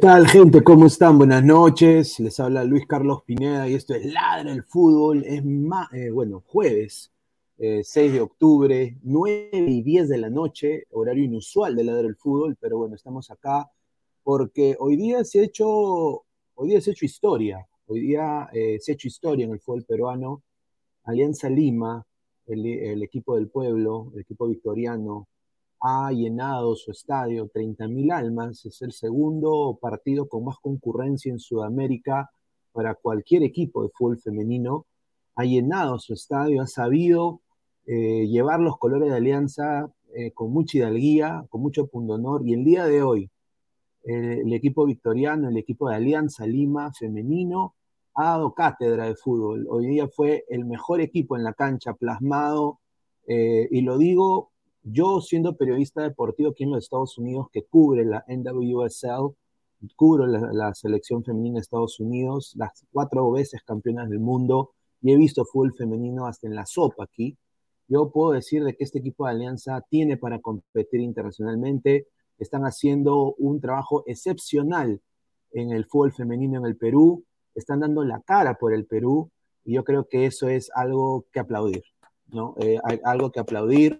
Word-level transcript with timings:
tal, 0.00 0.26
gente? 0.26 0.64
¿Cómo 0.64 0.86
están? 0.86 1.18
Buenas 1.18 1.44
noches. 1.44 2.18
Les 2.20 2.40
habla 2.40 2.64
Luis 2.64 2.86
Carlos 2.86 3.22
Pineda 3.22 3.68
y 3.68 3.74
esto 3.74 3.94
es 3.94 4.06
Ladra 4.06 4.50
el 4.50 4.62
Fútbol. 4.62 5.24
Es 5.26 5.44
más, 5.44 5.92
eh, 5.92 6.10
bueno, 6.10 6.42
jueves 6.46 7.12
6 7.58 7.96
eh, 7.96 8.10
de 8.10 8.20
octubre, 8.22 8.96
9 9.02 9.50
y 9.52 9.82
10 9.82 10.08
de 10.08 10.16
la 10.16 10.30
noche, 10.30 10.86
horario 10.92 11.24
inusual 11.24 11.76
de 11.76 11.84
Ladra 11.84 12.08
el 12.08 12.16
Fútbol, 12.16 12.56
pero 12.58 12.78
bueno, 12.78 12.94
estamos 12.94 13.30
acá 13.30 13.70
porque 14.22 14.74
hoy 14.80 14.96
día 14.96 15.22
se 15.22 15.40
ha 15.40 15.44
hecho, 15.44 15.66
hoy 15.66 16.68
día 16.68 16.80
se 16.80 16.90
ha 16.90 16.92
hecho 16.94 17.04
historia. 17.04 17.66
Hoy 17.86 18.00
día 18.00 18.48
eh, 18.54 18.78
se 18.80 18.92
ha 18.92 18.94
hecho 18.94 19.08
historia 19.08 19.44
en 19.44 19.52
el 19.52 19.60
fútbol 19.60 19.84
peruano. 19.84 20.42
Alianza 21.04 21.50
Lima, 21.50 22.06
el 22.46 23.02
equipo 23.02 23.36
del 23.36 23.48
pueblo, 23.48 24.10
el 24.14 24.20
equipo 24.20 24.48
victoriano, 24.48 25.28
ha 25.80 26.10
llenado 26.12 26.74
su 26.76 26.90
estadio, 26.90 27.48
30.000 27.50 28.12
almas, 28.12 28.64
es 28.66 28.82
el 28.82 28.92
segundo 28.92 29.78
partido 29.80 30.28
con 30.28 30.44
más 30.44 30.56
concurrencia 30.58 31.32
en 31.32 31.38
Sudamérica 31.38 32.30
para 32.72 32.94
cualquier 32.94 33.42
equipo 33.42 33.82
de 33.82 33.90
fútbol 33.90 34.18
femenino, 34.18 34.86
ha 35.34 35.44
llenado 35.44 35.98
su 35.98 36.12
estadio, 36.12 36.62
ha 36.62 36.66
sabido 36.66 37.40
eh, 37.86 38.26
llevar 38.26 38.60
los 38.60 38.78
colores 38.78 39.10
de 39.10 39.16
Alianza 39.16 39.90
eh, 40.14 40.32
con 40.32 40.52
mucha 40.52 40.78
hidalguía, 40.78 41.46
con 41.48 41.62
mucho 41.62 41.86
pundonor, 41.86 42.46
y 42.46 42.54
el 42.54 42.64
día 42.64 42.84
de 42.84 43.02
hoy, 43.02 43.30
el 44.02 44.50
equipo 44.54 44.86
victoriano, 44.86 45.50
el 45.50 45.58
equipo 45.58 45.90
de 45.90 45.96
Alianza 45.96 46.46
Lima 46.46 46.90
femenino, 46.98 47.74
ha 48.14 48.24
dado 48.24 48.54
cátedra 48.54 49.06
de 49.06 49.14
fútbol. 49.14 49.66
Hoy 49.68 49.86
día 49.86 50.08
fue 50.08 50.44
el 50.48 50.64
mejor 50.64 51.00
equipo 51.00 51.36
en 51.36 51.44
la 51.44 51.52
cancha, 51.52 51.94
plasmado, 51.94 52.80
eh, 53.26 53.68
y 53.70 53.82
lo 53.82 53.98
digo 53.98 54.49
yo, 54.82 55.20
siendo 55.20 55.56
periodista 55.56 56.02
deportivo 56.02 56.50
aquí 56.50 56.64
en 56.64 56.70
los 56.70 56.84
Estados 56.84 57.18
Unidos, 57.18 57.48
que 57.52 57.64
cubre 57.64 58.04
la 58.04 58.24
NWSL, 58.28 59.34
cubro 59.96 60.26
la, 60.26 60.74
selección 60.74 61.24
femenina 61.24 61.54
de 61.54 61.60
Estados 61.60 62.00
Unidos, 62.00 62.54
las 62.56 62.84
cuatro 62.92 63.30
veces 63.30 63.62
campeonas 63.62 64.08
del 64.08 64.20
mundo, 64.20 64.72
y 65.02 65.12
he 65.12 65.16
visto 65.16 65.44
fútbol 65.44 65.74
femenino 65.74 66.26
hasta 66.26 66.46
en 66.46 66.54
la 66.54 66.66
sopa 66.66 67.04
aquí. 67.04 67.36
Yo 67.88 68.10
puedo 68.10 68.32
decir 68.32 68.62
de 68.64 68.76
que 68.76 68.84
este 68.84 68.98
equipo 68.98 69.24
de 69.24 69.32
Alianza 69.32 69.80
tiene 69.88 70.16
para 70.16 70.40
competir 70.40 71.00
internacionalmente. 71.00 72.06
Están 72.38 72.62
haciendo 72.62 73.34
un 73.38 73.60
trabajo 73.60 74.04
excepcional 74.06 75.00
en 75.52 75.72
el 75.72 75.86
fútbol 75.86 76.12
femenino 76.12 76.58
en 76.58 76.66
el 76.66 76.76
Perú. 76.76 77.24
Están 77.54 77.80
dando 77.80 78.04
la 78.04 78.20
cara 78.20 78.54
por 78.54 78.72
el 78.72 78.86
Perú 78.86 79.30
y 79.64 79.74
yo 79.74 79.84
creo 79.84 80.06
que 80.08 80.26
eso 80.26 80.48
es 80.48 80.70
algo 80.74 81.24
que 81.32 81.40
aplaudir, 81.40 81.82
¿no? 82.28 82.54
Eh, 82.58 82.78
algo 83.02 83.32
que 83.32 83.40
aplaudir 83.40 83.98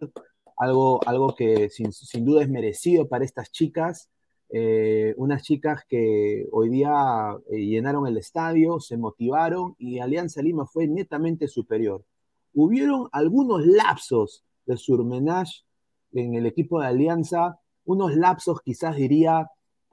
algo, 0.60 1.00
algo 1.06 1.34
que 1.34 1.70
sin, 1.70 1.90
duda 2.24 2.42
es 2.42 2.50
merecido 2.50 3.08
para 3.08 3.24
estas 3.24 3.50
chicas, 3.50 4.10
eh, 4.50 5.14
unas 5.16 5.42
chicas 5.42 5.84
que 5.88 6.46
hoy 6.52 6.68
día 6.68 7.34
eh, 7.50 7.64
llenaron 7.64 8.06
el 8.06 8.18
estadio, 8.18 8.78
se 8.78 8.98
motivaron 8.98 9.74
y 9.78 10.00
Alianza 10.00 10.42
Lima 10.42 10.66
fue 10.66 10.86
netamente 10.86 11.48
superior. 11.48 12.04
Hubieron 12.52 13.08
algunos 13.12 13.64
lapsos 13.64 14.44
de 14.66 14.76
surmenage 14.76 15.64
en 16.12 16.34
el 16.34 16.44
equipo 16.44 16.80
de 16.80 16.88
Alianza, 16.88 17.58
unos 17.86 18.14
lapsos 18.14 18.60
quizás 18.60 18.96
diría 18.96 19.48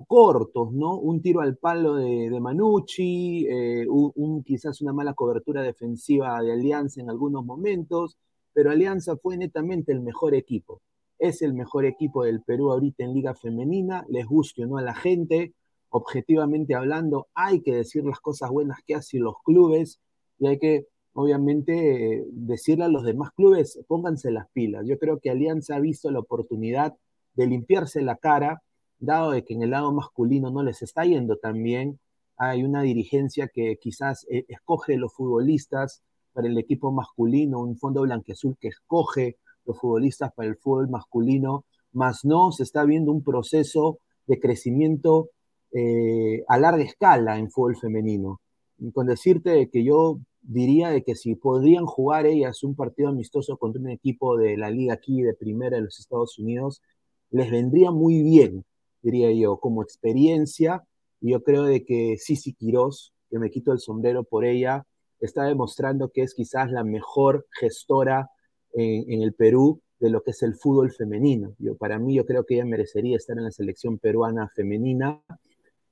cortos, 0.06 0.74
¿no? 0.74 0.98
Un 0.98 1.22
tiro 1.22 1.40
al 1.40 1.56
palo 1.56 1.96
de, 1.96 2.30
de 2.30 2.40
Manucci, 2.42 3.48
eh, 3.50 3.86
un, 3.88 4.44
quizás 4.44 4.82
una 4.82 4.92
mala 4.92 5.14
cobertura 5.14 5.62
defensiva 5.62 6.42
de 6.42 6.52
Alianza 6.52 7.00
en 7.00 7.10
algunos 7.10 7.46
momentos, 7.46 8.18
pero 8.58 8.72
Alianza 8.72 9.16
fue 9.18 9.38
netamente 9.38 9.92
el 9.92 10.02
mejor 10.02 10.34
equipo. 10.34 10.82
Es 11.20 11.44
el 11.44 11.54
mejor 11.54 11.86
equipo 11.86 12.24
del 12.24 12.42
Perú 12.42 12.72
ahorita 12.72 13.04
en 13.04 13.14
Liga 13.14 13.36
Femenina, 13.36 14.04
les 14.10 14.26
guste 14.26 14.64
o 14.64 14.66
no 14.66 14.78
a 14.78 14.82
la 14.82 14.96
gente, 14.96 15.54
objetivamente 15.90 16.74
hablando, 16.74 17.28
hay 17.36 17.62
que 17.62 17.76
decir 17.76 18.04
las 18.04 18.20
cosas 18.20 18.50
buenas 18.50 18.80
que 18.88 18.96
hacen 18.96 19.22
los 19.22 19.36
clubes 19.46 20.00
y 20.40 20.48
hay 20.48 20.58
que, 20.58 20.88
obviamente, 21.14 22.26
decirle 22.32 22.86
a 22.86 22.88
los 22.88 23.04
demás 23.04 23.30
clubes, 23.34 23.80
pónganse 23.88 24.32
las 24.32 24.50
pilas. 24.50 24.88
Yo 24.88 24.98
creo 24.98 25.20
que 25.20 25.30
Alianza 25.30 25.76
ha 25.76 25.80
visto 25.80 26.10
la 26.10 26.18
oportunidad 26.18 26.96
de 27.36 27.46
limpiarse 27.46 28.02
la 28.02 28.16
cara, 28.16 28.64
dado 28.98 29.34
de 29.34 29.46
que 29.46 29.54
en 29.54 29.62
el 29.62 29.70
lado 29.70 29.94
masculino 29.94 30.50
no 30.50 30.64
les 30.64 30.82
está 30.82 31.06
yendo 31.06 31.38
tan 31.38 31.62
bien, 31.62 32.00
hay 32.38 32.64
una 32.64 32.82
dirigencia 32.82 33.50
que 33.50 33.78
quizás 33.78 34.26
eh, 34.32 34.46
escoge 34.48 34.98
los 34.98 35.14
futbolistas 35.14 36.02
para 36.38 36.50
el 36.50 36.58
equipo 36.60 36.91
masculino, 36.91 37.62
un 37.62 37.79
fondo 37.79 38.03
blanqueazul 38.03 38.58
que 38.60 38.67
escoge 38.67 39.38
los 39.65 39.79
futbolistas 39.79 40.32
para 40.36 40.48
el 40.48 40.56
fútbol 40.56 40.88
masculino, 40.88 41.65
más 41.94 42.25
no 42.25 42.51
se 42.51 42.62
está 42.62 42.84
viendo 42.84 43.12
un 43.12 43.24
proceso 43.24 43.98
de 44.27 44.39
crecimiento 44.39 45.32
eh, 45.72 46.44
a 46.48 46.60
larga 46.60 46.84
escala 46.84 47.39
en 47.39 47.50
fútbol 47.50 47.75
femenino. 47.75 48.39
Y 48.77 48.91
con 48.91 49.08
decirte 49.08 49.67
que 49.72 49.84
yo 49.84 50.20
diría 50.44 50.91
de 50.91 51.03
que 51.03 51.15
si 51.15 51.34
podrían 51.34 51.88
jugar 51.88 52.27
ellas 52.27 52.63
un 52.63 52.75
partido 52.75 53.10
amistoso 53.10 53.58
contra 53.58 53.82
un 53.82 53.89
equipo 53.89 54.38
de 54.38 54.58
la 54.58 54.70
liga 54.70 54.94
aquí 54.94 55.24
de 55.24 55.34
primera 55.34 55.77
de 55.77 55.86
los 55.86 56.00
Estados 56.00 56.38
Unidos, 56.38 56.84
les 57.32 57.50
vendría 57.50 57.89
muy 57.89 58.22
bien, 58.22 58.63
diría 59.01 59.32
yo, 59.32 59.58
como 59.58 59.82
experiencia. 59.82 60.84
Y 61.20 61.32
yo 61.32 61.41
creo 61.41 61.63
de 61.63 61.84
que 61.84 62.15
Sisi 62.20 62.53
Quirós, 62.53 63.12
que 63.32 63.39
me 63.39 63.50
quito 63.50 63.72
el 63.72 63.79
sombrero 63.79 64.24
por 64.24 64.46
ella, 64.46 64.86
está 65.20 65.46
demostrando 65.46 66.10
que 66.10 66.22
es 66.22 66.34
quizás 66.34 66.72
la 66.72 66.84
mejor 66.84 67.48
gestora 67.60 68.30
en, 68.74 69.22
el 69.22 69.34
Perú 69.34 69.82
de 70.00 70.10
lo 70.10 70.22
que 70.22 70.32
es 70.32 70.44
el 70.44 70.56
fútbol 70.56 70.92
femenino. 70.92 71.56
Yo, 71.58 71.76
para 71.76 71.98
mí, 71.98 72.16
yo 72.16 72.26
creo 72.26 72.46
que 72.46 72.56
ella 72.56 72.66
merecería 72.66 73.18
estar 73.18 73.38
en 73.38 73.46
la 73.46 73.52
selección 73.52 73.98
peruana 73.98 74.50
femenina. 74.56 75.22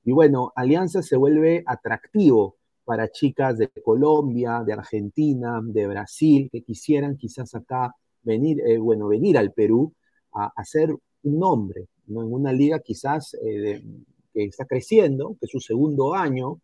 Y 0.04 0.12
bueno, 0.12 0.52
Alianza 0.56 1.02
se 1.02 1.18
vuelve 1.18 1.64
atractivo 1.66 2.58
para 2.84 3.10
chicas 3.10 3.58
de 3.58 3.70
Colombia, 3.84 4.62
de 4.64 4.74
Argentina, 4.74 5.60
de 5.64 5.88
Brasil, 5.88 6.50
que 6.52 6.62
quisieran 6.62 7.18
quizás 7.18 7.56
acá 7.56 7.96
venir, 8.22 8.62
eh, 8.62 8.78
bueno, 8.78 9.08
venir 9.08 9.38
al 9.38 9.52
Perú 9.52 9.94
a, 10.32 10.52
hacer 10.56 10.92
un 11.24 11.40
nombre, 11.40 11.88
¿no? 12.06 12.22
en 12.22 12.32
una 12.32 12.54
liga 12.54 12.80
quizás 12.80 13.36
eh, 13.44 13.84
que 14.32 14.44
está 14.44 14.66
creciendo, 14.66 15.36
que 15.40 15.48
es 15.48 15.52
su 15.52 15.60
segundo 15.60 16.14
año, 16.14 16.60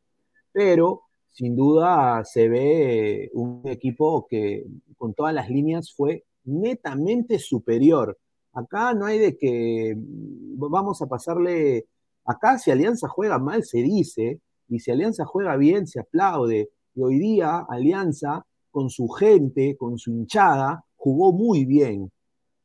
pero 0.52 1.02
sin 1.32 1.56
duda 1.56 2.24
se 2.26 2.50
ve 2.50 3.30
un 3.34 3.62
equipo 3.66 4.28
que 4.30 4.66
con 4.98 5.14
todas 5.14 5.34
las 5.34 5.50
líneas 5.50 5.94
fue 5.94 6.26
netamente 6.44 7.40
superior. 7.40 8.18
Acá 8.54 8.94
no 8.94 9.06
hay 9.06 9.18
de 9.18 9.38
que 9.38 9.96
vamos 9.98 11.02
a 11.02 11.08
pasarle, 11.08 11.88
acá 12.26 12.58
si 12.58 12.72
Alianza 12.72 13.08
juega 13.08 13.40
mal 13.40 13.64
se 13.64 13.82
dice, 13.82 14.42
y 14.68 14.80
si 14.80 14.92
Alianza 14.92 15.26
juega 15.26 15.58
bien 15.58 15.88
se 15.88 16.00
aplaude. 16.00 16.70
Y 16.96 17.02
hoy 17.02 17.20
día 17.20 17.66
Alianza, 17.70 18.46
con 18.70 18.90
su 18.90 19.08
gente, 19.08 19.76
con 19.78 19.98
su 19.98 20.12
hinchada, 20.12 20.84
jugó 20.96 21.32
muy 21.34 21.66
bien. 21.66 22.12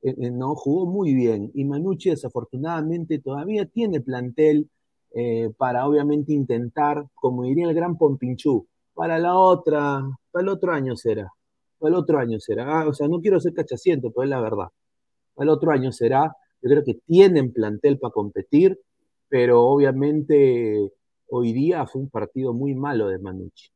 Eh, 0.02 0.14
eh, 0.18 0.30
¿no? 0.30 0.54
Jugó 0.54 0.86
muy 0.86 1.14
bien. 1.14 1.50
Y 1.54 1.64
Manucci 1.64 2.10
desafortunadamente 2.10 3.18
todavía 3.18 3.66
tiene 3.66 4.00
plantel 4.00 4.68
eh, 5.16 5.50
para 5.56 5.86
obviamente 5.86 6.32
intentar, 6.32 7.06
como 7.14 7.44
diría 7.44 7.68
el 7.68 7.74
gran 7.74 7.96
Pompinchú, 7.98 8.66
para 8.94 9.18
la 9.18 9.34
otra, 9.36 10.02
para 10.30 10.42
el 10.42 10.48
otro 10.48 10.72
año 10.72 10.96
será 10.96 11.32
el 11.80 11.94
otro 11.94 12.18
año 12.18 12.40
será. 12.40 12.80
Ah, 12.80 12.88
o 12.88 12.94
sea, 12.94 13.08
no 13.08 13.20
quiero 13.20 13.40
ser 13.40 13.54
cachaciento, 13.54 14.10
pero 14.10 14.24
es 14.24 14.30
la 14.30 14.40
verdad. 14.40 14.68
el 15.38 15.48
otro 15.48 15.70
año 15.72 15.92
será. 15.92 16.34
Yo 16.62 16.70
creo 16.70 16.84
que 16.84 16.94
tienen 17.06 17.52
plantel 17.52 17.98
para 17.98 18.12
competir, 18.12 18.80
pero 19.28 19.64
obviamente 19.64 20.90
hoy 21.28 21.52
día 21.52 21.86
fue 21.86 22.02
un 22.02 22.10
partido 22.10 22.54
muy 22.54 22.74
malo 22.74 23.08
de 23.08 23.18
Manucci. 23.18 23.70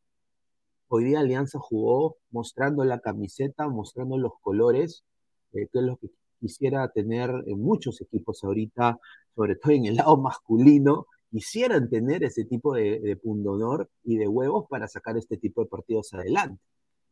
Hoy 0.88 1.04
día 1.04 1.20
Alianza 1.20 1.58
jugó 1.60 2.16
mostrando 2.30 2.84
la 2.84 3.00
camiseta, 3.00 3.68
mostrando 3.68 4.18
los 4.18 4.32
colores, 4.40 5.04
eh, 5.52 5.68
que 5.72 5.78
es 5.78 5.84
lo 5.84 5.96
que 5.98 6.10
quisiera 6.40 6.88
tener 6.88 7.30
en 7.46 7.60
muchos 7.60 8.00
equipos 8.00 8.42
ahorita, 8.42 8.98
sobre 9.34 9.56
todo 9.56 9.72
en 9.72 9.86
el 9.86 9.96
lado 9.96 10.16
masculino, 10.16 11.06
quisieran 11.30 11.88
tener 11.88 12.24
ese 12.24 12.44
tipo 12.44 12.74
de, 12.74 13.18
pundonor 13.22 13.88
y 14.04 14.16
de 14.16 14.28
huevos 14.28 14.66
para 14.68 14.88
sacar 14.88 15.16
este 15.16 15.36
tipo 15.36 15.62
de 15.62 15.68
partidos 15.68 16.12
adelante 16.12 16.60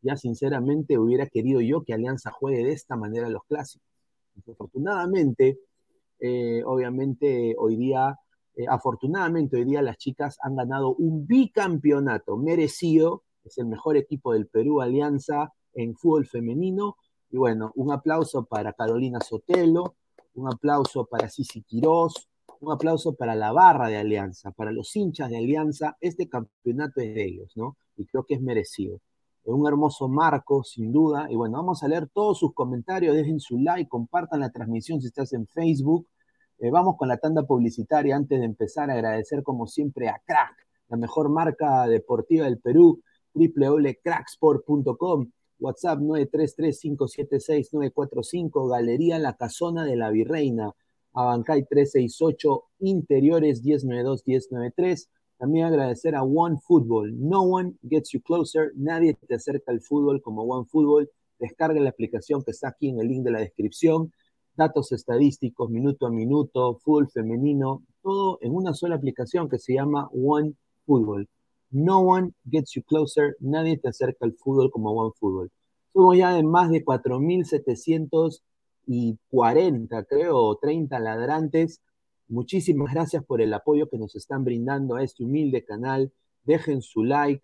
ya 0.03 0.17
sinceramente 0.17 0.99
hubiera 0.99 1.27
querido 1.27 1.61
yo 1.61 1.83
que 1.83 1.95
Alianza 1.95 2.31
juegue 2.31 2.65
de 2.65 2.73
esta 2.73 2.97
manera 2.97 3.29
los 3.29 3.45
clásicos. 3.45 3.87
Afortunadamente, 4.49 5.59
eh, 6.21 6.63
obviamente 6.65 7.55
hoy 7.59 7.77
día, 7.77 8.19
eh, 8.55 8.67
afortunadamente 8.69 9.57
hoy 9.57 9.65
día 9.65 9.83
las 9.83 9.99
chicas 9.99 10.39
han 10.43 10.57
ganado 10.57 10.95
un 10.95 11.27
bicampeonato 11.27 12.37
merecido, 12.37 13.25
es 13.45 13.59
el 13.59 13.67
mejor 13.67 13.97
equipo 13.97 14.33
del 14.33 14.47
Perú 14.47 14.81
Alianza 14.81 15.53
en 15.75 15.97
fútbol 15.97 16.27
femenino. 16.27 16.97
Y 17.31 17.37
bueno, 17.37 17.73
un 17.75 17.93
aplauso 17.93 18.45
para 18.45 18.73
Carolina 18.73 19.21
Sotelo, 19.21 19.97
un 20.35 20.53
aplauso 20.53 21.07
para 21.07 21.29
Sisi 21.29 21.63
Quirós, 21.63 22.29
un 22.61 22.73
aplauso 22.73 23.15
para 23.15 23.35
la 23.35 23.53
barra 23.53 23.89
de 23.89 23.97
Alianza, 23.97 24.51
para 24.53 24.73
los 24.73 24.95
hinchas 24.97 25.31
de 25.31 25.39
Alianza. 25.39 25.97
Este 26.01 26.29
campeonato 26.29 27.01
es 27.01 27.15
de 27.15 27.25
ellos, 27.25 27.53
¿no? 27.57 27.77
Y 27.97 28.07
creo 28.07 28.25
que 28.25 28.35
es 28.35 28.41
merecido 28.41 29.01
un 29.55 29.67
hermoso 29.67 30.09
marco, 30.09 30.63
sin 30.63 30.93
duda. 30.93 31.27
Y 31.31 31.37
bueno, 31.37 31.57
vamos 31.59 31.83
a 31.83 31.89
leer 31.89 32.09
todos 32.09 32.39
sus 32.39 32.55
comentarios, 32.55 33.17
dejen 33.17 33.41
su 33.41 33.59
like, 33.59 33.89
compartan 33.89 34.41
la 34.41 34.51
transmisión 34.51 35.01
si 35.01 35.07
estás 35.09 35.33
en 35.33 35.47
Facebook. 35.47 36.07
Eh, 36.59 36.71
vamos 36.71 36.97
con 36.97 37.09
la 37.09 37.17
tanda 37.19 37.43
publicitaria 37.45 38.17
antes 38.17 38.39
de 38.39 38.45
empezar 38.45 38.91
agradecer 38.91 39.43
como 39.43 39.67
siempre 39.67 40.09
a 40.09 40.21
Crack, 40.27 40.55
la 40.89 40.97
mejor 40.97 41.29
marca 41.31 41.87
deportiva 41.87 42.47
del 42.47 42.59
Perú, 42.59 43.03
www.cracksport.com, 43.33 45.31
WhatsApp 45.61 45.99
933-576-945, 46.01 48.71
Galería 48.71 49.19
La 49.19 49.35
Casona 49.35 49.85
de 49.85 49.97
la 49.97 50.11
Virreina, 50.11 50.73
Abancay 51.19 51.65
368, 51.65 52.65
Interiores 52.79 53.65
1092-1093, 53.65 55.09
también 55.37 55.67
agradecer 55.67 56.15
a 56.15 56.23
One 56.23 56.59
Football. 56.63 57.13
No 57.19 57.43
one 57.43 57.75
gets 57.83 58.13
you 58.13 58.21
closer. 58.23 58.71
Nadie 58.77 59.15
te 59.15 59.35
acerca 59.35 59.73
al 59.73 59.81
fútbol 59.81 60.23
como 60.23 60.45
One 60.45 60.67
Football. 60.67 61.11
Descarga 61.41 61.81
la 61.81 61.91
aplicación 61.91 62.45
que 62.45 62.53
está 62.53 62.69
aquí 62.69 62.91
en 62.91 63.01
el 63.01 63.09
link 63.09 63.25
de 63.25 63.33
la 63.33 63.41
descripción. 63.41 64.13
Datos 64.57 64.93
estadísticos, 64.93 65.71
minuto 65.71 66.07
a 66.07 66.11
minuto, 66.11 66.77
fútbol 66.77 67.11
femenino, 67.11 67.83
todo 68.01 68.39
en 68.41 68.55
una 68.55 68.73
sola 68.73 68.95
aplicación 68.95 69.49
que 69.49 69.59
se 69.59 69.75
llama 69.75 70.09
One 70.13 70.55
Football. 70.87 71.29
No 71.73 71.99
one 71.99 72.33
gets 72.49 72.75
you 72.75 72.83
closer. 72.85 73.37
Nadie 73.41 73.77
te 73.77 73.89
acerca 73.89 74.25
al 74.25 74.35
fútbol 74.35 74.71
como 74.71 74.93
One 74.93 75.13
Football. 75.19 75.51
Somos 75.93 76.17
ya 76.17 76.39
en 76.39 76.47
más 76.47 76.71
de 76.71 76.85
4.740, 78.89 80.07
creo, 80.09 80.57
30 80.57 80.99
ladrantes 80.99 81.81
Muchísimas 82.31 82.93
gracias 82.93 83.25
por 83.25 83.41
el 83.41 83.55
apoyo 83.55 83.89
que 83.89 83.97
nos 83.97 84.15
están 84.15 84.45
brindando 84.45 84.97
a 84.97 85.03
este 85.03 85.25
humilde 85.25 85.65
canal. 85.65 86.13
Dejen 86.45 86.83
su 86.83 87.03
like, 87.03 87.43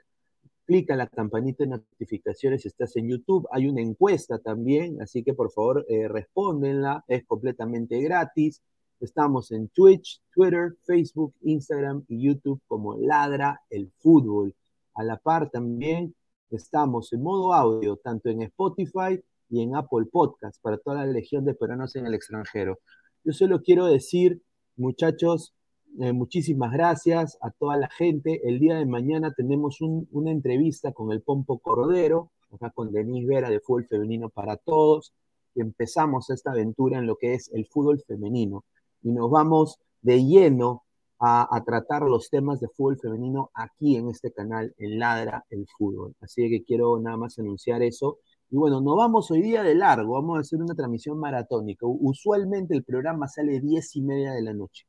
clica 0.67 0.95
la 0.95 1.07
campanita 1.07 1.65
de 1.65 1.71
notificaciones 1.71 2.63
si 2.63 2.69
estás 2.69 2.95
en 2.97 3.09
YouTube. 3.09 3.49
Hay 3.51 3.67
una 3.67 3.81
encuesta 3.81 4.39
también, 4.41 5.01
así 5.01 5.25
que 5.25 5.33
por 5.33 5.51
favor 5.53 5.87
eh, 5.89 6.07
respóndenla, 6.07 7.03
es 7.09 7.25
completamente 7.25 7.99
gratis. 8.03 8.61
Estamos 9.01 9.53
en 9.53 9.69
Twitch, 9.69 10.21
Twitter, 10.35 10.75
Facebook, 10.83 11.33
Instagram 11.41 12.05
y 12.07 12.21
YouTube 12.21 12.61
como 12.67 12.95
Ladra 12.99 13.63
el 13.71 13.91
Fútbol. 14.01 14.55
A 14.97 15.03
la 15.03 15.17
par 15.17 15.49
también 15.49 16.15
estamos 16.51 17.11
en 17.15 17.23
modo 17.23 17.55
audio, 17.55 17.97
tanto 17.97 18.29
en 18.29 18.43
Spotify 18.43 19.19
y 19.55 19.63
en 19.63 19.77
Apple 19.77 20.07
Podcast, 20.11 20.61
para 20.63 20.79
toda 20.79 21.07
la 21.07 21.13
legión 21.13 21.45
de 21.45 21.55
peruanos 21.55 21.95
en 21.97 22.07
el 22.07 22.15
extranjero. 22.15 22.81
Yo 23.25 23.33
solo 23.33 23.63
quiero 23.63 23.87
decir 23.87 24.43
Muchachos, 24.77 25.55
eh, 26.01 26.13
muchísimas 26.13 26.73
gracias 26.73 27.39
a 27.41 27.53
toda 27.53 27.77
la 27.77 27.89
gente. 27.89 28.41
El 28.43 28.59
día 28.59 28.77
de 28.77 28.87
mañana 28.87 29.33
tenemos 29.33 29.81
una 29.81 30.33
entrevista 30.33 30.91
con 30.91 31.13
el 31.13 31.23
Pompo 31.23 31.61
Cordero, 31.61 32.33
acá 32.51 32.71
con 32.71 32.91
Denise 32.91 33.29
Vera 33.29 33.51
de 33.51 33.61
Fútbol 33.61 33.87
Femenino 33.87 34.31
para 34.31 34.57
Todos. 34.57 35.13
Empezamos 35.55 36.29
esta 36.31 36.51
aventura 36.51 36.99
en 36.99 37.07
lo 37.07 37.15
que 37.17 37.35
es 37.35 37.53
el 37.55 37.67
fútbol 37.67 38.03
femenino 38.05 38.65
y 39.01 39.13
nos 39.13 39.31
vamos 39.31 39.79
de 40.03 40.25
lleno 40.25 40.83
a, 41.21 41.57
a, 41.57 41.63
tratar 41.63 42.03
los 42.03 42.29
temas 42.31 42.59
de 42.59 42.67
fútbol 42.67 42.99
femenino 42.99 43.53
aquí 43.55 43.95
en 43.97 44.09
este 44.09 44.33
canal, 44.33 44.75
en 44.79 44.99
Ladra 44.99 45.45
el 45.51 45.69
Fútbol. 45.79 46.17
Así 46.21 46.51
que 46.51 46.65
quiero 46.65 46.99
nada 46.99 47.17
más 47.17 47.39
anunciar 47.39 47.81
eso. 47.85 48.19
Y 48.55 48.57
bueno, 48.57 48.81
nos 48.81 48.97
vamos 48.97 49.33
hoy 49.33 49.43
día 49.43 49.65
de 49.65 49.75
largo, 49.75 50.13
vamos 50.13 50.37
a 50.37 50.41
hacer 50.43 50.63
una 50.63 50.77
transmisión 50.77 51.19
maratónica. 51.19 51.87
Usualmente 51.89 52.73
el 52.73 52.85
programa 52.85 53.27
sale 53.27 53.59
10 53.59 53.97
y 53.97 54.03
media 54.03 54.31
de 54.31 54.43
la 54.43 54.53
noche. 54.55 54.87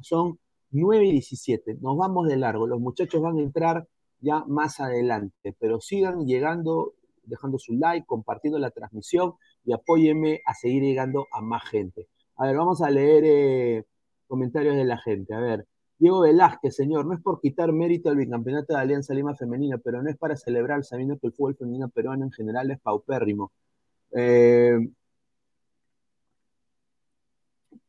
Son 0.00 0.38
9 0.70 1.06
y 1.06 1.10
17. 1.14 1.78
Nos 1.80 1.96
vamos 1.96 2.28
de 2.28 2.36
largo. 2.36 2.68
Los 2.68 2.78
muchachos 2.78 3.20
van 3.20 3.38
a 3.38 3.42
entrar 3.42 3.88
ya 4.20 4.44
más 4.46 4.78
adelante, 4.78 5.56
pero 5.58 5.80
sigan 5.80 6.24
llegando, 6.24 6.94
dejando 7.24 7.58
su 7.58 7.74
like, 7.74 8.06
compartiendo 8.06 8.60
la 8.60 8.70
transmisión 8.70 9.34
y 9.64 9.72
apóyenme 9.72 10.40
a 10.46 10.54
seguir 10.54 10.84
llegando 10.84 11.26
a 11.32 11.40
más 11.40 11.64
gente. 11.68 12.06
A 12.36 12.46
ver, 12.46 12.56
vamos 12.56 12.80
a 12.80 12.90
leer 12.90 13.24
eh, 13.26 13.84
comentarios 14.28 14.76
de 14.76 14.84
la 14.84 14.98
gente. 14.98 15.34
A 15.34 15.40
ver, 15.40 15.66
Diego 16.00 16.20
Velázquez, 16.20 16.74
señor, 16.74 17.04
no 17.04 17.12
es 17.12 17.20
por 17.20 17.42
quitar 17.42 17.72
mérito 17.72 18.08
al 18.08 18.16
bicampeonato 18.16 18.72
de 18.72 18.80
Alianza 18.80 19.12
Lima 19.12 19.36
Femenina, 19.36 19.76
pero 19.76 20.02
no 20.02 20.08
es 20.08 20.16
para 20.16 20.34
celebrar 20.34 20.82
sabiendo 20.82 21.18
que 21.18 21.26
el 21.26 21.34
fútbol 21.34 21.56
femenino 21.56 21.90
peruano 21.90 22.24
en 22.24 22.32
general 22.32 22.70
es 22.70 22.80
paupérrimo. 22.80 23.52
Eh, 24.12 24.78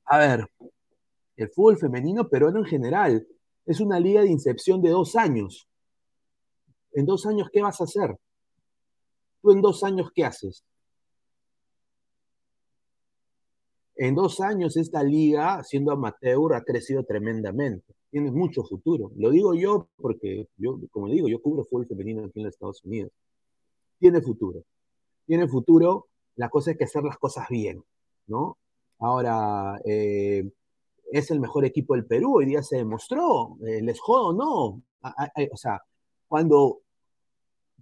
a 0.04 0.18
ver, 0.18 0.46
el 1.38 1.50
fútbol 1.52 1.78
femenino 1.78 2.28
peruano 2.28 2.60
en 2.60 2.66
general 2.66 3.26
es 3.66 3.80
una 3.80 3.98
liga 3.98 4.22
de 4.24 4.30
incepción 4.30 4.82
de 4.82 4.90
dos 4.90 5.16
años. 5.16 5.70
En 6.92 7.06
dos 7.06 7.26
años, 7.26 7.48
¿qué 7.50 7.62
vas 7.62 7.80
a 7.80 7.86
hacer? 7.86 8.18
¿Tú 9.42 9.52
en 9.52 9.62
dos 9.62 9.86
años 9.86 10.12
qué 10.14 10.26
haces? 10.26 10.66
En 14.02 14.16
dos 14.16 14.42
años 14.42 14.78
esta 14.78 15.04
liga, 15.04 15.64
siendo 15.64 15.92
amateur, 15.92 16.56
ha 16.56 16.64
crecido 16.64 17.04
tremendamente 17.04 17.94
tiene 18.12 18.30
mucho 18.30 18.64
futuro. 18.64 19.12
Lo 19.16 19.32
digo 19.32 19.56
yo 19.56 19.88
porque, 19.96 20.48
yo, 20.58 20.78
como 20.92 21.08
digo, 21.08 21.30
yo 21.30 21.42
cubro 21.42 21.64
fútbol 21.64 21.88
femenino 21.88 22.26
aquí 22.26 22.40
en 22.40 22.46
los 22.46 22.54
Estados 22.54 22.84
Unidos. 22.84 23.12
Tiene 23.98 24.22
futuro. 24.22 24.64
Tiene 25.26 25.48
futuro. 25.48 26.08
La 26.36 26.50
cosa 26.50 26.72
es 26.72 26.78
que 26.78 26.84
hacer 26.84 27.04
las 27.04 27.18
cosas 27.18 27.48
bien, 27.50 27.84
¿no? 28.28 28.58
Ahora, 29.00 29.80
eh, 29.86 30.52
es 31.12 31.32
el 31.32 31.40
mejor 31.40 31.66
equipo 31.66 31.96
del 31.96 32.06
Perú, 32.06 32.38
hoy 32.38 32.46
día 32.46 32.62
se 32.64 32.78
demostró, 32.78 33.58
eh, 33.66 33.82
les 33.82 34.00
jodo, 34.00 34.34
no. 34.34 34.82
o 35.52 35.58
sea, 35.58 35.82
cuando, 36.28 36.82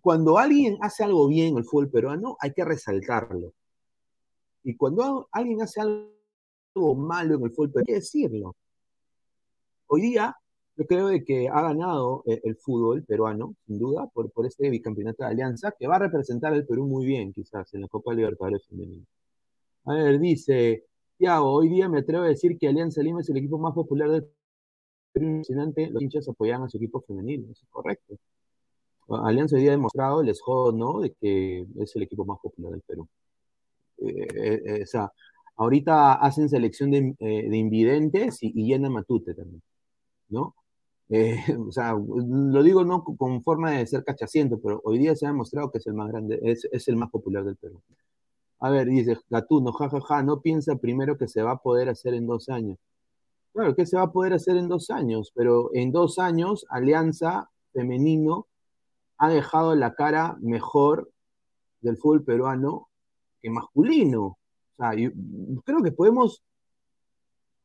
cuando 0.01 0.38
alguien 0.38 0.77
hace 0.81 1.03
algo 1.03 1.27
bien 1.27 1.49
en 1.49 1.57
el 1.57 1.65
fútbol 1.65 1.89
peruano, 1.89 2.38
hay 2.39 2.53
que 2.53 2.65
resaltarlo. 2.65 3.53
Y 4.63 4.75
cuando 4.75 5.28
alguien 5.32 5.62
hace 5.62 5.82
algo 5.82 6.96
malo 6.96 7.36
en 7.36 7.44
el 7.44 7.51
fútbol, 7.51 7.72
hay 7.78 7.86
que 7.86 7.94
decirlo. 7.96 8.56
Hoy 9.88 10.01
día, 10.01 10.36
yo 10.75 10.86
creo 10.86 11.10
que 11.25 11.50
ha 11.50 11.62
ganado 11.62 12.24
eh, 12.25 12.39
el, 12.44 12.56
fútbol 12.56 13.04
peruano, 13.04 13.56
sin 13.66 13.80
duda, 13.80 14.08
por, 14.13 14.32
por 14.32 14.46
este 14.46 14.70
bicampeonato 14.70 15.24
de 15.24 15.30
Alianza, 15.30 15.74
que 15.78 15.88
va 15.88 15.96
a 15.98 16.00
representar 16.00 16.54
al 16.54 16.66
Perú 16.66 16.88
muy 16.88 17.06
bien, 17.06 17.34
quizás, 17.34 17.74
en 17.74 17.82
la 17.82 17.88
Copa 17.88 18.13
Libertadores 18.13 18.66
Femenina. 18.68 19.04
A 19.86 19.94
ver, 19.94 20.20
dice, 20.20 20.86
Tiago, 21.18 21.51
hoy 21.51 21.70
día 21.70 21.89
me 21.89 22.00
atrevo 22.00 22.24
a 22.24 22.28
decir 22.28 22.58
que 22.58 22.68
Alianza 22.68 23.01
Lima 23.01 23.22
es 23.22 23.30
el 23.30 23.38
equipo 23.38 23.58
más 23.58 23.74
popular 23.74 24.10
del 24.10 24.28
Perú. 25.12 25.28
Impresionante, 25.28 25.89
los 25.89 26.01
hinchas 26.01 26.30
apoyan 26.30 26.63
a 26.63 26.70
su 26.70 26.78
equipo 26.78 27.01
femenino, 27.01 27.51
eso 27.51 27.66
es 27.66 27.70
correcto. 27.70 28.16
Alianza 29.10 29.56
hoy 29.56 29.63
día 29.63 29.72
ha 29.72 29.75
demostrado, 29.75 30.24
les 30.24 30.39
jodo, 30.42 30.72
¿no?, 30.72 31.01
de 31.01 31.13
que 31.13 31.66
es 31.80 31.96
el 31.96 32.04
equipo 32.04 32.25
más 32.25 32.39
popular 32.39 32.72
del 32.72 32.82
Perú. 32.82 33.08
Eh, 34.01 34.62
eh, 34.65 34.84
o 34.84 34.86
sea, 34.86 35.12
ahorita 35.58 36.13
hacen 36.13 36.50
selección 36.50 36.91
de, 36.91 37.15
invidentes 37.58 38.44
y, 38.44 38.51
y 38.56 38.68
llena 38.68 38.89
Matute 38.89 39.34
también. 39.34 39.62
¿no? 40.29 40.56
Eh, 41.10 41.36
o 41.68 41.72
sea, 41.72 41.94
lo 41.94 42.63
digo 42.63 42.86
no 42.86 43.03
con 43.03 43.44
forma 43.44 43.72
de 43.72 43.88
ser 43.88 44.03
cachaciento, 44.03 44.60
pero 44.62 44.82
hoy 44.84 45.00
día 45.00 45.15
se 45.15 45.25
ha 45.25 45.29
demostrado 45.29 45.72
que 45.72 45.79
es 45.79 45.88
el 45.88 45.94
más 45.94 46.10
grande, 46.10 46.39
es, 46.44 46.68
es 46.72 46.88
el 46.88 46.96
más 46.96 47.10
popular 47.10 47.44
del 47.44 47.58
Perú. 47.58 47.82
A 48.60 48.70
ver, 48.70 48.88
dice 48.88 49.18
Gatuno, 49.29 49.72
jajaja, 49.72 50.24
no 50.24 50.41
piensa 50.41 50.75
primero 50.75 51.18
que 51.18 51.27
se 51.27 51.41
va 51.41 51.51
a 51.51 51.58
poder 51.58 51.89
hacer 51.89 52.13
en 52.13 52.27
dos 52.27 52.50
años. 52.50 52.77
Claro 53.53 53.75
que 53.75 53.86
se 53.86 53.98
va 53.98 54.03
a 54.03 54.12
poder 54.12 54.34
hacer 54.34 54.58
en 54.58 54.68
dos 54.68 54.89
años, 54.91 55.32
pero 55.34 55.72
en 55.74 55.91
dos 55.91 56.20
años 56.20 56.65
Alianza 56.70 57.50
Femenino 57.74 58.48
ha 59.18 59.29
dejado 59.29 59.75
la 59.75 59.96
cara 59.96 60.38
mejor 60.41 61.10
del 61.82 61.98
fútbol 61.98 62.24
peruano 62.24 62.88
que 63.41 63.50
masculino. 63.50 64.24
O 64.25 64.38
sea, 64.77 64.91
creo 65.65 65.84
que 65.84 65.91
podemos, 65.91 66.43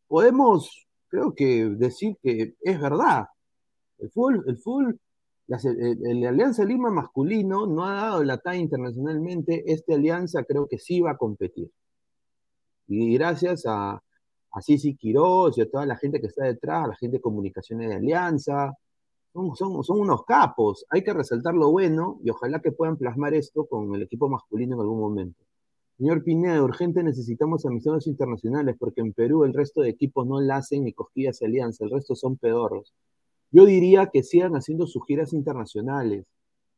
podemos 0.09 0.87
creo 1.09 1.35
que 1.35 1.67
decir 1.67 2.17
que 2.23 2.55
es 2.61 2.81
verdad. 2.81 3.27
El 3.99 4.11
fútbol, 4.11 4.45
el 4.49 4.59
fútbol, 4.59 5.01
la, 5.47 5.59
Alianza 6.29 6.65
Lima 6.65 6.91
masculino 6.91 7.67
no 7.67 7.85
ha 7.85 7.95
dado 7.95 8.25
la 8.25 8.39
talla 8.39 8.59
internacionalmente. 8.59 9.63
Esta 9.73 9.95
alianza 9.95 10.45
creo 10.45 10.67
que 10.67 10.79
sí 10.79 11.01
va 11.01 11.13
a 11.13 11.17
competir. 11.17 11.71
Y 12.89 13.15
gracias 13.15 13.65
a, 13.67 14.03
a 14.55 14.63
Sisi 14.63 14.97
Quiroz 14.97 15.57
y 15.59 15.63
a 15.63 15.71
toda 15.71 15.87
la 15.87 15.97
gente 15.97 16.21
que 16.21 16.27
está 16.27 16.45
detrás, 16.45 16.85
a 16.85 16.89
la 16.89 16.97
gente 16.97 17.19
de 17.19 17.23
comunicaciones 17.23 17.89
de 17.89 17.97
Alianza, 17.97 18.73
son, 19.33 19.55
son, 19.57 19.83
son, 19.85 20.01
unos 20.01 20.25
capos. 20.25 20.87
Hay 20.91 21.03
que 21.03 21.13
resaltar 21.13 21.55
lo 21.55 21.71
bueno 21.71 22.21
y 22.25 22.31
ojalá 22.31 22.61
que 22.61 22.73
puedan 22.73 22.97
plasmar 22.97 23.35
esto 23.35 23.67
con 23.67 23.95
el 23.95 24.03
equipo 24.03 24.29
masculino 24.29 24.75
en 24.75 24.81
algún 24.81 25.01
momento. 25.01 25.45
Señor 25.97 26.25
Pineda, 26.25 26.61
urgente 26.61 27.05
necesitamos 27.05 27.65
amistosos 27.65 28.09
internacionales 28.09 28.75
porque 28.79 29.01
en 29.01 29.13
Perú 29.13 29.45
el 29.45 29.55
resto 29.55 29.81
de 29.81 29.91
equipos 29.91 30.27
no 30.27 30.41
la 30.41 30.57
hacen 30.57 30.83
ni 30.83 30.93
cosquillas 30.93 31.41
alianza, 31.41 31.85
el 31.85 31.93
resto 31.93 32.17
son 32.17 32.37
pedorros. 32.37 32.93
Yo 33.53 33.65
diría 33.65 34.11
que 34.13 34.25
sigan 34.25 34.57
haciendo 34.57 34.89
sus 34.89 35.07
giras 35.07 35.33
internacionales, 35.33 36.27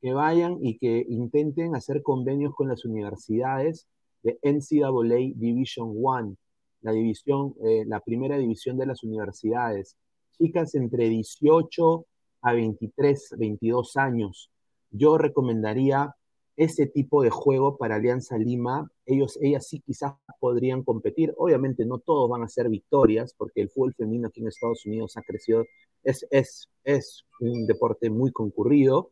que 0.02 0.12
vayan 0.12 0.58
y 0.60 0.76
que 0.76 1.06
intenten 1.08 1.74
hacer 1.74 2.02
convenios 2.02 2.54
con 2.54 2.68
las 2.68 2.84
universidades 2.84 3.86
de 4.22 4.38
NCAA 4.42 5.32
Division 5.34 5.94
One, 6.02 6.36
la 6.82 6.92
eh, 6.92 7.84
la 7.86 8.00
primera 8.00 8.36
división 8.36 8.76
de 8.76 8.84
las 8.84 9.02
universidades. 9.02 9.96
Chicas 10.36 10.74
entre 10.74 11.08
18 11.08 12.06
a 12.42 12.52
23, 12.52 13.34
22 13.38 13.96
años. 13.96 14.50
Yo 14.90 15.16
recomendaría 15.16 16.14
ese 16.56 16.86
tipo 16.86 17.22
de 17.22 17.30
juego 17.30 17.76
para 17.76 17.96
Alianza 17.96 18.38
Lima, 18.38 18.90
ellos, 19.04 19.38
ellas 19.42 19.66
sí 19.68 19.80
quizás 19.80 20.14
podrían 20.40 20.82
competir. 20.82 21.34
Obviamente 21.36 21.84
no 21.84 21.98
todos 21.98 22.30
van 22.30 22.42
a 22.42 22.48
ser 22.48 22.68
victorias, 22.70 23.34
porque 23.36 23.60
el 23.60 23.70
fútbol 23.70 23.94
femenino 23.94 24.28
aquí 24.28 24.40
en 24.40 24.48
Estados 24.48 24.86
Unidos 24.86 25.16
ha 25.16 25.22
crecido, 25.22 25.64
es, 26.02 26.26
es, 26.30 26.68
es 26.84 27.24
un 27.40 27.66
deporte 27.66 28.08
muy 28.08 28.32
concurrido. 28.32 29.10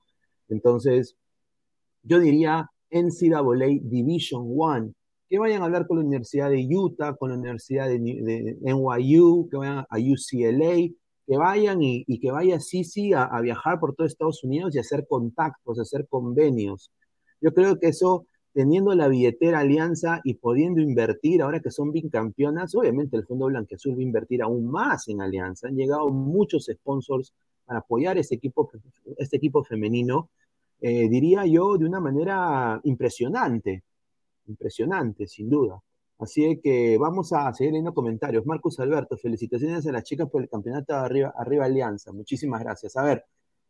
Entonces, 0.48 1.16
yo 2.02 2.18
diría 2.18 2.70
NCAA 2.90 3.80
Division 3.82 4.54
One, 4.56 4.94
que 5.28 5.38
vayan 5.38 5.62
a 5.62 5.66
hablar 5.66 5.86
con 5.86 5.98
la 5.98 6.04
Universidad 6.04 6.50
de 6.50 6.66
Utah, 6.66 7.14
con 7.14 7.30
la 7.30 7.36
Universidad 7.36 7.88
de, 7.88 7.98
NYU, 7.98 9.48
que 9.50 9.56
vayan 9.58 9.84
a 9.88 9.98
UCLA, 9.98 10.94
que 11.26 11.36
vayan 11.36 11.82
y, 11.82 12.20
que 12.20 12.30
vaya 12.30 12.58
sí 12.60 13.12
a, 13.12 13.24
a 13.24 13.40
viajar 13.42 13.80
por 13.80 13.94
todo 13.94 14.06
Estados 14.06 14.44
Unidos 14.44 14.74
y 14.74 14.78
hacer 14.78 15.06
contactos, 15.06 15.78
hacer 15.78 16.06
convenios 16.08 16.90
yo 17.44 17.52
creo 17.52 17.78
que 17.78 17.88
eso, 17.88 18.26
teniendo 18.54 18.94
la 18.94 19.06
billetera 19.06 19.58
Alianza 19.58 20.22
y 20.24 20.34
pudiendo 20.34 20.80
invertir, 20.80 21.42
ahora 21.42 21.60
que 21.60 21.70
son 21.70 21.92
bicampeonas, 21.92 22.74
obviamente 22.74 23.18
el 23.18 23.26
Fondo 23.26 23.46
Blanqueazul 23.46 23.94
va 23.94 23.98
a 23.98 24.02
invertir 24.02 24.42
aún 24.42 24.66
más 24.66 25.08
en 25.08 25.20
Alianza. 25.20 25.68
Han 25.68 25.76
llegado 25.76 26.08
muchos 26.08 26.70
sponsors 26.72 27.34
para 27.66 27.80
apoyar 27.80 28.16
este 28.16 28.36
equipo, 28.36 28.70
este 29.18 29.36
equipo 29.36 29.62
femenino, 29.62 30.30
eh, 30.80 31.06
diría 31.10 31.44
yo, 31.44 31.76
de 31.76 31.84
una 31.84 32.00
manera 32.00 32.80
impresionante. 32.84 33.82
Impresionante, 34.46 35.26
sin 35.26 35.50
duda. 35.50 35.82
Así 36.18 36.60
que 36.62 36.96
vamos 36.96 37.30
a 37.34 37.52
seguir 37.52 37.72
leyendo 37.72 37.92
comentarios. 37.92 38.46
Marcos 38.46 38.80
Alberto, 38.80 39.18
felicitaciones 39.18 39.86
a 39.86 39.92
las 39.92 40.04
chicas 40.04 40.30
por 40.30 40.40
el 40.42 40.48
campeonato 40.48 40.94
de 40.94 40.98
arriba, 41.00 41.34
arriba 41.36 41.66
Alianza. 41.66 42.10
Muchísimas 42.10 42.62
gracias. 42.62 42.96
A 42.96 43.02
ver, 43.02 43.24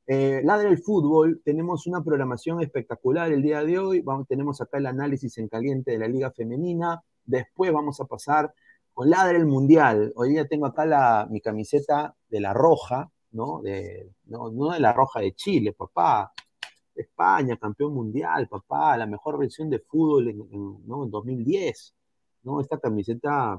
eh, 0.06 0.42
Ladre 0.44 0.68
el 0.68 0.78
Fútbol, 0.78 1.40
tenemos 1.44 1.86
una 1.86 2.04
programación 2.04 2.60
espectacular 2.60 3.32
el 3.32 3.42
día 3.42 3.64
de 3.64 3.78
hoy. 3.78 4.00
Vamos, 4.00 4.26
tenemos 4.28 4.60
acá 4.60 4.78
el 4.78 4.86
análisis 4.86 5.38
en 5.38 5.48
caliente 5.48 5.92
de 5.92 5.98
la 5.98 6.08
Liga 6.08 6.30
Femenina. 6.30 7.02
Después 7.24 7.72
vamos 7.72 8.00
a 8.00 8.04
pasar 8.04 8.52
con 8.92 9.08
Ladre 9.08 9.38
el 9.38 9.46
Mundial. 9.46 10.12
Hoy 10.16 10.30
día 10.30 10.46
tengo 10.46 10.66
acá 10.66 10.84
la, 10.84 11.26
mi 11.30 11.40
camiseta 11.40 12.14
de 12.28 12.40
la 12.40 12.52
Roja, 12.52 13.10
¿no? 13.32 13.62
De, 13.62 14.10
no, 14.26 14.50
de 14.50 14.80
la 14.80 14.92
Roja 14.92 15.20
de 15.20 15.32
Chile, 15.34 15.72
papá. 15.72 16.32
España, 16.94 17.56
campeón 17.56 17.94
mundial, 17.94 18.46
papá. 18.48 18.96
La 18.98 19.06
mejor 19.06 19.38
versión 19.38 19.70
de 19.70 19.80
fútbol 19.80 20.28
en, 20.28 20.86
¿no? 20.86 21.04
en 21.04 21.10
2010. 21.10 21.94
¿no? 22.42 22.60
Esta 22.60 22.78
camiseta, 22.78 23.58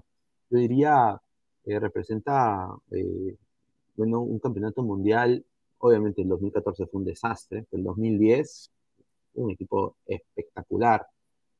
yo 0.49 0.57
diría, 0.59 1.19
eh, 1.65 1.79
representa 1.79 2.69
eh, 2.91 3.35
bueno, 3.95 4.21
un 4.21 4.39
campeonato 4.39 4.83
mundial 4.83 5.43
Obviamente 5.79 6.21
el 6.21 6.29
2014 6.29 6.87
fue 6.87 6.99
un 6.99 7.05
desastre, 7.05 7.65
el 7.71 7.83
2010 7.83 8.71
un 9.35 9.51
equipo 9.51 9.97
espectacular. 10.05 11.05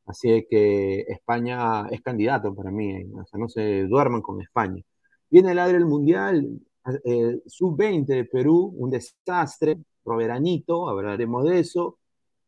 Así 0.06 0.46
que 0.50 1.02
España 1.02 1.88
es 1.90 2.02
candidato 2.02 2.54
para 2.54 2.72
mí, 2.72 3.06
sea, 3.26 3.40
no 3.40 3.50
se 3.50 3.84
duerman 3.84 4.22
con 4.22 4.42
España. 4.42 4.84
Viene 5.30 5.52
el 5.52 5.60
ADRE 5.60 5.78
el 5.78 5.86
Mundial, 5.86 6.60
eh, 7.04 7.42
sub-20 7.48 8.06
de 8.06 8.26
Perú, 8.26 8.74
un 8.78 8.92
desastre, 8.92 9.78
Roberanito, 10.04 10.88
hablaremos 10.88 11.46
de 11.46 11.60
eso. 11.60 11.98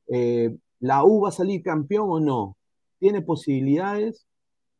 Eh, 0.07 0.55
¿La 0.79 1.03
U 1.03 1.21
va 1.21 1.29
a 1.29 1.31
salir 1.31 1.63
campeón 1.63 2.07
o 2.09 2.19
no? 2.19 2.57
¿Tiene 2.99 3.23
posibilidades? 3.23 4.27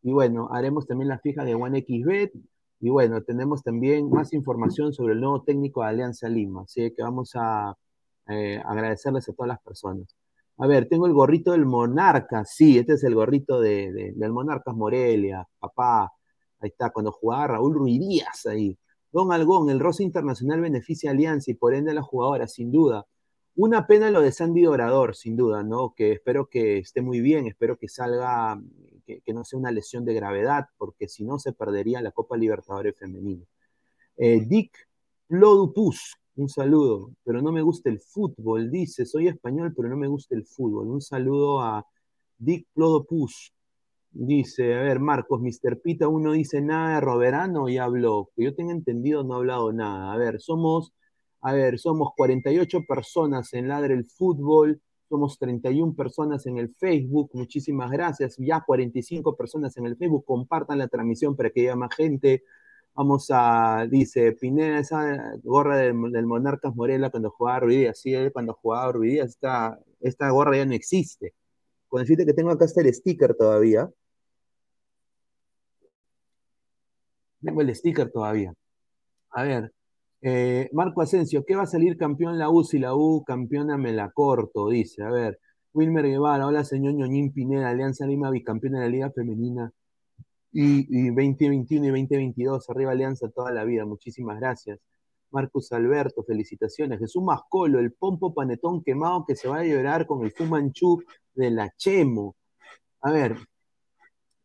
Y 0.03 0.11
bueno, 0.11 0.49
haremos 0.51 0.85
también 0.85 1.09
la 1.09 1.19
fija 1.19 1.43
de 1.43 1.55
OneXBet, 1.55 2.33
y 2.79 2.89
bueno, 2.89 3.21
tenemos 3.23 3.63
también 3.63 4.09
más 4.09 4.33
información 4.33 4.93
sobre 4.93 5.13
el 5.13 5.21
nuevo 5.21 5.43
técnico 5.43 5.81
de 5.81 5.87
Alianza 5.89 6.29
Lima, 6.29 6.63
así 6.63 6.93
que 6.95 7.03
vamos 7.03 7.31
a 7.35 7.75
eh, 8.29 8.61
agradecerles 8.63 9.27
a 9.29 9.33
todas 9.33 9.47
las 9.49 9.61
personas. 9.61 10.15
A 10.59 10.67
ver, 10.67 10.87
tengo 10.87 11.07
el 11.07 11.13
gorrito 11.13 11.51
del 11.51 11.65
Monarca, 11.65 12.45
sí, 12.45 12.77
este 12.77 12.93
es 12.93 13.03
el 13.03 13.15
gorrito 13.15 13.59
de, 13.59 14.13
del 14.15 14.31
Monarcas 14.31 14.75
Morelia, 14.75 15.47
papá, 15.59 16.11
ahí 16.59 16.69
está, 16.69 16.89
cuando 16.91 17.11
jugaba 17.11 17.47
Raúl 17.47 17.73
Ruidías 17.73 18.45
ahí. 18.45 18.77
Don 19.11 19.31
Algón, 19.31 19.69
el 19.69 19.79
Rosa 19.79 20.03
Internacional 20.03 20.61
beneficia 20.61 21.09
a 21.09 21.13
Alianza 21.13 21.51
y 21.51 21.55
por 21.55 21.73
ende 21.73 21.91
a 21.91 21.93
la 21.95 22.01
jugadora, 22.03 22.47
sin 22.47 22.71
duda. 22.71 23.05
Una 23.55 23.87
pena 23.87 24.11
lo 24.11 24.21
de 24.21 24.31
Sandy 24.31 24.63
Dorador, 24.63 25.15
sin 25.15 25.35
duda, 25.35 25.63
¿no? 25.63 25.93
Que 25.95 26.11
espero 26.13 26.47
que 26.47 26.79
esté 26.79 27.01
muy 27.01 27.21
bien, 27.21 27.47
espero 27.47 27.77
que 27.77 27.87
salga 27.87 28.61
que, 29.07 29.33
no 29.33 29.43
sea 29.43 29.59
una 29.59 29.71
lesión 29.71 30.05
de 30.05 30.13
gravedad, 30.13 30.67
porque 30.77 31.07
si 31.07 31.23
no 31.23 31.39
se 31.39 31.53
perdería 31.53 32.01
la 32.01 32.11
Copa 32.11 32.37
Libertadores 32.37 32.97
Femenina. 32.97 33.45
Eh, 34.17 34.41
Dick 34.45 34.77
Plodupus, 35.27 36.15
un 36.35 36.49
saludo, 36.49 37.11
pero 37.23 37.41
no 37.41 37.51
me 37.51 37.61
gusta 37.61 37.89
el 37.89 37.99
fútbol, 37.99 38.69
dice, 38.69 39.05
soy 39.05 39.27
español, 39.27 39.73
pero 39.75 39.89
no 39.89 39.97
me 39.97 40.07
gusta 40.07 40.35
el 40.35 40.45
fútbol. 40.45 40.87
Un 40.87 41.01
saludo 41.01 41.61
a 41.61 41.85
Dick 42.37 42.67
Plodopus. 42.73 43.53
Dice, 44.11 44.75
a 44.75 44.81
ver, 44.81 44.99
Marcos, 44.99 45.41
Mr. 45.41 45.81
Pita, 45.81 46.07
uno 46.07 46.31
dice 46.31 46.61
nada 46.61 46.95
de 46.95 47.01
Roberano 47.01 47.69
y 47.69 47.77
habló. 47.77 48.29
Que 48.35 48.45
yo 48.45 48.55
tenga 48.55 48.71
entendido, 48.71 49.23
no 49.23 49.35
ha 49.35 49.37
hablado 49.37 49.71
nada. 49.73 50.13
A 50.13 50.17
ver, 50.17 50.41
somos, 50.41 50.93
a 51.41 51.53
ver, 51.53 51.77
somos 51.79 52.09
48 52.15 52.81
personas 52.87 53.53
en 53.53 53.67
Ladre 53.67 53.93
el 53.93 54.05
Fútbol. 54.05 54.81
Somos 55.09 55.39
31 55.39 55.95
personas 55.95 56.45
en 56.47 56.57
el 56.57 56.73
Facebook. 56.75 57.29
Muchísimas 57.33 57.91
gracias. 57.91 58.35
Ya 58.37 58.61
45 58.65 59.35
personas 59.35 59.77
en 59.77 59.85
el 59.85 59.95
Facebook. 59.97 60.25
Compartan 60.25 60.79
la 60.79 60.87
transmisión 60.87 61.35
para 61.35 61.49
que 61.49 61.61
haya 61.61 61.75
más 61.75 61.95
gente. 61.95 62.43
Vamos 62.93 63.27
a, 63.31 63.85
dice 63.89 64.33
Pineda, 64.33 64.79
esa 64.79 65.33
gorra 65.43 65.77
del, 65.77 65.93
Monarcas 65.93 66.75
Morela 66.75 67.09
cuando 67.11 67.29
jugaba 67.29 67.61
Ruidías. 67.61 67.99
Sí, 67.99 68.13
él 68.13 68.33
cuando 68.33 68.53
jugaba 68.53 68.91
Ruidías, 68.91 69.29
esta, 69.29 69.79
esta 70.01 70.29
gorra 70.31 70.57
ya 70.57 70.65
no 70.65 70.73
existe. 70.73 71.33
Con 71.87 72.01
decirte 72.01 72.25
que 72.25 72.33
tengo 72.33 72.51
acá 72.51 72.65
está 72.65 72.81
el 72.81 72.93
sticker 72.93 73.35
todavía. 73.35 73.89
Tengo 77.41 77.61
el 77.61 77.75
sticker 77.75 78.11
todavía. 78.11 78.53
A 79.31 79.43
ver, 79.43 79.71
eh, 80.21 80.69
Marco 80.73 81.01
Asensio, 81.01 81.43
¿qué 81.45 81.55
va 81.55 81.63
a 81.63 81.67
salir 81.67 81.97
campeón 81.97 82.37
la 82.39 82.49
U 82.49 82.63
si 82.63 82.79
la 82.79 82.95
U 82.95 83.23
campeona 83.23 83.77
me 83.77 83.93
la 83.93 84.11
corto? 84.11 84.69
Dice, 84.69 85.03
a 85.03 85.11
ver, 85.11 85.39
Wilmer 85.73 86.07
Guevara, 86.07 86.47
hola 86.47 86.63
señor 86.63 86.93
Ñoñín 86.95 87.31
Pineda, 87.31 87.69
Alianza 87.69 88.05
Lima 88.07 88.31
bicampeona 88.31 88.79
de 88.79 88.85
la 88.85 88.91
Liga 88.91 89.11
Femenina 89.11 89.71
y, 90.51 91.09
2021 91.09 91.85
y 91.85 91.89
2022, 91.89 92.69
arriba 92.69 92.91
Alianza 92.91 93.29
toda 93.29 93.51
la 93.51 93.63
vida, 93.63 93.85
muchísimas 93.85 94.39
gracias. 94.39 94.79
Marcus 95.29 95.71
Alberto, 95.73 96.23
felicitaciones. 96.23 96.99
Jesús 96.99 97.21
Mascolo, 97.21 97.79
el 97.79 97.91
pompo 97.91 98.33
panetón 98.33 98.81
quemado 98.81 99.25
que 99.27 99.35
se 99.35 99.47
va 99.49 99.59
a 99.59 99.63
llorar 99.65 100.07
con 100.07 100.23
el 100.23 100.31
Fumanchu 100.31 101.03
de 101.35 101.51
la 101.51 101.69
Chemo. 101.77 102.35
A 103.01 103.11
ver, 103.11 103.35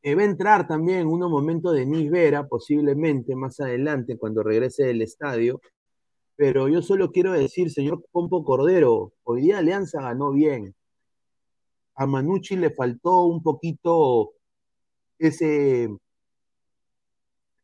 eh, 0.02 0.14
va 0.14 0.22
a 0.22 0.24
entrar 0.26 0.66
también 0.66 1.06
unos 1.06 1.30
momentos 1.30 1.74
de 1.74 1.86
Nisbera, 1.86 2.48
posiblemente 2.48 3.36
más 3.36 3.60
adelante, 3.60 4.18
cuando 4.18 4.42
regrese 4.42 4.84
del 4.84 5.02
estadio. 5.02 5.60
Pero 6.36 6.68
yo 6.68 6.82
solo 6.82 7.12
quiero 7.12 7.32
decir, 7.32 7.70
señor 7.70 8.04
Pompo 8.10 8.44
Cordero, 8.44 9.12
hoy 9.24 9.42
día 9.42 9.58
Alianza 9.58 10.02
ganó 10.02 10.32
bien. 10.32 10.74
A 11.94 12.06
Manucci 12.06 12.56
le 12.56 12.70
faltó 12.70 13.24
un 13.26 13.42
poquito 13.42 14.32
ese, 15.18 15.88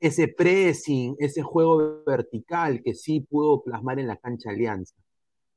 ese 0.01 0.29
pressing, 0.29 1.17
ese 1.19 1.43
juego 1.43 2.05
vertical 2.05 2.83
que 2.83 2.95
sí 2.95 3.21
pudo 3.21 3.63
plasmar 3.63 3.99
en 3.99 4.07
la 4.07 4.17
cancha 4.17 4.51
Alianza. 4.51 4.95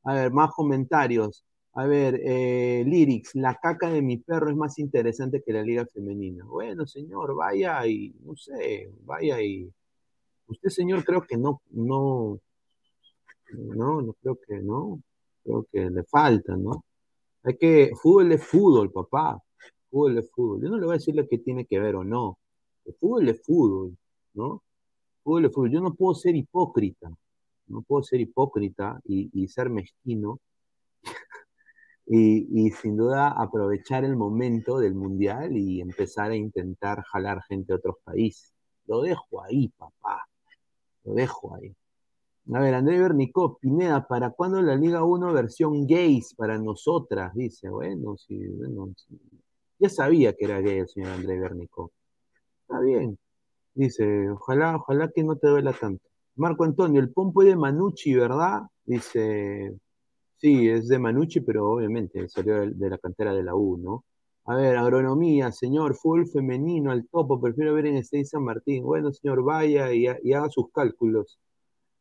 A 0.03 0.15
ver, 0.15 0.31
más 0.31 0.51
comentarios. 0.55 1.45
A 1.73 1.85
ver, 1.85 2.19
eh, 2.25 2.83
Lyrics, 2.85 3.33
la 3.35 3.55
caca 3.55 3.89
de 3.89 4.01
mi 4.01 4.17
perro 4.17 4.49
es 4.49 4.57
más 4.57 4.77
interesante 4.77 5.41
que 5.41 5.53
la 5.53 5.63
liga 5.63 5.85
femenina. 5.85 6.43
Bueno, 6.45 6.85
señor, 6.85 7.33
vaya 7.35 7.85
y, 7.87 8.13
no 8.25 8.35
sé, 8.35 8.91
vaya 9.05 9.41
y... 9.41 9.71
Usted, 10.47 10.69
señor, 10.69 11.05
creo 11.05 11.21
que 11.21 11.37
no, 11.37 11.61
no, 11.71 12.39
no, 13.53 14.01
no 14.01 14.13
creo 14.21 14.37
que 14.45 14.59
no, 14.59 15.01
creo 15.43 15.65
que 15.71 15.89
le 15.89 16.03
falta, 16.03 16.57
¿no? 16.57 16.83
Hay 17.43 17.57
que, 17.57 17.91
fútbol 18.01 18.33
es 18.33 18.43
fútbol, 18.45 18.91
papá, 18.91 19.41
fútbol 19.89 20.17
es 20.17 20.29
fútbol. 20.31 20.61
Yo 20.61 20.69
no 20.69 20.77
le 20.77 20.85
voy 20.85 20.95
a 20.95 20.97
decir 20.97 21.15
lo 21.15 21.27
que 21.27 21.37
tiene 21.37 21.65
que 21.65 21.79
ver 21.79 21.95
o 21.95 22.03
no. 22.03 22.37
Fútbol 22.99 23.29
es 23.29 23.41
fútbol, 23.45 23.97
¿no? 24.33 24.61
Fútbol 25.23 25.45
es 25.45 25.53
fútbol. 25.53 25.71
Yo 25.71 25.81
no 25.81 25.93
puedo 25.95 26.15
ser 26.15 26.35
hipócrita, 26.35 27.09
no 27.67 27.81
puedo 27.83 28.03
ser 28.03 28.19
hipócrita 28.19 28.99
y 29.05 29.47
ser 29.47 29.69
mezquino 29.69 30.39
y, 32.13 32.69
sin 32.71 32.97
duda 32.97 33.29
aprovechar 33.29 34.03
el 34.03 34.17
momento 34.17 34.79
del 34.79 34.93
mundial 34.95 35.55
y 35.55 35.79
empezar 35.79 36.31
a 36.31 36.35
intentar 36.35 37.01
jalar 37.03 37.41
gente 37.43 37.71
de 37.71 37.77
otros 37.77 37.95
países. 38.03 38.53
Lo 38.85 39.01
dejo 39.01 39.41
ahí, 39.41 39.69
papá. 39.69 40.27
Lo 41.05 41.13
dejo 41.13 41.55
ahí. 41.55 41.73
A 42.53 42.59
ver, 42.59 42.73
André 42.73 42.99
Bernicó, 42.99 43.57
Pineda, 43.57 44.05
¿para 44.07 44.31
cuándo 44.31 44.61
la 44.61 44.75
Liga 44.75 45.05
1 45.05 45.31
versión 45.31 45.87
gays 45.87 46.33
para 46.35 46.57
nosotras? 46.57 47.33
Dice, 47.33 47.69
bueno, 47.69 48.17
sí, 48.17 48.45
bueno, 48.45 48.89
ya 49.79 49.87
sabía 49.87 50.33
que 50.33 50.45
era 50.45 50.59
gay 50.59 50.79
el 50.79 50.89
señor 50.89 51.11
André 51.11 51.39
Bernicó. 51.39 51.91
Está 52.63 52.81
bien. 52.81 53.17
Dice, 53.73 54.29
ojalá, 54.31 54.75
ojalá 54.75 55.09
que 55.15 55.23
no 55.23 55.37
te 55.37 55.47
duela 55.47 55.71
tanto. 55.71 56.03
Marco 56.35 56.65
Antonio, 56.65 56.99
el 56.99 57.13
pompo 57.13 57.41
de 57.43 57.55
Manucci, 57.55 58.13
¿verdad? 58.15 58.63
Dice, 58.83 59.77
Sí, 60.41 60.67
es 60.69 60.87
de 60.87 60.97
Manucci, 60.97 61.41
pero 61.41 61.69
obviamente 61.69 62.27
salió 62.27 62.61
de, 62.61 62.89
la 62.89 62.97
cantera 62.97 63.31
de 63.33 63.43
la 63.43 63.53
U, 63.55 63.77
¿no? 63.77 64.05
A 64.45 64.55
ver, 64.55 64.75
agronomía, 64.75 65.51
señor, 65.51 65.95
full 65.95 66.25
femenino 66.25 66.91
al 66.91 67.07
topo, 67.07 67.39
prefiero 67.39 67.75
ver 67.75 67.85
en 67.85 67.97
Stay 67.97 68.25
San 68.25 68.43
Martín. 68.43 68.83
Bueno, 68.83 69.11
señor, 69.11 69.43
vaya 69.43 69.93
y, 69.93 70.07
haga 70.07 70.49
sus 70.49 70.71
cálculos. 70.71 71.39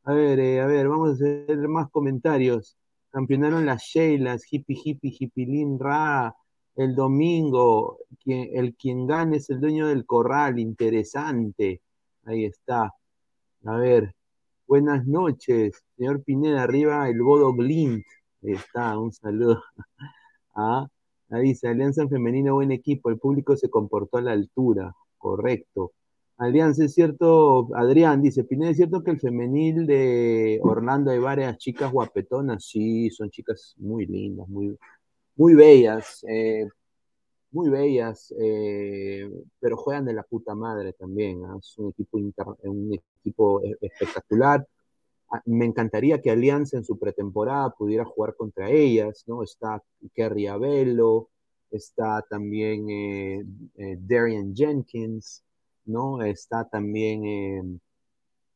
A 0.04 0.14
ver, 0.14 0.40
eh, 0.40 0.60
a 0.62 0.66
ver, 0.66 0.88
vamos 0.88 1.10
a 1.10 1.12
hacer 1.14 1.68
más 1.68 1.90
comentarios. 1.90 2.78
Campeonaron 3.10 3.66
las 3.66 3.82
Sheilas, 3.82 4.44
hippie, 4.50 4.78
hippie, 4.84 5.14
hippilín, 5.18 5.78
ra, 5.78 6.34
el 6.76 6.94
domingo, 6.94 7.98
el 8.26 8.74
quien 8.76 9.06
gane 9.06 9.36
es 9.38 9.50
el 9.50 9.60
dueño 9.60 9.88
del 9.88 10.06
corral, 10.06 10.58
interesante. 10.58 11.82
Ahí 12.24 12.46
está. 12.46 12.94
A 13.66 13.76
ver, 13.76 14.14
buenas 14.66 15.06
noches, 15.06 15.84
señor 15.96 16.22
Pineda, 16.24 16.62
arriba 16.62 17.08
el 17.08 17.20
Bodo 17.22 17.52
Glint. 17.52 18.04
Ahí 18.42 18.52
está, 18.52 18.98
un 18.98 19.12
saludo. 19.12 19.62
Ah, 20.56 20.86
ahí 21.30 21.42
dice, 21.44 21.68
Alianza 21.68 22.08
Femenina, 22.08 22.52
buen 22.52 22.72
equipo, 22.72 23.08
el 23.08 23.18
público 23.18 23.56
se 23.56 23.70
comportó 23.70 24.18
a 24.18 24.22
la 24.22 24.32
altura, 24.32 24.92
correcto. 25.16 25.92
Alianza, 26.38 26.84
es 26.84 26.94
cierto, 26.94 27.68
Adrián 27.76 28.20
dice, 28.20 28.44
Pineda, 28.44 28.70
¿es 28.70 28.76
cierto 28.78 29.02
que 29.04 29.12
el 29.12 29.20
femenil 29.20 29.86
de 29.86 30.58
Orlando 30.62 31.12
hay 31.12 31.18
varias 31.20 31.56
chicas 31.58 31.92
guapetonas? 31.92 32.64
Sí, 32.64 33.10
son 33.10 33.30
chicas 33.30 33.74
muy 33.78 34.06
lindas, 34.06 34.48
muy, 34.48 34.76
muy 35.36 35.54
bellas, 35.54 36.24
eh, 36.28 36.66
muy 37.52 37.68
bellas, 37.70 38.34
eh, 38.40 39.30
pero 39.60 39.76
juegan 39.76 40.04
de 40.06 40.14
la 40.14 40.22
puta 40.22 40.54
madre 40.54 40.92
también. 40.94 41.44
¿ah? 41.44 41.56
Es 41.58 41.76
un 41.78 41.90
equipo, 41.90 42.18
un 42.18 42.94
equipo 43.20 43.62
e-, 43.62 43.76
espectacular. 43.82 44.66
Me 45.46 45.64
encantaría 45.64 46.20
que 46.20 46.30
Alianza 46.30 46.76
en 46.76 46.84
su 46.84 46.98
pretemporada 46.98 47.70
pudiera 47.70 48.04
jugar 48.04 48.34
contra 48.36 48.70
ellas, 48.70 49.24
¿no? 49.26 49.42
Está 49.42 49.82
Kerry 50.14 50.48
Abello, 50.48 51.28
está 51.70 52.22
también 52.28 52.88
eh, 52.90 53.44
eh, 53.76 53.96
Darian 54.00 54.54
Jenkins, 54.54 55.44
¿no? 55.86 56.22
Está 56.22 56.68
también 56.68 57.24
eh, 57.24 57.62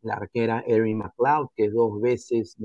la 0.03 0.15
arquera 0.15 0.65
Erin 0.67 0.99
McLeod, 0.99 1.49
que 1.57 1.71
dos 1.71 2.01
veces, 2.01 2.57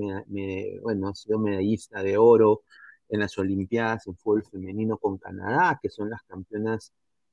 bueno, 0.82 1.08
ha 1.08 1.14
sido 1.14 1.38
medallista 1.38 2.02
de 2.02 2.18
oro 2.18 2.62
en 3.08 3.20
las 3.20 3.38
Olimpiadas 3.38 4.06
en 4.06 4.16
fútbol 4.16 4.44
femenino 4.44 4.98
con 4.98 5.18
Canadá, 5.18 5.78
que 5.82 5.88
son 5.88 6.10
las 6.10 6.22
campeonas 6.24 6.92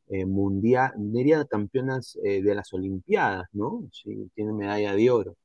mundial, 0.10 0.94
diría 0.96 1.44
campeonas 1.46 2.18
de 2.24 2.56
las 2.56 2.72
Olimpiadas, 2.74 3.48
¿no? 3.52 3.84
Sí, 3.92 4.32
tienen 4.34 4.56
medalla 4.56 4.96
de 4.96 5.12
oro. 5.12 5.36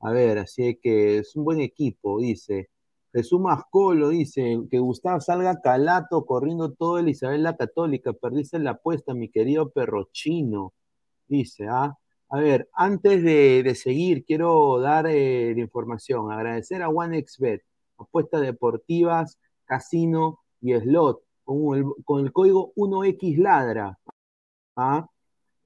A 0.00 0.10
ver, 0.12 0.38
así 0.38 0.78
que 0.82 1.18
es 1.18 1.36
un 1.36 1.44
buen 1.44 1.60
equipo, 1.60 2.20
dice. 2.20 2.70
Jesús 3.12 3.40
Mascolo 3.40 4.10
dice 4.10 4.58
que 4.70 4.78
Gustavo 4.78 5.20
salga 5.20 5.60
calato 5.62 6.26
corriendo 6.26 6.72
todo 6.74 6.98
el 6.98 7.08
Isabel 7.08 7.42
la 7.42 7.56
Católica. 7.56 8.12
Perdiste 8.12 8.58
la 8.58 8.72
apuesta, 8.72 9.14
mi 9.14 9.30
querido 9.30 9.70
perro 9.70 10.08
chino. 10.12 10.74
Dice, 11.28 11.66
¿ah? 11.68 11.96
A 12.28 12.40
ver, 12.40 12.68
antes 12.74 13.22
de, 13.22 13.74
seguir, 13.74 14.24
quiero 14.24 14.80
dar 14.80 15.06
eh, 15.06 15.54
información. 15.56 16.30
Agradecer 16.32 16.82
a 16.82 16.88
OneXBet, 16.90 17.62
apuestas 17.98 18.42
deportivas, 18.42 19.38
casino 19.64 20.40
y 20.60 20.74
slot, 20.74 21.22
con 21.44 21.78
el, 21.78 21.84
con 22.04 22.24
el 22.24 22.32
código 22.32 22.72
1XLadra. 22.76 23.98
¿ah? 24.76 25.08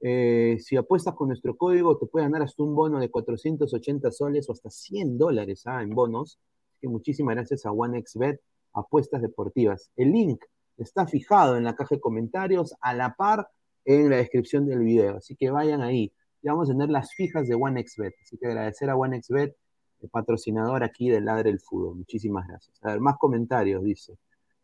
Eh, 0.01 0.57
si 0.59 0.75
apuestas 0.77 1.13
con 1.13 1.27
nuestro 1.27 1.55
código, 1.55 1.97
te 1.97 2.07
puede 2.07 2.25
ganar 2.25 2.41
hasta 2.41 2.63
un 2.63 2.75
bono 2.75 2.99
de 2.99 3.09
480 3.09 4.11
soles 4.11 4.49
o 4.49 4.53
hasta 4.53 4.69
100 4.69 5.17
dólares 5.17 5.63
ah, 5.65 5.83
en 5.83 5.91
bonos. 5.91 6.39
que 6.81 6.87
muchísimas 6.87 7.35
gracias 7.35 7.65
a 7.65 7.71
OneXBet, 7.71 8.41
apuestas 8.73 9.21
deportivas. 9.21 9.91
El 9.95 10.11
link 10.11 10.43
está 10.77 11.05
fijado 11.05 11.55
en 11.57 11.63
la 11.63 11.75
caja 11.75 11.95
de 11.95 12.01
comentarios, 12.01 12.75
a 12.81 12.93
la 12.95 13.13
par 13.15 13.49
en 13.85 14.09
la 14.09 14.17
descripción 14.17 14.65
del 14.65 14.79
video. 14.79 15.17
Así 15.17 15.35
que 15.35 15.51
vayan 15.51 15.81
ahí. 15.81 16.11
Ya 16.41 16.53
vamos 16.53 16.69
a 16.69 16.73
tener 16.73 16.89
las 16.89 17.13
fijas 17.13 17.47
de 17.47 17.55
OneXBet. 17.55 18.15
Así 18.23 18.37
que 18.37 18.47
agradecer 18.47 18.89
a 18.89 18.95
OneXBet, 18.95 19.55
el 20.01 20.09
patrocinador 20.09 20.83
aquí 20.83 21.09
del 21.09 21.25
Ladre 21.25 21.51
del 21.51 21.59
Fútbol. 21.59 21.97
Muchísimas 21.97 22.47
gracias. 22.47 22.79
A 22.81 22.89
ver, 22.89 22.99
más 22.99 23.17
comentarios, 23.17 23.83
dice. 23.83 24.17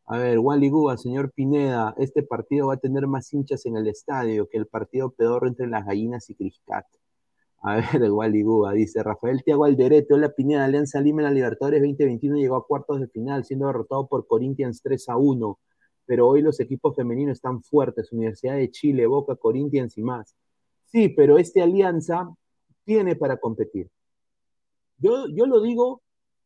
A 0.10 0.18
ver, 0.20 0.40
Wally 0.40 0.70
Guba, 0.70 0.98
señor 0.98 1.32
Pineda, 1.34 1.94
este 1.98 2.24
partido 2.24 2.68
va 2.68 2.76
a 2.76 2.78
tener 2.78 3.08
más 3.08 3.34
hinchas 3.34 3.66
en 3.66 3.76
el 3.76 3.88
estadio 3.88 4.48
que 4.48 4.58
el 4.58 4.66
partido 4.66 5.12
pedorro 5.12 5.50
entre 5.50 5.68
las 5.68 5.86
gallinas 5.86 6.30
y 6.30 6.36
Criscat. 6.36 6.86
A 7.62 7.76
ver, 8.00 8.10
Wally 8.10 8.42
Guba, 8.42 8.72
dice 8.72 9.04
Rafael 9.04 9.44
Tiago 9.44 9.66
Alderete, 9.66 10.14
hola 10.14 10.30
Pineda, 10.30 10.64
Alianza 10.64 11.02
Lima 11.02 11.22
en 11.22 11.26
la 11.26 11.32
Libertadores 11.32 11.82
2021 11.82 12.38
llegó 12.38 12.56
a 12.56 12.66
cuartos 12.66 13.02
de 13.02 13.10
final, 13.10 13.44
siendo 13.44 13.68
derrotado 13.68 14.08
por 14.08 14.26
Corinthians 14.28 14.82
3 14.82 15.10
a 15.10 15.18
1. 15.18 15.60
Pero 16.06 16.28
hoy 16.30 16.42
los 16.42 16.62
equipos 16.62 16.96
femeninos 16.96 17.34
están 17.34 17.62
fuertes, 17.62 18.14
Universidad 18.14 18.56
de 18.56 18.72
Chile, 18.72 19.06
Boca, 19.08 19.36
Corinthians 19.36 19.98
y 19.98 20.04
más. 20.04 20.34
Sí, 20.86 21.10
pero 21.10 21.38
este 21.38 21.62
Alianza 21.62 22.34
tiene 22.86 23.18
para 23.18 23.36
competir. 23.36 23.90
Yo, 25.00 25.28
yo 25.28 25.46
lo 25.48 25.60
digo, 25.60 26.02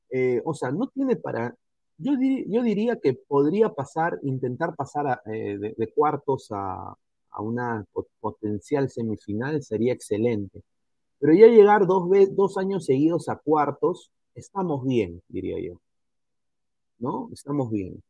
eh, 0.10 0.42
o 0.46 0.56
sea, 0.56 0.72
no 0.72 0.88
tiene 0.88 1.16
para, 1.16 1.56
yo, 2.02 2.64
diría 2.64 3.00
que 3.00 3.14
podría 3.14 3.70
pasar, 3.70 4.20
intentar 4.24 4.76
pasar 4.76 5.22
eh, 5.26 5.58
de, 5.58 5.94
cuartos 5.94 6.48
a, 6.52 6.96
una 7.40 7.86
potencial 8.20 8.90
semifinal 8.90 9.64
sería 9.64 9.94
excelente. 9.94 10.62
Pero 11.20 11.34
ya 11.34 11.48
llegar 11.48 11.88
dos, 11.88 12.10
dos 12.32 12.58
años 12.58 12.86
seguidos 12.86 13.30
a 13.30 13.38
cuartos, 13.38 14.12
estamos 14.36 14.86
bien, 14.86 15.22
diría 15.30 15.60
yo. 15.60 15.80
¿No? 17.00 17.30
Estamos 17.32 17.72
bien. 17.72 18.04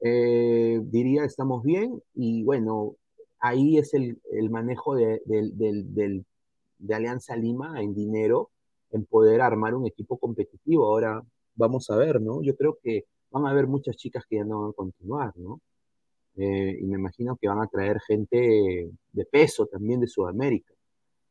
Eh, 0.00 0.80
diría, 0.84 1.24
estamos 1.24 1.62
bien, 1.62 2.02
y 2.14 2.42
bueno, 2.44 2.96
ahí 3.40 3.78
es 3.78 3.94
el, 3.94 4.18
manejo 4.50 4.94
del, 4.94 5.20
de 5.24 6.94
Alianza 6.94 7.36
Lima 7.36 7.80
en 7.80 7.94
dinero 7.94 8.50
en 8.90 9.04
poder 9.04 9.40
armar 9.40 9.74
un 9.74 9.86
equipo 9.86 10.18
competitivo. 10.18 10.86
Ahora 10.86 11.22
vamos 11.54 11.90
a 11.90 11.96
ver, 11.96 12.20
¿no? 12.20 12.42
Yo 12.42 12.56
creo 12.56 12.78
que 12.82 13.06
van 13.30 13.46
a 13.46 13.50
haber 13.50 13.66
muchas 13.66 13.96
chicas 13.96 14.24
que 14.28 14.36
ya 14.36 14.44
no 14.44 14.62
van 14.62 14.70
a 14.70 14.74
continuar, 14.74 15.32
¿no? 15.36 15.60
Eh, 16.36 16.78
y 16.80 16.84
me 16.86 16.98
imagino 16.98 17.36
que 17.36 17.48
van 17.48 17.60
a 17.60 17.66
traer 17.66 18.00
gente 18.00 18.90
de 19.12 19.24
peso 19.26 19.66
también 19.66 20.00
de 20.00 20.06
Sudamérica. 20.06 20.72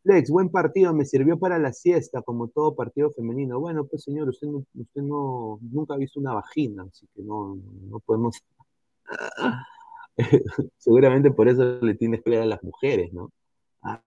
Flex, 0.03 0.29
buen 0.31 0.49
partido, 0.49 0.93
me 0.93 1.05
sirvió 1.05 1.37
para 1.37 1.59
la 1.59 1.73
siesta, 1.73 2.21
como 2.23 2.47
todo 2.47 2.75
partido 2.75 3.11
femenino. 3.11 3.59
Bueno, 3.59 3.85
pues 3.85 4.03
señor, 4.03 4.29
usted, 4.29 4.47
no, 4.47 4.65
usted 4.73 5.01
no, 5.01 5.59
nunca 5.61 5.93
ha 5.93 5.97
visto 5.97 6.19
una 6.19 6.33
vagina, 6.33 6.83
así 6.83 7.07
que 7.15 7.21
no, 7.21 7.57
no 7.89 7.99
podemos... 7.99 8.37
Seguramente 10.77 11.31
por 11.31 11.47
eso 11.47 11.79
le 11.81 11.95
tienes 11.95 12.21
que 12.23 12.37
a 12.37 12.45
las 12.45 12.63
mujeres, 12.63 13.13
¿no? 13.13 13.31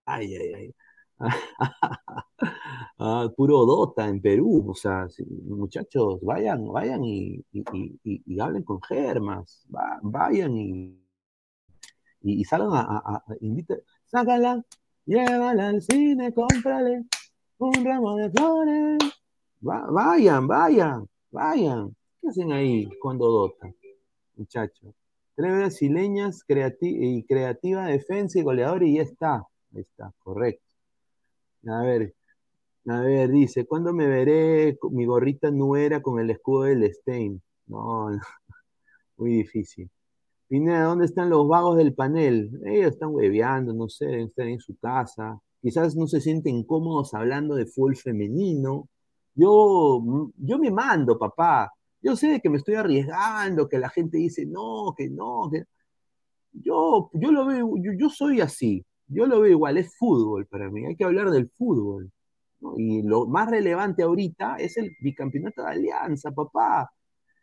Ay, 0.05 0.35
ay, 0.37 0.55
ay. 0.55 0.75
ah, 2.99 3.29
puro 3.37 3.65
Dota 3.65 4.09
en 4.09 4.21
Perú, 4.21 4.65
o 4.69 4.75
sea, 4.75 5.07
muchachos, 5.47 6.21
vayan, 6.23 6.67
vayan 6.67 7.05
y, 7.05 7.45
y, 7.53 8.41
hablen 8.41 8.63
con 8.63 8.81
Germas, 8.83 9.67
vayan 10.03 10.57
y, 10.57 10.99
y, 12.23 12.45
salgan 12.45 12.73
a, 12.75 12.81
a, 12.81 13.17
a 13.17 13.25
sácala, 14.07 14.65
llévala 15.07 15.69
al 15.69 15.83
cine, 15.83 16.33
cómprale 16.33 17.05
un 17.59 17.85
ramo 17.85 18.17
de 18.17 18.31
flores, 18.31 18.99
vayan, 19.61 20.47
vayan, 20.47 21.09
vayan, 21.31 21.97
¿qué 22.21 22.29
hacen 22.29 22.53
ahí 22.53 22.89
cuando 23.01 23.31
Dota, 23.31 23.73
muchachos? 24.37 24.95
Tres 25.37 25.53
brasileñas 25.53 26.45
y 26.81 27.25
creativa 27.25 27.87
defensa 27.87 28.39
y 28.39 28.43
goleador 28.43 28.85
y 28.85 28.97
ya 28.97 29.03
está. 29.03 29.45
Ahí 29.75 29.81
está, 29.81 30.13
correcto. 30.23 30.63
A 31.67 31.83
ver, 31.83 32.15
a 32.87 33.01
ver, 33.01 33.31
dice, 33.31 33.67
¿cuándo 33.67 33.93
me 33.93 34.07
veré 34.07 34.79
mi 34.91 35.07
gorrita 35.07 35.51
nuera 35.51 36.03
con 36.03 36.21
el 36.21 36.31
escudo 36.31 36.65
del 36.65 36.93
Stein? 36.93 37.43
No, 37.67 38.09
muy 39.17 39.33
difícil. 39.33 39.91
Pineda, 40.49 40.85
¿dónde 40.85 41.07
están 41.07 41.31
los 41.31 41.49
vagos 41.49 41.77
del 41.77 41.95
panel? 41.95 42.51
Ellos 42.67 42.93
están 42.93 43.11
hueveando, 43.15 43.73
no 43.75 43.89
sé, 43.89 44.23
están 44.23 44.49
en 44.49 44.61
su 44.61 44.77
casa. 44.77 45.39
Quizás 45.63 45.97
no 45.97 46.07
se 46.07 46.21
sienten 46.21 46.65
cómodos 46.65 47.15
hablando 47.15 47.55
de 47.55 47.67
fútbol 47.67 47.97
femenino. 47.97 48.89
Yo, 49.35 50.31
yo 50.37 50.59
me 50.59 50.71
mando, 50.71 51.19
papá. 51.19 51.73
Yo 52.03 52.17
sé 52.17 52.41
que 52.43 52.51
me 52.51 52.59
estoy 52.59 52.75
arriesgando, 52.75 53.69
que 53.69 53.79
la 53.79 53.89
gente 53.91 54.19
dice 54.19 54.47
no, 54.47 54.95
que 54.97 55.11
no, 55.11 55.51
que... 55.51 55.65
Yo, 56.53 57.11
yo 57.15 57.33
lo 57.33 57.47
veo, 57.47 57.75
yo 57.99 58.09
soy 58.11 58.41
así 58.41 58.85
yo 59.09 59.27
lo 59.27 59.41
veo 59.41 59.53
igual, 59.53 59.77
es 59.79 59.97
fútbol 59.97 60.47
para 60.47 60.71
mí, 60.71 60.85
hay 60.87 60.97
que 60.97 61.05
hablar 61.05 61.31
del 61.31 61.51
fútbol. 61.51 62.11
Y 62.77 63.03
lo 63.03 63.27
más 63.27 63.51
relevante 63.51 64.03
ahorita 64.03 64.57
es 64.57 64.77
el 64.77 64.97
bicampeonato 65.01 65.63
de 65.63 65.69
Alianza, 65.69 66.33
papá. 66.33 66.91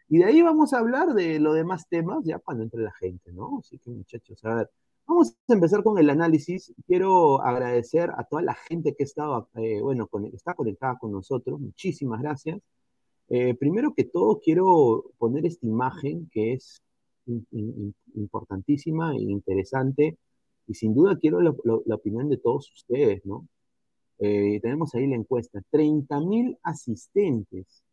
Y 0.10 0.18
de 0.20 0.26
ahí 0.26 0.42
vamos 0.42 0.74
a 0.74 0.80
hablar 0.80 1.14
de 1.14 1.40
los 1.40 1.56
demás 1.56 1.88
temas 1.90 2.24
ya 2.26 2.40
cuando 2.40 2.64
entre 2.64 2.82
la 2.82 2.92
gente, 2.94 3.32
¿no? 3.32 3.60
Así 3.60 3.78
que 3.80 3.90
muchachos, 3.92 4.44
a 4.46 4.56
ver, 4.56 4.70
vamos 5.08 5.36
a 5.48 5.54
empezar 5.54 5.84
con 5.84 5.98
el 5.98 6.10
análisis. 6.10 6.74
Quiero 6.88 7.42
agradecer 7.42 8.12
a 8.18 8.24
toda 8.26 8.42
la 8.42 8.56
gente 8.56 8.96
que 8.96 9.04
estaba, 9.04 9.48
eh, 9.56 9.82
bueno, 9.82 10.10
está 10.34 10.54
conectada 10.54 10.98
con 11.00 11.12
nosotros. 11.12 11.60
Muchísimas 11.60 12.22
gracias. 12.22 12.60
Eh, 13.30 13.56
primero 13.56 13.94
que 13.94 14.04
todo, 14.04 14.42
quiero 14.44 15.06
poner 15.18 15.46
esta 15.46 15.66
imagen 15.66 16.30
que 16.34 16.54
es 16.54 16.82
importantísima 18.16 19.14
e 19.16 19.22
interesante 19.22 20.18
y 20.68 20.74
sin 20.74 20.94
duda 20.94 21.18
quiero 21.18 21.40
la, 21.42 21.52
opinión 21.96 22.30
de 22.30 22.38
todos 22.38 22.72
ustedes, 22.72 23.26
¿no? 23.26 23.48
Eh, 24.24 24.60
tenemos 24.62 24.94
ahí 24.94 25.08
la 25.08 25.16
encuesta, 25.16 25.64
30.000 25.72 26.60
asistentes, 26.62 27.84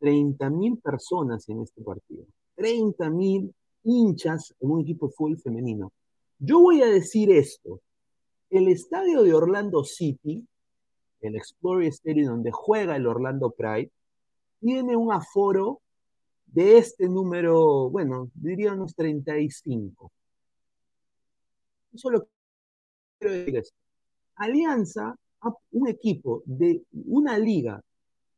30.000 0.00 0.80
personas 0.80 1.46
en 1.50 1.60
este 1.60 1.82
partido, 1.82 2.24
30.000 2.56 3.52
hinchas 3.84 4.54
en 4.58 4.70
un 4.70 4.80
equipo 4.80 5.08
de 5.08 5.12
fútbol 5.12 5.38
femenino. 5.38 5.92
Yo 6.38 6.60
voy 6.60 6.80
a 6.80 6.86
decir 6.86 7.30
esto, 7.30 7.82
el 8.48 8.68
estadio 8.68 9.22
de 9.22 9.34
Orlando 9.34 9.84
City, 9.84 10.42
el 11.20 11.36
Explorer 11.36 11.88
Stadium 11.88 12.28
donde 12.28 12.50
juega 12.50 12.96
el 12.96 13.06
Orlando 13.06 13.50
Pride, 13.50 13.90
tiene 14.60 14.96
un 14.96 15.12
aforo 15.12 15.82
de 16.46 16.78
este 16.78 17.10
número, 17.10 17.90
bueno, 17.90 18.30
diría 18.32 18.72
unos 18.72 18.94
35. 18.94 20.10
Solo 21.94 22.26
quiero 23.18 23.34
decir. 23.34 23.74
Alianza, 24.36 25.18
un 25.72 25.88
equipo 25.88 26.42
de 26.44 26.82
una 26.92 27.38
liga 27.38 27.82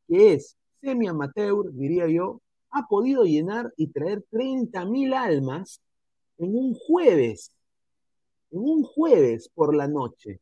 que 0.07 0.35
es 0.35 0.57
semi-amateur, 0.81 1.73
diría 1.73 2.09
yo, 2.09 2.41
ha 2.71 2.87
podido 2.87 3.25
llenar 3.25 3.73
y 3.77 3.89
traer 3.89 4.25
30.000 4.31 5.15
almas 5.15 5.81
en 6.39 6.55
un 6.55 6.75
jueves, 6.75 7.53
en 8.51 8.61
un 8.61 8.83
jueves 8.85 9.51
por 9.55 9.75
la 9.75 9.89
noche. 9.89 10.41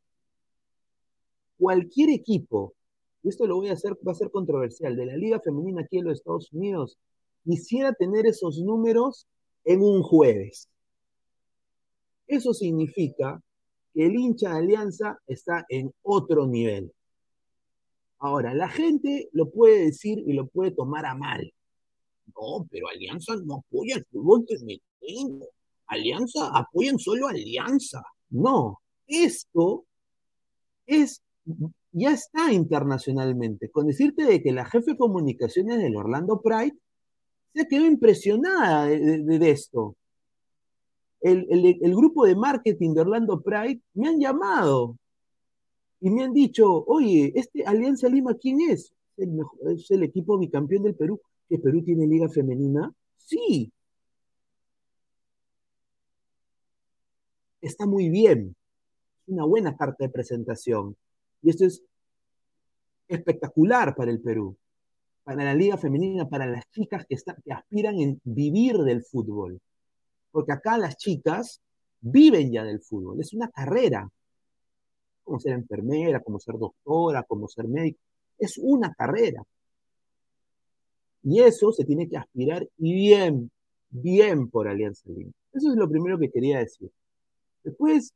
Cualquier 1.58 2.10
equipo, 2.10 2.74
y 3.22 3.28
esto 3.28 3.46
lo 3.46 3.56
voy 3.56 3.68
a 3.68 3.72
hacer, 3.72 3.96
va 4.06 4.12
a 4.12 4.16
ser 4.16 4.30
controversial, 4.30 4.96
de 4.96 5.06
la 5.06 5.16
liga 5.16 5.40
femenina 5.40 5.82
aquí 5.82 5.98
en 5.98 6.04
los 6.04 6.18
Estados 6.18 6.52
Unidos, 6.52 6.98
quisiera 7.44 7.92
tener 7.92 8.26
esos 8.26 8.58
números 8.58 9.26
en 9.64 9.82
un 9.82 10.02
jueves. 10.02 10.68
Eso 12.26 12.52
significa 12.52 13.40
el 14.04 14.14
hincha 14.14 14.50
de 14.50 14.58
Alianza 14.58 15.18
está 15.26 15.64
en 15.68 15.92
otro 16.02 16.46
nivel. 16.46 16.92
Ahora, 18.18 18.54
la 18.54 18.68
gente 18.68 19.28
lo 19.32 19.50
puede 19.50 19.86
decir 19.86 20.22
y 20.26 20.32
lo 20.32 20.46
puede 20.46 20.70
tomar 20.70 21.06
a 21.06 21.14
mal. 21.14 21.52
No, 22.34 22.66
pero 22.70 22.88
Alianza 22.88 23.36
no 23.36 23.56
apoya 23.56 23.96
el 23.96 24.04
fútbol 24.06 24.44
femenino. 24.46 25.46
Alianza 25.86 26.50
apoyan 26.54 26.98
solo 26.98 27.28
Alianza. 27.28 28.02
No, 28.30 28.80
esto 29.06 29.84
es 30.86 31.22
ya 31.92 32.12
está 32.12 32.52
internacionalmente. 32.52 33.70
Con 33.70 33.86
decirte 33.86 34.24
de 34.24 34.42
que 34.42 34.52
la 34.52 34.66
jefe 34.66 34.92
de 34.92 34.98
comunicaciones 34.98 35.78
del 35.78 35.96
Orlando 35.96 36.42
Pride 36.42 36.76
se 37.54 37.66
quedó 37.66 37.86
impresionada 37.86 38.86
de 38.86 39.50
esto 39.50 39.96
el, 41.20 41.94
grupo 41.94 42.26
de 42.26 42.36
marketing 42.36 42.94
de 42.94 43.00
Orlando 43.00 43.40
Pride 43.40 43.80
me 43.94 44.08
han 44.08 44.20
llamado 44.20 44.96
y 46.00 46.10
me 46.10 46.24
han 46.24 46.32
dicho, 46.32 46.84
oye, 46.86 47.32
este 47.34 47.64
Alianza 47.64 48.08
Lima, 48.08 48.34
¿quién 48.34 48.60
es? 48.60 48.94
¿Es 49.16 49.90
el 49.90 50.02
equipo 50.02 50.38
bicampeón 50.38 50.82
del 50.82 50.94
Perú? 50.94 51.20
¿Que 51.48 51.58
Perú 51.58 51.82
tiene 51.82 52.06
liga 52.06 52.28
femenina? 52.28 52.92
Sí. 53.16 53.72
Está 57.60 57.86
muy 57.86 58.10
bien. 58.10 58.54
Es 59.22 59.28
una 59.28 59.44
buena 59.44 59.76
carta 59.76 60.04
de 60.04 60.10
presentación. 60.10 60.96
Y 61.42 61.50
esto 61.50 61.64
es 61.64 61.82
espectacular 63.08 63.94
para 63.94 64.10
el 64.10 64.20
Perú, 64.20 64.56
para 65.24 65.44
la 65.44 65.54
liga 65.54 65.78
femenina, 65.78 66.28
para 66.28 66.46
las 66.46 66.68
chicas 66.70 67.06
que, 67.06 67.16
que 67.16 67.52
aspiran 67.52 67.98
en 67.98 68.20
vivir 68.24 68.76
del 68.78 69.02
fútbol 69.02 69.60
porque 70.36 70.52
acá 70.52 70.76
las 70.76 70.98
chicas 70.98 71.62
viven 71.98 72.52
ya 72.52 72.62
del 72.62 72.82
fútbol, 72.82 73.18
es 73.18 73.32
una 73.32 73.48
carrera, 73.48 74.06
como 75.24 75.40
ser 75.40 75.54
enfermera, 75.54 76.20
como 76.20 76.38
ser 76.38 76.58
doctora, 76.58 77.22
como 77.22 77.48
ser 77.48 77.66
médico, 77.66 77.98
es 78.36 78.58
una 78.58 78.92
carrera. 78.92 79.42
Y 81.22 81.40
eso 81.40 81.72
se 81.72 81.86
tiene 81.86 82.06
que 82.06 82.18
aspirar 82.18 82.68
bien, 82.76 83.50
bien 83.88 84.50
por 84.50 84.68
Alianza 84.68 85.08
Lima. 85.08 85.32
Eso 85.54 85.70
es 85.70 85.76
lo 85.78 85.88
primero 85.88 86.18
que 86.18 86.30
quería 86.30 86.58
decir. 86.58 86.90
Después, 87.64 88.12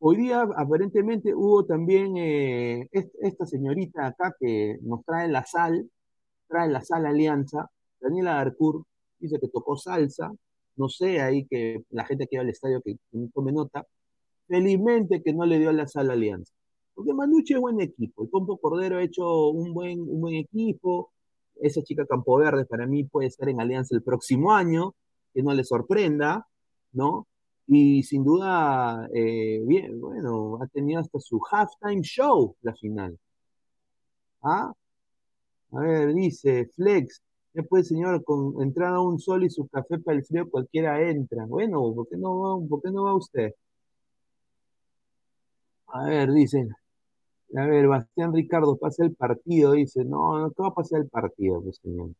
hoy 0.00 0.16
día 0.16 0.42
aparentemente 0.56 1.32
hubo 1.36 1.64
también 1.64 2.16
eh, 2.16 2.88
esta 2.90 3.46
señorita 3.46 4.08
acá 4.08 4.34
que 4.40 4.76
nos 4.82 5.04
trae 5.04 5.28
la 5.28 5.44
sal, 5.46 5.88
trae 6.48 6.68
la 6.68 6.82
sal 6.82 7.06
Alianza, 7.06 7.70
Daniela 8.00 8.34
Darcourt, 8.34 8.84
dice 9.20 9.38
que 9.38 9.46
tocó 9.46 9.76
salsa, 9.76 10.32
no 10.76 10.88
sé, 10.88 11.20
ahí 11.20 11.46
que 11.46 11.82
la 11.90 12.04
gente 12.04 12.26
que 12.26 12.36
va 12.36 12.42
al 12.42 12.50
estadio 12.50 12.80
que, 12.82 12.96
tome 13.34 13.52
nota, 13.52 13.86
felizmente 14.48 15.22
que 15.22 15.32
no 15.32 15.46
le 15.46 15.58
dio 15.58 15.72
la 15.72 15.86
sala 15.86 16.14
Alianza. 16.14 16.52
Porque 16.94 17.14
Manucci 17.14 17.54
es 17.54 17.60
buen 17.60 17.80
equipo, 17.80 18.24
el 18.24 18.28
Pompo 18.30 18.58
Cordero 18.58 18.98
ha 18.98 19.02
hecho 19.02 19.48
un 19.50 19.72
buen, 19.74 20.00
un 20.00 20.20
buen 20.20 20.34
equipo, 20.36 21.12
esa 21.60 21.82
chica 21.82 22.06
Campo 22.06 22.36
Verde 22.38 22.64
para 22.66 22.86
mí 22.86 23.04
puede 23.04 23.28
estar 23.28 23.48
en 23.48 23.60
Alianza 23.60 23.94
el 23.94 24.02
próximo 24.02 24.52
año, 24.52 24.94
que 25.32 25.42
no 25.42 25.54
le 25.54 25.64
sorprenda, 25.64 26.46
¿no? 26.92 27.26
Y 27.66 28.02
sin 28.02 28.24
duda, 28.24 29.08
eh, 29.14 29.62
bien, 29.64 30.00
bueno, 30.00 30.58
ha 30.62 30.66
tenido 30.66 31.00
hasta 31.00 31.18
su 31.20 31.40
halftime 31.50 32.02
show 32.02 32.56
la 32.62 32.74
final. 32.74 33.18
¿Ah? 34.42 34.72
A 35.72 35.80
ver, 35.80 36.12
dice 36.14 36.66
Flex, 36.74 37.22
Después, 37.54 37.88
señor, 37.88 38.24
con 38.24 38.62
entrada 38.62 39.00
un 39.00 39.18
sol 39.20 39.44
y 39.44 39.50
su 39.50 39.68
café 39.68 39.98
para 39.98 40.18
el 40.18 40.24
frío, 40.24 40.50
cualquiera 40.50 41.00
entra. 41.08 41.44
Bueno, 41.46 41.94
¿por 41.94 42.08
qué 42.08 42.16
no 42.16 42.40
va, 42.40 42.68
por 42.68 42.82
qué 42.82 42.90
no 42.90 43.04
va 43.04 43.14
usted? 43.14 43.52
A 45.88 46.04
ver, 46.06 46.32
dicen. 46.32 46.74
A 47.56 47.66
ver, 47.66 47.86
Bastián 47.86 48.32
Ricardo 48.34 48.76
pasa 48.78 49.04
el 49.04 49.14
partido, 49.14 49.72
dice, 49.72 50.04
no, 50.04 50.38
no, 50.38 50.50
¿qué 50.50 50.62
va 50.62 50.68
a 50.68 50.74
pasar 50.74 51.00
el 51.00 51.08
partido, 51.08 51.62
pues 51.62 51.76
señor? 51.82 52.10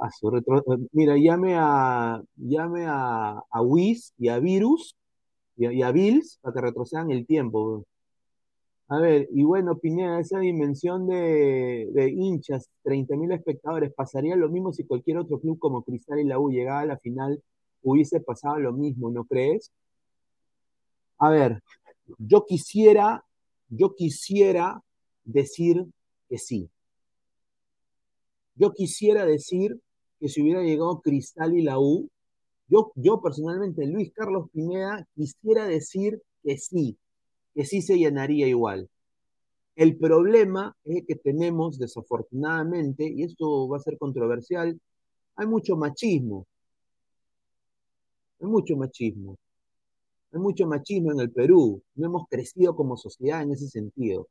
A 0.00 0.10
su 0.10 0.30
retro... 0.30 0.62
Mira, 0.92 1.16
llame 1.16 1.56
a 1.56 2.22
llame 2.36 2.86
a, 2.86 3.42
a 3.50 3.62
Wiz 3.62 4.12
y 4.18 4.28
a 4.28 4.38
Virus 4.38 4.96
y 5.56 5.82
a, 5.82 5.90
Bills 5.90 6.38
para 6.40 6.54
que 6.54 6.60
retrocedan 6.60 7.10
el 7.10 7.26
tiempo. 7.26 7.84
A 8.90 8.98
ver, 9.00 9.28
y 9.32 9.44
bueno, 9.44 9.78
Pineda, 9.78 10.18
esa 10.18 10.38
dimensión 10.38 11.06
de, 11.06 11.90
de 11.92 12.10
hinchas, 12.10 12.70
30.000 12.84 13.32
espectadores, 13.34 13.92
pasaría 13.92 14.34
lo 14.34 14.48
mismo 14.48 14.72
si 14.72 14.84
cualquier 14.84 15.18
otro 15.18 15.38
club 15.40 15.58
como 15.58 15.82
Cristal 15.82 16.20
y 16.20 16.24
la 16.24 16.38
U 16.38 16.50
llegaba 16.50 16.80
a 16.80 16.86
la 16.86 16.98
final, 16.98 17.42
hubiese 17.82 18.20
pasado 18.20 18.58
lo 18.58 18.72
mismo, 18.72 19.10
¿no 19.10 19.24
crees? 19.24 19.72
A 21.18 21.28
ver, 21.28 21.62
yo 22.18 22.46
quisiera, 22.46 23.24
yo 23.68 23.94
quisiera 23.94 24.82
decir 25.24 25.84
que 26.28 26.38
sí. 26.38 26.70
Yo 28.54 28.72
quisiera 28.72 29.26
decir 29.26 29.78
que 30.18 30.28
si 30.28 30.42
hubiera 30.42 30.62
llegado 30.62 31.00
Cristal 31.00 31.56
y 31.56 31.62
la 31.62 31.78
U, 31.78 32.08
yo, 32.68 32.92
yo 32.96 33.20
personalmente, 33.20 33.86
Luis 33.86 34.12
Carlos 34.12 34.48
Pineda, 34.50 35.06
quisiera 35.14 35.66
decir 35.66 36.22
que 36.42 36.56
sí, 36.56 36.98
que 37.54 37.64
sí 37.64 37.82
se 37.82 37.98
llenaría 37.98 38.46
igual. 38.46 38.88
El 39.76 39.96
problema 39.96 40.76
es 40.84 41.04
que 41.06 41.14
tenemos, 41.14 41.78
desafortunadamente, 41.78 43.06
y 43.06 43.22
esto 43.22 43.68
va 43.68 43.76
a 43.76 43.80
ser 43.80 43.96
controversial, 43.96 44.80
hay 45.36 45.46
mucho 45.46 45.76
machismo. 45.76 46.46
Hay 48.40 48.48
mucho 48.48 48.76
machismo. 48.76 49.38
Hay 50.32 50.40
mucho 50.40 50.66
machismo 50.66 51.12
en 51.12 51.20
el 51.20 51.30
Perú. 51.30 51.80
No 51.94 52.06
hemos 52.06 52.26
crecido 52.28 52.74
como 52.74 52.96
sociedad 52.96 53.42
en 53.42 53.52
ese 53.52 53.68
sentido. 53.68 54.26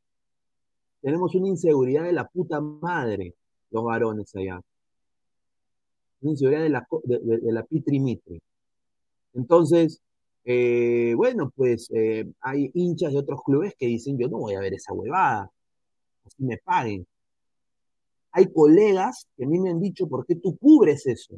Tenemos 1.02 1.34
una 1.36 1.48
inseguridad 1.48 2.04
de 2.04 2.14
la 2.14 2.28
puta 2.28 2.60
madre, 2.60 3.34
los 3.72 3.84
varones 3.84 4.36
allá. 4.36 4.60
Una 6.22 6.32
inseguridad 6.32 6.64
de 6.64 6.70
la, 6.70 6.88
de, 7.04 7.52
la 7.54 7.64
pitri 7.64 8.00
mitri. 8.00 8.42
Entonces, 9.34 10.02
eh, 10.48 11.14
bueno, 11.16 11.52
pues 11.56 11.90
eh, 11.94 12.26
hay 12.42 12.72
hinchas 12.74 13.14
de 13.14 13.20
otros 13.20 13.42
clubes 13.44 13.74
que 13.78 13.88
dicen, 13.88 14.18
yo 14.18 14.28
no 14.30 14.40
voy 14.40 14.56
a 14.56 14.60
ver 14.62 14.74
esa 14.74 14.94
huevada, 14.94 15.52
así 16.26 16.44
me 16.44 16.58
paguen. 16.58 17.06
Hay 18.32 18.52
colegas 18.54 19.28
que 19.36 19.46
a 19.46 19.48
mí 19.48 19.60
me 19.60 19.72
han 19.72 19.82
dicho, 19.82 20.08
¿por 20.08 20.26
qué 20.26 20.36
tú 20.36 20.58
cubres 20.58 21.06
eso? 21.08 21.36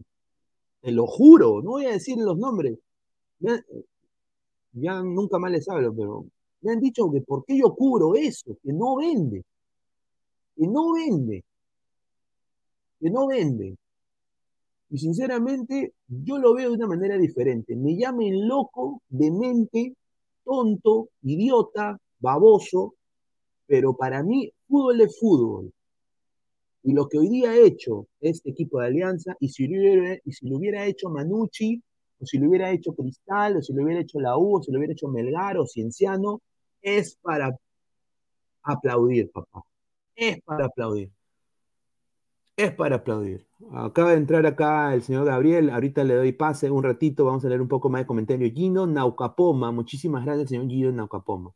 Te 0.82 0.92
lo 0.92 1.08
juro, 1.08 1.62
no 1.62 1.72
voy 1.72 1.86
a 1.86 1.92
decir 1.92 2.18
los 2.18 2.38
nombres 2.38 2.78
ya 4.74 5.02
nunca 5.02 5.40
más 5.40 5.52
les 5.52 5.68
hablo, 5.70 5.94
pero 5.96 6.26
me 6.62 6.72
han 6.74 6.80
dicho 6.80 7.12
que 7.12 7.22
por 7.22 7.46
qué 7.46 7.58
yo 7.58 7.74
cubro 7.76 8.16
eso, 8.16 8.58
que 8.64 8.74
no 8.74 8.98
vende, 8.98 9.44
que 10.56 10.68
no 10.68 10.94
vende, 10.94 11.44
que 13.00 13.10
no 13.10 13.28
vende. 13.28 13.78
Y 14.90 14.98
sinceramente, 14.98 15.94
yo 16.08 16.38
lo 16.40 16.54
veo 16.54 16.70
de 16.70 16.78
una 16.78 16.88
manera 16.88 17.18
diferente. 17.18 17.76
Me 17.76 17.96
llamen 17.96 18.48
loco, 18.48 19.02
demente, 19.08 19.96
tonto, 20.44 21.10
idiota, 21.22 22.00
baboso, 22.20 22.96
pero 23.68 23.96
para 23.96 24.24
mí, 24.24 24.52
fútbol 24.68 25.02
es 25.02 25.20
fútbol. 25.20 25.72
Y 26.84 26.94
lo 26.94 27.08
que 27.08 27.20
hoy 27.20 27.30
día 27.30 27.52
ha 27.52 27.58
hecho 27.58 28.08
este 28.20 28.50
equipo 28.50 28.80
de 28.80 28.88
Alianza, 28.88 29.36
y 29.40 29.50
si 29.50 29.66
y 29.66 30.32
si 30.32 30.50
lo 30.50 30.58
hubiera 30.58 30.86
hecho 30.86 31.10
Manucci, 31.10 31.82
o 32.20 32.26
si 32.26 32.40
lo 32.40 32.50
hubiera 32.50 32.72
hecho 32.72 32.94
Cristal, 32.94 33.58
o 33.58 33.62
si 33.62 33.74
lo 33.74 33.84
hubiera 33.84 34.02
hecho 34.02 34.20
la 34.20 34.38
U, 34.38 34.58
o 34.58 34.64
si 34.64 34.72
lo 34.72 34.80
hubiera 34.80 34.94
hecho 34.94 35.08
Melgar 35.08 35.58
o 35.58 35.68
Cienciano, 35.68 36.42
es 36.82 37.16
para 37.22 37.56
aplaudir, 38.64 39.30
papá. 39.32 39.64
Es 40.16 40.42
para 40.42 40.66
aplaudir. 40.66 41.12
Es 42.56 42.74
para 42.74 42.96
aplaudir. 42.98 43.49
Acaba 43.74 44.12
de 44.12 44.18
entrar 44.18 44.46
acá 44.46 44.94
el 44.94 45.02
señor 45.04 45.26
Gabriel, 45.26 45.70
ahorita 45.70 46.04
le 46.04 46.16
doy 46.16 46.32
pase 46.32 46.72
un 46.72 46.82
ratito, 46.84 47.26
vamos 47.26 47.44
a 47.44 47.50
leer 47.50 47.62
un 47.62 47.68
poco 47.68 47.90
más 47.90 48.02
de 48.02 48.08
comentario. 48.08 48.50
Gino 48.54 48.88
Naucapoma, 48.88 49.72
muchísimas 49.72 50.26
gracias, 50.26 50.50
señor 50.50 50.68
Gino 50.68 50.92
Naucapoma. 50.92 51.54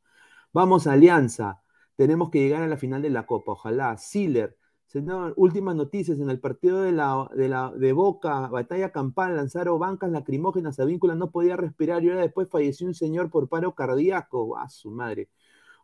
Vamos 0.54 0.88
Alianza, 0.88 1.62
tenemos 1.96 2.30
que 2.30 2.40
llegar 2.40 2.62
a 2.62 2.68
la 2.68 2.78
final 2.78 3.02
de 3.02 3.10
la 3.10 3.26
Copa, 3.26 3.54
ojalá. 3.54 3.98
Siller, 3.98 4.58
Señor, 4.94 5.34
últimas 5.38 5.76
noticias. 5.76 6.20
En 6.20 6.30
el 6.30 6.40
partido 6.40 6.84
de, 6.84 6.92
la, 6.92 7.28
de, 7.76 7.94
Boca, 7.94 8.48
batalla 8.48 8.92
campal, 8.92 9.36
lanzaron 9.36 9.80
bancas 9.80 10.12
lacrimógenas 10.12 10.80
a 10.80 10.86
vínculas, 10.86 11.18
no 11.18 11.32
podía 11.32 11.58
respirar 11.58 12.04
y 12.04 12.10
ahora 12.10 12.22
después 12.22 12.48
falleció 12.48 12.86
un 12.88 12.94
señor 12.94 13.32
por 13.32 13.50
paro 13.50 13.74
cardíaco. 13.74 14.56
¡A 14.58 14.70
su 14.70 14.92
madre! 14.92 15.30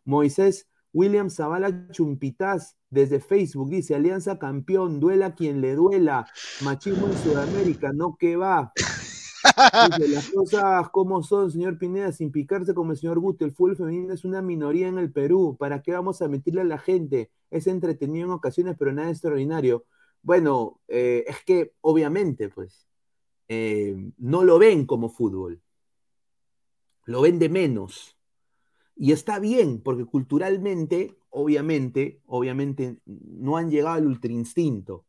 Moisés 0.04 0.68
William 0.92 1.30
Zavala 1.30 1.88
Chumpitaz 1.90 2.76
desde 2.88 3.20
Facebook 3.20 3.70
dice: 3.70 3.94
Alianza 3.94 4.38
campeón, 4.38 5.00
duela 5.00 5.34
quien 5.34 5.60
le 5.60 5.74
duela. 5.74 6.26
Machismo 6.62 7.06
en 7.06 7.18
Sudamérica, 7.18 7.92
no 7.92 8.16
que 8.16 8.36
va 8.36 8.72
las 10.08 10.30
cosas 10.30 10.90
como 10.90 11.22
son, 11.22 11.50
señor 11.50 11.78
Pineda, 11.78 12.12
sin 12.12 12.30
picarse 12.30 12.74
como 12.74 12.92
el 12.92 12.98
señor 12.98 13.18
Guti, 13.18 13.44
el 13.44 13.52
fútbol 13.52 13.76
femenino 13.76 14.12
es 14.12 14.24
una 14.24 14.42
minoría 14.42 14.88
en 14.88 14.98
el 14.98 15.12
Perú. 15.12 15.56
¿Para 15.58 15.82
qué 15.82 15.92
vamos 15.92 16.20
a 16.22 16.28
mentirle 16.28 16.62
a 16.62 16.64
la 16.64 16.78
gente? 16.78 17.30
Es 17.50 17.66
entretenido 17.66 18.26
en 18.26 18.32
ocasiones, 18.32 18.76
pero 18.78 18.92
nada 18.92 19.10
extraordinario. 19.10 19.84
Bueno, 20.22 20.80
eh, 20.88 21.24
es 21.26 21.42
que 21.44 21.72
obviamente, 21.80 22.48
pues, 22.48 22.86
eh, 23.48 23.96
no 24.18 24.44
lo 24.44 24.58
ven 24.58 24.86
como 24.86 25.08
fútbol. 25.08 25.60
Lo 27.06 27.22
ven 27.22 27.38
de 27.38 27.48
menos. 27.48 28.16
Y 29.00 29.12
está 29.12 29.38
bien, 29.38 29.80
porque 29.80 30.04
culturalmente, 30.04 31.16
obviamente, 31.30 32.20
obviamente, 32.26 32.98
no 33.06 33.56
han 33.56 33.70
llegado 33.70 33.96
al 33.96 34.06
ultrainstinto 34.06 35.06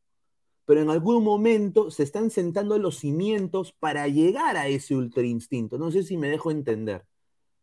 pero 0.72 0.84
en 0.84 0.90
algún 0.90 1.22
momento 1.22 1.92
se 1.92 2.04
están 2.04 2.30
sentando 2.30 2.78
los 2.78 3.00
cimientos 3.00 3.74
para 3.74 4.08
llegar 4.08 4.56
a 4.56 4.70
ese 4.70 4.96
ultra 4.96 5.26
instinto. 5.26 5.78
No 5.78 5.92
sé 5.92 6.02
si 6.02 6.16
me 6.16 6.30
dejo 6.30 6.50
entender. 6.50 7.06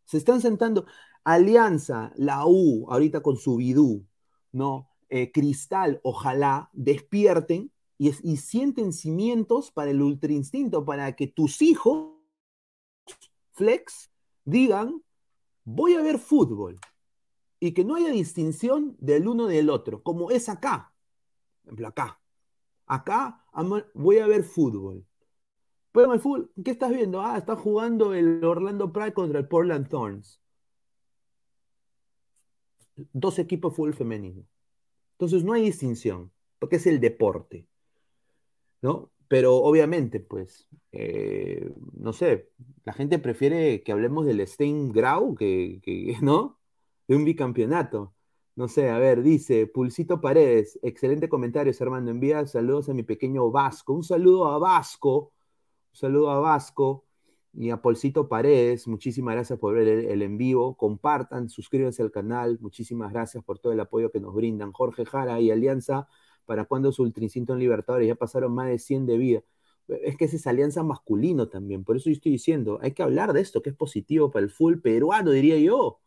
Se 0.05 0.17
están 0.17 0.41
sentando 0.41 0.85
Alianza, 1.23 2.11
la 2.17 2.45
U, 2.45 2.85
ahorita 2.87 3.21
con 3.21 3.37
su 3.37 3.55
Bidú, 3.55 4.05
¿no? 4.51 4.91
Eh, 5.09 5.31
Cristal, 5.31 5.99
ojalá 6.03 6.69
despierten 6.71 7.71
y, 7.97 8.09
y, 8.21 8.37
sienten 8.37 8.93
cimientos 8.93 9.71
para 9.71 9.89
el 9.89 10.03
ultra 10.03 10.31
instinto, 10.31 10.85
para 10.85 11.15
que 11.15 11.25
tus 11.25 11.63
hijos, 11.63 12.13
flex, 13.53 14.11
digan, 14.45 15.01
voy 15.71 15.93
a 15.93 16.01
ver 16.01 16.17
fútbol 16.17 16.79
y 17.59 17.73
que 17.73 17.83
no 17.83 17.95
haya 17.95 18.09
distinción 18.09 18.95
del 18.99 19.27
uno 19.27 19.47
del 19.47 19.69
otro, 19.69 20.01
como 20.01 20.31
es 20.31 20.49
acá, 20.49 20.93
por 21.61 21.69
ejemplo, 21.69 21.87
acá. 21.87 22.19
Acá 22.87 23.45
voy 23.93 24.17
a 24.17 24.25
ver 24.25 24.43
fútbol. 24.43 25.05
Pero 25.91 26.11
¿qué 26.63 26.71
estás 26.71 26.91
viendo? 26.91 27.21
Ah, 27.21 27.37
está 27.37 27.55
jugando 27.55 28.15
el 28.15 28.43
Orlando 28.43 28.91
Pride 28.91 29.13
contra 29.13 29.39
el 29.39 29.47
Portland 29.47 29.87
Thorns. 29.89 30.41
Dos 33.13 33.37
equipos 33.37 33.75
fútbol 33.75 33.93
femenino. 33.93 34.43
Entonces 35.11 35.43
no 35.43 35.53
hay 35.53 35.63
distinción, 35.63 36.31
porque 36.57 36.77
es 36.77 36.87
el 36.87 36.99
deporte. 36.99 37.67
¿No? 38.81 39.11
Pero 39.29 39.57
obviamente, 39.57 40.19
pues, 40.19 40.67
eh, 40.91 41.71
no 41.93 42.13
sé, 42.13 42.49
la 42.83 42.93
gente 42.93 43.19
prefiere 43.19 43.83
que 43.83 43.91
hablemos 43.91 44.25
del 44.25 44.45
Stein 44.47 44.91
Grau 44.91 45.35
que, 45.35 45.79
¿no? 46.21 46.59
De 47.07 47.15
un 47.15 47.25
bicampeonato. 47.25 48.15
No 48.55 48.67
sé, 48.67 48.89
a 48.89 48.97
ver, 48.99 49.21
dice 49.23 49.67
Pulsito 49.67 50.19
Paredes, 50.19 50.79
excelente 50.83 51.29
comentario, 51.29 51.71
Armando. 51.79 52.11
Envía 52.11 52.45
saludos 52.47 52.89
a 52.89 52.93
mi 52.93 53.03
pequeño 53.03 53.51
Vasco. 53.51 53.93
Un 53.93 54.03
saludo 54.03 54.47
a 54.47 54.57
Vasco, 54.57 55.31
un 55.91 55.95
saludo 55.95 56.31
a 56.31 56.39
Vasco 56.39 57.05
y 57.53 57.69
a 57.69 57.81
Pulsito 57.81 58.27
Paredes. 58.27 58.87
Muchísimas 58.87 59.35
gracias 59.35 59.59
por 59.59 59.75
ver 59.75 59.87
el, 59.87 60.21
en 60.23 60.37
vivo. 60.37 60.75
Compartan, 60.75 61.49
suscríbanse 61.49 62.01
al 62.01 62.11
canal. 62.11 62.57
Muchísimas 62.61 63.13
gracias 63.13 63.43
por 63.43 63.59
todo 63.59 63.73
el 63.73 63.79
apoyo 63.79 64.11
que 64.11 64.19
nos 64.19 64.33
brindan. 64.33 64.71
Jorge 64.73 65.05
Jara 65.05 65.39
y 65.39 65.51
Alianza, 65.51 66.07
¿para 66.49 66.65
cuando 66.65 66.91
su 66.91 67.03
Ultrinstinto 67.03 67.53
en 67.53 67.59
Libertadores? 67.59 68.07
Ya 68.07 68.15
pasaron 68.15 68.55
más 68.55 68.67
de 68.69 68.79
100 68.79 69.05
de 69.05 69.17
vida. 69.17 69.41
Es 69.87 70.17
que 70.17 70.25
es 70.25 70.47
alianza 70.47 70.81
masculino 70.81 71.47
también. 71.47 71.83
Por 71.83 71.95
eso 71.95 72.09
yo 72.09 72.13
estoy 72.13 72.31
diciendo, 72.31 72.79
hay 72.81 72.93
que 72.93 73.03
hablar 73.03 73.33
de 73.33 73.41
esto, 73.41 73.61
que 73.61 73.69
es 73.69 73.75
positivo 73.75 74.31
para 74.31 74.45
el 74.45 74.51
full 74.51 74.79
peruano, 74.79 75.29
diría 75.29 75.59
yo. 75.59 76.01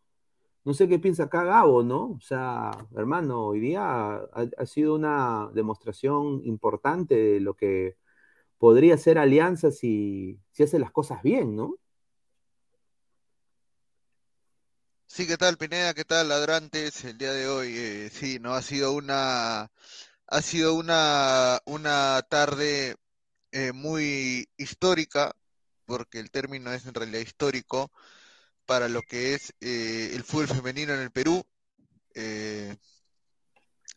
No 0.65 0.75
sé 0.75 0.89
qué 0.89 0.99
piensa 0.99 1.25
acá 1.25 1.45
Gabo, 1.45 1.85
¿no? 1.85 2.11
O 2.13 2.21
sea, 2.21 2.73
hermano, 2.97 3.47
hoy 3.47 3.61
día 3.61 4.17
ha, 4.17 4.67
sido 4.67 4.97
una 4.97 5.49
demostración 5.55 6.43
importante 6.45 7.15
de 7.15 7.41
lo 7.41 7.55
que 7.55 7.97
podría 8.59 8.99
ser 8.99 9.19
Alianza 9.19 9.71
si, 9.71 10.41
si 10.51 10.65
hace 10.65 10.81
las 10.81 10.91
cosas 10.91 11.23
bien, 11.23 11.55
¿no? 11.57 11.77
Sí, 15.07 15.27
¿qué 15.27 15.37
tal, 15.37 15.57
Pineda? 15.59 15.95
¿Qué 15.95 16.05
tal, 16.05 16.29
ladrantes? 16.31 17.05
El 17.05 17.19
día 17.19 17.33
de 17.33 17.47
hoy, 17.47 17.75
eh, 17.77 18.11
sí, 18.11 18.39
¿no? 18.41 18.55
Ha 18.55 18.63
sido 18.63 18.93
una, 18.93 19.71
ha 20.33 20.41
sido 20.41 20.75
una, 20.75 21.61
una 21.67 22.23
tarde 22.29 22.97
eh, 23.53 23.73
muy 23.73 24.49
histórica, 24.57 25.37
porque 25.85 26.21
el 26.21 26.31
término 26.31 26.73
es 26.73 26.87
en 26.87 26.95
realidad 26.95 27.21
histórico 27.21 27.93
para 28.65 28.89
lo 28.89 29.03
que 29.03 29.35
es 29.35 29.53
eh, 29.61 30.13
el 30.15 30.25
fútbol 30.25 30.49
femenino 30.49 30.95
en 30.95 31.01
el 31.01 31.11
Perú. 31.11 31.45
Eh, 32.15 32.75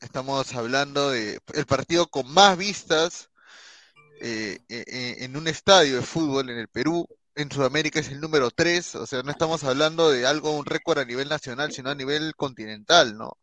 estamos 0.01 0.53
hablando 0.55 1.11
de 1.11 1.39
el 1.53 1.65
partido 1.65 2.07
con 2.07 2.29
más 2.33 2.57
vistas 2.57 3.29
eh, 4.21 4.59
e, 4.67 4.83
e, 4.87 5.23
en 5.25 5.37
un 5.37 5.47
estadio 5.47 5.97
de 5.97 6.01
fútbol 6.05 6.49
en 6.49 6.57
el 6.57 6.67
Perú. 6.67 7.07
En 7.35 7.49
Sudamérica 7.49 8.01
es 8.01 8.09
el 8.09 8.19
número 8.19 8.51
3, 8.51 8.95
o 8.95 9.05
sea, 9.07 9.23
no 9.23 9.31
estamos 9.31 9.63
hablando 9.63 10.09
de 10.09 10.25
algo, 10.27 10.51
un 10.51 10.65
récord 10.65 10.99
a 10.99 11.05
nivel 11.05 11.29
nacional, 11.29 11.71
sino 11.71 11.89
a 11.91 11.95
nivel 11.95 12.35
continental, 12.35 13.17
¿no? 13.17 13.37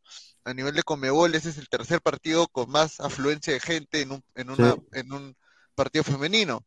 A 0.44 0.54
nivel 0.54 0.74
de 0.74 0.82
Comebol, 0.82 1.34
ese 1.34 1.50
es 1.50 1.58
el 1.58 1.68
tercer 1.68 2.00
partido 2.00 2.48
con 2.48 2.70
más 2.70 3.00
afluencia 3.00 3.52
de 3.52 3.60
gente 3.60 4.00
en 4.00 4.12
un, 4.12 4.24
en 4.34 4.50
una, 4.50 4.76
en 4.92 5.12
un 5.12 5.36
partido 5.74 6.04
femenino. 6.04 6.64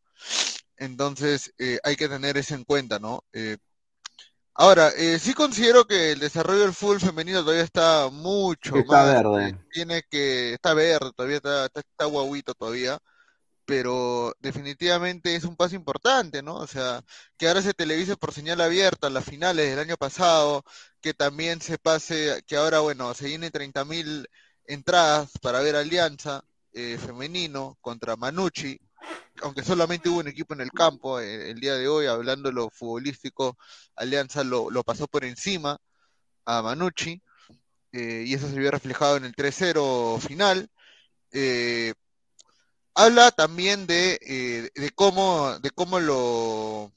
Entonces, 0.76 1.52
eh, 1.58 1.78
hay 1.82 1.96
que 1.96 2.08
tener 2.08 2.36
eso 2.36 2.54
en 2.54 2.64
cuenta, 2.64 2.98
¿no? 2.98 3.24
Eh, 3.32 3.56
ahora, 4.54 4.88
eh, 4.96 5.18
sí 5.18 5.32
considero 5.32 5.86
que 5.86 6.12
el 6.12 6.20
desarrollo 6.20 6.60
del 6.60 6.74
fútbol 6.74 7.00
femenino 7.00 7.40
todavía 7.40 7.64
está 7.64 8.08
mucho 8.10 8.76
está 8.76 9.04
verde. 9.04 9.58
tiene 9.70 10.02
que, 10.08 10.54
está 10.54 10.74
verde, 10.74 11.12
todavía 11.16 11.36
está, 11.36 11.66
está, 11.66 12.04
guaguito 12.04 12.54
todavía, 12.54 12.98
pero 13.66 14.34
definitivamente 14.40 15.34
es 15.36 15.44
un 15.44 15.56
paso 15.56 15.76
importante, 15.76 16.42
¿no? 16.42 16.56
O 16.56 16.66
sea, 16.66 17.02
que 17.36 17.48
ahora 17.48 17.62
se 17.62 17.74
televise 17.74 18.16
por 18.16 18.32
señal 18.32 18.60
abierta 18.60 19.10
las 19.10 19.24
finales 19.24 19.68
del 19.70 19.78
año 19.80 19.96
pasado, 19.96 20.64
que 21.00 21.14
también 21.14 21.60
se 21.60 21.78
pase, 21.78 22.42
que 22.46 22.56
ahora, 22.56 22.80
bueno, 22.80 23.12
se 23.14 23.28
llenen 23.28 23.50
30.000 23.52 24.26
entradas 24.66 25.30
para 25.42 25.60
ver 25.60 25.76
Alianza 25.76 26.42
femenino 26.98 27.78
contra 27.80 28.16
Manucci, 28.16 28.78
aunque 29.42 29.62
solamente 29.62 30.08
hubo 30.08 30.20
un 30.20 30.28
equipo 30.28 30.54
en 30.54 30.60
el 30.60 30.70
campo 30.70 31.20
eh, 31.20 31.50
el 31.50 31.60
día 31.60 31.74
de 31.74 31.88
hoy, 31.88 32.06
hablando 32.06 32.48
de 32.48 32.54
lo 32.54 32.70
futbolístico, 32.70 33.56
Alianza 33.96 34.44
lo, 34.44 34.68
pasó 34.84 35.06
por 35.08 35.24
encima 35.24 35.78
a 36.44 36.62
Manucci, 36.62 37.22
eh, 37.92 38.24
y 38.26 38.34
eso 38.34 38.48
se 38.48 38.58
vio 38.58 38.70
reflejado 38.70 39.16
en 39.16 39.24
el 39.24 39.34
3-0 39.34 40.20
final. 40.20 40.68
Eh, 41.32 41.94
habla 42.96 43.30
también 43.30 43.86
de, 43.86 44.70
de 44.74 44.90
cómo, 44.90 45.58
de 45.60 45.70
cómo 45.70 46.00
lo 46.00 46.92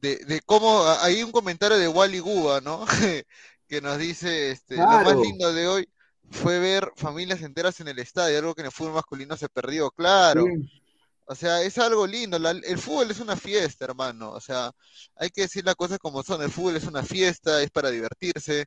de, 0.00 0.40
cómo 0.46 0.84
hay 1.00 1.22
un 1.22 1.32
comentario 1.32 1.78
de 1.78 1.88
Wally 1.88 2.20
Guba, 2.20 2.60
¿no? 2.60 2.86
que 3.68 3.80
nos 3.80 3.98
dice 3.98 4.50
este, 4.50 4.76
lo 4.76 4.86
más 4.86 5.16
lindo 5.16 5.52
de 5.52 5.68
hoy 5.68 5.88
fue 6.30 6.58
ver 6.58 6.92
familias 6.96 7.42
enteras 7.42 7.80
en 7.80 7.88
el 7.88 7.98
estadio, 7.98 8.38
algo 8.38 8.54
que 8.54 8.62
en 8.62 8.66
el 8.66 8.72
fútbol 8.72 8.94
masculino 8.94 9.36
se 9.36 9.48
perdió, 9.48 9.90
claro. 9.90 10.44
O 11.26 11.34
sea, 11.34 11.62
es 11.62 11.78
algo 11.78 12.06
lindo. 12.06 12.36
el 12.36 12.78
fútbol 12.78 13.10
es 13.10 13.20
una 13.20 13.36
fiesta, 13.36 13.84
hermano. 13.84 14.30
O 14.30 14.40
sea, 14.40 14.72
hay 15.16 15.30
que 15.30 15.42
decir 15.42 15.64
las 15.64 15.76
cosas 15.76 15.98
como 15.98 16.22
son. 16.24 16.42
El 16.42 16.50
fútbol 16.50 16.76
es 16.76 16.84
una 16.84 17.04
fiesta, 17.04 17.62
es 17.62 17.70
para 17.70 17.90
divertirse. 17.90 18.66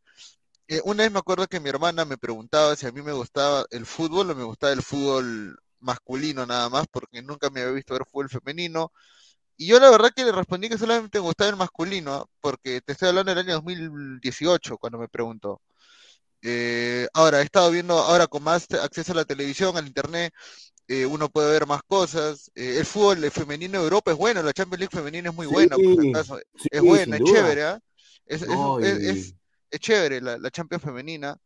Eh, 0.68 0.82
una 0.86 1.04
vez 1.04 1.12
me 1.12 1.20
acuerdo 1.20 1.48
que 1.48 1.60
mi 1.60 1.70
hermana 1.70 2.06
me 2.06 2.18
preguntaba 2.18 2.76
si 2.76 2.86
a 2.86 2.92
mí 2.92 3.02
me 3.02 3.12
gustaba 3.12 3.66
el 3.70 3.86
fútbol 3.86 4.32
o 4.32 4.36
me 4.36 4.46
gustaba 4.46 4.72
el 4.72 4.82
fútbol 4.82 5.58
masculino 5.84 6.46
nada 6.46 6.70
más, 6.70 6.86
porque 6.92 7.22
nunca 7.22 7.50
me 7.50 7.62
había 7.62 7.74
visto 7.74 7.94
ver 7.94 8.04
fútbol 8.10 8.30
femenino. 8.30 8.92
Y 9.58 9.68
yo 9.68 9.80
la 9.80 9.92
verdad 9.92 10.12
que 10.16 10.26
le 10.26 10.32
respondí 10.32 10.70
que 10.70 10.78
solamente 10.78 11.20
me 11.20 11.26
gustaba 11.26 11.50
el 11.52 11.58
masculino, 11.58 12.30
porque 12.42 12.82
te 12.82 12.94
estoy 12.94 13.10
hablando 13.10 13.34
del 13.34 13.46
año 13.46 13.56
2018 13.56 14.78
cuando 14.78 14.98
me 14.98 15.08
preguntó. 15.10 15.62
Eh, 16.42 17.08
ahora, 17.14 17.40
he 17.42 17.44
estado 17.44 17.72
viendo, 17.72 17.98
ahora 17.98 18.28
con 18.28 18.44
más 18.44 18.68
acceso 18.74 19.14
a 19.14 19.16
la 19.16 19.26
televisión, 19.26 19.78
al 19.78 19.88
internet, 19.88 20.34
eh, 20.88 21.06
uno 21.06 21.30
puede 21.30 21.52
ver 21.52 21.66
más 21.66 21.82
cosas. 21.84 22.52
Eh, 22.56 22.78
el 22.80 22.86
fútbol 22.86 23.32
femenino 23.32 23.80
de 23.80 23.84
Europa 23.86 24.12
es 24.12 24.18
bueno, 24.18 24.44
la 24.44 24.54
Champions 24.54 24.80
League 24.80 24.96
femenina 24.96 25.30
es 25.30 25.36
muy 25.36 25.48
buena, 25.48 25.76
es 26.72 26.82
buena, 26.82 27.18
es 27.18 27.24
chévere, 27.24 27.64
¿ah? 27.64 27.80
es, 28.26 28.42
es, 28.42 29.80
chévere 29.80 30.22
la, 30.22 30.52
Champions 30.52 30.84
femenina. 30.84 31.38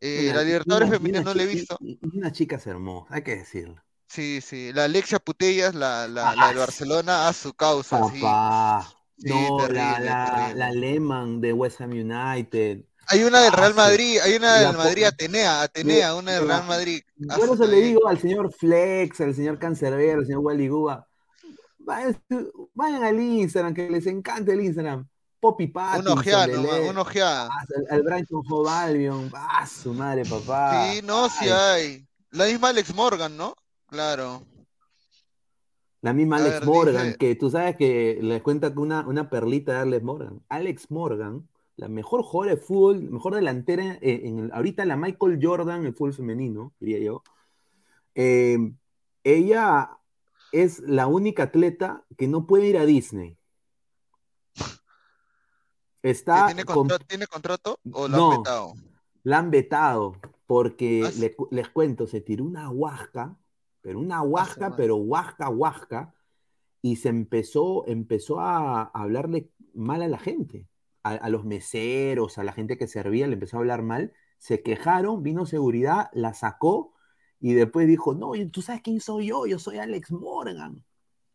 Eh, 0.00 0.30
la 0.34 0.42
Libertadores 0.42 0.90
femenina 0.90 1.20
no 1.20 1.34
la 1.34 1.42
he 1.42 1.46
visto. 1.46 1.76
Y, 1.80 1.98
una 2.16 2.32
chica 2.32 2.60
hermosa, 2.64 3.14
hay 3.14 3.22
que 3.22 3.36
decirlo. 3.36 3.82
Sí, 4.08 4.40
sí, 4.40 4.72
la 4.72 4.84
Alexia 4.84 5.18
Putellas, 5.18 5.74
la, 5.74 6.06
la, 6.06 6.34
la 6.34 6.48
de 6.48 6.58
Barcelona, 6.58 7.28
a 7.28 7.32
su 7.32 7.52
causa. 7.54 8.00
Papá. 8.00 8.88
no, 9.18 9.68
la, 9.68 9.98
la, 9.98 10.52
la 10.54 10.72
Lehmann 10.72 11.40
de 11.40 11.52
West 11.52 11.80
Ham 11.80 11.90
United. 11.90 12.84
Hay 13.08 13.22
una 13.22 13.40
del 13.40 13.52
Real 13.52 13.74
Madrid, 13.74 14.18
hay 14.22 14.34
una 14.34 14.58
del 14.58 14.76
Madrid 14.76 15.04
Atenea, 15.04 15.62
Atenea, 15.62 16.14
una 16.14 16.32
del 16.32 16.46
Real 16.46 16.66
Madrid. 16.66 17.02
Yo 17.16 17.54
eso 17.54 17.66
le 17.66 17.80
digo 17.80 18.08
al 18.08 18.18
señor 18.18 18.52
Flex, 18.52 19.20
al 19.20 19.34
señor 19.34 19.58
Cancerbero, 19.58 20.20
al 20.20 20.26
señor 20.26 20.40
Wally 20.40 20.68
Guba, 20.68 21.06
vayan, 21.78 23.04
al 23.04 23.20
Instagram, 23.20 23.74
que 23.74 23.90
les 23.90 24.06
encante 24.06 24.52
el 24.52 24.60
Instagram. 24.60 25.06
Poppy 25.38 25.68
Pattinson. 25.68 26.12
Un 26.12 26.18
ojeada, 26.18 26.90
un 26.90 26.98
ojeada. 26.98 27.50
Al, 27.90 28.02
Brighton 28.02 28.42
Hove 28.48 29.30
ah, 29.34 29.66
su 29.66 29.92
madre, 29.92 30.24
papá. 30.24 30.90
Sí, 30.90 31.00
no, 31.04 31.28
sí 31.28 31.48
hay. 31.48 32.06
La 32.30 32.46
misma 32.46 32.68
Alex 32.68 32.92
Morgan, 32.94 33.36
¿no? 33.36 33.54
Claro. 33.86 34.44
La 36.02 36.12
misma 36.12 36.36
Alex 36.36 36.64
Morgan, 36.64 37.14
que 37.14 37.34
tú 37.34 37.50
sabes 37.50 37.76
que 37.76 38.18
les 38.20 38.42
cuenta 38.42 38.72
una, 38.76 39.06
una 39.06 39.28
perlita 39.28 39.72
de 39.72 39.78
Alex 39.78 40.04
Morgan. 40.04 40.42
Alex 40.48 40.90
Morgan 40.90 41.48
la 41.76 41.88
mejor 41.88 42.22
jugadora 42.22 42.56
de 42.56 42.60
fútbol, 42.60 43.02
mejor 43.02 43.34
delantera, 43.34 43.98
eh, 44.00 44.22
en 44.24 44.50
ahorita 44.52 44.84
la 44.86 44.96
Michael 44.96 45.38
Jordan, 45.40 45.84
el 45.84 45.94
fútbol 45.94 46.14
femenino, 46.14 46.72
diría 46.80 46.98
yo. 46.98 47.22
Eh, 48.14 48.72
ella 49.22 49.98
es 50.52 50.80
la 50.80 51.06
única 51.06 51.44
atleta 51.44 52.04
que 52.16 52.28
no 52.28 52.46
puede 52.46 52.66
ir 52.66 52.78
a 52.78 52.86
Disney. 52.86 53.36
Está 56.02 56.46
¿Tiene, 56.46 56.64
contrato, 56.64 57.78
o 57.92 58.08
la 58.08 58.16
han 58.16 58.30
vetado? 58.30 58.74
La 59.24 59.38
han 59.38 59.50
vetado, 59.50 60.16
porque 60.46 61.04
ah, 61.04 61.46
les 61.50 61.68
cuento, 61.68 62.06
se 62.06 62.20
tiró 62.20 62.44
una 62.44 62.70
huasca, 62.70 63.36
pero 63.86 64.00
una 64.00 64.20
huasca, 64.20 64.74
pero 64.74 64.96
huasca, 64.96 65.48
huasca, 65.48 66.12
y 66.82 66.96
se 66.96 67.08
empezó, 67.08 67.86
empezó 67.86 68.40
a 68.40 68.82
hablarle 68.82 69.52
mal 69.74 70.02
a 70.02 70.08
la 70.08 70.18
gente 70.18 70.66
a, 71.04 71.30
los 71.30 71.44
meseros, 71.44 72.36
a 72.36 72.42
la 72.42 72.52
gente 72.52 72.76
que 72.76 72.88
servía, 72.88 73.28
le 73.28 73.34
empezó 73.34 73.58
a 73.58 73.60
hablar 73.60 73.84
mal, 73.84 74.12
se 74.38 74.60
quejaron, 74.60 75.22
vino 75.22 75.46
seguridad, 75.46 76.10
la 76.12 76.34
sacó 76.34 76.94
y 77.38 77.54
después 77.54 77.86
dijo, 77.86 78.12
no, 78.12 78.32
¿tú 78.50 78.60
sabes 78.60 78.82
quién 78.82 78.98
soy 78.98 79.28
yo? 79.28 79.46
Yo 79.46 79.60
soy 79.60 79.78
Alex 79.78 80.10
Morgan. 80.10 80.84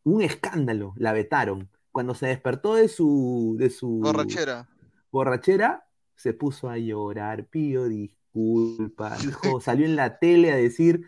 Un 0.04 0.22
escándalo, 0.22 0.94
la 0.98 1.14
vetaron. 1.14 1.70
Cuando 1.94 2.16
se 2.16 2.28
despertó 2.28 2.76
de 2.76 2.90
su... 2.90 3.56
De 3.58 3.70
su 3.70 4.02
borrachera. 4.02 4.68
Borrachera, 5.10 5.88
se 6.18 6.34
puso 6.34 6.68
a 6.68 6.78
llorar, 6.78 7.46
pidió 7.46 7.86
disculpas, 7.86 9.26
dijo, 9.26 9.62
salió 9.62 9.86
en 9.86 9.96
la 9.96 10.20
tele 10.20 10.52
a 10.52 10.58
decir, 10.58 11.06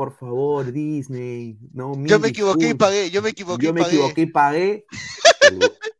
por 0.00 0.16
favor, 0.16 0.72
Disney, 0.72 1.58
no, 1.74 1.92
Yo 2.06 2.18
me 2.18 2.28
equivoqué 2.28 2.70
y 2.70 2.74
pagué, 2.74 3.10
yo 3.10 3.20
me 3.20 3.28
equivoqué 3.28 3.66
Yo 3.66 3.74
me 3.74 3.82
equivoqué 3.82 4.22
y 4.22 4.26
pagué. 4.26 4.86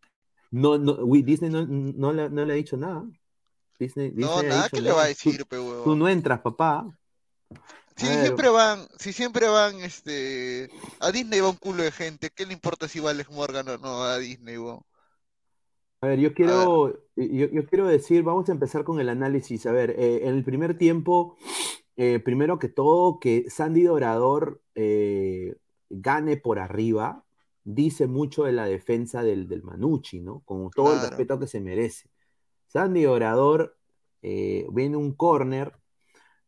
No, 0.50 0.78
no, 0.78 1.04
Disney 1.22 1.50
no, 1.50 1.64
no, 1.66 2.12
le, 2.12 2.30
no, 2.30 2.44
le, 2.44 2.54
ha 2.54 2.56
dicho 2.56 2.78
nada. 2.78 3.04
Disney, 3.78 4.10
no, 4.16 4.42
nada 4.42 4.68
que 4.70 4.80
le 4.80 4.90
va 4.90 5.04
a 5.04 5.06
decir, 5.06 5.44
tú, 5.44 5.82
tú, 5.84 5.94
no 5.94 6.08
entras, 6.08 6.40
papá. 6.40 6.98
Si 7.94 8.06
siempre 8.06 8.48
van, 8.48 8.88
si 8.98 9.12
siempre 9.12 9.46
van, 9.46 9.76
este, 9.80 10.70
a 10.98 11.12
Disney 11.12 11.40
va 11.40 11.50
un 11.50 11.56
culo 11.56 11.82
de 11.82 11.92
gente, 11.92 12.30
¿qué 12.34 12.46
le 12.46 12.54
importa 12.54 12.88
si 12.88 12.98
va 13.00 13.10
Alex 13.10 13.30
Morgan 13.30 13.68
o 13.68 13.78
no 13.78 14.02
a 14.02 14.18
Disney, 14.18 14.56
A 16.00 16.06
ver, 16.06 16.18
yo 16.18 16.32
quiero, 16.32 16.94
Yo, 17.16 17.46
yo, 17.46 17.66
quiero 17.66 17.86
decir, 17.86 18.22
vamos 18.22 18.48
a 18.48 18.52
empezar 18.52 18.82
con 18.82 18.98
el 18.98 19.10
análisis. 19.10 19.66
A 19.66 19.72
ver, 19.72 19.90
eh, 19.90 20.22
en 20.22 20.34
el 20.34 20.42
primer 20.42 20.76
tiempo, 20.78 21.36
eh, 22.02 22.18
primero 22.18 22.58
que 22.58 22.70
todo, 22.70 23.20
que 23.20 23.50
Sandy 23.50 23.82
Dorador 23.82 24.62
eh, 24.74 25.56
gane 25.90 26.38
por 26.38 26.58
arriba, 26.58 27.26
dice 27.62 28.06
mucho 28.06 28.44
de 28.44 28.52
la 28.52 28.64
defensa 28.64 29.22
del, 29.22 29.46
del 29.46 29.62
Manucci, 29.62 30.22
¿no? 30.22 30.40
Con 30.46 30.70
todo 30.70 30.94
el 30.94 31.00
respeto 31.02 31.38
que 31.38 31.46
se 31.46 31.60
merece. 31.60 32.08
Sandy 32.68 33.04
Orador 33.04 33.76
eh, 34.22 34.66
viene 34.72 34.96
un 34.96 35.12
córner, 35.12 35.74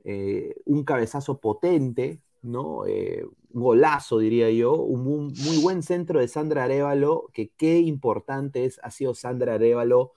eh, 0.04 0.54
un 0.64 0.84
cabezazo 0.84 1.38
potente, 1.38 2.22
¿no? 2.40 2.84
Un 2.84 3.34
golazo, 3.50 4.20
diría 4.20 4.50
yo, 4.50 4.72
un, 4.76 5.04
muy 5.04 5.58
buen 5.60 5.82
centro 5.82 6.20
de 6.20 6.28
Sandra 6.28 6.64
Arevalo, 6.64 7.28
que 7.34 7.50
qué 7.58 7.78
importante 7.78 8.64
es, 8.64 8.80
ha 8.82 8.90
sido 8.90 9.12
Sandra 9.14 9.56
Arevalo 9.56 10.12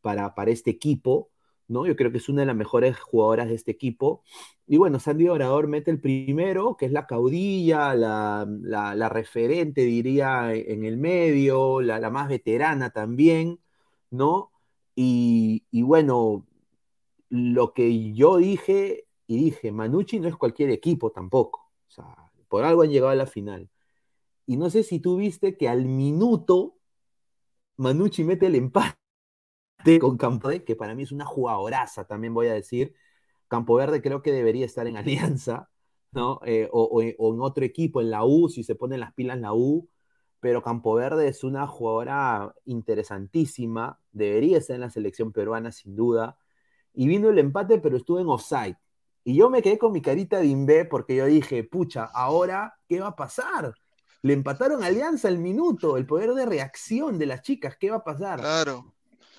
para, 0.00 0.34
para 0.34 0.50
este 0.50 0.70
equipo, 0.70 1.28
¿no? 1.68 1.86
Yo 1.86 1.96
creo 1.96 2.10
que 2.10 2.18
es 2.18 2.28
una 2.28 2.42
de 2.42 2.46
las 2.46 2.56
mejores 2.56 2.98
jugadoras 2.98 3.48
de 3.48 3.54
este 3.54 3.70
equipo. 3.70 4.22
Y 4.66 4.78
bueno, 4.78 4.98
Sandy 5.00 5.28
Orador 5.28 5.68
mete 5.68 5.90
el 5.90 6.00
primero, 6.00 6.76
que 6.76 6.86
es 6.86 6.92
la 6.92 7.06
caudilla, 7.06 7.94
la, 7.94 9.08
referente, 9.10 9.82
diría, 9.82 10.54
en 10.54 10.84
el 10.84 10.96
medio, 10.96 11.80
la, 11.82 12.10
más 12.10 12.28
veterana 12.28 12.90
también, 12.90 13.60
¿no? 14.10 14.52
Y, 14.94 15.62
bueno, 15.82 16.46
lo 17.30 17.72
que 17.74 18.12
yo 18.14 18.38
dije, 18.38 19.06
y 19.26 19.36
dije, 19.44 19.72
Manucci 19.72 20.20
no 20.20 20.28
es 20.28 20.36
cualquier 20.36 20.70
equipo 20.70 21.10
tampoco. 21.12 21.70
O 21.88 21.90
sea, 21.90 22.30
por 22.48 22.64
algo 22.64 22.82
han 22.82 22.90
llegado 22.90 23.12
a 23.12 23.14
la 23.14 23.26
final. 23.26 23.70
Y 24.46 24.56
no 24.56 24.70
sé 24.70 24.82
si 24.82 25.00
tú 25.00 25.16
viste 25.18 25.56
que 25.56 25.68
al 25.68 25.84
minuto 25.86 26.78
Manucci 27.76 28.24
mete 28.24 28.46
el 28.46 28.56
empate 28.56 28.97
con 30.00 30.16
Campre, 30.16 30.64
que 30.64 30.76
para 30.76 30.94
mí 30.94 31.04
es 31.04 31.12
una 31.12 31.24
jugadoraza, 31.24 32.04
también 32.04 32.34
voy 32.34 32.48
a 32.48 32.54
decir 32.54 32.94
Campo 33.48 33.74
Verde 33.74 34.02
creo 34.02 34.22
que 34.22 34.32
debería 34.32 34.66
estar 34.66 34.86
en 34.86 34.96
Alianza, 34.98 35.70
¿no? 36.12 36.40
Eh, 36.44 36.68
o, 36.70 37.02
en 37.02 37.40
otro 37.40 37.64
equipo, 37.64 38.00
en 38.00 38.10
la 38.10 38.24
U, 38.24 38.48
si 38.48 38.62
se 38.62 38.74
ponen 38.74 39.00
las 39.00 39.12
pilas 39.14 39.36
en 39.36 39.42
la 39.42 39.54
U, 39.54 39.88
pero 40.40 40.62
Campo 40.62 40.94
Verde 40.94 41.28
es 41.28 41.42
una 41.42 41.66
jugadora 41.66 42.54
interesantísima, 42.64 44.00
debería 44.12 44.58
estar 44.58 44.74
en 44.74 44.82
la 44.82 44.90
selección 44.90 45.32
peruana 45.32 45.72
sin 45.72 45.96
duda, 45.96 46.38
y 46.94 47.08
vino 47.08 47.28
el 47.30 47.38
empate, 47.38 47.78
pero 47.78 47.96
estuvo 47.96 48.20
en 48.20 48.28
offside. 48.28 48.76
Y 49.24 49.36
yo 49.36 49.50
me 49.50 49.62
quedé 49.62 49.78
con 49.78 49.92
mi 49.92 50.00
carita 50.00 50.38
de 50.38 50.46
Invé 50.46 50.84
porque 50.84 51.16
yo 51.16 51.26
dije, 51.26 51.64
pucha, 51.64 52.04
ahora, 52.04 52.78
¿qué 52.88 53.00
va 53.00 53.08
a 53.08 53.16
pasar? 53.16 53.74
Le 54.22 54.32
empataron 54.32 54.82
a 54.82 54.86
Alianza 54.86 55.28
el 55.28 55.38
minuto, 55.38 55.96
el 55.96 56.06
poder 56.06 56.32
de 56.34 56.46
reacción 56.46 57.18
de 57.18 57.26
las 57.26 57.42
chicas, 57.42 57.76
¿qué 57.76 57.90
va 57.90 57.98
a 57.98 58.04
pasar? 58.04 58.40
Claro. 58.40 58.94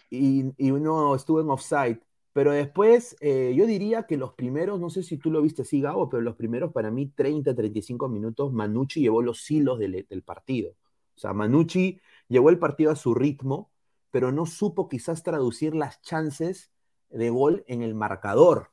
Y, 0.09 0.71
uno 0.71 1.15
estuvo 1.15 1.41
en 1.41 1.49
offside. 1.49 2.01
Pero 2.33 2.51
después, 2.51 3.15
eh, 3.21 3.53
yo 3.55 3.65
diría 3.65 4.03
que 4.03 4.17
los 4.17 4.33
primeros, 4.33 4.79
no 4.79 4.89
sé 4.89 5.03
si 5.03 5.17
tú 5.17 5.31
lo 5.31 5.41
viste 5.41 5.63
así, 5.63 5.81
Gabo, 5.81 6.09
pero 6.09 6.21
los 6.21 6.35
primeros 6.35 6.71
para 6.71 6.91
mí 6.91 7.07
30, 7.07 7.55
35 7.55 8.07
minutos, 8.07 8.53
Manucci 8.53 9.01
llevó 9.01 9.21
los 9.21 9.49
hilos 9.49 9.79
del, 9.79 10.23
partido. 10.23 10.71
O 11.15 11.19
sea, 11.19 11.33
Manucci 11.33 11.99
llevó 12.27 12.49
el 12.49 12.59
partido 12.59 12.91
a 12.91 12.95
su 12.95 13.13
ritmo, 13.15 13.71
pero 14.11 14.31
no 14.31 14.45
supo 14.45 14.87
quizás 14.87 15.23
traducir 15.23 15.75
las 15.75 16.01
chances 16.01 16.71
de 17.09 17.29
gol 17.29 17.63
en 17.67 17.81
el 17.81 17.95
marcador. 17.95 18.71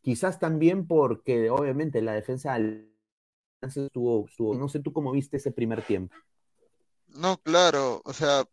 Quizás 0.00 0.38
también 0.38 0.86
porque, 0.86 1.50
obviamente, 1.50 2.00
la 2.00 2.12
defensa 2.12 2.58
estuvo, 3.60 4.28
no 4.56 4.68
sé 4.68 4.80
tú 4.80 4.92
cómo 4.92 5.12
viste 5.12 5.36
ese 5.36 5.52
primer 5.52 5.82
tiempo. 5.82 6.14
No, 7.08 7.36
claro, 7.38 8.00
o 8.04 8.12
sea, 8.12 8.44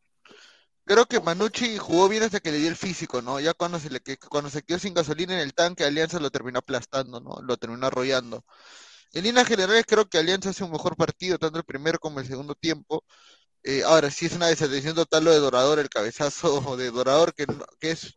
creo 0.90 1.06
que 1.06 1.20
Manucci 1.20 1.78
jugó 1.78 2.10
bien 2.10 2.24
hasta 2.24 2.40
que 2.40 2.52
le 2.52 2.58
dio 2.58 2.68
el 2.70 2.76
físico, 2.76 3.22
¿no? 3.22 3.40
Ya 3.40 3.54
cuando 3.54 3.80
se 3.80 3.90
le 3.92 4.02
cuando 4.30 4.50
se 4.50 4.64
quedó 4.64 4.80
sin 4.80 4.96
gasolina 4.96 5.34
en 5.36 5.42
el 5.42 5.54
tanque, 5.54 5.84
Alianza 5.86 6.20
lo 6.20 6.32
terminó 6.32 6.60
aplastando, 6.60 7.20
¿no? 7.20 7.40
Lo 7.44 7.58
terminó 7.58 7.86
arrollando. 7.88 8.44
En 9.14 9.24
líneas 9.26 9.48
generales 9.48 9.86
creo 9.88 10.08
que 10.10 10.18
Alianza 10.20 10.50
hace 10.52 10.64
un 10.64 10.72
mejor 10.72 10.96
partido, 10.98 11.38
tanto 11.40 11.60
el 11.60 11.66
primero 11.66 12.00
como 12.00 12.20
el 12.20 12.28
segundo 12.28 12.56
tiempo. 12.56 13.04
Eh, 13.64 13.84
ahora 13.86 14.12
sí 14.12 14.28
es 14.28 14.34
una 14.34 14.48
desatención 14.48 14.96
total 14.96 15.26
lo 15.26 15.32
de 15.32 15.40
Dorador, 15.40 15.80
el 15.80 15.90
cabezazo 15.90 16.78
de 16.78 16.92
Dorador, 16.92 17.34
que, 17.36 17.46
que 17.80 17.92
es 17.92 18.14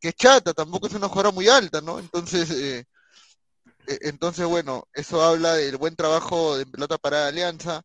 que 0.00 0.12
chata, 0.12 0.54
tampoco 0.54 0.88
es 0.88 0.94
una 0.94 1.08
jugadora 1.08 1.32
muy 1.32 1.48
alta, 1.48 1.80
¿no? 1.80 1.98
Entonces, 2.00 2.50
eh, 2.50 2.86
eh, 3.86 3.98
entonces 4.02 4.46
bueno, 4.46 4.88
eso 4.94 5.22
habla 5.22 5.54
del 5.54 5.76
buen 5.76 5.96
trabajo 5.96 6.56
de 6.58 6.66
pelota 6.66 6.98
para 6.98 7.28
Alianza. 7.28 7.82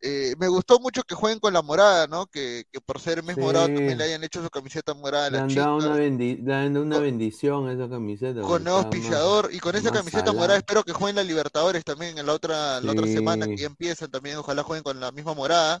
Me 0.00 0.48
gustó 0.48 0.78
mucho 0.80 1.02
que 1.02 1.14
jueguen 1.14 1.40
con 1.40 1.52
la 1.52 1.62
morada, 1.62 2.06
¿no? 2.06 2.26
Que, 2.26 2.64
por 2.86 3.00
ser 3.00 3.22
mes 3.22 3.36
morado 3.36 3.66
también 3.66 3.98
le 3.98 4.04
hayan 4.04 4.24
hecho 4.24 4.42
su 4.42 4.50
camiseta 4.50 4.94
morada 4.94 5.26
a 5.26 5.30
la 5.30 5.46
le 5.46 5.62
han 5.62 6.76
una, 6.76 6.80
una 6.80 6.98
bendición 6.98 7.68
a 7.68 7.72
esa 7.72 7.88
camiseta. 7.88 8.40
Con 8.42 8.64
nuevo 8.64 8.78
auspiciador 8.78 9.50
y 9.52 9.58
con 9.58 9.76
esa 9.76 9.90
camiseta 9.90 10.32
morada 10.32 10.58
espero 10.58 10.84
que 10.84 10.92
jueguen 10.92 11.16
la 11.16 11.24
Libertadores 11.24 11.84
también 11.84 12.18
en 12.18 12.26
la 12.26 12.32
otra, 12.32 12.80
la 12.80 12.92
otra 12.92 13.06
semana 13.06 13.46
que 13.46 13.56
ya 13.56 13.66
empiezan 13.66 14.10
también, 14.10 14.36
ojalá 14.36 14.62
jueguen 14.62 14.84
con 14.84 15.00
la 15.00 15.12
misma 15.12 15.34
morada. 15.34 15.80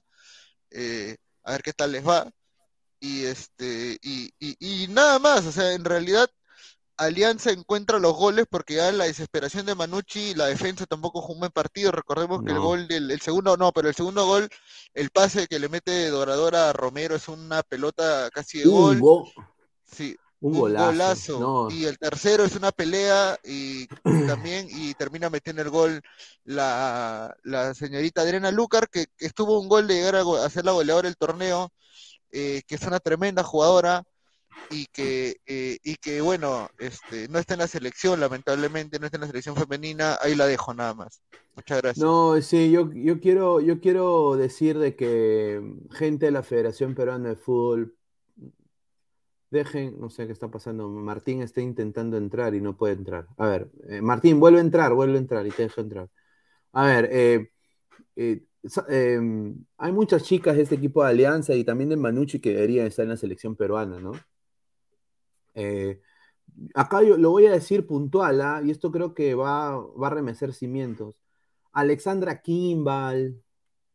a 1.44 1.52
ver 1.52 1.62
qué 1.62 1.72
tal 1.72 1.92
les 1.92 2.06
va 2.06 2.30
y 3.00 3.24
este 3.24 3.98
y, 4.02 4.32
y, 4.38 4.88
nada 4.88 5.18
más, 5.18 5.46
o 5.46 5.52
sea, 5.52 5.72
en 5.72 5.84
realidad 5.84 6.28
Alianza 6.98 7.50
encuentra 7.50 7.98
los 7.98 8.14
goles 8.14 8.46
porque 8.50 8.74
ya 8.74 8.92
la 8.92 9.04
desesperación 9.04 9.64
de 9.66 9.74
Manucci, 9.74 10.34
la 10.34 10.46
defensa 10.46 10.84
tampoco 10.84 11.20
jugó 11.20 11.34
un 11.34 11.40
buen 11.40 11.52
partido, 11.52 11.92
recordemos 11.92 12.42
que 12.42 12.52
el 12.52 12.58
gol 12.58 12.88
del 12.88 13.10
el 13.10 13.20
segundo 13.20 13.56
no, 13.56 13.72
pero 13.72 13.88
el 13.88 13.94
segundo 13.94 14.26
gol, 14.26 14.48
el 14.94 15.10
pase 15.10 15.46
que 15.46 15.58
le 15.58 15.68
mete 15.68 16.08
Doradora 16.08 16.70
a 16.70 16.72
Romero 16.72 17.16
es 17.16 17.28
una 17.28 17.62
pelota 17.62 18.28
casi 18.32 18.58
de 18.58 18.68
gol. 18.68 19.00
sí, 19.84 20.16
un, 20.40 20.58
golazo. 20.58 21.68
Y 21.70 21.84
el 21.84 21.98
tercero 21.98 22.44
es 22.44 22.54
una 22.56 22.72
pelea 22.72 23.38
y, 23.44 23.86
también 24.26 24.68
y 24.70 24.94
termina 24.94 25.30
metiendo 25.30 25.62
el 25.62 25.70
gol 25.70 26.02
la, 26.44 27.34
la 27.44 27.74
señorita 27.74 28.22
Adriana 28.22 28.50
Lucar, 28.50 28.88
que, 28.90 29.06
estuvo 29.18 29.58
un 29.60 29.68
gol 29.68 29.86
de 29.86 29.94
llegar 29.94 30.16
a, 30.16 30.44
a 30.44 30.50
ser 30.50 30.64
la 30.64 30.72
goleadora 30.72 31.08
del 31.08 31.16
torneo 31.16 31.72
eh, 32.30 32.62
que 32.66 32.74
es 32.74 32.82
una 32.82 33.00
tremenda 33.00 33.42
jugadora 33.42 34.04
y 34.70 34.86
que, 34.86 35.36
eh, 35.46 35.78
y 35.82 35.96
que 35.96 36.20
bueno, 36.20 36.68
este, 36.78 37.28
no 37.28 37.38
está 37.38 37.54
en 37.54 37.60
la 37.60 37.66
selección, 37.66 38.20
lamentablemente, 38.20 38.98
no 38.98 39.06
está 39.06 39.16
en 39.16 39.22
la 39.22 39.26
selección 39.26 39.56
femenina, 39.56 40.16
ahí 40.20 40.34
la 40.34 40.46
dejo 40.46 40.74
nada 40.74 40.94
más. 40.94 41.22
Muchas 41.56 41.82
gracias. 41.82 42.04
No, 42.04 42.40
sí, 42.40 42.70
yo, 42.70 42.90
yo, 42.92 43.20
quiero, 43.20 43.60
yo 43.60 43.80
quiero 43.80 44.36
decir 44.36 44.78
de 44.78 44.94
que 44.94 45.60
gente 45.90 46.26
de 46.26 46.32
la 46.32 46.42
Federación 46.42 46.94
Peruana 46.94 47.30
de 47.30 47.36
Fútbol, 47.36 47.94
dejen, 49.50 49.98
no 49.98 50.10
sé 50.10 50.26
qué 50.26 50.32
está 50.32 50.50
pasando, 50.50 50.88
Martín 50.88 51.40
está 51.40 51.60
intentando 51.62 52.16
entrar 52.16 52.54
y 52.54 52.60
no 52.60 52.76
puede 52.76 52.94
entrar. 52.94 53.26
A 53.38 53.48
ver, 53.48 53.70
eh, 53.88 54.02
Martín, 54.02 54.38
vuelve 54.40 54.58
a 54.58 54.62
entrar, 54.62 54.92
vuelve 54.92 55.16
a 55.16 55.20
entrar 55.20 55.46
y 55.46 55.50
te 55.50 55.62
dejo 55.62 55.80
entrar. 55.80 56.08
A 56.72 56.86
ver, 56.86 57.08
eh, 57.10 57.50
Em, 58.88 59.64
hay 59.76 59.92
muchas 59.92 60.24
chicas 60.24 60.56
de 60.56 60.62
este 60.62 60.74
equipo 60.74 61.02
de 61.02 61.10
Alianza 61.10 61.54
y 61.54 61.64
también 61.64 61.90
de 61.90 61.96
Manucci 61.96 62.40
que 62.40 62.50
deberían 62.54 62.86
estar 62.86 63.04
en 63.04 63.10
la 63.10 63.16
selección 63.16 63.56
peruana, 63.56 64.00
¿no? 64.00 64.12
Eh, 65.58 66.00
acá 66.74 67.02
yo 67.02 67.16
lo 67.16 67.30
voy 67.30 67.46
a 67.46 67.52
decir 67.52 67.86
puntual, 67.86 68.40
¿ah? 68.40 68.62
y 68.64 68.70
esto 68.70 68.92
creo 68.92 69.12
que 69.12 69.34
va, 69.34 69.76
va 69.76 70.06
a 70.06 70.10
remecer 70.10 70.54
cimientos. 70.54 71.16
Alexandra 71.72 72.40
Kimball, 72.40 73.42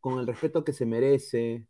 con 0.00 0.18
el 0.18 0.26
respeto 0.26 0.62
que 0.62 0.74
se 0.74 0.84
merece, 0.84 1.66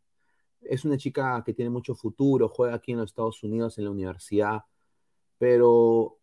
es 0.62 0.84
una 0.84 0.96
chica 0.96 1.42
que 1.44 1.54
tiene 1.54 1.70
mucho 1.70 1.94
futuro, 1.94 2.48
juega 2.48 2.74
aquí 2.74 2.92
en 2.92 2.98
los 2.98 3.10
Estados 3.10 3.42
Unidos 3.44 3.78
en 3.78 3.84
la 3.84 3.90
universidad, 3.90 4.64
pero 5.38 6.18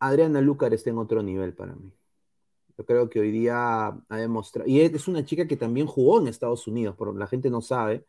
Adriana 0.00 0.40
Lucar 0.42 0.74
está 0.74 0.90
en 0.90 0.98
otro 0.98 1.22
nivel 1.22 1.54
para 1.54 1.74
mí. 1.74 1.92
Yo 2.76 2.84
creo 2.84 3.08
que 3.08 3.20
hoy 3.20 3.30
día 3.30 3.88
ha 4.08 4.16
demostrado, 4.16 4.68
y 4.68 4.80
es 4.80 5.08
una 5.08 5.24
chica 5.24 5.46
que 5.46 5.56
también 5.56 5.86
jugó 5.86 6.20
en 6.20 6.28
Estados 6.28 6.66
Unidos, 6.66 6.94
pero 6.98 7.14
la 7.14 7.26
gente 7.26 7.48
no 7.50 7.62
sabe. 7.62 8.06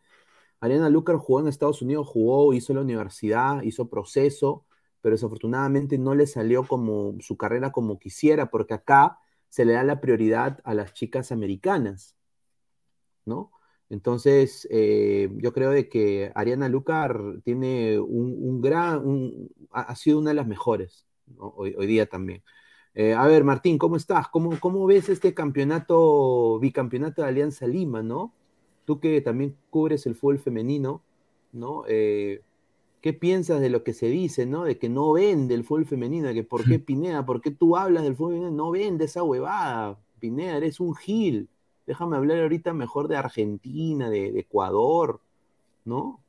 Ariana 0.61 0.89
Lucar 0.89 1.17
jugó 1.17 1.41
en 1.41 1.47
Estados 1.47 1.81
Unidos, 1.81 2.07
jugó, 2.07 2.53
hizo 2.53 2.73
la 2.73 2.81
universidad, 2.81 3.63
hizo 3.63 3.89
proceso, 3.89 4.65
pero 5.01 5.15
desafortunadamente 5.15 5.97
no 5.97 6.13
le 6.13 6.27
salió 6.27 6.65
como 6.67 7.15
su 7.19 7.35
carrera 7.35 7.71
como 7.71 7.99
quisiera, 7.99 8.51
porque 8.51 8.75
acá 8.75 9.17
se 9.49 9.65
le 9.65 9.73
da 9.73 9.83
la 9.83 9.99
prioridad 9.99 10.59
a 10.63 10.75
las 10.75 10.93
chicas 10.93 11.31
americanas, 11.31 12.15
¿no? 13.25 13.51
Entonces, 13.89 14.67
eh, 14.71 15.29
yo 15.37 15.51
creo 15.51 15.71
de 15.71 15.89
que 15.89 16.31
Ariana 16.35 16.69
Lucar 16.69 17.19
tiene 17.43 17.99
un, 17.99 18.61
gran, 18.61 19.49
ha 19.71 19.95
sido 19.95 20.19
una 20.19 20.29
de 20.29 20.35
las 20.35 20.47
mejores 20.47 21.05
hoy, 21.37 21.75
día 21.87 22.05
también. 22.05 22.43
Eh, 22.93 23.13
a 23.13 23.25
ver, 23.27 23.43
Martín, 23.43 23.77
¿cómo 23.77 23.97
estás? 23.97 24.27
¿Cómo, 24.29 24.59
¿Cómo 24.59 24.85
ves 24.85 25.09
este 25.09 25.33
campeonato, 25.33 26.59
bicampeonato 26.59 27.21
de 27.23 27.27
Alianza 27.29 27.67
Lima, 27.67 28.03
¿no? 28.03 28.33
Tú 28.91 28.99
que 28.99 29.21
también 29.21 29.55
cubres 29.69 30.05
el 30.05 30.15
fútbol 30.15 30.37
femenino, 30.37 31.01
¿no? 31.53 31.85
Eh, 31.87 32.41
¿Qué 32.99 33.13
piensas 33.13 33.61
de 33.61 33.69
lo 33.69 33.85
que 33.85 33.93
se 33.93 34.07
dice, 34.07 34.45
¿no? 34.45 34.65
De 34.65 34.77
que 34.77 34.89
no 34.89 35.13
vende 35.13 35.55
el 35.55 35.63
fútbol 35.63 35.85
femenino, 35.85 36.33
que 36.33 36.43
por 36.43 36.65
qué 36.65 36.77
Pineda, 36.77 37.25
por 37.25 37.39
qué 37.39 37.51
tú 37.51 37.77
hablas 37.77 38.03
del 38.03 38.17
fútbol 38.17 38.33
femenino, 38.33 38.51
no 38.51 38.69
vende 38.69 39.05
esa 39.05 39.23
huevada, 39.23 39.97
Pineda, 40.19 40.57
eres 40.57 40.81
un 40.81 40.93
gil. 40.93 41.47
Déjame 41.87 42.17
hablar 42.17 42.41
ahorita 42.41 42.73
mejor 42.73 43.07
de 43.07 43.15
Argentina, 43.15 44.09
de, 44.09 44.33
de 44.33 44.41
Ecuador, 44.41 45.21
¿no? 45.85 46.19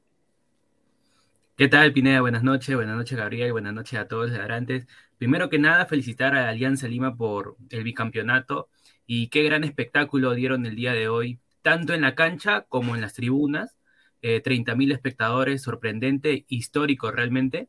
¿Qué 1.57 1.67
tal, 1.67 1.93
Pineda? 1.93 2.21
Buenas 2.21 2.45
noches, 2.45 2.77
buenas 2.77 2.97
noches, 2.97 3.19
Gabriel, 3.19 3.51
buenas 3.51 3.75
noches 3.75 3.99
a 3.99 4.07
todos 4.07 4.31
los 4.31 4.39
adorantes. 4.39 4.87
Primero 5.19 5.51
que 5.51 5.59
nada, 5.59 5.87
felicitar 5.87 6.37
a 6.37 6.49
Alianza 6.49 6.87
Lima 6.87 7.17
por 7.17 7.57
el 7.71 7.83
bicampeonato 7.83 8.69
y 9.05 9.31
qué 9.31 9.43
gran 9.43 9.65
espectáculo 9.65 10.33
dieron 10.35 10.65
el 10.65 10.77
día 10.77 10.93
de 10.93 11.09
hoy, 11.09 11.41
tanto 11.63 11.95
en 11.95 12.03
la 12.03 12.15
cancha 12.15 12.63
como 12.69 12.95
en 12.95 13.01
las 13.01 13.15
tribunas. 13.15 13.77
Eh, 14.23 14.43
30.000 14.43 14.93
espectadores, 14.93 15.63
sorprendente, 15.63 16.45
histórico 16.49 17.11
realmente. 17.11 17.69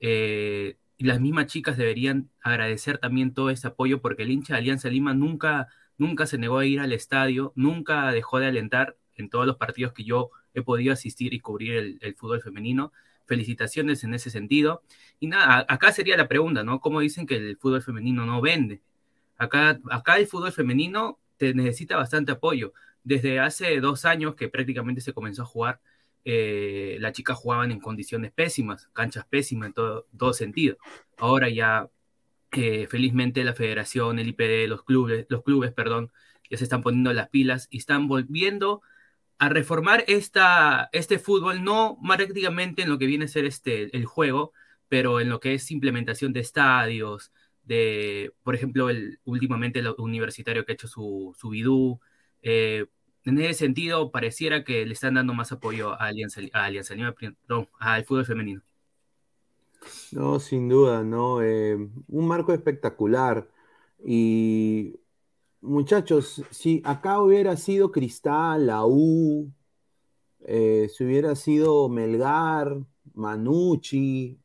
Eh, 0.00 0.76
y 0.96 1.04
las 1.04 1.20
mismas 1.20 1.46
chicas 1.46 1.76
deberían 1.76 2.30
agradecer 2.42 2.98
también 2.98 3.32
todo 3.34 3.50
ese 3.50 3.68
apoyo 3.68 4.00
porque 4.00 4.22
el 4.22 4.30
hincha 4.30 4.54
de 4.54 4.58
Alianza 4.60 4.88
Lima 4.88 5.14
nunca, 5.14 5.68
nunca 5.98 6.26
se 6.26 6.38
negó 6.38 6.58
a 6.58 6.66
ir 6.66 6.80
al 6.80 6.92
estadio, 6.92 7.52
nunca 7.56 8.12
dejó 8.12 8.38
de 8.38 8.46
alentar 8.46 8.96
en 9.16 9.30
todos 9.30 9.46
los 9.46 9.56
partidos 9.56 9.92
que 9.92 10.04
yo 10.04 10.30
he 10.52 10.62
podido 10.62 10.92
asistir 10.92 11.34
y 11.34 11.40
cubrir 11.40 11.98
el 12.00 12.14
fútbol 12.14 12.42
femenino 12.42 12.92
felicitaciones 13.26 14.04
en 14.04 14.14
ese 14.14 14.30
sentido. 14.30 14.82
Y 15.20 15.26
nada, 15.26 15.64
acá 15.68 15.92
sería 15.92 16.16
la 16.16 16.28
pregunta, 16.28 16.64
¿no? 16.64 16.80
¿Cómo 16.80 17.00
dicen 17.00 17.26
que 17.26 17.36
el 17.36 17.56
fútbol 17.56 17.82
femenino 17.82 18.26
no 18.26 18.40
vende? 18.40 18.82
Acá, 19.36 19.80
acá 19.90 20.16
el 20.16 20.26
fútbol 20.26 20.52
femenino 20.52 21.18
te 21.36 21.54
necesita 21.54 21.96
bastante 21.96 22.32
apoyo. 22.32 22.72
Desde 23.04 23.40
hace 23.40 23.80
dos 23.80 24.04
años 24.04 24.34
que 24.34 24.48
prácticamente 24.48 25.00
se 25.00 25.12
comenzó 25.12 25.42
a 25.42 25.46
jugar, 25.46 25.80
eh, 26.24 26.96
las 27.00 27.12
chicas 27.12 27.36
jugaban 27.38 27.70
en 27.70 27.80
condiciones 27.80 28.32
pésimas, 28.32 28.88
canchas 28.92 29.26
pésimas 29.26 29.68
en 29.68 29.74
todo, 29.74 30.32
sentido. 30.32 30.76
Ahora 31.18 31.48
ya, 31.50 31.90
eh, 32.52 32.86
felizmente, 32.88 33.44
la 33.44 33.54
federación, 33.54 34.18
el 34.18 34.28
IPD, 34.28 34.68
los 34.68 34.84
clubes, 34.84 35.26
los 35.28 35.42
clubes, 35.42 35.72
perdón, 35.72 36.12
ya 36.50 36.58
se 36.58 36.64
están 36.64 36.82
poniendo 36.82 37.12
las 37.12 37.28
pilas 37.30 37.68
y 37.70 37.78
están 37.78 38.08
volviendo 38.08 38.82
a 39.38 39.48
reformar 39.48 40.04
esta, 40.06 40.88
este 40.92 41.18
fútbol, 41.18 41.64
no 41.64 41.98
prácticamente 42.06 42.82
en 42.82 42.88
lo 42.90 42.98
que 42.98 43.06
viene 43.06 43.26
a 43.26 43.28
ser 43.28 43.44
este, 43.44 43.94
el 43.96 44.06
juego, 44.06 44.52
pero 44.88 45.20
en 45.20 45.28
lo 45.28 45.40
que 45.40 45.54
es 45.54 45.70
implementación 45.70 46.32
de 46.32 46.40
estadios, 46.40 47.32
de, 47.64 48.32
por 48.42 48.54
ejemplo, 48.54 48.90
el, 48.90 49.18
últimamente 49.24 49.80
el 49.80 49.88
universitario 49.98 50.64
que 50.64 50.72
ha 50.72 50.74
hecho 50.74 50.88
su, 50.88 51.34
su 51.38 51.50
bidú. 51.50 52.00
Eh, 52.44 52.84
en 53.24 53.40
ese 53.40 53.54
sentido, 53.54 54.10
pareciera 54.10 54.64
que 54.64 54.84
le 54.84 54.92
están 54.92 55.14
dando 55.14 55.32
más 55.32 55.50
apoyo 55.50 55.92
a 55.92 56.06
Alianza, 56.06 56.42
a 56.52 56.64
Alianza 56.66 56.94
Lima, 56.94 57.14
al 57.80 58.04
fútbol 58.04 58.26
femenino. 58.26 58.62
No, 60.12 60.38
sin 60.40 60.68
duda, 60.68 61.02
¿no? 61.02 61.42
Eh, 61.42 61.74
un 61.74 62.26
marco 62.28 62.52
espectacular. 62.52 63.48
Y 64.04 65.00
muchachos, 65.62 66.42
si 66.50 66.82
acá 66.84 67.20
hubiera 67.22 67.56
sido 67.56 67.90
Cristal, 67.90 68.66
la 68.66 68.84
U, 68.86 69.50
eh, 70.40 70.90
si 70.94 71.04
hubiera 71.04 71.34
sido 71.34 71.88
Melgar, 71.88 72.76
Manucci, 73.14 74.38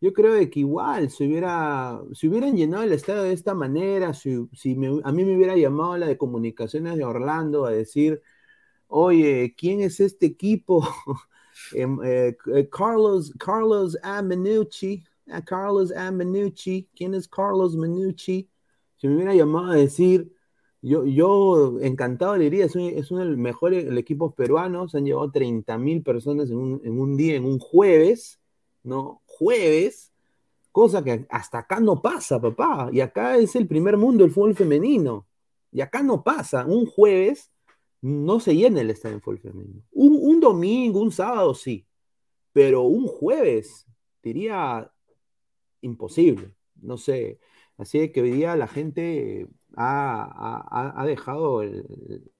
yo 0.00 0.12
creo 0.12 0.34
que 0.50 0.60
igual, 0.60 1.10
si, 1.10 1.26
hubiera, 1.26 2.00
si 2.12 2.28
hubieran 2.28 2.56
llenado 2.56 2.82
el 2.84 2.92
estadio 2.92 3.22
de 3.22 3.32
esta 3.32 3.54
manera, 3.54 4.12
si, 4.14 4.30
a 5.04 5.12
mí 5.12 5.24
me 5.24 5.36
hubiera 5.36 5.56
llamado 5.56 5.96
la 5.96 6.06
de 6.06 6.18
comunicaciones 6.18 6.96
de 6.96 7.04
Orlando 7.04 7.64
a 7.66 7.70
decir, 7.70 8.22
oye, 8.88 9.54
¿quién 9.56 9.80
es 9.80 10.00
este 10.00 10.26
equipo? 10.26 10.86
Em, 11.72 11.98
eh, 12.04 12.36
eh, 12.54 12.68
Carlos, 12.70 13.32
Carlos 13.38 13.96
A. 14.02 14.22
Manucci, 14.22 15.02
ah, 15.28 15.42
Carlos 15.42 15.90
A. 15.92 16.12
Manucci, 16.12 16.88
¿quién 16.94 17.14
es 17.14 17.26
Carlos 17.28 17.76
Manucci? 17.76 18.48
Si 18.96 19.08
me 19.08 19.16
hubiera 19.16 19.34
llamado 19.34 19.72
a 19.72 19.76
decir, 19.76 20.36
yo, 20.82 21.04
yo 21.06 21.80
encantado 21.80 22.36
le 22.36 22.44
diría, 22.44 22.66
es, 22.66 22.76
uno 22.76 23.20
de 23.20 23.26
los 23.26 23.38
mejores 23.38 23.86
equipos 23.96 24.34
peruanos, 24.34 24.94
han 24.94 25.04
llevado 25.04 25.30
30 25.30 25.78
mil 25.78 26.02
personas 26.02 26.50
en 26.50 26.58
un, 26.58 26.80
en 26.84 27.00
un 27.00 27.16
día, 27.16 27.36
en 27.36 27.44
un 27.44 27.58
jueves, 27.58 28.40
¿no? 28.82 29.22
Jueves, 29.38 30.12
cosa 30.72 31.02
que 31.02 31.26
hasta 31.30 31.58
acá 31.58 31.80
no 31.80 32.02
pasa, 32.02 32.40
papá. 32.40 32.90
Y 32.92 33.00
acá 33.00 33.36
es 33.36 33.56
el 33.56 33.66
primer 33.66 33.96
mundo 33.96 34.24
el 34.24 34.30
fútbol 34.30 34.54
femenino. 34.54 35.26
Y 35.72 35.80
acá 35.80 36.02
no 36.02 36.22
pasa. 36.22 36.66
Un 36.66 36.86
jueves 36.86 37.50
no 38.00 38.40
se 38.40 38.54
llena 38.54 38.80
el 38.80 38.90
estadio 38.90 39.16
en 39.16 39.22
fútbol 39.22 39.40
femenino. 39.40 39.82
Un, 39.92 40.40
domingo, 40.40 41.00
un 41.00 41.12
sábado, 41.12 41.54
sí. 41.54 41.86
Pero 42.52 42.82
un 42.82 43.06
jueves, 43.06 43.86
diría 44.22 44.90
imposible. 45.80 46.54
No 46.80 46.98
sé. 46.98 47.40
Así 47.78 48.10
que 48.12 48.22
hoy 48.22 48.30
día 48.30 48.56
la 48.56 48.68
gente 48.68 49.48
ha, 49.76 51.04
dejado 51.06 51.62
el, 51.62 52.30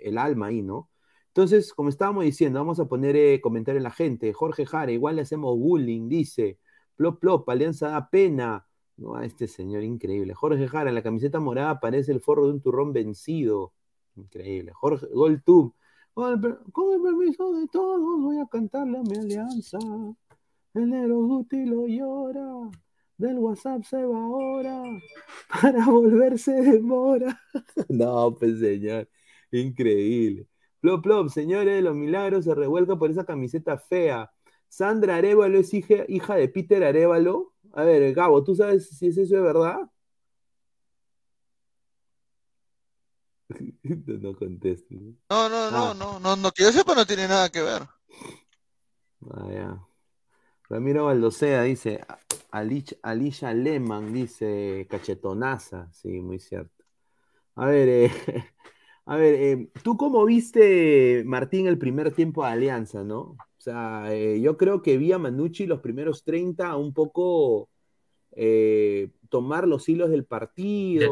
el, 0.00 0.18
alma 0.18 0.46
ahí, 0.46 0.62
¿no? 0.62 0.90
Entonces, 1.28 1.72
como 1.72 1.88
estábamos 1.88 2.24
diciendo, 2.24 2.58
vamos 2.58 2.80
a 2.80 2.86
poner 2.88 3.16
eh, 3.16 3.40
comentario 3.40 3.78
en 3.78 3.84
la 3.84 3.90
gente. 3.90 4.32
Jorge 4.32 4.66
Jara, 4.66 4.92
igual 4.92 5.16
le 5.16 5.22
hacemos 5.22 5.56
bullying, 5.58 6.08
dice. 6.08 6.58
Plop, 6.96 7.20
plop, 7.20 7.48
Alianza 7.48 7.90
da 7.90 8.10
pena. 8.10 8.66
No, 8.96 9.14
a 9.14 9.24
este 9.24 9.46
señor 9.46 9.84
increíble. 9.84 10.34
Jorge 10.34 10.66
Jara, 10.68 10.90
la 10.90 11.02
camiseta 11.02 11.38
morada 11.38 11.78
parece 11.80 12.12
el 12.12 12.20
forro 12.20 12.46
de 12.46 12.54
un 12.54 12.60
turrón 12.60 12.92
vencido. 12.92 13.72
Increíble. 14.16 14.72
Jorge, 14.74 15.06
Goltub. 15.12 15.74
Con 16.14 16.32
el, 16.32 16.40
permiso 17.00 17.52
de 17.52 17.68
todos, 17.68 18.20
voy 18.20 18.40
a 18.40 18.46
cantarle 18.46 18.98
a 18.98 19.02
mi 19.02 19.16
alianza. 19.16 19.78
El 20.74 20.90
negro 20.90 21.22
Guti 21.22 21.64
lo 21.64 21.86
llora. 21.86 22.70
Del 23.16 23.38
WhatsApp 23.38 23.84
se 23.84 24.04
va 24.04 24.18
ahora. 24.18 24.82
Para 25.62 25.86
volverse 25.86 26.52
de 26.52 26.80
mora. 26.80 27.40
no, 27.88 28.34
pues 28.34 28.58
señor. 28.58 29.08
Increíble. 29.52 30.48
Plop, 30.80 31.02
plop, 31.02 31.28
señores, 31.28 31.82
los 31.82 31.94
milagros 31.94 32.44
se 32.44 32.54
revuelca 32.54 32.96
por 32.96 33.10
esa 33.10 33.24
camiseta 33.24 33.78
fea. 33.78 34.30
Sandra 34.68 35.16
Arevalo 35.16 35.58
es 35.58 35.72
hija, 35.74 36.34
de 36.34 36.48
Peter 36.48 36.84
Arevalo. 36.84 37.54
A 37.72 37.84
ver, 37.84 38.14
Gabo, 38.14 38.44
¿tú 38.44 38.54
sabes 38.54 38.88
si 38.88 39.08
es 39.08 39.18
eso 39.18 39.34
de 39.36 39.40
verdad? 39.40 39.78
no 43.82 44.36
contestes. 44.36 45.00
No, 45.30 45.48
no, 45.48 45.70
no, 45.70 45.90
ah. 45.90 45.94
no, 45.98 46.20
no, 46.20 46.36
no, 46.36 46.50
que 46.52 46.62
yo 46.62 46.72
sepa 46.72 46.94
no 46.94 47.06
tiene 47.06 47.26
nada 47.26 47.50
que 47.50 47.62
ver. 47.62 47.82
Ah, 49.30 49.84
Ramiro 50.68 51.06
Baldosea 51.06 51.62
dice, 51.62 52.04
Alicia 52.50 53.54
Lehmann 53.54 54.12
dice, 54.12 54.86
cachetonaza, 54.88 55.90
sí, 55.92 56.20
muy 56.20 56.38
cierto. 56.38 56.84
A 57.56 57.66
ver, 57.66 57.88
eh, 57.88 58.12
A 59.08 59.16
ver, 59.16 59.34
eh, 59.34 59.68
¿tú 59.82 59.96
cómo 59.96 60.22
viste, 60.26 61.22
Martín, 61.24 61.66
el 61.66 61.78
primer 61.78 62.12
tiempo 62.12 62.44
de 62.44 62.50
Alianza, 62.50 63.04
no? 63.04 63.20
O 63.20 63.38
sea, 63.56 64.14
eh, 64.14 64.38
yo 64.42 64.58
creo 64.58 64.82
que 64.82 64.98
vi 64.98 65.12
a 65.12 65.18
Manucci 65.18 65.66
los 65.66 65.80
primeros 65.80 66.24
30 66.24 66.76
un 66.76 66.92
poco 66.92 67.70
eh, 68.32 69.08
tomar 69.30 69.66
los 69.66 69.88
hilos 69.88 70.10
del 70.10 70.26
partido, 70.26 71.10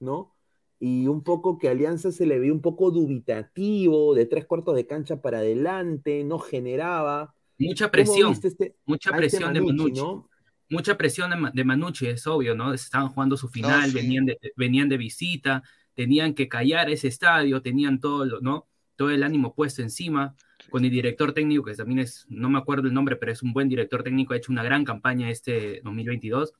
¿no? 0.00 0.34
Y 0.80 1.06
un 1.06 1.22
poco 1.22 1.56
que 1.56 1.68
Alianza 1.68 2.10
se 2.10 2.26
le 2.26 2.40
veía 2.40 2.52
un 2.52 2.62
poco 2.62 2.90
dubitativo, 2.90 4.12
de 4.16 4.26
tres 4.26 4.44
cuartos 4.44 4.74
de 4.74 4.88
cancha 4.88 5.22
para 5.22 5.38
adelante, 5.38 6.24
no 6.24 6.40
generaba. 6.40 7.32
Mucha 7.60 7.92
presión, 7.92 8.32
este, 8.32 8.74
mucha 8.86 9.10
este 9.10 9.18
presión 9.18 9.54
de 9.54 9.60
Manucci, 9.60 9.92
¿no? 9.92 10.28
Mucha 10.68 10.98
presión 10.98 11.30
de, 11.54 11.64
Manucci, 11.64 12.08
es 12.08 12.26
obvio, 12.26 12.56
¿no? 12.56 12.74
Estaban 12.74 13.08
jugando 13.10 13.36
su 13.36 13.48
final, 13.48 13.92
venían, 13.92 14.26
venían 14.56 14.88
de 14.88 14.96
visita, 14.96 15.62
tenían 15.98 16.34
que 16.34 16.46
callar 16.46 16.90
ese 16.90 17.08
estadio, 17.08 17.60
tenían 17.60 17.98
todo, 17.98 18.40
¿no? 18.40 18.68
todo 18.94 19.10
el 19.10 19.24
ánimo 19.24 19.52
puesto 19.52 19.82
encima, 19.82 20.36
con 20.70 20.84
el 20.84 20.92
director 20.92 21.32
técnico, 21.32 21.64
que 21.64 21.74
también 21.74 21.98
es, 21.98 22.24
no 22.28 22.48
me 22.48 22.56
acuerdo 22.56 22.86
el 22.86 22.94
nombre, 22.94 23.16
pero 23.16 23.32
es 23.32 23.42
un 23.42 23.52
buen 23.52 23.68
director 23.68 24.04
técnico, 24.04 24.32
ha 24.32 24.36
hecho 24.36 24.52
una 24.52 24.62
gran 24.62 24.84
campaña 24.84 25.28
este 25.28 25.80
2022. 25.82 26.54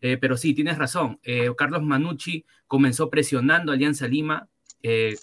Eh, 0.00 0.16
pero 0.16 0.38
sí, 0.38 0.54
tienes 0.54 0.78
razón, 0.78 1.20
eh, 1.22 1.50
Carlos 1.54 1.82
Manucci 1.82 2.46
comenzó 2.66 3.10
presionando 3.10 3.72
a 3.72 3.74
Alianza 3.74 4.08
Lima, 4.08 4.48
eh, 4.82 5.16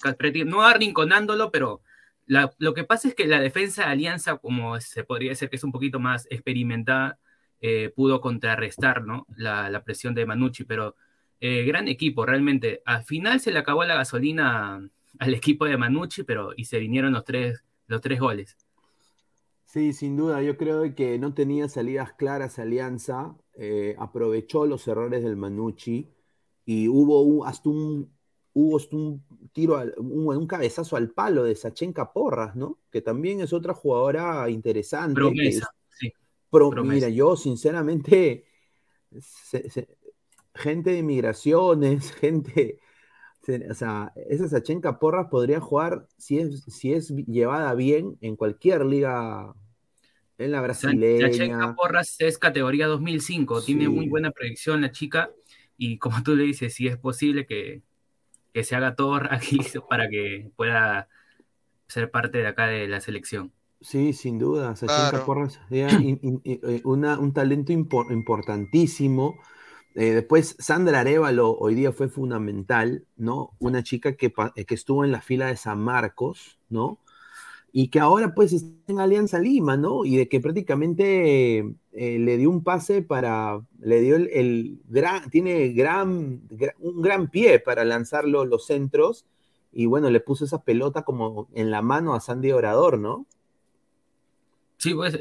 no 0.46 0.62
arrinconándolo, 0.62 1.50
pero 1.50 1.82
lo 2.28 2.74
que 2.76 2.84
pasa 2.84 3.08
es 3.08 3.16
que 3.16 3.26
la 3.26 3.40
defensa 3.40 3.86
de 3.86 3.94
Alianza, 3.94 4.38
como 4.38 4.80
se 4.80 5.04
podría 5.04 5.32
decir 5.32 5.50
que 5.50 5.56
es 5.56 5.64
un 5.64 5.72
poquito 5.72 6.00
más 6.00 6.28
experimentada, 6.30 7.18
pudo 7.96 8.22
contrarrestar 8.22 9.04
¿no? 9.04 9.26
la, 9.36 9.72
la, 9.72 9.84
presión 9.84 10.14
de 10.14 10.28
Manucci, 10.28 10.66
pero 10.66 10.96
eh, 11.40 11.64
gran 11.64 11.88
equipo, 11.88 12.26
realmente. 12.26 12.82
Al 12.86 13.04
final 13.04 13.40
se 13.40 13.52
le 13.52 13.60
acabó 13.60 13.84
la 13.84 13.96
gasolina 13.96 14.90
al 15.20 15.34
equipo 15.34 15.66
de 15.66 15.78
Manucci, 15.78 16.24
pero 16.24 16.52
y 16.56 16.66
se 16.66 16.80
vinieron 16.80 17.14
los 17.14 17.24
tres, 17.24 17.64
los 17.88 18.02
tres 18.02 18.20
goles. 18.20 18.58
Sí, 19.66 19.94
sin 19.94 20.16
duda, 20.16 20.42
yo 20.42 20.56
creo 20.58 20.96
que 20.96 21.20
no 21.20 21.34
tenía 21.34 21.68
salidas 21.68 22.14
claras 22.14 22.60
Alianza, 22.60 23.36
eh, 23.56 23.96
aprovechó 24.00 24.66
los 24.66 24.88
errores 24.88 25.24
del 25.24 25.36
Manucci 25.36 26.10
y 26.66 26.88
hubo 26.88 27.46
hasta 27.46 27.70
un 27.70 28.16
hubo 28.54 28.80
un 28.92 29.22
tiro, 29.52 29.84
un, 29.98 30.48
cabezazo 30.48 30.96
al 30.96 31.12
palo 31.12 31.44
de 31.44 31.56
Sachenka 31.56 32.14
Porras, 32.14 32.56
¿no? 32.56 32.80
Que 32.90 33.02
también 33.02 33.42
es 33.42 33.52
otra 33.52 33.74
jugadora 33.74 34.50
interesante. 34.50 35.14
Promesa, 35.14 35.70
sí. 35.90 36.14
Mira, 36.86 37.10
yo 37.10 37.36
sinceramente 37.36 38.46
gente 40.56 40.92
de 40.92 41.04
migraciones, 41.04 42.12
gente. 42.20 42.80
O 43.70 43.74
sea, 43.76 44.12
esa 44.28 44.50
Sachenka 44.50 44.98
Porras 44.98 45.28
podría 45.30 45.60
jugar, 45.60 46.08
si 46.18 46.40
es, 46.40 46.64
si 46.64 46.94
es 46.94 47.10
llevada 47.10 47.76
bien, 47.76 48.18
en 48.22 48.36
cualquier 48.36 48.86
liga. 48.86 49.54
En 50.38 50.52
la 50.52 50.62
brasileña. 50.62 51.32
Sachenka 51.32 51.76
Porras 51.76 52.16
es 52.20 52.38
categoría 52.38 52.88
2005, 52.88 53.62
tiene 53.62 53.88
muy 53.88 54.10
buena 54.10 54.32
proyección 54.32 54.82
la 54.82 54.92
chica. 54.92 55.30
Y 55.78 55.98
como 55.98 56.24
tú 56.24 56.36
le 56.36 56.44
dices, 56.44 56.74
si 56.74 56.88
es 56.88 56.98
posible 56.98 57.46
que, 57.46 57.84
se 58.64 58.76
haga 58.76 58.96
todo 58.96 59.16
aquí 59.30 59.60
para 59.90 60.10
que 60.10 60.50
pueda 60.56 61.08
ser 61.88 62.10
parte 62.10 62.40
de 62.40 62.48
acá 62.48 62.68
de 62.68 62.88
la 62.88 63.00
selección. 63.00 63.54
Sí, 63.80 64.14
sin 64.14 64.40
duda. 64.40 64.76
Sachenka 64.76 65.24
Porras, 65.24 65.60
eh, 65.70 66.82
un 66.84 67.34
talento 67.34 67.72
importantísimo 67.72 69.36
eh, 69.96 70.14
después, 70.14 70.58
Sandra 70.60 71.00
Arevalo 71.00 71.58
hoy 71.58 71.74
día 71.74 71.94
fue 71.94 72.10
fundamental, 72.10 73.06
¿no? 73.16 73.52
Una 73.60 73.82
chica 73.82 74.18
que, 74.18 74.34
eh, 74.56 74.66
que, 74.66 74.76
estuvo 74.76 75.06
en 75.06 75.14
la 75.14 75.22
fila 75.22 75.48
de 75.48 75.56
San 75.56 75.80
Marcos, 75.80 76.60
¿no? 76.70 77.00
Y 77.72 77.88
que 77.88 78.02
ahora 78.02 78.36
pues 78.36 78.52
está 78.52 78.92
en 78.92 79.00
Alianza 79.00 79.40
Lima, 79.40 79.78
¿no? 79.78 80.04
Y 80.04 80.18
de 80.18 80.28
que 80.28 80.42
prácticamente 80.42 81.60
eh, 81.60 82.20
le 82.20 82.38
dio 82.38 82.50
un 82.50 82.62
pase 82.62 83.04
para, 83.04 83.62
le 83.80 84.02
dio 84.02 84.18
el, 84.18 84.82
gran, 84.90 85.30
tiene 85.30 85.70
gran, 85.70 86.42
un 86.80 87.02
gran 87.02 87.30
pie 87.30 87.60
para 87.60 87.86
lanzar 87.86 88.26
los 88.26 88.66
centros 88.66 89.26
y 89.72 89.86
bueno, 89.86 90.10
le 90.10 90.20
puso 90.20 90.44
esa 90.44 90.64
pelota 90.64 91.04
como 91.04 91.48
en 91.54 91.72
la 91.72 91.82
mano 91.82 92.16
a 92.16 92.20
Sandy 92.20 92.52
Orador, 92.52 93.00
¿no? 93.00 93.26
Sí, 94.78 94.94
pues 94.94 95.18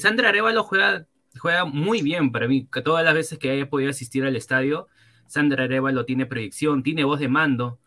Sandra 0.00 0.30
Arevalo 0.30 0.64
juega 0.64 1.06
juega 1.38 1.64
muy 1.64 2.02
bien 2.02 2.32
para 2.32 2.48
mí. 2.48 2.68
Que 2.70 2.82
todas 2.82 3.04
las 3.04 3.14
veces 3.14 3.38
que 3.38 3.50
haya 3.50 3.70
podido 3.70 3.90
asistir 3.90 4.24
al 4.24 4.36
estadio, 4.36 4.88
Sandra 5.26 5.66
lo 5.66 6.04
tiene 6.04 6.26
proyección, 6.26 6.82
tiene 6.82 7.04
voz 7.04 7.20
de 7.20 7.28
mando, 7.28 7.78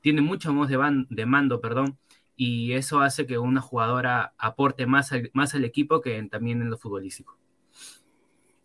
tiene 0.00 0.20
mucha 0.20 0.50
voz 0.50 0.68
de, 0.68 0.78
de 1.10 1.26
mando, 1.26 1.60
perdón, 1.60 1.98
y 2.36 2.72
eso 2.74 3.00
hace 3.00 3.26
que 3.26 3.36
una 3.36 3.60
jugadora 3.60 4.32
aporte 4.38 4.86
más, 4.86 5.10
más 5.32 5.54
al 5.56 5.64
equipo 5.64 6.00
que 6.00 6.22
también 6.30 6.62
en 6.62 6.70
lo 6.70 6.78
futbolístico. 6.78 7.36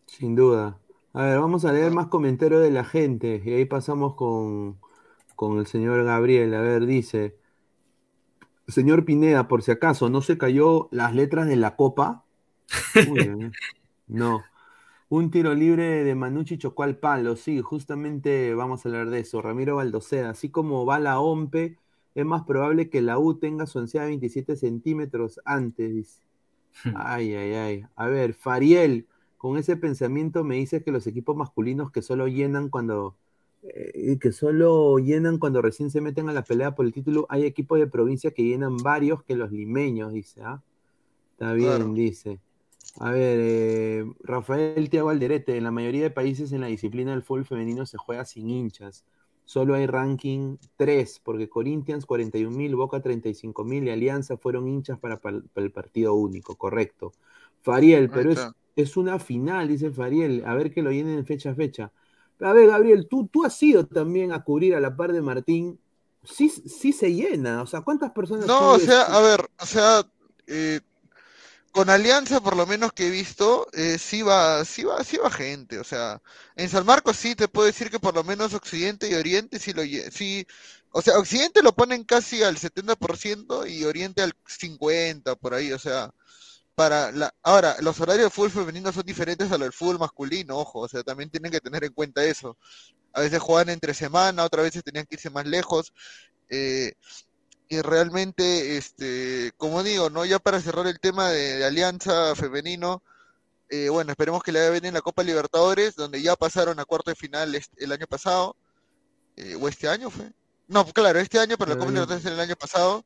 Sin 0.06 0.36
duda. 0.36 0.80
A 1.14 1.24
ver, 1.24 1.40
vamos 1.40 1.66
a 1.66 1.74
leer 1.74 1.92
más 1.92 2.08
comentarios 2.08 2.62
de 2.62 2.70
la 2.70 2.84
gente. 2.84 3.42
Y 3.44 3.52
ahí 3.52 3.66
pasamos 3.66 4.14
con, 4.14 4.80
con 5.36 5.58
el 5.58 5.66
señor 5.66 6.04
Gabriel. 6.04 6.54
A 6.54 6.62
ver, 6.62 6.86
dice. 6.86 7.36
Señor 8.68 9.06
Pineda, 9.06 9.48
por 9.48 9.64
si 9.64 9.72
acaso, 9.72 10.10
¿no 10.10 10.22
se 10.22 10.38
cayó 10.38 10.88
las 10.92 11.16
letras 11.16 11.48
de 11.48 11.56
la 11.56 11.76
copa? 11.76 12.26
¿eh? 12.96 13.52
No. 14.08 14.44
Un 15.10 15.30
tiro 15.30 15.54
libre 15.54 16.04
de 16.04 16.16
Manucci 16.16 16.58
chocó 16.58 16.84
al 16.84 16.98
palo. 16.98 17.36
Sí, 17.36 17.62
justamente 17.62 18.56
vamos 18.56 18.86
a 18.86 18.90
hablar 18.90 19.10
de 19.10 19.20
eso. 19.20 19.42
Ramiro 19.42 19.76
Baldoceda, 19.76 20.32
así 20.32 20.50
como 20.50 20.86
va 20.86 21.00
la 21.00 21.20
OMPE, 21.20 21.78
es 22.16 22.26
más 22.26 22.44
probable 22.44 22.90
que 22.90 23.02
la 23.02 23.20
U 23.20 23.36
tenga 23.36 23.66
su 23.68 23.80
ansiedad 23.80 24.08
27 24.08 24.56
centímetros 24.56 25.40
antes, 25.46 25.94
dice. 25.94 26.22
Ay, 26.96 27.36
ay, 27.36 27.54
ay. 27.54 27.86
A 27.96 28.08
ver, 28.08 28.34
Fariel, 28.34 29.08
con 29.38 29.58
ese 29.58 29.78
pensamiento 29.78 30.44
me 30.44 30.56
dice 30.56 30.84
que 30.84 30.92
los 30.92 31.06
equipos 31.06 31.36
masculinos 31.36 31.92
que 31.92 32.02
solo 32.02 32.28
llenan 32.28 32.70
cuando 32.70 33.16
eh, 33.64 34.18
que 34.20 34.34
solo 34.34 34.98
llenan 34.98 35.38
cuando 35.38 35.62
recién 35.62 35.90
se 35.90 36.02
meten 36.02 36.28
a 36.28 36.34
la 36.34 36.44
pelea 36.44 36.76
por 36.76 36.86
el 36.86 36.92
título, 36.92 37.26
hay 37.30 37.46
equipos 37.46 37.80
de 37.80 37.88
provincia 37.88 38.32
que 38.32 38.44
llenan 38.44 38.76
varios 38.78 39.24
que 39.24 39.36
los 39.36 39.52
limeños, 39.52 40.12
dice, 40.12 40.42
¿ah? 40.44 40.62
Está 41.32 41.54
bien, 41.54 41.94
dice. 41.94 42.42
A 43.00 43.10
ver, 43.10 43.40
eh, 43.42 44.06
Rafael 44.22 44.90
Tiago 44.90 45.10
Alderete, 45.10 45.58
en 45.58 45.64
la 45.64 45.72
mayoría 45.72 46.04
de 46.04 46.12
países 46.12 46.52
en 46.52 46.62
la 46.62 46.68
disciplina 46.68 47.12
del 47.12 47.24
fútbol 47.24 47.46
femenino 47.46 47.86
se 47.86 47.98
juega 47.98 48.24
sin 48.26 48.50
hinchas. 48.50 49.04
Solo 49.46 49.76
hay 49.76 49.88
ranking 49.88 50.58
3, 50.78 51.20
porque 51.24 51.50
Corinthians 51.50 52.08
41.000, 52.08 52.76
Boca 52.76 53.02
35.000 53.02 53.88
y 53.88 53.90
Alianza 53.90 54.38
fueron 54.38 54.68
hinchas 54.68 55.00
para, 55.00 55.20
para, 55.20 55.42
el 55.56 55.72
partido 55.72 56.14
único, 56.14 56.56
correcto. 56.56 57.14
Fariel, 57.62 58.10
pero 58.10 58.32
es, 58.32 58.48
es 58.76 58.96
una 58.96 59.20
final, 59.20 59.68
dice 59.68 59.92
Fariel. 59.92 60.44
A 60.46 60.54
ver 60.54 60.74
que 60.74 60.82
lo 60.82 60.92
llenen 60.92 61.18
en 61.18 61.26
fecha 61.26 61.52
a 61.52 61.56
fecha. 61.56 61.92
A 62.40 62.54
ver, 62.54 62.68
Gabriel, 62.68 63.08
tú, 63.10 63.28
tú 63.28 63.44
has 63.46 63.62
ido 63.64 63.86
también 63.86 64.32
a 64.32 64.44
cubrir 64.44 64.76
a 64.76 64.80
la 64.80 64.96
par 64.96 65.14
de 65.14 65.22
Martín. 65.22 65.80
Sí, 66.24 66.50
sí 66.50 66.94
se 66.94 67.14
llena. 67.14 67.62
O 67.62 67.68
sea, 67.68 67.82
¿cuántas 67.82 68.12
personas? 68.12 68.48
No, 68.48 68.74
o 68.74 68.80
sea, 68.80 69.04
a 69.04 69.22
ver, 69.22 69.42
o 69.60 69.66
sea, 69.66 70.04
eh, 70.48 70.80
con 71.74 71.90
Alianza, 71.90 72.40
por 72.42 72.56
lo 72.56 72.68
menos 72.68 72.94
que 72.94 73.08
he 73.08 73.10
visto, 73.10 73.68
eh, 73.74 73.98
sí 73.98 74.22
va, 74.22 74.64
sí 74.64 74.84
va, 74.84 75.04
sí 75.04 75.18
va 75.18 75.32
gente. 75.32 75.80
O 75.80 75.84
sea, 75.84 76.22
en 76.56 76.70
San 76.70 76.86
Marcos 76.86 77.18
sí 77.18 77.36
te 77.36 77.48
puedo 77.48 77.66
decir 77.68 77.90
que 77.90 78.00
por 78.00 78.14
lo 78.16 78.24
menos 78.24 78.54
Occidente 78.54 79.10
y 79.10 79.16
Oriente 79.16 79.60
sí 79.60 79.74
lo 79.74 79.82
sí, 80.12 80.46
o 80.92 81.02
sea, 81.02 81.18
Occidente 81.18 81.64
lo 81.64 81.74
ponen 81.74 82.04
casi 82.04 82.44
al 82.44 82.58
70% 82.58 83.66
y 83.68 83.84
Oriente 83.86 84.22
al 84.22 84.34
50% 84.48 85.36
por 85.38 85.56
ahí, 85.56 85.74
o 85.74 85.80
sea, 85.80 86.14
para 86.76 87.12
la, 87.12 87.34
ahora, 87.44 87.78
los 87.82 88.00
horarios 88.00 88.26
de 88.26 88.30
fútbol 88.32 88.52
femenino 88.52 88.92
son 88.92 89.04
diferentes 89.06 89.48
a 89.48 89.58
los 89.58 89.62
del 89.62 89.74
fútbol 89.74 90.00
masculino, 90.00 90.58
ojo, 90.58 90.80
o 90.82 90.88
sea, 90.88 91.04
también 91.04 91.30
tienen 91.32 91.52
que 91.52 91.62
tener 91.62 91.84
en 91.84 91.94
cuenta 91.94 92.24
eso. 92.24 92.58
A 93.14 93.22
veces 93.22 93.40
juegan 93.42 93.70
entre 93.70 93.94
semana, 93.94 94.44
otras 94.44 94.66
veces 94.66 94.84
tenían 94.84 95.06
que 95.06 95.16
irse 95.16 95.30
más 95.30 95.46
lejos. 95.48 95.94
Eh, 96.50 96.94
y 97.70 97.82
realmente, 97.82 98.78
este, 98.78 99.52
como 99.58 99.84
digo, 99.84 100.10
¿no? 100.10 100.26
Ya 100.26 100.40
para 100.40 100.62
cerrar 100.62 100.88
el 100.88 101.00
tema 101.00 101.30
de, 101.30 101.64
Alianza 101.64 102.36
Femenino, 102.36 103.02
eh, 103.70 103.90
bueno, 103.90 104.12
esperemos 104.12 104.44
que 104.44 104.52
le 104.52 104.60
vaya 104.60 104.72
bien 104.72 104.86
en 104.86 104.94
la 104.94 105.02
Copa 105.02 105.24
Libertadores, 105.24 105.96
donde 105.96 106.22
ya 106.22 106.36
pasaron 106.36 106.80
a 106.80 106.86
cuarto 106.86 107.12
de 107.12 107.16
final 107.16 107.60
el 107.78 107.92
año 107.92 108.08
pasado, 108.08 108.56
eh, 109.36 109.56
o 109.60 109.68
este 109.68 109.88
año 109.88 110.10
fue. 110.10 110.32
No, 110.68 110.86
claro, 110.86 111.20
este 111.20 111.40
año, 111.40 111.58
pero 111.58 111.72
la 111.72 111.78
Copa 111.78 111.92
Libertadores 111.92 112.26
el 112.26 112.40
año 112.40 112.56
pasado. 112.56 113.06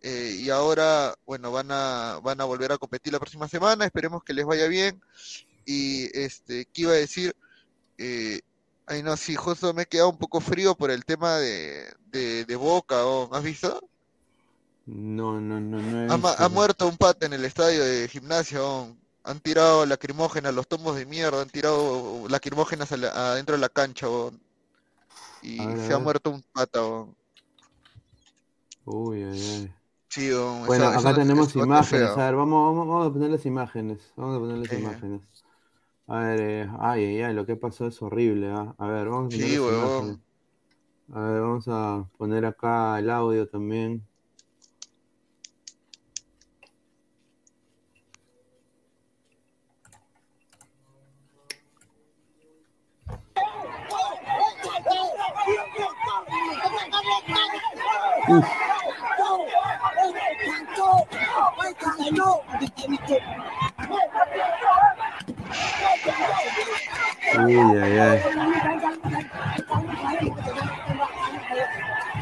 Eh, 0.00 0.36
y 0.38 0.50
ahora, 0.50 1.14
bueno, 1.26 1.50
van 1.50 1.70
a, 1.70 2.20
van 2.22 2.40
a 2.40 2.44
volver 2.44 2.72
a 2.72 2.78
competir 2.78 3.12
la 3.12 3.18
próxima 3.18 3.48
semana, 3.48 3.84
esperemos 3.84 4.22
que 4.22 4.32
les 4.32 4.46
vaya 4.46 4.68
bien. 4.68 5.00
Y 5.64 6.08
este, 6.18 6.66
¿qué 6.66 6.82
iba 6.82 6.92
a 6.92 6.96
decir? 6.96 7.34
Eh, 7.98 8.40
ay, 8.86 9.02
no, 9.02 9.16
sí, 9.16 9.34
justo 9.36 9.74
me 9.74 9.82
he 9.82 9.86
quedado 9.86 10.10
un 10.10 10.18
poco 10.18 10.40
frío 10.40 10.74
por 10.76 10.90
el 10.90 11.04
tema 11.04 11.36
de, 11.38 11.92
de, 12.06 12.56
Boca, 12.56 13.04
¿o? 13.04 13.34
¿has 13.34 13.42
visto? 13.42 13.87
No, 14.90 15.38
no, 15.38 15.60
no, 15.60 15.82
no. 15.82 16.28
ha, 16.38 16.48
muerto 16.48 16.88
un 16.88 16.96
pata 16.96 17.26
en 17.26 17.34
el 17.34 17.44
estadio 17.44 17.84
de 17.84 18.08
gimnasia, 18.08 18.60
han 19.22 19.40
tirado 19.40 19.84
lacrimógenas, 19.84 20.54
los 20.54 20.66
tomos 20.66 20.96
de 20.96 21.04
mierda, 21.04 21.42
han 21.42 21.50
tirado 21.50 22.26
lacrimógenas 22.28 22.90
adentro 22.92 23.56
de 23.56 23.60
la 23.60 23.68
cancha, 23.68 24.06
y 25.42 25.58
se 25.58 25.92
ha 25.92 25.98
muerto 25.98 26.30
un 26.30 26.42
pata. 26.52 26.80
Uy, 28.86 29.22
ay, 29.24 29.42
ay 29.42 29.74
bueno, 30.66 30.86
acá 30.86 31.14
tenemos 31.14 31.54
imágenes. 31.54 32.10
A 32.10 32.16
ver, 32.16 32.34
vamos, 32.34 32.76
vamos, 32.76 33.06
a 33.06 33.12
poner 33.12 33.30
las 33.30 33.44
imágenes. 33.46 34.12
Vamos 34.16 34.36
a 34.36 34.40
poner 34.40 34.58
las 34.58 34.72
imágenes. 34.72 35.20
A 36.06 36.20
ver, 36.20 36.40
eh, 36.40 36.70
ay, 36.80 37.04
ay, 37.04 37.22
ay, 37.22 37.34
lo 37.34 37.44
que 37.44 37.56
pasó 37.56 37.86
es 37.86 38.00
horrible. 38.00 38.50
¿ah? 38.50 38.74
A 38.78 38.86
ver, 38.86 39.08
vamos 39.08 39.34
a 39.34 39.36
poner 39.36 39.50
sí, 39.50 39.56
las 39.56 41.16
A 41.16 41.20
ver, 41.20 41.40
vamos 41.42 41.68
a 41.68 42.08
poner 42.16 42.46
acá 42.46 42.98
el 42.98 43.10
audio 43.10 43.46
también. 43.46 44.07
Uf. 58.28 58.46
Uy, 67.44 67.78
ay, 67.78 67.98
ay. 67.98 68.22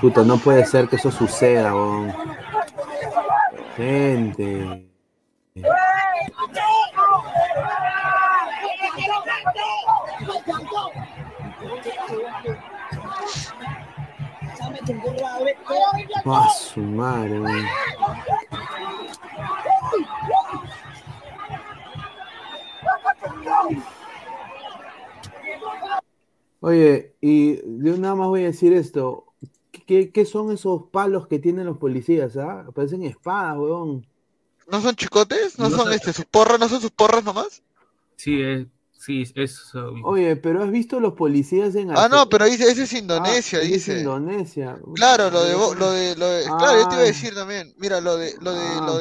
Puto, 0.01 0.25
no 0.25 0.39
puede 0.39 0.65
ser 0.67 0.89
que 0.89 0.97
eso 0.97 1.11
suceda, 1.11 1.73
bon. 1.73 2.13
Gente. 3.77 4.87
Ah, 16.25 16.49
su 16.57 16.81
madre, 16.81 17.41
Oye, 26.61 27.15
y 27.21 27.57
yo 27.57 27.97
nada 27.97 28.15
más 28.15 28.29
voy 28.29 28.43
a 28.43 28.47
decir 28.47 28.73
esto. 28.73 29.27
¿Qué, 29.87 30.11
qué 30.11 30.25
son 30.25 30.53
esos 30.53 30.85
palos 30.91 31.29
que 31.29 31.39
tienen 31.39 31.67
los 31.67 31.79
policías? 31.79 32.37
¿ah? 32.37 32.67
Parecen 32.75 33.03
espadas, 33.05 33.57
weón. 33.59 34.07
¿No 34.69 34.81
son 34.81 34.97
chicotes? 34.97 35.59
¿No, 35.59 35.71
son 35.71 35.93
este, 35.93 36.13
sus 36.13 36.25
porras? 36.25 36.59
¿No 36.59 36.69
son 36.69 36.81
sus 36.81 36.91
porras 36.91 37.23
nomás? 37.23 37.63
Sí, 38.17 38.43
es, 38.43 38.67
sí, 39.07 39.25
es. 39.37 39.73
Oye, 40.03 40.37
pero 40.37 40.65
has 40.65 40.71
visto 40.71 40.99
los 40.99 41.15
policías 41.15 41.75
en. 41.77 41.97
Ah, 41.97 42.09
no, 42.09 42.29
pero 42.29 42.45
dice, 42.47 42.71
ese 42.71 42.83
es 42.83 42.93
Indonesia, 42.93 43.61
ah, 43.61 43.63
dice. 43.63 43.93
Es 43.93 43.99
Indonesia. 44.01 44.79
Claro, 44.95 45.31
lo 45.31 45.45
de, 45.45 45.53
lo 45.53 45.91
de, 45.93 46.17
lo 46.17 46.29
de 46.29 46.45
claro, 46.45 46.81
yo 46.81 46.89
te 46.89 46.95
iba 46.97 47.03
a 47.03 47.07
decir 47.07 47.35
también. 47.35 47.73
Mira, 47.79 48.01
lo 48.01 48.17
de, 48.17 48.35
lo 48.41 48.53
de, 48.53 48.75
lo 48.77 48.97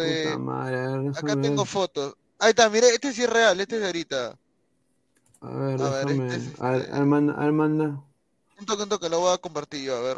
ah, 0.52 0.70
de. 0.70 1.12
Acá 1.16 1.42
tengo 1.42 1.66
fotos. 1.66 2.16
Ahí 2.38 2.50
está, 2.50 2.70
mira, 2.70 2.88
este 2.88 3.12
sí 3.14 3.24
es 3.24 3.30
real, 3.30 3.60
este 3.60 3.76
es 3.76 3.82
de 3.82 3.88
ahorita. 3.88 4.38
A 5.42 5.50
ver, 5.50 5.82
a 5.82 5.90
déjame. 5.90 6.24
Ver, 6.26 6.34
este 6.34 6.64
a 6.64 6.70
ver, 6.72 6.90
a 6.92 7.00
ver, 7.00 7.52
manda. 7.52 8.04
Un 8.60 8.66
toque, 8.66 8.84
un 8.84 8.90
toque, 8.90 9.10
lo 9.10 9.20
voy 9.20 9.34
a 9.34 9.38
compartir 9.38 9.84
yo, 9.84 9.98
a 9.98 10.02
ver. 10.02 10.18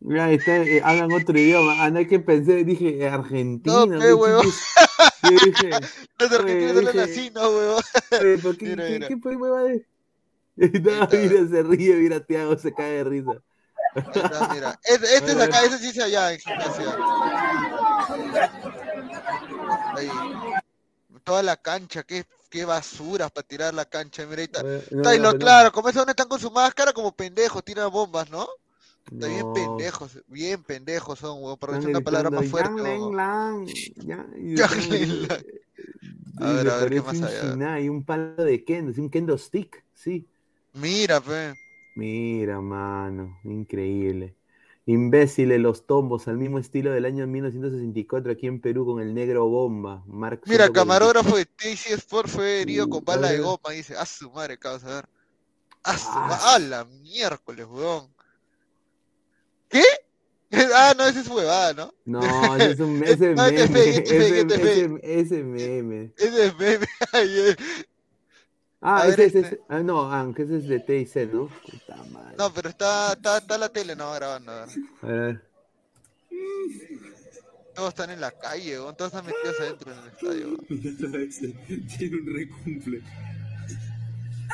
Mira, 0.00 0.24
ahí 0.24 0.36
está, 0.36 0.56
eh, 0.56 0.80
hablan 0.82 1.12
otro 1.12 1.38
idioma. 1.38 1.76
Ah, 1.78 1.90
no 1.90 1.98
hay 1.98 2.06
que 2.06 2.20
pensé, 2.20 2.64
dije 2.64 3.08
Argentina. 3.08 3.86
No, 3.86 3.86
qué 3.86 5.30
dije. 5.44 5.70
Los 6.18 6.32
argentinos 6.32 6.76
hablan 6.76 6.98
así, 7.00 7.30
no, 7.34 7.50
huevo. 7.50 7.80
¿Por 8.42 8.56
qué, 8.56 8.64
mira, 8.66 8.86
qué, 8.86 8.92
mira. 8.92 9.08
qué, 9.08 9.20
qué 9.20 9.36
hueva 9.36 9.62
de.? 9.64 9.86
No, 10.56 11.08
mira, 11.10 11.48
se 11.48 11.62
ríe, 11.62 11.94
mira, 11.96 12.20
Tiago 12.20 12.58
se 12.58 12.72
cae 12.74 12.96
de 12.96 13.04
risa. 13.04 13.32
Está, 13.94 14.48
mira, 14.52 14.78
este, 14.84 15.16
este 15.16 15.32
es 15.32 15.40
acá, 15.40 15.64
ese 15.64 15.78
sí 15.78 15.88
es 15.88 15.98
allá 15.98 16.32
en 16.32 16.38
gimnasia. 16.38 16.96
Ahí. 19.96 20.10
Toda 21.24 21.42
la 21.42 21.56
cancha, 21.56 22.02
qué 22.02 22.24
qué 22.50 22.64
basuras 22.64 23.30
para 23.30 23.46
tirar 23.46 23.72
la 23.72 23.84
cancha, 23.84 24.26
mira, 24.26 24.42
está, 24.42 24.60
está 24.60 25.38
claro, 25.38 25.72
como 25.72 25.88
esos 25.88 26.06
están 26.06 26.28
con 26.28 26.40
su 26.40 26.50
máscara 26.50 26.92
como 26.92 27.12
pendejos, 27.14 27.64
tiran 27.64 27.90
bombas, 27.90 28.28
¿no? 28.28 28.46
Está 29.10 29.26
bien 29.26 29.52
pendejos, 29.52 30.22
bien 30.28 30.62
pendejos 30.62 31.18
son, 31.18 31.42
weón, 31.42 31.58
por 31.58 31.72
decir 31.72 31.90
una 31.90 32.00
palabra 32.00 32.30
más 32.30 32.46
fuerte. 32.46 32.80
A 36.42 36.52
ver, 36.52 36.70
a 36.70 36.76
ver, 36.78 36.90
¿qué 36.90 37.02
más 37.02 37.20
hay? 37.20 37.62
Hay 37.62 37.88
un 37.90 38.02
palo 38.02 38.42
de 38.42 38.64
kendo, 38.64 38.98
un 39.02 39.10
kendo 39.10 39.36
stick, 39.36 39.84
sí. 39.92 40.26
Mira, 40.72 41.20
pe. 41.20 41.52
Mira, 41.96 42.62
mano, 42.62 43.38
increíble. 43.44 44.34
Imbéciles 44.86 45.60
los 45.60 45.86
tombos, 45.86 46.28
al 46.28 46.38
mismo 46.38 46.58
estilo 46.58 46.92
del 46.92 47.04
año 47.04 47.26
1964 47.26 48.32
aquí 48.32 48.46
en 48.46 48.58
Perú 48.60 48.86
con 48.86 49.02
el 49.02 49.12
negro 49.14 49.46
bomba. 49.48 50.02
Mira, 50.46 50.70
camarógrafo 50.70 51.36
de 51.36 51.44
TC 51.44 51.90
Sport 51.98 52.28
fue 52.28 52.62
herido 52.62 52.88
con 52.88 53.04
bala 53.04 53.30
de 53.30 53.40
goma, 53.40 53.70
dice, 53.72 53.94
a 53.96 54.06
su 54.06 54.30
madre, 54.30 54.56
causa, 54.58 54.88
a 54.88 54.94
ver. 54.94 55.08
Ah, 55.84 56.58
la 56.58 56.84
miércoles, 56.86 57.66
weón. 57.68 58.08
¿Qué? 59.70 59.82
Ah, 60.74 60.94
no, 60.98 61.06
ese 61.06 61.20
es 61.20 61.28
huevada, 61.28 61.72
¿no? 61.74 61.94
No, 62.06 62.20
ese 62.56 62.70
es 62.72 62.80
un 62.80 63.04
ese 63.04 63.34
No, 63.36 63.46
es 63.46 63.70
meme. 63.70 63.82
fake, 63.84 63.96
es 64.04 64.10
fake, 64.10 64.10
es 64.10 64.44
Ese, 64.44 64.58
fake. 64.58 65.00
ese, 65.04 65.20
ese 65.20 65.42
meme. 65.44 66.12
Ese 66.18 66.46
es 66.46 66.58
meme. 66.58 66.86
Ay, 67.12 67.28
eh. 67.38 67.56
Ah, 68.80 69.02
ese, 69.06 69.26
ese, 69.26 69.38
este. 69.40 69.54
ese- 69.54 69.60
ah, 69.68 69.78
no, 69.78 70.12
aunque 70.12 70.42
ese 70.42 70.56
es 70.56 70.66
de 70.66 70.80
TIC, 70.80 71.32
¿no? 71.32 71.46
Puta 71.48 71.96
madre. 72.10 72.34
No, 72.36 72.52
pero 72.52 72.68
está, 72.70 73.12
está, 73.12 73.38
está 73.38 73.58
la 73.58 73.68
tele, 73.68 73.94
no, 73.94 74.12
grabando. 74.12 74.50
a 74.50 74.66
ver. 74.66 74.74
A 75.02 75.06
ver. 75.06 75.50
Todos 77.74 77.90
están 77.90 78.10
en 78.10 78.20
la 78.20 78.32
calle, 78.32 78.80
weón. 78.80 78.96
Todos 78.96 79.12
están 79.14 79.26
metidos 79.26 79.60
adentro 79.60 79.92
en 79.92 79.98
el 79.98 80.08
estadio. 80.08 80.56
Tiene 81.96 82.16
un 82.16 82.34
recumple. 82.34 83.02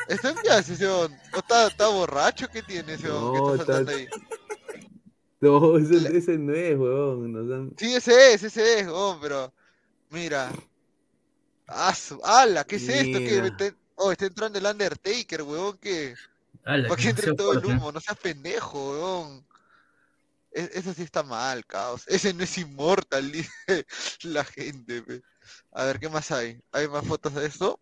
¿Está 0.07 0.29
en 0.29 0.35
qué 0.43 0.85
weón? 0.85 1.15
¿O 1.33 1.37
está, 1.39 1.67
está 1.67 1.87
borracho? 1.87 2.47
¿Qué 2.49 2.61
tiene 2.61 2.93
ese 2.93 3.07
No, 3.07 3.55
está 3.55 3.63
está- 3.63 3.73
saltando 3.73 3.91
ahí? 3.91 4.07
No, 5.39 5.77
ese, 5.77 6.17
ese 6.17 6.37
no 6.37 6.53
es, 6.53 6.77
weón. 6.77 7.31
nos 7.31 7.47
dan- 7.47 7.73
Sí, 7.77 7.93
ese 7.95 8.33
es, 8.33 8.43
ese 8.43 8.79
es, 8.79 8.87
weón, 8.87 9.19
pero. 9.21 9.53
Mira. 10.09 10.51
Ah, 11.67 11.93
¡Hala! 12.23 12.63
¿Qué 12.63 12.77
es 12.77 12.87
esto? 12.89 13.19
¿Qué? 13.19 13.75
Oh, 13.95 14.11
está 14.11 14.25
entrando 14.25 14.57
el 14.57 14.65
Undertaker, 14.65 15.41
weón, 15.43 15.77
que. 15.77 16.15
Ala, 16.65 16.87
¿Para 16.87 17.01
qué 17.01 17.09
entre 17.09 17.33
todo 17.33 17.53
el 17.53 17.65
humo? 17.65 17.91
No 17.91 17.99
seas 17.99 18.17
pendejo, 18.17 18.91
weón. 18.91 19.45
E- 20.51 20.71
Eso 20.73 20.93
sí 20.93 21.03
está 21.03 21.23
mal, 21.23 21.65
caos. 21.65 22.03
Ese 22.07 22.33
no 22.33 22.43
es 22.43 22.57
inmortal, 22.57 23.31
dice 23.31 23.85
la 24.23 24.43
gente, 24.43 25.01
pe. 25.03 25.21
A 25.71 25.85
ver, 25.85 25.99
¿qué 25.99 26.09
más 26.09 26.31
hay? 26.31 26.59
¿Hay 26.71 26.87
más 26.87 27.05
fotos 27.05 27.33
de 27.35 27.45
esto? 27.45 27.79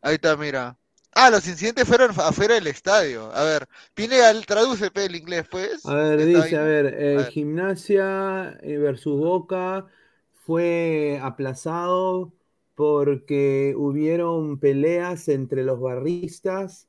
Ahí 0.00 0.14
está, 0.14 0.36
mira. 0.36 0.78
Ah, 1.12 1.30
los 1.30 1.46
incidentes 1.48 1.86
fueron 1.86 2.12
afuera 2.20 2.54
del 2.54 2.66
estadio. 2.68 3.32
A 3.34 3.42
ver, 3.44 3.68
Pineda, 3.94 4.32
traduce 4.42 4.90
pe, 4.90 5.06
el 5.06 5.16
inglés, 5.16 5.46
pues. 5.50 5.84
A 5.86 5.94
ver, 5.94 6.24
dice, 6.24 6.38
ahí. 6.38 6.54
a 6.56 6.62
ver, 6.62 6.86
eh, 6.98 7.14
A 7.14 7.22
ver. 7.22 7.26
Gimnasia 7.26 8.58
eh, 8.62 8.78
versus 8.78 9.18
Boca 9.18 9.86
fue 10.32 11.18
aplazado 11.22 12.32
porque 12.74 13.74
hubieron 13.76 14.58
peleas 14.58 15.28
entre 15.28 15.64
los 15.64 15.80
barristas 15.80 16.88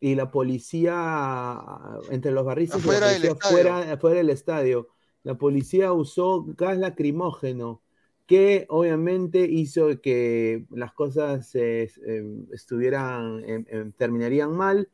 y 0.00 0.14
la 0.16 0.30
policía, 0.30 1.58
entre 2.08 2.32
los 2.32 2.44
barristas 2.44 2.84
y 2.84 2.90
la 2.90 2.98
del 3.00 3.00
policía 3.00 3.30
estadio. 3.30 3.40
fuera, 3.40 3.92
afuera 3.92 4.18
del 4.18 4.30
estadio. 4.30 4.88
La 5.22 5.36
policía 5.38 5.92
usó 5.92 6.44
gas 6.44 6.78
lacrimógeno, 6.78 7.81
que 8.32 8.64
obviamente 8.70 9.40
hizo 9.44 10.00
que 10.00 10.64
las 10.70 10.94
cosas 10.94 11.54
eh, 11.54 11.90
eh, 12.06 12.44
estuvieran, 12.52 13.44
em, 13.46 13.66
em, 13.68 13.92
terminarían 13.92 14.52
mal 14.56 14.88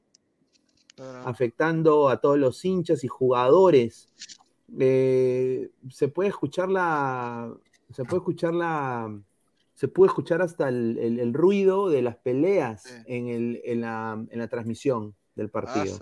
afectando 1.25 2.09
a 2.09 2.21
todos 2.21 2.37
los 2.37 2.65
hinchas 2.65 3.05
y 3.05 3.09
jugadores. 3.09 4.09
Eh, 4.79 5.71
se 5.89 6.09
puede 6.09 6.31
escuchar 6.31 6.69
la. 6.69 7.55
Se 7.95 8.05
puede 8.05 8.19
escuchar 8.19 8.55
la. 8.55 9.17
Se 9.75 9.87
puede 9.87 10.09
escuchar 10.09 10.43
hasta 10.43 10.69
el, 10.69 10.99
el- 10.99 11.21
el 11.21 11.33
ruido 11.33 11.89
de 11.89 12.03
las 12.03 12.17
peleas 12.17 12.83
Sí. 12.83 12.95
en, 13.07 13.29
el, 13.29 13.61
en, 13.65 13.81
la, 13.83 14.27
en 14.31 14.39
la 14.41 14.49
transmisión 14.49 15.15
del 15.37 15.49
partido. 15.49 15.97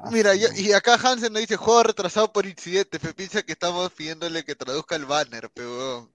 Ah, 0.00 0.10
Mira, 0.12 0.30
y, 0.36 0.70
acá 0.70 0.94
Hansen 0.94 1.32
nos 1.32 1.40
dice 1.40 1.56
juego 1.56 1.82
retrasado 1.82 2.32
por 2.32 2.46
incidente. 2.46 3.00
Fe 3.00 3.12
piensa 3.12 3.42
que 3.42 3.50
estamos 3.52 3.90
pidiéndole 3.92 4.44
que 4.44 4.54
traduzca 4.54 4.94
el 4.94 5.06
banner, 5.06 5.50
peón. 5.50 6.08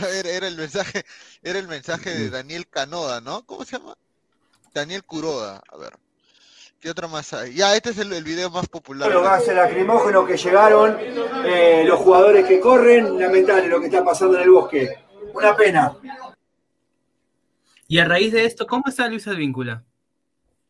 Era, 0.00 0.30
era 0.30 0.48
el 0.48 0.56
mensaje, 0.56 1.04
era 1.42 1.58
el 1.58 1.68
mensaje 1.68 2.10
de 2.10 2.30
Daniel 2.30 2.66
Canoda, 2.68 3.20
¿no? 3.20 3.44
¿Cómo 3.44 3.64
se 3.64 3.78
llama? 3.78 3.94
Daniel 4.72 5.04
Curoda. 5.04 5.62
A 5.68 5.76
ver. 5.76 5.92
¿Qué 6.80 6.90
otro 6.90 7.08
más 7.08 7.32
hay? 7.32 7.54
Ya, 7.54 7.76
este 7.76 7.90
es 7.90 7.98
el, 7.98 8.12
el 8.12 8.24
video 8.24 8.50
más 8.50 8.68
popular. 8.68 9.08
Los 9.08 9.22
gases 9.22 9.54
lacrimógenos 9.54 10.26
que 10.26 10.36
llegaron, 10.36 10.98
eh, 11.44 11.84
los 11.86 12.00
jugadores 12.00 12.44
que 12.44 12.58
corren, 12.58 13.20
lamentable 13.20 13.68
lo 13.68 13.78
que 13.78 13.86
está 13.86 14.04
pasando 14.04 14.36
en 14.36 14.42
el 14.42 14.50
bosque. 14.50 14.98
Una 15.32 15.54
pena. 15.54 15.96
Y 17.86 17.98
a 17.98 18.04
raíz 18.04 18.32
de 18.32 18.46
esto, 18.46 18.66
¿cómo 18.66 18.84
está 18.88 19.06
Luis 19.06 19.28
Advíncula? 19.28 19.84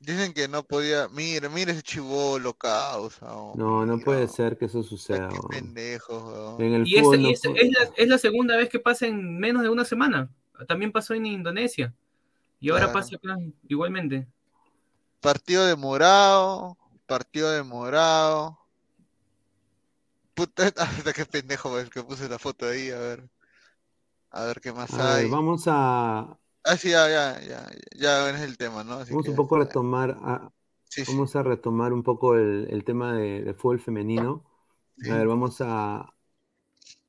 Dicen 0.04 0.32
que 0.34 0.48
no 0.48 0.64
podía. 0.64 1.08
Mira, 1.08 1.48
mira 1.48 1.70
ese 1.72 1.82
chivolo, 1.82 2.54
causa. 2.54 3.34
oh. 3.36 3.54
No, 3.56 3.86
no 3.86 3.98
puede 4.00 4.26
ser 4.26 4.58
que 4.58 4.64
eso 4.64 4.82
suceda. 4.82 5.28
Qué 5.28 5.38
weón. 5.38 6.60
En 6.60 6.74
el 6.74 6.86
Y, 6.88 6.98
y 6.98 7.02
no 7.02 7.12
es- 7.14 7.42
la, 7.44 7.90
es 7.96 8.08
la 8.08 8.18
segunda 8.18 8.56
vez 8.56 8.68
que 8.68 8.80
pasa 8.80 9.06
en 9.06 9.38
menos 9.38 9.62
de 9.62 9.68
una 9.68 9.84
semana. 9.84 10.28
También 10.66 10.90
pasó 10.90 11.14
en 11.14 11.26
Indonesia. 11.26 11.94
Y 12.58 12.70
ahora 12.70 12.86
Claro. 12.86 12.98
pasa 12.98 13.16
acá 13.16 13.36
igualmente. 13.68 14.26
Partido 15.20 15.64
de 15.66 15.76
morado. 15.76 16.76
Partido 17.06 17.50
de 17.52 17.62
morado. 17.62 18.58
Puta, 20.34 20.64
hasta 20.66 20.76
qué 21.14 21.24
pendejo 21.26 21.78
el 21.78 21.90
que 21.90 22.02
puse 22.02 22.28
la 22.28 22.38
foto 22.40 22.66
ahí, 22.66 22.90
a 22.90 22.98
ver. 22.98 23.28
A 24.30 24.44
ver 24.46 24.60
qué 24.60 24.72
más 24.72 24.92
A 24.94 25.14
ver, 25.16 25.24
hay. 25.26 25.30
vamos 25.30 25.64
a, 25.66 26.38
Ah, 26.64 26.76
sí, 26.76 26.90
ya, 26.90 27.08
ya, 27.08 27.40
ya, 27.40 27.70
ya 27.96 28.30
es 28.30 28.40
el 28.42 28.56
tema, 28.56 28.84
¿no? 28.84 28.94
Así 28.94 29.16
vamos 29.16 29.28
que, 29.28 29.30
un 29.30 29.36
poco 29.36 29.56
a 29.56 29.60
retomar, 29.60 30.10
a- 30.22 30.50
sí, 30.88 31.04
sí. 31.04 31.12
vamos 31.12 31.36
a 31.36 31.42
retomar 31.42 31.92
un 31.92 32.02
poco 32.02 32.36
el, 32.36 32.68
el 32.70 32.84
tema 32.84 33.14
de, 33.14 33.42
de 33.44 33.54
fútbol 33.54 33.80
femenino. 33.80 34.44
Sí. 35.02 35.10
A 35.10 35.16
ver, 35.18 35.28
vamos 35.28 35.60
a, 35.60 36.14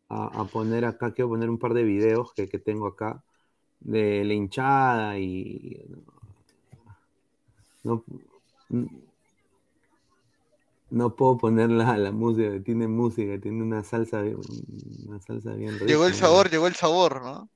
a, 0.10 0.42
a 0.42 0.46
poner 0.50 0.86
acá, 0.86 1.14
quiero 1.14 1.30
poner 1.30 1.50
un 1.50 1.60
par 1.60 1.74
de 1.74 1.84
videos 1.84 2.34
que, 2.34 2.48
que 2.50 2.60
tengo 2.60 2.88
acá 2.88 3.24
de 3.80 4.24
la 4.26 4.34
hinchada 4.36 5.20
y 5.20 5.84
no, 7.84 8.04
no 10.92 11.16
puedo 11.16 11.38
poner 11.38 11.70
la, 11.70 11.98
la 11.98 12.12
música, 12.12 12.62
tiene 12.64 12.88
música, 12.88 13.40
tiene 13.42 13.64
una 13.64 13.84
salsa, 13.84 14.24
una 15.08 15.20
salsa 15.22 15.54
bien 15.54 15.80
rica. 15.80 15.94
Llegó 15.94 16.06
el 16.08 16.14
sabor, 16.14 16.50
llegó 16.50 16.68
el 16.68 16.76
sabor, 16.76 17.22
¿no? 17.22 17.50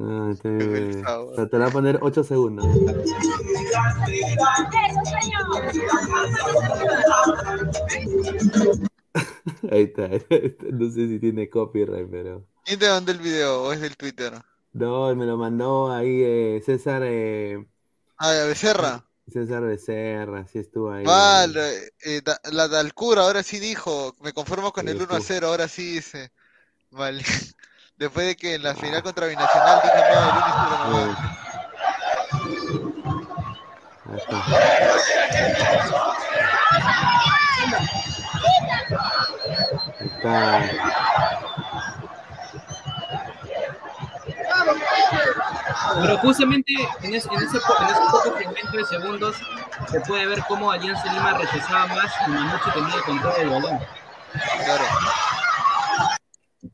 Ah, 0.00 0.32
te, 0.42 0.48
te- 0.48 1.46
te 1.46 1.58
la 1.58 1.64
voy 1.64 1.68
a 1.68 1.72
poner 1.72 1.98
8 2.02 2.24
segundos. 2.24 2.66
Ahí 9.70 9.82
está, 9.84 10.08
no 10.70 10.90
sé 10.90 11.08
si 11.08 11.18
tiene 11.18 11.48
copyright, 11.50 12.08
pero... 12.10 12.46
¿Quién 12.64 12.78
te 12.78 12.88
mandó 12.88 13.12
el 13.12 13.18
video 13.18 13.62
o 13.64 13.72
es 13.72 13.80
del 13.80 13.96
Twitter? 13.96 14.32
No, 14.72 15.14
me 15.16 15.24
lo 15.26 15.36
mandó 15.36 15.90
ahí 15.90 16.22
eh, 16.22 16.62
César, 16.64 17.02
eh, 17.04 17.66
Ah, 18.18 18.32
Becerra. 18.46 19.04
César 19.32 19.62
Becerra, 19.62 20.46
sí 20.46 20.58
estuvo 20.58 20.90
ahí. 20.90 21.04
Vale, 21.04 21.92
eh, 22.04 22.20
da- 22.22 22.40
la 22.52 22.68
Dalcura 22.68 23.22
ahora 23.22 23.42
sí 23.42 23.58
dijo, 23.58 24.14
me 24.20 24.32
conformo 24.32 24.72
con 24.72 24.84
Sí, 24.84 24.90
el 24.90 24.96
1 24.96 25.04
a 25.04 25.18
estuvo. 25.18 25.24
0, 25.26 25.46
ahora 25.48 25.68
sí 25.68 25.94
dice. 25.94 26.30
Vale. 26.90 27.22
Después 27.98 28.26
de 28.26 28.36
que 28.36 28.54
en 28.54 28.62
la 28.62 28.74
final 28.74 29.02
contra 29.02 29.26
Binacional 29.26 29.80
dije, 29.82 29.96
no, 30.90 31.00
el 34.12 34.16
está. 34.16 34.36
Ahí 40.00 40.06
está. 40.06 40.60
Pero 46.00 46.18
justamente 46.18 46.72
en, 47.02 47.14
es- 47.14 47.26
en 47.26 47.32
ese, 47.36 47.36
en 47.36 47.42
ese 47.44 48.00
poco 48.10 48.32
fragmento 48.36 48.76
de 48.76 48.84
segundos 48.84 49.36
se 49.90 50.00
puede 50.02 50.26
ver 50.26 50.42
cómo 50.46 50.70
Alianza 50.70 51.12
Lima 51.12 51.34
rechazaba 51.34 51.86
más 51.88 52.12
y 52.26 52.30
Manucci 52.30 52.70
tenía 52.72 52.94
el 52.94 53.02
control 53.02 53.34
del 53.36 53.48
balón. 53.50 53.80
Claro. 54.64 54.84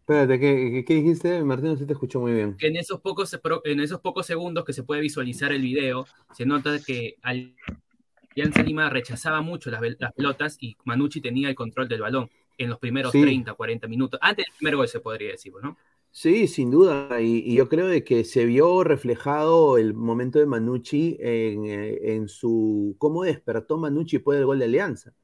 Espérate, 0.07 0.39
¿qué, 0.39 0.85
qué, 0.87 0.95
dijiste? 0.97 1.43
Martín, 1.43 1.71
no 1.71 1.77
se 1.79 1.87
te 1.87 1.95
escuchó 1.95 2.21
muy 2.21 2.35
bien. 2.35 2.59
Que 2.59 2.67
en 2.67 2.77
esos 2.77 3.01
pocos, 3.01 3.41
en 3.65 3.81
esos 3.81 4.01
pocos 4.03 4.27
segundos 4.27 4.63
que 4.63 4.75
se 4.75 4.83
puede 4.83 5.01
visualizar 5.01 5.51
el 5.51 5.63
video, 5.63 6.05
se 6.35 6.45
nota 6.45 6.79
que 6.79 7.17
Alianza 7.23 8.63
Lima 8.63 8.91
rechazaba 8.91 9.41
mucho 9.41 9.71
las, 9.71 9.81
pelotas 10.15 10.59
y 10.61 10.77
Manucci 10.85 11.23
tenía 11.23 11.49
el 11.49 11.55
control 11.55 11.89
del 11.89 12.03
balón 12.03 12.29
en 12.59 12.69
los 12.69 12.79
primeros 12.79 13.13
Sí. 13.13 13.23
30, 13.23 13.55
40 13.55 13.89
minutos. 13.89 14.21
Antes 14.23 14.45
del 14.45 14.55
primer 14.59 14.77
gol 14.77 14.89
se 14.89 15.01
podría 15.01 15.31
decir, 15.31 15.55
¿no? 15.63 15.79
Sí, 16.11 16.49
sin 16.49 16.71
duda, 16.71 17.23
y, 17.23 17.39
y 17.39 17.57
yo 17.57 17.71
creo 17.71 17.89
de 17.89 18.05
que 18.05 18.25
se 18.25 18.45
vio 18.45 18.85
reflejado 18.85 19.79
el 19.79 19.95
momento 19.95 20.39
de 20.39 20.45
Manucci 20.45 21.17
en, 21.19 21.65
eh, 21.65 22.15
en 22.15 22.29
su 22.29 22.95
cómo 22.99 23.25
despertó 23.25 23.79
Manucci 23.79 24.19
después 24.19 24.37
del 24.37 24.45
gol 24.45 24.59
de 24.59 24.67
Alianza. 24.67 25.15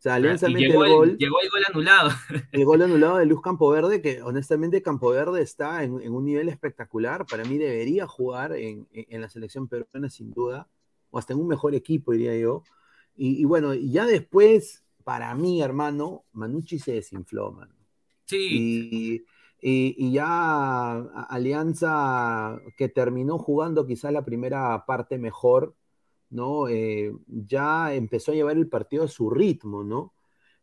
O 0.00 0.02
sea, 0.02 0.14
Alianza 0.14 0.48
mete 0.48 0.60
llegó 0.68 0.84
el 0.84 0.90
el, 0.90 0.96
gol, 0.96 1.16
llegó 1.18 1.36
el 1.42 1.50
gol 1.50 1.60
anulado. 1.68 2.10
el 2.52 2.64
gol 2.64 2.80
anulado 2.80 3.18
de 3.18 3.26
Luz 3.26 3.42
Campoverde, 3.42 4.00
que 4.00 4.22
honestamente 4.22 4.80
Campoverde 4.80 5.42
está 5.42 5.84
en, 5.84 6.00
en 6.00 6.14
un 6.14 6.24
nivel 6.24 6.48
espectacular. 6.48 7.26
Para 7.26 7.44
mí 7.44 7.58
debería 7.58 8.06
jugar 8.06 8.54
en, 8.56 8.88
en- 8.92 9.20
la 9.20 9.28
selección 9.28 9.68
peruana 9.68 10.08
sin 10.08 10.32
duda, 10.32 10.68
o 11.10 11.18
hasta 11.18 11.34
en 11.34 11.40
un 11.40 11.48
mejor 11.48 11.74
equipo, 11.74 12.12
diría 12.12 12.34
yo. 12.34 12.62
Y, 13.14 13.42
y 13.42 13.44
bueno, 13.44 13.74
ya 13.74 14.06
después, 14.06 14.82
para 15.04 15.34
mí, 15.34 15.60
hermano, 15.60 16.24
Manucci 16.32 16.78
se 16.78 16.92
desinfló, 16.92 17.52
mano. 17.52 17.74
Sí, 18.24 18.48
Y, 18.50 19.24
y- 19.60 19.94
y 19.98 20.12
ya 20.12 20.92
Alianza, 21.28 22.58
que 22.76 22.88
terminó 22.88 23.38
jugando 23.38 23.86
quizás 23.86 24.12
la 24.14 24.24
primera 24.24 24.84
parte 24.86 25.18
mejor, 25.18 25.74
¿no? 26.30 26.68
Eh, 26.68 27.12
ya 27.26 27.94
empezó 27.94 28.32
a 28.32 28.34
llevar 28.34 28.56
el 28.56 28.68
partido 28.68 29.04
a 29.04 29.08
su 29.08 29.30
ritmo, 29.30 29.84
¿no? 29.84 30.14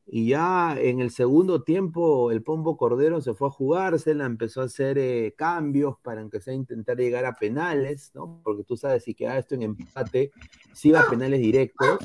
Y 0.06 0.30
ya 0.30 0.80
en 0.80 1.02
el 1.02 1.12
segundo 1.12 1.64
tiempo 1.64 2.32
el 2.32 2.42
Pombo 2.42 2.78
Cordero 2.78 3.20
se 3.22 3.34
fue 3.34 3.50
a 3.50 3.52
jugársela, 3.52 4.26
empezó 4.26 4.62
a 4.62 4.66
hacer 4.66 4.98
eh, 4.98 5.34
cambios 5.38 5.98
para 6.02 6.22
aunque 6.22 6.40
sea 6.40 6.54
intentar 6.54 6.98
llegar 6.98 7.26
a 7.26 7.36
penales, 7.36 8.12
¿no? 8.16 8.42
Porque 8.44 8.64
tú 8.64 8.78
sabes, 8.78 9.04
si 9.04 9.14
queda 9.14 9.38
esto 9.38 9.56
en 9.56 9.64
empate, 9.64 10.32
si 10.74 10.92
va 10.92 11.02
a 11.02 11.10
penales 11.10 11.42
directos. 11.42 12.00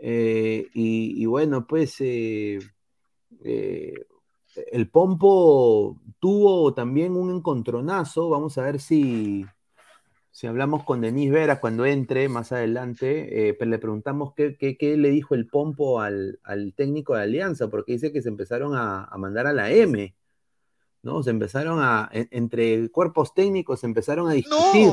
Eh, 0.00 0.66
y, 0.74 1.26
bueno, 1.26 1.66
pues 1.66 2.00
el 2.00 2.50
Pompo 4.90 6.00
tuvo 6.18 6.74
también 6.74 7.16
un 7.16 7.30
encontronazo, 7.36 8.28
vamos 8.28 8.58
a 8.58 8.62
ver 8.62 8.80
si, 8.80 9.44
si 10.38 10.46
hablamos 10.46 10.84
con 10.84 11.00
Denis 11.00 11.32
Vera 11.32 11.58
cuando 11.58 11.84
entre 11.84 12.28
más 12.28 12.52
adelante, 12.52 13.48
eh, 13.48 13.54
pues 13.54 13.68
le 13.68 13.78
preguntamos 13.78 14.34
qué, 14.36 14.76
le 14.96 15.10
dijo 15.10 15.34
el 15.34 15.48
Pompo 15.48 16.00
al, 16.00 16.38
técnico 16.76 17.16
de 17.16 17.22
Alianza, 17.22 17.68
porque 17.68 17.94
dice 17.94 18.12
que 18.12 18.22
se 18.22 18.28
empezaron 18.28 18.76
a, 18.76 19.10
mandar 19.18 19.48
a 19.48 19.52
la 19.52 19.72
M, 19.72 20.14
¿no? 21.02 21.24
Se 21.24 21.30
empezaron 21.30 21.80
a, 21.82 22.08
entre 22.12 22.88
cuerpos 22.90 23.34
técnicos, 23.34 23.80
se 23.80 23.86
empezaron 23.86 24.28
a 24.28 24.34
discutir. 24.34 24.92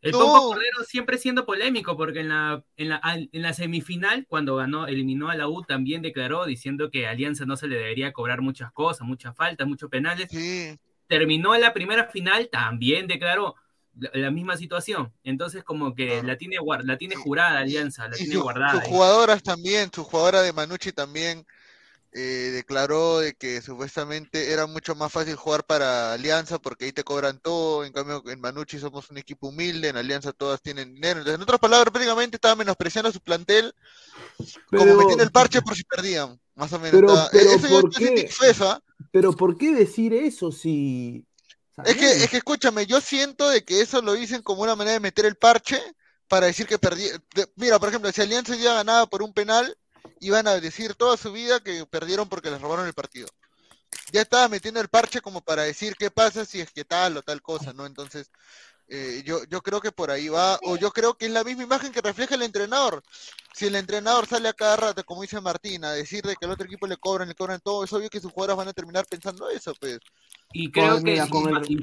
El 0.00 0.10
Pompo 0.10 0.48
Cordero 0.48 0.82
siempre 0.84 1.18
siendo 1.18 1.46
polémico, 1.46 1.96
porque 1.96 2.18
en 2.18 2.30
la, 2.30 2.64
en, 2.76 2.88
la, 2.88 3.00
en 3.04 3.42
la 3.42 3.52
semifinal, 3.52 4.26
cuando 4.28 4.56
ganó, 4.56 4.88
eliminó 4.88 5.28
a 5.30 5.36
la 5.36 5.48
U, 5.48 5.62
también 5.62 6.02
declaró 6.02 6.44
diciendo 6.44 6.90
que 6.90 7.06
a 7.06 7.10
Alianza 7.10 7.46
no 7.46 7.56
se 7.56 7.68
le 7.68 7.76
debería 7.76 8.12
cobrar 8.12 8.40
muchas 8.40 8.72
cosas, 8.72 9.06
muchas 9.06 9.36
faltas, 9.36 9.68
muchos 9.68 9.88
penales. 9.88 10.28
Terminó 11.06 11.56
la 11.56 11.72
primera 11.72 12.06
final, 12.06 12.48
también 12.50 13.06
declaró 13.06 13.54
la, 13.98 14.30
misma 14.30 14.56
situación. 14.56 15.12
Entonces, 15.24 15.64
como 15.64 15.94
que 15.94 16.22
la 16.22 16.36
tiene 16.36 16.56
la 16.82 16.98
tiene 16.98 17.16
jurada 17.16 17.60
Alianza, 17.60 18.08
la 18.08 18.16
tiene 18.16 18.36
guardada. 18.36 18.72
Sus 18.72 18.84
jugadoras 18.84 19.42
también, 19.42 19.90
su 19.92 20.04
jugadora 20.04 20.42
de 20.42 20.52
Manucci 20.52 20.92
también 20.92 21.46
eh, 22.12 22.50
declaró 22.54 23.18
de 23.18 23.34
que 23.34 23.60
supuestamente 23.60 24.50
era 24.50 24.66
mucho 24.66 24.94
más 24.94 25.12
fácil 25.12 25.36
jugar 25.36 25.64
para 25.64 26.14
Alianza 26.14 26.58
porque 26.58 26.86
ahí 26.86 26.92
te 26.92 27.04
cobran 27.04 27.38
todo, 27.38 27.84
en 27.84 27.92
cambio 27.92 28.22
en 28.26 28.40
Manucci 28.40 28.78
somos 28.78 29.10
un 29.10 29.18
equipo 29.18 29.48
humilde, 29.48 29.88
en 29.88 29.98
Alianza 29.98 30.32
todas 30.32 30.62
tienen 30.62 30.94
dinero. 30.94 31.20
en 31.20 31.42
otras 31.42 31.60
palabras, 31.60 31.90
prácticamente 31.90 32.36
estaba 32.36 32.56
menospreciando 32.56 33.12
su 33.12 33.20
plantel, 33.20 33.74
como 34.70 34.96
metiendo 34.96 35.24
el 35.24 35.30
parche 35.30 35.60
por 35.60 35.76
si 35.76 35.84
perdían, 35.84 36.40
más 36.54 36.72
o 36.72 36.78
menos. 36.78 37.28
Pero, 37.30 37.58
pero, 37.60 37.80
¿por 37.82 37.90
qué? 37.90 38.30
pero 39.10 39.32
¿por 39.32 39.58
qué 39.58 39.74
decir 39.74 40.14
eso 40.14 40.50
si 40.52 41.26
es 41.84 41.96
que, 41.96 42.10
es 42.24 42.30
que 42.30 42.38
escúchame, 42.38 42.86
yo 42.86 43.00
siento 43.00 43.48
de 43.48 43.64
que 43.64 43.80
eso 43.80 44.00
lo 44.00 44.14
dicen 44.14 44.42
como 44.42 44.62
una 44.62 44.76
manera 44.76 44.94
de 44.94 45.00
meter 45.00 45.26
el 45.26 45.36
parche 45.36 45.80
para 46.28 46.46
decir 46.46 46.66
que 46.66 46.78
perdí. 46.78 47.08
Mira, 47.56 47.78
por 47.78 47.88
ejemplo, 47.88 48.10
si 48.12 48.22
Alianza 48.22 48.56
ya 48.56 48.74
ganaba 48.74 49.06
por 49.06 49.22
un 49.22 49.32
penal, 49.32 49.76
iban 50.20 50.48
a 50.48 50.58
decir 50.58 50.94
toda 50.94 51.16
su 51.16 51.32
vida 51.32 51.60
que 51.60 51.84
perdieron 51.86 52.28
porque 52.28 52.50
les 52.50 52.60
robaron 52.60 52.86
el 52.86 52.94
partido. 52.94 53.28
Ya 54.12 54.22
estaba 54.22 54.48
metiendo 54.48 54.80
el 54.80 54.88
parche 54.88 55.20
como 55.20 55.40
para 55.40 55.62
decir 55.62 55.96
qué 55.96 56.10
pasa 56.10 56.44
si 56.44 56.60
es 56.60 56.70
que 56.70 56.84
tal 56.84 57.16
o 57.16 57.22
tal 57.22 57.42
cosa, 57.42 57.72
¿no? 57.72 57.86
Entonces, 57.86 58.30
eh, 58.88 59.22
yo, 59.24 59.44
yo 59.50 59.62
creo 59.62 59.80
que 59.80 59.90
por 59.90 60.10
ahí 60.10 60.28
va, 60.28 60.58
o 60.62 60.76
yo 60.76 60.90
creo 60.90 61.14
que 61.14 61.26
es 61.26 61.32
la 61.32 61.42
misma 61.42 61.64
imagen 61.64 61.92
que 61.92 62.00
refleja 62.00 62.36
el 62.36 62.42
entrenador. 62.42 63.02
Si 63.52 63.66
el 63.66 63.74
entrenador 63.74 64.26
sale 64.26 64.48
a 64.48 64.52
cada 64.52 64.76
rato, 64.76 65.04
como 65.04 65.22
dice 65.22 65.40
Martín, 65.40 65.84
a 65.84 65.92
decir 65.92 66.22
de 66.22 66.36
que 66.36 66.44
al 66.44 66.52
otro 66.52 66.66
equipo 66.66 66.86
le 66.86 66.96
cobran, 66.96 67.28
le 67.28 67.34
cobran 67.34 67.60
todo, 67.60 67.82
es 67.82 67.92
obvio 67.92 68.08
que 68.08 68.20
sus 68.20 68.30
jugadores 68.30 68.56
van 68.56 68.68
a 68.68 68.72
terminar 68.72 69.04
pensando 69.08 69.48
eso, 69.50 69.74
pues. 69.80 69.98
Y 70.52 70.70
creo 70.70 71.02
que, 71.02 71.20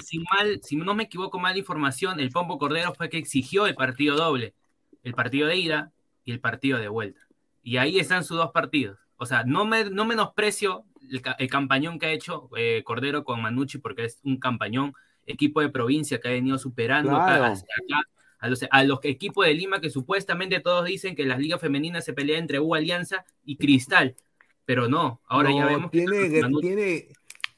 si, 0.04 0.20
mal, 0.20 0.62
si 0.64 0.76
no 0.78 0.96
me 0.96 1.04
equivoco 1.04 1.40
mal 1.40 1.54
de 1.54 1.60
información, 1.60 2.20
el 2.20 2.30
Pombo 2.30 2.58
Cordero 2.58 2.94
fue 2.94 3.10
que 3.10 3.18
exigió 3.18 3.68
el 3.68 3.76
partido 3.76 4.16
doble, 4.16 4.56
el 5.04 5.14
partido 5.14 5.48
de 5.48 5.58
ida 5.58 5.92
y 6.24 6.32
el 6.32 6.40
partido 6.40 6.80
de 6.80 6.88
vuelta. 6.88 7.20
Y 7.62 7.78
ahí 7.78 8.00
están 8.00 8.24
sus 8.24 8.38
dos 8.38 8.52
partidos. 8.52 8.98
O 9.18 9.26
sea, 9.26 9.44
no, 9.44 9.66
me, 9.66 9.90
no 9.90 10.06
menosprecio 10.06 10.86
el, 11.38 11.50
campañón 11.50 12.00
que 12.00 12.08
ha 12.08 12.12
hecho 12.12 12.50
eh, 12.56 12.82
Cordero 12.86 13.24
con 13.24 13.42
Manucci 13.42 13.78
porque 13.78 14.06
es 14.06 14.20
un 14.24 14.38
campañón 14.38 14.94
equipo 15.26 15.62
de 15.62 15.70
provincia 15.70 16.20
que 16.20 16.28
ha 16.28 16.32
venido 16.32 16.58
superando 16.58 17.16
a, 17.16 17.50
los, 17.50 18.66
a, 18.70 18.84
los, 18.84 19.00
equipos 19.04 19.46
de 19.46 19.54
Lima 19.54 19.80
que 19.80 19.90
supuestamente 19.90 20.60
todos 20.60 20.86
dicen 20.86 21.16
que 21.16 21.26
las 21.26 21.40
ligas 21.40 21.62
femeninas 21.62 22.06
se 22.06 22.14
pelean 22.14 22.42
entre 22.42 22.60
U 22.60 22.76
Alianza 22.76 23.26
y 23.46 23.58
Cristal, 23.58 24.16
pero 24.66 24.88
no, 24.88 25.22
ahora 25.28 25.52
ya 25.54 25.66
vemos 25.66 25.92
tiene, 25.92 26.42
tiene, 26.62 27.08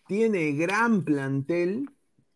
tiene 0.07 0.51
gran 0.53 1.03
plantel 1.03 1.89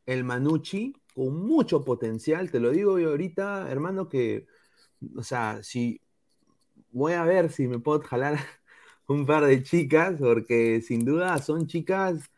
el 0.05 0.23
Manucci 0.23 0.93
con 1.13 1.35
mucho 1.45 1.83
potencial, 1.83 2.49
te 2.49 2.59
lo 2.59 2.71
digo 2.71 2.97
yo 2.97 3.09
ahorita, 3.09 3.69
hermano, 3.69 4.09
que, 4.09 4.47
o 5.15 5.23
sea, 5.23 5.61
si 5.63 6.01
voy 6.91 7.13
a 7.13 7.23
ver 7.23 7.51
si 7.51 7.67
me 7.67 7.79
puedo 7.79 8.01
jalar 8.01 8.37
un 9.07 9.25
par 9.25 9.45
de 9.45 9.61
chicas, 9.63 10.15
porque 10.19 10.81
sin 10.81 11.05
duda 11.05 11.37
son 11.39 11.67
chicas 11.67 12.29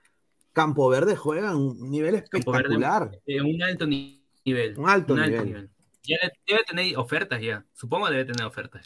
Campo 0.54 0.90
Verde 0.90 1.16
juega 1.16 1.56
un 1.56 1.90
nivel 1.90 2.16
espectacular. 2.16 3.12
Eh, 3.26 3.42
un 3.42 3.62
alto 3.64 3.88
nivel. 3.88 4.78
Un 4.78 4.90
alto, 4.90 5.16
nivel. 5.16 5.70
Ya 6.04 6.18
debe 6.48 6.64
tener 6.68 6.98
ofertas 6.98 7.42
ya. 7.42 7.66
Supongo 7.74 8.08
que 8.08 8.14
debe 8.14 8.26
tener 8.26 8.46
ofertas. 8.46 8.86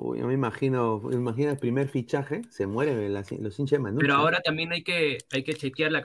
Uy, 0.00 0.18
yo 0.18 0.26
me 0.26 0.34
imagino, 0.34 1.00
imagina 1.12 1.52
el 1.52 1.58
primer 1.58 1.88
fichaje, 1.88 2.42
se 2.50 2.66
mueren 2.66 3.12
los 3.14 3.58
hinchas 3.58 3.82
de 3.82 3.92
Pero 3.92 4.14
ahora 4.14 4.40
también 4.40 4.72
hay 4.72 4.82
que, 4.82 5.18
hay 5.30 5.44
que 5.44 5.54
chequear 5.54 5.92
la 5.92 6.02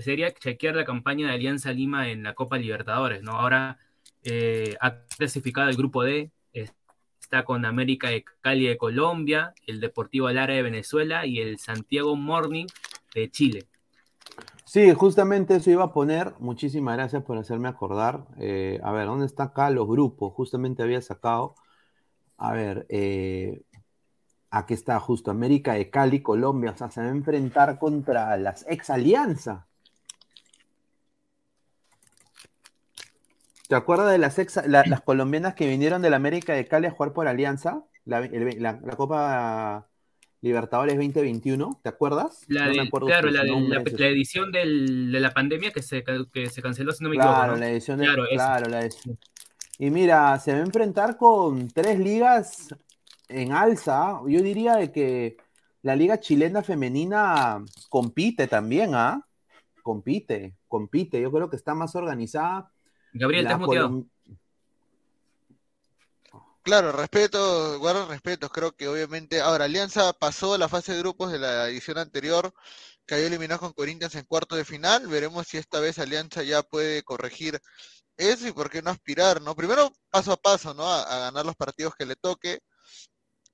sería 0.00 0.32
chequear 0.32 0.74
la 0.74 0.84
campaña 0.84 1.28
de 1.28 1.34
Alianza 1.34 1.72
Lima 1.72 2.10
en 2.10 2.22
la 2.22 2.34
Copa 2.34 2.58
Libertadores, 2.58 3.22
¿no? 3.22 3.32
Ahora 3.32 3.78
eh, 4.24 4.76
ha 4.80 5.04
clasificado 5.16 5.68
el 5.68 5.76
grupo 5.76 6.02
D, 6.02 6.32
está 6.52 7.44
con 7.44 7.64
América 7.66 8.08
de 8.08 8.24
Cali 8.40 8.66
de 8.66 8.78
Colombia, 8.78 9.52
el 9.66 9.80
Deportivo 9.80 10.30
Lara 10.30 10.54
de 10.54 10.62
Venezuela 10.62 11.26
y 11.26 11.40
el 11.40 11.58
Santiago 11.58 12.16
Morning 12.16 12.66
Chile. 13.30 13.68
Sí, 14.68 14.92
justamente 14.92 15.56
eso 15.56 15.70
iba 15.70 15.84
a 15.84 15.92
poner. 15.94 16.34
Muchísimas 16.40 16.94
gracias 16.96 17.22
por 17.22 17.38
hacerme 17.38 17.68
acordar. 17.68 18.26
Eh, 18.38 18.78
a 18.82 18.92
ver, 18.92 19.06
¿dónde 19.06 19.24
están 19.24 19.48
acá 19.48 19.70
los 19.70 19.88
grupos? 19.88 20.34
Justamente 20.34 20.82
había 20.82 21.00
sacado. 21.00 21.54
A 22.36 22.52
ver, 22.52 22.86
eh, 22.90 23.62
aquí 24.50 24.74
está 24.74 25.00
justo 25.00 25.30
América 25.30 25.72
de 25.72 25.88
Cali, 25.88 26.20
Colombia. 26.22 26.72
O 26.72 26.76
sea, 26.76 26.90
se 26.90 27.00
va 27.00 27.06
a 27.06 27.10
enfrentar 27.10 27.78
contra 27.78 28.36
las 28.36 28.66
ex 28.68 28.90
alianza. 28.90 29.66
¿Te 33.68 33.74
acuerdas 33.74 34.10
de 34.10 34.18
las, 34.18 34.38
ex, 34.38 34.60
las 34.66 35.00
colombianas 35.00 35.54
que 35.54 35.66
vinieron 35.66 36.02
de 36.02 36.10
la 36.10 36.16
América 36.16 36.52
de 36.52 36.68
Cali 36.68 36.88
a 36.88 36.90
jugar 36.90 37.14
por 37.14 37.26
Alianza? 37.26 37.84
la 38.04 38.96
Copa 38.96 39.88
Libertadores 40.40 40.94
2021, 40.94 41.80
¿te 41.82 41.88
acuerdas? 41.88 42.44
La 42.46 42.70
claro, 43.00 43.28
la, 43.28 43.42
edición 44.06 44.52
de 44.52 44.64
la 44.64 45.32
pandemia 45.32 45.72
que 45.72 45.82
se, 45.82 46.04
que 46.04 46.46
se 46.46 46.62
canceló, 46.62 46.92
si 46.92 47.02
no 47.02 47.10
me 47.10 47.16
equivoco. 47.16 47.34
Claro, 47.34 47.56
la 47.56 47.70
edición 47.70 47.98
de, 47.98 48.06
claro, 48.34 48.68
la 48.68 48.82
edición. 48.82 49.18
Y 49.78 49.90
mira, 49.90 50.38
se 50.38 50.52
va 50.52 50.58
a 50.58 50.62
enfrentar 50.62 51.16
con 51.16 51.68
tres 51.68 51.98
ligas 51.98 52.68
en 53.28 53.52
alza. 53.52 54.20
Yo 54.26 54.40
diría 54.40 54.76
de 54.76 54.92
que 54.92 55.36
la 55.82 55.96
liga 55.96 56.20
chilena 56.20 56.62
femenina 56.62 57.64
compite 57.88 58.46
también, 58.46 58.94
¿ah? 58.94 59.24
Compite, 59.82 60.56
compite. 60.68 61.20
Yo 61.20 61.32
creo 61.32 61.50
que 61.50 61.56
está 61.56 61.74
más 61.74 61.96
organizada. 61.96 62.70
Gabriel, 63.12 63.46
¿te 63.46 63.52
has 63.52 63.58
muteado? 63.58 64.04
Claro, 66.68 66.92
respeto, 66.92 67.78
guardo 67.78 68.06
respetos. 68.08 68.50
Creo 68.52 68.72
que 68.76 68.88
obviamente. 68.88 69.40
Ahora, 69.40 69.64
Alianza 69.64 70.12
pasó 70.12 70.58
la 70.58 70.68
fase 70.68 70.92
de 70.92 70.98
grupos 70.98 71.32
de 71.32 71.38
la 71.38 71.66
edición 71.66 71.96
anterior, 71.96 72.52
había 73.08 73.26
eliminado 73.26 73.60
con 73.60 73.72
Corinthians 73.72 74.14
en 74.16 74.26
cuarto 74.26 74.54
de 74.54 74.66
final. 74.66 75.06
Veremos 75.08 75.46
si 75.48 75.56
esta 75.56 75.80
vez 75.80 75.98
Alianza 75.98 76.42
ya 76.42 76.62
puede 76.62 77.02
corregir 77.04 77.58
eso 78.18 78.48
y 78.48 78.52
por 78.52 78.70
qué 78.70 78.82
no 78.82 78.90
aspirar, 78.90 79.40
¿no? 79.40 79.56
Primero, 79.56 79.90
paso 80.10 80.32
a 80.32 80.36
paso, 80.36 80.74
¿no? 80.74 80.86
A, 80.86 81.18
ganar 81.20 81.46
los 81.46 81.56
partidos 81.56 81.94
que 81.96 82.04
le 82.04 82.16
toque. 82.16 82.60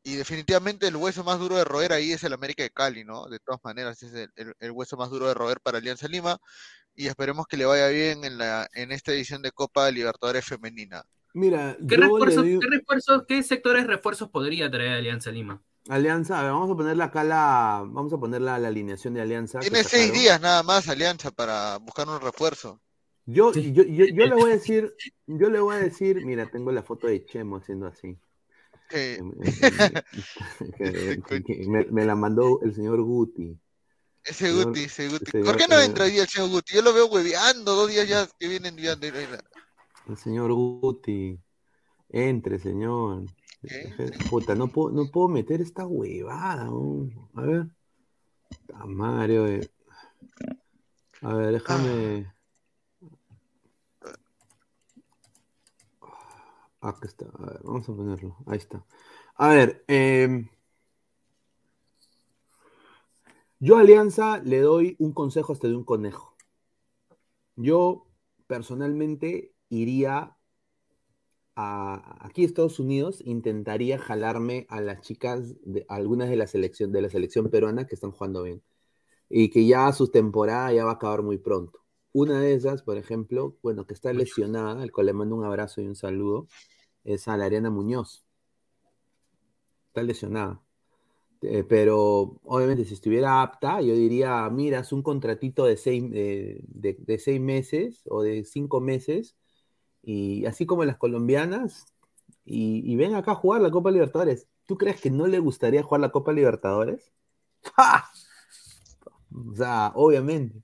Y 0.03 0.17
definitivamente 0.17 0.89
el 0.89 0.97
hueso 0.97 1.25
más 1.25 1.39
duro 1.39 1.57
de 1.57 1.65
roer 1.65 1.93
ahí 1.93 2.13
es 2.13 2.25
el 2.25 2.33
América 2.33 2.63
de 2.65 2.71
Cali, 2.71 3.05
¿no? 3.05 3.27
De 3.29 3.39
todas 3.41 3.61
maneras, 3.65 4.03
es 4.03 4.13
el, 4.15 4.71
hueso 4.73 4.97
más 4.97 5.11
duro 5.11 5.29
de 5.29 5.35
roer 5.35 5.61
para 5.61 5.79
Alianza 5.79 6.09
Lima. 6.09 6.39
Y 6.95 7.09
esperemos 7.09 7.47
que 7.47 7.57
le 7.59 7.67
vaya 7.67 7.89
bien 7.89 8.25
en, 8.25 8.39
la, 8.39 8.69
en 8.75 8.93
esta 8.93 9.13
edición 9.13 9.43
de 9.43 9.53
Copa 9.53 9.91
Libertadores 9.91 10.45
Femenina. 10.47 11.05
Mira, 11.35 11.77
¿Qué, 11.89 11.97
refuerzos, 11.97 13.25
¿qué, 13.27 13.43
sectores 13.43 13.89
refuerzos 13.89 14.31
podría 14.31 14.71
traer 14.71 14.93
Alianza 14.93 15.33
Lima? 15.33 15.61
Alianza, 15.89 16.39
a 16.39 16.45
ver, 16.45 16.53
vamos 16.53 16.71
a 16.71 16.77
ponerla 16.77 17.07
acá 17.07 17.25
la, 17.25 17.85
vamos 17.85 18.13
a 18.13 18.19
poner 18.19 18.41
la, 18.41 18.55
alineación 18.55 19.15
de 19.15 19.21
Alianza. 19.21 19.59
Tiene 19.59 19.83
seis 19.83 20.13
días 20.13 20.41
nada 20.41 20.63
más 20.63 20.89
Alianza 20.89 21.33
para 21.33 21.79
buscar 21.79 22.09
un 22.09 22.21
refuerzo. 22.21 22.81
Yo, 23.27 23.53
yo, 23.53 23.83
yo, 23.83 24.05
yo, 24.05 24.27
le 24.27 24.35
voy 24.35 24.53
a 24.53 24.55
decir, 24.55 24.95
yo 25.27 25.51
le 25.51 25.59
voy 25.59 25.75
a 25.75 25.79
decir, 25.79 26.25
mira, 26.25 26.49
tengo 26.49 26.71
la 26.71 26.85
foto 26.85 27.09
de 27.09 27.25
Chemo 27.25 27.57
haciendo 27.57 27.89
así. 27.89 28.17
me, 31.91 32.05
la 32.05 32.15
mandó 32.15 32.61
el 32.63 32.77
señor 32.77 33.03
Guti. 33.03 33.59
Ese 34.23 34.53
Guti, 34.53 34.85
ese 34.85 35.09
Guti. 35.09 35.43
¿Por 35.43 35.57
qué 35.57 35.67
no 35.67 35.81
entra 35.81 36.05
hoy 36.05 36.17
el 36.17 36.29
señor 36.29 36.51
Guti? 36.51 36.77
Yo 36.77 36.83
lo 36.83 36.93
veo 36.93 37.07
hueveando 37.07 37.75
dos 37.75 37.91
días 37.91 38.07
ya 38.07 38.29
que 38.39 38.47
vienen 38.47 38.79
enviando. 38.79 39.09
El 40.09 40.17
señor 40.17 40.53
Guti. 40.53 41.41
Entre, 42.09 42.59
señor. 42.59 43.25
Puta, 44.31 44.55
no 44.55 44.69
puedo, 44.69 44.91
no 44.91 45.11
puedo 45.11 45.29
meter 45.29 45.61
esta 45.61 45.87
huevada. 45.87 46.71
A 47.35 47.41
ver. 47.43 47.67
Mario. 48.87 49.47
Eh. 49.47 49.71
A 51.23 51.35
ver, 51.35 51.53
déjame. 51.53 52.33
Acá 56.81 57.07
está. 57.07 57.27
A 57.27 57.47
ver, 57.47 57.61
vamos 57.65 57.89
a 57.89 57.95
ponerlo. 57.95 58.37
Ahí 58.47 58.59
está. 58.59 58.85
A 59.37 59.49
ver. 59.49 59.85
Eh... 59.89 60.49
Yo 63.61 63.79
a 63.79 63.81
Alianza 63.81 64.39
le 64.41 64.61
doy 64.61 64.95
un 64.99 65.15
consejo 65.15 65.55
hasta 65.55 65.69
de 65.69 65.75
un 65.75 65.85
conejo. 65.85 66.37
Yo 67.57 68.07
personalmente 68.47 69.54
iría 69.69 70.37
a, 71.57 72.27
aquí 72.27 72.43
a 72.43 72.47
Estados 72.47 72.81
Unidos, 72.81 73.23
intentaría 73.25 73.99
jalarme 73.99 74.67
a 74.69 74.81
las 74.81 75.01
chicas, 75.03 75.55
de, 75.65 75.85
algunas 75.89 76.29
de 76.29 76.37
la, 76.37 76.47
selección, 76.47 76.93
de 76.93 77.03
la 77.03 77.11
selección 77.11 77.51
peruana 77.51 77.87
que 77.87 77.95
están 77.95 78.13
jugando 78.13 78.43
bien 78.43 78.63
y 79.29 79.51
que 79.51 79.67
ya 79.67 79.93
su 79.93 80.09
temporada 80.11 80.73
ya 80.73 80.85
va 80.85 80.93
a 80.93 80.95
acabar 80.95 81.23
muy 81.23 81.39
pronto. 81.39 81.81
Una 82.13 82.41
de 82.41 82.55
esas, 82.55 82.83
por 82.83 82.99
ejemplo, 82.99 83.57
bueno, 83.63 83.87
que 83.87 83.95
está 83.95 84.13
lesionada, 84.13 84.83
al 84.83 84.93
cual 84.93 85.07
le 85.07 85.13
mando 85.13 85.35
un 85.37 85.45
abrazo 85.45 85.81
y 85.81 85.87
un 85.87 85.97
saludo, 85.97 86.47
es 87.05 87.29
a 87.29 87.37
la 87.37 87.47
Ariana 87.47 87.71
Muñoz. 87.71 88.25
Está 89.89 90.03
lesionada. 90.03 90.63
Eh, 91.43 91.65
pero 91.65 92.41
obviamente 92.45 92.85
si 92.85 92.95
estuviera 92.95 93.43
apta, 93.43 93.81
yo 93.81 93.95
diría, 93.95 94.49
mira, 94.51 94.81
es 94.81 94.93
un 94.93 95.03
contratito 95.03 95.65
de 95.65 95.77
seis, 95.77 96.03
de, 96.11 97.19
seis 97.19 97.41
meses 97.41 98.03
o 98.07 98.23
de 98.23 98.45
cinco 98.45 98.81
meses, 98.81 99.37
y 100.05 100.47
así 100.47 100.67
como 100.67 100.85
las 100.85 100.97
colombianas, 100.97 101.87
y, 102.45 102.95
ven 102.97 103.15
acá 103.15 103.33
a 103.33 103.37
jugar 103.37 103.63
la 103.63 103.71
Copa 103.71 103.91
Libertadores. 103.91 104.49
¿Tú 104.67 104.77
crees 104.77 105.01
que 105.01 105.11
no 105.11 105.27
le 105.27 105.39
gustaría 105.39 105.83
jugar 105.83 106.01
la 106.01 106.13
Copa 106.13 106.33
Libertadores? 106.33 107.13
O 109.37 109.57
sea, 109.57 109.91
obviamente. 109.97 110.63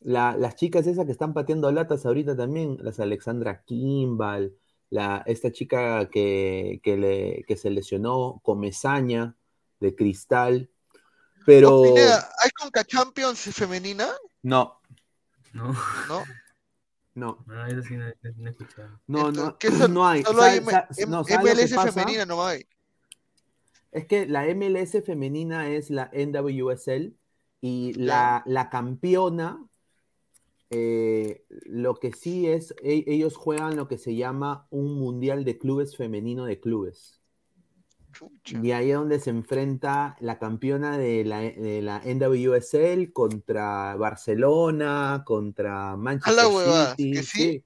las 0.00 0.56
chicas 0.56 0.88
esas 0.88 1.06
que 1.06 1.12
están 1.12 1.34
pateando 1.34 1.70
latas 1.70 2.04
ahorita 2.04 2.36
también, 2.36 2.78
las 2.80 2.98
Alexandra 2.98 3.62
Kimball, 3.64 4.56
la, 4.90 5.22
esta 5.24 5.52
chica 5.52 6.10
que, 6.10 6.80
que, 6.82 6.96
le, 6.96 7.44
que 7.46 7.56
se 7.56 7.70
lesionó, 7.70 8.40
Comezaña, 8.42 9.36
de 9.78 9.94
cristal. 9.94 10.68
Pero. 11.46 11.84
¿Hay 11.84 12.50
Conca 12.58 12.82
Champions 12.84 13.38
femenina? 13.54 14.08
No. 14.42 14.80
No. 15.52 15.72
¿No? 16.08 16.24
No. 17.14 17.44
No, 17.46 17.66
eso 17.66 17.82
sí 17.82 17.96
no, 17.96 18.06
no 18.36 18.46
he 18.46 18.50
escuchado. 18.50 19.00
No, 19.06 19.30
no, 19.30 19.56
no 19.88 20.06
hay. 20.06 20.22
Solo 20.22 20.42
hay 20.42 20.60
MLS 20.60 21.74
femenina, 21.92 22.24
no 22.24 22.44
hay. 22.44 22.66
Es 23.90 24.06
que 24.06 24.26
la 24.26 24.46
MLS 24.54 25.04
femenina 25.04 25.68
es 25.68 25.90
la 25.90 26.10
NWSL 26.12 27.14
y 27.60 27.92
la, 27.94 28.42
la 28.46 28.70
campeona, 28.70 29.64
eh, 30.70 31.44
lo 31.48 31.96
que 31.96 32.12
sí 32.12 32.48
es, 32.48 32.74
e, 32.82 33.04
ellos 33.06 33.36
juegan 33.36 33.76
lo 33.76 33.88
que 33.88 33.98
se 33.98 34.16
llama 34.16 34.66
un 34.70 34.98
mundial 34.98 35.44
de 35.44 35.58
clubes 35.58 35.96
femenino 35.96 36.46
de 36.46 36.58
clubes. 36.58 37.21
Y 38.44 38.72
ahí 38.72 38.90
es 38.90 38.96
donde 38.96 39.20
se 39.20 39.30
enfrenta 39.30 40.16
la 40.20 40.38
campeona 40.38 40.98
de 40.98 41.24
la, 41.24 41.40
de 41.40 41.82
la 41.82 42.02
NWSL 42.04 43.12
contra 43.12 43.96
Barcelona, 43.96 45.22
contra 45.26 45.96
Manchester 45.96 46.94
City. 46.96 47.22
sí. 47.22 47.64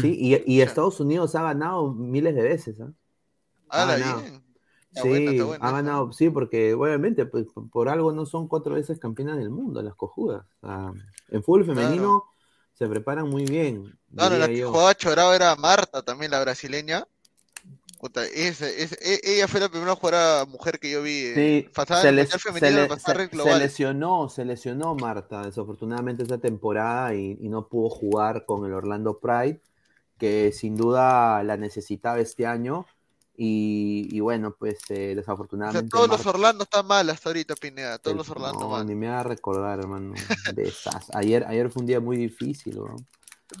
sí. 0.00 0.42
y, 0.46 0.60
Estados 0.60 1.00
Unidos 1.00 1.34
ha 1.34 1.42
ganado 1.42 1.92
miles 1.92 2.34
de 2.34 2.42
veces. 2.42 2.80
¿eh? 2.80 2.86
Ha 3.70 3.86
ganado. 3.86 4.22
sí, 4.90 5.40
ha 5.60 5.70
ganado, 5.70 6.12
sí, 6.12 6.30
porque 6.30 6.74
obviamente 6.74 7.26
pues, 7.26 7.46
por 7.72 7.88
algo 7.88 8.12
no 8.12 8.26
son 8.26 8.48
cuatro 8.48 8.74
veces 8.74 8.98
campeonas 8.98 9.38
del 9.38 9.50
mundo 9.50 9.82
las 9.82 9.94
cojudas. 9.94 10.46
en 11.28 11.42
fútbol 11.42 11.64
femenino 11.64 12.24
se 12.74 12.88
preparan 12.88 13.28
muy 13.28 13.44
bien. 13.44 13.98
Claro, 14.14 14.36
la 14.36 14.48
que 14.48 14.64
jugaba 14.64 14.94
chorado 14.94 15.34
era 15.34 15.54
Marta 15.56 16.02
también, 16.02 16.30
la 16.30 16.40
brasileña. 16.40 17.06
E, 18.12 19.20
ella 19.22 19.48
fue 19.48 19.60
la 19.60 19.68
primera 19.68 19.94
jugadora 19.94 20.44
mujer 20.46 20.78
que 20.78 20.90
yo 20.90 21.02
vi. 21.02 21.32
Sí, 21.34 21.68
se, 22.00 22.12
lesionó, 23.58 24.28
se 24.28 24.44
lesionó 24.44 24.94
Marta, 24.94 25.42
desafortunadamente 25.42 26.22
esa 26.22 26.38
temporada 26.38 27.14
y, 27.14 27.36
no 27.48 27.68
pudo 27.68 27.88
jugar 27.88 28.44
con 28.44 28.64
el 28.66 28.72
Orlando 28.72 29.18
Pride, 29.18 29.60
que 30.18 30.52
sin 30.52 30.76
duda 30.76 31.42
la 31.44 31.56
necesitaba 31.56 32.20
este 32.20 32.46
año. 32.46 32.86
Y, 33.36 34.20
bueno, 34.20 34.54
pues 34.56 34.78
eh, 34.90 35.14
desafortunadamente. 35.16 35.88
todos 35.88 36.08
los 36.08 36.24
Orlando 36.24 36.64
están 36.64 36.86
mal 36.86 37.10
hasta 37.10 37.30
ahorita, 37.30 37.56
Pineda. 37.56 37.98
Todos 37.98 38.16
los 38.16 38.30
Orlando 38.30 38.60
no, 38.60 38.68
mal. 38.68 38.86
Ni 38.86 38.94
me 38.94 39.08
va 39.08 39.20
a 39.20 39.24
recordar, 39.24 39.80
hermano. 39.80 40.14
ayer, 41.14 41.44
ayer 41.48 41.70
fue 41.70 41.80
un 41.80 41.86
día 41.86 42.00
muy 42.00 42.16
difícil, 42.16 42.78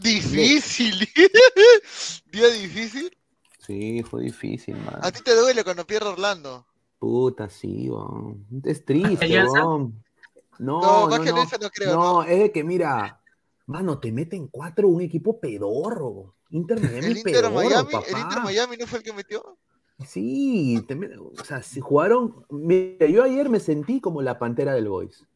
¿Difícil? 0.00 1.08
¿Día 2.30 2.48
difícil? 2.48 3.16
Sí, 3.66 4.02
fue 4.02 4.22
difícil, 4.22 4.76
man. 4.76 4.98
¿A 5.02 5.10
ti 5.10 5.22
te 5.22 5.34
duele 5.34 5.64
cuando 5.64 5.86
pierde 5.86 6.10
Orlando? 6.10 6.66
Puta, 6.98 7.48
sí, 7.48 7.88
weón. 7.88 8.46
Es 8.64 8.84
triste, 8.86 9.44
weón. 9.44 10.02
No, 10.58 11.08
no, 11.08 11.10
no, 11.18 11.24
no, 11.24 11.44
no, 11.60 11.70
creo, 11.70 11.94
no, 11.94 12.22
es 12.22 12.52
que 12.52 12.62
mira, 12.62 13.20
mano, 13.66 13.98
te 13.98 14.12
meten 14.12 14.48
cuatro 14.48 14.88
un 14.88 15.02
equipo 15.02 15.40
pedorro. 15.40 16.36
Inter 16.50 16.80
Miami 16.80 17.06
el 17.06 17.18
Inter 17.18 17.50
Miami, 17.50 17.94
¿El 18.06 18.18
Inter 18.18 18.42
Miami 18.44 18.76
no 18.76 18.86
fue 18.86 18.98
el 18.98 19.04
que 19.04 19.12
metió? 19.12 19.58
Sí, 20.06 20.80
o 21.38 21.44
sea, 21.44 21.62
si 21.62 21.80
jugaron. 21.80 22.44
Mira, 22.50 23.06
yo 23.06 23.24
ayer 23.24 23.48
me 23.48 23.58
sentí 23.58 24.00
como 24.00 24.22
la 24.22 24.38
pantera 24.38 24.74
del 24.74 24.88
Boys. 24.88 25.26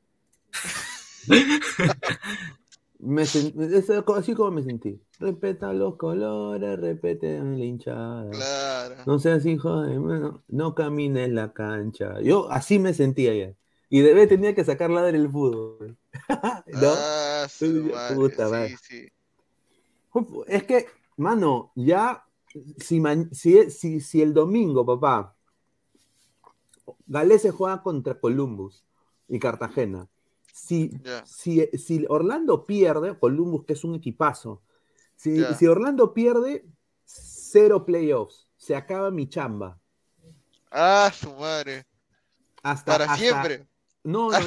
Me 3.01 3.23
es 3.23 3.91
así 3.91 4.35
como 4.35 4.51
me 4.51 4.63
sentí. 4.63 5.01
Respeta 5.21 5.73
los 5.73 5.97
colores, 5.97 6.81
respete 6.81 7.39
la 7.39 7.65
hinchada. 7.65 8.29
Claro. 8.31 8.97
No 9.07 9.19
seas 9.21 9.47
hijo 9.47 9.83
de. 9.83 9.99
Bueno, 9.99 10.43
no 10.49 10.75
camines 10.75 11.31
la 11.31 11.53
cancha. 11.53 12.21
Yo 12.21 12.51
así 12.51 12.81
me 12.81 12.93
sentía 12.95 13.31
ayer. 13.31 13.57
Y 13.89 14.01
debe 14.01 14.27
tenía 14.27 14.55
que 14.55 14.65
sacar 14.65 14.91
la 14.91 15.03
del 15.03 15.31
fútbol. 15.31 15.97
¿No? 16.67 16.93
Ah, 16.93 17.47
Puta, 18.15 18.69
sí, 18.79 19.09
Es 20.47 20.65
que, 20.65 20.87
mano, 21.17 21.73
ya. 21.77 22.25
Si, 22.79 23.01
si, 23.71 24.01
si 24.01 24.23
el 24.23 24.35
domingo, 24.35 24.85
papá, 24.85 25.37
Galés 27.07 27.43
se 27.43 27.51
juega 27.51 27.83
contra 27.83 28.19
Columbus 28.19 28.85
y 29.29 29.39
Cartagena 29.39 30.09
si, 30.69 31.69
si, 31.79 32.05
Orlando 32.09 32.67
pierde, 32.67 33.19
Columbus, 33.19 33.65
que 33.65 33.73
es 33.73 33.85
un 33.85 33.95
equipazo, 33.95 34.63
si, 35.17 35.43
si, 35.55 35.67
Orlando 35.67 36.13
pierde, 36.13 36.67
cero 37.05 37.85
playoffs. 37.85 38.47
Se 38.57 38.77
acaba 38.77 39.11
mi 39.11 39.29
chamba. 39.29 39.81
Ah, 40.71 41.11
su 41.15 41.33
madre. 41.35 41.87
Hasta, 42.63 42.99
Para 42.99 43.17
siempre. 43.17 43.67
No, 44.05 44.31
no, 44.31 44.39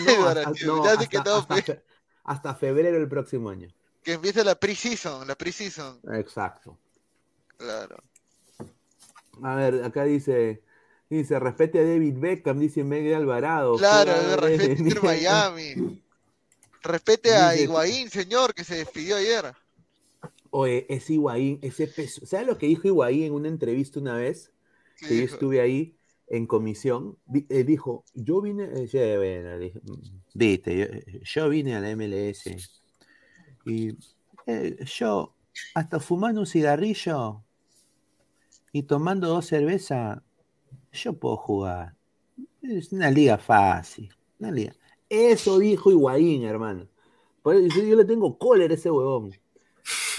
no. 0.66 0.84
hasta, 0.86 1.82
hasta, 2.24 2.56
febrero 2.56 3.00
del 3.00 3.10
próximo 3.10 3.50
año. 3.50 3.74
Que 4.04 4.14
empiece 4.14 4.44
la 4.44 4.56
pre-season, 4.56 5.28
la 5.28 5.36
pre-season. 5.36 6.00
Exacto. 6.14 6.78
Claro. 7.58 7.98
A 9.42 9.56
ver, 9.56 9.84
acá 9.84 10.04
dice. 10.04 10.64
Dice, 11.10 11.40
respete 11.40 11.80
a 11.80 11.84
David 11.84 12.16
Beckham, 12.20 12.58
dice 12.58 12.86
Miguel 12.86 13.16
Alvarado. 13.16 13.76
Claro, 13.76 14.14
respete 14.38 14.98
a 14.98 15.02
Miami. 15.02 16.02
Respete 16.84 17.34
a 17.34 17.56
Higuaín, 17.56 18.10
señor, 18.10 18.54
que 18.54 18.64
se 18.64 18.76
despidió 18.76 19.18
ayer. 19.18 19.54
Oye, 20.50 20.86
ese 20.90 21.14
Higuaín, 21.14 21.60
ese 21.62 21.88
peso. 21.88 22.26
¿Sabes 22.26 22.48
lo 22.48 22.58
que 22.58 22.68
dijo 22.68 22.88
Higuaín 22.88 23.24
en 23.24 23.34
una 23.34 23.48
entrevista 23.48 24.00
una 24.00 24.16
vez? 24.16 24.52
Que 25.00 25.18
yo 25.18 25.24
estuve 25.24 25.62
ahí 25.62 25.96
en 26.28 26.48
comisión. 26.48 27.18
Eh, 27.50 27.64
dijo, 27.64 28.04
yo 28.14 28.42
vine, 28.42 28.70
eh, 28.74 29.74
viste, 30.34 31.22
yo, 31.24 31.50
vine 31.50 31.76
a 31.76 31.80
la 31.82 31.90
MLS 31.96 32.46
y 33.66 33.98
eh, 34.48 34.78
yo, 34.86 35.36
hasta 35.74 36.00
fumando 36.00 36.42
un 36.42 36.48
cigarrillo 36.48 37.44
y 38.72 38.84
tomando 38.84 39.28
dos 39.28 39.46
cervezas, 39.46 40.22
yo 40.94 41.14
puedo 41.14 41.38
jugar. 41.38 41.96
Es 42.62 42.92
una 42.92 43.12
liga 43.12 43.38
fácil. 43.38 44.14
Una 44.40 44.52
liga. 44.52 44.74
Eso 45.12 45.60
dijo 45.60 45.92
Higuaín, 45.92 46.44
hermano. 46.46 46.88
Por 47.44 47.58
eso 47.58 47.82
yo 47.82 47.98
le 47.98 48.06
tengo 48.06 48.38
cólera 48.38 48.74
a 48.74 48.78
ese 48.78 48.90
huevón. 48.90 49.38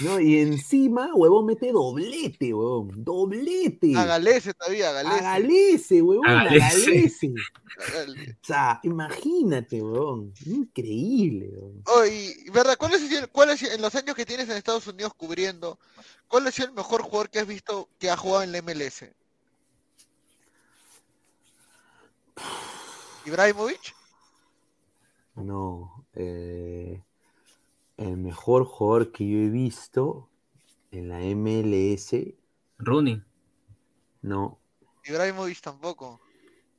¿no? 0.01 0.19
Y 0.19 0.37
encima, 0.39 1.09
huevón, 1.15 1.47
mete 1.47 1.71
doblete, 1.71 2.53
huevón. 2.53 3.03
Doblete. 3.03 3.97
A 3.97 4.05
Galese 4.05 4.53
todavía, 4.53 4.89
a 4.89 4.93
Galese. 4.93 5.15
A 5.15 5.21
Galese, 5.21 6.01
huevón, 6.03 6.27
a 6.27 6.43
Galese. 6.43 6.91
Galese. 6.91 7.33
Dale. 7.91 8.37
O 8.39 8.45
sea, 8.45 8.79
imagínate, 8.83 9.81
huevón. 9.81 10.31
Increíble, 10.45 11.49
huevón. 11.51 11.81
Oh, 11.87 12.05
y, 12.05 12.49
¿verdad? 12.51 12.77
¿Cuál 12.77 12.93
es, 12.93 13.11
el- 13.11 13.29
cuál 13.29 13.49
es, 13.49 13.63
en 13.63 13.81
los 13.81 13.95
años 13.95 14.15
que 14.15 14.27
tienes 14.27 14.47
en 14.47 14.57
Estados 14.57 14.85
Unidos 14.85 15.13
cubriendo, 15.17 15.79
cuál 16.27 16.45
es 16.45 16.59
el 16.59 16.71
mejor 16.71 17.01
jugador 17.01 17.31
que 17.31 17.39
has 17.39 17.47
visto 17.47 17.89
que 17.97 18.11
ha 18.11 18.17
jugado 18.17 18.43
en 18.43 18.51
la 18.51 18.59
MLS? 18.61 19.05
¿Ibrahimovic? 23.25 23.95
No, 25.35 26.05
eh, 26.13 27.01
el 27.97 28.17
mejor 28.17 28.65
jugador 28.65 29.11
que 29.11 29.27
yo 29.27 29.37
he 29.39 29.49
visto 29.49 30.29
en 30.91 31.09
la 31.09 31.19
MLS, 31.21 32.15
Rooney. 32.77 33.21
no, 34.21 34.59
Ibrahimovic 35.05 35.59
tampoco. 35.61 36.19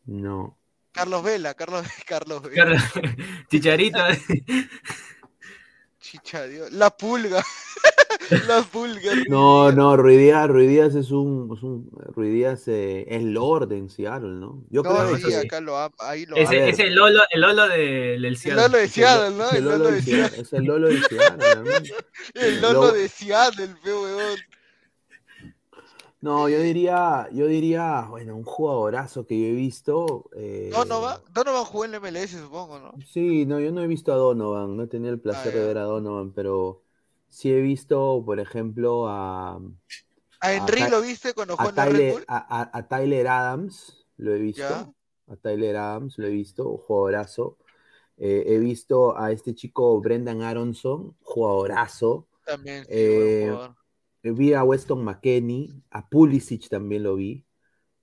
no. 0.07 0.57
Carlos 0.93 1.25
Vela, 1.25 1.55
Carlos, 1.55 1.85
Carlos 2.07 2.43
Vela. 2.43 2.55
Carlos- 2.55 3.49
Chicharito. 3.49 3.99
Chicha, 5.99 6.47
Dios. 6.47 6.71
La 6.73 6.97
pulga. 6.97 7.43
No, 9.29 9.73
no, 9.73 9.97
Ruidías, 9.97 10.49
Ruidías 10.49 10.95
es 10.95 11.11
un, 11.11 11.51
es 11.57 11.63
un 11.63 11.91
Ruidías 12.15 12.67
eh, 12.69 13.05
es 13.09 13.23
Lord 13.23 13.73
en 13.73 13.89
Seattle, 13.89 14.31
¿no? 14.35 14.65
Yo 14.71 14.83
No, 14.83 14.91
creo 14.91 15.17
sí, 15.17 15.25
que 15.25 15.37
acá 15.37 15.61
lo 15.61 15.77
ahí 15.99 16.27
lo 16.27 16.37
Ese, 16.37 16.57
ver. 16.57 16.69
ese 16.71 16.91
Lolo, 16.91 17.21
el 17.31 17.41
Lolo 17.41 17.69
de- 17.69 17.77
del 17.77 18.25
El 18.25 18.37
Seattle. 18.37 18.63
Lolo 18.63 18.79
de 18.79 18.89
Seattle, 18.89 19.37
¿no? 19.37 19.45
es 19.45 19.53
el 19.53 19.59
El 19.59 19.65
Lolo 19.65 19.85
de 19.87 19.93
de 19.93 20.03
Seattle, 20.03 20.25
Seattle. 20.29 20.43
es 20.43 20.53
el 20.53 20.65
Lolo 20.65 20.89
de 20.89 21.01
Seattle, 21.03 21.45
hermano. 21.51 21.87
El 22.35 22.61
Lo- 22.61 22.73
Lolo 22.73 22.93
de 22.93 23.09
Seattle, 23.09 23.69
feo 23.83 24.03
weón. 24.03 24.39
No, 26.21 26.49
yo 26.49 26.59
diría, 26.59 27.29
yo 27.33 27.47
diría, 27.47 28.07
bueno, 28.09 28.35
un 28.35 28.45
jugadorazo 28.45 29.27
que 29.27 29.39
yo 29.39 29.47
he 29.49 29.53
visto. 29.53 30.31
eh, 30.35 30.71
Donovan, 30.73 31.19
Donovan 31.33 31.65
jugó 31.65 31.85
en 31.85 31.91
la 31.91 31.97
MLS, 31.99 32.39
supongo, 32.41 32.79
¿no? 32.79 32.95
Sí, 33.07 33.45
no, 33.45 33.61
yo 33.61 33.71
no 33.73 33.83
he 33.83 33.87
visto 33.87 34.11
a 34.11 34.17
Donovan, 34.17 34.75
no 34.75 34.85
he 34.85 34.87
tenido 34.87 35.13
el 35.13 35.21
placer 35.21 35.49
Ah, 35.53 35.55
de 35.57 35.61
ya. 35.61 35.67
ver 35.67 35.79
a 35.79 35.83
Donovan, 35.83 36.33
pero 36.33 36.84
sí 37.35 37.51
he 37.51 37.61
visto, 37.61 38.23
por 38.25 38.39
ejemplo, 38.39 39.09
a, 39.09 39.61
A 40.41 40.53
Henry 40.55 40.89
lo 40.89 41.03
viste 41.03 41.35
cuando 41.35 41.57
jugó 41.57 41.71
en 41.71 41.77
Red 41.77 41.85
Tyler, 41.85 42.13
Bull. 42.13 42.25
a, 42.29 42.87
Tyler 42.89 43.27
Adams, 43.29 44.07
lo 44.19 44.35
he 44.35 44.39
visto. 44.39 44.63
Ya. 44.63 44.89
A 45.27 45.37
Tyler 45.37 45.77
Adams 45.77 46.17
lo 46.19 46.27
he 46.29 46.31
visto, 46.31 46.77
jugadorazo. 46.77 47.59
Eh, 48.17 48.45
he 48.47 48.59
visto 48.59 49.19
a 49.19 49.33
este 49.33 49.55
chico 49.55 50.01
Brendan 50.01 50.43
Aronson, 50.43 51.17
jugadorazo. 51.23 52.29
También, 52.47 52.85
sí, 52.85 52.91
Eh, 52.91 53.49
jugador. 53.51 53.77
Vi 54.23 54.55
a 54.55 54.63
Weston 54.63 55.05
McKenney, 55.05 55.75
a 55.91 56.09
Pulisic 56.09 56.69
también 56.69 57.03
lo 57.03 57.17
vi, 57.17 57.45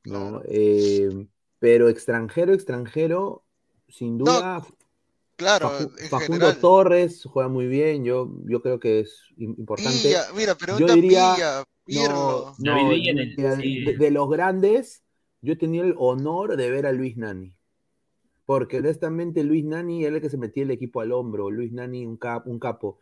¿no? 0.04 0.42
Claro. 0.42 0.44
Eh, 0.50 1.28
pero 1.58 1.88
extranjero, 1.88 2.54
extranjero, 2.54 3.46
sin 3.88 4.18
No, 4.18 4.26
duda, 4.26 4.68
Claro, 5.42 5.70
Facu- 5.72 6.00
en 6.00 6.10
Facundo 6.10 6.34
general. 6.46 6.60
Torres 6.60 7.24
juega 7.26 7.50
muy 7.50 7.66
bien, 7.66 8.06
yo, 8.06 8.30
yo 8.46 8.62
creo 8.62 8.80
que 8.80 9.00
es 9.00 9.24
im- 9.38 9.58
importante. 9.58 10.14
Mira, 10.36 10.52
yo 10.54 10.58
pregunta 10.58 10.94
diría, 10.94 11.34
Villa, 11.34 11.64
Pirlo. 11.84 12.54
no, 12.60 12.90
de, 12.90 13.96
de 13.98 14.12
los 14.12 14.30
grandes, 14.30 15.04
yo 15.42 15.58
tenía 15.58 15.82
el 15.82 15.96
honor 15.98 16.58
de 16.58 16.70
ver 16.70 16.86
a 16.86 16.92
Luis 16.92 17.18
Nani. 17.18 17.56
Porque 18.46 18.78
honestamente 18.78 19.44
Luis 19.44 19.64
Nani 19.66 20.06
era 20.06 20.16
el 20.18 20.22
que 20.22 20.30
se 20.30 20.38
metía 20.38 20.62
el 20.64 20.72
equipo 20.72 21.02
al 21.02 21.12
hombro. 21.12 21.50
Luis 21.50 21.72
Nani, 21.72 22.06
un, 22.06 22.18
cap- 22.18 22.46
un 22.48 22.60
capo. 22.60 23.00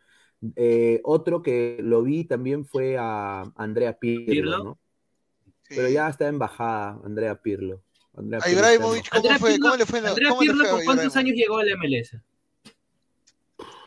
Eh, 0.56 1.00
otro 1.04 1.42
que 1.42 1.78
lo 1.82 2.02
vi 2.02 2.24
también 2.24 2.64
fue 2.64 2.96
a 2.98 3.42
Andrea 3.56 3.98
Pirlo, 3.98 4.26
¿Pirlo? 4.26 4.64
¿no? 4.64 4.78
Sí. 5.68 5.74
Pero 5.76 5.88
ya 5.90 6.08
está 6.08 6.28
en 6.28 6.38
bajada, 6.38 6.98
Andrea 7.04 7.34
Pirlo. 7.42 7.82
Andrea 8.16 8.40
Pirlo. 8.40 8.62
¿cómo 9.60 9.76
le 9.76 9.86
fue? 9.86 9.98
en 9.98 10.04
la- 10.04 10.10
Andrea 10.10 10.32
Pirlo, 10.38 10.64
¿por 10.70 10.84
cuántos 10.84 11.16
años 11.16 11.36
llegó 11.36 11.58
a 11.58 11.64
la 11.64 11.72
MLS? 11.72 12.16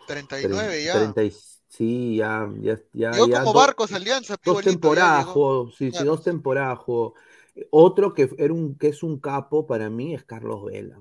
39 0.05 0.83
ya. 0.83 0.93
30 0.93 1.23
y- 1.23 1.31
sí, 1.67 2.15
ya, 2.17 2.49
ya, 2.59 2.79
ya, 2.93 3.11
Llegó 3.11 3.27
ya 3.27 3.39
como 3.43 3.53
dos- 3.53 3.61
Barcos 3.61 3.91
Alianza, 3.93 4.35
dos 4.43 4.61
temporadas, 4.61 5.27
sí, 5.77 5.91
sí, 5.91 6.03
dos 6.03 6.23
temporadas. 6.23 6.79
Otro 7.69 8.13
que 8.13 8.29
era 8.37 8.53
un 8.53 8.75
que 8.77 8.87
es 8.87 9.03
un 9.03 9.19
capo 9.19 9.67
para 9.67 9.89
mí 9.89 10.13
es 10.15 10.23
Carlos 10.23 10.65
Vela. 10.65 10.99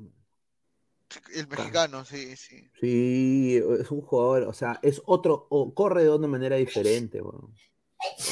El 1.35 1.47
mexicano, 1.47 2.05
sí, 2.05 2.37
sí. 2.37 2.69
Sí, 2.81 3.61
es 3.81 3.91
un 3.91 4.01
jugador, 4.01 4.45
o 4.45 4.53
sea, 4.55 4.79
es 4.83 5.03
otro, 5.05 5.47
o 5.51 5.75
corre 5.75 6.05
de 6.05 6.11
una 6.11 6.27
manera 6.27 6.57
diferente, 6.57 7.21
weón. 7.21 7.53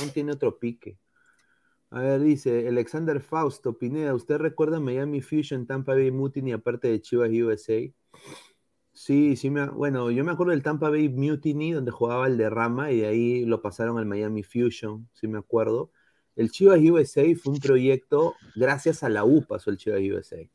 No 0.04 0.12
tiene 0.12 0.32
otro 0.32 0.58
pique. 0.58 0.98
A 1.90 2.00
ver, 2.00 2.20
dice 2.20 2.66
Alexander 2.68 3.20
Fausto 3.20 3.76
Pineda, 3.76 4.14
¿usted 4.14 4.38
recuerda 4.38 4.80
Miami 4.80 5.20
Fusion, 5.20 5.66
Tampa 5.66 5.92
Bay 5.94 6.10
Mutiny, 6.10 6.52
aparte 6.52 6.88
de 6.88 7.00
Chivas 7.02 7.30
USA? 7.30 7.92
Sí, 9.00 9.34
sí, 9.36 9.48
me, 9.48 9.66
bueno, 9.70 10.10
yo 10.10 10.22
me 10.24 10.32
acuerdo 10.32 10.50
del 10.50 10.62
Tampa 10.62 10.90
Bay 10.90 11.08
Mutiny, 11.08 11.72
donde 11.72 11.90
jugaba 11.90 12.26
el 12.26 12.36
derrama, 12.36 12.92
y 12.92 12.98
de 13.00 13.06
ahí 13.06 13.44
lo 13.46 13.62
pasaron 13.62 13.96
al 13.96 14.04
Miami 14.04 14.42
Fusion, 14.42 15.08
sí 15.14 15.26
me 15.26 15.38
acuerdo. 15.38 15.90
El 16.36 16.50
Chivas 16.50 16.80
USA 16.82 17.34
fue 17.34 17.54
un 17.54 17.60
proyecto, 17.60 18.34
gracias 18.54 19.02
a 19.02 19.08
la 19.08 19.24
U 19.24 19.42
pasó 19.46 19.70
el 19.70 19.78
Chivas 19.78 20.00
USA. 20.02 20.50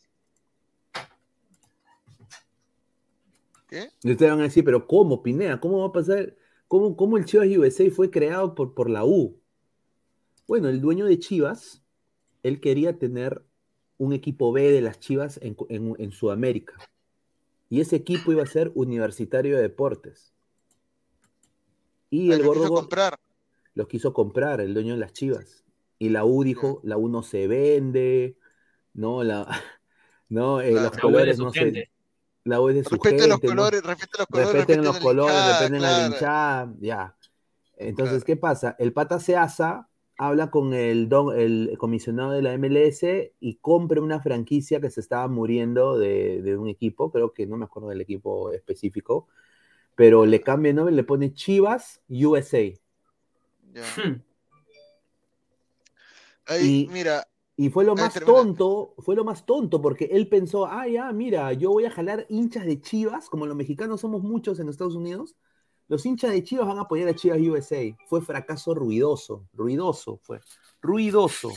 ¿Qué? 3.68 3.90
Y 4.04 4.12
ustedes 4.12 4.32
van 4.32 4.42
a 4.42 4.44
decir, 4.44 4.64
pero 4.64 4.86
¿cómo, 4.86 5.24
Pineda? 5.24 5.60
¿Cómo 5.60 5.80
va 5.80 5.88
a 5.88 5.92
pasar? 5.92 6.36
¿Cómo, 6.68 6.96
cómo 6.96 7.18
el 7.18 7.26
Chivas 7.26 7.48
USA 7.58 7.90
fue 7.90 8.12
creado 8.12 8.54
por, 8.54 8.76
por 8.76 8.92
la 8.92 9.06
U? 9.06 9.42
Bueno, 10.48 10.70
el 10.70 10.82
dueño 10.82 11.08
de 11.08 11.18
Chivas, 11.18 11.84
él 12.44 12.62
quería 12.62 13.00
tener 13.00 13.44
un 13.98 14.14
equipo 14.14 14.52
B 14.52 14.72
de 14.72 14.82
las 14.82 15.00
Chivas 15.00 15.40
en, 15.42 15.58
en- 15.70 15.96
en 15.98 16.12
Sudamérica. 16.12 16.76
Y 17.76 17.82
ese 17.82 17.98
equipo 17.98 18.32
iba 18.32 18.42
a 18.42 18.46
ser 18.46 18.72
Universitario 18.74 19.58
de 19.58 19.64
Deportes. 19.64 20.34
Y 22.10 22.32
el 22.32 22.40
lo 22.40 22.46
gordo 22.46 22.62
quiso 22.62 22.70
Go- 22.74 22.80
comprar. 22.80 23.20
los 23.74 23.88
quiso 23.90 24.14
comprar, 24.14 24.62
el 24.62 24.74
dueño 24.74 24.94
de 24.94 25.00
las 25.02 25.12
Chivas. 25.12 25.66
Y 26.00 26.08
la 26.08 26.24
U 26.24 26.46
dijo, 26.46 26.80
la 26.84 26.96
U 26.96 27.10
no 27.10 27.22
se 27.22 27.48
vende, 27.48 28.38
no, 28.94 29.24
la, 29.24 29.46
no, 30.30 30.62
eh, 30.62 30.72
Claro. 30.72 30.90
los 30.90 30.98
colores 31.02 31.38
no 31.38 31.52
se... 31.52 31.60
gente. 31.60 31.92
La 32.46 32.62
U 32.62 32.70
es 32.70 32.76
de 32.76 32.84
su 32.86 32.92
Respete 32.92 33.28
los 33.28 33.42
gente, 33.42 33.48
¿no? 33.48 33.52
colores, 33.56 33.84
respete 33.84 34.18
los 34.20 34.28
colores, 34.28 34.54
respeten 34.54 34.84
los 34.86 34.96
la 34.96 35.02
colores, 35.02 35.48
respeten 35.48 35.82
la 35.82 36.76
ya. 36.80 37.16
Entonces, 37.76 38.24
Claro. 38.24 38.26
¿qué 38.26 38.38
pasa? 38.38 38.76
El 38.80 38.94
pata 38.94 39.20
se 39.20 39.36
asa, 39.36 39.90
habla 40.18 40.52
con 40.52 40.74
el, 40.74 41.10
don- 41.10 41.38
el 41.40 41.76
comisionado 41.78 42.32
de 42.32 42.42
la 42.42 42.54
MLS 42.54 43.34
y 43.40 43.56
compra 43.58 44.02
una 44.02 44.22
franquicia 44.22 44.82
que 44.82 44.90
se 44.92 45.02
estaba 45.02 45.28
muriendo 45.28 45.98
de, 45.98 46.42
de 46.42 46.58
un 46.58 46.68
equipo, 46.70 47.12
creo 47.12 47.34
que 47.34 47.46
no 47.48 47.58
me 47.58 47.66
acuerdo 47.66 47.90
del 47.90 48.02
equipo 48.02 48.52
específico, 48.52 49.28
pero 49.96 50.26
le 50.26 50.42
cambia 50.42 50.72
el 50.72 50.76
nombre, 50.78 50.96
le 50.96 51.04
pone 51.06 51.34
Chivas 51.34 52.02
USA. 52.10 52.80
Ya. 53.74 53.98
Hmm. 53.98 54.22
Ahí, 56.46 56.78
Y- 56.78 56.90
mira, 56.90 57.28
Y 57.58 57.70
fue 57.72 57.86
lo 57.86 57.96
más 57.96 58.14
termina. 58.14 58.26
tonto, 58.26 58.96
fue 59.00 59.16
lo 59.16 59.26
más 59.26 59.46
tonto, 59.46 59.82
porque 59.82 60.06
él 60.12 60.30
pensó, 60.30 60.66
ah, 60.68 60.88
ya, 60.90 61.12
mira, 61.14 61.54
yo 61.54 61.72
voy 61.72 61.86
a 61.86 61.92
jalar 61.92 62.26
hinchas 62.30 62.66
de 62.66 62.82
Chivas, 62.82 63.30
como 63.30 63.46
los 63.48 63.56
mexicanos 63.58 64.02
somos 64.02 64.24
muchos 64.24 64.60
en 64.60 64.70
Estados 64.70 64.96
Unidos, 64.96 65.36
los 65.88 66.06
hinchas 66.06 66.32
de 66.32 66.44
Chivas 66.44 66.68
van 66.68 66.78
a 66.80 66.82
apoyar 66.82 67.08
a 67.10 67.16
Chivas 67.16 67.40
USA. 67.40 67.82
Fue 68.08 68.22
fracaso 68.22 68.74
ruidoso, 68.74 69.48
ruidoso 69.54 70.20
fue, 70.24 70.40
ruidoso. 70.82 71.52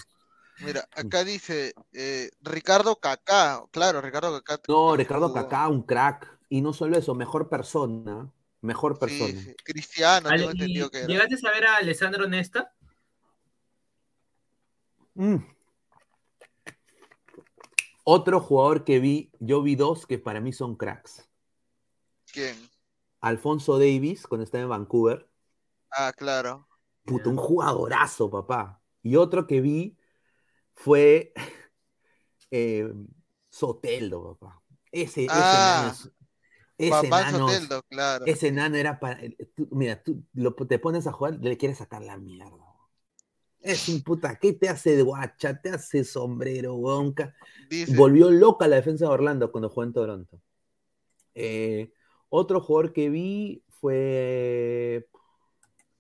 mira, 0.61 0.87
acá 0.93 1.25
dice 1.25 1.73
eh, 1.93 2.31
Ricardo 2.41 2.97
Kaká, 2.97 3.65
claro, 3.71 4.01
Ricardo 4.01 4.43
Kaká. 4.43 4.63
No, 4.69 4.97
Ricardo. 4.97 5.33
Kaká, 5.33 5.69
un 5.69 5.83
crack, 5.83 6.39
y 6.49 6.61
no 6.61 6.73
solo 6.73 6.97
eso, 6.99 7.15
mejor 7.15 7.49
persona, 7.49 8.31
mejor 8.61 8.95
Sí, 8.95 9.01
persona. 9.01 9.41
sí. 9.41 9.55
Cristiano, 9.65 10.29
Ale- 10.29 10.39
tengo 10.39 10.51
entendido 10.53 10.91
que 10.91 10.99
era. 10.99 11.07
¿Llegaste 11.07 11.35
a 11.37 11.39
saber 11.39 11.67
a 11.67 11.77
Alessandro 11.77 12.29
Nesta? 12.29 12.75
Mm. 15.15 15.37
Otro 18.05 18.41
jugador 18.41 18.85
que 18.85 19.01
vi, 19.01 19.31
yo 19.39 19.63
vi 19.63 19.75
dos 19.77 20.07
que 20.07 20.19
para 20.19 20.41
mí 20.41 20.53
son 20.53 20.77
cracks. 20.77 21.29
¿Quién? 22.33 22.57
Alfonso 23.21 23.79
Davis, 23.79 24.27
cuando 24.27 24.45
estaba 24.45 24.63
en 24.65 24.71
Vancouver. 24.71 25.29
Ah, 25.91 26.13
claro. 26.17 26.69
Puta, 27.05 27.29
un 27.31 27.37
jugadorazo, 27.37 28.31
papá. 28.31 28.81
Y 29.03 29.17
otro 29.17 29.47
que 29.47 29.61
vi 29.61 29.97
fue 30.75 31.33
eh, 32.51 32.93
Soteldo, 33.49 34.37
papá. 34.37 34.63
Ese, 34.93 35.25
ese 35.25 35.31
Ah, 35.33 35.93
nano 35.93 35.93
es- 35.93 36.11
ese 36.79 37.09
nano- 37.11 37.49
Soteldo, 37.49 37.83
claro. 37.89 38.25
ese 38.27 38.53
nano 38.53 38.77
era 38.77 39.01
para. 39.01 39.21
tú- 39.55 39.69
mira, 39.73 40.03
tú 40.03 40.23
lo- 40.35 40.55
te 40.55 40.79
pones 40.79 41.07
a 41.07 41.13
jugar, 41.13 41.39
le 41.41 41.57
quieres 41.57 41.79
sacar 41.79 42.03
la 42.03 42.17
mierda. 42.17 42.65
Es 43.61 43.89
un 43.89 44.03
puta, 44.03 44.39
¿qué 44.39 44.53
te 44.53 44.69
hace 44.69 44.95
de 44.97 45.03
guacha? 45.03 45.61
Te 45.61 45.71
hace 45.71 46.05
sombrero, 46.05 46.75
gonca. 46.75 47.35
Dice, 47.69 47.97
Volvió 47.97 48.31
loca 48.31 48.69
la 48.69 48.77
defensa 48.77 49.07
de 49.07 49.11
Orlando 49.11 49.51
cuando 49.51 49.69
jugó 49.69 49.83
en 49.83 49.93
Toronto. 49.93 50.41
Eh, 51.35 51.93
otro 52.29 52.61
jugador 52.61 52.93
que 52.93 53.09
vi 53.11 53.63
fue 53.81 55.09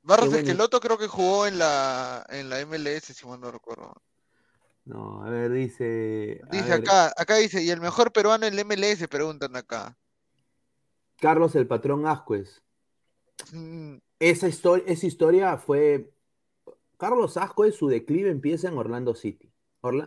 Barros 0.03 0.33
Esqueloto 0.33 0.81
creo 0.81 0.97
que 0.97 1.07
jugó 1.07 1.47
en 1.47 1.59
la, 1.59 2.25
en 2.31 2.49
la 2.49 2.65
MLS, 2.65 3.05
si 3.05 3.27
mal 3.27 3.41
no 3.41 3.51
recuerdo. 3.51 3.95
No, 4.87 5.23
a 5.23 5.29
ver, 5.29 5.53
dice. 5.53 6.41
Dice 6.51 6.73
acá, 6.73 7.13
acá 7.15 7.37
dice, 7.37 7.63
y 7.63 7.69
el 7.69 7.81
mejor 7.83 8.11
peruano 8.11 8.47
en 8.47 8.59
el 8.59 8.65
MLS, 8.65 9.07
preguntan 9.07 9.55
acá. 9.55 9.99
Carlos 11.21 11.55
el 11.57 11.67
patrón 11.67 12.07
Ascuez. 12.07 12.63
Mm. 13.53 13.97
Esa, 14.19 14.49
historia, 14.49 14.85
esa 14.87 15.07
historia 15.07 15.59
fue. 15.59 16.11
Carlos 16.97 17.37
Ascuez, 17.37 17.75
su 17.75 17.89
declive 17.89 18.31
empieza 18.31 18.69
en 18.69 18.79
Orlando 18.79 19.15
City. 19.15 19.53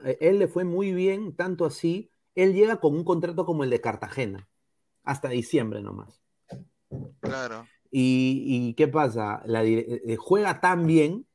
Eh, 0.03 0.17
él 0.19 0.39
le 0.39 0.47
fue 0.47 0.63
muy 0.63 0.93
bien, 0.93 1.35
tanto 1.35 1.63
así. 1.65 2.09
Él 2.33 2.53
llega 2.53 2.77
con 2.77 2.95
un 2.95 3.03
contrato 3.03 3.45
como 3.45 3.63
el 3.63 3.69
de 3.69 3.81
Cartagena, 3.81 4.49
hasta 5.03 5.29
diciembre 5.29 5.81
nomás. 5.81 6.21
Claro. 7.19 7.67
¿Y, 7.91 8.73
qué 8.75 8.87
pasa? 8.87 9.41
La, 9.45 9.63
eh, 9.65 10.15
juega 10.17 10.61
tan 10.61 10.87
bien 10.87 11.25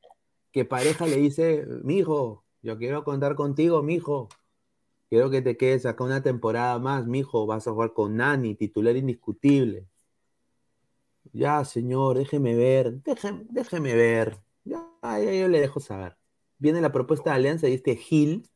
que 0.51 0.65
pareja 0.65 1.05
le 1.05 1.17
dice, 1.17 1.65
mijo, 1.83 2.43
yo 2.61 2.77
quiero 2.77 3.03
contar 3.03 3.35
contigo, 3.35 3.83
mijo. 3.83 4.29
Quiero 5.09 5.29
que 5.29 5.41
te 5.41 5.55
quedes 5.55 5.85
acá 5.85 6.03
una 6.03 6.21
temporada 6.21 6.79
más, 6.79 7.07
mijo. 7.07 7.45
Vas 7.45 7.67
a 7.67 7.71
jugar 7.71 7.93
con 7.93 8.17
Nani, 8.17 8.55
titular 8.55 8.95
indiscutible. 8.95 9.87
Ya, 11.31 11.63
señor, 11.63 12.17
déjeme 12.17 12.55
ver, 12.55 13.01
déjeme, 13.49 13.95
ver. 13.95 14.37
Ya, 14.63 14.83
yo 15.01 15.47
le 15.47 15.61
dejo 15.61 15.79
saber. 15.79 16.17
Viene 16.57 16.81
la 16.81 16.91
propuesta 16.91 17.29
de 17.29 17.35
alianza 17.35 17.69
y 17.69 17.73
este 17.73 17.95
Gil 17.95 18.49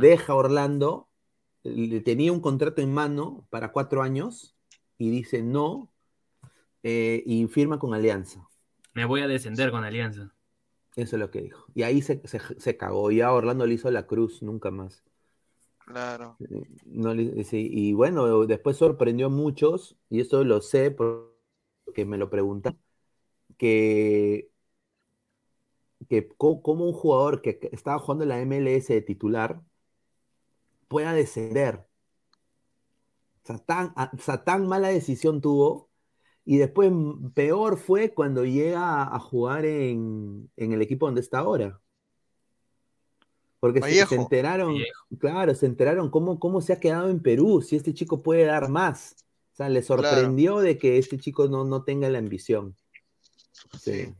deja 0.00 0.32
a 0.32 0.36
Orlando. 0.36 1.08
Le 1.64 2.00
tenía 2.00 2.32
un 2.32 2.40
contrato 2.40 2.82
en 2.82 2.92
mano 2.92 3.46
para 3.50 3.72
cuatro 3.72 4.02
años 4.02 4.56
y 4.98 5.10
dice 5.10 5.42
no 5.42 5.92
eh, 6.82 7.22
y 7.24 7.46
firma 7.46 7.78
con 7.78 7.94
Alianza. 7.94 8.48
Me 8.94 9.04
voy 9.04 9.20
a 9.22 9.28
descender 9.28 9.70
con 9.70 9.84
Alianza. 9.84 10.34
Eso 10.96 11.16
es 11.16 11.20
lo 11.20 11.30
que 11.30 11.40
dijo. 11.40 11.64
Y 11.74 11.84
ahí 11.84 12.02
se, 12.02 12.20
se, 12.26 12.76
cagó. 12.76 13.10
Y 13.10 13.20
a 13.20 13.32
Orlando 13.32 13.66
le 13.66 13.74
hizo 13.74 13.90
la 13.90 14.06
cruz, 14.06 14.42
nunca 14.42 14.70
más. 14.70 15.02
Claro. 15.78 16.36
No, 16.84 17.14
y 17.14 17.92
bueno, 17.94 18.46
después 18.46 18.76
sorprendió 18.76 19.26
a 19.26 19.30
muchos, 19.30 19.96
y 20.10 20.20
esto 20.20 20.44
lo 20.44 20.60
sé 20.60 20.90
porque 20.90 22.04
me 22.04 22.18
lo 22.18 22.30
preguntan, 22.30 22.78
que, 23.56 24.50
que 26.08 26.28
como 26.28 26.84
un 26.84 26.92
jugador 26.92 27.42
que 27.42 27.58
estaba 27.72 27.98
jugando 27.98 28.24
en 28.24 28.28
la 28.28 28.40
MLS 28.40 28.88
de 28.88 29.02
titular 29.02 29.62
pueda 30.92 31.12
descender. 31.14 31.84
O 33.42 33.46
sea, 33.46 33.58
tan, 33.58 33.94
o 33.96 34.18
sea, 34.18 34.44
tan 34.44 34.68
mala 34.68 34.88
decisión 34.88 35.40
tuvo 35.40 35.90
y 36.44 36.58
después 36.58 36.92
peor 37.34 37.78
fue 37.78 38.12
cuando 38.12 38.44
llega 38.44 39.02
a 39.02 39.18
jugar 39.18 39.64
en, 39.64 40.50
el 40.56 40.82
equipo 40.82 41.06
donde 41.06 41.22
está 41.22 41.38
ahora. 41.38 41.80
Porque 43.58 43.80
se, 43.80 44.14
enteraron, 44.16 44.76
claro, 45.18 45.54
se 45.54 45.66
enteraron 45.66 46.10
cómo, 46.10 46.38
cómo 46.38 46.60
se 46.60 46.72
ha 46.72 46.80
quedado 46.80 47.08
en 47.10 47.22
Perú, 47.22 47.62
si 47.62 47.76
este 47.76 47.94
chico 47.94 48.22
puede 48.22 48.44
dar 48.44 48.68
más. 48.68 49.16
O 49.52 49.56
sea, 49.56 49.68
le 49.68 49.82
sorprendió 49.82 50.58
de 50.58 50.78
que 50.78 50.98
este 50.98 51.18
chico 51.18 51.46
no, 51.48 51.64
no 51.64 51.84
tenga 51.84 52.08
la 52.10 52.18
ambición. 52.18 52.76
sí. 53.80 54.12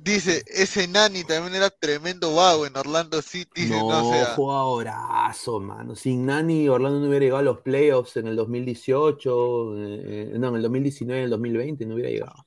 Dice, 0.00 0.42
ese 0.46 0.88
Nani 0.88 1.22
también 1.24 1.54
era 1.54 1.70
tremendo 1.70 2.34
vago 2.34 2.66
en 2.66 2.76
Orlando 2.76 3.22
City. 3.22 3.66
No, 3.66 3.88
no 3.88 4.08
o 4.08 4.12
sea... 4.12 4.34
jugadorazo, 4.34 5.60
mano. 5.60 5.94
Sin 5.94 6.26
Nani, 6.26 6.68
Orlando 6.68 7.00
no 7.00 7.08
hubiera 7.08 7.24
llegado 7.24 7.40
a 7.40 7.42
los 7.42 7.60
playoffs 7.60 8.16
en 8.16 8.26
el 8.26 8.36
2018, 8.36 9.74
eh, 9.78 10.32
no, 10.38 10.48
en 10.48 10.56
el 10.56 10.62
2019, 10.62 11.20
en 11.20 11.24
el 11.24 11.30
2020, 11.30 11.86
no 11.86 11.94
hubiera 11.94 12.10
llegado. 12.10 12.46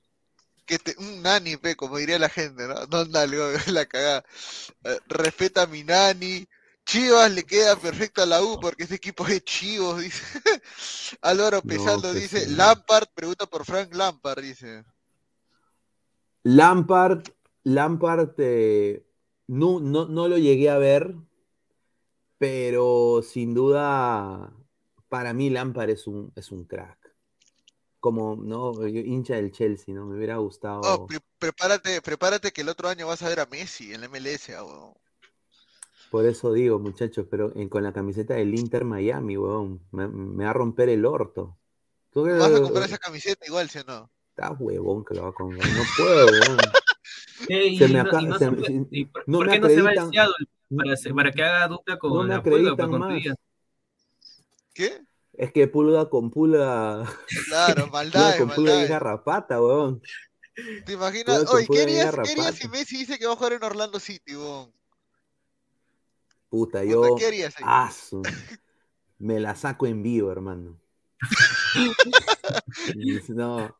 Que 0.65 0.79
un 0.97 1.21
Nani, 1.21 1.57
pe, 1.57 1.75
como 1.75 1.97
diría 1.97 2.17
la 2.17 2.29
gente, 2.29 2.67
¿no? 2.67 2.85
No, 2.87 3.05
dale, 3.05 3.37
la 3.67 3.85
cagada. 3.85 4.25
Eh, 4.83 4.99
respeta 5.07 5.63
a 5.63 5.67
mi 5.67 5.83
Nani. 5.83 6.45
Chivas 6.85 7.31
le 7.31 7.43
queda 7.43 7.75
perfecto 7.75 8.21
a 8.21 8.27
la 8.27 8.43
U 8.43 8.59
porque 8.59 8.83
ese 8.83 8.95
equipo 8.95 9.25
es 9.27 9.43
Chivos, 9.43 10.01
dice. 10.01 10.23
Álvaro 11.21 11.61
Pesando 11.61 12.13
dice, 12.13 12.47
Lampard, 12.47 13.07
pregunta 13.13 13.47
por 13.47 13.65
Frank 13.65 13.93
Lampard, 13.93 14.41
dice. 14.41 14.83
Lampard, 16.45 17.23
Lampard 17.63 18.35
eh, 18.37 19.03
no, 19.47 19.79
no, 19.79 20.27
lo 20.27 20.37
llegué 20.37 20.69
a 20.69 20.77
ver, 20.77 21.15
pero 22.37 23.21
sin 23.23 23.55
duda 23.55 24.53
para 25.09 25.33
mí 25.33 25.49
Lampard 25.49 25.89
es 25.89 26.05
un, 26.05 26.31
es 26.35 26.51
un 26.51 26.65
crack. 26.65 26.99
Como, 27.99 28.35
¿no? 28.35 28.87
hincha 28.87 29.37
del 29.37 29.51
Chelsea, 29.51 29.95
¿no? 29.95 30.05
Me 30.05 30.17
hubiera 30.17 30.37
gustado. 30.37 30.81
Oh, 30.81 31.07
prepárate, 31.39 31.99
prepárate 32.03 32.51
que 32.51 32.61
el 32.61 32.69
otro 32.69 32.89
año 32.89 33.07
vas 33.07 33.23
a 33.23 33.29
ver 33.29 33.39
a 33.39 33.47
Messi 33.47 33.91
en 33.95 34.01
la 34.01 34.07
MLS, 34.07 34.51
ah, 34.51 34.93
Por 36.11 36.27
eso 36.27 36.53
digo, 36.53 36.77
muchachos, 36.77 37.25
pero 37.27 37.51
con 37.71 37.81
la 37.81 37.91
camiseta 37.91 38.35
del 38.35 38.53
Inter 38.53 38.85
Miami, 38.85 39.35
weón, 39.35 39.81
me, 39.89 40.05
va 40.45 40.51
a 40.51 40.53
romper 40.53 40.89
el 40.89 41.07
orto. 41.07 41.57
¿Vas 42.13 42.51
a 42.53 42.61
comprar 42.61 42.83
esa 42.83 42.99
camiseta 42.99 43.47
igual, 43.47 43.67
si 43.67 43.79
no? 43.79 44.11
Está 44.35 44.51
huevón 44.51 45.05
que 45.05 45.13
lo 45.13 45.23
va 45.23 45.29
a 45.29 45.31
comprar. 45.31 45.65
No 45.65 45.83
puedo, 45.95 46.25
huevón. 46.25 46.57
se 47.77 47.87
me 47.87 47.99
acaba, 48.01 48.21
no, 48.21 48.37
se, 48.37 48.51
no 49.27 49.37
¿Por 49.37 49.49
qué 49.49 49.59
no 49.59 49.69
se 49.69 49.81
va 49.81 49.93
el 49.93 50.11
para, 50.75 51.15
para, 51.15 51.31
que 51.31 51.43
haga 51.43 51.67
dupla 51.69 51.97
con 51.97 52.13
no 52.13 52.23
me 52.23 52.29
la 52.35 52.43
pulga, 52.43 52.87
más. 52.87 53.23
¿Qué? 54.73 55.01
Es 55.31 55.53
que 55.53 55.69
pulga 55.69 56.09
con 56.09 56.31
pulga. 56.31 57.05
Claro, 57.47 57.87
maldad. 57.91 58.37
con 58.37 58.49
pulga 58.49 58.83
y 58.83 58.87
garrapata, 58.87 59.61
weón. 59.61 60.01
¿Te 60.85 60.93
imaginas? 60.93 61.49
Oye, 61.49 61.65
¿qué 61.71 61.83
harías, 61.83 62.57
si 62.57 62.67
Messi 62.67 62.97
dice 62.97 63.17
que 63.17 63.27
va 63.27 63.33
a 63.33 63.35
jugar 63.37 63.53
en 63.53 63.63
Orlando 63.63 64.01
City, 64.01 64.35
weón? 64.35 64.73
Puta, 66.49 66.83
yo. 66.83 67.15
¿Qué 67.15 67.27
harías 67.27 67.55
ahí? 67.57 68.21
me 69.17 69.39
la 69.39 69.55
saco 69.55 69.87
en 69.87 70.03
vivo, 70.03 70.29
hermano. 70.29 70.77
no. 73.29 73.77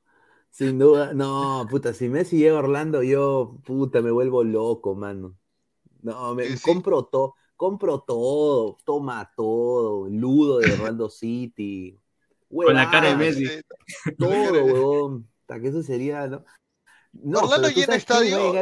Sin 0.55 0.79
duda, 0.79 1.13
no, 1.13 1.67
puta, 1.69 1.93
si 1.93 2.07
Messi 2.07 2.37
llega 2.37 2.55
a 2.55 2.59
Orlando, 2.59 3.03
yo, 3.03 3.57
puta, 3.65 4.01
me 4.01 4.09
vuelvo 4.09 4.41
loco, 4.45 4.95
mano. 4.95 5.37
No, 6.01 6.33
me 6.33 6.57
compro 6.61 7.03
todo, 7.03 7.35
compro 7.57 7.99
todo, 7.99 8.77
toma 8.85 9.33
todo, 9.35 10.07
ludo 10.07 10.59
de 10.59 10.71
Orlando 10.71 11.09
City. 11.09 11.99
Con 12.49 12.73
la 12.73 12.89
cara 12.89 13.09
de 13.09 13.15
Messi. 13.17 13.43
Todo, 14.17 14.29
huevón. 14.29 15.29
que 15.45 15.67
eso 15.67 15.83
sería, 15.83 16.25
¿no? 16.27 16.45
no 17.11 17.39
Orlando 17.39 17.67
llena 17.67 17.95
estadio. 17.95 18.53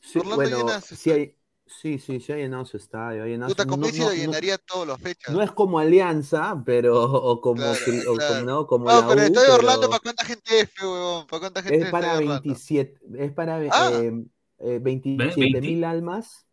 Sí, 0.00 0.18
Orlando 0.18 0.34
bueno, 0.34 0.58
llena... 0.58 0.80
sí 0.80 1.10
hay, 1.12 1.36
Sí, 1.80 1.98
sí, 1.98 2.20
se 2.20 2.32
ha 2.32 2.36
llenado 2.36 2.64
su 2.64 2.76
estadio. 2.76 3.24
Puta, 3.46 3.66
con 3.66 3.80
Messi 3.80 4.00
lo 4.00 4.12
llenaría 4.12 4.58
todas 4.58 4.88
las 4.88 5.00
fechas. 5.00 5.34
No 5.34 5.42
es 5.42 5.50
como 5.52 5.78
Alianza, 5.78 6.62
pero. 6.64 7.02
O 7.02 7.40
como. 7.40 7.62
O 7.62 8.16
como 8.16 8.40
no, 8.44 8.66
como 8.66 8.90
no, 8.90 9.08
pero 9.08 9.22
estoy 9.22 9.46
de 9.46 9.52
Orlando, 9.52 9.88
¿para 9.88 10.00
cuánta 10.00 10.24
gente 10.24 10.60
es, 10.60 10.70
weón? 10.80 11.26
¿Para 11.26 11.40
cuánta 11.40 11.62
gente 11.62 11.84
es? 11.84 11.90
Para 11.90 12.18
27, 12.18 13.00
es 13.18 13.32
para 13.32 13.56
ah. 13.56 13.90
eh, 13.94 14.24
eh, 14.58 14.78
27 14.80 15.60
mil 15.60 15.84
almas. 15.84 16.46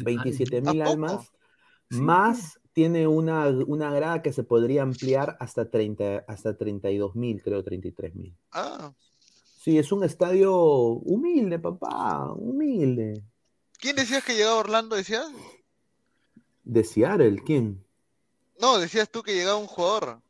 27 0.00 0.60
mil 0.62 0.82
almas. 0.82 1.30
Más 1.90 2.58
tiene 2.72 3.08
una, 3.08 3.48
una 3.48 3.92
grada 3.92 4.22
que 4.22 4.32
se 4.32 4.44
podría 4.44 4.82
ampliar 4.82 5.36
hasta, 5.40 5.70
30, 5.70 6.24
hasta 6.28 6.56
32 6.56 7.16
mil, 7.16 7.42
creo, 7.42 7.64
33 7.64 8.14
mil. 8.14 8.36
Ah. 8.52 8.92
Sí, 9.58 9.78
es 9.78 9.90
un 9.90 10.04
estadio 10.04 10.54
humilde, 10.54 11.58
papá, 11.58 12.32
humilde. 12.32 13.24
¿Quién 13.78 13.94
decías 13.94 14.24
que 14.24 14.34
llegaba 14.34 14.56
Orlando, 14.56 14.96
decías? 14.96 15.26
De 16.64 16.82
Seattle, 16.82 17.40
¿quién? 17.46 17.84
No, 18.60 18.78
decías 18.78 19.08
tú 19.08 19.22
que 19.22 19.34
llegaba 19.34 19.56
un 19.56 19.68
jugador. 19.68 20.20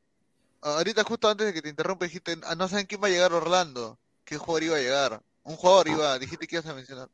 Ahorita 0.60 1.02
justo 1.02 1.28
antes 1.28 1.46
de 1.46 1.54
que 1.54 1.62
te 1.62 1.70
interrumpa 1.70 2.04
dijiste, 2.04 2.36
ah, 2.44 2.54
no 2.54 2.68
saben 2.68 2.86
quién 2.86 3.02
va 3.02 3.06
a 3.06 3.10
llegar 3.10 3.32
Orlando. 3.32 3.98
¿Qué 4.24 4.36
jugador 4.36 4.62
iba 4.64 4.76
a 4.76 4.80
llegar? 4.80 5.22
Un 5.44 5.56
jugador 5.56 5.88
iba, 5.88 6.18
dijiste 6.18 6.46
que 6.46 6.56
ibas 6.56 6.66
a 6.66 6.74
mencionar. 6.74 7.08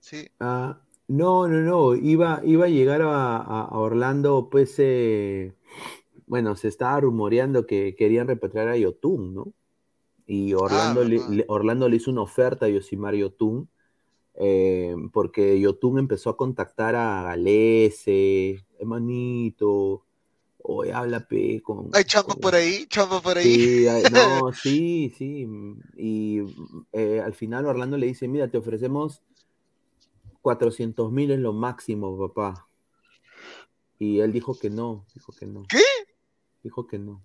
Sí. 0.00 0.28
Ah, 0.40 0.80
no, 1.06 1.46
no, 1.48 1.60
no, 1.60 1.94
iba, 1.94 2.40
iba 2.42 2.64
a 2.64 2.70
llegar 2.70 3.02
a, 3.02 3.68
Orlando, 3.72 4.48
pues, 4.50 4.74
eh, 4.78 5.52
bueno, 6.26 6.56
se 6.56 6.68
estaba 6.68 7.00
rumoreando 7.00 7.66
que 7.66 7.94
querían 7.94 8.26
repatriar 8.26 8.68
a 8.68 8.76
Yotun, 8.78 9.34
¿no? 9.34 9.52
Y 10.26 10.54
Orlando, 10.54 11.02
ah, 11.02 11.04
le, 11.04 11.44
Orlando 11.48 11.90
le 11.90 11.96
hizo 11.96 12.10
una 12.10 12.22
oferta 12.22 12.64
a 12.64 12.68
Yosimar 12.70 13.14
Yotun 13.14 13.68
eh, 14.34 14.94
porque 15.12 15.60
Yotun 15.60 15.98
empezó 15.98 16.30
a 16.30 16.36
contactar 16.36 16.94
a 16.94 17.22
Galese, 17.22 18.64
hermanito, 18.78 20.04
hoy 20.62 20.90
habla 20.90 21.26
pe 21.26 21.60
con... 21.62 21.90
¿Hay 21.92 22.04
chamba 22.04 22.34
por 22.34 22.54
ahí? 22.54 22.86
¿Chamba 22.86 23.20
por 23.20 23.38
ahí? 23.38 23.44
Sí, 23.44 23.86
no, 24.12 24.52
sí, 24.62 25.12
sí. 25.16 25.46
Y 25.96 26.40
eh, 26.92 27.20
al 27.24 27.34
final 27.34 27.66
Orlando 27.66 27.96
le 27.96 28.06
dice, 28.06 28.28
mira, 28.28 28.48
te 28.48 28.58
ofrecemos 28.58 29.22
400 30.40 31.12
mil 31.12 31.30
es 31.30 31.38
lo 31.38 31.52
máximo, 31.52 32.18
papá. 32.18 32.66
Y 33.98 34.20
él 34.20 34.32
dijo 34.32 34.58
que 34.58 34.70
no, 34.70 35.06
dijo 35.14 35.32
que 35.32 35.46
no. 35.46 35.64
¿Qué? 35.68 35.82
Dijo 36.62 36.86
que 36.86 36.98
no. 36.98 37.22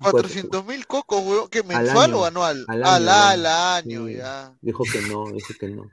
400 0.00 0.64
mil 0.66 0.86
cocos, 0.86 1.22
weón. 1.24 1.48
¿Qué 1.48 1.62
mensual 1.62 2.14
o 2.14 2.24
anual? 2.24 2.64
Al 2.68 2.84
año, 2.84 3.10
al, 3.10 3.46
año, 3.46 4.08
ya. 4.08 4.56
Dijo 4.60 4.84
que 4.84 5.00
no, 5.02 5.30
dijo 5.32 5.54
que 5.58 5.68
no. 5.68 5.90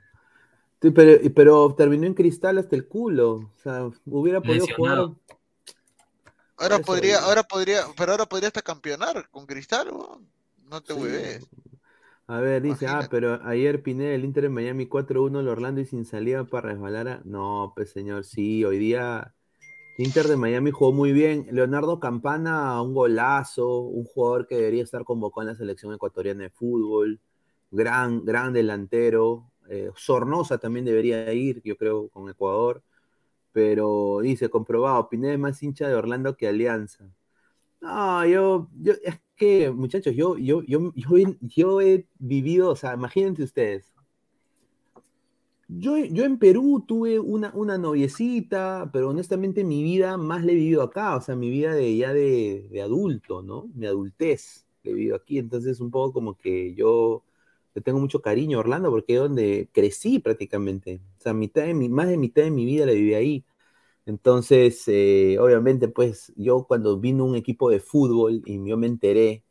Pero, 0.94 1.34
pero 1.34 1.74
terminó 1.74 2.06
en 2.06 2.14
cristal 2.14 2.58
hasta 2.58 2.76
el 2.76 2.86
culo. 2.86 3.34
O 3.34 3.58
sea, 3.62 3.90
hubiera 4.06 4.40
podido 4.40 4.66
jugar. 4.76 5.10
Ahora 6.58 6.78
podría, 6.78 7.18
ahora 7.20 7.42
podría, 7.42 7.82
pero 7.96 8.12
ahora 8.12 8.26
podría 8.26 8.48
hasta 8.48 8.62
campeonar 8.62 9.28
con 9.30 9.46
cristal, 9.46 9.90
weón. 9.90 10.26
No 10.70 10.82
te 10.82 10.94
sí. 10.94 11.46
A 12.28 12.40
ver, 12.40 12.62
dice, 12.62 12.88
ah, 12.88 13.06
pero 13.08 13.40
ayer 13.44 13.82
Pineda, 13.82 14.12
el 14.12 14.24
Inter 14.24 14.46
en 14.46 14.52
Miami 14.52 14.88
4-1, 14.88 15.40
el 15.40 15.48
Orlando 15.48 15.80
y 15.80 15.86
sin 15.86 16.04
salida 16.04 16.42
para 16.44 16.70
resbalar 16.70 17.06
a... 17.06 17.20
No, 17.24 17.72
pues 17.76 17.90
señor, 17.90 18.24
sí, 18.24 18.64
hoy 18.64 18.78
día 18.78 19.32
Inter 19.98 20.26
de 20.26 20.36
Miami 20.36 20.72
jugó 20.72 20.92
muy 20.92 21.12
bien. 21.12 21.46
Leonardo 21.50 21.98
Campana, 22.00 22.82
un 22.82 22.94
golazo, 22.94 23.78
un 23.78 24.04
jugador 24.04 24.46
que 24.46 24.56
debería 24.56 24.82
estar 24.82 25.04
convocado 25.04 25.42
en 25.42 25.48
la 25.48 25.54
selección 25.54 25.94
ecuatoriana 25.94 26.42
de 26.44 26.50
fútbol. 26.50 27.20
Gran, 27.70 28.24
gran 28.24 28.52
delantero. 28.52 29.50
Eh, 29.68 29.90
Sornosa 29.96 30.58
también 30.58 30.84
debería 30.84 31.32
ir, 31.32 31.62
yo 31.64 31.76
creo, 31.76 32.08
con 32.08 32.28
Ecuador. 32.28 32.82
Pero 33.52 34.20
dice, 34.22 34.50
comprobado, 34.50 35.08
Pineda 35.08 35.32
es 35.34 35.38
más 35.38 35.62
hincha 35.62 35.88
de 35.88 35.94
Orlando 35.94 36.36
que 36.36 36.48
Alianza. 36.48 37.10
No, 37.80 38.26
yo, 38.26 38.68
yo, 38.82 38.94
es 39.04 39.20
que, 39.36 39.70
muchachos, 39.70 40.14
yo, 40.14 40.36
yo, 40.38 40.62
yo, 40.62 40.92
yo, 41.40 41.80
he 41.80 42.06
vivido, 42.18 42.70
o 42.70 42.76
sea, 42.76 42.94
imagínense 42.94 43.42
ustedes, 43.42 43.92
yo, 45.68 45.96
yo, 45.98 46.24
en 46.24 46.38
Perú 46.38 46.84
tuve 46.86 47.18
una, 47.18 47.50
una, 47.54 47.76
noviecita, 47.76 48.88
pero 48.92 49.10
honestamente 49.10 49.64
mi 49.64 49.82
vida 49.82 50.16
más 50.16 50.44
la 50.44 50.52
he 50.52 50.54
vivido 50.54 50.82
acá, 50.82 51.16
o 51.16 51.20
sea, 51.20 51.34
mi 51.34 51.50
vida 51.50 51.74
de 51.74 51.96
ya 51.96 52.12
de, 52.12 52.68
de, 52.70 52.82
adulto, 52.82 53.42
¿no? 53.42 53.68
Mi 53.74 53.86
adultez 53.86 54.66
la 54.84 54.92
he 54.92 54.94
vivido 54.94 55.16
aquí, 55.16 55.38
entonces 55.38 55.80
un 55.80 55.90
poco 55.90 56.12
como 56.12 56.34
que 56.36 56.74
yo 56.74 57.24
tengo 57.80 57.98
mucho 58.00 58.22
cariño 58.22 58.58
a 58.58 58.60
Orlando 58.60 58.90
porque 58.90 59.14
es 59.14 59.20
donde 59.20 59.68
crecí 59.72 60.18
prácticamente, 60.18 61.00
o 61.18 61.22
sea, 61.22 61.34
mi, 61.34 61.50
más 61.88 62.08
de 62.08 62.16
mitad 62.16 62.42
de 62.42 62.50
mi 62.50 62.64
vida 62.64 62.86
la 62.86 62.92
viví 62.92 63.14
ahí. 63.14 63.44
Entonces, 64.06 64.84
eh, 64.86 65.36
obviamente, 65.40 65.88
pues 65.88 66.32
yo 66.36 66.64
cuando 66.64 66.98
vino 66.98 67.24
un 67.24 67.36
equipo 67.36 67.70
de 67.70 67.80
fútbol 67.80 68.42
y 68.46 68.64
yo 68.66 68.76
me 68.76 68.86
enteré 68.86 69.42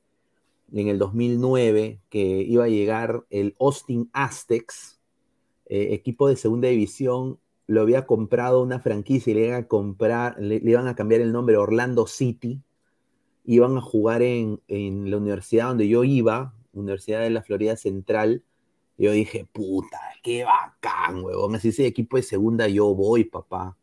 en 0.73 0.88
el 0.88 0.97
2009 0.97 2.02
que 2.10 2.19
iba 2.19 2.65
a 2.65 2.69
llegar 2.69 3.26
el 3.30 3.56
Austin 3.60 4.10
Aztecs, 4.14 4.99
eh, 5.68 5.89
equipo 5.93 6.27
de 6.27 6.35
segunda 6.35 6.69
división, 6.69 7.39
lo 7.68 7.81
había 7.81 8.06
comprado 8.06 8.61
una 8.61 8.80
franquicia 8.80 9.31
y 9.31 9.34
le 9.34 9.47
iban 9.47 9.64
a 9.64 9.68
comprar, 9.68 10.39
le, 10.39 10.61
iban 10.64 10.88
a 10.88 10.95
cambiar 10.95 11.22
el 11.22 11.31
nombre 11.31 11.57
Orlando 11.57 12.07
City, 12.07 12.61
iban 13.45 13.77
a 13.77 13.81
jugar 13.81 14.22
en, 14.22 14.60
la 14.68 15.18
universidad 15.18 15.69
donde 15.69 15.88
yo 15.88 16.03
iba, 16.03 16.53
Universidad 16.80 17.22
de 17.22 17.30
la 17.30 17.43
Florida 17.43 17.77
Central. 17.77 18.43
yo 18.97 19.11
dije, 19.11 19.45
puta, 19.52 19.99
qué 20.23 20.45
bacán, 20.45 21.23
huevón. 21.23 21.56
Así 21.56 21.69
ese 21.69 21.85
equipo 21.88 22.18
de 22.18 22.23
segunda 22.23 22.68
yo 22.68 22.93
voy, 22.95 23.26
papá. 23.26 23.77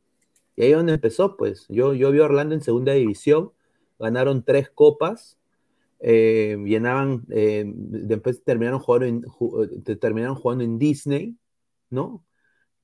Y 0.56 0.62
ahí 0.64 0.70
es 0.72 0.76
donde 0.76 0.94
empezó, 0.94 1.36
pues. 1.36 1.66
Yo, 1.68 1.94
yo 1.94 2.10
vi 2.12 2.20
a 2.20 2.24
Orlando 2.24 2.54
en 2.54 2.62
segunda 2.62 2.92
división, 2.92 3.52
ganaron 3.98 4.44
tres 4.44 4.70
copas, 4.70 5.38
eh, 6.04 6.58
llenaban, 6.64 7.24
eh, 7.30 7.64
después 7.66 8.42
terminaron 8.42 8.80
jugando, 8.80 9.06
en, 9.06 9.24
eh, 9.86 9.96
terminaron 9.96 10.34
jugando 10.34 10.64
en 10.64 10.78
Disney, 10.78 11.36
¿no? 11.90 12.24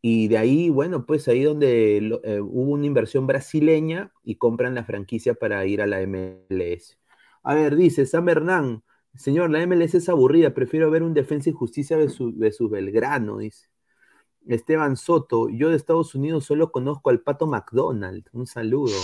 Y 0.00 0.28
de 0.28 0.38
ahí, 0.38 0.70
bueno, 0.70 1.06
pues 1.06 1.26
ahí 1.28 1.42
donde 1.42 2.20
hubo 2.40 2.72
una 2.72 2.86
inversión 2.86 3.26
brasileña 3.26 4.12
y 4.22 4.36
compran 4.36 4.76
la 4.76 4.84
franquicia 4.84 5.34
para 5.34 5.66
ir 5.66 5.82
a 5.82 5.88
la 5.88 6.00
MLS. 6.02 6.98
A 7.42 7.54
ver, 7.54 7.74
dice 7.76 8.06
Sam 8.06 8.28
Hernán, 8.28 8.84
señor, 9.14 9.50
la 9.50 9.66
MLS 9.66 9.94
es 9.94 10.08
aburrida, 10.08 10.54
prefiero 10.54 10.90
ver 10.90 11.02
un 11.02 11.14
Defensa 11.14 11.50
y 11.50 11.52
Justicia 11.52 11.96
de 11.96 12.08
su 12.08 12.68
Belgrano, 12.68 13.38
dice. 13.38 13.68
Esteban 14.48 14.96
Soto, 14.96 15.50
yo 15.50 15.68
de 15.68 15.76
Estados 15.76 16.14
Unidos 16.14 16.46
solo 16.46 16.72
conozco 16.72 17.10
al 17.10 17.20
Pato 17.20 17.46
McDonald. 17.46 18.26
Un 18.32 18.46
saludo. 18.46 18.96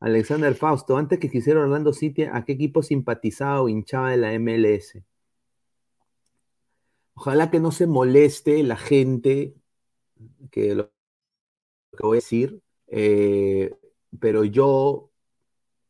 Alexander 0.00 0.54
Fausto, 0.54 0.96
antes 0.96 1.18
que 1.18 1.30
quisiera 1.30 1.60
Orlando 1.60 1.92
City, 1.92 2.24
¿a 2.24 2.44
qué 2.44 2.52
equipo 2.52 2.82
simpatizaba 2.82 3.62
o 3.62 3.68
hinchaba 3.68 4.10
de 4.10 4.16
la 4.18 4.38
MLS? 4.38 5.02
Ojalá 7.14 7.50
que 7.50 7.60
no 7.60 7.72
se 7.72 7.86
moleste 7.86 8.62
la 8.62 8.76
gente 8.76 9.54
que 10.50 10.74
lo 10.74 10.90
que 11.96 12.02
voy 12.02 12.16
a 12.16 12.20
decir, 12.20 12.60
eh, 12.88 13.74
pero 14.18 14.44
yo 14.44 15.10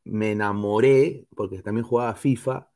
me 0.04 0.32
enamoré, 0.32 1.26
porque 1.34 1.62
también 1.62 1.86
jugaba 1.86 2.14
FIFA, 2.14 2.70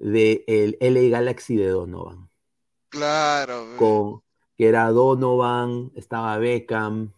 del 0.00 0.44
el 0.80 0.94
LA 0.94 1.08
Galaxy 1.18 1.56
de 1.56 1.68
Donovan. 1.68 2.28
Claro. 2.88 3.76
Con, 3.76 4.22
que 4.56 4.66
era 4.66 4.90
Donovan, 4.90 5.92
estaba 5.94 6.36
Beckham, 6.38 7.12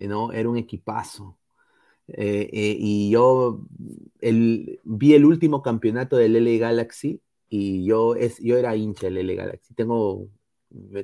¿no? 0.00 0.32
Era 0.32 0.48
un 0.48 0.56
equipazo. 0.56 1.38
Eh, 2.08 2.50
eh, 2.52 2.76
y 2.78 3.10
yo 3.10 3.60
vi 4.20 5.14
el 5.14 5.24
último 5.24 5.62
campeonato 5.62 6.16
del 6.16 6.36
LA 6.36 6.58
Galaxy 6.58 7.22
y 7.48 7.84
yo, 7.84 8.14
es, 8.16 8.38
yo 8.38 8.58
era 8.58 8.76
hincha 8.76 9.08
del 9.08 9.26
LA 9.26 9.34
Galaxy. 9.34 9.74
Tengo, 9.74 10.28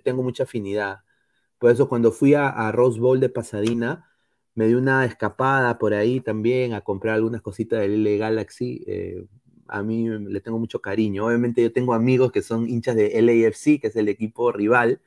tengo 0.02 0.22
mucha 0.22 0.44
afinidad. 0.44 1.00
Por 1.58 1.70
eso 1.70 1.88
cuando 1.88 2.12
fui 2.12 2.34
a, 2.34 2.72
Rose 2.72 3.00
Bowl 3.00 3.20
de 3.20 3.28
Pasadena, 3.28 4.10
me 4.54 4.66
di 4.66 4.74
una 4.74 5.04
escapada 5.04 5.78
por 5.78 5.94
ahí 5.94 6.20
también 6.20 6.72
a 6.74 6.80
comprar 6.82 7.14
algunas 7.16 7.42
cositas 7.42 7.80
del 7.80 8.02
LA 8.04 8.16
Galaxy. 8.16 8.84
Eh, 8.86 9.26
a 9.68 9.82
mí 9.82 10.08
le 10.08 10.40
tengo 10.40 10.58
mucho 10.58 10.80
cariño. 10.80 11.26
Obviamente 11.26 11.62
yo 11.62 11.72
tengo 11.72 11.94
amigos 11.94 12.32
que 12.32 12.42
son 12.42 12.68
hinchas 12.68 12.96
de 12.96 13.20
LAFC, 13.22 13.80
que 13.80 13.88
es 13.88 13.96
el 13.96 14.08
equipo 14.08 14.52
rival, 14.52 15.00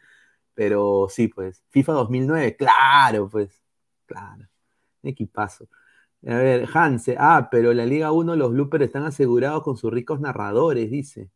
pero 0.54 1.08
sí, 1.10 1.28
pues, 1.28 1.64
FIFA 1.70 1.94
2009, 1.94 2.56
claro, 2.58 3.30
pues, 3.30 3.64
claro, 4.06 4.48
equipazo. 5.04 5.68
A 6.28 6.36
ver, 6.36 6.70
Hanse, 6.74 7.16
ah, 7.20 7.50
pero 7.52 7.72
en 7.72 7.78
la 7.78 7.86
Liga 7.86 8.12
1 8.12 8.36
los 8.36 8.52
bloopers 8.52 8.86
están 8.86 9.04
asegurados 9.04 9.64
con 9.64 9.78
sus 9.78 9.92
ricos 9.92 10.20
narradores, 10.20 10.92
dice. 10.92 11.32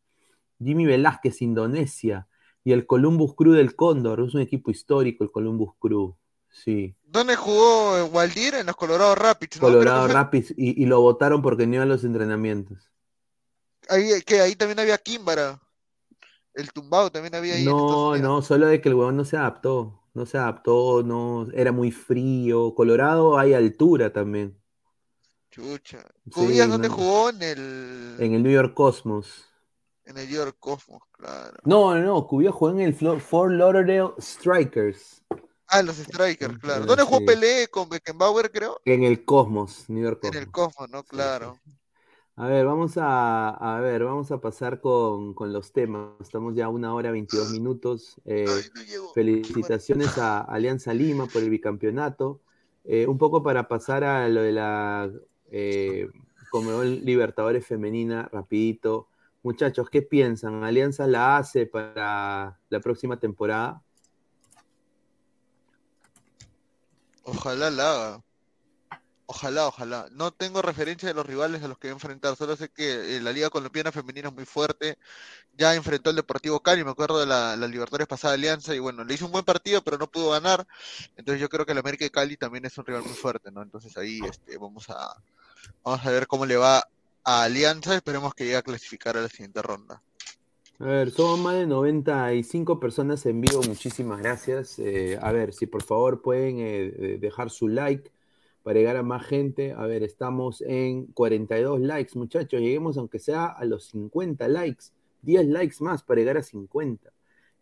Jimmy 0.62 0.86
Velázquez, 0.86 1.42
Indonesia. 1.42 2.28
Y 2.64 2.72
el 2.72 2.86
Columbus 2.86 3.34
Crew 3.34 3.52
del 3.52 3.76
Cóndor, 3.76 4.20
es 4.20 4.34
un 4.34 4.40
equipo 4.40 4.70
histórico 4.70 5.24
el 5.24 5.30
Columbus 5.30 5.74
Crew, 5.78 6.16
sí. 6.50 6.96
¿Dónde 7.04 7.36
jugó 7.36 8.04
Waldir? 8.06 8.54
En 8.54 8.66
los 8.66 8.76
Colorado 8.76 9.14
Rapids, 9.14 9.58
Colorado 9.58 10.08
Rapids, 10.08 10.52
y, 10.56 10.84
lo 10.86 11.00
votaron 11.00 11.42
porque 11.42 11.66
no 11.66 11.74
iba 11.74 11.84
a 11.84 11.86
los 11.86 12.04
entrenamientos. 12.04 12.90
Ahí, 13.88 14.22
que 14.22 14.40
ahí 14.40 14.56
también 14.56 14.80
había 14.80 14.98
Kimbara. 14.98 15.60
El 16.54 16.72
tumbado 16.72 17.10
también 17.10 17.34
había 17.34 17.54
ahí. 17.54 17.64
No, 17.64 18.16
no, 18.16 18.42
solo 18.42 18.66
de 18.66 18.80
que 18.80 18.88
el 18.88 18.94
huevón 18.94 19.16
no 19.16 19.24
se 19.24 19.36
adaptó. 19.36 20.02
No 20.14 20.24
se 20.24 20.38
adaptó, 20.38 21.02
no, 21.02 21.46
era 21.52 21.72
muy 21.72 21.90
frío. 21.90 22.74
Colorado 22.74 23.38
hay 23.38 23.52
altura 23.52 24.10
también. 24.12 24.58
Chucha. 25.50 26.02
¿Cubías 26.32 26.68
dónde 26.68 26.88
jugó? 26.88 27.28
En 27.28 27.42
el. 27.42 28.16
En 28.18 28.32
el 28.32 28.42
New 28.42 28.52
York 28.52 28.72
Cosmos. 28.72 29.44
En 30.04 30.16
el 30.16 30.26
New 30.26 30.36
York 30.36 30.56
Cosmos, 30.58 31.02
claro. 31.12 31.56
No, 31.64 31.94
no, 31.96 32.26
Cubía 32.26 32.50
jugó 32.52 32.70
en 32.70 32.80
el 32.80 32.94
Fort 32.94 33.52
Lauderdale 33.52 34.14
Strikers. 34.18 35.22
Ah, 35.66 35.82
los 35.82 35.96
Strikers, 35.96 36.58
claro. 36.58 36.86
¿Dónde 36.86 37.02
jugó 37.02 37.24
Pelé 37.26 37.68
con 37.68 37.88
Beckenbauer, 37.88 38.50
creo? 38.50 38.80
En 38.84 39.02
el 39.02 39.24
Cosmos, 39.24 39.84
New 39.88 40.02
York 40.02 40.20
Cosmos. 40.20 40.36
En 40.36 40.42
el 40.42 40.50
Cosmos, 40.50 40.88
¿no? 40.88 41.02
Claro. 41.04 41.60
A 42.38 42.48
ver, 42.48 42.66
vamos 42.66 42.98
a, 42.98 43.48
a 43.48 43.80
ver, 43.80 44.04
vamos 44.04 44.30
a 44.30 44.38
pasar 44.42 44.78
con, 44.82 45.34
los 45.38 45.72
temas. 45.72 46.10
Estamos 46.20 46.54
ya 46.54 46.66
a 46.66 46.68
una 46.68 46.92
hora 46.92 47.10
22 47.10 47.50
minutos. 47.50 48.20
Eh, 48.26 48.44
felicitaciones 49.14 50.18
a 50.18 50.42
Alianza 50.42 50.92
Lima 50.92 51.24
por 51.26 51.42
el 51.42 51.48
bicampeonato. 51.48 52.42
Eh, 52.84 53.06
un 53.06 53.16
poco 53.16 53.42
para 53.42 53.68
pasar 53.68 54.04
a 54.04 54.28
lo 54.28 54.42
de 54.42 54.52
la 54.52 55.10
eh, 55.50 56.10
Libertadores 57.02 57.66
Femenina, 57.66 58.28
rapidito. 58.30 59.08
Muchachos, 59.42 59.88
¿qué 59.88 60.02
piensan? 60.02 60.62
¿Alianza 60.62 61.06
la 61.06 61.38
hace 61.38 61.64
para 61.64 62.60
la 62.68 62.80
próxima 62.80 63.18
temporada? 63.18 63.82
Ojalá 67.22 67.70
la 67.70 67.90
haga. 67.92 68.25
Ojalá, 69.28 69.66
ojalá. 69.66 70.08
No 70.12 70.30
tengo 70.30 70.62
referencia 70.62 71.08
de 71.08 71.14
los 71.14 71.26
rivales 71.26 71.60
a 71.62 71.68
los 71.68 71.78
que 71.78 71.88
voy 71.88 71.92
a 71.92 71.94
enfrentar. 71.94 72.36
Solo 72.36 72.54
sé 72.54 72.68
que 72.68 73.16
eh, 73.16 73.20
la 73.20 73.32
Liga 73.32 73.50
Colombiana 73.50 73.90
Femenina 73.90 74.28
es 74.28 74.34
muy 74.34 74.44
fuerte. 74.44 74.98
Ya 75.58 75.74
enfrentó 75.74 76.10
al 76.10 76.16
Deportivo 76.16 76.60
Cali, 76.60 76.84
me 76.84 76.92
acuerdo 76.92 77.18
de 77.18 77.26
la, 77.26 77.56
la 77.56 77.66
Libertadores 77.66 78.06
pasada 78.06 78.34
Alianza. 78.34 78.72
Y 78.72 78.78
bueno, 78.78 79.02
le 79.02 79.14
hizo 79.14 79.26
un 79.26 79.32
buen 79.32 79.44
partido, 79.44 79.82
pero 79.82 79.98
no 79.98 80.06
pudo 80.08 80.30
ganar. 80.30 80.64
Entonces 81.16 81.40
yo 81.40 81.48
creo 81.48 81.66
que 81.66 81.72
el 81.72 81.78
América 81.78 82.04
de 82.04 82.12
Cali 82.12 82.36
también 82.36 82.66
es 82.66 82.78
un 82.78 82.86
rival 82.86 83.02
muy 83.02 83.14
fuerte, 83.14 83.50
¿no? 83.50 83.62
Entonces 83.62 83.96
ahí 83.96 84.20
este, 84.24 84.58
vamos, 84.58 84.88
a, 84.90 85.20
vamos 85.82 86.06
a 86.06 86.10
ver 86.10 86.28
cómo 86.28 86.46
le 86.46 86.56
va 86.56 86.86
a 87.24 87.42
Alianza. 87.42 87.96
Esperemos 87.96 88.32
que 88.32 88.44
llegue 88.44 88.58
a 88.58 88.62
clasificar 88.62 89.16
a 89.16 89.22
la 89.22 89.28
siguiente 89.28 89.60
ronda. 89.60 90.00
A 90.78 90.84
ver, 90.84 91.10
somos 91.10 91.40
más 91.40 91.54
de 91.54 91.66
95 91.66 92.78
personas 92.78 93.26
en 93.26 93.40
vivo. 93.40 93.60
Muchísimas 93.66 94.20
gracias. 94.20 94.78
Eh, 94.78 95.18
a 95.20 95.32
ver, 95.32 95.52
si 95.52 95.66
por 95.66 95.82
favor 95.82 96.22
pueden 96.22 96.58
eh, 96.60 97.18
dejar 97.18 97.50
su 97.50 97.66
like 97.66 98.12
para 98.66 98.80
llegar 98.80 98.96
a 98.96 99.04
más 99.04 99.24
gente. 99.24 99.74
A 99.74 99.86
ver, 99.86 100.02
estamos 100.02 100.60
en 100.60 101.06
42 101.12 101.78
likes, 101.82 102.18
muchachos. 102.18 102.60
Lleguemos 102.60 102.98
aunque 102.98 103.20
sea 103.20 103.46
a 103.46 103.64
los 103.64 103.84
50 103.90 104.48
likes. 104.48 104.86
10 105.22 105.46
likes 105.46 105.76
más 105.78 106.02
para 106.02 106.18
llegar 106.18 106.36
a 106.36 106.42
50. 106.42 107.12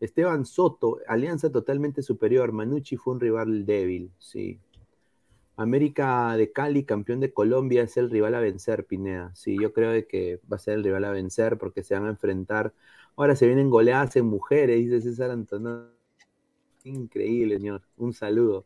Esteban 0.01 0.47
Soto, 0.47 1.01
alianza 1.06 1.52
totalmente 1.52 2.01
superior. 2.01 2.52
Manucci 2.52 2.97
fue 2.97 3.12
un 3.12 3.20
rival 3.20 3.66
débil, 3.66 4.12
sí. 4.18 4.59
América 5.56 6.39
de 6.39 6.51
Cali, 6.52 6.85
campeón 6.85 7.20
de 7.20 7.35
Colombia, 7.35 7.82
es 7.82 7.98
el 7.98 8.09
rival 8.09 8.35
a 8.35 8.40
vencer, 8.40 8.86
Pineda. 8.86 9.31
Sí, 9.35 9.59
yo 9.60 9.74
creo 9.74 10.09
que 10.09 10.40
va 10.51 10.56
a 10.56 10.59
ser 10.59 10.72
el 10.72 10.85
rival 10.85 11.05
a 11.05 11.10
vencer 11.10 11.59
porque 11.59 11.82
se 11.85 11.93
van 11.93 12.06
a 12.06 12.10
enfrentar. 12.12 12.72
Ahora 13.14 13.36
se 13.36 13.47
vienen 13.47 13.68
goleadas 13.68 14.16
en 14.16 14.24
mujeres, 14.24 14.78
dice 14.78 15.02
César 15.02 15.31
Antonio. 15.31 15.86
Increíble, 16.85 17.59
señor. 17.59 17.82
Un 17.98 18.14
saludo. 18.14 18.64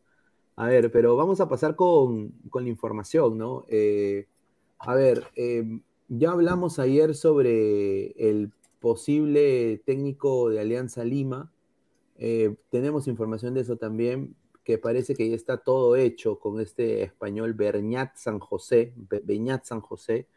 A 0.59 0.67
ver, 0.67 0.91
pero 0.91 1.15
vamos 1.15 1.39
a 1.39 1.47
pasar 1.47 1.77
con, 1.77 2.33
la 2.53 2.67
información, 2.67 3.37
¿no? 3.37 3.63
Eh, 3.69 4.27
a 4.79 4.93
ver, 4.93 5.23
em, 5.37 5.81
ya 6.09 6.31
hablamos 6.31 6.79
ayer 6.79 7.15
sobre 7.15 8.07
el 8.29 8.51
posible 8.81 9.81
técnico 9.85 10.49
de 10.49 10.59
Alianza 10.59 11.05
Lima. 11.05 11.49
Eh, 12.17 12.57
tenemos 12.71 13.07
información 13.07 13.53
de 13.53 13.61
eso 13.61 13.77
también, 13.77 14.35
que 14.65 14.77
parece 14.77 15.15
que 15.15 15.29
ya 15.29 15.35
está 15.37 15.55
todo 15.55 15.95
hecho 15.95 16.39
con 16.39 16.59
este 16.59 17.03
español 17.03 17.53
Berñat 17.53 18.17
San 18.17 18.39
José, 18.39 18.93
Beñat 19.23 19.63
San 19.63 19.79
José. 19.79 20.27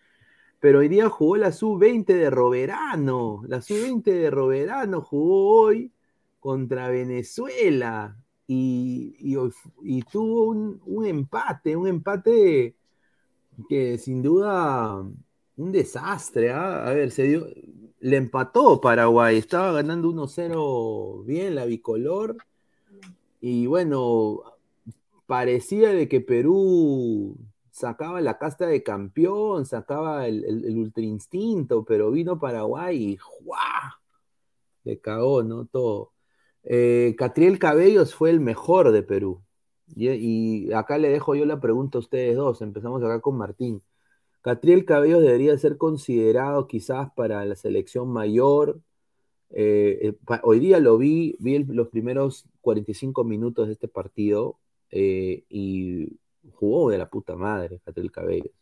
Pero 0.60 0.78
hoy 0.78 0.88
día 0.88 1.08
jugó 1.08 1.36
la 1.36 1.50
sub-20 1.50 2.14
de 2.14 2.30
Roberano. 2.30 3.42
La 3.48 3.60
sub-20 3.60 4.04
de 4.04 4.30
Roberano 4.30 5.00
jugó 5.00 5.62
hoy 5.62 5.90
contra 6.38 6.88
Venezuela 6.90 8.21
y, 8.52 10.02
tuvo 10.10 10.44
un, 10.44 11.06
empate, 11.06 11.76
un 11.76 11.86
empate 11.88 12.74
que 13.68 13.98
sin 13.98 14.22
duda 14.22 15.04
un 15.56 15.72
desastre. 15.72 16.52
¿ah? 16.52 16.86
A 16.86 16.92
ver, 16.92 17.10
se 17.10 17.24
dio, 17.24 17.46
le 18.00 18.16
empató 18.16 18.80
Paraguay, 18.80 19.38
estaba 19.38 19.72
ganando 19.72 20.08
1-0 20.10 21.24
bien 21.24 21.54
la 21.54 21.64
bicolor. 21.64 22.36
Y 23.40 23.66
bueno, 23.66 24.42
parecía 25.26 25.90
de 25.90 26.08
que 26.08 26.20
Perú 26.20 27.36
sacaba 27.70 28.20
la 28.20 28.38
casta 28.38 28.66
de 28.66 28.82
campeón, 28.82 29.66
sacaba 29.66 30.26
el, 30.28 30.44
el, 30.44 30.78
ultra 30.78 31.02
instinto, 31.02 31.84
pero 31.84 32.10
vino 32.10 32.38
Paraguay 32.38 33.12
y 33.12 33.16
¡juá! 33.16 34.00
Le 34.84 34.98
cagó, 35.00 35.42
¿no? 35.42 35.66
Todo. 35.66 36.11
Eh, 36.64 37.14
Catriel 37.18 37.58
Cabellos 37.58 38.14
fue 38.14 38.30
el 38.30 38.40
mejor 38.40 38.92
de 38.92 39.02
Perú. 39.02 39.42
Y, 39.94 40.72
acá 40.72 40.98
le 40.98 41.10
dejo 41.10 41.34
yo 41.34 41.44
la 41.44 41.60
pregunta 41.60 41.98
a 41.98 42.00
ustedes 42.00 42.36
dos. 42.36 42.62
Empezamos 42.62 43.02
acá 43.02 43.20
con 43.20 43.36
Martín. 43.36 43.82
Catriel 44.42 44.84
Cabellos 44.84 45.22
debería 45.22 45.56
ser 45.58 45.76
considerado 45.78 46.66
quizás 46.66 47.10
para 47.14 47.44
la 47.44 47.56
selección 47.56 48.08
mayor. 48.12 48.80
Eh, 49.50 50.14
eh, 50.30 50.38
hoy 50.42 50.60
día 50.60 50.80
lo 50.80 50.98
vi, 50.98 51.36
vi 51.40 51.58
los 51.64 51.88
primeros 51.88 52.46
45 52.62 53.24
minutos 53.24 53.66
de 53.66 53.74
este 53.74 53.88
partido 53.88 54.58
y 54.90 56.18
jugó 56.52 56.90
de 56.90 56.98
la 56.98 57.08
puta 57.08 57.34
madre 57.36 57.80
Catriel 57.84 58.12
Cabellos. 58.12 58.52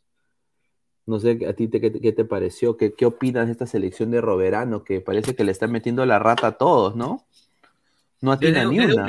No 1.06 1.18
sé 1.18 1.44
a 1.46 1.54
ti 1.54 1.66
te, 1.68 1.80
qué, 1.80 2.12
te 2.12 2.24
pareció, 2.24 2.76
¿Qué, 2.76 2.92
qué 2.92 3.06
opinas 3.06 3.46
de 3.46 3.52
esta 3.52 3.66
selección 3.66 4.10
de 4.10 4.20
Roberano 4.20 4.84
que 4.84 5.00
parece 5.00 5.34
que 5.34 5.44
le 5.44 5.52
están 5.52 5.72
metiendo 5.72 6.06
la 6.06 6.18
rata 6.18 6.48
a 6.48 6.58
todos, 6.58 6.94
¿no? 6.94 7.26
No 8.20 8.32
atiende 8.32 8.64
ni 8.66 8.78
una. 8.80 9.06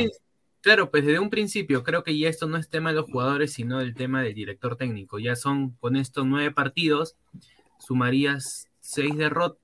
claro, 0.62 0.90
pues 0.90 1.06
desde 1.06 1.20
un 1.20 1.30
principio 1.30 1.84
creo 1.84 2.04
que 2.04 2.18
ya 2.18 2.30
esto 2.30 2.48
no 2.48 2.58
es 2.58 2.70
tema 2.70 2.92
de 2.92 2.98
los 2.98 3.10
jugadores, 3.10 3.54
sino 3.54 3.82
el 3.82 3.94
tema 3.94 4.22
del 4.22 4.34
director 4.34 4.76
técnico. 4.78 5.20
Ya 5.20 5.36
son 5.36 5.72
con 5.72 5.96
estos 5.96 6.26
nueve 6.26 6.52
partidos, 6.52 7.16
sumarías 7.80 8.68
seis, 8.80 9.14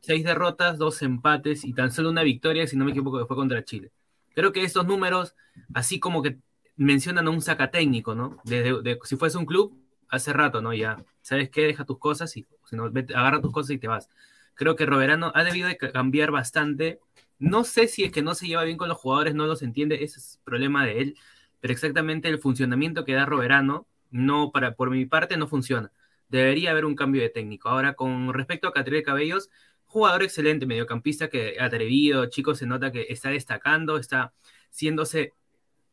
seis 0.02 0.24
derrotas, 0.24 0.78
dos 0.78 1.02
empates 1.02 1.66
y 1.66 1.74
tan 1.74 1.92
solo 1.92 2.10
una 2.10 2.24
victoria, 2.24 2.68
si 2.68 2.78
no 2.78 2.86
me 2.86 2.92
equivoco, 2.92 3.20
que 3.20 3.26
fue 3.26 3.36
contra 3.36 3.64
Chile. 3.64 3.92
Creo 4.34 4.52
que 4.52 4.64
estos 4.64 4.86
números, 4.86 5.36
así 5.74 6.00
como 6.00 6.22
que 6.22 6.38
mencionan 6.76 7.28
a 7.28 7.32
un 7.32 7.42
saca 7.42 7.72
técnico, 7.72 8.16
¿no? 8.16 8.38
Desde, 8.44 9.00
si 9.04 9.16
fuese 9.16 9.38
un 9.38 9.46
club, 9.46 9.76
hace 10.10 10.32
rato, 10.32 10.62
¿no? 10.62 10.74
Ya, 10.74 11.04
¿sabes 11.22 11.50
qué? 11.50 11.64
Deja 11.64 11.86
tus 11.86 11.98
cosas 11.98 12.36
y 12.38 12.46
si 12.66 12.76
no, 12.76 12.86
agarra 12.86 13.42
tus 13.42 13.52
cosas 13.52 13.72
y 13.72 13.78
te 13.80 13.88
vas. 13.88 14.10
Creo 14.54 14.76
que 14.76 14.86
Roberano 14.86 15.32
ha 15.36 15.44
debido 15.44 15.68
de 15.68 15.78
cambiar 15.78 16.32
bastante 16.32 17.00
no 17.40 17.64
sé 17.64 17.88
si 17.88 18.04
es 18.04 18.12
que 18.12 18.22
no 18.22 18.36
se 18.36 18.48
lleva 18.48 18.64
bien 18.64 18.78
con 18.78 18.90
los 18.90 18.98
jugadores, 18.98 19.36
no 19.36 19.46
los 19.46 19.62
entiende, 19.62 20.04
ese 20.04 20.20
es 20.20 20.42
problema 20.44 20.86
de 20.86 21.02
él, 21.02 21.18
pero 21.60 21.74
exactamente 21.74 22.30
el 22.30 22.40
funcionamiento 22.40 23.06
que 23.06 23.14
da 23.14 23.26
Roberano, 23.26 23.88
no 24.10 24.52
para, 24.52 24.76
por 24.76 24.90
mi 24.90 25.06
parte, 25.06 25.38
no 25.38 25.48
funciona. 25.48 25.92
Debería 26.30 26.72
haber 26.72 26.86
un 26.86 26.96
cambio 26.96 27.22
de 27.22 27.30
técnico. 27.30 27.70
Ahora, 27.70 27.94
con 27.94 28.34
respecto 28.34 28.68
a 28.68 28.74
Catriel 28.74 29.04
Cabellos, 29.04 29.50
jugador 29.86 30.24
excelente, 30.24 30.66
mediocampista 30.66 31.30
que 31.30 31.58
atrevido, 31.60 32.26
chico, 32.28 32.56
se 32.56 32.66
nota 32.66 32.92
que 32.92 33.08
está 33.10 33.30
destacando, 33.30 33.98
está 33.98 34.34
siéndose, 34.70 35.34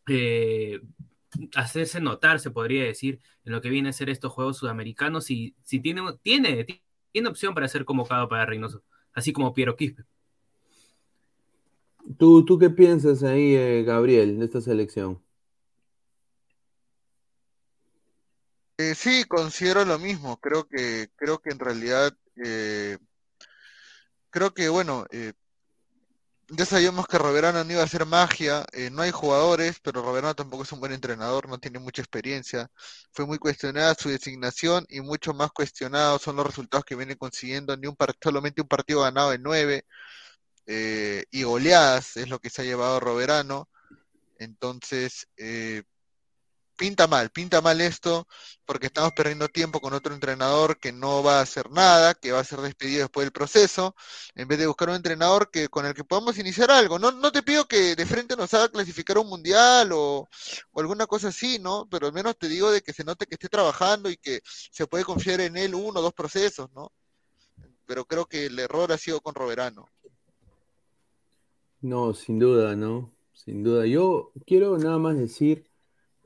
eh, 0.08 0.80
hacerse 1.54 2.00
notar, 2.00 2.40
se 2.40 2.50
podría 2.50 2.84
decir, 2.84 3.20
en 3.44 3.52
lo 3.52 3.60
que 3.60 3.70
viene 3.70 3.88
a 3.90 3.92
ser 3.92 4.10
estos 4.10 4.32
juegos 4.32 4.58
sudamericanos, 4.58 5.24
si 5.26 5.54
tiene, 5.82 6.02
tiene, 6.22 6.66
tiene 7.12 7.28
opción 7.28 7.54
para 7.54 7.68
ser 7.68 7.84
convocado 7.84 8.28
para 8.28 8.46
Reynoso, 8.46 8.84
así 9.12 9.32
como 9.32 9.54
Piero 9.54 9.76
Quispe. 9.76 10.04
¿Tú, 12.18 12.44
¿Tú 12.44 12.58
qué 12.58 12.70
piensas 12.70 13.22
ahí, 13.22 13.54
eh, 13.54 13.82
Gabriel, 13.84 14.38
de 14.38 14.44
esta 14.44 14.60
selección? 14.60 15.22
Eh, 18.78 18.94
sí, 18.94 19.24
considero 19.24 19.84
lo 19.84 19.98
mismo. 19.98 20.38
Creo 20.38 20.66
que, 20.66 21.08
creo 21.16 21.38
que 21.38 21.50
en 21.50 21.58
realidad, 21.58 22.12
eh, 22.44 22.98
creo 24.30 24.52
que 24.52 24.68
bueno, 24.68 25.06
ya 26.48 26.66
sabíamos 26.66 27.06
que 27.06 27.18
Roberano 27.18 27.64
no 27.64 27.72
iba 27.72 27.80
a 27.80 27.84
hacer 27.84 28.04
magia. 28.06 28.66
no 28.92 29.02
hay 29.02 29.10
jugadores, 29.10 29.80
pero 29.82 30.02
Roberano 30.02 30.34
tampoco 30.34 30.64
es 30.64 30.72
un 30.72 30.80
buen 30.80 30.92
entrenador, 30.92 31.48
no 31.48 31.58
tiene 31.58 31.78
mucha 31.78 32.02
experiencia. 32.02 32.68
Fue 33.12 33.26
muy 33.26 33.38
cuestionada 33.38 33.94
su 33.94 34.08
designación 34.08 34.84
y 34.88 35.00
mucho 35.00 35.32
más 35.34 35.52
cuestionados 35.52 36.22
son 36.22 36.36
los 36.36 36.46
resultados 36.46 36.84
que 36.84 36.96
viene 36.96 37.16
consiguiendo. 37.16 37.76
Ni 37.76 37.86
un 37.86 37.96
solamente 38.22 38.60
un 38.62 38.68
partido 38.68 39.02
ganado 39.02 39.32
en 39.32 39.42
nueve. 39.42 39.84
Eh, 40.66 41.24
y 41.30 41.42
goleadas 41.42 42.16
es 42.16 42.28
lo 42.28 42.38
que 42.38 42.50
se 42.50 42.62
ha 42.62 42.64
llevado 42.64 43.00
Roberano. 43.00 43.68
Entonces, 44.38 45.28
eh, 45.36 45.84
pinta 46.76 47.06
mal, 47.06 47.30
pinta 47.30 47.60
mal 47.60 47.80
esto, 47.80 48.26
porque 48.64 48.86
estamos 48.86 49.12
perdiendo 49.12 49.48
tiempo 49.48 49.80
con 49.80 49.92
otro 49.94 50.14
entrenador 50.14 50.78
que 50.78 50.92
no 50.92 51.22
va 51.22 51.38
a 51.38 51.42
hacer 51.42 51.70
nada, 51.70 52.14
que 52.14 52.32
va 52.32 52.40
a 52.40 52.44
ser 52.44 52.60
despedido 52.60 53.02
después 53.02 53.24
del 53.24 53.32
proceso, 53.32 53.94
en 54.34 54.48
vez 54.48 54.58
de 54.58 54.66
buscar 54.66 54.88
un 54.88 54.96
entrenador 54.96 55.50
que 55.50 55.68
con 55.68 55.86
el 55.86 55.94
que 55.94 56.04
podamos 56.04 56.38
iniciar 56.38 56.70
algo. 56.70 56.98
No, 56.98 57.12
no 57.12 57.32
te 57.32 57.42
pido 57.42 57.66
que 57.66 57.94
de 57.96 58.06
frente 58.06 58.36
nos 58.36 58.52
haga 58.54 58.68
clasificar 58.68 59.18
un 59.18 59.28
mundial 59.28 59.90
o, 59.92 60.28
alguna 60.74 61.06
cosa 61.06 61.28
así, 61.28 61.58
¿no? 61.58 61.86
Pero 61.90 62.06
al 62.06 62.12
menos 62.12 62.36
te 62.38 62.48
digo 62.48 62.70
de 62.70 62.82
que 62.82 62.92
se 62.92 63.04
note 63.04 63.26
que 63.26 63.34
esté 63.34 63.48
trabajando 63.48 64.10
y 64.10 64.16
que 64.16 64.40
se 64.44 64.86
puede 64.86 65.04
confiar 65.04 65.40
en 65.40 65.56
él 65.56 65.74
uno 65.74 66.00
o 66.00 66.02
dos 66.02 66.14
procesos, 66.14 66.70
¿no? 66.72 66.92
Pero 67.86 68.04
creo 68.06 68.26
que 68.26 68.46
el 68.46 68.58
error 68.58 68.92
ha 68.92 68.98
sido 68.98 69.20
con 69.20 69.34
Roberano. 69.34 69.88
No, 71.84 72.14
sin 72.14 72.38
duda, 72.38 72.74
¿no? 72.76 73.12
Sin 73.34 73.62
duda. 73.62 73.86
Yo 73.86 74.32
quiero 74.46 74.78
nada 74.78 74.98
más 74.98 75.18
decir 75.18 75.68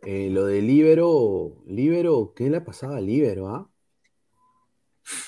eh, 0.02 0.30
lo 0.30 0.46
de 0.46 0.62
Libero. 0.62 1.64
Libero, 1.66 2.32
¿qué 2.36 2.48
le 2.48 2.58
ha 2.58 2.64
pasado 2.64 2.94
a 2.94 3.00
Libero, 3.00 3.48
ah? 3.48 3.68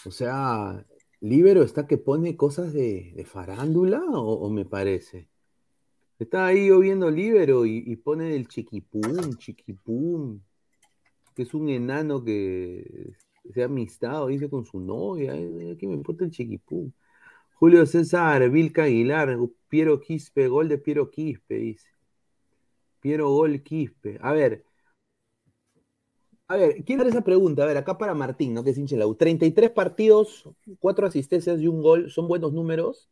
O 0.07 0.13
sea, 0.13 0.87
Libero 1.21 1.65
está 1.65 1.89
que 1.89 1.99
pone 1.99 2.37
cosas 2.37 2.73
de, 2.73 3.27
farándula 3.27 4.05
o, 4.09 4.49
me 4.51 4.65
parece. 4.65 5.29
Está 6.21 6.47
ahí 6.47 6.69
yo 6.69 6.79
viendo 6.79 7.11
Libero 7.11 7.67
y, 7.67 7.97
pone 7.97 8.37
el 8.37 8.47
chiquipum, 8.47 9.37
chiquipum, 9.37 10.41
que 11.35 11.43
es 11.43 11.55
un 11.55 11.69
enano 11.71 12.23
que 12.23 13.17
se 13.53 13.63
ha 13.63 13.67
amistado, 13.67 14.29
dice 14.29 14.49
con 14.49 14.65
su 14.65 14.79
novia. 14.79 15.33
¿Qué 15.77 15.89
me 15.89 15.95
importa 15.95 16.25
el 16.25 16.31
chiquipum? 16.31 16.93
Julio 17.55 17.85
César, 17.87 18.49
Vilca 18.51 18.85
Aguilar, 18.85 19.37
Piero 19.71 20.01
Quispe, 20.01 20.49
gol 20.49 20.69
de 20.69 20.77
Piero 20.77 21.11
Quispe, 21.11 21.55
dice. 21.55 21.89
Piero 23.01 23.31
Gol 23.31 23.63
Quispe. 23.63 24.19
A 24.21 24.33
ver. 24.33 24.65
A 26.49 26.57
ver, 26.57 26.85
¿quién 26.85 27.01
hace 27.01 27.11
esa 27.11 27.23
pregunta? 27.23 27.63
A 27.63 27.67
ver, 27.67 27.77
acá 27.77 27.97
para 27.97 28.13
Martín, 28.13 28.53
¿no? 28.53 28.65
Que 28.65 28.71
es 28.71 28.79
hincha 28.79 28.97
la 28.97 29.07
U. 29.07 29.15
33 29.15 29.71
partidos, 29.71 30.45
4 30.81 31.07
asistencias 31.07 31.61
y 31.61 31.69
un 31.69 31.81
gol, 31.81 32.11
¿son 32.11 32.27
buenos 32.27 32.53
números? 32.53 33.09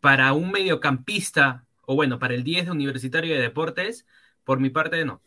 Para 0.00 0.32
un 0.32 0.52
mediocampista, 0.52 1.66
o 1.84 1.96
bueno, 1.96 2.20
para 2.20 2.34
el 2.34 2.44
10 2.44 2.66
de 2.66 2.70
Universitario 2.70 3.34
de 3.34 3.42
Deportes, 3.42 4.06
por 4.44 4.60
mi 4.60 4.70
parte 4.70 5.04
no. 5.04 5.20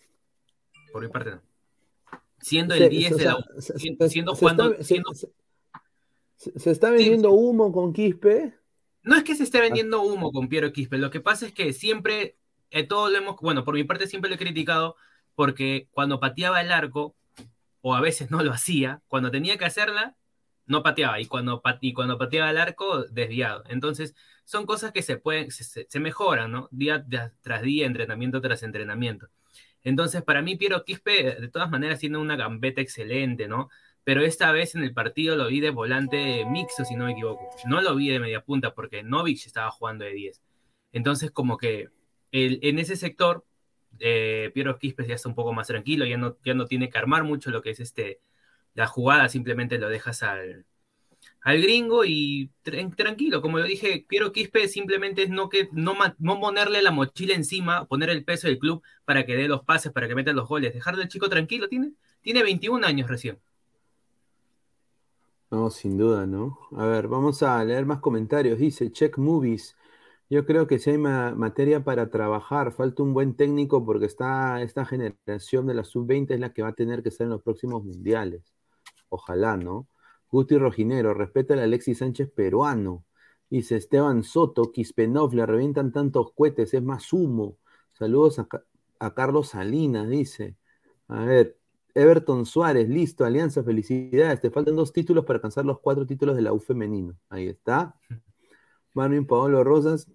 Por 0.93 1.03
mi 1.03 1.09
parte 1.09 1.31
no. 1.31 1.41
Siendo 2.39 2.73
el 2.73 2.89
10 2.89 3.17
de 3.17 3.25
la 3.25 3.37
U. 3.37 3.43
Siendo, 4.07 4.33
jugando. 4.33 4.73
¿Se 6.37 6.71
está 6.71 6.89
vendiendo 6.89 7.31
humo 7.33 7.73
con 7.73 7.91
Quispe? 7.91 8.60
No 9.03 9.15
es 9.15 9.23
que 9.23 9.35
se 9.35 9.43
esté 9.43 9.59
ah. 9.59 9.61
vendiendo 9.61 10.01
humo 10.01 10.31
con 10.31 10.47
Piero 10.47 10.71
Quispe, 10.71 10.97
lo 10.97 11.11
que 11.11 11.21
pasa 11.21 11.45
es 11.45 11.53
que 11.53 11.73
siempre, 11.73 12.37
eh, 12.69 12.83
todos 12.85 13.11
lo 13.11 13.17
hemos, 13.17 13.35
bueno, 13.41 13.63
por 13.63 13.75
mi 13.75 13.83
parte 13.83 14.07
siempre 14.07 14.29
lo 14.29 14.35
he 14.35 14.39
criticado 14.39 14.95
porque 15.35 15.87
cuando 15.91 16.19
pateaba 16.19 16.61
el 16.61 16.71
arco, 16.71 17.15
o 17.81 17.95
a 17.95 18.01
veces 18.01 18.31
no 18.31 18.43
lo 18.43 18.51
hacía, 18.51 19.01
cuando 19.07 19.31
tenía 19.31 19.57
que 19.57 19.65
hacerla, 19.65 20.15
no 20.65 20.83
pateaba 20.83 21.19
y 21.19 21.25
cuando, 21.25 21.61
y 21.81 21.93
cuando 21.93 22.17
pateaba 22.17 22.49
el 22.51 22.57
arco, 22.57 23.03
desviado. 23.05 23.63
Entonces, 23.67 24.15
son 24.45 24.65
cosas 24.65 24.91
que 24.91 25.01
se 25.01 25.17
pueden, 25.17 25.51
se, 25.51 25.99
mejoran, 25.99 26.51
¿no? 26.51 26.67
Día 26.71 27.05
tras 27.41 27.61
día, 27.61 27.85
entrenamiento 27.85 28.41
tras 28.41 28.63
entrenamiento. 28.63 29.29
Entonces, 29.83 30.21
para 30.23 30.41
mí, 30.41 30.55
Piero 30.57 30.83
Quispe, 30.85 31.35
de 31.39 31.47
todas 31.49 31.69
maneras, 31.69 31.99
tiene 31.99 32.17
una 32.17 32.35
gambeta 32.35 32.81
excelente, 32.81 33.47
¿no? 33.47 33.69
Pero 34.03 34.21
esta 34.23 34.51
vez 34.51 34.75
en 34.75 34.83
el 34.83 34.93
partido 34.93 35.35
lo 35.35 35.47
vi 35.47 35.59
de 35.59 35.69
volante 35.69 36.45
mixto, 36.45 36.85
si 36.85 36.95
no 36.95 37.05
me 37.05 37.11
equivoco. 37.11 37.49
No 37.67 37.81
lo 37.81 37.95
vi 37.95 38.09
de 38.09 38.19
media 38.19 38.43
punta 38.43 38.73
porque 38.73 39.03
Novich 39.03 39.45
estaba 39.45 39.71
jugando 39.71 40.05
de 40.05 40.13
10. 40.13 40.41
Entonces, 40.91 41.31
como 41.31 41.57
que 41.57 41.89
el, 42.31 42.59
en 42.63 42.79
ese 42.79 42.95
sector, 42.95 43.45
eh, 43.99 44.51
Piero 44.53 44.79
Quispe 44.79 45.07
ya 45.07 45.15
está 45.15 45.29
un 45.29 45.35
poco 45.35 45.53
más 45.53 45.67
tranquilo, 45.67 46.05
ya 46.05 46.17
no, 46.17 46.37
ya 46.43 46.53
no 46.53 46.65
tiene 46.65 46.89
que 46.89 46.97
armar 46.97 47.23
mucho 47.23 47.51
lo 47.51 47.61
que 47.61 47.71
es 47.71 47.79
este, 47.79 48.21
la 48.73 48.87
jugada, 48.87 49.29
simplemente 49.29 49.77
lo 49.77 49.89
dejas 49.89 50.23
al, 50.23 50.65
al 51.41 51.61
gringo 51.61 52.05
y 52.05 52.51
tranquilo, 52.63 53.41
como 53.41 53.59
lo 53.59 53.65
dije, 53.65 54.05
Piero 54.07 54.31
Quispe 54.31 54.67
simplemente 54.67 55.23
es 55.23 55.29
no, 55.29 55.49
que, 55.49 55.69
no, 55.71 55.95
no 56.19 56.39
ponerle 56.39 56.81
la 56.81 56.91
mochila 56.91 57.33
encima, 57.33 57.85
poner 57.87 58.09
el 58.09 58.23
peso 58.23 58.47
del 58.47 58.59
club 58.59 58.83
para 59.05 59.25
que 59.25 59.35
dé 59.35 59.47
los 59.47 59.63
pases, 59.63 59.91
para 59.91 60.07
que 60.07 60.15
meta 60.15 60.33
los 60.33 60.47
goles, 60.47 60.73
dejarle 60.73 61.03
al 61.03 61.09
chico 61.09 61.29
tranquilo, 61.29 61.67
tiene, 61.67 61.93
tiene 62.21 62.43
21 62.43 62.85
años 62.85 63.09
recién. 63.09 63.39
No, 65.51 65.69
sin 65.69 65.97
duda, 65.97 66.25
¿no? 66.25 66.57
A 66.77 66.85
ver, 66.85 67.07
vamos 67.09 67.43
a 67.43 67.63
leer 67.65 67.85
más 67.85 67.99
comentarios. 67.99 68.57
Dice 68.57 68.91
Check 68.91 69.17
Movies. 69.17 69.75
Yo 70.29 70.45
creo 70.45 70.65
que 70.67 70.79
si 70.79 70.91
hay 70.91 70.97
materia 70.97 71.83
para 71.83 72.09
trabajar, 72.09 72.71
falta 72.71 73.03
un 73.03 73.13
buen 73.13 73.35
técnico 73.35 73.85
porque 73.85 74.05
esta 74.05 74.85
generación 74.85 75.67
de 75.67 75.73
la 75.73 75.83
sub-20 75.83 76.35
es 76.35 76.39
la 76.39 76.53
que 76.53 76.61
va 76.63 76.69
a 76.69 76.73
tener 76.73 77.03
que 77.03 77.09
estar 77.09 77.25
en 77.25 77.31
los 77.31 77.43
próximos 77.43 77.83
mundiales. 77.83 78.43
Ojalá, 79.09 79.57
¿no? 79.57 79.87
Guti 80.31 80.57
Rojinero, 80.57 81.13
respeta 81.13 81.55
al 81.55 81.61
Alexis 81.61 81.99
Sánchez 81.99 82.31
peruano. 82.31 83.05
Dice 83.49 83.77
Esteban 83.77 84.23
Soto, 84.23 84.71
Kispenov, 84.71 85.33
le 85.33 85.45
revientan 85.45 85.91
tantos 85.93 86.33
cohetes, 86.33 86.73
es 86.73 86.83
más 86.83 87.13
humo. 87.13 87.57
Saludos 87.93 88.39
a, 88.39 88.47
a 88.99 89.13
Carlos 89.15 89.49
Salinas, 89.49 90.09
dice. 90.09 90.57
A 91.09 91.25
ver, 91.25 91.57
Everton 91.93 92.45
Suárez, 92.45 92.87
listo, 92.89 93.25
Alianza, 93.25 93.63
felicidades. 93.63 94.41
Te 94.41 94.51
faltan 94.51 94.75
dos 94.75 94.93
títulos 94.93 95.25
para 95.25 95.37
alcanzar 95.37 95.65
los 95.65 95.79
cuatro 95.79 96.05
títulos 96.05 96.35
de 96.35 96.41
la 96.41 96.53
U 96.53 96.59
femenino. 96.59 97.17
Ahí 97.29 97.47
está. 97.47 97.95
Marvin 98.93 99.25
Paolo 99.25 99.63
Rosas. 99.63 100.07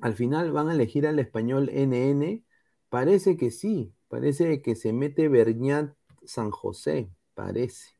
Al 0.00 0.14
final 0.14 0.52
van 0.52 0.68
a 0.68 0.72
elegir 0.72 1.06
al 1.06 1.18
español 1.18 1.70
NN. 1.72 2.44
Parece 2.88 3.36
que 3.36 3.50
sí. 3.50 3.94
Parece 4.08 4.62
que 4.62 4.74
se 4.74 4.92
mete 4.92 5.28
Berñat 5.28 5.94
San 6.24 6.50
José. 6.50 7.10
Parece. 7.34 7.96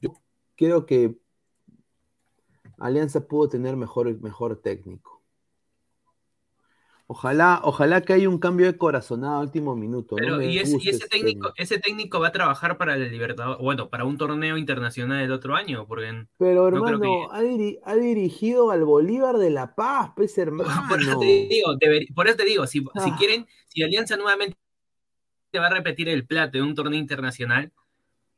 Yo 0.00 0.12
creo 0.56 0.86
que 0.86 1.18
Alianza 2.78 3.26
pudo 3.26 3.48
tener 3.48 3.76
mejor, 3.76 4.20
mejor 4.20 4.60
técnico. 4.60 5.19
Ojalá, 7.12 7.60
ojalá 7.64 8.02
que 8.02 8.12
haya 8.12 8.28
un 8.28 8.38
cambio 8.38 8.66
de 8.66 8.78
corazonada 8.78 9.38
a 9.38 9.40
último 9.40 9.74
minuto. 9.74 10.14
y, 10.40 10.58
ese, 10.58 11.08
técnico, 11.08 11.52
ese 11.56 11.80
técnico 11.80 12.20
va 12.20 12.28
a 12.28 12.32
trabajar 12.32 12.78
para 12.78 12.94
el 12.94 13.10
Libertador, 13.10 13.58
bueno, 13.60 13.88
para 13.90 14.04
un 14.04 14.16
torneo 14.16 14.56
internacional 14.56 15.18
del 15.18 15.32
otro 15.32 15.56
año, 15.56 15.88
porque 15.88 16.26
Pero 16.38 16.68
hermano, 16.68 17.28
ha, 17.32 17.96
dirigido 17.96 18.70
al 18.70 18.84
Bolívar 18.84 19.38
de 19.38 19.50
La 19.50 19.74
Paz, 19.74 20.12
pues 20.14 20.38
hermano. 20.38 20.70
Por 20.88 21.00
eso 21.00 21.18
te 21.18 21.26
digo, 21.26 21.76
por 22.14 22.28
eso 22.28 22.36
te 22.36 22.44
digo 22.44 22.64
si, 22.68 22.78
si 22.78 22.86
ah. 22.94 23.16
quieren, 23.18 23.44
si 23.66 23.82
Alianza 23.82 24.16
nuevamente 24.16 24.56
va 25.56 25.66
a 25.66 25.70
repetir 25.70 26.08
el 26.08 26.24
plato 26.28 26.58
de 26.58 26.62
un 26.62 26.76
torneo 26.76 27.00
internacional, 27.00 27.72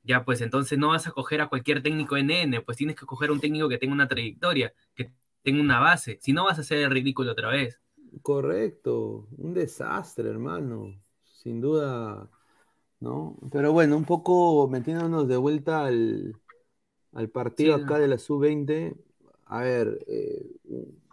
ya 0.02 0.24
pues 0.24 0.40
entonces 0.40 0.78
no 0.78 0.88
vas 0.88 1.06
a 1.06 1.10
coger 1.10 1.42
a 1.42 1.48
cualquier 1.48 1.82
técnico 1.82 2.16
NN, 2.16 2.62
pues 2.64 2.78
tienes 2.78 2.96
que 2.96 3.04
coger 3.04 3.28
a 3.28 3.32
un 3.34 3.40
técnico 3.40 3.68
que 3.68 3.76
tenga 3.76 3.92
una 3.92 4.08
trayectoria, 4.08 4.72
que 4.94 5.12
tenga 5.42 5.60
una 5.60 5.78
base, 5.78 6.18
si 6.22 6.32
no 6.32 6.44
vas 6.44 6.56
a 6.56 6.62
hacer 6.62 6.78
el 6.78 6.90
ridículo 6.90 7.32
otra 7.32 7.50
vez. 7.50 7.78
Correcto, 8.20 9.26
un 9.38 9.54
desastre, 9.54 10.28
hermano, 10.28 10.94
sin 11.24 11.60
duda, 11.60 12.28
¿no? 13.00 13.38
Pero 13.50 13.72
bueno, 13.72 13.96
un 13.96 14.04
poco 14.04 14.68
metiéndonos 14.68 15.26
de 15.28 15.36
vuelta 15.36 15.86
al, 15.86 16.38
partido 17.32 17.74
acá 17.74 17.98
de 17.98 18.08
la 18.08 18.18
sub-20, 18.18 18.94
a 19.46 19.60
ver, 19.62 20.04
eh, 20.06 20.44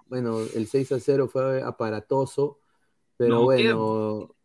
bueno, 0.08 0.40
el 0.40 0.68
6 0.68 0.92
a 0.92 1.00
0 1.00 1.30
fue 1.30 1.62
aparatoso, 1.62 2.60
pero 3.16 3.44
bueno, 3.44 4.36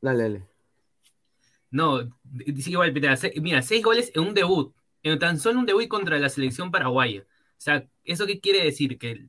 dale, 0.00 0.22
dale. 0.22 0.48
No, 1.70 2.00
igual, 2.46 2.92
mira, 2.92 3.62
seis 3.62 3.82
goles 3.82 4.12
en 4.14 4.22
un 4.22 4.34
debut, 4.34 4.72
en 5.02 5.18
tan 5.18 5.38
solo 5.38 5.58
un 5.58 5.66
debut 5.66 5.88
contra 5.88 6.18
la 6.18 6.28
selección 6.28 6.70
paraguaya. 6.70 7.22
O 7.22 7.60
sea, 7.60 7.88
¿eso 8.04 8.26
qué 8.26 8.40
quiere 8.40 8.64
decir? 8.64 8.98
Que 8.98 9.28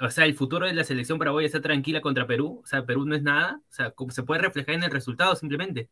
o 0.00 0.10
sea, 0.10 0.24
el 0.26 0.34
futuro 0.34 0.66
de 0.66 0.74
la 0.74 0.84
selección 0.84 1.18
paraguaya 1.18 1.46
está 1.46 1.60
tranquila 1.60 2.00
contra 2.00 2.26
Perú, 2.26 2.60
o 2.62 2.66
sea, 2.66 2.84
Perú 2.84 3.06
no 3.06 3.14
es 3.14 3.22
nada, 3.22 3.60
o 3.70 3.72
sea, 3.72 3.94
se 4.10 4.22
puede 4.22 4.42
reflejar 4.42 4.74
en 4.74 4.82
el 4.84 4.90
resultado 4.90 5.34
simplemente. 5.36 5.88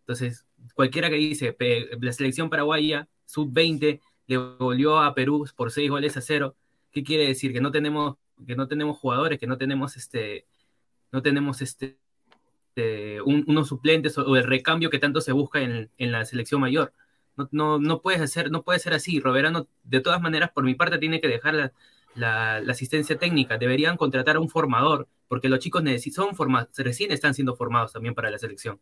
Entonces, 0.00 0.46
cualquiera 0.74 1.08
que 1.10 1.16
dice, 1.16 1.56
la 2.00 2.12
selección 2.12 2.50
paraguaya, 2.50 3.08
sub-20, 3.26 4.00
le 4.26 4.36
volvió 4.36 4.98
a 4.98 5.14
Perú 5.14 5.46
por 5.56 5.72
seis 5.72 5.90
goles 5.90 6.16
a 6.16 6.20
cero, 6.20 6.56
¿qué 6.92 7.02
quiere 7.02 7.26
decir? 7.26 7.52
Que 7.52 7.60
no 7.60 7.70
tenemos, 7.72 8.16
que 8.46 8.56
no 8.56 8.68
tenemos 8.68 8.98
jugadores, 8.98 9.38
que 9.38 9.46
no 9.46 9.58
tenemos 9.58 9.96
este, 9.96 10.46
no 11.12 11.22
tenemos 11.22 11.62
este, 11.62 11.98
este 12.68 13.20
unos 13.22 13.68
suplentes 13.68 14.16
o, 14.18 14.36
el 14.36 14.44
recambio 14.44 14.90
que 14.90 14.98
tanto 14.98 15.20
se 15.20 15.32
busca 15.32 15.60
en, 15.60 15.90
en 15.98 16.12
la 16.12 16.24
selección 16.24 16.60
mayor. 16.60 16.92
No, 17.36 17.48
no, 17.52 17.78
no, 17.78 18.02
puedes 18.02 18.20
hacer, 18.20 18.50
no 18.50 18.62
puede 18.62 18.78
ser 18.80 18.94
así. 18.94 19.20
Roberano, 19.20 19.68
de 19.84 20.00
todas 20.00 20.20
maneras, 20.20 20.50
por 20.52 20.64
mi 20.64 20.74
parte, 20.74 20.98
tiene 20.98 21.20
que 21.20 21.28
dejar 21.28 21.54
la, 21.54 21.72
la, 22.14 22.56
asistencia 22.56 23.18
técnica, 23.18 23.58
deberían 23.58 23.96
contratar 23.96 24.36
a 24.36 24.40
un 24.40 24.48
formador, 24.48 25.08
porque 25.28 25.48
los 25.48 25.58
chicos 25.58 25.82
son 26.12 26.34
formados, 26.34 26.68
recién 26.76 27.12
están 27.12 27.34
siendo 27.34 27.56
formados 27.56 27.92
también 27.92 28.14
para 28.14 28.30
la 28.30 28.38
selección. 28.38 28.78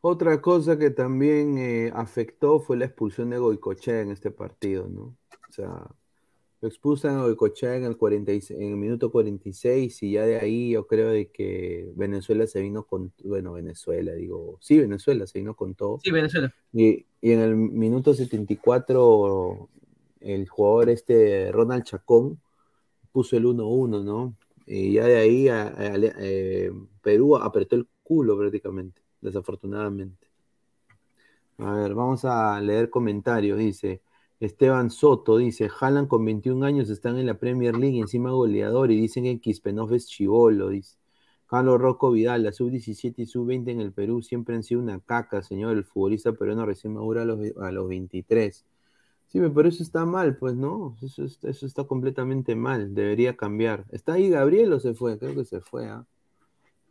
Otra 0.00 0.40
cosa 0.42 0.78
que 0.78 0.90
también 0.90 1.56
eh, 1.56 1.90
afectó 1.94 2.60
fue 2.60 2.76
la 2.76 2.84
expulsión 2.84 3.30
de 3.30 3.38
Goicochea 3.38 4.02
en 4.02 4.10
este 4.10 4.30
partido, 4.30 4.86
¿no? 4.86 5.16
O 5.48 5.52
sea, 5.52 5.86
lo 6.60 6.68
expulsan 6.68 7.16
a 7.16 7.22
Goicochea 7.22 7.76
en 7.76 7.84
el, 7.84 7.96
46, 7.96 8.58
en 8.58 8.70
el 8.70 8.76
minuto 8.76 9.10
46 9.10 10.02
y 10.02 10.12
ya 10.12 10.26
de 10.26 10.38
ahí 10.38 10.72
yo 10.72 10.86
creo 10.86 11.08
de 11.08 11.30
que 11.30 11.90
Venezuela 11.94 12.46
se 12.46 12.60
vino 12.60 12.84
con, 12.84 13.12
bueno, 13.24 13.54
Venezuela, 13.54 14.12
digo, 14.12 14.58
sí, 14.60 14.78
Venezuela 14.78 15.26
se 15.26 15.38
vino 15.38 15.54
con 15.54 15.74
todo. 15.74 15.98
Sí, 16.02 16.10
Venezuela. 16.10 16.54
Y, 16.72 17.06
y 17.22 17.32
en 17.32 17.40
el 17.40 17.56
minuto 17.56 18.12
74 18.12 19.70
el 20.24 20.48
jugador 20.48 20.90
este 20.90 21.52
Ronald 21.52 21.84
Chacón 21.84 22.40
puso 23.12 23.36
el 23.36 23.44
1-1, 23.46 24.02
¿no? 24.02 24.36
Y 24.66 24.94
ya 24.94 25.04
de 25.06 25.16
ahí 25.16 25.46
eh, 25.48 26.72
Perú 27.02 27.36
apretó 27.36 27.76
el 27.76 27.86
culo 28.02 28.36
prácticamente, 28.38 29.02
desafortunadamente. 29.20 30.26
A 31.58 31.72
ver, 31.74 31.94
vamos 31.94 32.24
a 32.24 32.60
leer 32.60 32.90
comentarios. 32.90 33.58
Dice 33.58 34.02
Esteban 34.40 34.90
Soto, 34.90 35.36
dice, 35.38 35.68
Jalan 35.68 36.06
con 36.06 36.24
21 36.24 36.64
años 36.66 36.90
están 36.90 37.18
en 37.18 37.26
la 37.26 37.38
Premier 37.38 37.76
League, 37.76 37.98
encima 37.98 38.30
goleador, 38.30 38.90
y 38.90 39.00
dicen 39.00 39.24
que 39.24 39.40
Kispenov 39.40 39.92
es 39.94 40.06
chivolo, 40.08 40.70
dice. 40.70 40.98
Carlos 41.46 41.80
Rocco 41.80 42.10
Vidal, 42.10 42.42
la 42.42 42.52
sub-17 42.52 43.14
y 43.18 43.26
sub-20 43.26 43.70
en 43.70 43.80
el 43.80 43.92
Perú 43.92 44.22
siempre 44.22 44.56
han 44.56 44.62
sido 44.64 44.80
una 44.80 44.98
caca, 45.00 45.42
señor. 45.42 45.76
El 45.76 45.84
futbolista 45.84 46.32
peruano 46.32 46.66
recién 46.66 46.94
madura 46.94 47.22
a 47.22 47.24
los, 47.24 47.38
a 47.60 47.70
los 47.70 47.88
23. 47.88 48.64
Sí, 49.34 49.40
pero 49.52 49.68
eso 49.68 49.82
está 49.82 50.04
mal, 50.04 50.36
pues 50.36 50.54
no, 50.54 50.96
eso, 51.02 51.24
eso 51.24 51.66
está 51.66 51.82
completamente 51.82 52.54
mal, 52.54 52.94
debería 52.94 53.36
cambiar. 53.36 53.84
¿Está 53.90 54.12
ahí 54.12 54.30
Gabriel 54.30 54.72
o 54.72 54.78
se 54.78 54.94
fue? 54.94 55.18
Creo 55.18 55.34
que 55.34 55.44
se 55.44 55.60
fue, 55.60 55.88
¿ah? 55.88 56.06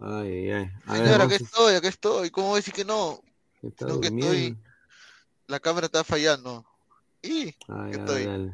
Ay, 0.01 0.49
ay, 0.49 0.69
ay. 0.85 0.97
Señor, 0.97 1.21
acá 1.21 1.35
estoy, 1.35 1.75
acá 1.75 1.87
estoy. 1.87 2.29
¿Cómo 2.31 2.57
decir 2.57 2.73
que 2.73 2.83
no? 2.83 3.21
Creo 3.77 4.01
que 4.01 4.07
estoy. 4.07 4.57
La 5.47 5.61
cámara 5.61 5.85
está 5.85 6.03
fallando. 6.03 6.65
Y 7.21 7.55
ay, 7.69 7.91
estoy. 7.91 8.51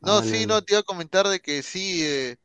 No, 0.00 0.22
sí, 0.22 0.46
no, 0.46 0.62
te 0.62 0.72
iba 0.72 0.80
a 0.80 0.84
comentar 0.84 1.28
de 1.28 1.40
que 1.40 1.62
sí, 1.62 2.06
eh, 2.06 2.38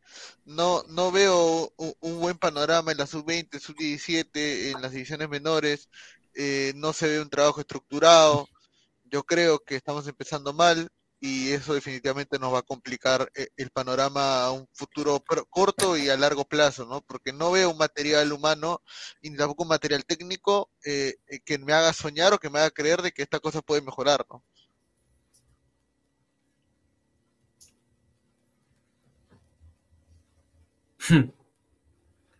no, 0.43 0.84
no 0.89 1.09
veo 1.13 1.72
un, 1.77 2.19
buen 2.19 2.38
panorama 2.38 2.91
en 2.91 2.97
la 2.97 3.07
sub-20, 3.07 3.61
sub-17, 3.61 4.73
en 4.76 4.81
las 4.81 4.91
divisiones 4.91 5.30
menores. 5.30 5.88
Eh, 6.35 6.73
no 6.76 6.91
se 6.91 7.07
ve 7.07 7.22
un 7.22 7.30
trabajo 7.30 7.61
estructurado 7.61 8.49
yo 9.12 9.24
creo 9.24 9.60
que 9.60 9.76
estamos 9.76 10.08
empezando 10.08 10.54
mal 10.54 10.90
y 11.20 11.52
eso 11.52 11.76
definitivamente 11.76 12.40
nos 12.40 12.52
va 12.52 12.60
a 12.60 12.64
complicar 12.64 13.30
eh, 13.36 13.50
el 13.56 13.70
panorama 13.70 14.44
a 14.44 14.52
un 14.52 14.68
futuro 14.74 15.24
corto 15.50 15.96
y 15.96 16.10
a 16.10 16.18
largo 16.18 16.46
plazo, 16.46 16.88
¿no? 16.88 17.02
Porque 17.02 17.32
no 17.32 17.52
veo 17.52 17.70
un 17.70 17.78
material 17.78 18.32
humano 18.34 18.82
y 19.22 19.36
tampoco 19.36 19.64
un 19.64 19.70
material 19.70 20.04
técnico 20.04 20.72
eh, 20.84 21.14
eh, 21.28 21.40
que 21.46 21.60
me 21.60 21.74
haga 21.74 21.94
soñar 21.94 22.34
o 22.34 22.40
que 22.40 22.50
me 22.50 22.60
haga 22.60 22.72
creer 22.72 23.04
de 23.04 23.12
que 23.12 23.22
esta 23.22 23.40
cosa 23.40 23.62
puede 23.62 23.82
mejorar, 23.82 24.26
¿no? 24.30 24.44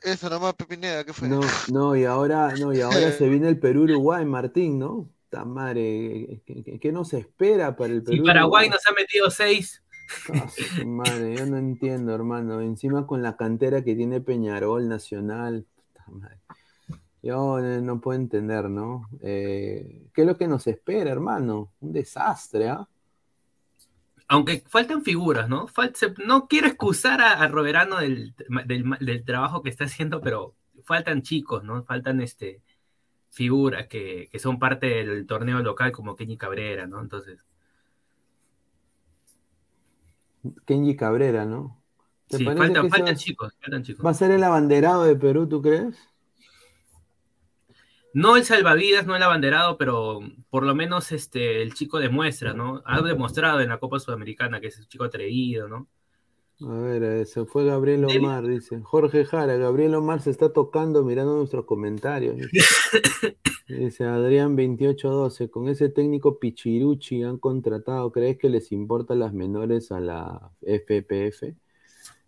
Eso 0.02 0.30
nomás, 0.30 0.56
Pepineda, 0.56 1.04
¿qué 1.04 1.14
fue? 1.14 1.28
No, 1.28 1.42
no, 1.72 1.96
y 1.96 2.06
ahora, 2.06 2.56
no, 2.56 2.74
y 2.74 2.82
ahora 2.82 3.12
se 3.12 3.28
viene 3.30 3.48
el 3.50 3.60
Perú-Uruguay, 3.60 4.26
Martín, 4.26 4.80
¿no? 4.80 5.08
Tamare, 5.32 6.42
¿qué, 6.46 6.78
qué 6.80 6.92
nos 6.92 7.14
espera 7.14 7.74
para 7.78 7.94
el 7.94 8.04
Perú? 8.04 8.18
Si 8.18 8.22
Paraguay 8.22 8.70
nos 8.70 8.86
ha 8.86 8.92
metido 8.92 9.32
seis. 9.32 9.82
Ah, 10.34 10.50
madre, 10.86 11.38
yo 11.38 11.46
no 11.46 11.58
entiendo, 11.58 12.14
hermano. 12.14 12.60
Encima 12.60 13.08
con 13.08 13.24
la 13.24 13.38
cantera 13.38 13.82
que 13.82 13.96
tiene 13.96 14.20
Peñarol 14.20 14.90
Nacional. 14.90 15.66
Yo 17.24 17.62
no 17.62 18.02
puedo 18.02 18.20
entender, 18.20 18.70
¿no? 18.70 19.08
Eh, 19.22 20.10
¿Qué 20.14 20.22
es 20.22 20.28
lo 20.28 20.38
que 20.38 20.50
nos 20.50 20.68
espera, 20.68 21.12
hermano? 21.12 21.72
Un 21.80 21.94
desastre, 21.94 22.68
¿ah? 22.68 22.86
Aunque 24.28 24.64
faltan 24.68 25.02
figuras, 25.04 25.48
¿no? 25.48 25.68
no 26.26 26.48
quiero 26.48 26.68
excusar 26.68 27.22
a, 27.22 27.48
Roberano 27.48 27.98
del, 28.00 28.34
del, 28.66 29.26
trabajo 29.26 29.62
que 29.62 29.70
está 29.70 29.86
haciendo, 29.86 30.20
pero 30.20 30.56
faltan 30.84 31.22
chicos, 31.22 31.64
¿no? 31.64 31.84
Faltan 31.84 32.22
este 32.22 32.62
figuras 33.32 33.88
que, 33.88 34.30
que 34.32 34.40
son 34.40 34.60
parte 34.60 34.88
del 34.88 35.26
torneo 35.26 35.60
local 35.62 35.92
como 35.92 36.16
Kenny 36.16 36.38
Cabrera, 36.38 36.86
¿no? 36.86 37.02
Entonces. 37.02 37.44
Kenji 40.66 40.96
Cabrera, 40.96 41.46
¿no? 41.46 41.82
Sí, 42.30 42.46
faltan, 42.46 42.90
faltan 42.90 43.16
chicos, 43.16 43.54
faltan 43.62 43.84
chicos. 43.84 44.06
¿Va 44.06 44.12
a 44.12 44.14
ser 44.14 44.32
el 44.32 44.44
abanderado 44.44 45.04
de 45.04 45.16
Perú, 45.16 45.48
tú 45.48 45.62
crees? 45.62 45.96
No 48.14 48.36
el 48.36 48.44
salvavidas, 48.44 49.06
no 49.06 49.16
el 49.16 49.24
abanderado, 49.24 49.78
pero 49.78 50.20
por 50.50 50.64
lo 50.64 50.76
menos 50.76 51.12
este, 51.12 51.62
el 51.62 51.74
chico 51.74 52.00
demuestra, 52.00 52.54
¿no? 52.54 52.82
Ha 52.86 53.02
demostrado 53.02 53.62
en 53.62 53.70
la 53.70 53.80
Copa 53.80 54.00
Sudamericana 54.00 54.60
que 54.60 54.68
es 54.68 54.80
un 54.80 54.88
chico 54.88 55.06
atrevido, 55.06 55.68
¿no? 55.68 55.88
A 56.64 56.74
ver, 56.74 57.04
eh, 57.04 57.26
se 57.26 57.46
fue 57.46 57.66
Gabriel 57.66 58.06
Omar, 58.06 58.46
dice. 58.46 58.82
Jorge 58.82 59.26
Jara, 59.26 59.56
Gabriel 59.56 59.96
Omar 59.96 60.22
se 60.22 60.30
está 60.30 60.54
tocando 60.54 61.04
mirando 61.04 61.36
nuestros 61.36 61.66
comentarios. 61.66 62.38
Dice, 63.68 64.04
Adrián 64.04 64.58
2812, 64.58 65.50
con 65.50 65.70
ese 65.70 65.88
técnico 65.88 66.40
Pichiruchi 66.40 67.24
han 67.24 67.38
contratado, 67.38 68.12
¿crees 68.12 68.38
que 68.38 68.50
les 68.50 68.72
importan 68.74 69.20
las 69.20 69.34
menores 69.34 69.94
a 69.94 70.02
la 70.02 70.52
FPF? 70.62 71.56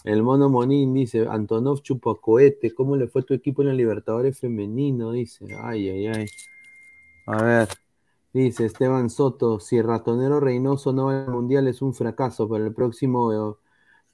El 0.06 0.24
mono 0.24 0.50
Monín 0.50 0.94
dice, 0.94 1.28
Antonov 1.30 1.82
Chupacoete, 1.82 2.74
¿cómo 2.74 2.96
le 2.96 3.08
fue 3.08 3.24
tu 3.24 3.34
equipo 3.34 3.62
en 3.62 3.70
la 3.70 3.74
Libertadores 3.74 4.40
femenino? 4.40 5.12
Dice, 5.12 5.48
ay, 5.62 5.90
ay, 5.90 6.08
ay. 6.08 6.26
A 7.26 7.44
ver, 7.44 7.68
dice 8.34 8.66
Esteban 8.66 9.10
Soto, 9.10 9.60
si 9.60 9.82
Ratonero 9.82 10.40
Reynoso 10.40 10.94
no 10.94 11.06
va 11.06 11.24
al 11.24 11.32
Mundial 11.32 11.68
es 11.68 11.82
un 11.82 11.94
fracaso. 11.94 12.48
Para 12.48 12.66
el 12.66 12.74
próximo, 12.74 13.58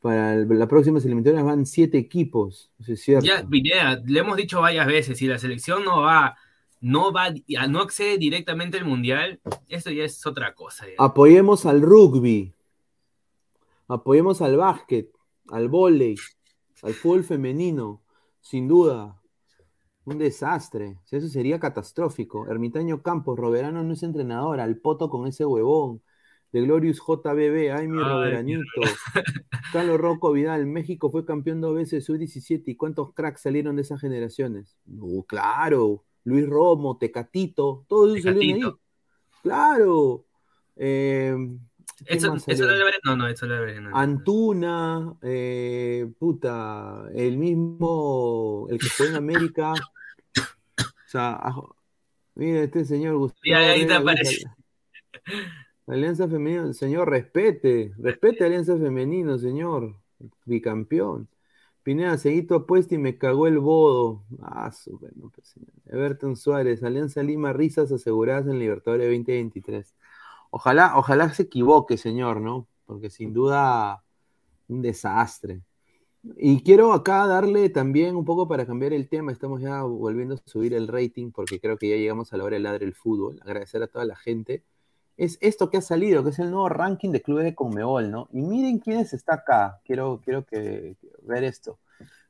para 0.01 0.35
la 0.35 0.67
próxima 0.67 0.99
eliminatorias 0.99 1.43
van 1.43 1.65
siete 1.65 1.97
equipos. 1.97 2.71
es 2.87 3.01
cierto. 3.01 3.25
Ya, 3.25 4.01
le 4.05 4.19
hemos 4.19 4.37
dicho 4.37 4.61
varias 4.61 4.87
veces, 4.87 5.17
si 5.17 5.27
la 5.27 5.37
selección 5.37 5.83
no 5.83 6.01
va, 6.01 6.37
no 6.81 7.11
va, 7.11 7.33
no 7.67 7.81
accede 7.81 8.17
directamente 8.17 8.77
al 8.77 8.85
Mundial, 8.85 9.39
eso 9.67 9.91
ya 9.91 10.03
es 10.03 10.25
otra 10.25 10.53
cosa. 10.53 10.85
Apoyemos 10.97 11.65
al 11.65 11.81
rugby. 11.81 12.53
Apoyemos 13.87 14.41
al 14.41 14.55
básquet 14.55 15.09
al 15.51 15.69
vóley, 15.69 16.15
al 16.83 16.93
fútbol 16.93 17.23
femenino, 17.23 18.01
sin 18.41 18.67
duda. 18.67 19.15
Un 20.05 20.17
desastre. 20.17 20.97
Eso 21.11 21.27
sería 21.27 21.59
catastrófico. 21.59 22.47
Ermitaño 22.47 23.01
Campos, 23.03 23.37
Roberano 23.37 23.83
no 23.83 23.93
es 23.93 24.01
entrenador, 24.01 24.59
al 24.59 24.77
poto 24.77 25.09
con 25.09 25.27
ese 25.27 25.45
huevón. 25.45 26.01
De 26.51 26.61
Glorious 26.61 26.97
JBB, 26.97 27.71
ay 27.71 27.87
mi 27.87 27.99
Roberanito. 27.99 28.63
Carlos 29.73 29.99
Rocco 29.99 30.31
Vidal, 30.31 30.65
México 30.65 31.11
fue 31.11 31.25
campeón 31.25 31.61
dos 31.61 31.75
veces, 31.75 32.05
sub-17. 32.05 32.63
¿Y 32.65 32.75
cuántos 32.75 33.13
cracks 33.13 33.41
salieron 33.41 33.75
de 33.75 33.83
esas 33.83 34.01
generaciones? 34.01 34.77
No, 34.85 35.23
claro. 35.23 36.03
Luis 36.23 36.47
Romo, 36.47 36.97
Tecatito, 36.97 37.85
todos 37.87 38.11
ellos 38.11 38.23
salieron 38.23 38.63
ahí. 38.63 38.73
Claro. 39.43 40.25
Eh, 40.75 41.35
eso, 42.05 42.35
eso 42.47 42.65
no, 43.03 43.15
no, 43.15 43.27
eso 43.27 43.45
lo 43.45 43.81
no. 43.81 43.95
Antuna, 43.95 45.13
eh, 45.21 46.09
puta, 46.17 47.05
el 47.13 47.37
mismo, 47.37 48.67
el 48.69 48.79
que 48.79 48.87
fue 48.87 49.07
en 49.07 49.15
América. 49.15 49.73
o 49.73 51.07
sea, 51.07 51.39
mira 52.35 52.61
este 52.61 52.85
señor 52.85 53.17
Gustavo. 53.17 53.55
ahí 53.55 53.85
te 53.85 53.93
aparece. 53.93 54.45
Alianza 55.89 56.27
Femenina, 56.27 56.71
señor, 56.73 57.09
respete, 57.09 57.93
respete 57.97 58.45
Alianza 58.45 58.77
Femenino, 58.77 59.37
señor, 59.39 59.95
bicampeón. 60.45 61.27
Pineda, 61.83 62.17
seguí 62.17 62.43
tu 62.43 62.53
apuesta 62.55 62.93
y 62.95 62.99
me 62.99 63.17
cagó 63.17 63.47
el 63.47 63.57
bodo. 63.59 64.23
Ah, 64.41 64.71
su 64.71 64.99
bueno, 64.99 65.31
pues, 65.33 65.55
Everton 65.87 66.35
Suárez, 66.35 66.83
Alianza 66.83 67.23
Lima, 67.23 67.53
risas 67.53 67.91
aseguradas 67.91 68.47
en 68.47 68.59
Libertadores 68.59 69.07
2023. 69.07 69.95
Ojalá, 70.51 70.93
ojalá 70.97 71.33
se 71.33 71.43
equivoque, 71.43 71.97
señor, 71.97 72.41
¿no? 72.41 72.67
Porque 72.85 73.09
sin 73.09 73.33
duda 73.33 74.03
un 74.67 74.81
desastre. 74.83 75.61
Y 76.37 76.63
quiero 76.63 76.93
acá 76.93 77.25
darle 77.27 77.69
también 77.69 78.15
un 78.15 78.25
poco 78.25 78.47
para 78.47 78.65
cambiar 78.67 78.93
el 78.93 79.09
tema, 79.09 79.31
estamos 79.31 79.61
ya 79.61 79.83
volviendo 79.83 80.35
a 80.35 80.37
subir 80.45 80.73
el 80.73 80.87
rating 80.87 81.31
porque 81.31 81.59
creo 81.59 81.77
que 81.77 81.89
ya 81.89 81.95
llegamos 81.95 82.33
a 82.33 82.37
la 82.37 82.43
hora 82.43 82.57
de 82.57 82.59
ladre 82.63 82.85
el 82.85 82.93
fútbol, 82.93 83.39
agradecer 83.43 83.81
a 83.83 83.87
toda 83.87 84.05
la 84.05 84.15
gente. 84.17 84.63
Es 85.19 85.37
esto 85.41 85.69
que 85.69 85.75
ha 85.75 85.81
salido, 85.81 86.23
que 86.23 86.29
es 86.29 86.39
el 86.39 86.49
nuevo 86.49 86.69
ranking 86.69 87.09
de 87.09 87.21
clubes 87.21 87.43
de 87.43 87.53
Conmebol, 87.53 88.09
¿no? 88.09 88.29
Y 88.31 88.41
miren 88.41 88.79
quiénes 88.79 89.11
está 89.11 89.33
acá, 89.35 89.81
quiero, 89.83 90.21
quiero 90.23 90.45
que, 90.45 90.95
ver 91.23 91.43
esto. 91.43 91.77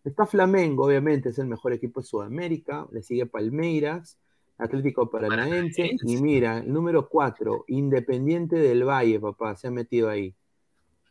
Está 0.04 0.26
Flamengo, 0.26 0.86
obviamente, 0.86 1.30
es 1.30 1.38
el 1.38 1.46
mejor 1.46 1.72
equipo 1.72 2.02
de 2.02 2.08
Sudamérica, 2.08 2.88
le 2.92 3.04
sigue 3.04 3.28
Palmeiras, 3.28 4.18
Atlético 4.58 5.08
Paranaense. 5.08 5.92
Y 6.02 6.18
mira, 6.20 6.58
el 6.58 6.74
número 6.74 7.08
4, 7.10 7.66
Independiente 7.68 8.56
del 8.56 8.84
Valle, 8.84 9.20
papá, 9.20 9.56
se 9.56 9.68
ha 9.68 9.72
metido 9.72 10.10
ahí. 10.10 10.34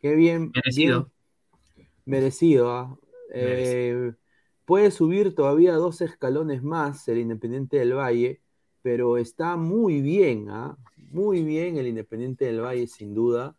Qué 0.01 0.15
bien. 0.15 0.51
Merecido. 0.53 1.09
merecido, 2.03 2.71
¿ah? 2.73 2.97
eh, 3.33 4.11
puede 4.65 4.91
subir 4.91 5.33
todavía 5.33 5.75
dos 5.75 6.01
escalones 6.01 6.61
más 6.61 7.07
el 7.07 7.19
Independiente 7.19 7.77
del 7.77 7.93
Valle, 7.93 8.41
pero 8.81 9.17
está 9.17 9.55
muy 9.55 10.01
bien, 10.01 10.49
¿ah? 10.49 10.77
Muy 11.11 11.43
bien 11.43 11.77
el 11.77 11.87
Independiente 11.87 12.45
del 12.45 12.61
Valle, 12.61 12.87
sin 12.87 13.13
duda. 13.13 13.55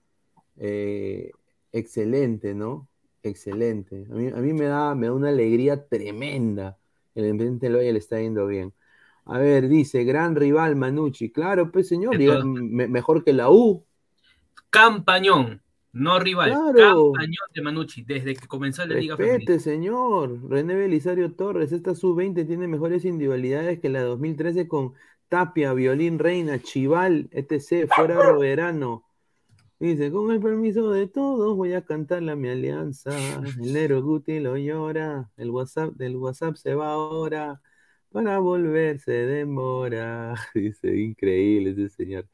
Eh, 0.56 1.31
excelente, 1.72 2.55
¿no? 2.55 2.89
Excelente. 3.22 4.06
A 4.10 4.14
mí, 4.14 4.28
a 4.28 4.36
mí 4.36 4.52
me, 4.52 4.66
da, 4.66 4.94
me 4.94 5.06
da 5.06 5.12
una 5.12 5.28
alegría 5.28 5.86
tremenda. 5.86 6.78
El 7.14 7.27
Independiente 7.27 7.66
del 7.66 7.77
Valle 7.77 7.93
le 7.93 7.98
está 7.98 8.20
yendo 8.20 8.47
bien. 8.47 8.72
A 9.24 9.39
ver, 9.39 9.68
dice, 9.68 10.05
gran 10.05 10.35
rival 10.35 10.77
Manucci. 10.77 11.31
Claro, 11.31 11.70
pues 11.70 11.89
señor, 11.89 12.18
mejor 12.44 13.22
que 13.24 13.32
la 13.32 13.51
U. 13.51 13.85
Campañón, 14.70 15.62
no 15.93 16.18
rival. 16.18 16.51
Campañón 16.51 17.48
de 17.55 17.62
Manucci, 17.62 18.02
desde 18.02 18.35
que 18.35 18.47
comenzó 18.47 18.86
la 18.86 18.97
Liga 18.97 19.16
Femenina. 19.16 19.59
señor. 19.59 20.48
René 20.48 20.74
Belisario 20.74 21.32
Torres, 21.32 21.72
esta 21.72 21.94
sub-20 21.94 22.47
tiene 22.47 22.68
mejores 22.68 23.05
individualidades 23.05 23.81
que 23.81 23.89
la 23.89 24.02
2013 24.02 24.68
con 24.68 24.94
Tapia, 25.31 25.73
Violín 25.73 26.19
Reina, 26.19 26.59
Chival, 26.61 27.31
etc. 27.32 27.89
Fuera 27.94 28.16
Roberano. 28.16 29.05
Dice, 29.78 30.11
con 30.12 30.31
el 30.31 30.40
permiso 30.40 30.90
de 30.90 31.07
todos 31.07 31.57
voy 31.57 31.73
a 31.73 31.85
cantarle 31.86 32.32
a 32.32 32.36
mi 32.36 32.51
alianza. 32.51 33.12
El 33.62 33.73
Nero 33.73 34.02
Guti 34.02 34.40
lo 34.40 34.59
llora. 34.59 35.31
El 35.39 35.51
WhatsApp 35.51 35.94
del 35.94 36.16
WhatsApp 36.16 36.57
se 36.57 36.74
va 36.74 36.93
ahora 36.93 37.62
para 38.11 38.40
volverse 38.40 39.12
demora. 39.12 40.35
Dice, 40.55 40.97
increíble 40.97 41.70
ese 41.70 41.89
señor. 41.89 42.28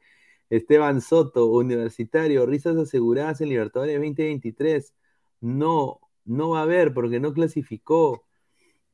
Esteban 0.49 0.99
Soto, 0.99 1.45
universitario, 1.45 2.45
risas 2.47 2.77
aseguradas 2.77 3.41
en 3.41 3.49
Libertadores 3.49 3.95
2023. 3.95 4.93
No, 5.41 5.99
no 6.25 6.49
va 6.49 6.59
a 6.59 6.63
haber 6.63 6.93
porque 6.93 7.19
no 7.19 7.31
clasificó. 7.33 8.26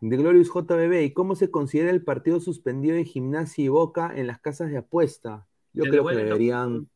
De 0.09 0.17
Glorious 0.17 0.49
JBB, 0.49 1.01
¿y 1.01 1.13
cómo 1.13 1.33
se 1.33 1.49
considera 1.49 1.89
el 1.89 2.03
partido 2.03 2.41
suspendido 2.41 2.97
de 2.97 3.05
Gimnasia 3.05 3.63
y 3.63 3.69
Boca 3.69 4.11
en 4.13 4.27
las 4.27 4.37
casas 4.37 4.69
de 4.69 4.77
apuesta? 4.77 5.47
Yo 5.71 5.85
creo 5.85 6.05
que 6.05 6.17
deberían, 6.17 6.89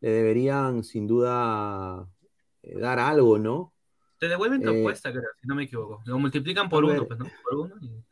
le 0.00 0.08
deberían 0.08 0.82
sin 0.82 1.06
duda 1.06 2.08
eh, 2.62 2.78
dar 2.78 2.98
algo, 2.98 3.38
¿no? 3.38 3.74
Te 4.18 4.28
devuelven 4.28 4.62
tu 4.62 4.70
eh, 4.70 4.80
apuesta, 4.80 5.12
creo, 5.12 5.28
si 5.38 5.46
no 5.46 5.54
me 5.54 5.64
equivoco. 5.64 6.02
Lo 6.06 6.18
multiplican 6.18 6.70
por 6.70 6.86
uno, 6.86 7.06
pues, 7.06 7.18
¿no? 7.18 7.26
Por 7.42 7.54
uno 7.54 7.74
y, 7.82 8.02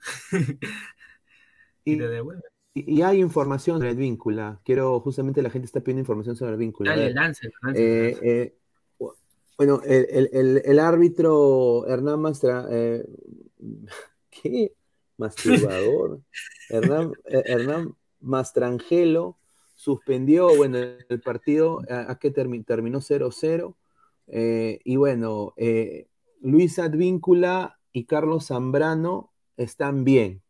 y, 1.84 1.96
te 1.98 2.08
devuelven. 2.08 2.44
Y, 2.74 3.00
hay 3.00 3.22
información 3.22 3.78
sobre 3.78 3.92
el 3.92 3.96
vínculo. 3.96 4.60
Quiero, 4.66 5.00
justamente 5.00 5.40
la 5.40 5.48
gente 5.48 5.64
está 5.64 5.80
pidiendo 5.80 6.00
información 6.00 6.36
sobre 6.36 6.52
el 6.52 6.58
vínculo. 6.58 6.90
Dale, 6.90 7.14
lance, 7.14 7.50
eh, 7.74 8.18
eh, 8.22 8.54
bueno, 9.56 9.80
el, 9.86 10.28
el, 10.30 10.62
el, 10.62 10.78
árbitro 10.78 11.86
Hernán 11.86 12.20
Mastra. 12.20 12.68
¿Qué? 14.30 14.72
Masturbador. 15.16 16.20
Hernán, 16.68 17.12
Hernán 17.24 17.94
Mastrangelo 18.20 19.38
suspendió, 19.74 20.54
bueno, 20.56 20.78
el 20.78 21.20
partido 21.20 21.80
a, 21.88 22.18
que 22.18 22.30
terminó 22.30 23.00
0-0 23.00 23.74
eh, 24.28 24.80
y 24.84 24.96
bueno, 24.96 25.54
eh, 25.56 26.08
Luis 26.40 26.78
Advíncula 26.78 27.78
y 27.92 28.04
Carlos 28.04 28.46
Zambrano 28.46 29.32
están 29.56 30.04
bien. 30.04 30.42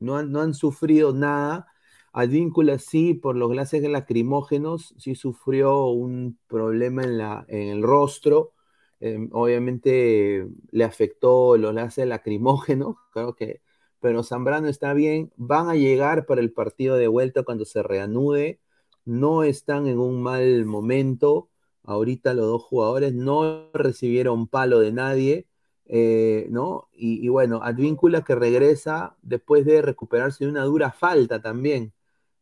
No 0.00 0.16
han, 0.16 0.32
no 0.32 0.40
han 0.40 0.54
sufrido 0.54 1.12
nada. 1.12 1.66
Advíncula 2.12 2.78
sí, 2.78 3.14
por 3.14 3.36
los 3.36 3.52
gases 3.52 3.82
lacrimógenos, 3.82 4.94
sí 4.98 5.14
sufrió 5.14 5.86
un 5.86 6.38
problema 6.46 7.04
en, 7.04 7.18
la, 7.18 7.44
en 7.48 7.68
el 7.68 7.82
rostro. 7.82 8.52
Em, 9.00 9.28
obviamente 9.32 10.46
le 10.70 10.84
afectó 10.84 11.56
los 11.56 11.74
gases 11.74 12.06
lacrimógenos, 12.06 12.96
claro 13.12 13.34
que, 13.36 13.62
pero 14.00 14.22
Zambrano 14.22 14.68
está 14.68 14.94
bien. 14.94 15.32
Van 15.36 15.68
a 15.68 15.74
llegar 15.76 16.26
para 16.26 16.40
el 16.40 16.52
partido 16.52 16.96
de 16.96 17.08
vuelta 17.08 17.42
cuando 17.42 17.64
se 17.64 17.82
reanude. 17.82 18.60
No 19.04 19.42
están 19.44 19.86
en 19.88 19.98
un 19.98 20.22
mal 20.22 20.64
momento. 20.66 21.50
Ahorita 21.84 22.34
los 22.34 22.46
dos 22.46 22.62
jugadores 22.62 23.14
no 23.14 23.70
recibieron 23.72 24.46
palo 24.48 24.80
de 24.80 24.92
nadie 24.92 25.48
eh, 25.88 26.46
¿no? 26.50 26.88
Y, 26.92 27.28
bueno, 27.28 27.60
Advíncula 27.62 28.22
que 28.22 28.34
regresa 28.34 29.16
después 29.22 29.64
de 29.64 29.80
recuperarse 29.82 30.44
de 30.44 30.50
una 30.50 30.64
dura 30.64 30.92
falta 30.92 31.40
también 31.40 31.94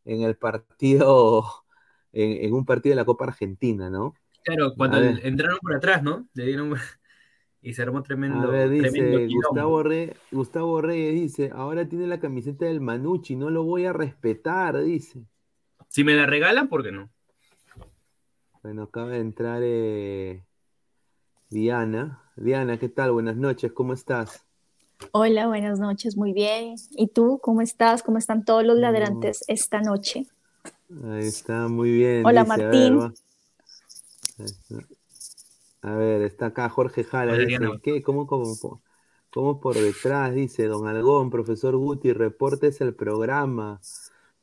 en 0.05 0.23
el 0.23 0.37
partido, 0.37 1.45
en, 2.13 2.53
un 2.55 2.65
partido 2.67 2.93
de 2.93 2.97
la 2.97 3.05
Copa 3.07 3.27
Argentina, 3.27 3.91
¿no? 3.91 4.15
Claro, 4.47 4.75
cuando 4.77 4.99
entraron 4.99 5.59
por 5.61 5.75
atrás, 5.75 6.05
¿no? 6.05 6.29
Le 6.35 6.47
dieron 6.47 6.73
y 7.61 7.75
se 7.75 7.83
armó 7.83 8.01
tremendo. 8.05 8.47
A 8.47 8.47
ver, 8.47 8.71
dice 8.71 9.27
Gustavo, 9.27 9.83
Gustavo 10.31 10.81
Reyes 10.81 11.15
dice, 11.15 11.51
ahora 11.53 11.89
tiene 11.89 12.07
la 12.07 12.21
camiseta 12.21 12.65
del 12.65 12.81
Manucci, 12.81 13.35
no 13.35 13.51
lo 13.51 13.65
voy 13.65 13.87
a 13.87 13.93
respetar, 13.93 14.81
dice. 14.85 15.25
Si 15.89 16.05
me 16.05 16.15
la 16.15 16.27
regalan, 16.27 16.69
¿por 16.69 16.85
qué 16.85 16.93
no? 16.93 17.11
Bueno, 18.63 18.85
acaba 18.85 19.09
de 19.09 19.19
entrar 19.19 19.63
eh, 19.65 20.45
Diana. 21.51 22.23
Diana, 22.37 22.79
¿qué 22.79 22.89
tal? 22.89 23.11
Buenas 23.11 23.37
noches, 23.37 23.73
¿cómo 23.73 23.95
estás? 23.95 24.47
Hola, 25.11 25.49
buenas 25.49 25.81
noches, 25.81 26.17
muy 26.17 26.33
bien. 26.33 26.77
¿Y 26.93 27.09
tú 27.09 27.41
cómo 27.43 27.63
estás? 27.63 28.05
¿Cómo 28.05 28.19
están 28.19 28.45
todos 28.45 28.65
los 28.65 28.79
ladrantes 28.79 29.43
esta 29.49 29.81
noche? 29.81 30.29
Ahí 31.05 31.27
está, 31.27 31.67
muy 31.67 31.91
bien. 31.91 32.25
Hola, 32.25 32.45
Martín. 32.45 33.01
A 33.01 33.09
ver, 33.09 33.13
está 36.25 36.47
acá 36.47 36.69
Jorge 36.69 37.05
Jala. 37.05 37.37
Dice, 37.39 37.59
¿qué? 37.83 38.03
¿Cómo, 38.03 38.27
cómo, 38.27 39.61
por 39.61 39.75
detrás? 39.75 40.35
Dice 40.35 40.67
Don 40.67 40.87
Algón, 40.87 41.31
profesor 41.31 41.77
Guti, 41.77 42.13
reportes 42.13 42.81
el 42.81 42.95
programa. 42.95 43.81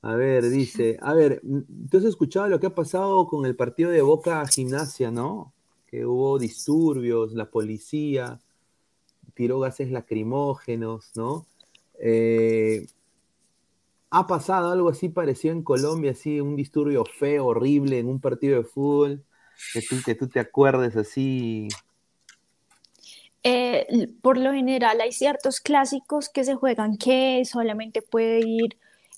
A 0.02 0.15
ver, 0.15 0.49
dice, 0.49 0.98
a 1.02 1.14
ver, 1.14 1.41
¿tú 1.90 1.98
has 1.98 2.03
escuchado 2.03 2.49
lo 2.49 2.60
que 2.60 2.68
ha 2.68 2.76
pasado 2.76 3.28
con 3.28 3.45
el 3.45 3.56
partido 3.56 3.90
de 3.90 4.02
Boca 4.02 4.45
Gimnasia, 4.48 5.11
no? 5.11 5.53
que 5.94 6.07
hubo 6.07 6.40
disturbios, 6.40 7.34
la 7.34 7.52
policía 7.52 8.41
tiró 9.36 9.60
gases 9.60 9.91
lacrimógenos, 9.91 11.11
¿no? 11.15 11.45
Eh, 11.99 12.88
ha 14.10 14.26
pasado 14.26 14.72
algo 14.72 14.90
así 14.90 15.10
parecido 15.10 15.53
en 15.53 15.61
Colombia, 15.61 16.14
así 16.14 16.41
un 16.41 16.56
disturbio 16.56 17.06
feo, 17.06 17.45
horrible 17.45 17.99
en 17.99 18.07
un 18.07 18.20
partido 18.20 18.57
de 18.57 18.64
fútbol, 18.64 19.24
que 19.72 19.81
tú, 19.81 20.02
que 20.03 20.15
tú 20.15 20.27
te 20.27 20.40
acuerdes 20.40 20.95
así. 20.95 21.68
Eh, 23.44 24.07
por 24.22 24.38
lo 24.38 24.53
general 24.53 25.02
hay 25.02 25.11
ciertos 25.11 25.60
clásicos 25.60 26.30
que 26.30 26.45
se 26.45 26.56
juegan 26.56 26.98
que 26.98 27.44
solamente 27.45 28.02
puede 28.02 28.40
ir 28.40 28.77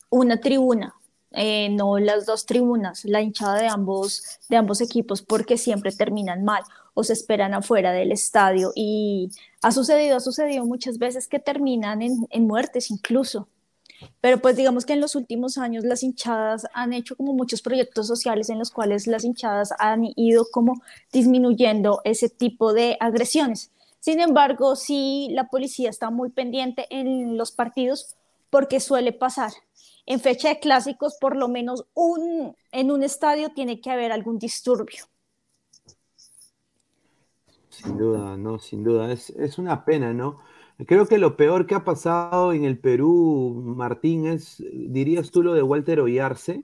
una 0.09 0.39
tribuna, 0.39 0.95
eh, 1.31 1.69
no 1.69 1.99
las 1.99 2.25
dos 2.25 2.45
tribunas, 2.45 3.05
la 3.05 3.21
hinchada 3.21 3.59
de 3.59 3.67
ambos, 3.67 4.39
de 4.49 4.57
ambos 4.57 4.81
equipos, 4.81 5.21
porque 5.21 5.57
siempre 5.57 5.91
terminan 5.91 6.43
mal 6.43 6.63
o 6.93 7.03
se 7.03 7.13
esperan 7.13 7.53
afuera 7.53 7.91
del 7.91 8.11
estadio. 8.11 8.71
Y 8.75 9.29
ha 9.61 9.71
sucedido, 9.71 10.17
ha 10.17 10.21
sucedido 10.21 10.65
muchas 10.65 10.97
veces 10.97 11.27
que 11.27 11.39
terminan 11.39 12.01
en, 12.01 12.25
en 12.29 12.47
muertes 12.47 12.89
incluso. 12.89 13.47
Pero 14.21 14.39
pues 14.39 14.55
digamos 14.55 14.85
que 14.85 14.93
en 14.93 15.01
los 15.01 15.15
últimos 15.15 15.57
años 15.57 15.83
las 15.83 16.03
hinchadas 16.03 16.67
han 16.73 16.93
hecho 16.93 17.15
como 17.15 17.33
muchos 17.33 17.61
proyectos 17.61 18.07
sociales 18.07 18.49
en 18.49 18.59
los 18.59 18.71
cuales 18.71 19.07
las 19.07 19.23
hinchadas 19.23 19.73
han 19.79 20.03
ido 20.15 20.45
como 20.51 20.81
disminuyendo 21.11 22.01
ese 22.03 22.29
tipo 22.29 22.73
de 22.73 22.97
agresiones. 22.99 23.71
Sin 23.99 24.19
embargo, 24.19 24.75
sí, 24.75 25.29
la 25.31 25.47
policía 25.49 25.89
está 25.89 26.11
muy 26.11 26.29
pendiente 26.29 26.85
en 26.89 27.37
los 27.37 27.51
partidos 27.51 28.15
porque 28.49 28.79
suele 28.79 29.13
pasar 29.13 29.51
en 30.05 30.19
fecha 30.19 30.49
de 30.49 30.59
clásicos, 30.59 31.17
por 31.19 31.35
lo 31.35 31.47
menos 31.47 31.85
un, 31.93 32.55
en 32.71 32.91
un 32.91 33.03
estadio 33.03 33.49
tiene 33.53 33.81
que 33.81 33.91
haber 33.91 34.11
algún 34.11 34.37
disturbio. 34.37 35.05
Sin 37.69 37.97
duda, 37.97 38.37
no, 38.37 38.59
sin 38.59 38.83
duda. 38.83 39.11
Es, 39.11 39.57
una 39.57 39.83
pena, 39.83 40.13
¿no? 40.13 40.39
Creo 40.85 41.07
que 41.07 41.17
lo 41.17 41.37
peor 41.37 41.67
que 41.67 41.75
ha 41.75 41.85
pasado 41.85 42.51
en 42.51 42.65
el 42.65 42.77
Perú, 42.77 43.73
Martín, 43.77 44.25
es, 44.25 44.63
dirías 44.71 45.31
tú, 45.31 45.41
lo 45.41 45.53
de 45.53 45.63
Walter 45.63 46.01
Oyarce. 46.01 46.61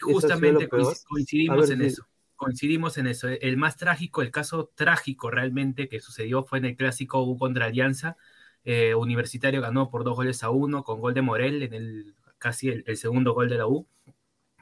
Justamente 0.00 0.68
coincidimos 0.68 1.70
en 1.70 1.82
eso. 1.82 2.06
Coincidimos 2.36 2.98
en 2.98 3.06
eso. 3.06 3.28
El 3.28 3.56
más 3.56 3.76
trágico, 3.76 4.22
el 4.22 4.30
caso 4.30 4.70
trágico 4.74 5.30
realmente 5.30 5.88
que 5.88 6.00
sucedió 6.00 6.44
fue 6.44 6.58
en 6.58 6.66
el 6.66 6.76
clásico 6.76 7.22
U 7.22 7.38
contra 7.38 7.66
Alianza. 7.66 8.16
Eh, 8.64 8.94
Universitario 8.94 9.62
ganó 9.62 9.90
por 9.90 10.04
dos 10.04 10.14
goles 10.14 10.42
a 10.42 10.50
uno 10.50 10.84
con 10.84 11.00
gol 11.00 11.14
de 11.14 11.22
Morel 11.22 11.62
en 11.62 11.72
el 11.72 12.14
casi 12.38 12.68
el, 12.68 12.96
segundo 12.96 13.34
gol 13.34 13.48
de 13.48 13.58
la 13.58 13.66
U, 13.66 13.86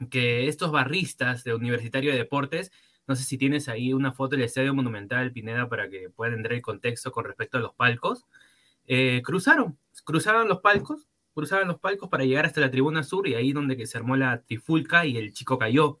que 0.09 0.47
estos 0.47 0.71
barristas 0.71 1.43
de 1.43 1.53
Universitario 1.53 2.11
de 2.11 2.17
Deportes, 2.17 2.71
no 3.07 3.15
sé 3.15 3.23
si 3.23 3.37
tienes 3.37 3.69
ahí 3.69 3.93
una 3.93 4.11
foto 4.11 4.35
del 4.35 4.45
Estadio 4.45 4.73
Monumental, 4.73 5.31
Pineda, 5.31 5.69
para 5.69 5.89
que 5.89 6.09
puedan 6.09 6.33
entender 6.33 6.53
el 6.53 6.61
contexto 6.61 7.11
con 7.11 7.25
respecto 7.25 7.57
a 7.57 7.61
los 7.61 7.73
palcos, 7.73 8.25
eh, 8.87 9.21
cruzaron, 9.23 9.77
cruzaron 10.05 10.47
los 10.47 10.61
palcos, 10.61 11.07
cruzaron 11.33 11.67
los 11.67 11.79
palcos 11.79 12.09
para 12.09 12.23
llegar 12.23 12.45
hasta 12.45 12.61
la 12.61 12.71
tribuna 12.71 13.03
sur 13.03 13.27
y 13.27 13.35
ahí 13.35 13.51
donde 13.51 13.77
que 13.77 13.85
se 13.85 13.97
armó 13.97 14.15
la 14.15 14.41
trifulca 14.41 15.05
y 15.05 15.17
el 15.17 15.33
chico 15.33 15.59
cayó. 15.59 15.99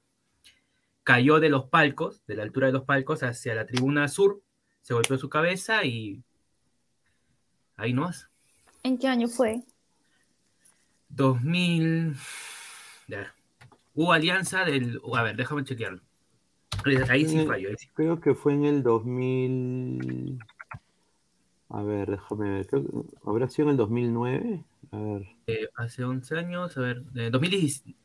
Cayó 1.03 1.39
de 1.39 1.49
los 1.49 1.65
palcos, 1.65 2.25
de 2.25 2.35
la 2.35 2.43
altura 2.43 2.67
de 2.67 2.73
los 2.73 2.83
palcos 2.83 3.23
hacia 3.23 3.55
la 3.55 3.65
tribuna 3.65 4.07
sur, 4.07 4.41
se 4.81 4.93
golpeó 4.93 5.17
su 5.17 5.29
cabeza 5.29 5.83
y 5.85 6.23
ahí 7.75 7.93
no 7.93 8.09
es. 8.09 8.27
¿En 8.83 8.97
qué 8.97 9.07
año 9.07 9.27
fue? 9.27 9.63
2000. 11.09 12.15
Hubo 13.93 14.13
alianza 14.13 14.63
del. 14.63 15.01
A 15.13 15.23
ver, 15.23 15.35
déjame 15.35 15.63
chequearlo. 15.63 16.01
Ahí 17.09 17.25
sí 17.25 17.45
falló. 17.45 17.69
Creo 17.93 18.21
que 18.21 18.33
fue 18.33 18.53
en 18.53 18.65
el 18.65 18.83
2000. 18.83 20.39
A 21.69 21.83
ver, 21.83 22.11
déjame 22.11 22.49
ver. 22.49 22.67
¿Habrá 23.25 23.49
sido 23.49 23.67
en 23.67 23.71
el 23.71 23.77
2009? 23.77 24.63
A 24.91 24.97
ver. 24.97 25.27
Eh, 25.47 25.67
hace 25.75 26.03
11 26.03 26.37
años, 26.37 26.77
a 26.77 26.81
ver. 26.81 27.03
2016. 27.31 27.95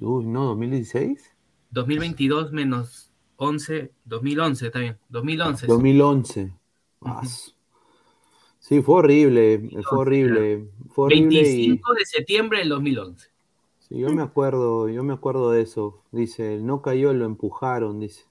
Uy, 0.00 0.26
no, 0.26 0.44
2016. 0.46 1.36
2022 1.70 2.52
menos 2.52 3.12
11. 3.36 3.92
2011, 4.04 4.66
está 4.66 4.78
bien. 4.80 4.98
2011. 5.08 5.66
2011. 5.66 6.52
Sí, 8.58 8.82
fue 8.82 8.96
horrible, 8.96 9.70
fue 9.88 9.98
horrible. 9.98 10.68
Fue 10.88 11.06
horrible 11.06 11.40
25 11.40 11.94
de 11.94 12.04
septiembre 12.04 12.58
del 12.58 12.70
2011. 12.70 13.28
Sí, 13.78 13.98
yo 13.98 14.12
me 14.12 14.22
acuerdo, 14.22 14.88
yo 14.88 15.04
me 15.04 15.12
acuerdo 15.14 15.52
de 15.52 15.62
eso. 15.62 16.02
Dice, 16.10 16.58
no 16.60 16.82
cayó, 16.82 17.12
lo 17.12 17.26
empujaron, 17.26 18.00
dice. 18.00 18.24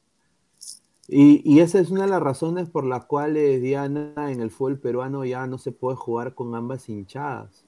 Y, 1.08 1.42
y, 1.44 1.60
esa 1.60 1.80
es 1.80 1.92
una 1.92 2.04
de 2.04 2.10
las 2.10 2.22
razones 2.22 2.70
por 2.70 2.84
las 2.84 3.06
cuales, 3.06 3.62
Diana, 3.62 4.14
en 4.32 4.42
el 4.42 4.50
fútbol 4.50 4.80
peruano 4.80 5.24
ya 5.24 5.46
no 5.46 5.60
se 5.60 5.72
puede 5.72 5.96
jugar 5.96 6.34
con 6.34 6.56
ambas 6.56 6.90
hinchadas. 6.90 7.66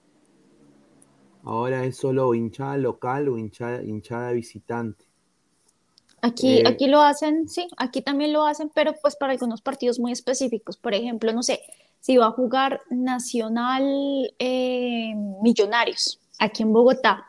Ahora 1.43 1.85
es 1.85 1.97
solo 1.97 2.33
hinchada 2.33 2.77
local 2.77 3.29
o 3.29 3.37
hinchada, 3.37 3.83
hinchada 3.83 4.31
visitante. 4.31 5.05
Aquí, 6.21 6.57
eh, 6.57 6.63
aquí 6.65 6.87
lo 6.87 7.01
hacen, 7.01 7.47
sí, 7.47 7.67
aquí 7.77 8.01
también 8.01 8.33
lo 8.33 8.45
hacen, 8.45 8.71
pero 8.73 8.93
pues 9.01 9.15
para 9.15 9.33
algunos 9.33 9.61
partidos 9.61 9.99
muy 9.99 10.11
específicos. 10.11 10.75
Por 10.75 10.95
ejemplo, 10.95 11.31
no 11.31 11.43
sé, 11.43 11.61
si 11.99 12.17
va 12.17 12.27
a 12.27 12.31
jugar 12.31 12.81
Nacional 12.89 14.33
eh, 14.39 15.13
Millonarios 15.41 16.19
aquí 16.39 16.63
en 16.63 16.73
Bogotá. 16.73 17.25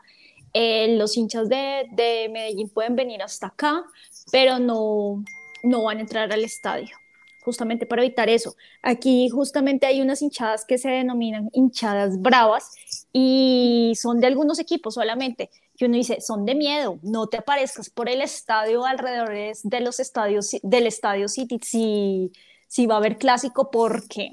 Eh, 0.53 0.97
los 0.97 1.15
hinchas 1.15 1.47
de, 1.47 1.87
de, 1.91 2.27
Medellín 2.31 2.69
pueden 2.69 2.95
venir 2.95 3.21
hasta 3.21 3.47
acá, 3.47 3.85
pero 4.31 4.57
no, 4.57 5.23
no 5.63 5.83
van 5.83 5.97
a 5.97 6.01
entrar 6.01 6.31
al 6.31 6.43
estadio, 6.43 6.95
justamente 7.41 7.85
para 7.85 8.03
evitar 8.03 8.29
eso. 8.29 8.55
Aquí 8.81 9.29
justamente 9.29 9.85
hay 9.85 10.01
unas 10.01 10.21
hinchadas 10.21 10.65
que 10.65 10.77
se 10.77 10.89
denominan 10.89 11.49
hinchadas 11.53 12.21
bravas 12.21 12.71
y 13.13 13.93
son 13.95 14.19
de 14.19 14.27
algunos 14.27 14.59
equipos 14.59 14.95
solamente, 14.95 15.49
que 15.77 15.85
uno 15.85 15.95
dice, 15.95 16.21
son 16.21 16.45
de 16.45 16.55
miedo, 16.55 16.99
no 17.03 17.27
te 17.27 17.37
aparezcas 17.37 17.89
por 17.89 18.09
el 18.09 18.21
estadio 18.21 18.85
alrededor 18.85 19.29
de 19.63 19.79
los 19.81 19.99
estadios, 19.99 20.55
del 20.61 20.87
estadio 20.87 21.27
City 21.27 21.59
si, 21.63 22.31
si 22.67 22.85
va 22.85 22.95
a 22.95 22.97
haber 22.97 23.17
clásico, 23.17 23.71
porque 23.71 24.31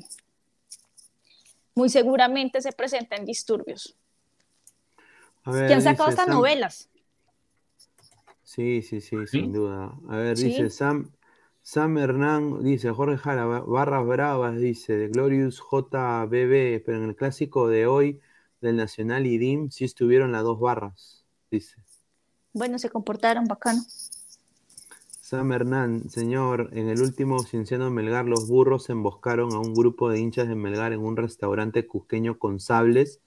muy 1.76 1.88
seguramente 1.90 2.60
se 2.60 2.72
presentan 2.72 3.24
disturbios. 3.24 3.94
que 5.44 5.74
han 5.74 5.82
sacado 5.82 6.08
estas 6.08 6.26
novelas. 6.26 6.88
Sí, 8.42 8.80
sí, 8.82 9.00
sí, 9.00 9.16
sin 9.26 9.52
duda. 9.52 9.92
A 10.08 10.16
ver, 10.16 10.36
dice 10.36 10.70
Sam, 10.70 11.12
Sam 11.66 11.98
Hernán 11.98 12.62
dice, 12.62 12.92
Jorge 12.92 13.18
Jara, 13.18 13.44
barras 13.44 14.06
bravas, 14.06 14.56
dice, 14.56 14.96
de 14.96 15.08
Glorious 15.08 15.56
JBB, 15.58 16.80
pero 16.84 16.98
en 16.98 17.08
el 17.08 17.16
clásico 17.16 17.66
de 17.66 17.88
hoy 17.88 18.20
del 18.60 18.76
Nacional 18.76 19.26
y 19.26 19.36
DIM 19.36 19.72
sí 19.72 19.84
estuvieron 19.84 20.30
las 20.30 20.44
dos 20.44 20.60
barras, 20.60 21.24
dice. 21.50 21.74
Bueno, 22.52 22.78
se 22.78 22.88
comportaron 22.88 23.46
bacano. 23.46 23.82
Sam 25.20 25.50
Hernán, 25.50 26.08
señor, 26.08 26.68
en 26.70 26.88
el 26.88 27.02
último 27.02 27.42
Cienciano 27.42 27.90
Melgar, 27.90 28.26
los 28.26 28.46
burros 28.46 28.88
emboscaron 28.88 29.52
a 29.52 29.58
un 29.58 29.74
grupo 29.74 30.08
de 30.08 30.20
hinchas 30.20 30.46
de 30.46 30.54
Melgar 30.54 30.92
en 30.92 31.00
un 31.00 31.16
restaurante 31.16 31.84
cusqueño 31.84 32.38
con 32.38 32.60
sables 32.60 33.20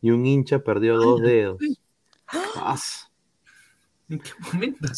y 0.00 0.12
un 0.12 0.26
hincha 0.26 0.60
perdió 0.60 0.96
dos 0.96 1.20
dedos. 1.22 1.58
¿En 4.10 4.18
qué 4.18 4.30
momento? 4.52 4.88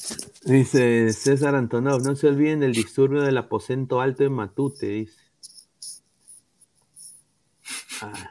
Dice 0.44 1.12
César 1.12 1.54
Antonov, 1.54 2.02
no 2.02 2.16
se 2.16 2.28
olviden 2.28 2.60
del 2.60 2.72
disturbio 2.72 3.20
del 3.20 3.36
aposento 3.36 4.00
alto 4.00 4.24
en 4.24 4.32
Matute, 4.32 4.86
dice. 4.86 5.20
Ah. 8.00 8.30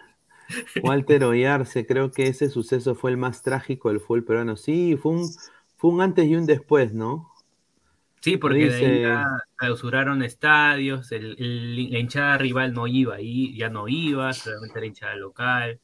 Walter 0.84 1.24
Oyarse, 1.24 1.86
creo 1.86 2.12
que 2.12 2.28
ese 2.28 2.50
suceso 2.50 2.96
fue 2.96 3.12
el 3.12 3.18
más 3.18 3.44
trágico 3.44 3.90
del 3.90 4.00
fútbol 4.00 4.24
peruano. 4.24 4.58
Sí, 4.58 4.98
fue 5.02 5.14
un, 5.14 5.30
fue 5.78 5.92
un 5.92 6.02
antes 6.02 6.26
y 6.28 6.36
un 6.36 6.46
después, 6.46 6.94
¿no? 6.94 7.32
Sí, 8.20 8.38
porque 8.38 8.70
de 8.70 9.06
ahí 9.06 9.26
clausuraron 9.56 10.24
estadios, 10.24 11.12
el, 11.12 11.92
la 11.92 12.00
hinchada 12.00 12.38
rival 12.38 12.74
no 12.74 12.86
iba 12.86 13.16
ahí, 13.16 13.56
ya 13.56 13.70
no 13.70 13.88
iba, 13.88 14.32
solamente 14.34 14.80
la 14.80 14.86
hinchada 14.86 15.16
local, 15.16 15.80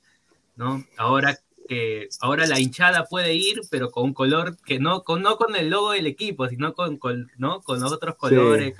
¿no? 0.55 0.83
Ahora 0.97 1.35
que 1.67 2.09
ahora 2.21 2.47
la 2.47 2.59
hinchada 2.59 3.05
puede 3.05 3.35
ir, 3.35 3.61
pero 3.69 3.91
con 3.91 4.05
un 4.05 4.13
color 4.13 4.57
que 4.65 4.79
no 4.79 5.03
con, 5.03 5.21
no 5.21 5.37
con 5.37 5.55
el 5.55 5.69
logo 5.69 5.91
del 5.91 6.07
equipo, 6.07 6.47
sino 6.47 6.73
con, 6.73 6.99
¿no? 7.37 7.61
con 7.61 7.83
otros 7.83 8.15
colores, 8.15 8.73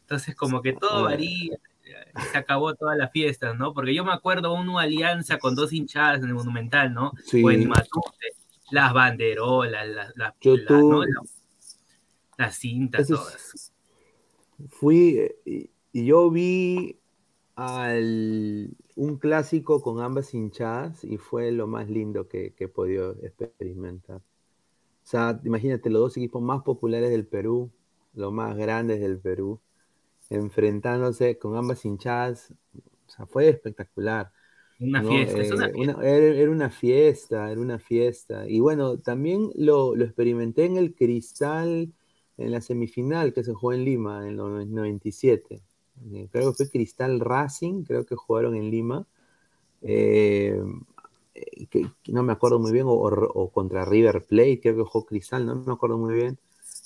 Entonces, 0.00 0.34
como 0.36 0.60
que 0.60 0.74
todo 0.74 1.04
varía, 1.04 1.56
se 2.30 2.38
acabó 2.38 2.74
toda 2.74 2.96
la 2.96 3.08
fiesta, 3.08 3.54
¿no? 3.54 3.72
Porque 3.72 3.94
yo 3.94 4.04
me 4.04 4.12
acuerdo 4.12 4.52
una 4.52 4.82
alianza 4.82 5.38
con 5.38 5.54
dos 5.54 5.72
hinchadas 5.72 6.22
en 6.22 6.28
el 6.28 6.34
Monumental, 6.34 6.92
¿no? 6.92 7.12
O 7.42 7.50
en 7.50 7.68
Matute, 7.68 8.34
las 8.70 8.92
banderolas, 8.92 9.88
las, 9.88 10.16
las, 10.16 10.34
las 12.36 12.56
cintas, 12.58 13.08
todas. 13.08 13.72
Fui 14.68 15.28
y, 15.44 15.70
y 15.92 16.06
yo 16.06 16.30
vi 16.30 16.98
al 17.56 18.70
un 18.96 19.16
clásico 19.16 19.80
con 19.82 20.00
ambas 20.00 20.34
hinchadas 20.34 21.04
y 21.04 21.18
fue 21.18 21.52
lo 21.52 21.66
más 21.66 21.88
lindo 21.88 22.28
que, 22.28 22.54
he 22.58 22.68
podido 22.68 23.16
experimentar. 23.22 24.18
O 24.18 25.04
sea, 25.04 25.40
imagínate 25.44 25.90
los 25.90 26.02
dos 26.02 26.16
equipos 26.16 26.42
más 26.42 26.62
populares 26.62 27.10
del 27.10 27.26
Perú, 27.26 27.70
los 28.14 28.32
más 28.32 28.56
grandes 28.56 29.00
del 29.00 29.18
Perú, 29.18 29.60
enfrentándose 30.30 31.38
con 31.38 31.56
ambas 31.56 31.84
hinchadas. 31.84 32.54
O 33.06 33.10
sea, 33.10 33.26
fue 33.26 33.48
espectacular. 33.48 34.30
Una 34.78 35.02
fiesta, 35.02 35.66
eh, 36.02 36.42
era, 36.42 36.50
una 36.50 36.70
fiesta, 36.70 37.50
era 37.50 37.60
una 37.60 37.78
fiesta. 37.78 38.48
Y 38.48 38.60
bueno, 38.60 38.98
también 38.98 39.50
lo, 39.54 39.94
lo, 39.94 40.04
experimenté 40.04 40.64
en 40.64 40.76
el 40.76 40.94
Cristal, 40.94 41.92
en 42.36 42.50
la 42.50 42.60
semifinal 42.60 43.32
que 43.32 43.44
se 43.44 43.52
jugó 43.52 43.72
en 43.74 43.84
Lima 43.84 44.26
en 44.26 44.40
el 44.40 44.72
97 44.72 45.62
eh, 46.12 46.28
creo 46.30 46.50
que 46.50 46.56
fue 46.56 46.70
Cristal 46.70 47.20
Racing, 47.20 47.84
creo 47.84 48.04
que 48.04 48.16
jugaron 48.16 48.54
en 48.56 48.70
Lima, 48.70 49.06
eh, 49.82 50.60
que, 51.70 51.86
no 52.08 52.22
me 52.22 52.32
acuerdo 52.32 52.58
muy 52.58 52.72
bien, 52.72 52.86
o, 52.88 53.50
contra 53.52 53.84
River 53.84 54.24
Plate, 54.26 54.60
creo 54.60 54.76
que 54.76 54.82
jugó 54.82 55.06
Cristal, 55.06 55.46
no 55.46 55.56
me 55.56 55.72
acuerdo 55.72 55.98
muy 55.98 56.14
bien, 56.14 56.38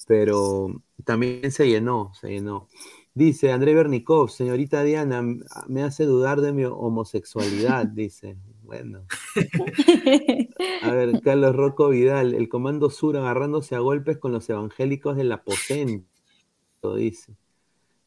pero 0.07 0.83
también 1.05 1.51
se 1.51 1.69
llenó, 1.69 2.13
se 2.15 2.31
llenó. 2.31 2.69
Dice 3.15 3.51
André 3.51 3.75
Bernikov, 3.75 4.29
señorita 4.31 4.83
Diana, 4.83 5.23
me 5.69 5.83
hace 5.83 6.05
dudar 6.05 6.43
de 6.43 6.53
mi 6.53 6.65
homosexualidad, 6.65 7.87
dice. 7.95 8.37
Bueno. 8.63 9.07
A 10.83 10.91
ver, 10.91 11.21
Carlos 11.23 11.55
Rocco 11.55 11.89
Vidal, 11.89 12.35
el 12.35 12.49
Comando 12.49 12.91
Sur 12.91 13.17
agarrándose 13.17 13.77
a 13.77 13.79
golpes 13.79 14.19
con 14.19 14.33
los 14.33 14.51
evangélicos 14.51 15.17
del 15.17 15.33
aposento, 15.33 16.05
dice. 16.97 17.37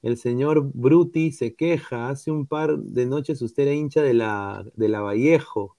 El 0.02 0.18
señor 0.18 0.72
Bruti 0.74 1.32
se 1.32 1.56
queja, 1.56 2.10
hace 2.10 2.32
un 2.32 2.46
par 2.46 2.78
de 2.78 3.06
noches 3.06 3.42
usted 3.42 3.64
era 3.64 3.74
hincha 3.74 4.02
de 4.02 4.14
la, 4.14 4.66
de 4.76 4.88
la 4.88 5.02
Vallejo. 5.02 5.76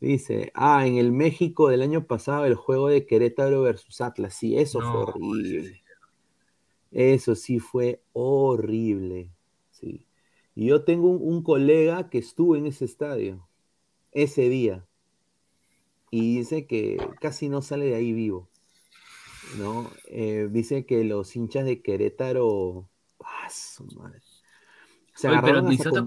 Dice, 0.00 0.50
ah, 0.54 0.86
en 0.86 0.96
el 0.96 1.12
México 1.12 1.68
del 1.68 1.82
año 1.82 2.06
pasado 2.06 2.44
el 2.46 2.54
juego 2.54 2.88
de 2.88 3.06
Querétaro 3.06 3.62
versus 3.62 4.00
Atlas. 4.00 4.34
Sí, 4.34 4.56
eso 4.56 4.80
fue 4.80 5.02
horrible. 5.02 5.82
Eso 6.90 7.34
sí 7.34 7.58
fue 7.58 8.02
horrible. 8.12 9.30
Sí. 9.70 10.04
Y 10.54 10.66
yo 10.66 10.84
tengo 10.84 11.08
un, 11.10 11.42
colega 11.42 12.10
que 12.10 12.18
estuvo 12.18 12.56
en 12.56 12.66
ese 12.66 12.84
estadio 12.84 13.46
ese 14.12 14.48
día. 14.48 14.86
Y 16.10 16.38
dice 16.38 16.66
que 16.66 16.98
casi 17.20 17.48
no 17.48 17.62
sale 17.62 17.86
de 17.86 17.94
ahí 17.94 18.12
vivo. 18.12 18.48
¿no? 19.58 19.90
Eh, 20.08 20.48
dice 20.50 20.84
que 20.84 21.04
los 21.04 21.36
hinchas 21.36 21.64
de 21.64 21.80
Querétaro 21.82 22.88
pero 25.20 25.62
nosotros 25.62 26.04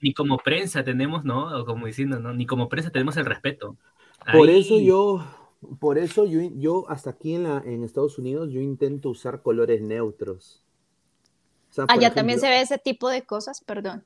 ni, 0.00 0.12
como, 0.12 0.38
prensa 0.38 0.84
tenemos, 0.84 1.24
¿no? 1.24 1.60
O 1.60 1.64
como 1.64 1.86
diciendo, 1.86 2.18
¿no? 2.18 2.32
Ni 2.34 2.46
como 2.46 2.68
prensa 2.68 2.90
tenemos 2.90 3.16
el 3.16 3.26
respeto. 3.26 3.76
Por 4.32 4.50
eso 4.50 4.78
yo, 4.78 5.24
por 5.78 5.98
eso 5.98 6.26
yo, 6.26 6.40
yo 6.56 6.88
hasta 6.88 7.10
aquí 7.10 7.34
en, 7.34 7.44
la, 7.44 7.62
en 7.64 7.84
Estados 7.84 8.18
Unidos, 8.18 8.50
yo 8.50 8.60
intento 8.60 9.10
usar 9.10 9.42
colores 9.42 9.80
neutros. 9.80 10.64
Allá 11.88 12.12
también 12.12 12.40
se 12.40 12.48
ve 12.48 12.60
ese 12.60 12.78
tipo 12.78 13.08
de 13.08 13.22
cosas, 13.22 13.60
perdón. 13.60 14.04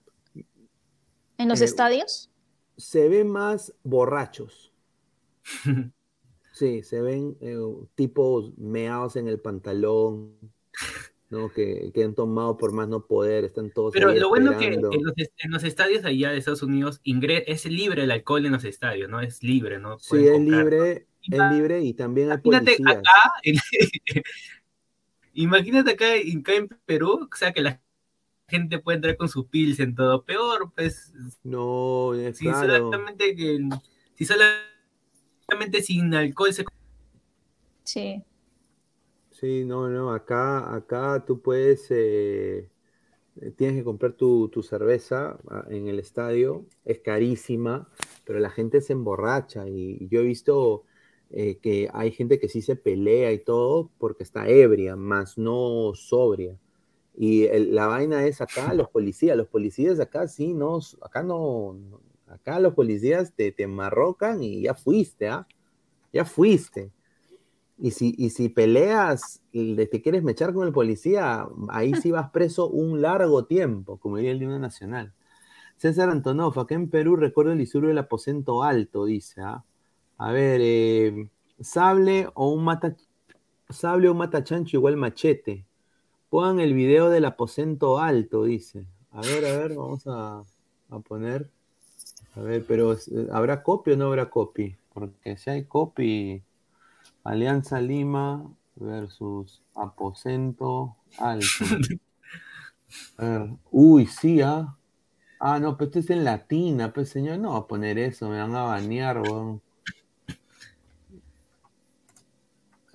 ¿En 1.39 1.48
los 1.48 1.60
eh, 1.60 1.64
estadios? 1.64 2.30
Se 2.76 3.09
ve 3.09 3.24
más 3.24 3.72
borrachos. 3.82 4.72
sí, 6.52 6.82
se 6.82 7.01
ven 7.01 7.36
eh, 7.40 7.59
tipos 7.94 8.56
meados 8.59 9.16
en 9.16 9.28
el 9.28 9.40
pantalón. 9.40 10.36
¿No? 11.33 11.51
Que, 11.51 11.91
que, 11.95 12.05
han 12.05 12.15
tomado 12.15 12.59
por 12.59 12.73
más 12.73 12.89
no 12.89 13.07
poder, 13.07 13.45
están 13.45 13.71
todos. 13.71 13.95
Pero 13.95 14.13
lo 14.13 14.29
bueno 14.29 14.57
que 14.59 14.67
en 14.67 15.51
los, 15.51 15.65
estadios 15.65 16.05
allá 16.05 16.31
de 16.31 16.37
Estados 16.37 16.63
Unidos 16.63 17.01
es 17.05 17.65
libre 17.65 18.05
el 18.05 18.11
alcohol 18.11 18.45
en 18.45 18.53
los 18.53 18.65
estadios, 18.65 19.09
¿no? 19.09 19.21
Es 19.21 19.43
libre, 19.43 19.79
¿no? 19.79 19.99
sí, 19.99 20.27
es 20.27 20.39
libre, 20.39 21.07
es 21.23 21.41
libre 21.53 21.81
y 21.81 21.95
también 21.95 22.31
hay 22.31 22.39
Imagínate 22.45 22.77
acá, 22.87 23.33
imagínate 25.33 25.91
acá, 25.93 26.17
en 26.17 26.69
Perú, 26.85 27.29
o 27.33 27.37
sea 27.37 27.53
que 27.53 27.63
la 27.63 27.81
gente 28.47 28.79
puede 28.79 28.97
entrar 28.97 29.17
con 29.17 29.31
sus 29.31 29.47
pills 29.47 29.81
en 29.81 29.95
todo, 29.95 30.25
peor, 30.25 30.71
pues. 30.77 31.15
No, 31.43 32.13
es 32.13 32.37
si 32.37 32.45
solamente 32.45 33.35
que 33.35 33.59
si 34.17 34.27
solamente 34.27 35.83
sin 35.83 36.15
alcohol 36.15 36.53
se 36.53 36.67
Sí. 37.85 38.23
Sí, 39.43 39.64
no, 39.64 39.89
no, 39.89 40.12
acá, 40.12 40.73
acá 40.73 41.24
tú 41.27 41.43
puedes, 41.43 41.89
eh, 41.90 42.70
tienes 43.56 43.77
que 43.77 43.82
comprar 43.85 44.12
tu, 44.12 44.48
cerveza 44.62 45.36
ah, 45.51 45.64
en 45.69 45.89
el 45.89 45.98
estadio, 45.98 46.64
es 46.85 47.01
carísima, 47.01 47.89
pero 48.24 48.39
la 48.39 48.51
gente 48.51 48.81
se 48.81 48.93
emborracha 48.93 49.69
y, 49.69 50.06
yo 50.09 50.20
he 50.20 50.24
visto 50.24 50.85
eh, 51.31 51.59
que 51.59 51.90
hay 51.93 52.12
gente 52.12 52.39
que 52.39 52.48
sí 52.48 52.62
se 52.62 52.77
pelea 52.77 53.32
y 53.32 53.40
todo 53.40 53.90
porque 53.98 54.23
está 54.23 54.48
ebria, 54.48 54.94
más 54.94 55.39
no 55.39 55.93
sobria. 55.97 56.56
Y 57.16 57.48
la 57.73 57.89
vaina 57.89 58.27
es 58.27 58.40
acá, 58.40 58.74
los 58.74 58.90
policías, 58.90 59.36
los 59.36 59.48
policías 59.48 59.98
acá 60.01 60.28
sí, 60.28 60.55
no, 60.55 60.78
acá 61.02 61.24
no, 61.24 61.77
acá 62.28 62.60
los 62.60 62.74
policías 62.74 63.35
te, 63.35 63.52
te 63.52 63.66
marrocan 63.66 64.43
y 64.43 64.62
ya 64.62 64.74
fuiste, 64.74 65.28
¿ah? 65.28 65.48
Ya 66.12 66.24
fuiste. 66.24 66.93
Y 67.85 67.91
si, 67.91 68.15
y 68.17 68.31
si 68.31 68.49
peleas 68.49 69.43
y 69.51 69.75
te 69.75 70.01
quieres 70.01 70.23
mechar 70.23 70.55
con 70.55 70.69
el 70.69 70.73
policía, 70.73 71.49
ahí 71.69 71.95
sí 71.97 72.13
vas 72.13 72.31
preso 72.31 72.69
un 72.69 73.03
largo 73.03 73.47
tiempo, 73.47 73.97
como 73.97 74.19
diría 74.19 74.31
el 74.31 74.41
himno 74.41 74.61
nacional. 74.61 75.13
César 75.79 76.09
Antonov, 76.09 76.57
acá 76.61 76.77
en 76.77 76.89
Perú 76.89 77.17
recuerdo 77.17 77.51
el 77.51 77.61
isuro 77.61 77.89
del 77.89 77.99
aposento 77.99 78.63
alto, 78.63 79.07
dice. 79.07 79.41
¿ah? 79.41 79.65
A 80.17 80.31
ver, 80.31 80.61
eh, 80.63 81.29
sable 81.61 82.29
o 82.35 82.53
un 82.53 82.63
mata 82.63 82.95
sable 83.69 84.09
o 84.09 84.15
mata 84.15 84.45
chancho 84.45 84.77
igual 84.77 84.97
machete. 84.97 85.67
Pongan 86.31 86.61
el 86.61 86.75
video 86.75 87.11
del 87.11 87.25
aposento 87.25 87.99
alto, 87.99 88.45
dice. 88.45 88.87
A 89.11 89.23
ver, 89.23 89.45
a 89.45 89.59
ver, 89.59 89.75
vamos 89.75 90.07
a, 90.07 90.45
a 90.89 90.99
poner. 91.01 91.51
A 92.37 92.43
ver, 92.43 92.65
pero 92.65 92.97
¿habrá 93.33 93.65
copy 93.65 93.91
o 93.91 93.97
no 93.97 94.07
habrá 94.07 94.31
copy? 94.31 94.77
Porque 94.95 95.37
si 95.37 95.51
hay 95.51 95.65
copy, 95.65 96.45
Alianza 97.24 97.81
Lima 97.81 98.51
versus 98.77 99.62
Aposento 99.74 100.97
Alto. 101.19 101.65
A 103.16 103.24
ver. 103.24 103.51
Uy, 103.70 104.07
sí, 104.07 104.43
¿ah? 104.43 104.77
Ah, 105.40 105.59
no, 105.59 105.77
pero 105.77 105.89
este 105.89 106.01
es 106.01 106.11
en 106.11 106.24
latina, 106.24 106.93
pues 106.93 107.09
señor, 107.09 107.39
no 107.39 107.53
va 107.53 107.59
a 107.59 107.66
poner 107.66 107.99
eso, 107.99 108.28
me 108.28 108.39
van 108.39 108.55
a 108.55 108.62
banear, 108.62 109.19
weón. 109.20 109.61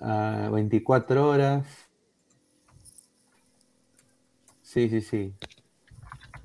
24 0.00 1.28
horas. 1.28 1.66
Sí, 4.62 4.88
sí, 4.88 5.00
sí. 5.00 5.34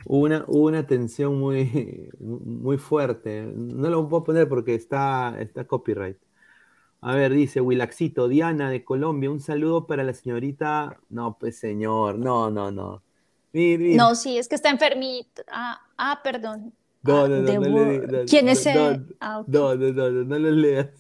Hubo 0.06 0.26
una, 0.26 0.46
una 0.48 0.88
tensión 0.88 1.40
muy, 1.40 2.10
muy 2.20 2.78
fuerte. 2.78 3.44
No 3.56 3.90
lo 3.90 4.08
puedo 4.10 4.24
poner 4.24 4.50
porque 4.50 4.76
está, 4.76 5.40
está 5.40 5.66
copyright. 5.66 6.18
A 7.06 7.16
ver, 7.16 7.34
dice 7.34 7.60
Wilaxito, 7.60 8.30
Diana 8.30 8.70
de 8.70 8.86
Colombia, 8.86 9.30
un 9.30 9.42
saludo 9.42 9.86
para 9.88 10.06
la 10.06 10.14
señorita. 10.14 11.02
No, 11.10 11.38
pues 11.38 11.60
señor, 11.60 12.18
no, 12.18 12.50
no, 12.50 12.72
no. 12.72 13.04
No, 13.52 14.16
sí, 14.16 14.38
es 14.38 14.48
que 14.48 14.56
está 14.56 14.70
enfermito. 14.70 15.44
Ah, 15.52 15.82
ah 15.98 16.22
perdón. 16.24 16.74
No, 17.02 17.28
no, 17.28 17.42
no, 17.42 17.60
no, 17.60 18.26
¿Quién 18.26 18.48
es 18.48 18.66
él? 18.66 19.06
No, 19.20 19.44
no, 19.48 19.76
no, 19.76 19.92
no, 19.92 20.10
no, 20.24 20.40
lo 20.40 20.52
leas. 20.52 20.92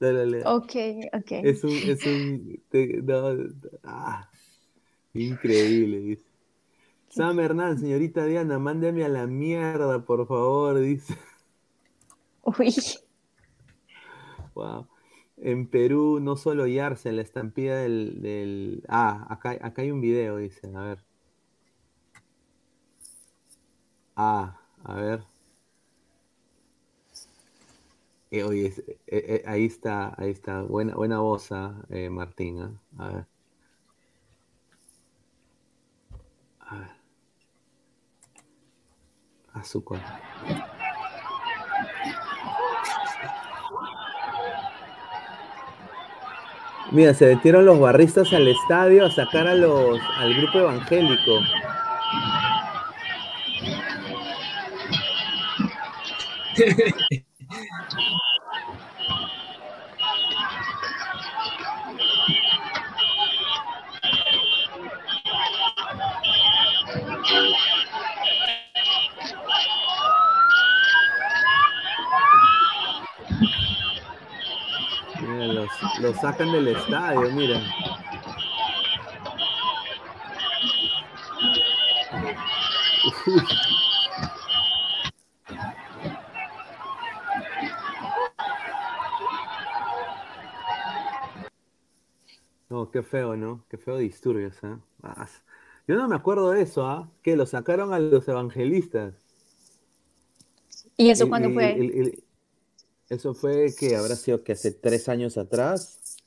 No 0.00 0.10
lo 0.10 0.24
leas. 0.26 0.46
Ok, 0.46 0.72
ok. 1.12 1.30
Es 1.30 1.62
un, 1.62 1.70
es 1.70 2.06
un, 2.06 2.60
no, 3.06 3.36
ah, 3.84 4.28
increíble, 5.14 6.00
dice. 6.00 6.26
Sam 7.08 7.38
Hernán, 7.38 7.78
señorita 7.78 8.24
Diana, 8.24 8.58
mándeme 8.58 9.04
a 9.04 9.08
la 9.08 9.28
mierda, 9.28 10.04
por 10.04 10.26
favor, 10.26 10.80
dice. 10.80 11.16
Uy. 12.42 12.74
Wow. 14.54 14.88
En 15.42 15.66
Perú, 15.66 16.20
no 16.20 16.36
solo 16.36 16.66
Yarse, 16.66 17.12
la 17.12 17.20
estampida 17.22 17.76
del, 17.78 18.22
del... 18.22 18.82
Ah, 18.88 19.26
acá, 19.28 19.50
acá 19.60 19.82
hay 19.82 19.90
un 19.90 20.00
video, 20.00 20.36
dice, 20.38 20.68
a 20.74 20.80
ver. 20.82 21.04
Ah, 24.16 24.58
a 24.84 24.94
ver. 24.94 25.26
Eh, 28.30 28.42
oye, 28.44 28.66
eh, 28.86 28.96
eh, 29.06 29.42
ahí 29.46 29.66
está, 29.66 30.14
ahí 30.16 30.30
está. 30.30 30.62
Buena, 30.62 30.94
buena 30.94 31.20
voz, 31.20 31.52
ah, 31.52 31.74
Martín. 32.10 32.60
Ah, 32.60 32.80
a 32.98 33.08
ver. 33.12 33.26
A 36.60 36.78
ver. 36.78 36.90
Azúcar. 39.52 40.00
Mira, 46.90 47.14
se 47.14 47.26
metieron 47.34 47.64
los 47.64 47.78
barristas 47.78 48.32
al 48.32 48.48
estadio 48.48 49.06
a 49.06 49.10
sacar 49.10 49.46
a 49.46 49.54
los, 49.54 49.98
al 50.18 50.34
grupo 50.34 50.58
evangélico. 50.58 51.40
Lo 76.02 76.12
sacan 76.14 76.50
del 76.50 76.66
estadio, 76.66 77.30
mira. 77.30 77.62
No, 92.68 92.90
qué 92.90 93.02
feo, 93.02 93.36
¿no? 93.36 93.66
Qué 93.68 93.76
feo 93.76 93.98
disturbios, 93.98 94.56
¿eh? 94.64 94.74
Yo 95.86 95.94
no 95.94 96.08
me 96.08 96.16
acuerdo 96.16 96.52
de 96.52 96.62
eso, 96.62 96.86
¿ah? 96.86 97.12
Que 97.22 97.36
lo 97.36 97.44
sacaron 97.44 97.92
a 97.92 97.98
los 97.98 98.26
evangelistas. 98.26 99.14
¿Y 100.96 101.10
eso 101.10 101.28
cuándo 101.28 101.50
fue? 101.50 102.24
Eso 103.08 103.34
fue 103.34 103.74
que 103.78 103.96
habrá 103.96 104.16
sido 104.16 104.42
que 104.42 104.52
hace 104.52 104.72
tres 104.72 105.08
años 105.08 105.36
atrás, 105.36 106.18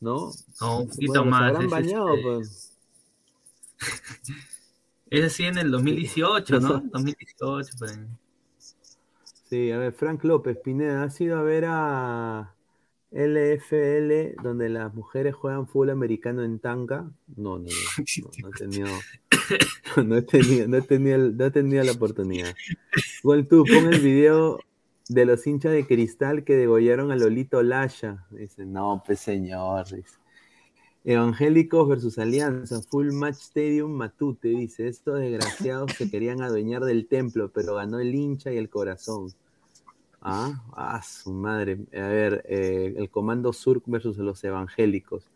¿no? 0.00 0.30
No, 0.60 0.80
un 0.80 0.88
poquito 0.88 1.24
más. 1.24 1.56
Se 1.58 1.66
bañado, 1.66 2.14
este 2.14 2.22
pues. 2.22 2.76
es 5.10 5.24
así 5.24 5.44
en 5.44 5.58
el 5.58 5.70
2018, 5.70 6.60
¿no? 6.60 6.80
2018, 6.92 7.70
pues. 7.78 7.98
Sí, 9.48 9.70
a 9.72 9.78
ver, 9.78 9.92
Frank 9.92 10.22
López 10.24 10.58
Pineda, 10.62 11.02
¿has 11.02 11.20
ido 11.20 11.36
a 11.36 11.42
ver 11.42 11.64
a 11.66 12.54
LFL 13.10 14.40
donde 14.42 14.68
las 14.68 14.94
mujeres 14.94 15.34
juegan 15.34 15.66
fútbol 15.66 15.90
americano 15.90 16.44
en 16.44 16.60
tanga? 16.60 17.10
No, 17.36 17.58
no, 17.58 17.64
no, 17.64 18.30
no, 18.42 18.48
he 18.48 18.52
tenido, 18.52 18.88
no 20.04 20.16
he 20.16 20.22
tenido, 20.22 20.68
no 20.68 20.76
he 20.76 20.82
tenido, 20.82 21.18
no 21.18 21.44
he 21.44 21.50
tenido 21.50 21.82
la 21.82 21.92
oportunidad. 21.92 22.54
Igual 23.24 23.48
tú, 23.48 23.64
pon 23.64 23.92
el 23.92 24.00
video 24.00 24.60
de 25.10 25.24
los 25.24 25.44
hinchas 25.44 25.72
de 25.72 25.84
cristal 25.86 26.44
que 26.44 26.54
degollaron 26.54 27.10
a 27.10 27.16
Lolito 27.16 27.64
Lasha. 27.64 28.26
Dice, 28.30 28.64
no, 28.64 29.02
pues 29.04 29.18
señor. 29.18 29.84
Evangélicos 31.02 31.88
versus 31.88 32.16
Alianza, 32.18 32.80
Full 32.80 33.10
Match 33.10 33.38
Stadium 33.38 33.90
Matute, 33.90 34.50
dice, 34.50 34.86
estos 34.86 35.18
desgraciados 35.18 35.94
se 35.94 36.08
querían 36.08 36.42
adueñar 36.42 36.84
del 36.84 37.08
templo, 37.08 37.50
pero 37.52 37.74
ganó 37.74 37.98
el 37.98 38.14
hincha 38.14 38.52
y 38.52 38.56
el 38.56 38.70
corazón. 38.70 39.32
Ah, 40.22 40.62
ah 40.76 41.02
su 41.02 41.32
madre. 41.32 41.80
A 41.92 42.06
ver, 42.06 42.44
eh, 42.48 42.94
el 42.96 43.10
Comando 43.10 43.52
Sur 43.52 43.82
versus 43.86 44.16
los 44.18 44.44
evangélicos. 44.44 45.28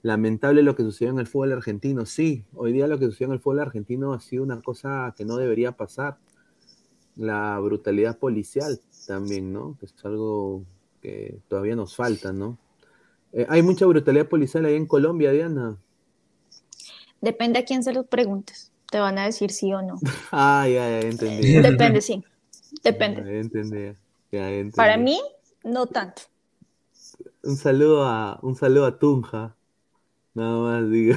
Lamentable 0.00 0.62
lo 0.62 0.74
que 0.74 0.84
sucedió 0.84 1.12
en 1.12 1.18
el 1.18 1.26
fútbol 1.26 1.52
argentino. 1.52 2.06
Sí, 2.06 2.44
hoy 2.54 2.72
día 2.72 2.86
lo 2.86 2.98
que 2.98 3.04
sucedió 3.04 3.26
en 3.26 3.32
el 3.34 3.40
fútbol 3.40 3.60
argentino 3.60 4.14
ha 4.14 4.20
sido 4.20 4.42
una 4.42 4.62
cosa 4.62 5.12
que 5.18 5.26
no 5.26 5.36
debería 5.36 5.72
pasar. 5.72 6.16
La 7.14 7.58
brutalidad 7.58 8.16
policial 8.18 8.80
también, 9.08 9.54
¿no? 9.54 9.74
Que 9.80 9.86
es 9.86 9.94
algo 10.04 10.62
que 11.00 11.38
todavía 11.48 11.74
nos 11.74 11.96
falta, 11.96 12.30
¿no? 12.30 12.58
Eh, 13.32 13.46
¿Hay 13.48 13.62
mucha 13.62 13.86
brutalidad 13.86 14.28
policial 14.28 14.66
ahí 14.66 14.74
en 14.74 14.86
Colombia, 14.86 15.32
Diana? 15.32 15.78
Depende 17.22 17.58
a 17.58 17.64
quién 17.64 17.82
se 17.82 17.94
lo 17.94 18.04
preguntes. 18.04 18.70
Te 18.90 19.00
van 19.00 19.18
a 19.18 19.24
decir 19.24 19.50
sí 19.50 19.72
o 19.72 19.80
no. 19.80 19.98
ah, 20.30 20.66
ya, 20.68 20.88
ya, 20.88 21.00
entendí. 21.00 21.54
Depende, 21.54 22.02
sí. 22.02 22.22
Depende. 22.84 23.22
Ya, 23.24 23.40
entendí. 23.40 23.98
Ya, 24.30 24.50
entendí. 24.50 24.76
Para 24.76 24.98
mí, 24.98 25.18
no 25.64 25.86
tanto. 25.86 26.22
Un 27.42 27.56
saludo 27.56 28.04
a, 28.04 28.38
un 28.42 28.56
saludo 28.56 28.84
a 28.84 28.98
Tunja. 28.98 29.56
Nada 30.34 30.58
más 30.58 30.90
digo. 30.90 31.16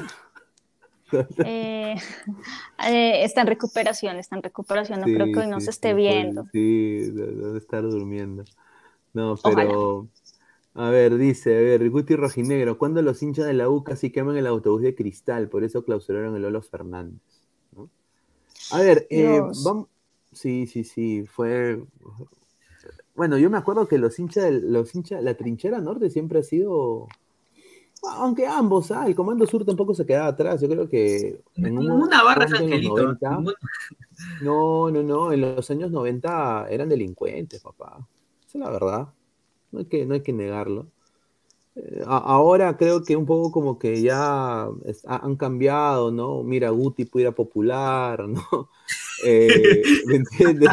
Eh, 1.45 1.95
eh, 2.87 3.23
está 3.23 3.41
en 3.41 3.47
recuperación, 3.47 4.17
está 4.17 4.35
en 4.35 4.43
recuperación, 4.43 5.01
no 5.01 5.05
creo 5.05 5.25
que 5.31 5.39
hoy 5.39 5.47
no 5.47 5.59
se 5.59 5.69
esté 5.69 5.93
viendo. 5.93 6.45
Sí, 6.51 7.11
debe 7.11 7.57
estar 7.57 7.83
durmiendo. 7.83 8.43
No, 9.13 9.35
pero... 9.43 10.07
A 10.73 10.89
ver, 10.89 11.17
dice, 11.17 11.57
a 11.57 11.61
ver, 11.61 11.89
Guti 11.89 12.15
Rojinegro, 12.15 12.77
¿cuándo 12.77 13.01
los 13.01 13.21
hinchas 13.21 13.45
de 13.45 13.53
la 13.53 13.67
U 13.67 13.83
casi 13.83 14.09
queman 14.09 14.37
el 14.37 14.47
autobús 14.47 14.81
de 14.81 14.95
cristal? 14.95 15.49
Por 15.49 15.65
eso 15.65 15.83
clausuraron 15.83 16.33
el 16.35 16.43
Lolo 16.43 16.61
Fernández. 16.61 17.19
A 18.71 18.79
ver, 18.79 19.05
eh, 19.09 19.41
vamos... 19.65 19.87
Sí, 20.31 20.67
sí, 20.67 20.85
sí, 20.85 21.25
fue... 21.25 21.83
Bueno, 23.15 23.37
yo 23.37 23.49
me 23.49 23.57
acuerdo 23.57 23.89
que 23.89 23.97
los 23.97 24.17
hinchas, 24.17 24.49
los 24.49 24.95
hinchas, 24.95 25.21
la 25.21 25.33
trinchera 25.33 25.81
norte 25.81 26.09
siempre 26.09 26.39
ha 26.39 26.43
sido 26.43 27.09
aunque 28.03 28.47
ambos, 28.47 28.91
ah, 28.91 29.05
el 29.05 29.15
Comando 29.15 29.45
Sur 29.45 29.63
tampoco 29.65 29.93
se 29.93 30.05
quedaba 30.05 30.27
atrás. 30.27 30.61
Yo 30.61 30.67
creo 30.67 30.89
que. 30.89 31.41
En 31.55 31.77
una 31.77 32.23
barra 32.23 32.45
es 32.45 32.53
Angelito. 32.53 33.17
no, 34.41 34.91
no, 34.91 35.03
no. 35.03 35.31
En 35.31 35.41
los 35.41 35.69
años 35.69 35.91
90 35.91 36.67
eran 36.69 36.89
delincuentes, 36.89 37.61
papá. 37.61 38.07
Esa 38.47 38.57
es 38.57 38.63
la 38.63 38.69
verdad. 38.71 39.07
No 39.71 39.79
hay 39.79 39.85
que, 39.85 40.05
no 40.05 40.13
hay 40.15 40.21
que 40.21 40.33
negarlo. 40.33 40.87
Eh, 41.75 42.03
ahora 42.05 42.75
creo 42.75 43.03
que 43.03 43.15
un 43.15 43.25
poco 43.25 43.51
como 43.51 43.79
que 43.79 44.01
ya 44.01 44.67
han 45.05 45.35
cambiado, 45.37 46.11
¿no? 46.11 46.43
Mira, 46.43 46.69
Guti 46.69 47.05
pudiera 47.05 47.31
popular, 47.31 48.27
¿no? 48.27 48.69
Eh, 49.23 49.83
¿Me 50.07 50.15
entiendes? 50.15 50.69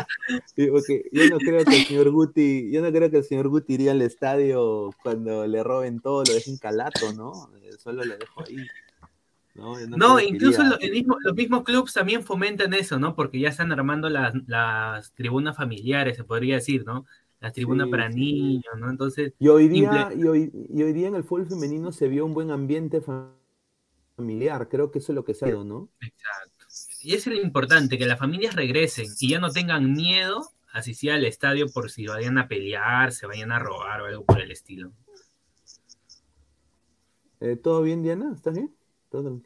yo 0.57 1.29
no 1.31 1.39
creo 1.39 1.65
que 1.65 1.77
el 1.77 1.87
señor 1.87 2.11
Guti, 2.11 2.71
yo 2.71 2.81
no 2.81 2.91
creo 2.91 3.11
que 3.11 3.19
el 3.19 3.25
señor 3.25 3.49
Guti 3.49 3.75
iría 3.75 3.93
al 3.93 4.03
estadio 4.03 4.91
cuando 5.03 5.47
le 5.47 5.63
roben 5.63 6.01
todo, 6.01 6.25
lo 6.25 6.33
dejen 6.33 6.57
calato, 6.57 7.13
¿no? 7.13 7.51
Eh, 7.63 7.73
solo 7.79 8.05
lo 8.05 8.17
dejo 8.17 8.43
ahí. 8.47 8.57
No, 9.55 10.21
incluso 10.21 10.63
los 10.63 11.35
mismos 11.35 11.65
clubes 11.65 11.93
también 11.93 12.23
fomentan 12.23 12.73
eso, 12.75 12.99
¿no? 12.99 13.17
Porque 13.17 13.41
ya 13.41 13.49
están 13.49 13.73
armando 13.73 14.09
las, 14.09 14.33
las 14.47 15.13
tribunas 15.15 15.57
familiares, 15.57 16.17
se 16.17 16.25
podría 16.25 16.57
decir, 16.57 16.85
¿no? 16.87 17.07
Las 17.41 17.53
tribunas 17.53 17.89
para 17.89 18.09
niños, 18.09 18.75
¿no? 18.79 18.91
Entonces. 18.91 19.33
Y 19.39 19.49
hoy, 19.49 19.69
día, 19.69 20.11
y, 20.17 20.25
hoy, 20.25 20.51
y 20.53 20.83
hoy 20.83 20.93
día 20.93 21.09
en 21.09 21.15
el 21.15 21.25
fútbol 21.25 21.47
femenino 21.47 21.93
se 21.93 22.09
vio 22.09 22.27
un 22.27 22.35
buen 22.35 22.51
ambiente 22.51 23.01
familiar, 24.17 24.69
creo 24.69 24.91
que 24.91 24.99
eso 24.99 25.13
es 25.13 25.17
lo 25.17 25.25
que 25.25 25.35
se 25.35 25.45
ha 25.45 25.51
¿no? 25.53 25.89
Exacto 26.01 26.59
y 27.01 27.15
es 27.15 27.27
lo 27.27 27.35
importante, 27.35 27.99
que 27.99 28.07
las 28.07 28.19
familias 28.19 28.55
regresen 28.55 29.07
y 29.19 29.31
ya 29.31 29.39
no 29.39 29.51
tengan 29.51 29.95
miedo 29.95 30.51
a 30.73 30.79
asistir 30.79 31.13
al 31.13 31.25
estadio 31.25 31.69
por 31.69 31.91
si 31.91 32.07
vayan 32.07 32.39
a 32.39 32.49
pelear, 32.49 33.13
se 33.13 33.27
vayan 33.27 33.53
a 33.53 33.59
robar 33.59 34.03
o 34.03 34.07
algo 34.07 34.25
por 34.25 34.41
el 34.41 34.51
estilo. 34.51 34.93
Eh, 37.41 37.57
¿Todo 37.57 37.83
bien, 37.83 38.03
Diana? 38.03 38.33
¿Estás 38.35 38.55
bien? 38.55 38.75
¿Todo 39.11 39.41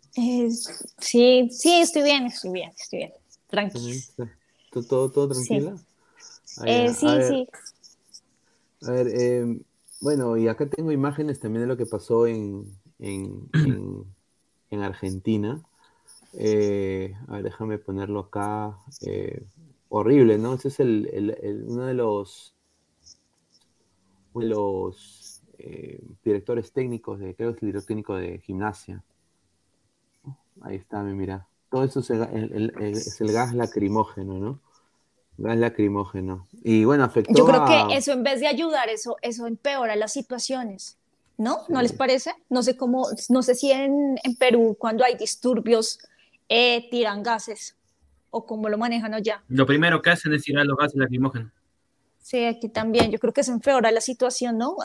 sí, 0.98 1.48
sí, 1.50 1.80
estoy 1.80 2.02
bien, 2.02 2.26
estoy 2.26 2.52
bien, 2.52 2.72
estoy 2.76 2.98
bien. 2.98 3.12
Tranquilo. 3.46 4.00
¿Todo, 4.88 5.10
todo, 5.10 5.28
tranquila? 5.28 5.76
Sí, 6.44 6.60
eh, 6.66 6.94
sí, 6.94 7.06
sí. 7.28 7.48
A 8.86 8.90
ver, 8.90 9.08
eh, 9.08 9.60
bueno, 10.00 10.36
y 10.36 10.48
acá 10.48 10.68
tengo 10.68 10.90
imágenes 10.90 11.38
también 11.38 11.62
de 11.62 11.68
lo 11.68 11.76
que 11.76 11.86
pasó 11.86 12.26
en, 12.26 12.66
en, 12.98 13.48
en, 14.70 14.82
Argentina. 14.82 15.62
Eh, 16.32 17.14
a 17.28 17.34
ver, 17.34 17.44
déjame 17.44 17.78
ponerlo 17.78 18.20
acá. 18.20 18.76
Eh, 19.02 19.44
horrible, 19.88 20.38
¿no? 20.38 20.54
Ese 20.54 20.68
es 20.68 20.80
el, 20.80 21.08
el, 21.12 21.64
uno 21.68 21.86
de 21.86 21.94
los, 21.94 22.54
de 24.34 24.46
los 24.46 25.42
eh, 25.58 26.02
directores 26.24 26.72
técnicos 26.72 27.20
de, 27.20 27.36
creo 27.36 27.52
que 27.52 27.58
es 27.58 27.62
el 27.62 27.68
director 27.68 27.86
técnico 27.86 28.16
de 28.16 28.38
gimnasia. 28.38 29.04
Ahí 30.62 30.76
está, 30.76 31.02
mira. 31.02 31.46
Todo 31.70 31.84
eso 31.84 32.00
es 32.00 32.10
el, 32.10 32.72
es 32.80 33.20
el 33.20 33.32
gas 33.32 33.54
lacrimógeno, 33.54 34.38
¿no? 34.38 34.60
Gas 35.38 35.56
lacrimógeno. 35.56 36.46
Y 36.62 36.84
bueno, 36.84 37.04
afectó 37.04 37.32
Yo 37.34 37.46
creo 37.46 37.64
que 37.64 37.96
eso 37.96 38.12
en 38.12 38.22
vez 38.22 38.40
de 38.40 38.46
ayudar, 38.46 38.88
eso, 38.88 39.16
eso 39.22 39.46
empeora 39.46 39.96
las 39.96 40.12
situaciones. 40.12 40.98
¿No? 41.38 41.62
¿No 41.68 41.80
les 41.82 41.92
parece? 41.92 42.32
No 42.50 42.62
sé 42.62 42.76
cómo, 42.76 43.08
no 43.28 43.42
sé 43.42 43.54
si 43.54 43.72
en, 43.72 44.16
en 44.22 44.36
Perú 44.36 44.76
cuando 44.78 45.02
hay 45.02 45.16
disturbios 45.16 45.98
eh, 46.48 46.88
tiran 46.90 47.22
gases 47.22 47.74
o 48.30 48.44
cómo 48.46 48.68
lo 48.68 48.78
manejan 48.78 49.14
allá. 49.14 49.42
Lo 49.48 49.66
primero 49.66 50.02
que 50.02 50.10
hacen 50.10 50.32
es 50.34 50.42
tirar 50.42 50.66
los 50.66 50.76
gases 50.76 50.96
lacrimógenos. 50.96 51.50
Sí, 52.22 52.44
aquí 52.44 52.68
también. 52.68 53.10
Yo 53.10 53.18
creo 53.18 53.32
que 53.32 53.40
eso 53.40 53.52
empeora 53.52 53.90
la 53.90 54.00
situación, 54.00 54.56
¿no? 54.56 54.76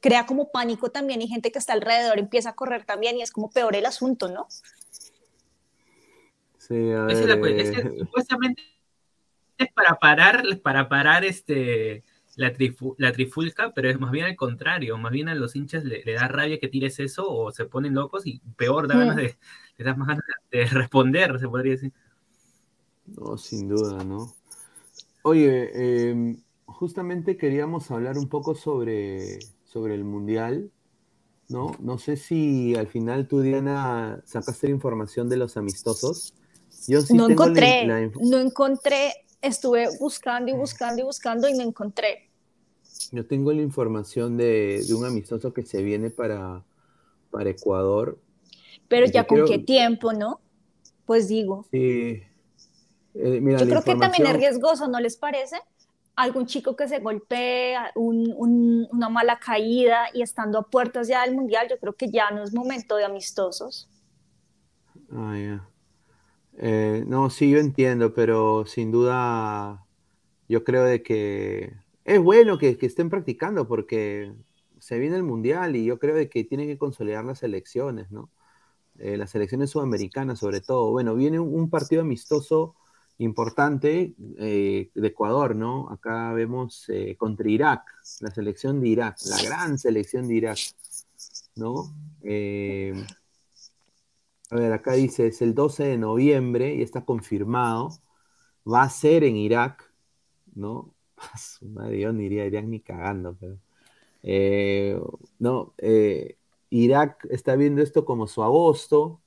crea 0.00 0.26
como 0.26 0.50
pánico 0.50 0.90
también 0.90 1.22
y 1.22 1.28
gente 1.28 1.50
que 1.50 1.58
está 1.58 1.72
alrededor 1.72 2.18
empieza 2.18 2.50
a 2.50 2.54
correr 2.54 2.84
también 2.84 3.16
y 3.16 3.22
es 3.22 3.30
como 3.30 3.50
peor 3.50 3.74
el 3.74 3.86
asunto, 3.86 4.28
¿no? 4.28 4.46
Sí, 6.58 6.92
a 6.92 7.04
ver, 7.04 7.98
supuestamente 7.98 8.62
es 9.58 9.72
para 9.72 9.98
parar, 9.98 10.42
para 10.62 10.88
parar 10.88 11.24
este, 11.24 12.04
la, 12.36 12.52
la 12.98 13.12
trifulca, 13.12 13.72
pero 13.74 13.90
es 13.90 14.00
más 14.00 14.10
bien 14.10 14.26
al 14.26 14.36
contrario, 14.36 14.96
más 14.98 15.12
bien 15.12 15.28
a 15.28 15.34
los 15.34 15.54
hinchas 15.54 15.84
le, 15.84 16.02
da 16.04 16.28
rabia 16.28 16.58
que 16.58 16.68
tires 16.68 16.98
eso 16.98 17.30
o 17.30 17.52
se 17.52 17.66
ponen 17.66 17.94
locos 17.94 18.26
y 18.26 18.40
peor, 18.56 18.88
da 18.88 18.96
ganas 18.96 19.16
de, 19.16 19.36
le 19.76 19.84
das 19.84 19.96
más 19.96 20.08
ganas 20.08 20.24
de 20.50 20.64
responder, 20.66 21.38
se 21.38 21.48
podría 21.48 21.72
decir. 21.72 21.92
No, 23.06 23.36
sin 23.36 23.68
duda, 23.68 24.04
¿no? 24.04 24.32
Oye, 25.22 26.10
em, 26.10 26.42
justamente 26.64 27.36
queríamos 27.36 27.90
hablar 27.90 28.16
un 28.16 28.28
poco 28.28 28.54
sobre, 28.54 29.38
sobre 29.64 29.94
el 29.94 30.04
Mundial, 30.04 30.70
¿no? 31.48 31.76
No 31.80 31.98
sé 31.98 32.16
si 32.16 32.74
al 32.76 32.86
final 32.86 33.28
tú, 33.28 33.40
Diana, 33.40 34.22
sacaste 34.24 34.68
la 34.68 34.74
información 34.74 35.28
de 35.28 35.36
los 35.36 35.56
amistosos. 35.56 36.34
Yo 36.88 37.02
sí 37.02 37.14
no 37.14 37.28
encontré, 37.28 37.86
no 37.86 38.38
encontré 38.38 39.12
estuve 39.42 39.88
buscando 39.98 40.50
y 40.50 40.54
buscando 40.54 41.02
y 41.02 41.04
buscando 41.04 41.48
y 41.48 41.54
no 41.54 41.62
encontré. 41.62 42.28
Yo 43.10 43.26
tengo 43.26 43.52
la 43.52 43.62
información 43.62 44.36
de, 44.36 44.82
un 44.96 45.04
amistoso 45.04 45.52
que 45.52 45.64
se 45.64 45.82
viene 45.82 46.10
para, 46.10 46.62
para 47.30 47.50
Ecuador. 47.50 48.18
Pero 48.88 49.06
ya 49.06 49.26
con 49.26 49.44
qué 49.44 49.58
tiempo, 49.58 50.12
¿no? 50.12 50.40
Pues 51.04 51.28
digo. 51.28 51.66
Sí. 51.70 52.22
Eh, 53.14 53.42
Yo 53.42 53.66
creo 53.66 53.82
que 53.82 53.96
también 53.96 54.26
es 54.26 54.36
riesgoso, 54.36 54.88
¿no 54.88 55.00
les 55.00 55.16
parece? 55.16 55.56
Algún 56.14 56.46
chico 56.46 56.76
que 56.76 56.88
se 56.88 57.00
golpee, 57.00 57.76
una 57.94 59.08
mala 59.08 59.38
caída 59.38 60.06
y 60.12 60.22
estando 60.22 60.58
a 60.58 60.62
puertas 60.62 61.08
ya 61.08 61.22
del 61.22 61.34
mundial, 61.34 61.66
yo 61.68 61.78
creo 61.78 61.94
que 61.94 62.10
ya 62.10 62.30
no 62.30 62.42
es 62.42 62.54
momento 62.54 62.96
de 62.96 63.04
amistosos. 63.04 63.88
Ah, 65.10 65.36
ya. 65.38 65.71
Eh, 66.58 67.04
no, 67.06 67.30
sí, 67.30 67.50
yo 67.50 67.58
entiendo, 67.58 68.12
pero 68.12 68.66
sin 68.66 68.90
duda 68.90 69.86
yo 70.48 70.64
creo 70.64 70.84
de 70.84 71.02
que 71.02 71.72
es 72.04 72.20
bueno 72.20 72.58
que, 72.58 72.76
estén 72.80 73.08
practicando 73.10 73.66
porque 73.66 74.32
se 74.78 74.98
viene 74.98 75.16
el 75.16 75.22
Mundial 75.22 75.76
y 75.76 75.84
yo 75.84 75.98
creo 75.98 76.14
de 76.14 76.28
que 76.28 76.44
tienen 76.44 76.68
que 76.68 76.78
consolidar 76.78 77.24
las 77.24 77.42
elecciones, 77.42 78.10
¿no? 78.10 78.30
Eh, 78.98 79.16
las 79.16 79.34
elecciones 79.34 79.70
sudamericanas 79.70 80.40
sobre 80.40 80.60
todo. 80.60 80.90
Bueno, 80.90 81.14
viene 81.14 81.40
un, 81.40 81.70
partido 81.70 82.02
amistoso 82.02 82.74
importante 83.18 84.14
eh, 84.38 84.90
de 84.94 85.08
Ecuador, 85.08 85.56
¿no? 85.56 85.88
Acá 85.90 86.32
vemos 86.34 86.86
contra 87.16 87.48
Irak, 87.48 87.82
la 88.20 88.30
selección 88.30 88.80
de 88.80 88.88
Irak, 88.88 89.16
la 89.26 89.42
gran 89.42 89.78
selección 89.78 90.28
de 90.28 90.34
Irak, 90.34 90.58
¿no? 91.56 91.94
A 94.52 94.56
ver, 94.56 94.72
acá 94.72 94.92
dice, 94.92 95.28
es 95.28 95.40
el 95.40 95.54
12 95.54 95.84
de 95.84 95.96
noviembre 95.98 96.74
y 96.74 96.82
está 96.82 97.04
confirmado. 97.06 97.88
Va 98.70 98.82
a 98.82 98.90
ser 98.90 99.24
en 99.24 99.36
Irak, 99.36 99.92
¿no? 100.54 100.94
Madre, 101.62 102.00
yo 102.00 102.12
ni 102.12 102.26
iría 102.26 102.44
a 102.44 102.46
Irak 102.46 102.64
ni 102.66 102.80
cagando, 102.80 103.36
pero... 103.40 103.58
Eh, 104.24 105.00
no, 105.38 105.74
eh, 105.78 106.36
Irak 106.70 107.26
está 107.30 107.56
viendo 107.56 107.82
esto 107.82 108.04
como 108.04 108.26
su 108.28 108.42
agosto, 108.42 109.22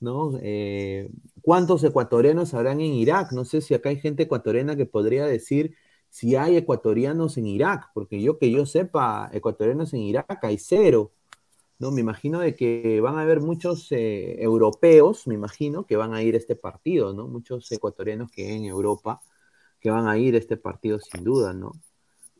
¿no? 0.00 0.32
Eh, 0.42 1.10
¿Cuántos 1.42 1.84
ecuatorianos 1.84 2.54
habrán 2.54 2.80
en 2.80 2.92
Irak? 2.94 3.32
No 3.32 3.44
sé 3.44 3.60
si 3.62 3.74
acá 3.74 3.90
hay 3.90 4.00
gente 4.00 4.24
ecuatoriana 4.24 4.76
que 4.76 4.86
podría 4.86 5.26
decir 5.26 5.76
si 6.10 6.36
hay 6.36 6.56
ecuatorianos 6.56 7.38
en 7.38 7.46
Irak, 7.46 7.90
porque 7.94 8.22
yo 8.22 8.38
que 8.38 8.50
yo 8.50 8.66
sepa, 8.66 9.30
ecuatorianos 9.34 9.94
en 9.94 10.00
Irak 10.02 10.44
hay 10.44 10.58
cero. 10.58 11.12
¿No? 11.82 11.90
Me 11.90 12.00
imagino 12.00 12.38
de 12.38 12.54
que 12.54 13.00
van 13.00 13.18
a 13.18 13.22
haber 13.22 13.40
muchos 13.40 13.90
eh, 13.90 14.40
europeos, 14.40 15.26
me 15.26 15.34
imagino, 15.34 15.84
que 15.84 15.96
van 15.96 16.14
a 16.14 16.22
ir 16.22 16.36
a 16.36 16.38
este 16.38 16.54
partido, 16.54 17.12
¿no? 17.12 17.26
Muchos 17.26 17.70
ecuatorianos 17.72 18.30
que 18.30 18.54
en 18.54 18.64
Europa 18.66 19.20
que 19.80 19.90
van 19.90 20.06
a 20.06 20.16
ir 20.16 20.36
a 20.36 20.38
este 20.38 20.56
partido 20.56 21.00
sin 21.00 21.24
duda, 21.24 21.52
¿no? 21.52 21.72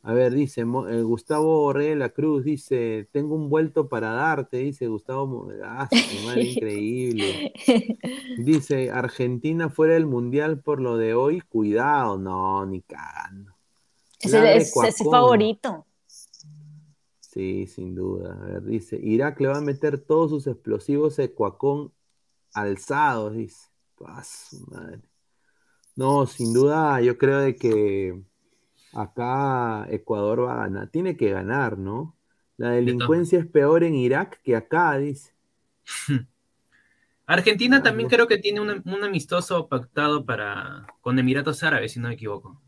A 0.05 0.12
ver, 0.14 0.32
dice 0.32 0.60
eh, 0.60 1.02
Gustavo 1.02 1.73
Rey 1.73 1.89
de 1.89 1.97
la 1.97 2.10
Cruz, 2.10 2.44
dice, 2.44 3.09
tengo 3.10 3.35
un 3.35 3.51
vuelto 3.51 3.89
para 3.89 4.12
darte, 4.12 4.59
dice 4.59 4.86
Gustavo, 4.86 5.48
ah, 5.64 5.89
madre, 6.24 6.43
increíble. 6.55 7.52
Dice, 8.39 8.90
Argentina 8.90 9.70
fuera 9.70 9.94
del 9.94 10.06
Mundial 10.06 10.60
por 10.60 10.81
lo 10.81 10.97
de 10.97 11.14
hoy, 11.14 11.40
cuidado, 11.40 12.16
no, 12.16 12.64
ni 12.64 12.81
cagando. 12.82 13.52
Ese 14.20 14.56
es 14.56 14.77
ese 14.77 15.05
favorito. 15.05 15.85
Sí, 17.32 17.66
sin 17.66 17.94
duda. 17.94 18.34
A 18.34 18.44
ver, 18.44 18.62
dice, 18.62 19.00
Irak 19.02 19.40
le 19.40 19.48
va 19.48 19.56
a 19.56 19.62
meter 19.62 19.96
todos 19.96 20.30
sus 20.30 20.46
explosivos 20.46 21.18
Ecuacón 21.18 21.90
alzados, 22.52 23.34
dice. 23.34 23.70
madre. 24.68 25.00
No, 25.96 26.26
sin 26.26 26.52
duda, 26.52 27.00
yo 27.00 27.16
creo 27.16 27.38
de 27.38 27.56
que 27.56 28.22
acá 28.92 29.86
Ecuador 29.88 30.44
va 30.44 30.52
a 30.52 30.68
ganar. 30.68 30.90
Tiene 30.90 31.16
que 31.16 31.30
ganar, 31.30 31.78
¿no? 31.78 32.14
La 32.59 32.72
delincuencia 32.72 33.38
es 33.38 33.46
peor 33.46 33.82
en 33.82 33.94
Irak 33.94 34.42
que 34.42 34.54
acá, 34.54 34.98
dice. 34.98 35.32
Argentina 37.24 37.82
también 37.82 38.10
creo 38.10 38.26
que 38.26 38.36
tiene 38.36 38.60
un, 38.60 38.82
un, 38.84 39.04
amistoso 39.04 39.68
pactado 39.68 40.26
para 40.26 40.86
con 41.00 41.18
Emiratos 41.18 41.62
Árabes, 41.62 41.92
si 41.92 42.00
no 42.00 42.09
me 42.09 42.14
equivoco. 42.14 42.60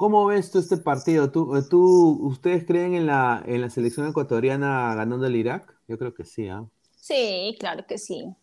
¿Cómo 0.00 0.24
ves 0.24 0.50
tú 0.50 0.58
este 0.58 0.78
partido? 0.78 1.30
¿Tú, 1.30 1.54
eh, 1.56 1.62
tú, 1.68 2.18
¿Ustedes 2.22 2.64
creen 2.64 2.94
en 2.94 3.04
la, 3.06 3.42
en 3.46 3.60
la 3.60 3.68
selección 3.68 4.08
ecuatoriana 4.08 4.94
ganando 4.94 5.26
el 5.26 5.36
Irak? 5.36 5.76
Yo 5.88 5.98
creo 5.98 6.14
que 6.14 6.24
sí, 6.24 6.48
¿ah? 6.48 6.66
Sí, 6.96 7.54
claro 7.60 7.84
que 7.86 7.98
sí. 7.98 8.34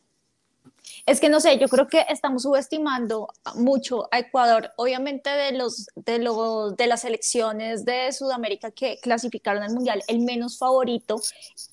Es 1.07 1.19
que 1.19 1.29
no 1.29 1.39
sé, 1.39 1.57
yo 1.57 1.67
creo 1.67 1.88
que 1.88 2.05
estamos 2.09 2.43
subestimando 2.43 3.29
mucho 3.55 4.07
a 4.11 4.19
Ecuador. 4.19 4.69
Obviamente 4.75 5.31
de 5.31 5.53
los 5.53 5.88
de 5.95 6.19
los 6.19 6.77
de 6.77 6.85
las 6.85 7.01
selecciones 7.01 7.85
de 7.85 8.11
Sudamérica 8.11 8.69
que 8.69 8.99
clasificaron 9.01 9.63
al 9.63 9.73
mundial, 9.73 10.03
el 10.07 10.19
menos 10.19 10.59
favorito 10.59 11.19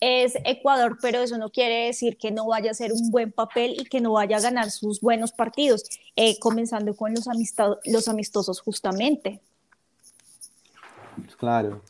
es 0.00 0.34
Ecuador, 0.46 0.96
pero 1.02 1.20
eso 1.20 1.36
no 1.36 1.50
quiere 1.50 1.88
decir 1.88 2.16
que 2.16 2.30
no 2.30 2.46
vaya 2.46 2.70
a 2.70 2.74
ser 2.74 2.94
un 2.94 3.10
buen 3.10 3.32
papel 3.32 3.76
y 3.78 3.84
que 3.84 4.00
no 4.00 4.12
vaya 4.12 4.38
a 4.38 4.40
ganar 4.40 4.70
sus 4.70 5.02
buenos 5.02 5.32
partidos, 5.32 5.84
eh, 6.16 6.38
comenzando 6.38 6.96
con 6.96 7.12
los, 7.12 7.26
los 7.84 8.08
amistosos 8.08 8.60
justamente. 8.62 9.42
Claro. 11.38 11.82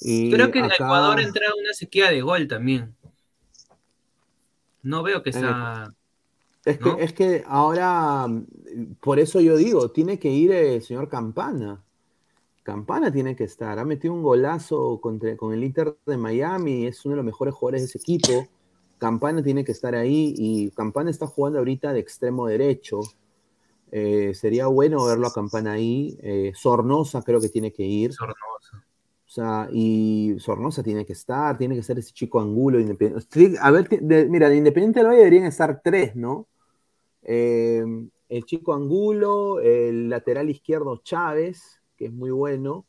Creo 0.00 0.50
que 0.50 0.58
en 0.58 0.66
Ecuador 0.66 1.20
entra 1.20 1.46
una 1.58 1.72
sequía 1.72 2.10
de 2.10 2.20
gol 2.22 2.48
también. 2.48 2.94
No 4.82 5.02
veo 5.02 5.22
que 5.22 5.32
sea. 5.32 5.94
Es, 6.64 6.78
que, 6.78 6.94
es 6.98 7.12
que 7.12 7.44
ahora, 7.46 8.26
por 9.00 9.18
eso 9.18 9.40
yo 9.40 9.56
digo, 9.56 9.90
tiene 9.90 10.18
que 10.18 10.30
ir 10.30 10.52
el 10.52 10.82
señor 10.82 11.08
Campana. 11.08 11.82
Campana 12.62 13.10
tiene 13.10 13.34
que 13.34 13.44
estar. 13.44 13.78
Ha 13.78 13.84
metido 13.84 14.14
un 14.14 14.22
golazo 14.22 15.00
contra, 15.00 15.36
con 15.36 15.52
el 15.52 15.64
Inter 15.64 15.96
de 16.06 16.16
Miami, 16.16 16.86
es 16.86 17.04
uno 17.04 17.14
de 17.14 17.16
los 17.16 17.24
mejores 17.24 17.54
jugadores 17.54 17.82
de 17.82 17.86
ese 17.86 17.98
equipo. 17.98 18.46
Campana 18.98 19.42
tiene 19.42 19.64
que 19.64 19.72
estar 19.72 19.96
ahí 19.96 20.34
y 20.36 20.70
Campana 20.70 21.10
está 21.10 21.26
jugando 21.26 21.58
ahorita 21.58 21.92
de 21.92 21.98
extremo 21.98 22.46
derecho. 22.46 23.00
Eh, 23.94 24.32
sería 24.34 24.68
bueno 24.68 25.04
verlo 25.04 25.26
a 25.26 25.32
Campana 25.32 25.72
ahí. 25.72 26.18
Eh, 26.22 26.52
Sornosa 26.54 27.22
creo 27.22 27.40
que 27.40 27.50
tiene 27.50 27.72
que 27.72 27.82
ir. 27.82 28.12
Sornosa. 28.14 28.84
sea, 29.26 29.68
y 29.70 30.34
Sornosa 30.38 30.82
tiene 30.82 31.04
que 31.04 31.12
estar, 31.12 31.58
tiene 31.58 31.74
que 31.76 31.82
ser 31.82 31.98
ese 31.98 32.12
chico 32.12 32.40
Angulo 32.40 32.80
independiente. 32.80 33.58
A 33.60 33.70
ver, 33.70 33.88
mira, 34.00 34.48
de 34.48 34.56
Independiente 34.56 35.00
del 35.00 35.08
Valle 35.08 35.18
deberían 35.18 35.44
estar 35.44 35.82
tres, 35.84 36.16
¿no? 36.16 36.48
Eh, 37.22 37.84
el 38.30 38.44
chico 38.46 38.72
Angulo, 38.72 39.60
el 39.60 40.08
lateral 40.08 40.48
izquierdo 40.48 40.96
Chávez, 41.04 41.82
que 41.98 42.06
es 42.06 42.12
muy 42.12 42.30
bueno, 42.30 42.86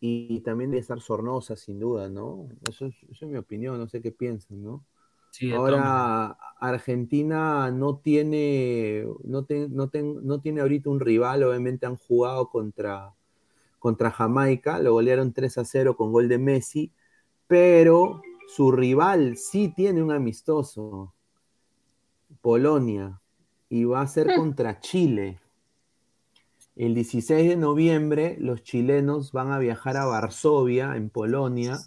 y 0.00 0.40
también 0.40 0.70
debe 0.70 0.82
estar 0.82 1.00
Sornosa, 1.00 1.56
sin 1.56 1.80
duda, 1.80 2.10
¿no? 2.10 2.46
Eso 2.68 2.86
es, 2.86 3.22
mi 3.22 3.38
opinión, 3.38 3.78
no 3.78 3.88
sé 3.88 4.02
qué 4.02 4.12
piensan, 4.12 4.62
¿no? 4.62 4.84
Ahora, 5.54 6.36
Argentina 6.58 7.70
no 7.70 7.98
tiene, 7.98 9.06
no, 9.24 9.46
no, 9.48 10.40
tiene 10.40 10.60
ahorita 10.60 10.90
un 10.90 11.00
rival, 11.00 11.42
obviamente 11.42 11.86
han 11.86 11.96
jugado 11.96 12.48
contra, 12.48 13.14
contra 13.78 14.10
Jamaica, 14.10 14.78
lo 14.78 14.92
golearon 14.92 15.32
3 15.32 15.58
a 15.58 15.64
0 15.64 15.96
con 15.96 16.12
gol 16.12 16.28
de 16.28 16.38
Messi, 16.38 16.92
pero 17.46 18.22
su 18.48 18.72
rival 18.72 19.36
sí 19.36 19.72
tiene 19.74 20.02
un 20.02 20.12
amistoso, 20.12 21.12
Polonia, 22.40 23.20
y 23.68 23.84
va 23.84 24.00
a 24.00 24.06
ser 24.06 24.28
hmm. 24.28 24.36
contra 24.36 24.80
Chile. 24.80 25.40
El 26.74 26.94
16 26.94 27.48
de 27.48 27.56
noviembre 27.56 28.36
los 28.38 28.62
chilenos 28.62 29.32
van 29.32 29.50
a 29.50 29.58
viajar 29.58 29.96
a 29.96 30.06
Varsovia, 30.06 30.96
en 30.96 31.10
Polonia, 31.10 31.78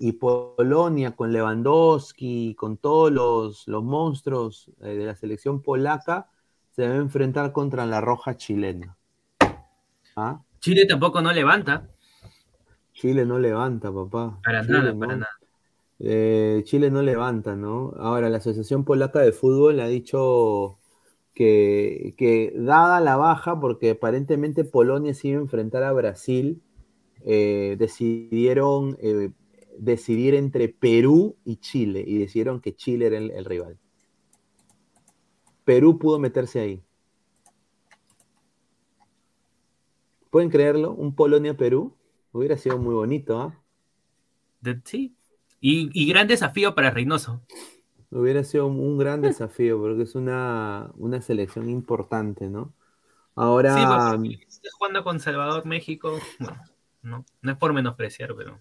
y 0.00 0.12
Polonia 0.12 1.16
con 1.16 1.32
Lewandowski, 1.32 2.54
con 2.54 2.76
todos 2.76 3.12
los, 3.12 3.68
los 3.68 3.84
monstruos 3.84 4.70
eh, 4.80 4.96
de 4.96 5.06
la 5.06 5.14
selección 5.14 5.62
polaca, 5.62 6.28
se 6.70 6.86
a 6.86 6.94
enfrentar 6.94 7.52
contra 7.52 7.86
la 7.86 8.00
roja 8.00 8.36
chilena. 8.36 8.96
¿Ah? 10.16 10.40
Chile 10.60 10.86
tampoco 10.86 11.20
no 11.20 11.32
levanta. 11.32 11.88
Chile 12.92 13.24
no 13.24 13.38
levanta, 13.38 13.92
papá. 13.92 14.38
Para 14.44 14.62
nada, 14.62 14.96
para 14.96 15.16
nada. 15.16 15.38
Eh, 16.00 16.62
Chile 16.64 16.90
no 16.90 17.02
levanta, 17.02 17.56
¿no? 17.56 17.94
Ahora, 17.98 18.28
la 18.28 18.38
Asociación 18.38 18.84
Polaca 18.84 19.20
de 19.20 19.32
Fútbol 19.32 19.80
ha 19.80 19.88
dicho 19.88 20.78
que, 21.34 22.52
dada 22.56 23.00
la 23.00 23.16
baja, 23.16 23.60
porque 23.60 23.90
aparentemente 23.90 24.64
Polonia 24.64 25.14
se 25.14 25.28
iba 25.28 25.38
a 25.38 25.42
enfrentar 25.42 25.82
a 25.82 25.92
Brasil, 25.92 26.62
eh, 27.24 27.76
decidieron 27.78 28.96
decidir 29.78 30.34
entre 30.34 30.68
Perú 30.68 31.36
y 31.44 31.56
Chile 31.56 32.04
y 32.06 32.18
decidieron 32.18 32.60
que 32.60 32.74
Chile 32.74 33.06
era 33.06 33.18
el, 33.18 33.44
rival. 33.44 33.78
Perú 35.64 35.98
pudo 35.98 36.18
meterse 36.18 36.60
ahí. 36.60 36.82
¿Pueden 40.30 40.50
creerlo? 40.50 40.92
Un 40.92 41.14
Polonia-Perú 41.14 41.94
hubiera 42.32 42.56
sido 42.56 42.78
muy 42.78 42.94
bonito, 42.94 43.40
¿ah? 43.40 43.58
Sí. 44.84 45.14
Y, 45.60 45.90
y, 45.92 46.08
gran 46.08 46.28
desafío 46.28 46.74
para 46.74 46.90
Reynoso. 46.90 47.42
Hubiera 48.10 48.44
sido 48.44 48.66
un 48.66 48.98
gran 48.98 49.20
desafío 49.20 49.78
porque 49.78 50.02
es 50.02 50.14
una, 50.14 50.92
selección 51.20 51.68
importante, 51.68 52.48
¿no? 52.48 52.72
Ahora. 53.34 54.16
Sí, 54.48 54.60
jugando 54.78 55.04
con 55.04 55.20
Salvador, 55.20 55.66
México. 55.66 56.18
no, 57.02 57.24
no 57.42 57.52
es 57.52 57.58
por 57.58 57.72
menospreciar, 57.72 58.34
pero. 58.36 58.60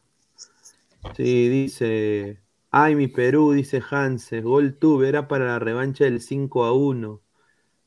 Sí, 1.16 1.50
dice. 1.50 2.42
Ay, 2.72 2.96
mi 2.96 3.08
Perú, 3.08 3.54
dice 3.54 3.82
Hanse. 3.90 4.42
Gol 4.42 4.78
tuve, 4.78 5.10
era 5.10 5.28
para 5.28 5.46
la 5.46 5.60
revancha 5.60 6.04
del 6.04 6.22
5 6.22 6.66
a 6.66 6.74
1. 6.74 7.22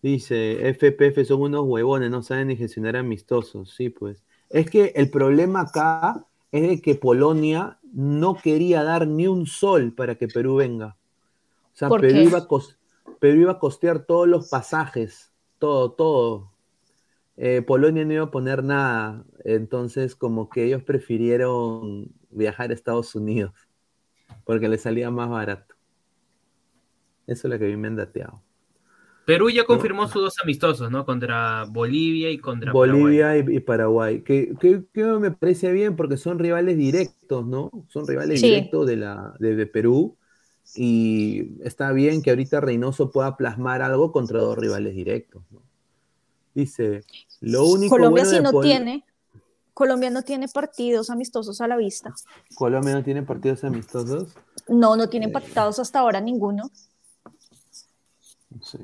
Dice, 0.03 0.69
FPF 0.71 1.27
son 1.27 1.43
unos 1.43 1.65
huevones, 1.67 2.11
no 2.11 2.23
saben 2.23 2.49
ni 2.49 2.57
gestionar 2.57 2.97
amistosos. 2.97 3.75
Sí, 3.75 3.91
pues. 3.91 4.25
Es 4.49 4.71
que 4.71 4.93
el 4.97 5.11
problema 5.11 5.61
acá 5.63 6.27
es 6.51 6.69
de 6.69 6.81
que 6.81 6.95
Polonia 6.95 7.79
no 7.93 8.35
quería 8.37 8.83
dar 8.83 9.07
ni 9.07 9.27
un 9.27 9.47
sol 9.47 9.93
para 9.95 10.17
que 10.17 10.27
Perú 10.27 10.57
venga. 10.57 10.97
O 11.73 11.77
sea, 11.77 11.89
Perú 11.89 12.21
iba, 12.21 12.39
a 12.39 13.27
iba, 13.27 13.53
a 13.53 13.59
costear 13.59 14.07
todos 14.07 14.27
los 14.27 14.49
pasajes, 14.49 15.33
todo, 15.59 15.93
todo. 15.93 16.51
Eh, 17.37 17.63
Polonia 17.63 18.05
no 18.05 18.13
iba 18.13 18.25
a 18.25 18.31
poner 18.31 18.65
nada, 18.65 19.25
entonces 19.45 20.15
como 20.15 20.51
que 20.51 20.65
ellos 20.65 20.83
prefirieron 20.83 22.13
viajar 22.31 22.71
a 22.71 22.75
Estados 22.75 23.15
Unidos, 23.15 23.53
porque 24.45 24.69
les 24.69 24.83
salía 24.83 25.11
más 25.11 25.29
barato. 25.29 25.75
Eso 27.27 27.47
es 27.47 27.53
lo 27.53 27.59
que 27.59 27.67
a 27.67 27.69
mí 27.69 27.77
me 27.77 27.89
han 27.89 27.97
dateado. 27.97 28.43
Perú 29.25 29.49
ya 29.51 29.65
confirmó 29.65 30.09
sus 30.09 30.23
dos 30.23 30.35
amistosos, 30.43 30.91
¿no? 30.91 31.05
Contra 31.05 31.65
Bolivia 31.65 32.31
y 32.31 32.39
contra 32.39 32.73
Bolivia 32.73 33.37
Y, 33.37 33.61
Paraguay. 33.61 34.23
Que, 34.23 34.57
me 34.95 35.31
parece 35.31 35.71
bien 35.71 35.95
porque 35.95 36.17
son 36.17 36.39
rivales 36.39 36.77
directos, 36.77 37.47
¿no? 37.47 37.71
Son 37.89 38.07
rivales 38.09 38.41
directos 38.41 38.87
de, 38.87 38.97
la, 38.97 39.35
de 39.39 39.67
Perú 39.67 40.17
y 40.75 41.63
está 41.65 41.93
bien 41.93 42.23
que 42.23 42.31
ahorita 42.31 42.61
Reynoso 42.61 43.11
pueda 43.11 43.37
plasmar 43.37 43.83
algo 43.83 44.13
contra 44.13 44.41
dos 44.41 44.57
rivales 44.57 44.95
directos. 44.95 45.43
Dice, 46.55 47.03
lo 47.41 47.67
único 47.67 47.97
Colombia 47.97 48.25
si 48.25 48.41
no 48.41 48.61
tiene, 48.61 49.05
Colombia 49.81 50.11
no 50.11 50.23
tiene 50.23 50.47
partidos 50.47 51.09
amistosos 51.09 51.59
a 51.63 51.67
la 51.67 51.79
vista. 51.79 52.13
Colombia 52.55 52.93
no 52.93 53.03
tiene 53.03 53.23
partidos 53.23 53.65
amistosos. 53.65 54.35
No, 54.69 54.95
no 54.95 55.09
tiene 55.09 55.31
pactados 55.31 55.79
hasta 55.79 56.01
ahora 56.01 56.21
ninguno. 56.21 56.71
Sí. 58.61 58.79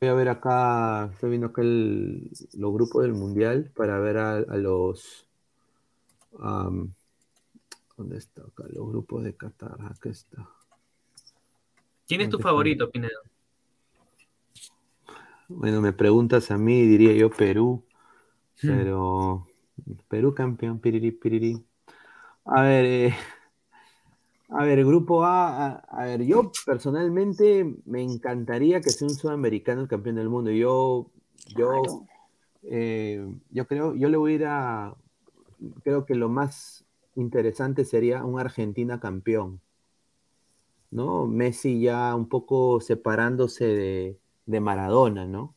Voy 0.00 0.08
a 0.08 0.14
ver 0.14 0.28
acá, 0.28 1.10
estoy 1.12 1.30
viendo 1.30 1.46
acá 1.46 1.62
los 1.62 2.72
grupos 2.72 3.02
del 3.02 3.14
Mundial 3.14 3.70
para 3.76 4.00
ver 4.00 4.16
a, 4.16 4.40
los 4.56 5.28
¿Dónde 6.32 8.18
está 8.18 8.42
acá? 8.42 8.64
Los 8.70 8.88
grupos 8.88 9.22
de 9.22 9.36
Qatar. 9.36 9.76
Acá 9.80 10.08
está. 10.10 10.44
¿Quién 12.08 12.22
es 12.22 12.30
tu 12.30 12.40
favorito, 12.40 12.90
Pinedo? 12.90 13.20
Bueno, 15.46 15.80
me 15.80 15.92
preguntas 15.92 16.50
a 16.50 16.58
mí, 16.58 16.84
diría 16.84 17.12
yo 17.12 17.30
Perú. 17.30 17.84
Hmm. 18.62 18.68
Pero. 18.68 19.46
Perú 20.08 20.34
campeón, 20.34 20.80
piriri, 20.80 21.12
piriri. 21.12 21.64
A 22.44 22.62
ver, 22.62 22.84
eh, 22.84 23.14
a 24.48 24.64
ver, 24.64 24.84
grupo 24.84 25.24
A, 25.24 25.76
a, 25.76 26.04
ver, 26.04 26.24
yo 26.24 26.50
personalmente 26.64 27.76
me 27.84 28.02
encantaría 28.02 28.80
que 28.80 28.90
sea 28.90 29.06
un 29.06 29.14
sudamericano 29.14 29.82
el 29.82 29.88
campeón 29.88 30.16
del 30.16 30.30
mundo. 30.30 30.50
Yo, 30.50 31.10
yo, 31.56 31.82
eh, 32.62 33.26
yo 33.50 33.66
creo, 33.66 33.94
yo 33.94 34.08
le 34.08 34.16
voy 34.16 34.32
a 34.32 34.34
ir 34.34 34.46
a, 34.46 34.96
creo 35.82 36.06
que 36.06 36.14
lo 36.14 36.28
más 36.28 36.84
interesante 37.14 37.84
sería 37.84 38.24
un 38.24 38.40
Argentina 38.40 39.00
campeón. 39.00 39.60
¿No? 40.90 41.26
Messi 41.26 41.82
ya 41.82 42.14
un 42.14 42.30
poco 42.30 42.80
separándose 42.80 44.18
de, 44.46 44.60
Maradona, 44.60 45.26
¿no? 45.26 45.54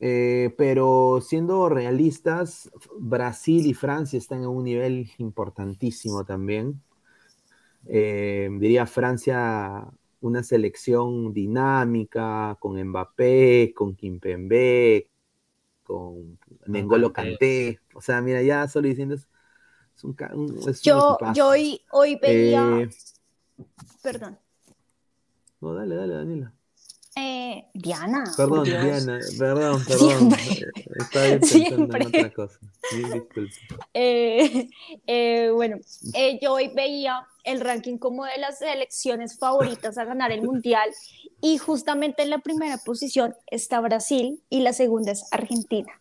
Eh, 0.00 0.54
pero 0.56 1.20
siendo 1.20 1.68
realistas, 1.68 2.70
Brasil 2.98 3.66
y 3.66 3.74
Francia 3.74 4.18
están 4.18 4.42
en 4.42 4.48
un 4.48 4.64
nivel 4.64 5.10
importantísimo 5.18 6.24
también. 6.24 6.80
Eh, 7.86 8.48
diría 8.58 8.86
Francia 8.86 9.88
una 10.20 10.42
selección 10.42 11.32
dinámica, 11.32 12.56
con 12.60 12.82
Mbappé, 12.82 13.72
con 13.74 13.94
Kimpembe, 13.94 15.08
con 15.84 16.38
Nengolo 16.66 17.12
Kanté. 17.12 17.80
O 17.94 18.00
sea, 18.00 18.20
mira, 18.20 18.42
ya 18.42 18.66
solo 18.68 18.88
diciendo 18.88 19.16
yo, 20.82 21.18
yo 21.34 21.48
hoy, 21.48 21.80
hoy 21.90 22.16
veía. 22.16 22.82
Eh, 22.82 22.88
perdón. 24.02 24.38
No, 25.60 25.74
dale, 25.74 25.96
dale, 25.96 26.14
Daniela. 26.14 26.52
Eh, 27.20 27.64
Diana. 27.74 28.32
Perdón, 28.36 28.62
Diana, 28.62 29.18
perdón, 29.36 29.84
perdón. 29.88 30.34
Estaba 30.96 31.26
pensando 31.40 31.96
en 31.96 32.06
otra 32.06 32.32
cosa. 32.32 32.58
Eh, 33.92 34.70
eh, 35.06 35.50
bueno, 35.52 35.78
yo 36.40 36.52
hoy 36.52 36.68
veía 36.68 37.26
el 37.42 37.60
ranking 37.60 37.98
como 37.98 38.24
de 38.24 38.38
las 38.38 38.58
selecciones 38.58 39.36
favoritas 39.36 39.98
a 39.98 40.04
ganar 40.04 40.30
el 40.30 40.42
mundial 40.42 40.90
y 41.40 41.58
justamente 41.58 42.22
en 42.22 42.30
la 42.30 42.38
primera 42.38 42.78
posición 42.78 43.34
está 43.48 43.80
Brasil 43.80 44.40
y 44.48 44.60
la 44.60 44.72
segunda 44.72 45.10
es 45.10 45.24
Argentina. 45.32 46.00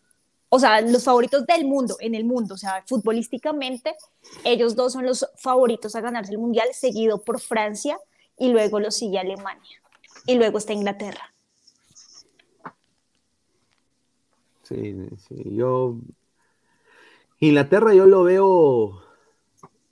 O 0.50 0.60
sea, 0.60 0.82
los 0.82 1.04
favoritos 1.04 1.48
del 1.48 1.66
mundo, 1.66 1.98
en 2.00 2.14
el 2.14 2.26
mundo, 2.26 2.54
o 2.54 2.58
sea, 2.58 2.84
futbolísticamente, 2.88 3.96
ellos 4.44 4.76
dos 4.76 4.94
son 4.94 5.06
los 5.06 5.26
favoritos 5.36 5.96
a 5.96 6.02
ganarse 6.02 6.32
el 6.32 6.38
Mundial, 6.38 6.70
seguido 6.74 7.24
por 7.24 7.40
Francia 7.40 7.98
y 8.38 8.50
luego 8.50 8.80
lo 8.80 8.92
sigue 8.92 9.18
Alemania 9.18 9.82
y 10.28 10.36
luego 10.36 10.58
está 10.58 10.74
Inglaterra. 10.74 11.34
Sí, 14.64 14.96
sí, 15.28 15.56
yo... 15.56 15.98
Inglaterra 17.40 17.94
yo 17.94 18.06
lo 18.06 18.24
veo... 18.24 19.02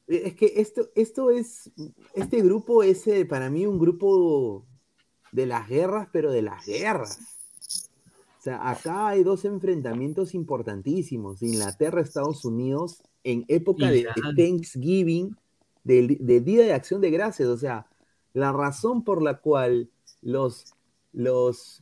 Es 0.08 0.36
que 0.36 0.54
esto, 0.58 0.90
esto 0.94 1.32
es, 1.32 1.72
este 2.14 2.44
grupo 2.44 2.84
es 2.84 3.08
eh, 3.08 3.26
para 3.26 3.50
mí 3.50 3.66
un 3.66 3.80
grupo 3.80 4.68
de 5.32 5.48
las 5.48 5.68
guerras, 5.68 6.10
pero 6.12 6.32
de 6.32 6.44
las 6.44 6.64
guerras 6.64 7.36
sea, 8.46 8.70
acá 8.70 9.08
hay 9.08 9.24
dos 9.24 9.44
enfrentamientos 9.44 10.36
importantísimos, 10.36 11.42
Inglaterra, 11.42 12.02
Estados 12.02 12.46
Unidos, 12.46 13.02
en 13.24 13.44
época 13.48 13.90
de, 13.90 14.06
Thanksgiving, 14.38 15.36
del 15.84 16.18
de 16.20 16.42
Día 16.42 16.64
de 16.64 16.74
Acción 16.74 17.02
de 17.02 17.10
Gracias. 17.10 17.50
O 17.50 17.58
sea, 17.58 17.88
la 18.34 18.52
razón 18.52 19.04
por 19.04 19.24
la 19.24 19.40
cual 19.40 19.90
los, 20.26 20.76
los, 21.14 21.82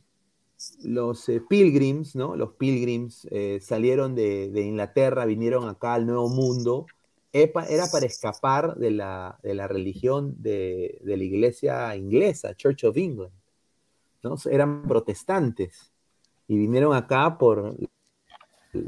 los 0.84 1.28
eh, 1.28 1.40
pilgrims, 1.40 2.14
¿no? 2.14 2.36
Los 2.36 2.52
pilgrims 2.52 3.26
eh, 3.32 3.58
salieron 3.60 4.14
de, 4.14 4.52
Inglaterra, 4.54 5.24
vinieron 5.24 5.68
acá 5.68 5.94
al 5.94 6.06
Nuevo 6.06 6.28
Mundo, 6.28 6.86
era 7.32 7.86
para 7.90 8.06
escapar 8.06 8.76
de 8.76 8.92
la, 8.92 9.40
de 9.42 9.54
la 9.54 9.66
religión 9.66 10.36
de, 10.38 11.00
de, 11.02 11.16
la 11.16 11.24
iglesia 11.24 11.96
inglesa, 11.96 12.54
Church 12.54 12.84
of 12.84 12.96
England. 12.96 13.32
¿no? 14.22 14.36
Eran 14.50 14.82
protestantes 14.82 15.92
y 16.48 16.56
vinieron 16.56 16.94
acá 16.94 17.36
por 17.38 17.76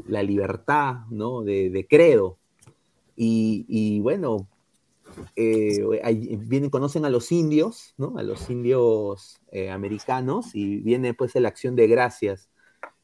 la 0.07 0.23
libertad 0.23 1.05
¿no? 1.09 1.43
de, 1.43 1.87
credo. 1.89 2.37
Y, 3.15 3.99
bueno, 4.01 4.47
eh, 5.35 6.37
vienen, 6.39 6.69
conocen 6.69 7.05
a 7.05 7.09
los 7.09 7.31
indios, 7.31 7.93
¿no? 7.97 8.17
a 8.17 8.23
los 8.23 8.49
indios 8.49 9.39
eh, 9.51 9.69
americanos, 9.69 10.55
y 10.55 10.77
viene 10.77 11.13
pues 11.13 11.35
la 11.35 11.47
acción 11.47 11.75
de 11.75 11.87
gracias. 11.87 12.49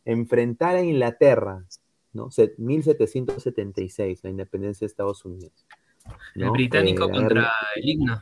Enfrentar 0.05 0.75
a 0.75 0.83
Inglaterra, 0.83 1.65
¿no? 2.11 2.29
1776, 2.57 4.23
la 4.23 4.29
independencia 4.29 4.85
de 4.85 4.89
Estados 4.89 5.23
Unidos. 5.25 5.65
El 6.35 6.51
británico 6.51 7.05
eh, 7.05 7.11
contra 7.11 7.51
el 7.75 7.89
himno. 7.89 8.21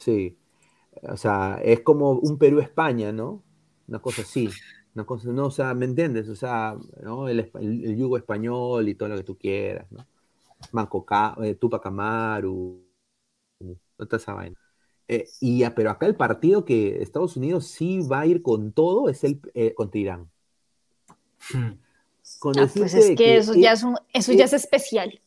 Sí, 0.00 0.36
o 1.02 1.16
sea, 1.16 1.60
es 1.62 1.80
como 1.80 2.12
un 2.12 2.38
Perú-España, 2.38 3.12
¿no? 3.12 3.42
Una 3.86 4.00
cosa 4.00 4.22
así. 4.22 4.50
Una 4.94 5.04
cosa, 5.04 5.28
no, 5.30 5.46
o 5.46 5.50
sea, 5.50 5.74
¿me 5.74 5.84
entiendes? 5.84 6.28
O 6.28 6.34
sea, 6.34 6.76
¿no? 7.02 7.28
el, 7.28 7.50
yugo 7.96 8.16
español 8.16 8.88
y 8.88 8.94
todo 8.94 9.10
lo 9.10 9.16
que 9.16 9.24
tú 9.24 9.36
quieras, 9.36 9.90
¿no? 9.92 10.06
Manco 10.72 11.04
Tupac 11.60 11.86
Amaru, 11.86 12.85
toda 13.96 14.16
esa 14.18 14.34
vaina. 14.34 14.56
Eh, 15.08 15.28
y, 15.40 15.64
pero 15.70 15.90
acá 15.90 16.06
el 16.06 16.16
partido 16.16 16.64
que 16.64 17.00
Estados 17.02 17.36
Unidos 17.36 17.66
sí 17.66 18.00
va 18.00 18.20
a 18.20 18.26
ir 18.26 18.42
con 18.42 18.72
todo 18.72 19.08
es 19.08 19.22
el 19.24 19.40
eh, 19.54 19.72
contra 19.74 20.00
Irán. 20.00 20.30
Hmm. 21.52 21.78
Ah, 22.58 22.68
pues 22.74 22.94
es 22.94 23.16
que, 23.16 23.36
eso, 23.36 23.54
ya 23.54 23.72
es, 23.72 23.84
eso 24.12 24.32
ya 24.32 24.46
es 24.46 24.52
especial. 24.52 25.20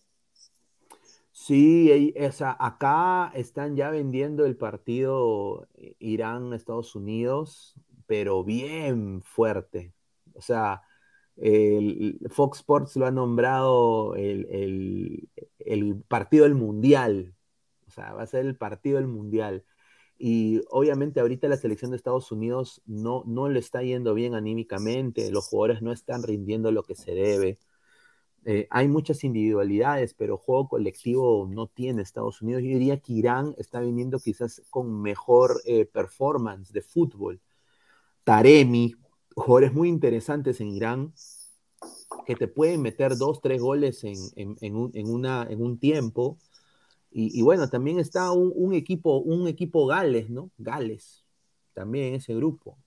Sí, 1.31 2.13
o 2.19 2.31
sea, 2.33 2.57
acá 2.59 3.31
están 3.33 3.77
ya 3.77 3.89
vendiendo 3.89 4.45
el 4.45 4.57
partido 4.57 5.65
Irán-Estados 5.97 6.93
Unidos 6.95 7.79
pero 8.09 8.43
bien 8.43 9.21
fuerte. 9.21 9.93
O 10.33 10.41
sea, 10.41 10.81
el, 11.37 12.19
Fox 12.31 12.57
Sports 12.57 12.95
lo 12.95 13.05
ha 13.05 13.11
nombrado 13.11 14.15
el, 14.15 15.29
partido 16.07 16.45
del 16.45 16.55
mundial. 16.55 17.35
O 17.89 17.91
sea, 17.91 18.13
va 18.13 18.23
a 18.23 18.27
ser 18.27 18.45
el 18.45 18.55
partido 18.55 18.97
del 18.97 19.07
mundial. 19.07 19.65
Y 20.17 20.61
obviamente 20.69 21.19
ahorita 21.19 21.47
la 21.47 21.57
selección 21.57 21.91
de 21.91 21.97
Estados 21.97 22.31
Unidos 22.31 22.81
no, 22.85 23.23
no 23.25 23.49
le 23.49 23.59
está 23.59 23.81
yendo 23.81 24.13
bien 24.13 24.35
anímicamente, 24.35 25.31
los 25.31 25.47
jugadores 25.47 25.81
no 25.81 25.91
están 25.91 26.23
rindiendo 26.23 26.71
lo 26.71 26.83
que 26.83 26.95
se 26.95 27.13
debe. 27.13 27.57
Eh, 28.45 28.67
hay 28.69 28.87
muchas 28.87 29.23
individualidades, 29.23 30.13
pero 30.13 30.37
juego 30.37 30.69
colectivo 30.69 31.47
no 31.49 31.67
tiene 31.67 32.01
Estados 32.01 32.41
Unidos. 32.41 32.63
Yo 32.63 32.69
diría 32.69 32.99
que 32.99 33.13
Irán 33.13 33.55
está 33.57 33.79
viniendo 33.81 34.19
quizás 34.19 34.61
con 34.69 35.01
mejor 35.01 35.61
eh, 35.65 35.85
performance 35.85 36.71
de 36.71 36.81
fútbol. 36.81 37.41
Taremi, 38.23 38.93
jugadores 39.35 39.73
muy 39.73 39.89
interesantes 39.89 40.61
en 40.61 40.69
Irán, 40.69 41.13
que 42.25 42.35
te 42.35 42.47
pueden 42.47 42.81
meter 42.81 43.17
dos, 43.17 43.41
tres 43.41 43.61
goles 43.61 44.03
en, 44.03 44.75
un, 44.75 45.79
tiempo. 45.79 46.37
Y, 47.11 47.41
bueno, 47.41 47.68
también 47.69 47.99
está 47.99 48.31
un, 48.31 48.73
equipo, 48.73 49.18
un 49.18 49.48
equipo 49.48 49.88
Gales, 49.88 50.30
¿no? 50.30 50.52
Gales, 50.57 51.26
también 51.73 52.14
ese 52.14 52.36
grupo. 52.36 52.77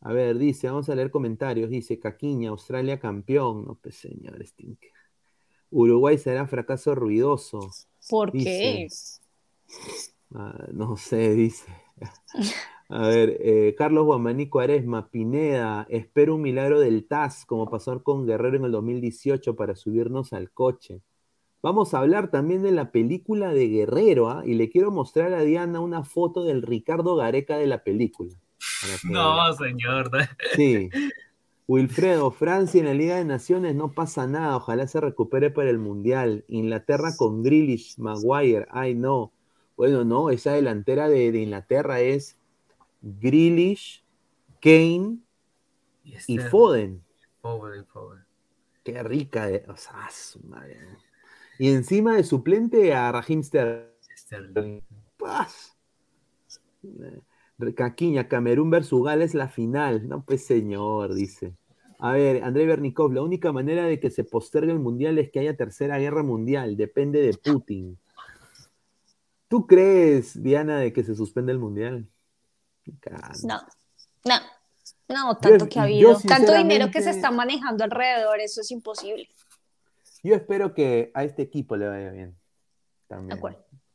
A 0.00 0.12
ver, 0.12 0.38
dice, 0.38 0.68
vamos 0.68 0.88
a 0.88 0.94
leer 0.94 1.10
comentarios. 1.10 1.70
Dice, 1.70 1.98
Caquiña, 1.98 2.50
Australia 2.50 3.00
campeón. 3.00 3.64
No, 3.64 3.74
pues 3.74 3.96
señor 3.96 4.44
Stinker. 4.46 4.92
Uruguay 5.70 6.18
será 6.18 6.46
fracaso 6.46 6.94
ruidoso. 6.94 7.70
¿Por 8.08 8.30
qué? 8.32 8.86
Ah, 10.34 10.68
no 10.72 10.96
sé, 10.96 11.34
dice. 11.34 11.72
A 12.88 13.08
ver, 13.08 13.38
eh, 13.40 13.74
Carlos 13.76 14.04
Guamaní 14.04 14.48
Cuaresma, 14.48 15.10
Pineda, 15.10 15.86
espero 15.88 16.34
un 16.34 16.42
milagro 16.42 16.80
del 16.80 17.06
TAS, 17.06 17.46
como 17.46 17.68
pasó 17.68 18.02
con 18.02 18.26
Guerrero 18.26 18.56
en 18.58 18.64
el 18.66 18.72
2018 18.72 19.56
para 19.56 19.74
subirnos 19.74 20.32
al 20.32 20.50
coche. 20.50 21.00
Vamos 21.64 21.94
a 21.94 22.00
hablar 22.00 22.28
también 22.28 22.62
de 22.62 22.72
la 22.72 22.90
película 22.90 23.54
de 23.54 23.68
Guerrero, 23.68 24.28
¿ah? 24.28 24.42
y 24.44 24.52
le 24.52 24.68
quiero 24.68 24.90
mostrar 24.90 25.32
a 25.32 25.40
Diana 25.40 25.80
una 25.80 26.04
foto 26.04 26.44
del 26.44 26.60
Ricardo 26.60 27.16
Gareca 27.16 27.56
de 27.56 27.66
la 27.66 27.82
película. 27.82 28.34
No, 29.04 29.50
señor. 29.54 30.10
Sí. 30.56 30.90
Wilfredo, 31.66 32.30
Francia 32.32 32.80
en 32.80 32.84
la 32.84 32.92
Liga 32.92 33.16
de 33.16 33.24
Naciones 33.24 33.74
no 33.74 33.92
pasa 33.92 34.26
nada, 34.26 34.58
ojalá 34.58 34.86
se 34.86 35.00
recupere 35.00 35.48
para 35.48 35.70
el 35.70 35.78
Mundial. 35.78 36.44
Inglaterra 36.48 37.16
con 37.16 37.42
Grealish, 37.42 37.96
Maguire, 37.96 38.66
ay 38.68 38.94
no. 38.94 39.32
Bueno, 39.74 40.04
no, 40.04 40.28
esa 40.28 40.52
delantera 40.52 41.08
de 41.08 41.28
Inglaterra 41.28 42.00
es 42.00 42.36
Grealish, 43.00 44.04
Kane 44.60 45.16
y, 46.26 46.38
Foden. 46.40 47.02
Qué 48.82 49.02
rica 49.02 49.46
de. 49.46 49.64
O 49.66 49.76
sea, 49.78 50.10
madre. 50.46 50.78
Y 51.58 51.70
encima 51.70 52.16
de 52.16 52.24
suplente 52.24 52.94
a 52.94 53.12
Raheem 53.12 53.42
Sterling. 53.42 54.80
Caquiña, 57.74 58.28
Camerún 58.28 58.70
versus 58.70 59.04
Gales 59.04 59.34
la 59.34 59.48
final. 59.48 60.08
No, 60.08 60.24
pues 60.24 60.44
señor, 60.44 61.14
dice. 61.14 61.54
A 61.98 62.12
ver, 62.12 62.42
André 62.42 62.66
Bernikov, 62.66 63.12
la 63.12 63.22
única 63.22 63.52
manera 63.52 63.86
de 63.86 64.00
que 64.00 64.10
se 64.10 64.24
postergue 64.24 64.72
el 64.72 64.80
mundial 64.80 65.18
es 65.18 65.30
que 65.30 65.40
haya 65.40 65.56
tercera 65.56 65.98
guerra 65.98 66.22
mundial. 66.22 66.76
Depende 66.76 67.20
de 67.20 67.34
Putin. 67.34 67.98
¿Tú 69.48 69.66
crees, 69.66 70.42
Diana, 70.42 70.78
de 70.78 70.92
que 70.92 71.04
se 71.04 71.14
suspende 71.14 71.52
el 71.52 71.58
mundial? 71.58 72.08
No, 73.44 73.60
no, 74.24 74.40
no, 75.08 75.36
tanto 75.38 75.68
que 75.68 75.78
ha 75.78 75.84
habido, 75.84 76.18
tanto 76.20 76.54
dinero 76.54 76.90
que 76.90 77.00
se 77.00 77.10
está 77.10 77.30
manejando 77.30 77.84
alrededor, 77.84 78.40
eso 78.40 78.60
es 78.60 78.70
imposible. 78.70 79.28
Yo 80.24 80.34
espero 80.34 80.74
que 80.74 81.12
a 81.14 81.22
este 81.22 81.42
equipo 81.42 81.76
le 81.76 81.86
vaya 81.86 82.10
bien. 82.10 82.34
También. 83.06 83.38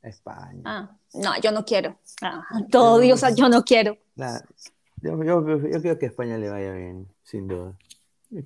España. 0.01 0.61
Ah, 0.63 0.97
no, 1.15 1.31
yo 1.41 1.51
no 1.51 1.65
quiero. 1.65 1.97
Ah, 2.21 2.43
todo 2.71 2.99
Dios, 2.99 3.21
yo 3.35 3.49
no 3.49 3.63
quiero. 3.63 3.97
yo, 4.15 5.23
yo, 5.23 5.57
yo, 5.57 5.81
creo 5.81 5.99
que 5.99 6.05
a 6.05 6.09
España 6.09 6.37
le 6.37 6.49
vaya 6.49 6.71
bien, 6.71 7.07
sin 7.23 7.47
duda. 7.47 7.77
no. 8.29 8.39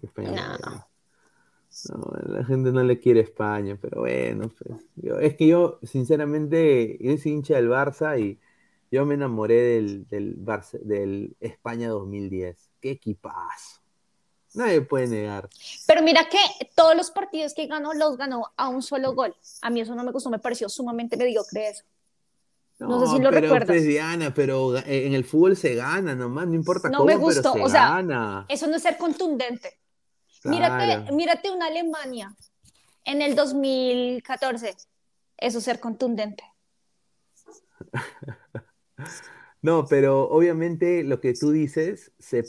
la 2.25 2.45
gente 2.45 2.71
no 2.71 2.83
le 2.83 2.99
quiere 2.99 3.19
España, 3.19 3.77
pero 3.79 4.01
bueno, 4.01 4.49
pues, 4.57 4.79
es 5.21 5.35
que 5.35 5.45
yo, 5.45 5.79
sinceramente, 5.83 6.97
yo 6.99 7.15
soy 7.17 7.33
hincha 7.33 7.55
del 7.55 7.69
Barça 7.69 8.19
y 8.19 8.39
yo 8.91 9.05
me 9.05 9.15
enamoré 9.15 9.55
del, 9.55 10.07
del, 10.07 11.35
España 11.39 11.89
2010. 11.89 12.69
Qué 12.79 12.91
equipazo. 12.91 13.82
Nadie 14.53 14.81
puede 14.81 15.07
negar. 15.07 15.49
Pero 15.87 16.03
mira 16.03 16.29
que 16.29 16.37
todos 16.75 16.95
los 16.95 17.11
partidos 17.11 17.53
que 17.53 17.65
ganó 17.67 17.93
los 17.93 18.17
ganó 18.17 18.51
a 18.55 18.69
un 18.69 18.83
solo 18.83 19.13
gol. 19.13 19.35
A 19.61 19.69
mí 19.69 19.81
eso 19.81 19.95
no 19.95 20.03
me 20.03 20.11
gustó, 20.11 20.29
me 20.29 20.39
pareció 20.39 20.69
sumamente 20.69 21.17
mediocre 21.17 21.69
eso. 21.69 21.83
No, 22.79 23.05
sé 23.05 23.15
si 23.15 23.21
lo 23.21 23.29
pero, 23.29 23.41
recuerdas. 23.41 23.67
Pues, 23.67 23.83
Diana, 23.83 24.33
pero 24.33 24.77
en 24.77 25.13
el 25.13 25.23
fútbol 25.23 25.55
se 25.55 25.75
gana 25.75 26.15
nomás, 26.15 26.47
no 26.47 26.55
importa 26.55 26.89
no 26.89 27.05
me 27.05 27.15
gustó. 27.15 27.53
o 27.53 27.69
sea, 27.69 28.45
Eso 28.49 28.67
no 28.67 28.75
es 28.75 28.83
ser 28.83 28.97
contundente. 28.97 29.79
Mírate, 30.43 31.11
mírate 31.13 31.51
una 31.51 31.67
Alemania 31.67 32.35
en 33.05 33.21
el 33.21 33.35
2014. 33.35 34.75
Eso 35.37 35.57
es 35.57 35.63
ser 35.63 35.79
contundente. 35.79 36.43
No, 39.63 39.85
pero 39.87 40.29
obviamente 40.29 41.03
lo 41.03 41.21
que 41.21 41.33
tú 41.33 41.51
dices 41.51 42.11
se 42.19 42.43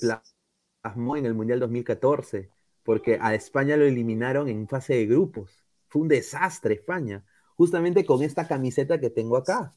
plasmó 0.84 1.16
en 1.16 1.24
el 1.24 1.32
Mundial 1.32 1.60
2014, 1.60 2.50
porque 2.82 3.18
a 3.18 3.34
España 3.34 3.76
lo 3.76 3.86
eliminaron 3.86 4.48
en 4.48 4.68
fase 4.68 4.94
de 4.94 5.06
grupos. 5.06 5.64
Fue 5.88 6.02
un 6.02 6.08
desastre 6.08 6.74
España, 6.74 7.24
justamente 7.56 8.04
con 8.04 8.22
esta 8.22 8.46
camiseta 8.46 9.00
que 9.00 9.08
tengo 9.08 9.38
acá. 9.38 9.74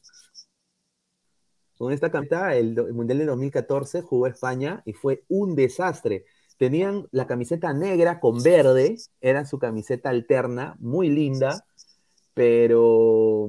Con 1.78 1.92
esta 1.92 2.10
camiseta, 2.10 2.54
el, 2.56 2.74
Mundial 2.92 3.20
de 3.20 3.24
2014 3.24 4.02
jugó 4.02 4.26
España 4.26 4.82
y 4.84 4.92
fue 4.92 5.24
un 5.28 5.54
desastre. 5.54 6.26
Tenían 6.58 7.08
la 7.10 7.26
camiseta 7.26 7.72
negra 7.72 8.20
con 8.20 8.42
verde, 8.42 8.96
era 9.22 9.46
su 9.46 9.58
camiseta 9.58 10.10
alterna, 10.10 10.76
muy 10.78 11.08
linda, 11.08 11.64
pero 12.34 13.48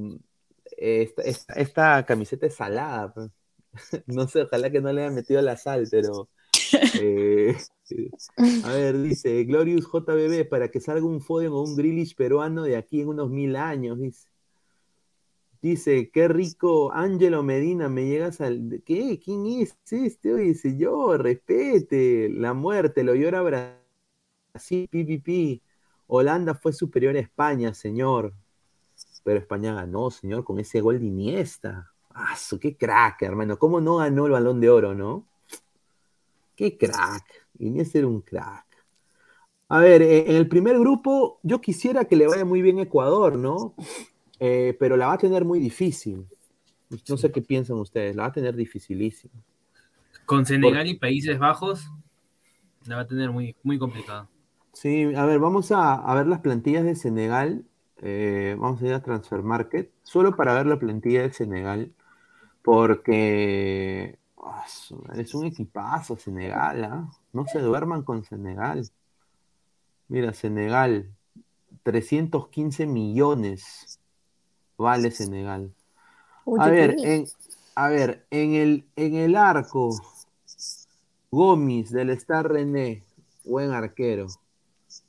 esta, 0.78 1.52
esta, 1.56 2.06
camiseta 2.06 2.46
es 2.46 2.54
salada. 2.54 3.12
Pues. 3.12 3.30
no 4.06 4.26
sé, 4.28 4.42
ojalá 4.42 4.70
que 4.70 4.80
no 4.80 4.92
le 4.92 5.02
haya 5.02 5.10
metido 5.14 5.42
la 5.42 5.58
sal, 5.58 5.88
pero 5.90 6.30
Eh, 6.72 7.56
a 8.64 8.72
ver, 8.72 9.02
dice 9.02 9.44
Glorious 9.44 9.86
JBB, 9.86 10.48
para 10.48 10.70
que 10.70 10.80
salga 10.80 11.04
un 11.06 11.20
Foden 11.20 11.52
o 11.52 11.62
un 11.62 11.76
Grillish 11.76 12.14
peruano 12.14 12.62
de 12.62 12.76
aquí 12.76 13.00
en 13.00 13.08
unos 13.08 13.30
mil 13.30 13.56
años, 13.56 13.98
dice. 13.98 14.28
Dice, 15.62 16.10
qué 16.10 16.26
rico, 16.26 16.90
Ángelo 16.90 17.42
Medina, 17.42 17.90
me 17.90 18.06
llegas 18.06 18.40
al... 18.40 18.82
¿Qué? 18.82 19.20
¿Quién 19.22 19.44
es 19.46 19.76
este? 19.90 20.32
Oye, 20.32 20.54
señor, 20.54 21.22
respete, 21.22 22.30
la 22.30 22.54
muerte, 22.54 23.04
lo 23.04 23.14
llora 23.14 23.42
Brasil, 23.42 24.88
pipipi. 24.88 25.62
Holanda 26.06 26.54
fue 26.54 26.72
superior 26.72 27.14
a 27.14 27.20
España, 27.20 27.74
señor. 27.74 28.32
Pero 29.22 29.38
España 29.38 29.74
ganó, 29.74 30.10
señor, 30.10 30.44
con 30.44 30.58
ese 30.58 30.80
gol 30.80 30.98
de 30.98 31.06
Iniesta. 31.06 31.92
¡Ah, 32.14 32.36
qué 32.58 32.76
crack, 32.76 33.22
hermano! 33.22 33.58
¿Cómo 33.58 33.82
no 33.82 33.96
ganó 33.96 34.26
el 34.26 34.32
balón 34.32 34.60
de 34.60 34.70
oro, 34.70 34.94
no? 34.94 35.26
¡Qué 36.60 36.76
crack! 36.76 37.24
Iniesta 37.58 37.96
era 37.96 38.06
un 38.06 38.20
crack. 38.20 38.66
A 39.70 39.78
ver, 39.78 40.02
eh, 40.02 40.26
en 40.28 40.36
el 40.36 40.46
primer 40.46 40.78
grupo, 40.78 41.40
yo 41.42 41.58
quisiera 41.58 42.04
que 42.04 42.16
le 42.16 42.26
vaya 42.26 42.44
muy 42.44 42.60
bien 42.60 42.78
Ecuador, 42.78 43.36
¿no? 43.36 43.74
Eh, 44.38 44.76
pero 44.78 44.98
la 44.98 45.06
va 45.06 45.14
a 45.14 45.18
tener 45.18 45.46
muy 45.46 45.58
difícil. 45.58 46.26
No 47.08 47.16
sé 47.16 47.32
qué 47.32 47.40
piensan 47.40 47.78
ustedes, 47.78 48.14
la 48.14 48.24
va 48.24 48.28
a 48.28 48.32
tener 48.32 48.54
dificilísimo. 48.56 49.32
Con 50.26 50.44
Senegal 50.44 50.86
y 50.86 50.98
Países 50.98 51.38
Bajos, 51.38 51.88
la 52.84 52.96
va 52.96 53.02
a 53.02 53.06
tener 53.06 53.30
muy, 53.30 53.56
muy 53.62 53.78
complicado. 53.78 54.28
Sí, 54.74 55.14
a 55.14 55.24
ver, 55.24 55.38
vamos 55.38 55.72
a, 55.72 56.14
ver 56.14 56.26
las 56.26 56.40
plantillas 56.40 56.84
de 56.84 56.94
Senegal. 56.94 57.64
Eh, 58.02 58.54
vamos 58.58 58.82
a 58.82 58.86
ir 58.86 58.92
a 58.92 59.02
Transfer 59.02 59.42
Market, 59.42 59.90
solo 60.02 60.36
para 60.36 60.52
ver 60.52 60.66
la 60.66 60.78
plantilla 60.78 61.22
de 61.22 61.32
Senegal, 61.32 61.94
porque 62.60 64.19
es 65.14 65.34
un 65.34 65.44
equipazo 65.46 66.16
Senegal, 66.16 66.84
¿ah? 66.84 67.10
no 67.32 67.46
se 67.46 67.60
duerman 67.60 68.02
con 68.02 68.24
Senegal. 68.24 68.88
Mira, 70.08 70.32
Senegal, 70.32 71.10
315 71.82 72.86
millones 72.86 74.00
vale 74.76 75.10
Senegal. 75.10 75.72
a 76.58 76.68
ver, 76.68 76.96
en, 76.98 77.26
a 77.74 77.88
ver, 77.88 78.26
en 78.30 78.54
el, 78.54 78.84
en 78.96 79.14
el 79.14 79.36
arco, 79.36 79.90
Gómez 81.30 81.90
del 81.90 82.10
Star 82.10 82.50
René, 82.50 83.04
buen 83.44 83.70
arquero. 83.70 84.26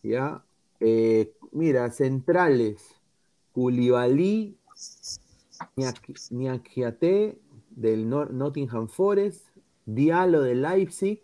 ¿Ya? 0.03 0.43
Eh, 0.79 1.33
mira, 1.51 1.89
centrales, 1.91 2.95
Koulibaly, 3.53 4.57
Niakiate 6.29 7.39
del 7.75 8.09
Nottingham 8.09 8.87
Forest, 8.87 9.47
Diallo 9.85 10.41
de 10.41 10.55
Leipzig, 10.55 11.21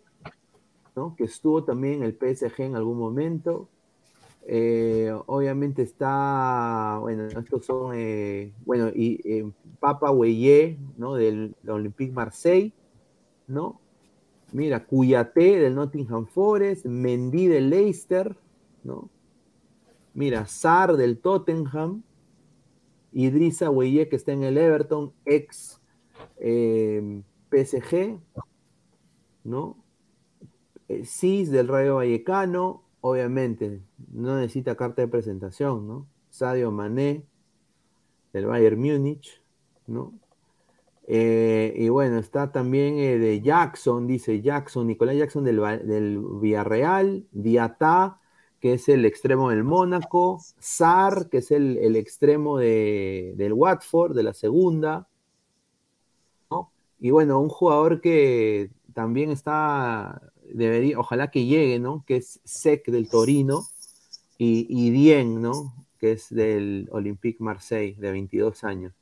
¿no? 0.96 1.14
que 1.16 1.24
estuvo 1.24 1.64
también 1.64 2.02
en 2.02 2.04
el 2.04 2.14
PSG 2.14 2.62
en 2.62 2.76
algún 2.76 2.98
momento, 2.98 3.68
eh, 4.50 5.12
obviamente 5.26 5.82
está, 5.82 6.96
bueno, 7.02 7.26
estos 7.26 7.66
son, 7.66 7.92
eh, 7.94 8.50
bueno, 8.64 8.88
y 8.88 9.20
eh, 9.30 9.52
Papa 9.78 10.10
Weye, 10.10 10.78
¿no? 10.96 11.16
Del, 11.16 11.54
Olympique 11.68 12.14
Marseille, 12.14 12.72
¿no? 13.46 13.78
Mira, 14.52 14.86
Cuyate 14.86 15.60
del 15.60 15.74
Nottingham 15.74 16.26
Forest, 16.26 16.86
Mendy 16.86 17.46
del 17.46 17.68
Leicester, 17.68 18.34
¿no? 18.84 19.10
Mira, 20.14 20.46
Sar 20.46 20.96
del 20.96 21.18
Tottenham, 21.18 22.02
Idrissa 23.12 23.68
Weye 23.68 24.08
que 24.08 24.16
está 24.16 24.32
en 24.32 24.44
el 24.44 24.56
Everton, 24.56 25.12
ex 25.26 25.77
PSG, 26.38 28.20
¿no? 29.44 29.76
Cis 31.04 31.50
del 31.50 31.68
Rayo 31.68 31.96
Vallecano, 31.96 32.82
obviamente, 33.00 33.82
no 34.12 34.36
necesita 34.36 34.76
carta 34.76 35.02
de 35.02 35.08
presentación, 35.08 35.86
¿no? 35.86 36.06
Sadio 36.30 36.70
Mané, 36.70 37.24
del 38.32 38.46
Bayern 38.46 38.80
Múnich, 38.80 39.42
¿no? 39.86 40.12
Eh, 41.10 41.72
y 41.76 41.88
bueno, 41.88 42.18
está 42.18 42.52
también 42.52 42.98
eh, 42.98 43.18
de 43.18 43.40
Jackson, 43.40 44.06
dice 44.06 44.42
Jackson, 44.42 44.86
Nicolás 44.86 45.16
Jackson 45.16 45.42
del, 45.42 45.56
del 45.86 46.22
Villarreal, 46.40 47.26
Diatá, 47.32 48.20
que 48.60 48.74
es 48.74 48.88
el 48.88 49.06
extremo 49.06 49.50
del 49.50 49.64
Mónaco, 49.64 50.38
Sar, 50.58 51.28
que 51.30 51.38
es 51.38 51.50
el, 51.50 51.96
extremo 51.96 52.58
del 52.58 53.52
Watford, 53.54 54.14
de 54.14 54.22
la 54.22 54.34
segunda. 54.34 55.08
Y 57.00 57.10
bueno, 57.10 57.40
un 57.40 57.48
jugador 57.48 58.00
que 58.00 58.70
también 58.92 59.30
está 59.30 60.20
debería, 60.50 60.98
ojalá 60.98 61.30
que 61.30 61.44
llegue, 61.44 61.78
¿no? 61.78 62.04
Que 62.06 62.16
es 62.16 62.40
Sec 62.44 62.86
del 62.86 63.08
Torino 63.08 63.64
y, 64.36 64.66
y 64.68 64.90
Dien, 64.90 65.40
¿no? 65.40 65.74
Que 65.98 66.12
es 66.12 66.28
del 66.30 66.88
Olympique 66.90 67.42
Marseille, 67.42 67.96
de 67.98 68.10
22 68.10 68.64
años. 68.64 68.92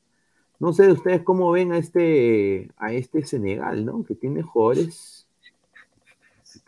No 0.59 0.73
sé 0.73 0.91
ustedes 0.91 1.23
cómo 1.23 1.51
ven 1.51 1.73
a 1.73 1.79
este, 1.79 2.71
a 2.79 2.93
este 2.93 3.25
Senegal, 3.27 3.85
¿no? 3.85 4.05
Que 4.05 4.15
tiene 4.15 4.43
jugadores 4.43 5.27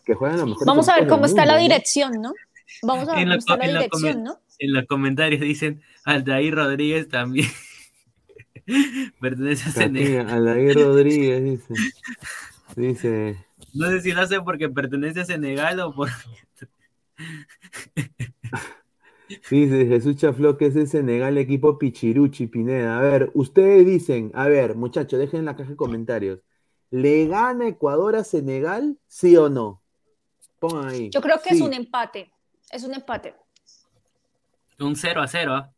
que 0.05 0.15
juegan 0.15 0.39
a 0.39 0.41
lo 0.41 0.49
mejor. 0.49 0.67
Vamos 0.67 0.89
a 0.89 0.97
ver 0.97 1.09
cómo 1.09 1.27
está 1.27 1.47
la 1.47 1.57
dirección, 1.57 2.21
¿no? 2.21 2.33
Vamos 2.83 3.09
a 3.09 3.15
ver 3.15 3.25
cómo 3.25 3.35
está 3.39 3.57
la 3.57 3.67
dirección, 3.67 4.23
¿no? 4.23 4.39
En 4.59 4.73
los 4.73 4.87
comentarios 4.87 5.41
dicen 5.41 5.83
Aldair 6.05 6.55
Rodríguez 6.55 7.09
también. 7.09 7.49
Pertenece 9.21 9.69
a 9.69 9.73
Senegal. 9.73 10.29
Aldair 10.29 10.77
Rodríguez 10.77 11.45
dice. 11.45 11.75
Dice, 12.77 13.47
no 13.73 13.89
sé 13.89 14.03
si 14.03 14.13
lo 14.13 14.21
hace 14.21 14.43
porque 14.43 14.69
pertenece 14.69 15.21
a 15.21 15.25
Senegal 15.25 15.81
o 15.81 15.95
por. 15.95 16.11
Dice 19.51 19.87
Jesús 19.87 20.17
Chafló 20.17 20.57
que 20.57 20.67
es 20.67 20.77
el 20.77 20.87
Senegal 20.87 21.39
equipo 21.39 21.79
Pichiruchi, 21.79 22.47
Pineda. 22.47 22.99
A 22.99 23.03
ver, 23.03 23.31
ustedes 23.35 23.87
dicen, 23.87 24.31
a 24.35 24.49
ver, 24.49 24.75
muchachos, 24.75 25.19
dejen 25.19 25.41
en 25.41 25.47
la 25.47 25.57
caja 25.57 25.71
de 25.71 25.77
comentarios. 25.77 26.41
¿Le 26.91 27.27
gana 27.27 27.69
Ecuador 27.69 28.17
a 28.17 28.25
Senegal? 28.25 28.99
¿Sí 29.07 29.37
o 29.37 29.49
no? 29.49 29.83
Pongan 30.59 30.89
ahí. 30.89 31.11
Yo 31.11 31.21
creo 31.21 31.41
que 31.43 31.55
es 31.55 31.61
un 31.61 31.75
empate. 31.75 32.31
Es 32.71 32.85
un 32.85 32.95
empate. 32.95 33.35
Un 34.79 34.95
0 34.95 35.23
a 35.23 35.29
0. 35.29 35.69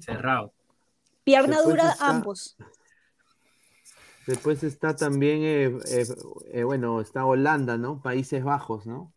Cerrado. 0.00 0.52
Pierna 1.24 1.62
dura 1.62 1.94
ambos. 2.00 2.56
Después 4.26 4.62
está 4.62 4.94
también, 4.94 5.42
eh, 5.42 5.78
eh, 5.88 6.06
eh, 6.52 6.62
bueno, 6.62 7.00
está 7.00 7.24
Holanda, 7.24 7.76
¿no? 7.76 8.00
Países 8.00 8.44
Bajos, 8.44 8.86
¿no? 8.86 9.12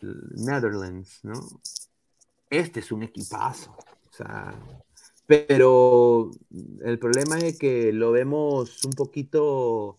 Netherlands, 0.00 1.20
¿no? 1.22 1.34
Este 2.50 2.80
es 2.80 2.90
un 2.90 3.04
equipazo. 3.04 3.70
O 3.70 4.12
sea, 4.12 4.54
pero 5.26 6.30
el 6.82 6.98
problema 6.98 7.38
es 7.38 7.58
que 7.58 7.92
lo 7.92 8.10
vemos 8.10 8.84
un 8.84 8.92
poquito 8.92 9.96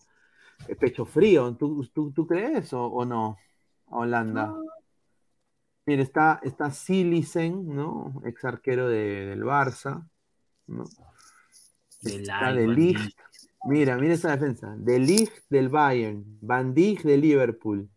pecho 0.78 1.06
frío. 1.06 1.56
¿Tú, 1.56 1.86
tú, 1.94 2.26
crees 2.26 2.72
o, 2.74 3.04
no? 3.06 3.38
Holanda. 3.86 4.54
Mira, 5.90 6.04
está, 6.04 6.38
está 6.44 6.70
Silicen, 6.70 7.66
¿no? 7.74 8.22
Ex 8.24 8.44
arquero 8.44 8.88
del 8.88 9.42
Barça. 9.42 10.08
¿no? 10.68 10.84
de 12.00 12.68
Ligt. 12.68 13.18
Mira, 13.64 13.96
mira 13.96 14.14
esa 14.14 14.30
defensa. 14.30 14.72
De 14.78 15.00
Ligt 15.00 15.32
del 15.48 15.68
Bayern, 15.68 16.38
Van 16.42 16.74
Dijk 16.74 17.02
del 17.02 17.22
Liverpool, 17.22 17.90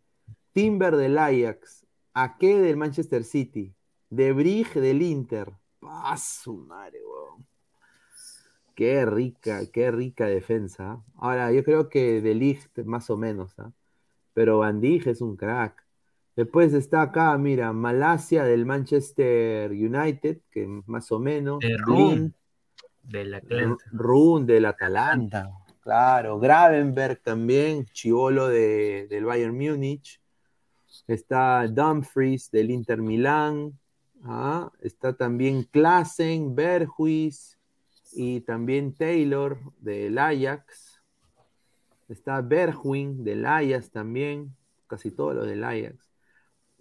Timber 0.54 0.96
del 0.96 1.20
Ajax, 1.20 1.86
Ake 2.16 2.62
del 2.62 2.78
Manchester 2.78 3.24
City, 3.24 3.72
De 4.10 4.34
Brig 4.34 4.74
del 4.74 5.04
Inter. 5.04 5.54
Paso, 5.80 6.56
madre, 6.56 6.98
Qué 8.74 9.06
rica, 9.06 9.68
qué 9.72 9.92
rica 9.92 10.26
defensa. 10.26 10.94
¿ah? 10.94 11.04
Ahora, 11.18 11.52
yo 11.52 11.64
creo 11.64 11.90
que 11.90 12.22
De 12.22 12.34
Ligt 12.34 12.76
más 12.86 13.12
o 13.12 13.18
menos, 13.18 13.54
¿ah? 13.60 13.72
pero 14.34 14.58
Van 14.58 14.82
Dijk 14.82 15.06
es 15.06 15.22
un 15.22 15.38
crack. 15.38 15.83
Después 16.36 16.74
está 16.74 17.04
acá, 17.04 17.38
mira, 17.38 17.72
Malasia 17.74 18.44
del 18.44 18.66
Manchester 18.66 19.70
United, 19.72 20.40
que 20.50 20.66
más 20.88 21.12
o 21.12 21.20
menos. 21.20 21.60
Del 23.04 23.34
Atlanta. 23.34 23.84
Run 23.92 24.46
del 24.46 24.66
Atalanta, 24.66 25.52
claro. 25.82 26.40
Gravenberg 26.40 27.22
también, 27.22 27.86
Chivolo 27.86 28.48
de, 28.48 29.08
del 29.10 29.26
Bayern 29.26 29.56
Múnich. 29.56 30.20
Está 31.08 31.68
Dumfries 31.68 32.50
del 32.50 32.72
Inter 32.72 33.02
Milán. 33.02 33.78
Ah, 34.24 34.72
está 34.80 35.14
también 35.14 35.64
Klassen, 35.64 36.56
Berhuis 36.56 37.60
y 38.14 38.42
también 38.42 38.94
Taylor 38.94 39.60
del 39.80 40.18
Ajax. 40.18 41.02
Está 42.08 42.42
Bergwin 42.42 43.24
del 43.24 43.46
Ajax 43.46 43.92
también, 43.92 44.56
casi 44.88 45.12
todos 45.12 45.36
los 45.36 45.46
del 45.46 45.64
Ajax. 45.64 46.03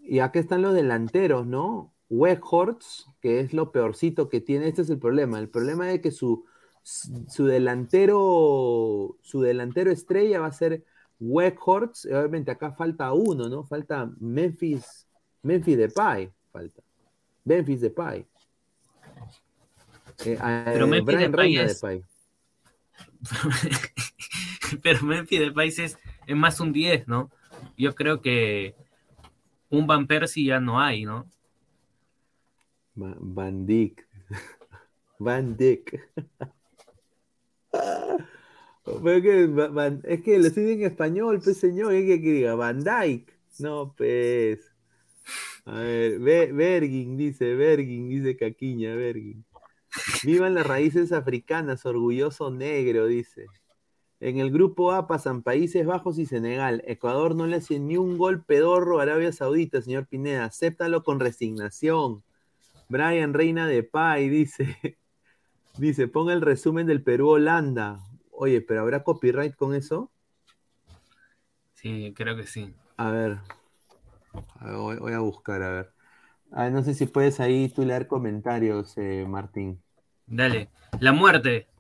Y 0.03 0.19
acá 0.19 0.41
están 0.41 0.63
los 0.63 0.75
delanteros, 0.75 1.47
¿no? 1.47 1.93
Weghorst, 2.09 3.07
que 3.21 3.41
es 3.41 3.55
lo 3.55 3.73
peorcito 3.73 4.29
que 4.29 4.41
tiene, 4.41 4.69
este 4.69 4.83
es 4.83 4.91
el 4.91 4.99
problema. 4.99 5.39
El 5.39 5.49
problema 5.49 5.91
es 5.91 6.01
que 6.01 6.11
su, 6.11 6.45
su 6.83 7.47
delantero, 7.47 9.17
su 9.23 9.41
delantero 9.41 9.91
estrella 9.91 10.41
va 10.41 10.49
a 10.49 10.53
ser 10.53 10.85
Weghorst. 11.21 12.07
Obviamente 12.07 12.51
acá 12.51 12.73
falta 12.73 13.13
uno, 13.13 13.49
¿no? 13.49 13.65
Falta 13.65 14.11
Memphis, 14.21 15.07
Memphis 15.43 15.79
Depay, 15.79 16.31
falta. 16.53 16.83
Memphis 17.45 17.81
Depay. 17.81 18.27
Eh, 20.25 20.39
Pero 20.67 20.87
Memphis 20.87 21.19
Depay 21.19 21.57
es... 21.57 21.81
Pero 24.83 25.05
Memphis 25.05 25.41
Depay 25.41 25.69
es, 25.69 25.99
es 26.27 26.37
más 26.37 26.61
un 26.61 26.73
10, 26.73 27.09
¿no? 27.09 27.31
Yo 27.77 27.95
creo 27.95 28.21
que 28.21 28.75
un 29.73 29.87
Van 29.87 30.07
Persie 30.07 30.47
ya 30.47 30.61
no 30.61 30.81
hay, 30.81 31.05
¿no? 31.05 31.29
Van 32.95 33.67
Dyck. 33.67 34.07
Van 35.19 35.57
Dyck. 35.57 36.09
es 40.05 40.23
que 40.23 40.39
lo 40.39 40.47
estoy 40.47 40.73
en 40.73 40.83
español, 40.83 41.41
pues 41.43 41.59
señor, 41.59 41.95
es 41.95 42.05
que, 42.05 42.19
diga 42.19 42.55
Van 42.55 42.85
Dyke. 42.85 43.33
No, 43.59 43.95
pues. 43.97 44.61
A 45.65 45.81
ver, 45.81 46.53
Bergin 46.53 47.17
dice, 47.17 47.55
Bergin 47.55 48.09
dice 48.09 48.37
Caquiña, 48.37 48.95
Bergin. 48.95 49.45
Vivan 50.25 50.55
las 50.55 50.67
raíces 50.67 51.13
africanas, 51.13 51.87
orgulloso 51.87 52.51
negro, 52.51 53.07
dice. 53.07 53.47
En 54.23 54.39
el 54.39 54.53
grupo 54.53 54.93
A 54.93 55.09
pasan 55.09 55.43
Países 55.43 55.85
Bajos 55.85 56.17
y 56.17 56.27
Senegal. 56.27 56.85
Ecuador 56.87 57.35
no 57.35 57.49
le 57.49 57.57
hace 57.57 57.81
ni 57.81 57.97
un 57.97 58.17
gol 58.17 58.45
pedorro 58.45 59.01
a 59.01 59.03
Arabia 59.03 59.33
Saudita, 59.33 59.83
señor 59.83 60.07
Pineda. 60.07 60.45
Acéptalo 60.45 61.03
con 61.03 61.19
resignación. 61.19 62.23
Brian 62.89 63.35
Reina 63.35 63.67
de 63.67 63.83
Pai 63.83 64.29
dice. 64.29 64.97
Dice, 65.79 66.07
ponga 66.07 66.35
el 66.35 66.43
resumen 66.43 66.87
del 66.87 67.03
Perú-Holanda. 67.03 67.99
Oye, 68.31 68.61
¿pero 68.61 68.83
habrá 68.83 69.03
copyright 69.03 69.57
con 69.57 69.75
eso? 69.75 70.13
Sí, 71.73 72.13
creo 72.15 72.37
que 72.37 72.47
sí. 72.47 72.75
A 72.99 73.11
ver. 73.11 73.39
voy, 74.61 75.13
a 75.15 75.19
buscar, 75.19 75.63
a 75.63 75.71
ver. 75.71 75.93
Ah, 76.53 76.69
no 76.69 76.85
sé 76.85 76.93
si 76.95 77.07
puedes 77.07 77.41
ahí 77.41 77.71
tú 77.71 77.87
leer 77.87 78.07
comentarios, 78.07 78.97
eh, 78.99 79.25
Martín. 79.27 79.83
Dale. 80.27 80.69
La 81.01 81.13
muerte. 81.13 81.72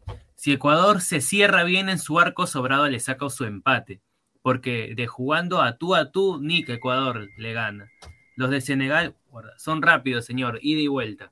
Si 0.42 0.50
Ecuador 0.50 1.00
se 1.02 1.20
cierra 1.20 1.62
bien 1.62 1.88
en 1.88 2.00
su 2.00 2.18
arco, 2.18 2.48
Sobrado 2.48 2.88
le 2.88 2.98
saca 2.98 3.30
su 3.30 3.44
empate. 3.44 4.00
Porque 4.42 4.92
de 4.96 5.06
jugando 5.06 5.62
a 5.62 5.78
tú 5.78 5.94
a 5.94 6.10
tú, 6.10 6.40
ni 6.42 6.64
que 6.64 6.72
Ecuador 6.72 7.28
le 7.36 7.52
gana. 7.52 7.92
Los 8.34 8.50
de 8.50 8.60
Senegal 8.60 9.14
son 9.56 9.82
rápidos, 9.82 10.24
señor, 10.24 10.58
ida 10.60 10.80
y 10.80 10.88
vuelta. 10.88 11.30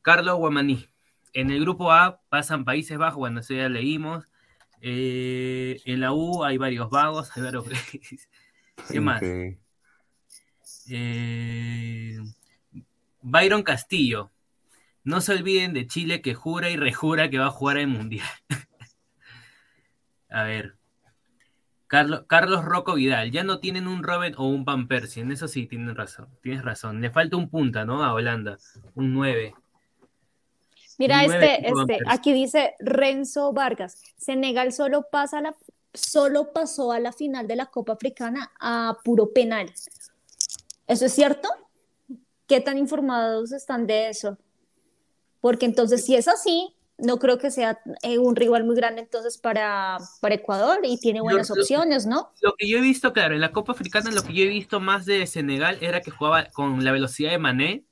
Carlos 0.00 0.38
Guamaní. 0.38 0.88
En 1.34 1.50
el 1.50 1.60
grupo 1.60 1.92
A 1.92 2.22
pasan 2.30 2.64
Países 2.64 2.96
Bajos, 2.96 3.18
bueno, 3.18 3.40
eso 3.40 3.52
ya 3.52 3.68
leímos. 3.68 4.24
Eh, 4.80 5.82
en 5.84 6.00
la 6.00 6.14
U 6.14 6.42
hay 6.42 6.56
varios 6.56 6.88
vagos, 6.88 7.30
hay 7.36 7.42
varios... 7.42 7.66
¿Qué 8.90 9.00
más? 9.00 9.20
Eh, 10.88 12.18
Byron 13.20 13.62
Castillo. 13.62 14.30
No 15.02 15.20
se 15.20 15.32
olviden 15.32 15.72
de 15.72 15.86
Chile 15.86 16.20
que 16.20 16.34
jura 16.34 16.70
y 16.70 16.76
rejura 16.76 17.30
que 17.30 17.38
va 17.38 17.46
a 17.46 17.50
jugar 17.50 17.78
el 17.78 17.88
Mundial. 17.88 18.26
a 20.28 20.44
ver. 20.44 20.76
Carlos, 21.86 22.24
Carlos 22.28 22.64
Rocco 22.64 22.94
Vidal. 22.94 23.30
Ya 23.30 23.42
no 23.42 23.58
tienen 23.58 23.88
un 23.88 24.02
Robert 24.02 24.36
o 24.38 24.44
un 24.44 24.64
Van 24.64 24.86
Persie. 24.86 25.22
En 25.22 25.32
eso 25.32 25.48
sí 25.48 25.66
tienen 25.66 25.96
razón. 25.96 26.28
Tienes 26.42 26.64
razón. 26.64 27.00
Le 27.00 27.10
falta 27.10 27.36
un 27.36 27.48
punta, 27.48 27.84
¿no? 27.84 28.04
A 28.04 28.14
Holanda. 28.14 28.58
Un 28.94 29.12
9. 29.12 29.54
Mira, 30.98 31.24
este, 31.24 31.66
este, 31.66 31.98
aquí 32.06 32.34
dice 32.34 32.74
Renzo 32.78 33.54
Vargas. 33.54 34.02
Senegal 34.18 34.70
solo 34.70 35.06
pasa 35.10 35.40
la, 35.40 35.56
solo 35.94 36.52
pasó 36.52 36.92
a 36.92 37.00
la 37.00 37.10
final 37.12 37.48
de 37.48 37.56
la 37.56 37.66
Copa 37.66 37.94
Africana 37.94 38.52
a 38.60 38.98
puro 39.02 39.32
penal. 39.32 39.72
¿Eso 40.86 41.06
es 41.06 41.12
cierto? 41.12 41.48
¿Qué 42.46 42.60
tan 42.60 42.76
informados 42.76 43.52
están 43.52 43.86
de 43.86 44.10
eso? 44.10 44.36
Porque 45.40 45.66
entonces, 45.66 46.04
si 46.04 46.16
es 46.16 46.28
así, 46.28 46.74
no 46.98 47.18
creo 47.18 47.38
que 47.38 47.50
sea 47.50 47.80
eh, 48.02 48.18
un 48.18 48.36
rival 48.36 48.64
muy 48.64 48.76
grande 48.76 49.00
entonces 49.00 49.38
para, 49.38 49.98
para 50.20 50.34
Ecuador 50.34 50.80
y 50.82 50.98
tiene 50.98 51.20
buenas 51.20 51.50
opciones, 51.50 52.06
¿no? 52.06 52.30
Lo 52.42 52.54
que 52.56 52.68
yo 52.68 52.78
he 52.78 52.82
visto, 52.82 53.12
claro, 53.12 53.34
en 53.34 53.40
la 53.40 53.52
Copa 53.52 53.72
Africana 53.72 54.10
lo 54.10 54.22
que 54.22 54.32
yo 54.32 54.44
he 54.44 54.48
visto 54.48 54.80
más 54.80 55.06
de 55.06 55.26
Senegal 55.26 55.78
era 55.80 56.00
que 56.00 56.10
jugaba 56.10 56.46
con 56.46 56.84
la 56.84 56.92
velocidad 56.92 57.30
de 57.30 57.38
Mané, 57.38 57.84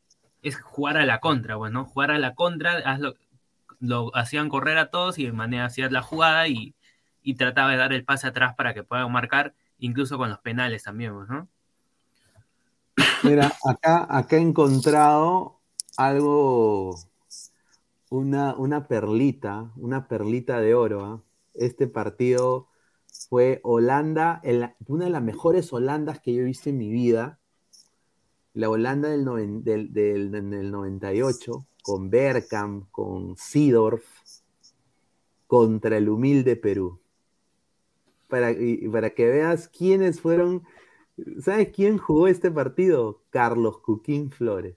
es 0.42 0.60
jugar 0.60 0.96
a 0.98 1.06
la 1.06 1.20
contra, 1.20 1.56
bueno, 1.56 1.84
jugar 1.84 2.10
a 2.10 2.18
la 2.18 2.34
contra, 2.34 2.98
lo 3.80 4.14
hacían 4.14 4.48
correr 4.48 4.78
a 4.78 4.90
todos 4.90 5.18
y 5.18 5.30
Mané 5.32 5.62
hacía 5.62 5.90
la 5.90 6.02
jugada 6.02 6.48
y, 6.48 6.74
y, 7.22 7.34
trataba 7.34 7.70
de 7.70 7.76
dar 7.76 7.92
el 7.92 8.04
pase 8.04 8.26
atrás 8.26 8.54
para 8.56 8.74
que 8.74 8.84
puedan 8.84 9.10
marcar, 9.10 9.54
incluso 9.78 10.18
con 10.18 10.28
los 10.28 10.38
penales 10.38 10.84
también, 10.84 11.12
¿no? 11.28 11.48
Mira, 13.22 13.52
acá, 13.64 14.06
acá 14.08 14.36
he 14.36 14.40
encontrado 14.40 15.60
algo, 15.96 16.96
una, 18.10 18.54
una 18.56 18.88
perlita, 18.88 19.72
una 19.76 20.08
perlita 20.08 20.60
de 20.60 20.74
oro. 20.74 21.04
¿ah? 21.04 21.22
Este 21.54 21.86
partido 21.86 22.68
fue 23.28 23.60
Holanda, 23.62 24.40
una 24.86 25.06
de 25.06 25.10
las 25.10 25.22
mejores 25.22 25.72
Holandas 25.72 26.20
que 26.20 26.34
yo 26.34 26.42
he 26.42 26.46
visto 26.46 26.70
en 26.70 26.78
mi 26.78 26.90
vida. 26.90 27.38
La 28.54 28.70
Holanda 28.70 29.08
del, 29.08 29.62
del, 29.62 30.70
98, 30.70 31.66
con 31.82 32.10
Bergkamp, 32.10 32.90
con 32.90 33.36
Sidorf, 33.36 34.04
contra 35.46 35.96
el 35.96 36.08
humilde 36.08 36.56
Perú. 36.56 37.00
Para, 38.26 38.54
para 38.92 39.10
que 39.10 39.26
veas 39.26 39.68
quiénes 39.68 40.20
fueron 40.20 40.64
¿Sabes 41.40 41.70
quién 41.74 41.98
jugó 41.98 42.28
este 42.28 42.50
partido? 42.50 43.22
Carlos 43.30 43.78
Cuquín 43.80 44.30
Flores. 44.30 44.76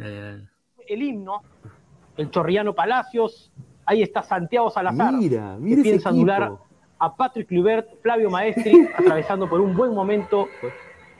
El 0.00 1.02
himno, 1.02 1.42
el 2.16 2.30
Chorriano 2.30 2.74
Palacios, 2.74 3.52
ahí 3.86 4.02
está 4.02 4.22
Santiago 4.22 4.70
Salazar. 4.70 5.12
Mira, 5.12 5.56
mira. 5.58 5.76
Que 5.76 5.82
piensa 5.82 6.08
anular 6.08 6.52
a 6.98 7.16
Patrick 7.16 7.48
Clubert, 7.48 8.00
Flavio 8.02 8.30
Maestri, 8.30 8.88
atravesando 8.98 9.48
por 9.48 9.60
un 9.60 9.76
buen 9.76 9.94
momento 9.94 10.48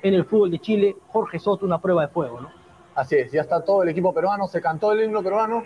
en 0.02 0.14
el 0.14 0.24
fútbol 0.24 0.50
de 0.50 0.58
Chile. 0.58 0.96
Jorge 1.08 1.38
Soto, 1.38 1.66
una 1.66 1.80
prueba 1.80 2.02
de 2.02 2.08
fuego, 2.08 2.40
¿no? 2.40 2.50
Así 2.94 3.16
es, 3.16 3.32
ya 3.32 3.42
está 3.42 3.64
todo 3.64 3.82
el 3.82 3.88
equipo 3.90 4.12
peruano, 4.12 4.46
se 4.48 4.60
cantó 4.60 4.92
el 4.92 5.04
himno 5.04 5.22
peruano. 5.22 5.64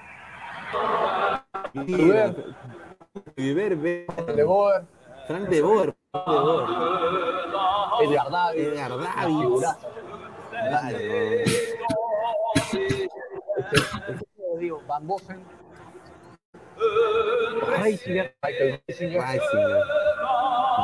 Clubert, 1.72 2.38
Clubert, 3.34 4.06
Frank 5.26 5.48
de 5.48 5.62
Boer. 5.62 5.94
Edgar 8.02 8.30
David. 8.30 8.60
Edgar 8.60 8.90
David. 10.70 11.63
Digo, 14.58 14.80
Van 14.86 15.06
Bossen. 15.06 15.44
Reisinger. 17.78 18.36
Reisinger. 18.42 19.22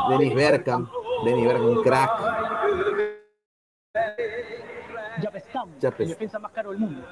Dennis 0.08 0.34
Bergkamp. 0.34 0.90
Dennis 1.24 1.46
Bergkamp, 1.46 1.76
un 1.76 1.82
crack. 1.82 2.10
Yapestam, 5.22 5.70
el 5.98 6.08
defensa 6.08 6.38
más 6.38 6.52
caro 6.52 6.70
del 6.70 6.78
mundo. 6.78 7.02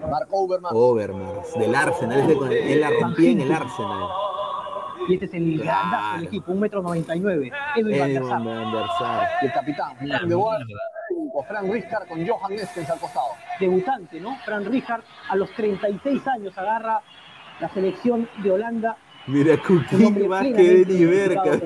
Mark 0.00 0.28
Overmars. 0.30 0.74
Overmars, 0.76 1.54
del 1.58 1.74
Arsenal. 1.74 2.30
Él 2.52 2.80
la 2.80 2.90
rompía 2.90 3.30
en 3.30 3.40
el 3.40 3.52
Arsenal. 3.52 4.08
Y 5.08 5.14
este 5.14 5.26
es 5.26 5.34
el 5.34 5.60
claro. 5.60 6.16
del 6.16 6.26
equipo, 6.26 6.52
un 6.52 6.60
metro 6.60 6.82
noventa 6.82 7.14
y 7.14 7.20
nueve. 7.20 7.52
Edwin 7.76 7.98
Van 7.98 8.12
der 8.12 8.86
Sar. 8.98 9.28
Y 9.40 9.46
el 9.46 9.52
capitán, 9.52 9.96
de 9.98 10.34
Fran 11.42 11.70
Richard 11.70 12.06
con 12.06 12.26
Johan 12.26 12.54
Neskens 12.54 12.90
al 12.90 12.98
costado. 12.98 13.28
Debutante, 13.60 14.20
¿no? 14.20 14.36
Fran 14.44 14.64
Richard 14.64 15.02
a 15.28 15.36
los 15.36 15.50
36 15.52 16.26
años 16.26 16.56
agarra 16.56 17.00
la 17.60 17.68
selección 17.70 18.28
de 18.42 18.50
Holanda. 18.50 18.96
Mira, 19.26 19.56
Cookie 19.56 20.28
más 20.28 20.42
que 20.42 20.84
Denny 20.84 21.04
Berca. 21.04 21.58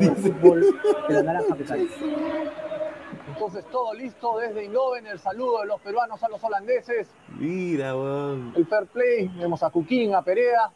Entonces 3.28 3.64
todo 3.70 3.94
listo 3.94 4.38
desde 4.38 4.64
Indoven, 4.64 5.06
el 5.06 5.18
saludo 5.18 5.60
de 5.60 5.66
los 5.66 5.80
peruanos 5.80 6.22
a 6.22 6.28
los 6.28 6.42
holandeses. 6.44 7.08
Mira, 7.38 7.94
man. 7.94 8.52
El 8.56 8.66
fair 8.66 8.86
play, 8.86 9.28
vemos 9.28 9.62
a 9.62 9.70
Cuquín, 9.70 10.14
a 10.14 10.22
Perea, 10.22 10.70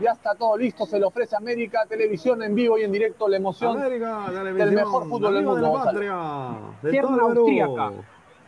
ya 0.00 0.12
está 0.12 0.34
todo 0.34 0.56
listo, 0.56 0.86
se 0.86 0.98
le 0.98 1.04
ofrece 1.04 1.36
América 1.36 1.84
Televisión 1.88 2.42
en 2.42 2.54
vivo 2.54 2.78
y 2.78 2.82
en 2.82 2.92
directo 2.92 3.28
la 3.28 3.36
emoción 3.36 3.78
América, 3.78 4.30
del 4.30 4.72
mejor 4.72 5.08
fútbol 5.08 5.34
del 5.34 5.44
mundo. 5.44 5.60
De 5.60 5.62
la 5.62 5.84
patria, 5.84 6.18
de 6.82 6.90
el 6.90 7.06
Perú. 7.06 7.76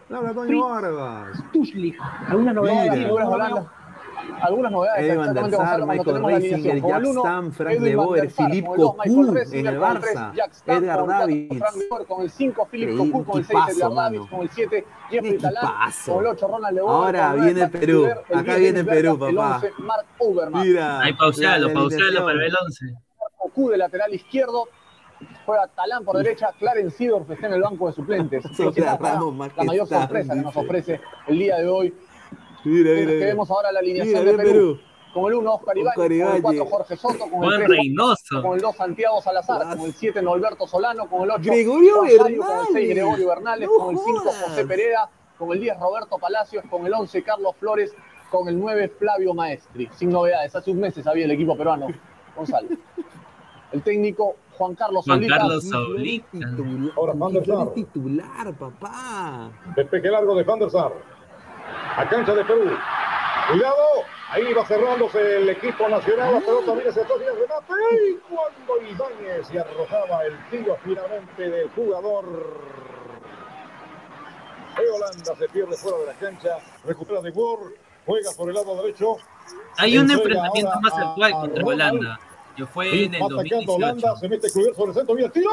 Habla 0.08 0.32
Toño 0.34 0.68
Vargas. 0.68 1.38
Stuschlich, 1.48 1.98
alguna 2.28 2.52
novedad. 2.52 3.66
Algunas 4.40 4.72
novedades. 4.72 5.04
Eddie 5.04 5.16
Van 5.16 5.34
der 5.34 5.50
Sar, 5.50 5.86
Michael 5.86 6.24
Reisinger, 6.24 6.82
Jack 6.82 7.04
Stam, 7.04 7.52
Frank 7.52 7.78
de 7.80 7.96
Boer, 7.96 8.30
Philippe 8.30 8.68
Cocu 8.68 9.36
en 9.52 9.66
el 9.66 9.80
Barça, 9.80 10.32
Edgar 10.66 11.06
Davids. 11.06 11.62
Con 12.06 12.22
el 12.22 12.30
5, 12.30 12.68
Philippe 12.70 12.96
Cocu, 12.96 13.24
con 13.24 13.38
el 13.38 13.46
6, 13.46 13.58
Edgar 13.76 13.94
Davids, 13.94 14.26
con 14.30 14.40
el 14.42 14.50
7, 14.50 14.86
Jeffrey 15.10 15.38
Talán, 15.38 15.92
con 16.06 16.20
el 16.20 16.26
8, 16.26 16.48
Ronald 16.48 16.76
de. 16.76 16.80
Ahora 16.80 17.34
viene 17.34 17.68
Perú, 17.68 18.08
acá 18.34 18.56
viene 18.56 18.84
Perú, 18.84 19.18
papá. 19.18 19.62
Mark 19.78 20.06
Uberman. 20.18 20.66
Mira. 20.66 21.00
Ahí 21.00 21.12
pausalo, 21.12 21.72
pausalo 21.72 22.24
para 22.24 22.46
el 22.46 22.54
11. 22.54 22.94
Cocu 23.36 23.70
de 23.70 23.78
lateral 23.78 24.12
izquierdo, 24.14 24.68
juega 25.44 25.68
Talán 25.68 26.04
por 26.04 26.16
derecha, 26.16 26.50
Clarence 26.58 26.96
Seedorf 26.96 27.30
está 27.30 27.46
en 27.46 27.54
el 27.54 27.62
banco 27.62 27.86
de 27.86 27.92
suplentes. 27.92 28.44
la, 28.76 28.98
la 29.56 29.64
mayor 29.64 29.86
sorpresa 29.86 30.34
que 30.34 30.40
nos 30.40 30.56
ofrece 30.56 31.00
el 31.26 31.38
día 31.38 31.56
de 31.58 31.68
hoy. 31.68 31.94
Mira, 32.66 32.90
mira, 32.94 33.10
que 33.12 33.24
vemos 33.26 33.50
ahora 33.50 33.70
la 33.70 33.78
alineación 33.78 34.24
de 34.24 34.34
Perú. 34.34 34.48
Perú. 34.50 34.80
Con 35.14 35.32
el 35.32 35.38
1 35.38 35.54
Oscar 35.54 35.78
Ibáñez, 35.78 35.94
con 35.96 36.12
el 36.36 36.42
4 36.42 36.66
Jorge 36.66 36.96
Soto, 36.96 37.30
con 37.30 37.44
el 37.44 37.64
3 37.64 37.68
Reynoso. 37.68 38.42
con 38.42 38.54
el 38.54 38.60
2 38.60 38.76
Santiago 38.76 39.22
Salazar, 39.22 39.76
con 39.76 39.86
el 39.86 39.94
7 39.94 40.20
Norberto 40.20 40.66
Solano, 40.66 41.08
con 41.08 41.22
el 41.22 41.30
8 41.30 41.42
Gregorio 41.44 42.02
Bernales, 42.02 42.38
con 42.38 42.58
el 42.58 42.66
6 42.72 42.88
Gregorio 42.90 43.28
Bernales, 43.28 43.68
con 43.68 43.94
el 43.94 43.98
5 43.98 44.20
José 44.20 44.66
Pereira, 44.66 45.08
con 45.38 45.52
el 45.52 45.60
10 45.60 45.80
Roberto 45.80 46.18
Palacios, 46.18 46.64
con 46.68 46.84
el 46.84 46.92
11 46.92 47.22
Carlos 47.22 47.54
Flores, 47.58 47.94
con 48.30 48.48
el 48.48 48.58
9 48.58 48.92
Flavio 48.98 49.32
Maestri. 49.32 49.88
Sin 49.94 50.10
novedades, 50.10 50.54
hace 50.54 50.70
un 50.70 50.80
mes 50.80 50.94
sabía 50.94 51.24
el 51.24 51.30
equipo 51.30 51.56
peruano, 51.56 51.86
Gonzalo. 52.36 52.68
El 53.72 53.82
técnico 53.82 54.36
Juan 54.58 54.74
Carlos 54.74 55.04
Juan 55.04 55.18
Solita. 55.18 55.36
Carlos 55.38 55.68
Solita. 55.68 56.38
Ahora 56.96 57.12
Van 57.14 57.32
der 57.32 57.46
Sar. 57.46 57.74
titular, 57.74 58.54
papá. 58.54 59.50
Despeje 59.74 60.10
largo 60.10 60.34
de 60.34 60.44
Van 60.44 60.58
der 60.58 60.70
Sar. 60.70 61.15
A 61.96 62.08
cancha 62.08 62.34
de 62.34 62.44
Perú. 62.44 62.76
Cuidado. 63.50 63.86
Ahí 64.30 64.52
va 64.52 64.66
cerrándose 64.66 65.36
el 65.36 65.48
equipo 65.48 65.88
nacional. 65.88 66.34
La 66.34 66.40
pelota 66.40 66.72
viene 66.72 66.90
hacia 66.90 67.02
atrás 67.02 67.18
y 67.20 67.24
el 67.24 67.38
remate. 67.38 67.72
Y 68.10 68.18
cuando 68.28 68.90
Ibáñez 68.90 69.46
se 69.46 69.60
arrojaba 69.60 70.24
el 70.24 70.50
tiro 70.50 70.76
finalmente 70.84 71.48
del 71.48 71.70
jugador 71.70 72.24
de 74.76 74.90
Holanda 74.90 75.34
se 75.38 75.48
pierde 75.48 75.76
fuera 75.76 75.98
de 75.98 76.06
la 76.06 76.12
cancha. 76.14 76.58
Recupera 76.84 77.20
de 77.20 77.30
Boer. 77.30 77.74
Juega 78.04 78.30
por 78.36 78.48
el 78.48 78.54
lado 78.54 78.82
derecho. 78.82 79.16
Hay 79.78 79.98
un 79.98 80.10
enfrentamiento 80.10 80.80
más 80.80 80.92
actual 80.92 81.32
contra. 81.32 81.64
Holanda. 81.64 82.20
Que 82.56 82.64
fue 82.64 82.90
Sí, 82.90 83.04
en 83.04 83.14
el 83.14 83.22
va 83.22 83.26
atacando 83.26 83.72
2018. 83.72 83.72
Holanda, 83.74 84.16
se 84.16 84.28
mete 84.28 84.48
sobre 84.48 84.68
el 84.68 84.94
centro, 84.94 85.14
viene 85.14 85.26
el 85.26 85.32
tiro 85.32 85.50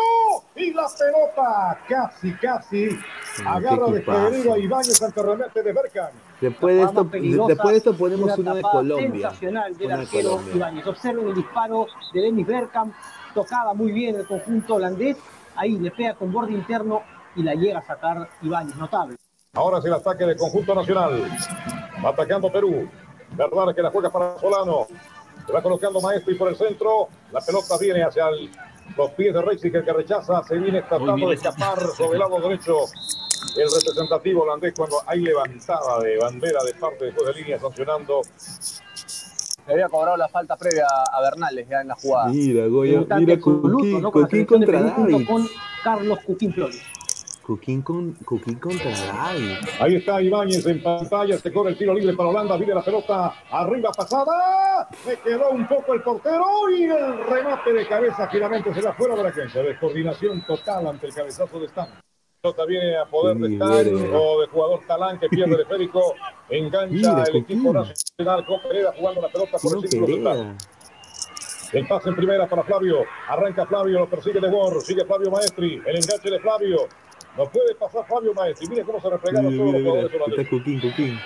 y 0.55 0.73
la 0.73 0.87
pelota 0.97 1.79
casi, 1.87 2.33
casi 2.35 2.89
agarra 3.45 3.85
qué 3.87 3.91
desprevenido 3.91 4.53
a. 4.53 4.57
Ibáñez 4.57 5.01
ante 5.01 5.21
remate 5.21 5.63
de 5.63 5.73
Berkan. 5.73 6.11
Después 6.39 6.75
de 6.77 6.83
esto, 6.83 7.03
después 7.47 7.71
de 7.71 7.77
esto 7.77 7.93
ponemos 7.97 8.37
una 8.37 8.51
uno 8.51 8.55
de 8.55 8.61
Colombia. 8.61 9.29
Sensacional 9.29 9.77
del 9.77 9.87
de 9.87 9.93
arquero. 9.93 10.41
Ibáñez. 10.55 10.87
Observen 10.87 11.27
el 11.27 11.35
disparo 11.35 11.87
de 12.13 12.21
Dennis 12.21 12.47
Bergkamp. 12.47 12.93
Tocaba 13.33 13.73
muy 13.73 13.91
bien 13.91 14.15
el 14.15 14.25
conjunto 14.25 14.75
holandés. 14.75 15.17
Ahí 15.55 15.77
le 15.77 15.91
pega 15.91 16.13
con 16.15 16.31
borde 16.31 16.53
interno 16.53 17.01
y 17.35 17.43
la 17.43 17.53
llega 17.53 17.79
a 17.79 17.85
sacar 17.85 18.29
Ibáñez. 18.41 18.75
Notable. 18.77 19.17
Ahora 19.53 19.79
es 19.79 19.85
el 19.85 19.93
ataque 19.93 20.25
del 20.25 20.37
conjunto 20.37 20.73
nacional. 20.73 21.29
Va 22.03 22.09
atacando 22.09 22.49
Perú. 22.51 22.87
Verdad 23.35 23.75
que 23.75 23.81
la 23.81 23.91
juega 23.91 24.09
para 24.09 24.39
Solano. 24.39 24.87
Se 25.45 25.51
va 25.53 25.61
colocando 25.61 26.01
Maestri 26.01 26.35
por 26.35 26.49
el 26.49 26.55
centro. 26.55 27.07
La 27.31 27.41
pelota 27.41 27.77
viene 27.79 28.03
hacia 28.03 28.27
el- 28.29 28.49
los 28.97 29.11
pies 29.11 29.33
de 29.33 29.41
Reisiger 29.41 29.83
que 29.83 29.93
rechaza. 29.93 30.43
Se 30.43 30.57
viene 30.57 30.81
tratando 30.83 31.29
de 31.29 31.35
escapar 31.35 31.79
sobre 31.97 32.13
el 32.13 32.19
lado 32.19 32.39
derecho. 32.39 32.75
El 33.55 33.67
representativo 33.71 34.43
holandés 34.43 34.73
cuando 34.75 34.97
hay 35.05 35.19
levantada 35.19 35.99
de 36.01 36.17
bandera 36.17 36.63
de 36.63 36.73
parte 36.75 37.05
después 37.05 37.27
de 37.27 37.33
línea 37.41 37.59
sancionando. 37.59 38.21
Le 39.67 39.73
había 39.73 39.87
cobrado 39.89 40.17
la 40.17 40.27
falta 40.27 40.57
previa 40.57 40.85
a 41.11 41.21
Bernales 41.21 41.67
ya 41.69 41.81
en 41.81 41.87
la 41.89 41.95
jugada. 41.95 42.27
Mira, 42.29 42.67
Goya, 42.67 42.99
mira 42.99 43.33
absoluto, 43.35 43.71
Coquín, 43.77 44.01
¿no? 44.01 44.11
Con 44.11 44.21
Coquín 44.23 44.45
contra 44.45 44.79
con 45.25 45.49
Carlos 45.83 46.19
Cuquín 46.25 46.53
Flores. 46.53 46.81
Coquín, 47.43 47.81
con, 47.81 48.13
Coquín 48.23 48.57
contra 48.57 48.89
David. 48.89 49.57
Ahí 49.79 49.95
está 49.97 50.21
Ibáñez 50.21 50.65
en 50.65 50.81
pantalla, 50.81 51.37
se 51.37 51.51
corre 51.51 51.71
el 51.71 51.77
tiro 51.77 51.93
libre 51.93 52.15
para 52.15 52.29
Holanda, 52.29 52.55
viene 52.55 52.73
la 52.73 52.83
pelota 52.83 53.35
arriba 53.51 53.91
pasada, 53.91 54.87
se 55.03 55.17
quedó 55.19 55.49
un 55.49 55.67
poco 55.67 55.93
el 55.93 56.01
portero 56.01 56.45
y 56.73 56.83
el 56.83 57.25
remate 57.25 57.73
de 57.73 57.85
cabeza 57.85 58.29
finalmente 58.31 58.73
se 58.73 58.81
va 58.81 58.93
fuera 58.93 59.15
de 59.15 59.23
la 59.23 59.31
cancha, 59.33 59.61
descoordinación 59.61 60.45
total 60.45 60.87
ante 60.87 61.07
el 61.07 61.13
cabezazo 61.13 61.59
de 61.59 61.65
Stan. 61.65 61.87
Pelota 62.41 62.65
viene 62.65 62.97
a 62.97 63.05
poder 63.05 63.37
de 63.37 63.53
Stan 63.53 64.13
o 64.13 64.39
de 64.39 64.47
jugador 64.47 64.79
Talán 64.87 65.19
que 65.19 65.27
pierde 65.27 65.55
el 65.55 65.61
esférico, 65.61 66.13
engancha 66.49 66.95
Mira, 66.95 67.23
el 67.23 67.35
equipo 67.35 67.73
nacional 67.73 68.45
con 68.45 68.61
Pereira 68.61 68.93
jugando 68.97 69.21
la 69.21 69.29
pelota 69.29 69.57
por 69.61 69.75
el 69.75 69.89
círculo 69.89 70.07
central. 70.07 70.57
El 71.73 71.87
pase 71.87 72.09
en 72.09 72.15
primera 72.15 72.47
para 72.47 72.63
Flavio. 72.63 73.03
Arranca 73.27 73.65
Flavio, 73.65 73.99
lo 73.99 74.07
persigue 74.07 74.39
De 74.39 74.47
Boer. 74.47 74.79
Sigue 74.81 75.05
Flavio 75.05 75.31
Maestri. 75.31 75.81
El 75.83 75.95
enganche 75.95 76.29
de 76.29 76.39
Flavio. 76.39 76.87
No 77.37 77.45
puede 77.49 77.75
pasar 77.75 78.05
Flavio 78.05 78.33
Maestri. 78.33 78.67
Mire 78.67 78.83
cómo 78.83 79.01
se 79.01 79.09
replegaron 79.09 79.51
Mira, 79.51 79.63
todos 79.63 79.73
los 79.73 79.81
jugadores 79.81 80.11
mira. 80.11 80.23
holandeses. 80.23 80.45
Está 80.45 80.57
Coquín, 80.57 80.81
Coquín. 80.81 81.19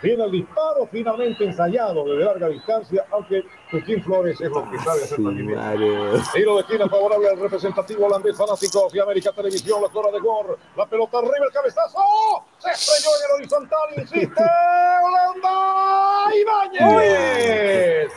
Viene 0.00 0.24
el 0.24 0.30
disparo 0.30 0.88
finalmente 0.92 1.44
ensayado 1.44 2.04
desde 2.04 2.24
larga 2.24 2.48
distancia, 2.48 3.04
aunque 3.10 3.42
Joaquín 3.68 4.00
Flores 4.04 4.40
es 4.40 4.48
lo 4.48 4.70
que 4.70 4.78
sabe 4.78 5.02
hacer 5.02 5.16
también. 5.16 5.58
Tiro 6.32 6.54
de 6.54 6.60
esquina 6.60 6.88
favorable 6.88 7.28
al 7.28 7.40
representativo 7.40 8.06
holandés 8.06 8.36
fanáticos 8.36 8.92
de 8.92 9.00
América 9.02 9.32
Televisión, 9.32 9.82
la 9.82 9.88
cora 9.88 10.12
de 10.12 10.20
Gor, 10.20 10.56
la 10.76 10.86
pelota 10.86 11.18
arriba, 11.18 11.46
el 11.46 11.52
cabezazo, 11.52 11.98
se 12.58 12.70
estrelló 12.70 13.10
en 13.16 13.24
el 13.24 13.30
horizontal, 13.40 13.88
insiste, 13.96 14.44
Holanda, 15.02 16.34
Ibáñez. 16.36 18.12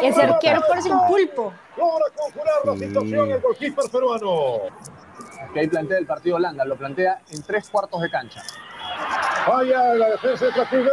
Ese 0.00 0.20
remate, 0.20 0.22
arquero 0.22 0.62
parece 0.66 0.90
un 0.90 1.06
pulpo. 1.08 1.52
Logra 1.76 2.06
conjurar 2.16 2.64
la 2.64 2.74
situación 2.74 3.30
el 3.32 3.40
golkeeper 3.42 3.90
peruano. 3.90 4.60
Que 5.52 5.60
ahí 5.60 5.68
plantea 5.68 5.98
el 5.98 6.06
partido 6.06 6.36
Holanda, 6.36 6.64
lo 6.64 6.76
plantea 6.76 7.20
en 7.30 7.42
tres 7.42 7.68
cuartos 7.70 8.00
de 8.02 8.10
cancha. 8.10 8.42
Vaya 9.46 9.94
la 9.94 10.10
defensa 10.10 10.46
de 10.46 10.52
Kluivert, 10.52 10.92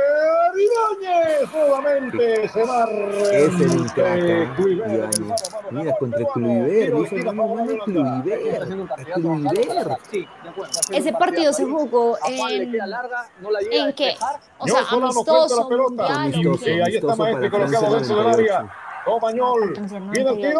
Ibáñez 0.55 1.51
nuevamente 1.53 2.47
se 2.47 2.63
va 2.63 2.85
Ese 2.85 3.65
es 3.65 3.73
un 3.73 3.87
crack, 3.89 4.19
¿eh? 4.23 4.47
Mano 4.57 5.27
mano, 5.27 5.35
Mira, 5.71 5.97
contra 5.97 6.19
el 6.19 6.25
de 6.63 6.91
Dice, 6.91 7.15
no, 7.23 7.33
favorable 7.33 7.77
no, 7.77 7.83
a 7.83 7.85
Holanda. 7.87 8.25
Está 8.25 8.63
haciendo 8.63 8.83
un 8.83 8.87
Kluivert. 8.87 8.87
partidazo 8.87 9.21
Gonzalo 9.27 9.49
Kluivert. 9.55 9.83
Salazar. 9.83 9.99
Sí, 10.11 10.27
de 10.43 10.51
haciendo 10.51 10.97
Ese 10.97 11.13
partido 11.13 11.53
se 11.53 11.65
jugó 11.65 12.17
en- 12.63 12.71
queda 12.71 12.87
larga, 12.87 13.25
no 13.41 13.51
la 13.51 13.59
llega 13.59 13.83
a 13.83 13.89
¿En 13.89 13.95
qué? 13.95 14.15
O 14.59 14.67
sea, 14.67 14.79
amistoso, 14.79 15.69
mundial, 15.69 16.83
ahí 16.85 16.95
está 16.95 17.15
Maestri 17.15 17.49
colocado 17.49 17.95
dentro 17.95 18.15
del 18.15 18.25
98. 18.25 18.29
área. 18.29 18.71
Francia 19.05 19.99
Viene 20.11 20.29
el 20.31 20.37
tiro. 20.37 20.59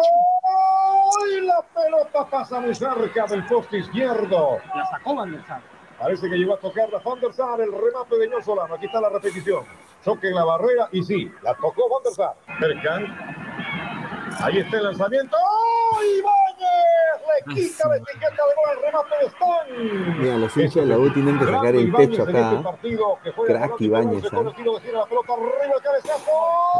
Y 1.28 1.40
la 1.46 1.62
pelota 1.74 2.26
pasa 2.30 2.60
muy 2.60 2.74
cerca 2.74 3.26
del 3.26 3.44
poste 3.46 3.78
izquierdo. 3.78 4.58
La 4.74 4.86
sacó 4.86 5.14
Van 5.14 5.32
der 5.32 5.44
Sar. 5.46 5.60
Parece 5.98 6.28
que 6.28 6.36
llegó 6.36 6.54
a 6.54 6.58
tocar 6.58 6.88
la 6.90 6.98
Van 6.98 7.20
der 7.20 7.32
Sar, 7.32 7.60
el 7.60 7.72
remate 7.72 8.16
de 8.18 8.28
Ñor 8.28 8.44
Solano. 8.44 8.74
Aquí 8.74 8.86
está 8.86 9.00
la 9.00 9.08
repetición. 9.08 9.64
Choque 10.04 10.28
en 10.28 10.34
la 10.34 10.44
barrera 10.44 10.88
y 10.92 11.02
sí, 11.02 11.32
la 11.42 11.54
tocó 11.54 11.88
Van 11.88 12.02
der 12.04 12.12
Sar. 12.12 12.34
Berkan. 12.60 13.95
Ahí 14.40 14.58
está 14.58 14.76
el 14.76 14.84
lanzamiento. 14.84 15.36
¡Oh, 15.36 15.98
Ibáñez! 16.02 17.20
Le 17.48 17.54
quita 17.54 17.88
la 17.88 17.96
etiqueta 17.96 18.28
de 18.30 18.54
gol 18.54 18.68
al 18.70 18.82
remate 18.82 19.14
de 19.20 19.26
Stan. 19.26 20.18
Mira, 20.20 20.36
los 20.36 20.56
hinchas 20.56 20.74
de 20.74 20.86
la 20.86 20.98
U 20.98 21.10
tienen 21.10 21.38
que 21.38 21.44
sacar 21.44 21.74
el 21.74 21.92
pecho 21.92 22.22
acá. 22.22 22.52
¿eh? 22.82 22.98
Crack 23.46 23.80
Ibáñez, 23.80 24.24
¿ah? 24.32 24.42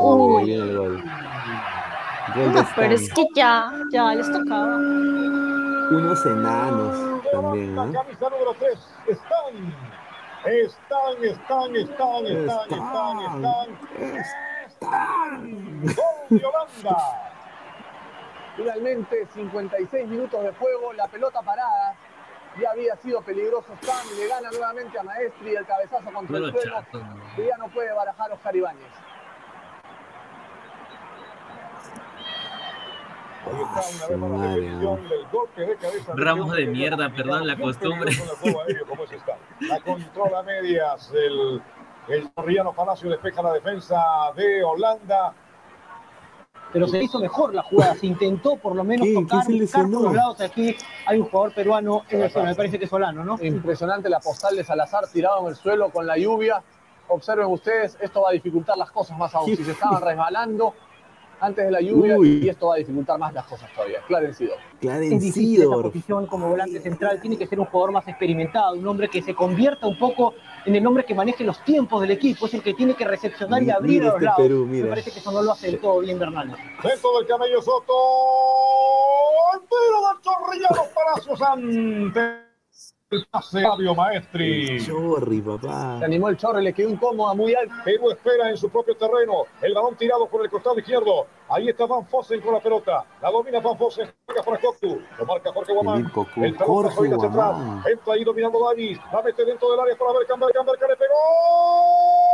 Uy, 0.00 0.44
viene 0.44 0.62
el 0.70 0.76
gol. 0.78 1.04
No, 2.36 2.66
pero 2.76 2.94
es 2.94 3.02
Stan. 3.02 3.14
que 3.14 3.26
ya, 3.34 3.72
ya 3.92 4.14
les 4.14 4.30
tocaba. 4.32 4.76
Unos 4.76 6.26
enanos 6.26 7.22
también, 7.30 7.76
La 7.76 7.86
¿no? 7.86 7.92
camisa 7.92 8.28
número 8.30 8.54
3, 8.58 8.78
están. 9.08 9.74
Están, 10.44 11.24
están, 11.24 11.76
están, 11.76 12.26
están, 12.26 12.66
están, 12.70 13.20
están. 13.20 13.68
Están. 14.66 15.82
Gol 15.82 16.38
de 16.38 16.44
Holanda. 16.44 17.25
Finalmente, 18.56 19.26
56 19.34 20.08
minutos 20.08 20.42
de 20.42 20.52
juego, 20.54 20.92
la 20.94 21.06
pelota 21.08 21.42
parada. 21.42 21.94
Ya 22.60 22.70
había 22.70 22.96
sido 22.96 23.20
peligroso 23.20 23.74
Stan, 23.82 24.06
le 24.18 24.28
gana 24.28 24.50
nuevamente 24.50 24.98
a 24.98 25.02
Maestri 25.02 25.54
el 25.56 25.66
cabezazo 25.66 26.10
contra 26.10 26.38
Todo 26.38 26.46
el 26.46 26.52
suelo. 26.52 26.76
chato, 26.76 26.98
¿no? 27.00 27.36
que 27.36 27.46
ya 27.46 27.56
no 27.58 27.68
puede 27.68 27.92
barajar 27.92 28.32
Oscar 28.32 28.56
Ibáñez. 28.56 28.92
Ramos 36.16 36.52
de 36.56 36.66
mierda, 36.66 37.10
perdón 37.10 37.46
la 37.46 37.56
costumbre. 37.56 38.12
La 39.60 39.80
controla 39.80 40.42
medias. 40.42 41.12
El, 41.14 41.62
el 42.08 42.30
Torriano 42.32 42.72
Palacio 42.72 43.10
despeja 43.10 43.42
la 43.42 43.52
defensa 43.52 43.96
de 44.36 44.62
Holanda. 44.64 45.34
Pero 46.72 46.88
se 46.88 47.02
hizo 47.02 47.18
mejor 47.20 47.54
la 47.54 47.62
jugada. 47.62 47.94
Se 47.94 48.06
intentó 48.06 48.56
por 48.56 48.74
lo 48.74 48.84
menos 48.84 49.06
¿Qué? 49.06 49.14
¿Qué 49.14 49.20
tocar, 49.20 49.46
buscar 49.46 49.82
por 49.82 50.02
los 50.02 50.14
lados. 50.14 50.40
Aquí 50.40 50.76
hay 51.06 51.18
un 51.18 51.26
jugador 51.26 51.54
peruano 51.54 52.02
en 52.10 52.22
el 52.22 52.30
suelo. 52.30 52.48
Me 52.48 52.54
parece 52.54 52.78
que 52.78 52.84
es 52.84 52.90
Solano, 52.90 53.24
¿no? 53.24 53.38
Impresionante 53.40 54.08
la 54.08 54.20
postal 54.20 54.56
de 54.56 54.64
Salazar 54.64 55.06
tirado 55.08 55.40
en 55.42 55.48
el 55.48 55.56
suelo 55.56 55.90
con 55.90 56.06
la 56.06 56.18
lluvia. 56.18 56.62
observen 57.08 57.46
ustedes, 57.46 57.96
esto 58.00 58.22
va 58.22 58.30
a 58.30 58.32
dificultar 58.32 58.76
las 58.76 58.90
cosas 58.90 59.16
más 59.16 59.34
aún. 59.34 59.46
Si 59.46 59.64
se 59.64 59.72
estaban 59.72 60.02
resbalando 60.02 60.74
antes 61.40 61.64
de 61.64 61.70
la 61.70 61.80
lluvia 61.80 62.16
y 62.22 62.48
esto 62.48 62.68
va 62.68 62.74
a 62.74 62.78
dificultar 62.78 63.18
más 63.18 63.32
las 63.34 63.46
cosas 63.46 63.70
todavía. 63.74 64.00
Clarencido. 64.06 64.54
Es 64.80 65.20
difícil 65.20 65.62
esa 65.62 65.70
posición 65.70 66.26
como 66.26 66.48
volante 66.48 66.80
central, 66.80 67.20
tiene 67.20 67.36
que 67.36 67.46
ser 67.46 67.60
un 67.60 67.66
jugador 67.66 67.92
más 67.92 68.08
experimentado, 68.08 68.74
un 68.74 68.86
hombre 68.86 69.08
que 69.08 69.22
se 69.22 69.34
convierta 69.34 69.86
un 69.86 69.98
poco 69.98 70.34
en 70.64 70.74
el 70.74 70.86
hombre 70.86 71.04
que 71.04 71.14
maneje 71.14 71.44
los 71.44 71.62
tiempos 71.64 72.00
del 72.00 72.10
equipo, 72.10 72.46
es 72.46 72.54
el 72.54 72.62
que 72.62 72.74
tiene 72.74 72.94
que 72.94 73.04
recepcionar 73.04 73.62
y 73.62 73.70
abrir 73.70 74.02
a 74.02 74.06
los 74.06 74.14
este 74.14 74.24
lados. 74.24 74.40
Perú, 74.40 74.66
Me 74.66 74.72
mira. 74.72 74.88
parece 74.88 75.10
que 75.12 75.20
eso 75.20 75.30
no 75.30 75.42
lo 75.42 75.52
hace 75.52 75.68
del 75.68 75.80
todo 75.80 76.00
bien 76.00 76.18
Bernal. 76.18 76.56
Centro 76.82 77.18
del 77.18 77.26
Camello 77.26 77.62
Soto. 77.62 77.92
El 79.54 79.60
tiro 79.60 80.08
del 80.08 80.20
Chorrillano 80.22 80.82
Palacios 80.94 81.42
ante 81.42 82.45
el 83.10 83.24
pase 83.30 83.62
Fabio 83.62 83.94
Maestri. 83.94 84.84
Chorri, 84.84 85.40
papá. 85.40 85.98
Se 86.00 86.04
animó 86.04 86.28
el 86.28 86.36
chorro 86.36 86.60
y 86.60 86.64
le 86.64 86.72
quedó 86.72 86.88
incómoda, 86.88 87.34
muy 87.34 87.54
alto. 87.54 87.72
Perú 87.84 88.10
espera 88.10 88.50
en 88.50 88.56
su 88.56 88.68
propio 88.68 88.96
terreno. 88.96 89.44
El 89.62 89.74
balón 89.74 89.96
tirado 89.96 90.26
por 90.28 90.42
el 90.42 90.50
costado 90.50 90.76
izquierdo. 90.78 91.26
Ahí 91.48 91.68
está 91.68 91.86
Van 91.86 92.04
Fossen 92.06 92.40
con 92.40 92.54
la 92.54 92.60
pelota. 92.60 93.04
La 93.22 93.30
domina 93.30 93.60
Van 93.60 93.78
Fossen. 93.78 94.12
Juega 94.26 94.42
para 94.42 94.58
Coctu. 94.58 95.00
Lo 95.18 95.24
marca 95.24 95.52
Jorge 95.52 95.72
Guamán. 95.72 96.12
El 96.36 96.56
talón 96.56 96.74
Jorge 96.90 97.14
hacia 97.14 97.28
atrás. 97.28 97.86
Entra 97.86 98.14
ahí 98.14 98.24
dominando 98.24 98.64
Davis. 98.64 98.98
La 99.12 99.22
mete 99.22 99.44
dentro 99.44 99.70
del 99.70 99.80
área 99.80 99.96
para 99.96 100.12
ver 100.12 100.26
Camber. 100.26 100.52
Camber 100.52 100.76
que 100.76 100.86
le 100.86 100.96
pegó. 100.96 101.14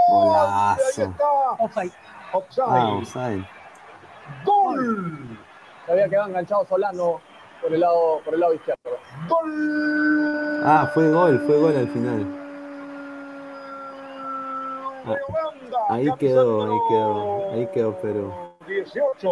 Golazo. 0.09 1.02
Ahí 1.02 1.09
está. 1.10 1.31
Offside. 1.59 1.92
Offside. 2.33 2.67
Ah, 2.67 2.94
offside. 2.94 3.49
Gol. 4.47 5.39
Se 5.84 5.92
había 5.92 6.09
quedado 6.09 6.28
enganchado 6.28 6.65
Solano 6.65 7.20
por 7.62 7.73
el 7.73 7.81
lado, 7.81 8.20
por 8.24 8.34
el 8.34 8.41
lado 8.41 8.55
izquierdo. 8.55 8.82
Gol. 9.28 10.62
Ah, 10.65 10.91
fue 10.92 11.10
gol, 11.10 11.41
fue 11.47 11.58
gol 11.58 11.76
al 11.76 11.89
final. 11.89 12.26
Ah, 15.05 15.16
ahí 15.91 16.08
quedó, 16.18 16.65
ahí 16.65 16.78
quedó, 16.89 17.52
ahí 17.52 17.66
quedó 17.73 17.97
Perú. 17.99 18.32
18. 18.66 19.28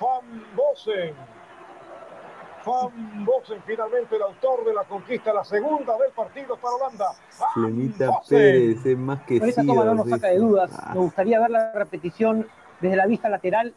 Van 0.00 0.44
Bosen. 0.54 1.14
Van 2.66 3.24
Bosen, 3.24 3.62
finalmente 3.64 4.16
el 4.16 4.22
autor 4.22 4.64
de 4.64 4.74
la 4.74 4.84
conquista, 4.84 5.32
la 5.32 5.44
segunda 5.44 5.96
del 5.98 6.10
partido 6.12 6.56
para 6.56 6.74
Holanda. 6.74 7.06
Flemita. 7.54 8.10
Pérez, 8.28 8.84
es 8.84 8.98
más 8.98 9.22
que 9.22 9.38
Con 9.38 9.48
esa 9.48 9.64
toma 9.64 9.84
no 9.84 9.94
nos 9.94 10.06
sí. 10.06 10.10
saca 10.10 10.28
de 10.28 10.38
dudas. 10.38 10.70
Ah. 10.78 10.90
Me 10.94 11.00
gustaría 11.00 11.40
ver 11.40 11.50
la 11.50 11.72
repetición 11.72 12.46
desde 12.80 12.96
la 12.96 13.06
vista 13.06 13.28
lateral. 13.28 13.74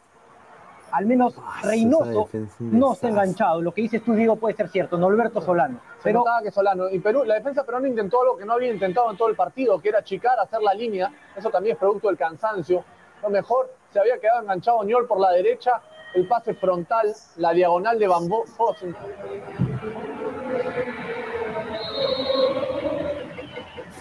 Al 0.92 1.06
menos 1.06 1.34
esa 1.34 1.68
Reynoso 1.68 2.28
no 2.58 2.88
es 2.90 2.94
está 2.94 3.08
enganchado. 3.08 3.62
Lo 3.62 3.72
que 3.72 3.82
dices 3.82 4.02
tú, 4.04 4.14
Diego, 4.14 4.36
puede 4.36 4.54
ser 4.56 4.68
cierto. 4.68 4.98
Norberto 4.98 5.40
Solano. 5.40 5.80
Se 5.98 6.04
Pero 6.04 6.20
notaba 6.20 6.42
que 6.42 6.50
Solano. 6.50 6.88
Y 6.90 6.98
Perú, 6.98 7.24
la 7.24 7.34
defensa 7.34 7.64
peruana 7.64 7.88
intentó 7.88 8.22
algo 8.22 8.36
que 8.36 8.44
no 8.44 8.54
había 8.54 8.72
intentado 8.72 9.10
en 9.10 9.16
todo 9.16 9.28
el 9.28 9.36
partido, 9.36 9.80
que 9.80 9.90
era 9.90 9.98
achicar, 10.00 10.38
hacer 10.38 10.62
la 10.62 10.74
línea. 10.74 11.12
Eso 11.36 11.50
también 11.50 11.74
es 11.74 11.78
producto 11.78 12.08
del 12.08 12.16
cansancio. 12.16 12.84
Lo 13.22 13.30
mejor, 13.30 13.72
se 13.92 14.00
había 14.00 14.18
quedado 14.18 14.42
enganchado 14.42 14.82
Ñol 14.84 15.06
por 15.06 15.20
la 15.20 15.30
derecha, 15.30 15.80
el 16.14 16.26
pase 16.26 16.54
frontal, 16.54 17.14
la 17.36 17.52
diagonal 17.52 17.98
de 17.98 18.08
Bambó. 18.08 18.44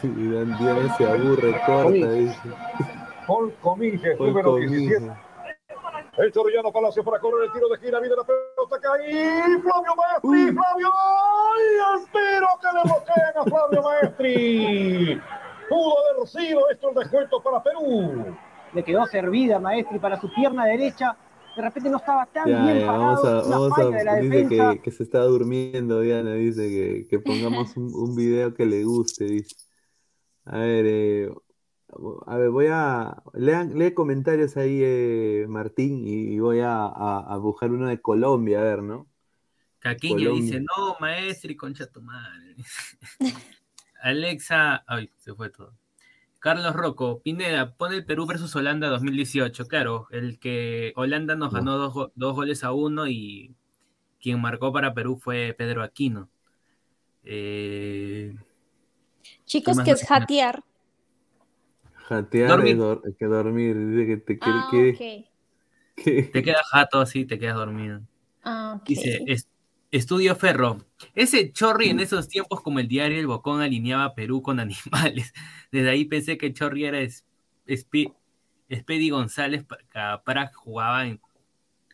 Diana 0.01 0.95
se 0.97 1.05
aburre, 1.05 1.51
corta, 1.65 1.83
Comín. 1.83 2.27
dice. 2.27 2.49
Paul 3.27 3.53
Cominges, 3.61 4.17
Paul 4.17 4.29
número 4.29 4.51
Cominges. 4.51 4.99
17. 4.99 5.28
El 6.21 6.31
Chorrillano 6.33 6.71
Palacio 6.71 7.03
para 7.03 7.19
correr 7.19 7.45
el 7.47 7.53
tiro 7.53 7.69
de 7.69 7.77
gira. 7.77 7.99
Viene 7.99 8.15
la 8.15 8.23
pelota 8.23 8.79
cae. 8.81 9.61
Flavio 9.61 9.95
Maestri. 9.95 10.53
Flavio. 10.53 10.89
¡Ay, 10.93 11.63
el 11.95 12.05
tiro 12.11 12.47
que 12.61 12.67
le 12.77 12.83
bloquean 12.83 13.37
a 13.37 13.43
Flavio 13.43 13.81
Maestri! 13.83 15.21
Pudo 15.69 15.93
haber 16.15 16.27
sido 16.27 16.69
esto 16.69 16.89
el 16.89 16.95
descuento 16.95 17.41
para 17.41 17.63
Perú. 17.63 18.35
le 18.73 18.83
quedó 18.83 19.05
servida 19.05 19.59
Maestri 19.59 19.99
para 19.99 20.19
su 20.19 20.29
pierna 20.33 20.65
derecha. 20.65 21.15
De 21.55 21.61
repente 21.63 21.89
no 21.89 21.97
estaba 21.97 22.25
tan 22.25 22.47
Ya, 22.47 22.63
bien 22.63 22.79
ya, 22.79 22.85
parado. 22.87 23.03
vamos 23.05 23.25
a, 23.25 23.49
vamos 23.49 23.93
de 23.93 24.03
la 24.03 24.15
dice 24.15 24.35
defensa. 24.43 24.71
que, 24.73 24.81
que 24.81 24.91
se 24.91 25.03
está 25.03 25.19
durmiendo, 25.23 25.99
Diana, 26.01 26.33
dice 26.33 26.69
que, 26.69 27.07
que 27.09 27.19
pongamos 27.19 27.75
un, 27.77 27.93
un 27.93 28.15
video 28.15 28.53
que 28.53 28.65
le 28.65 28.83
guste, 28.83 29.23
dice. 29.25 29.55
A 30.45 30.57
ver, 30.59 30.85
eh, 30.87 31.29
a 32.27 32.37
ver, 32.37 32.49
voy 32.49 32.67
a, 32.69 33.21
lean, 33.33 33.77
lee 33.77 33.93
comentarios 33.93 34.55
ahí, 34.57 34.81
eh, 34.83 35.45
Martín, 35.49 36.07
y, 36.07 36.39
voy 36.39 36.59
a, 36.59 36.85
a- 36.85 37.25
a 37.33 37.37
buscar 37.37 37.71
uno 37.71 37.87
de 37.87 37.99
Colombia, 38.01 38.59
a 38.59 38.63
ver, 38.63 38.83
¿no? 38.83 39.07
Caquiña 39.79 40.17
dice, 40.35 40.59
no, 40.61 40.97
maestro 40.99 41.51
y 41.51 41.55
concha 41.55 41.87
tu 41.87 42.01
madre. 42.01 42.55
Alexa, 44.01 44.83
ay, 44.87 45.09
se 45.17 45.33
fue 45.33 45.49
todo. 45.49 45.73
Carlos 46.39 46.73
Rocco, 46.73 47.21
Pineda, 47.21 47.75
pone 47.75 47.95
el 47.97 48.05
Perú 48.05 48.25
versus 48.25 48.55
Holanda 48.55 48.87
2018. 48.87 49.65
Claro, 49.67 50.07
el 50.11 50.39
que 50.39 50.93
Holanda 50.95 51.35
nos 51.35 51.51
ganó 51.53 51.77
dos, 51.77 51.93
go- 51.93 52.11
dos 52.15 52.33
goles 52.33 52.63
a 52.63 52.71
uno 52.71 53.07
y 53.07 53.55
quien 54.21 54.39
marcó 54.41 54.71
para 54.71 54.93
Perú 54.93 55.17
fue 55.17 55.53
Pedro 55.57 55.83
Aquino. 55.83 56.29
Eh, 57.23 58.35
Chicos, 59.45 59.77
que 59.83 59.91
es 59.91 60.09
no- 60.09 60.15
jatear. 62.09 62.49
Dormir. 62.49 62.71
es 62.73 62.77
dor- 62.79 63.15
que 63.17 63.25
dormir, 63.25 63.77
dice 63.89 64.07
que 64.07 64.17
te 64.17 64.39
quiere 64.39 64.59
Ah, 64.59 64.67
que, 64.71 64.89
ok. 64.89 66.03
que- 66.03 66.23
te 66.33 66.43
quedas 66.43 66.67
jato 66.71 66.99
así, 66.99 67.25
te 67.25 67.39
quedas 67.39 67.55
dormido. 67.55 68.01
Ah. 68.43 68.81
Dice, 68.85 69.23
es- 69.27 69.47
Estudio 69.91 70.35
Ferro. 70.35 70.77
Ese 71.15 71.51
Chorri 71.51 71.89
en 71.89 71.99
esos 71.99 72.27
tiempos 72.27 72.61
como 72.61 72.77
el 72.79 72.87
diario 72.87 73.19
El 73.19 73.25
Bocón 73.25 73.61
alineaba 73.61 74.03
a 74.03 74.13
Perú 74.13 74.41
con 74.43 74.59
animales. 74.59 75.33
Desde 75.71 75.89
ahí 75.89 76.05
pensé 76.05 76.37
que 76.37 76.53
Chorri 76.53 76.85
era 76.85 76.99
es, 76.99 77.25
Espi- 77.65 78.13
Espedi 78.67 79.09
González 79.09 79.63
pa- 79.63 80.21
para 80.23 80.51
jugaba 80.53 81.07
en, 81.07 81.19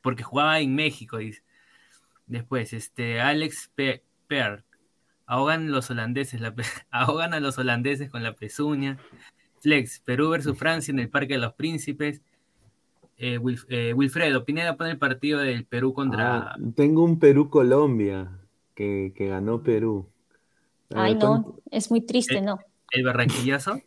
porque 0.04 0.24
jugaba 0.24 0.60
en 0.60 0.76
México. 0.76 1.18
Dice. 1.20 1.42
Después, 2.28 2.74
este 2.74 3.22
Alex 3.22 3.72
Pe 3.76 4.04
Per. 4.28 4.66
Ahogan 5.28 5.72
los 5.72 5.90
holandeses, 5.90 6.42
la 6.42 6.54
ahogan 6.92 7.34
a 7.34 7.40
los 7.40 7.58
holandeses 7.58 8.10
con 8.10 8.24
la 8.24 8.36
pezuña. 8.36 8.98
Flex, 9.66 10.00
Perú 10.06 10.30
versus 10.30 10.56
Francia 10.56 10.92
en 10.92 11.00
el 11.00 11.10
Parque 11.10 11.34
de 11.34 11.40
los 11.40 11.54
Príncipes. 11.54 12.22
Eh, 13.18 13.40
Wilf- 13.40 13.66
eh, 13.70 13.94
Wilfredo, 13.94 14.46
Pineda 14.46 14.78
pone 14.78 14.92
el 14.92 15.00
partido 15.00 15.40
del 15.40 15.66
Perú 15.66 15.92
contra. 15.92 16.52
Ah, 16.52 16.56
tengo 16.76 17.04
un 17.04 17.18
Perú-Colombia 17.18 18.30
que, 18.76 19.12
que 19.16 19.28
ganó 19.28 19.64
Perú. 19.64 20.06
A 20.94 21.06
Ay, 21.06 21.14
ver, 21.16 21.24
no, 21.24 21.30
¿cuánto? 21.30 21.60
es 21.72 21.90
muy 21.90 22.02
triste, 22.02 22.42
no. 22.42 22.60
¿El 22.92 23.04
barranquillazo? 23.06 23.82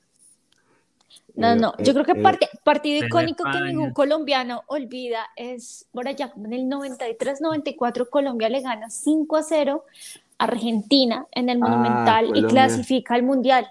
No, 1.37 1.53
Eh, 1.53 1.57
no, 1.57 1.75
yo 1.79 1.93
creo 1.93 2.05
que 2.05 2.17
parte, 2.17 2.49
partido 2.65 3.01
de 3.01 3.07
icónico 3.07 3.45
que 3.45 3.61
ningún 3.61 3.93
colombiano 3.93 4.65
olvida 4.67 5.29
es 5.37 5.87
por 5.93 6.09
allá, 6.09 6.33
como 6.33 6.47
en 6.47 6.55
el 6.55 6.67
93-94, 6.67 8.09
Colombia 8.11 8.49
le 8.49 8.63
gana 8.63 8.91
5 8.91 9.37
a 9.37 9.45
0 9.45 9.85
a 10.39 10.45
Argentina 10.45 11.27
en 11.31 11.49
el 11.51 11.59
Ah, 11.63 11.69
Monumental 11.69 12.37
y 12.37 12.43
clasifica 12.45 13.15
al 13.15 13.23
Mundial. 13.23 13.69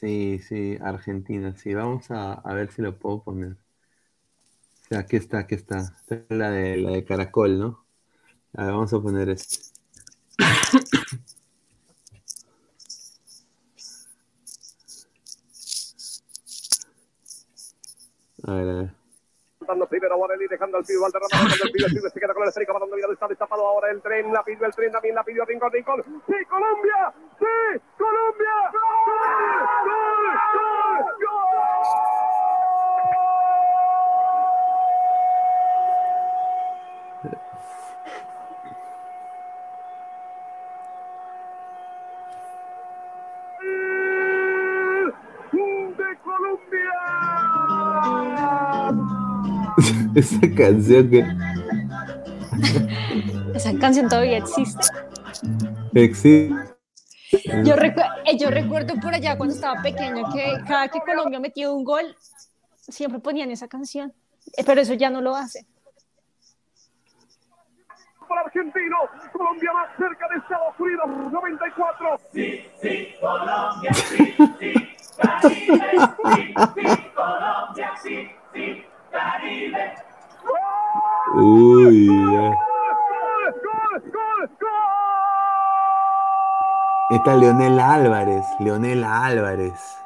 Sí, 0.00 0.38
sí, 0.38 0.78
Argentina, 0.80 1.54
sí, 1.56 1.74
vamos 1.74 2.10
a, 2.10 2.32
a 2.34 2.54
ver 2.54 2.70
si 2.72 2.80
lo 2.80 2.98
puedo 2.98 3.22
poner. 3.22 3.52
O 3.52 3.56
sea, 4.88 4.98
aquí 5.00 5.16
está, 5.16 5.38
aquí 5.38 5.54
está. 5.54 5.78
Esta 6.00 6.14
es 6.16 6.24
la 6.30 6.50
de, 6.50 6.76
la 6.78 6.90
de 6.90 7.04
Caracol, 7.04 7.58
¿no? 7.60 7.84
A 8.54 8.64
ver, 8.64 8.72
vamos 8.74 8.92
a 8.94 9.00
poner 9.02 9.30
este. 9.30 9.58
A 18.44 18.52
ver, 18.54 18.68
a 18.68 18.72
ver. 18.74 18.97
Dando 19.68 19.86
primero 19.86 20.16
Borelli, 20.16 20.46
dejando 20.48 20.78
al 20.78 20.84
pibe 20.84 20.98
Valderrama, 20.98 21.44
dejando 21.44 21.64
al 21.64 21.70
pibe, 21.70 21.86
el 21.88 21.92
pibe 21.92 22.08
se 22.08 22.18
queda 22.18 22.32
con 22.32 22.42
el 22.42 22.48
esférico, 22.48 22.78
dominado, 22.78 23.12
está 23.12 23.28
destapado 23.28 23.66
ahora 23.66 23.90
el 23.90 24.00
tren, 24.00 24.32
la 24.32 24.42
pidió 24.42 24.64
el 24.64 24.74
tren, 24.74 24.90
también 24.90 25.14
la 25.14 25.22
pidió 25.22 25.44
Rincón, 25.44 25.70
Rincón, 25.70 26.02
¡Sí, 26.26 26.44
Colombia! 26.48 27.12
¡Sí, 27.38 27.80
Colombia! 27.98 28.54
¡Gol! 28.72 29.68
¡Gol! 29.84 30.24
¡Gol! 30.54 31.04
¡Gol! 31.20 32.07
Esa 50.18 50.40
canción 50.56 51.10
que. 51.10 51.24
Esa 53.54 53.72
canción 53.78 54.08
todavía 54.08 54.38
existe. 54.38 54.86
Existe. 55.94 56.54
Yo, 57.64 57.76
recu 57.76 58.00
eh, 58.24 58.36
yo 58.36 58.50
recuerdo 58.50 58.94
por 59.00 59.14
allá 59.14 59.36
cuando 59.36 59.54
estaba 59.54 59.80
pequeño 59.80 60.28
que 60.32 60.56
cada 60.66 60.88
que 60.88 60.98
Colombia 61.00 61.38
metía 61.38 61.70
un 61.70 61.84
gol, 61.84 62.16
siempre 62.80 63.20
ponían 63.20 63.50
esa 63.52 63.68
canción. 63.68 64.12
Eh, 64.56 64.64
pero 64.66 64.80
eso 64.80 64.94
ya 64.94 65.08
no 65.08 65.20
lo 65.20 65.36
hace. 65.36 65.66
Para 68.28 68.40
argentino, 68.40 68.96
Colombia 69.32 69.72
más 69.72 69.96
cerca 69.96 70.28
de 70.30 70.36
Estados 70.36 70.80
Unidos, 70.80 71.32
94. 71.32 72.20
Sí, 72.32 72.66
sí, 72.82 73.14
Colombia, 73.20 73.94
sí, 73.94 74.34
sí, 74.58 74.74
Caribe, 75.16 75.86
sí, 76.34 76.54
sí, 76.74 77.10
Colombia, 77.14 77.92
sí, 78.02 78.30
sí, 78.52 78.84
Caribe. 79.10 80.07
Uy. 81.34 82.08
Está 87.10 87.36
Leonel 87.36 87.78
Álvarez, 87.80 88.44
Leonel 88.60 89.02
Álvarez. 89.04 89.98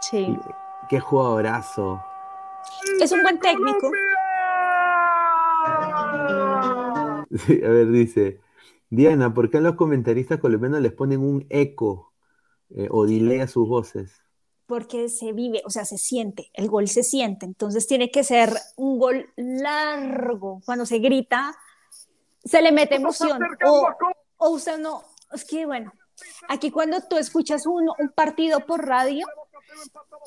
Sí. 0.00 0.38
Qué 0.88 1.00
jugadorazo. 1.00 2.02
Es 3.00 3.12
un 3.12 3.22
buen 3.22 3.38
técnico. 3.38 3.90
A 7.30 7.68
ver, 7.68 7.90
dice, 7.90 8.40
Diana, 8.90 9.32
¿por 9.32 9.50
qué 9.50 9.58
a 9.58 9.60
los 9.60 9.76
comentaristas 9.76 10.38
colombianos 10.38 10.80
les 10.80 10.92
ponen 10.92 11.20
un 11.20 11.46
eco 11.50 12.12
eh, 12.70 12.88
o 12.90 13.06
delay 13.06 13.40
a 13.40 13.48
sus 13.48 13.68
voces? 13.68 14.23
Porque 14.66 15.08
se 15.08 15.32
vive, 15.32 15.62
o 15.66 15.70
sea, 15.70 15.84
se 15.84 15.98
siente, 15.98 16.50
el 16.54 16.68
gol 16.68 16.88
se 16.88 17.02
siente, 17.02 17.44
entonces 17.44 17.86
tiene 17.86 18.10
que 18.10 18.24
ser 18.24 18.50
un 18.76 18.98
gol 18.98 19.30
largo. 19.36 20.62
Cuando 20.64 20.86
se 20.86 20.98
grita, 20.98 21.54
se 22.42 22.62
le 22.62 22.72
mete 22.72 22.94
emoción. 22.96 23.38
O, 23.66 23.88
o 24.38 24.48
usted 24.50 24.78
no, 24.78 25.02
es 25.32 25.44
que 25.44 25.66
bueno, 25.66 25.92
aquí 26.48 26.70
cuando 26.70 27.00
tú 27.02 27.16
escuchas 27.16 27.66
un, 27.66 27.88
un 27.98 28.08
partido 28.14 28.60
por 28.60 28.86
radio, 28.86 29.26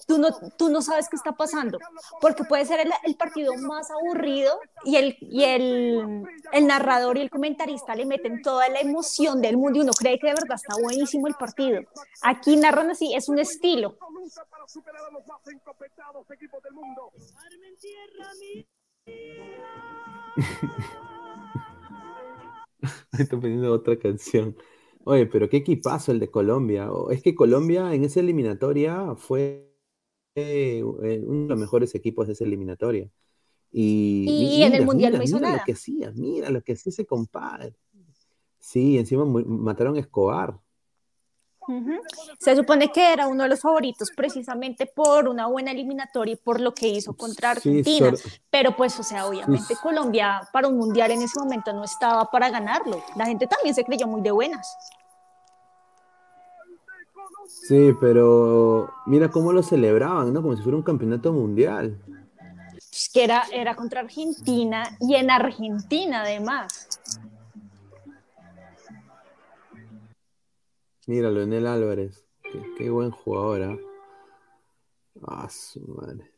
tú 0.08 0.17
no, 0.17 0.30
tú 0.58 0.69
no 0.69 0.82
sabes 0.82 1.08
qué 1.09 1.16
está 1.16 1.34
pasando, 1.34 1.80
porque 2.22 2.43
puede 2.43 2.66
ser 2.66 2.82
el, 2.82 2.92
el 3.03 3.16
partido 3.16 3.53
más 3.56 3.90
aburrido 3.92 4.59
y, 4.84 4.95
el, 4.95 5.17
y 5.22 5.43
el, 5.43 6.24
el, 6.51 6.67
narrador 6.67 7.17
y 7.17 7.22
el 7.22 7.30
comentarista 7.30 7.95
le 7.95 8.06
meten 8.06 8.42
toda 8.42 8.69
la 8.69 8.80
emoción 8.80 9.42
del 9.42 9.58
mundo 9.58 9.80
y 9.80 9.82
uno 9.82 9.92
cree 9.92 10.19
que 10.19 10.27
de 10.27 10.34
verdad 10.34 10.56
está 10.56 10.76
buenísimo 10.82 11.27
el 11.27 11.35
partido. 11.35 11.82
Aquí 12.22 12.56
narran 12.56 12.92
así, 12.92 13.14
es 13.14 13.30
un 13.30 13.40
estilo. 13.40 13.98
Estoy 23.17 23.40
poniendo 23.40 23.74
otra 23.74 23.98
canción. 23.98 24.56
Oye, 25.08 25.26
pero 25.26 25.48
qué 25.48 25.58
equipazo 25.58 26.11
el 26.11 26.19
de 26.19 26.30
Colombia. 26.30 26.90
Es 27.11 27.24
que 27.24 27.34
Colombia 27.34 27.94
en 27.94 28.03
esa 28.03 28.19
eliminatoria 28.19 29.16
fue 29.16 29.74
eh, 30.36 30.84
uno 30.84 31.44
de 31.44 31.48
los 31.48 31.58
mejores 31.58 31.95
equipos 31.95 32.27
de 32.27 32.34
esa 32.34 32.44
eliminatoria. 32.44 33.10
Y, 33.72 34.26
y 34.27 34.58
mira, 34.58 34.68
en 34.68 34.74
el 34.74 34.86
Mundial 34.86 35.14
mira, 35.14 35.19
no 35.19 35.24
hizo 35.24 35.38
mira 35.38 35.48
nada. 35.48 35.60
lo 35.61 35.66
que 35.66 35.72
hacía, 35.72 36.11
mira 36.14 36.50
lo 36.50 36.61
que 36.61 36.74
hacía 36.74 36.90
ese 36.90 37.06
compadre. 37.06 37.74
Sí, 38.60 38.98
encima 38.98 39.24
mataron 39.24 39.95
a 39.95 40.02
Escobar. 40.02 40.60
Se 42.40 42.56
supone 42.56 42.92
que 42.92 43.14
era 43.14 43.27
uno 43.27 43.44
de 43.44 43.50
los 43.50 43.60
favoritos 43.60 44.10
precisamente 44.16 44.86
por 44.86 45.27
una 45.27 45.48
buena 45.48 45.72
eliminatoria 45.72 46.34
y 46.34 46.38
por 46.38 46.61
lo 46.61 46.74
que 46.74 46.88
hizo 46.88 47.16
contra 47.16 47.52
Argentina. 47.52 48.14
Pero 48.50 48.76
pues, 48.76 48.98
o 49.00 49.03
sea, 49.03 49.26
obviamente. 49.26 49.76
Colombia 49.82 50.42
para 50.53 50.68
un 50.68 50.77
mundial 50.77 51.11
en 51.11 51.22
ese 51.22 51.40
momento 51.40 51.74
no 51.74 51.84
estaba 51.84 52.26
para 52.32 52.50
ganarlo. 52.50 53.03
La 53.16 53.26
gente 53.26 53.48
también 53.48 53.76
se 53.76 53.84
creyó 53.84 54.08
muy 54.08 54.22
de 54.22 54.32
buenas. 54.32 54.76
Sí, 57.48 57.93
pero 58.00 58.93
mira 59.06 59.30
cómo 59.30 59.51
lo 59.53 59.64
celebraban, 59.64 60.34
¿no? 60.34 60.42
Como 60.42 60.56
si 60.56 60.64
fuera 60.64 60.77
un 60.77 60.84
campeonato 60.84 61.32
mundial. 61.34 61.98
Que 63.14 63.24
era, 63.24 63.43
era 63.51 63.76
contra 63.76 64.01
Argentina 64.01 64.84
y 65.00 65.16
en 65.16 65.32
Argentina 65.32 66.22
además. 66.24 66.88
Mira, 71.08 71.30
Leonel 71.32 71.67
Álvarez. 71.67 72.26
Qué, 72.43 72.61
qué 72.77 72.90
buen 72.90 73.11
jugador, 73.11 73.64
¿ah? 73.64 73.77
Ah, 75.26 75.50
su 75.50 75.80
madre. 75.88 76.32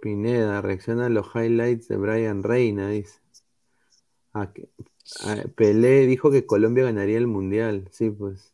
Pineda, 0.00 0.60
reacciona 0.62 1.06
a 1.06 1.08
los 1.10 1.26
highlights 1.34 1.88
de 1.88 1.96
Brian 1.96 2.42
Reina, 2.42 2.88
dice. 2.88 3.20
Ah, 4.32 4.52
que- 4.52 4.70
ah, 4.80 4.84
Pelé 5.56 6.06
dijo 6.06 6.30
que 6.30 6.46
Colombia 6.46 6.84
ganaría 6.84 7.18
el 7.18 7.26
mundial. 7.26 7.88
Sí, 7.90 8.10
pues. 8.10 8.52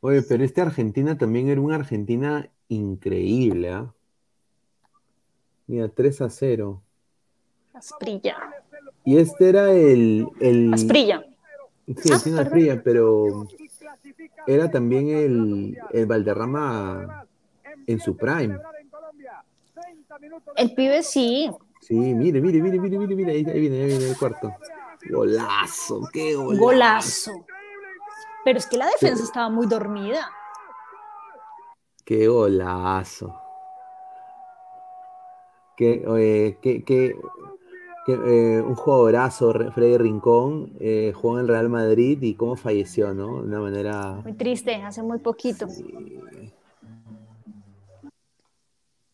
Oye, 0.00 0.22
pero 0.22 0.44
este 0.44 0.60
Argentina 0.60 1.18
también 1.18 1.48
era 1.48 1.60
una 1.60 1.76
Argentina 1.76 2.48
increíble, 2.68 3.70
¿ah? 3.70 3.92
Mira, 5.66 5.88
3 5.88 6.22
a 6.22 6.30
0. 6.30 6.82
Asprilla. 7.74 8.36
Y 9.04 9.18
este 9.18 9.48
era 9.48 9.72
el. 9.72 10.26
el... 10.40 10.72
Asprilla. 10.72 11.24
Sí, 11.86 12.10
Tino 12.22 12.40
Asprilla, 12.40 12.82
pero 12.82 13.46
era 14.46 14.70
también 14.70 15.08
el, 15.08 15.78
el 15.92 16.06
Valderrama 16.06 17.26
en 17.86 18.00
su 18.00 18.16
prime. 18.16 18.58
El 20.56 20.74
pibe 20.74 21.02
sí. 21.02 21.50
Sí, 21.80 21.94
mire, 21.94 22.40
mire, 22.40 22.60
mire, 22.60 22.78
mire, 22.78 22.98
mire, 22.98 23.14
mire, 23.14 23.32
ahí, 23.32 23.44
ahí 23.46 23.60
viene, 23.60 23.82
ahí 23.82 23.86
viene 23.86 24.08
el 24.10 24.16
cuarto. 24.18 24.52
Golazo, 25.06 26.08
qué 26.12 26.34
golazo. 26.34 26.60
Golazo. 26.64 27.46
Pero 28.44 28.58
es 28.58 28.66
que 28.66 28.76
la 28.76 28.86
defensa 28.88 29.22
estaba 29.24 29.48
muy 29.48 29.66
dormida. 29.66 30.30
Qué 32.04 32.26
golazo. 32.28 33.34
Qué, 35.76 36.04
oye, 36.06 36.58
qué, 36.60 36.82
qué, 36.82 37.14
qué, 38.06 38.12
eh, 38.12 38.60
un 38.62 38.74
jugadorazo, 38.74 39.52
Re- 39.52 39.70
Freddy 39.70 39.96
Rincón, 39.98 40.72
eh, 40.80 41.12
jugó 41.14 41.38
en 41.38 41.42
el 41.44 41.48
Real 41.48 41.68
Madrid 41.68 42.20
y 42.22 42.34
cómo 42.34 42.56
falleció, 42.56 43.14
¿no? 43.14 43.42
De 43.42 43.48
una 43.48 43.60
manera 43.60 44.20
Muy 44.24 44.32
triste, 44.32 44.74
hace 44.76 45.02
muy 45.02 45.18
poquito. 45.18 45.68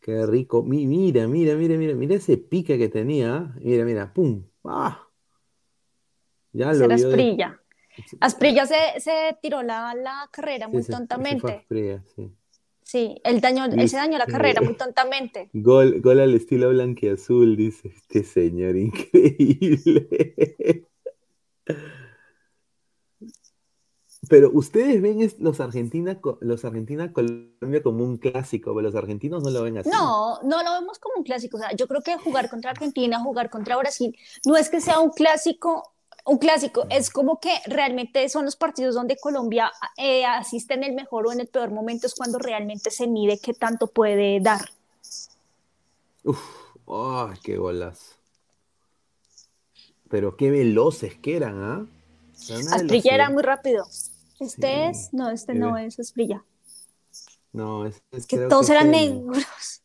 Qué 0.00 0.26
rico. 0.26 0.62
Mi- 0.62 0.86
Mira, 0.86 1.26
mira, 1.26 1.54
mira, 1.56 1.76
mira, 1.76 1.94
mira 1.94 2.14
ese 2.14 2.36
pique 2.36 2.78
que 2.78 2.88
tenía. 2.88 3.54
Mira, 3.60 3.84
mira, 3.84 4.12
pum. 4.12 4.44
¡Ah! 4.64 5.03
Ya 6.54 6.68
lo 6.72 6.74
Será 6.74 6.96
vio 6.96 7.08
de- 7.08 7.14
Asprilla. 7.14 7.60
Asprilla 8.20 8.66
se, 8.66 9.00
se 9.00 9.36
tiró 9.42 9.62
la, 9.62 9.94
la 9.94 10.28
carrera 10.32 10.66
Sí, 10.66 10.72
muy 10.72 10.82
se- 10.82 10.86
se 10.86 10.92
tontamente. 10.96 11.52
Asprilla, 11.52 12.02
sí. 12.16 12.32
Sí, 12.82 13.20
el 13.24 13.40
daño, 13.40 13.68
Dice- 13.68 13.82
ese 13.84 13.96
dañó 13.96 14.16
la 14.18 14.26
carrera 14.26 14.60
muy 14.62 14.74
tontamente. 14.76 15.50
Gol, 15.52 16.00
gol 16.00 16.20
al 16.20 16.34
estilo 16.34 16.70
blanquiazul, 16.70 17.56
dice 17.56 17.88
este 17.88 18.24
señor, 18.24 18.76
increíble. 18.76 20.08
Pero 24.28 24.50
ustedes 24.54 25.02
ven 25.02 25.18
los 25.38 25.60
Argentina, 25.60 26.18
los 26.40 26.64
Argentina 26.64 27.12
Colombia 27.12 27.82
como 27.82 28.04
un 28.04 28.16
clásico, 28.16 28.70
pero 28.74 28.80
los 28.82 28.94
argentinos 28.94 29.42
no 29.42 29.50
lo 29.50 29.62
ven 29.62 29.76
así. 29.78 29.90
No, 29.90 30.40
no 30.42 30.62
lo 30.62 30.72
vemos 30.80 30.98
como 30.98 31.16
un 31.18 31.24
clásico. 31.24 31.58
O 31.58 31.60
sea, 31.60 31.72
yo 31.76 31.86
creo 31.86 32.00
que 32.00 32.16
jugar 32.16 32.48
contra 32.48 32.70
Argentina, 32.70 33.20
jugar 33.20 33.50
contra 33.50 33.76
Brasil, 33.76 34.16
no 34.46 34.56
es 34.56 34.70
que 34.70 34.80
sea 34.80 34.98
un 35.00 35.10
clásico, 35.10 35.93
un 36.26 36.38
clásico, 36.38 36.86
es 36.90 37.10
como 37.10 37.38
que 37.38 37.50
realmente 37.66 38.28
son 38.28 38.44
los 38.46 38.56
partidos 38.56 38.94
donde 38.94 39.16
Colombia 39.18 39.70
eh, 39.98 40.24
asiste 40.24 40.74
en 40.74 40.82
el 40.84 40.94
mejor 40.94 41.26
o 41.26 41.32
en 41.32 41.40
el 41.40 41.48
peor 41.48 41.70
momento, 41.70 42.06
es 42.06 42.14
cuando 42.14 42.38
realmente 42.38 42.90
se 42.90 43.06
mide 43.06 43.38
qué 43.38 43.52
tanto 43.52 43.88
puede 43.88 44.40
dar. 44.40 44.70
Uf, 46.24 46.40
¡ay, 46.88 47.38
qué 47.42 47.56
golazo! 47.58 48.14
Pero 50.08 50.36
qué 50.36 50.50
veloces 50.50 51.14
que 51.16 51.36
eran, 51.36 51.62
¿ah? 51.62 51.86
Una 52.50 52.76
Asprilla 52.76 53.14
era 53.14 53.30
muy 53.30 53.42
rápido. 53.42 53.84
Este 54.40 54.66
Sí. 54.92 54.98
es, 55.00 55.08
no, 55.12 55.30
este 55.30 55.54
no 55.54 55.76
es 55.78 55.98
Asprilla. 56.00 56.44
No, 57.52 57.86
es, 57.86 58.02
es- 58.10 58.26
Que 58.26 58.38
todos 58.38 58.66
que 58.66 58.72
eran 58.72 58.90
negros. 58.90 59.82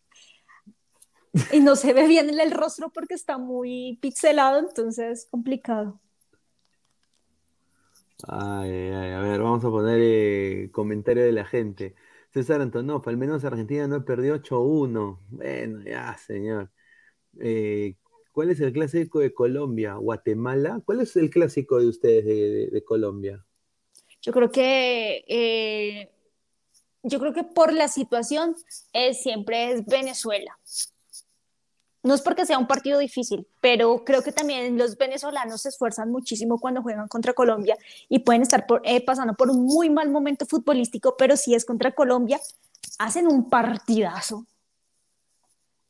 Y 1.52 1.60
no 1.60 1.76
se 1.76 1.94
ve 1.94 2.08
bien 2.08 2.30
en 2.30 2.40
el 2.40 2.52
rostro 2.52 2.90
porque 2.90 3.14
está 3.14 3.38
muy 3.38 4.00
pixelado, 4.02 4.58
entonces 4.60 5.20
es 5.20 5.26
complicado. 5.30 6.00
Ay, 8.28 8.70
ay, 8.72 9.12
a 9.14 9.20
ver, 9.22 9.42
vamos 9.42 9.64
a 9.64 9.70
poner 9.70 10.00
eh, 10.02 10.70
comentario 10.72 11.24
de 11.24 11.32
la 11.32 11.46
gente. 11.46 11.96
César 12.34 12.62
Antonov, 12.62 13.08
al 13.08 13.18
menos 13.18 13.46
Argentina 13.46 13.88
no 13.88 14.04
perdió 14.04 14.36
8-1. 14.36 15.20
Bueno, 15.30 15.84
ya, 15.84 16.18
señor. 16.18 16.70
Eh, 17.40 17.96
¿cuál 18.34 18.50
es 18.52 18.60
el 18.60 18.74
clásico 18.74 19.20
de 19.20 19.34
Colombia? 19.34 19.96
¿Guatemala? 19.96 20.82
¿Cuál 20.86 21.02
es 21.02 21.16
el 21.16 21.30
clásico 21.30 21.80
de 21.80 21.88
ustedes 21.88 22.72
de, 22.72 22.84
Colombia? 22.84 23.46
Yo 24.22 24.34
creo 24.34 24.52
que 24.52 25.24
eh, 25.28 26.12
yo 27.04 27.20
creo 27.20 27.34
que 27.34 27.44
por 27.44 27.74
la 27.74 27.88
situación 27.88 28.56
eh, 28.94 29.14
siempre 29.14 29.72
es 29.72 29.86
Venezuela. 29.86 30.58
No 32.02 32.14
es 32.14 32.22
porque 32.22 32.46
sea 32.46 32.58
un 32.58 32.68
partido 32.68 32.98
difícil, 33.00 33.46
pero 33.60 34.04
creo 34.06 34.22
que 34.22 34.32
también 34.32 34.78
los 34.78 34.98
venezolanos 34.98 35.62
se 35.62 35.70
esfuerzan 35.70 36.10
muchísimo 36.12 36.58
cuando 36.60 36.82
juegan 36.82 37.08
contra 37.10 37.34
Colombia 37.34 37.78
y 38.08 38.20
pueden 38.20 38.42
estar 38.42 38.66
por- 38.66 38.82
eh, 38.86 39.04
pasando 39.04 39.34
por 39.34 39.50
un 39.50 39.66
muy 39.66 39.90
mal 39.90 40.10
momento 40.10 40.46
futbolístico, 40.46 41.16
pero 41.18 41.36
si 41.36 41.56
es 41.56 41.66
contra 41.66 41.92
Colombia, 41.92 42.40
hacen 43.00 43.28
un 43.28 43.50
partidazo. 43.50 44.46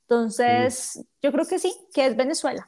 Entonces, 0.08 1.06
yo 1.22 1.32
creo 1.32 1.46
que 1.46 1.60
sí, 1.60 1.72
que 1.94 2.08
es 2.08 2.16
Venezuela. 2.18 2.68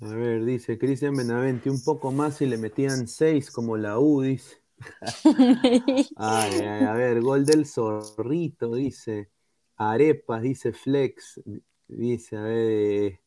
A 0.00 0.08
ver, 0.08 0.44
dice 0.44 0.78
Cristian 0.78 1.14
Benavente, 1.16 1.70
un 1.70 1.82
poco 1.82 2.10
más 2.12 2.40
y 2.40 2.46
le 2.46 2.56
metían 2.56 3.06
6 3.06 3.50
como 3.50 3.76
la 3.76 3.98
U, 3.98 4.22
dice. 4.22 4.56
Ay, 6.16 6.60
ay, 6.60 6.84
a 6.84 6.92
ver, 6.92 7.20
gol 7.22 7.44
del 7.46 7.66
zorrito, 7.66 8.74
dice. 8.74 9.30
Arepas, 9.76 10.42
dice 10.42 10.72
Flex. 10.72 11.40
Dice, 11.88 12.36
a 12.36 12.42
ver. 12.42 12.58
eh, 12.70 13.20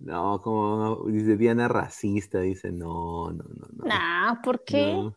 No, 0.00 0.40
como 0.42 1.04
dice 1.08 1.36
Diana 1.36 1.68
racista, 1.68 2.40
dice, 2.40 2.72
no, 2.72 3.32
no, 3.32 3.44
no, 3.44 3.68
no. 3.76 3.84
Nah, 3.88 4.40
¿por 4.42 4.64
qué? 4.64 4.96
No. 5.04 5.16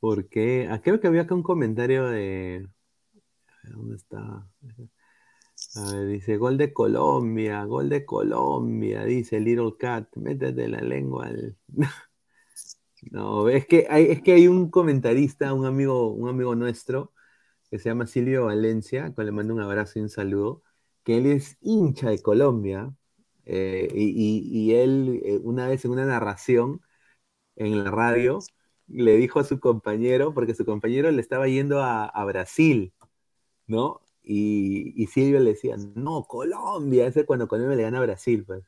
¿Por 0.00 0.28
qué? 0.28 0.68
Ah, 0.70 0.80
creo 0.82 1.00
que 1.00 1.08
había 1.08 1.22
acá 1.22 1.34
un 1.34 1.42
comentario 1.42 2.06
de. 2.08 2.68
¿Dónde 3.64 3.96
está? 3.96 4.46
A 5.74 5.92
ver, 5.92 6.06
dice, 6.06 6.36
gol 6.36 6.56
de 6.58 6.72
Colombia, 6.72 7.64
gol 7.64 7.88
de 7.88 8.04
Colombia, 8.04 9.04
dice 9.04 9.40
Little 9.40 9.76
Cat, 9.78 10.08
métete 10.16 10.68
la 10.68 10.80
lengua 10.80 11.26
al... 11.26 11.56
No, 13.10 13.48
es 13.48 13.66
que 13.66 13.86
hay, 13.90 14.06
es 14.06 14.22
que 14.22 14.32
hay 14.32 14.46
un 14.48 14.70
comentarista, 14.70 15.54
un 15.54 15.64
amigo, 15.66 16.10
un 16.12 16.28
amigo 16.28 16.54
nuestro, 16.54 17.12
que 17.70 17.78
se 17.78 17.88
llama 17.88 18.06
Silvio 18.06 18.46
Valencia, 18.46 19.14
con 19.14 19.26
le 19.26 19.32
mando 19.32 19.54
un 19.54 19.60
abrazo 19.60 19.98
y 19.98 20.02
un 20.02 20.08
saludo, 20.10 20.62
que 21.04 21.18
él 21.18 21.26
es 21.26 21.56
hincha 21.60 22.10
de 22.10 22.20
Colombia, 22.22 22.94
eh, 23.46 23.88
y, 23.94 24.72
él 24.74 25.22
eh, 25.24 25.40
una 25.42 25.66
vez 25.68 25.84
en 25.84 25.92
una 25.92 26.06
narración 26.06 26.82
en 27.56 27.84
la 27.84 27.90
radio 27.90 28.40
le 28.86 29.16
dijo 29.16 29.40
a 29.40 29.44
su 29.44 29.60
compañero, 29.60 30.34
porque 30.34 30.54
su 30.54 30.64
compañero 30.64 31.10
le 31.10 31.20
estaba 31.20 31.48
yendo 31.48 31.80
a, 31.82 32.06
a 32.06 32.24
Brasil, 32.24 32.92
¿no? 33.66 34.02
Y, 34.22 35.06
Silvio 35.06 35.40
le 35.40 35.50
decía, 35.50 35.76
no, 35.94 36.24
Colombia, 36.24 37.06
ese 37.06 37.20
es 37.20 37.26
cuando 37.26 37.48
Colombia 37.48 37.76
le 37.76 37.82
gana 37.82 37.98
a 37.98 38.02
Brasil, 38.02 38.44
pues. 38.44 38.64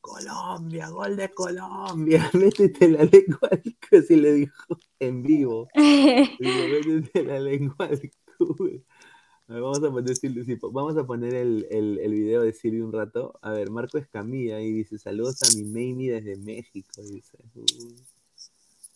Colombia, 0.00 0.88
gol 0.88 1.16
de 1.16 1.30
Colombia, 1.30 2.30
métete 2.34 2.88
la 2.88 3.04
lengua 3.04 3.48
al 3.50 3.62
así 3.98 4.16
le 4.16 4.32
dijo 4.32 4.78
en 4.98 5.22
vivo. 5.22 5.68
métete 5.74 7.24
la 7.24 7.38
lengua 7.38 7.86
al 7.86 8.10
vamos 9.48 9.82
a 9.82 9.90
poner, 9.90 10.16
vamos 10.72 10.96
a 10.96 11.06
poner 11.06 11.34
el, 11.34 11.66
el, 11.70 11.98
el, 11.98 12.12
video 12.12 12.42
de 12.42 12.52
Silvio 12.52 12.84
un 12.84 12.92
rato. 12.92 13.38
A 13.42 13.52
ver, 13.52 13.70
Marco 13.70 13.98
Escamilla 13.98 14.60
y 14.60 14.72
dice, 14.72 14.98
saludos 14.98 15.42
a 15.42 15.56
mi 15.56 15.64
Mamie 15.64 16.12
desde 16.12 16.36
México, 16.36 17.02
dice. 17.02 17.38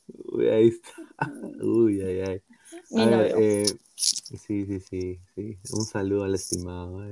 Uy, 0.09 0.49
ahí 0.49 0.69
está. 0.69 0.93
Uy, 1.63 2.01
ay, 2.03 2.21
ay. 2.21 2.43
Eh, 2.91 3.67
sí, 3.95 4.67
sí, 4.67 4.81
sí, 4.81 5.21
sí. 5.35 5.59
Un 5.73 5.85
saludo 5.85 6.25
al 6.25 6.35
estimado. 6.35 7.03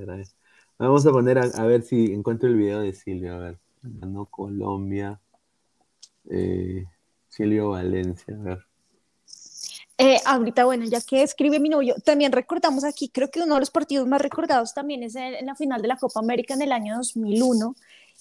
Vamos 0.77 1.05
a 1.05 1.11
poner 1.11 1.37
a, 1.37 1.65
ver 1.65 1.83
si 1.83 2.13
encuentro 2.13 2.49
el 2.49 2.55
video 2.55 2.81
de 2.81 2.93
Silvio. 2.93 3.35
A 3.35 3.39
ver. 3.39 3.59
Ganó 3.81 4.25
Colombia. 4.25 5.19
Eh, 6.29 6.85
Silvio 7.29 7.69
Valencia. 7.69 8.35
A 8.35 8.43
ver. 8.43 8.72
Eh, 9.97 10.17
ahorita, 10.25 10.65
bueno, 10.65 10.85
ya 10.85 11.01
que 11.01 11.21
escribe 11.21 11.59
mi 11.59 11.69
novio, 11.69 11.95
también 12.03 12.31
recordamos 12.31 12.83
aquí, 12.83 13.09
creo 13.09 13.29
que 13.29 13.41
uno 13.41 13.53
de 13.53 13.59
los 13.59 13.69
partidos 13.69 14.07
más 14.07 14.21
recordados 14.21 14.73
también 14.73 15.03
es 15.03 15.15
en, 15.15 15.45
la 15.45 15.55
final 15.55 15.81
de 15.81 15.87
la 15.87 15.97
Copa 15.97 16.19
América 16.19 16.55
en 16.55 16.63
el 16.63 16.71
año 16.71 16.95
2001, 16.97 17.75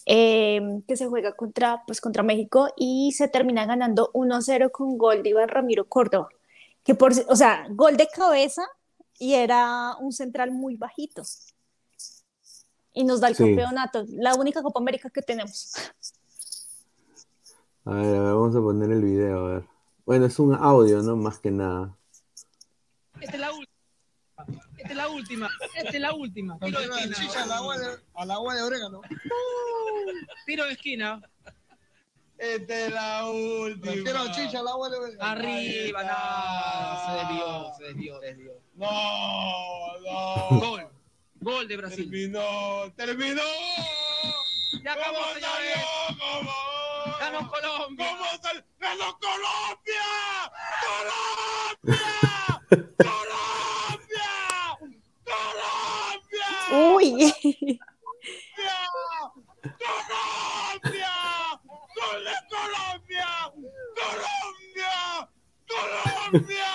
que 0.05 0.97
se 0.97 1.07
juega 1.07 1.33
contra, 1.33 1.83
pues, 1.87 2.01
contra 2.01 2.23
México 2.23 2.69
y 2.77 3.13
se 3.13 3.29
termina 3.29 3.65
ganando 3.65 4.11
1-0 4.13 4.71
con 4.71 4.99
gol 4.99 5.23
de 5.23 5.31
Iván 5.31 5.49
Ramiro 5.49 5.87
Córdoba 5.87 6.29
que 6.85 6.95
por, 6.95 7.13
o 7.29 7.37
sea, 7.37 7.67
gol 7.71 7.97
de 7.97 8.09
cabeza 8.09 8.63
y 9.19 9.35
era 9.35 9.97
un 10.01 10.13
central 10.13 10.51
muy 10.51 10.77
bajito. 10.77 11.23
Y 12.95 13.05
nos 13.05 13.21
da 13.21 13.29
el 13.29 13.37
campeonato, 13.37 14.05
la 14.09 14.35
única 14.35 14.63
Copa 14.63 14.81
América 14.81 15.09
que 15.09 15.23
tenemos. 15.23 15.73
A 17.85 17.95
ver, 17.95 18.05
a 18.05 18.23
ver, 18.23 18.35
vamos 18.35 18.55
a 18.55 18.61
poner 18.61 18.91
el 18.91 19.03
video, 19.03 19.39
a 19.39 19.49
ver. 19.55 19.72
Bueno, 20.05 20.27
es 20.27 20.39
un 20.39 20.55
audio, 20.55 21.01
¿no? 21.03 21.17
Más 21.17 21.39
que 21.39 21.51
nada. 21.51 21.97
Esta 23.21 23.35
es 23.35 23.41
la 23.41 23.53
última. 23.53 23.73
Esta 24.77 24.91
es 24.91 24.97
la 24.97 25.09
última. 25.09 25.51
Esta 25.77 25.91
es 25.91 26.01
la 26.01 26.15
última. 26.15 26.59
Tiro 26.59 26.81
de 26.81 26.87
esquina. 26.87 27.43
A 27.43 27.47
la 28.27 28.35
agua 28.35 28.55
de, 28.55 28.63
orégano. 28.63 29.01
Tiro 30.45 30.65
de 30.65 30.73
esquina. 30.73 31.23
Esta 32.37 32.87
es 32.87 32.93
la 32.93 33.31
última. 33.31 33.93
Quiero 33.93 34.33
chicha, 34.33 34.63
la 34.63 34.73
abuela. 34.73 34.97
Arriba, 35.21 36.03
no. 36.03 37.07
Se 37.07 37.13
desvió, 37.19 37.75
se 37.79 37.85
desvió, 37.85 38.21
se 38.21 38.27
desvió. 38.27 38.53
No, 38.75 40.01
no. 40.01 40.61
Gol. 40.61 40.89
Gol 41.41 41.69
de 41.69 41.77
Brasil. 41.77 42.11
Terminó, 42.11 42.93
terminó. 42.97 43.43
Ya 44.83 44.93
acabó, 44.95 45.19
señores. 45.35 46.72
Ganó 47.23 47.49
Colombia. 47.49 48.17
¿Cómo 48.19 48.25
salió? 48.43 48.65
¡Ganó 48.81 49.17
Colombia! 49.21 50.09
¡Colombia! 50.83 52.11
¡Colombia! 52.99 54.31
¡Colombia! 55.25 56.49
Uy. 56.73 57.07
¡Colombia! 59.79 61.15
¡Gol 61.95 62.25
de 62.25 62.37
Colombia! 62.51 63.31
¡Colombia! 63.95 64.97
¡Colombia! 65.69 66.75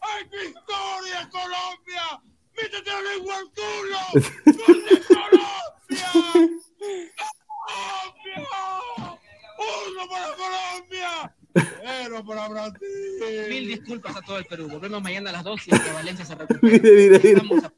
¡Ay, 0.00 0.22
qué 0.30 0.40
historia, 0.44 1.28
Colombia! 1.28 2.22
¡Métete 2.56 3.02
lengua 3.02 3.34
al 3.36 3.48
culo! 3.50 4.02
¡Gol 4.12 4.78
de 4.84 4.96
Colombia! 5.08 6.08
¡Colombia! 7.66 8.48
¡Uno 9.62 10.02
para 10.08 10.30
Colombia! 10.36 11.12
Pero 11.54 12.24
para 12.24 12.48
Brasil. 12.70 13.48
Mil 13.48 13.68
disculpas 13.68 14.16
a 14.16 14.22
todo 14.22 14.38
el 14.38 14.44
Perú. 14.44 14.68
Volvemos 14.68 15.02
mañana 15.02 15.30
a 15.30 15.32
las 15.34 15.44
2 15.44 15.68
y 15.68 15.70
que 15.70 15.92
Valencia 15.92 16.24
se. 16.24 16.36
Mira, 16.62 17.20
mira, 17.22 17.72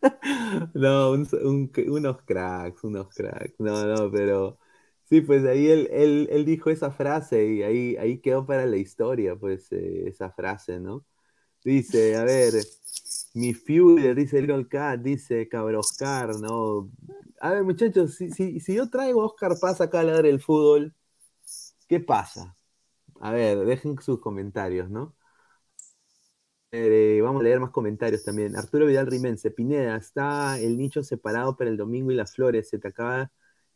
No, 0.75 1.13
un, 1.13 1.29
un, 1.43 1.73
unos 1.89 2.23
cracks, 2.23 2.85
unos 2.85 3.09
cracks. 3.15 3.55
No, 3.59 3.85
no, 3.87 4.11
pero 4.11 4.59
Sí, 5.05 5.21
pues 5.21 5.45
ahí 5.45 5.69
él, 5.69 5.89
él, 5.93 6.29
él, 6.31 6.45
dijo 6.47 6.71
esa 6.71 6.91
frase 6.91 7.47
y 7.47 7.63
ahí, 7.63 7.97
ahí 7.97 8.19
quedó 8.21 8.47
para 8.47 8.65
la 8.67 8.79
historia, 8.79 9.37
pues 9.37 9.71
eh, 9.71 10.09
esa 10.09 10.31
frase, 10.31 10.81
¿no? 10.81 11.05
Dice, 11.63 12.17
a 12.17 12.25
ver, 12.25 12.55
mi 13.35 13.55
Führer, 13.55 14.15
dice 14.15 14.39
el 14.39 14.69
Cat, 14.69 15.01
dice 15.01 15.49
Cabroscar, 15.49 16.37
¿no? 16.41 16.91
A 17.41 17.53
ver, 17.53 17.65
muchachos, 17.65 18.15
si, 18.15 18.31
si, 18.31 18.61
si 18.61 18.75
yo 18.75 18.89
traigo 18.89 19.23
a 19.23 19.27
Oscar 19.27 19.59
Paz 19.61 19.81
acá 19.81 20.01
a 20.01 20.05
leer 20.05 20.27
el 20.27 20.41
fútbol, 20.41 20.95
¿qué 21.87 22.01
pasa? 22.01 22.57
A 23.21 23.33
ver, 23.33 23.59
dejen 23.67 24.01
sus 24.01 24.21
comentarios, 24.21 24.89
¿no? 24.91 25.17
Eh, 26.77 27.21
vamos 27.23 27.41
a 27.41 27.45
leer 27.45 27.61
más 27.61 27.71
comentarios 27.71 28.25
también. 28.25 28.57
Arturo 28.57 28.87
Vidal 28.87 29.07
Rimense, 29.07 29.51
Pineda, 29.53 29.97
está 29.97 30.59
el 30.59 30.77
nicho 30.77 31.03
separado 31.05 31.57
para 31.57 31.71
el 31.71 31.77
domingo 31.77 32.11
y 32.11 32.17
las 32.17 32.35
flores, 32.35 32.69
se 32.69 32.79
te 32.81 32.89
acaba 32.89 33.31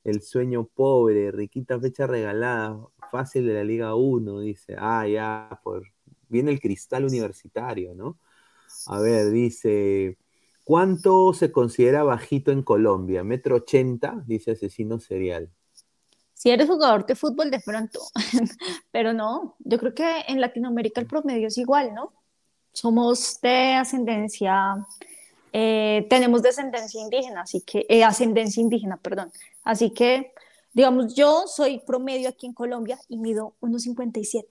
el 0.04 0.20
sueño 0.22 0.66
pobre, 0.66 1.30
riquita 1.30 1.78
fecha 1.80 2.06
regalada, 2.08 2.76
fácil 3.10 3.46
de 3.46 3.54
la 3.54 3.62
Liga 3.64 3.94
1, 3.94 4.40
dice. 4.40 4.74
Ah, 4.78 5.06
ya, 5.06 5.60
por... 5.62 5.84
viene 6.28 6.50
el 6.50 6.60
cristal 6.60 7.04
universitario, 7.04 7.94
¿no? 7.94 8.18
A 8.86 9.00
ver, 9.00 9.30
dice, 9.30 10.18
¿cuánto 10.64 11.34
se 11.34 11.52
considera 11.52 12.04
bajito 12.04 12.52
en 12.52 12.62
Colombia? 12.62 13.24
¿Metro 13.24 13.56
ochenta? 13.56 14.22
Dice 14.26 14.52
asesino 14.52 15.00
serial. 15.00 15.50
Si 16.38 16.50
eres 16.50 16.68
jugador 16.68 17.04
de 17.04 17.16
fútbol, 17.16 17.50
de 17.50 17.58
pronto. 17.58 18.00
Pero 18.92 19.12
no, 19.12 19.56
yo 19.58 19.76
creo 19.76 19.92
que 19.92 20.20
en 20.28 20.40
Latinoamérica 20.40 21.00
el 21.00 21.08
promedio 21.08 21.48
es 21.48 21.58
igual, 21.58 21.92
¿no? 21.94 22.12
Somos 22.72 23.40
de 23.42 23.74
ascendencia 23.74 24.86
eh, 25.52 26.06
tenemos 26.08 26.42
descendencia 26.42 27.00
indígena, 27.00 27.40
así 27.40 27.62
que, 27.62 27.84
eh, 27.88 28.04
ascendencia 28.04 28.60
indígena, 28.60 28.96
perdón. 28.98 29.32
Así 29.64 29.90
que, 29.90 30.32
digamos, 30.72 31.16
yo 31.16 31.48
soy 31.48 31.80
promedio 31.80 32.28
aquí 32.28 32.46
en 32.46 32.52
Colombia 32.52 32.96
y 33.08 33.18
mido 33.18 33.54
1,57. 33.60 34.46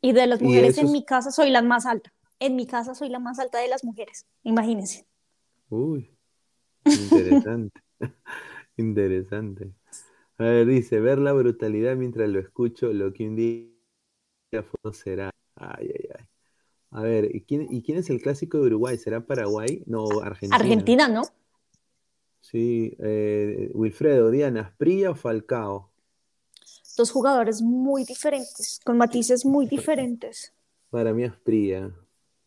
Y 0.00 0.12
de 0.12 0.26
las 0.26 0.40
mujeres 0.40 0.78
en 0.78 0.90
mi 0.90 1.04
casa 1.04 1.30
soy 1.30 1.50
la 1.50 1.60
más 1.60 1.84
alta. 1.84 2.10
En 2.38 2.56
mi 2.56 2.66
casa 2.66 2.94
soy 2.94 3.10
la 3.10 3.18
más 3.18 3.38
alta 3.38 3.58
de 3.58 3.68
las 3.68 3.84
mujeres, 3.84 4.24
imagínense. 4.44 5.04
Uy, 5.68 6.10
interesante. 6.86 7.78
interesante. 8.80 9.72
A 10.38 10.44
ver, 10.44 10.66
dice, 10.66 11.00
ver 11.00 11.18
la 11.18 11.32
brutalidad 11.32 11.96
mientras 11.96 12.28
lo 12.28 12.40
escucho, 12.40 12.92
lo 12.92 13.12
que 13.12 13.28
un 13.28 13.36
día 13.36 14.64
será. 14.92 15.30
Ay, 15.54 15.92
ay, 15.94 16.08
ay. 16.18 16.24
A 16.92 17.02
ver, 17.02 17.34
¿y 17.34 17.42
quién, 17.42 17.68
¿y 17.70 17.82
quién 17.82 17.98
es 17.98 18.10
el 18.10 18.20
clásico 18.20 18.58
de 18.58 18.66
Uruguay? 18.66 18.98
¿Será 18.98 19.20
Paraguay? 19.20 19.82
No, 19.86 20.08
Argentina. 20.22 20.56
Argentina, 20.56 21.08
¿no? 21.08 21.22
Sí, 22.40 22.96
eh, 22.98 23.70
Wilfredo, 23.74 24.30
Diana, 24.30 24.62
¿Asprilla 24.62 25.10
o 25.10 25.14
Falcao? 25.14 25.90
Dos 26.96 27.10
jugadores 27.12 27.62
muy 27.62 28.04
diferentes, 28.04 28.80
con 28.84 28.98
matices 28.98 29.44
muy 29.44 29.66
diferentes. 29.66 30.52
Para 30.90 31.12
mí 31.12 31.24
Asprilla, 31.24 31.94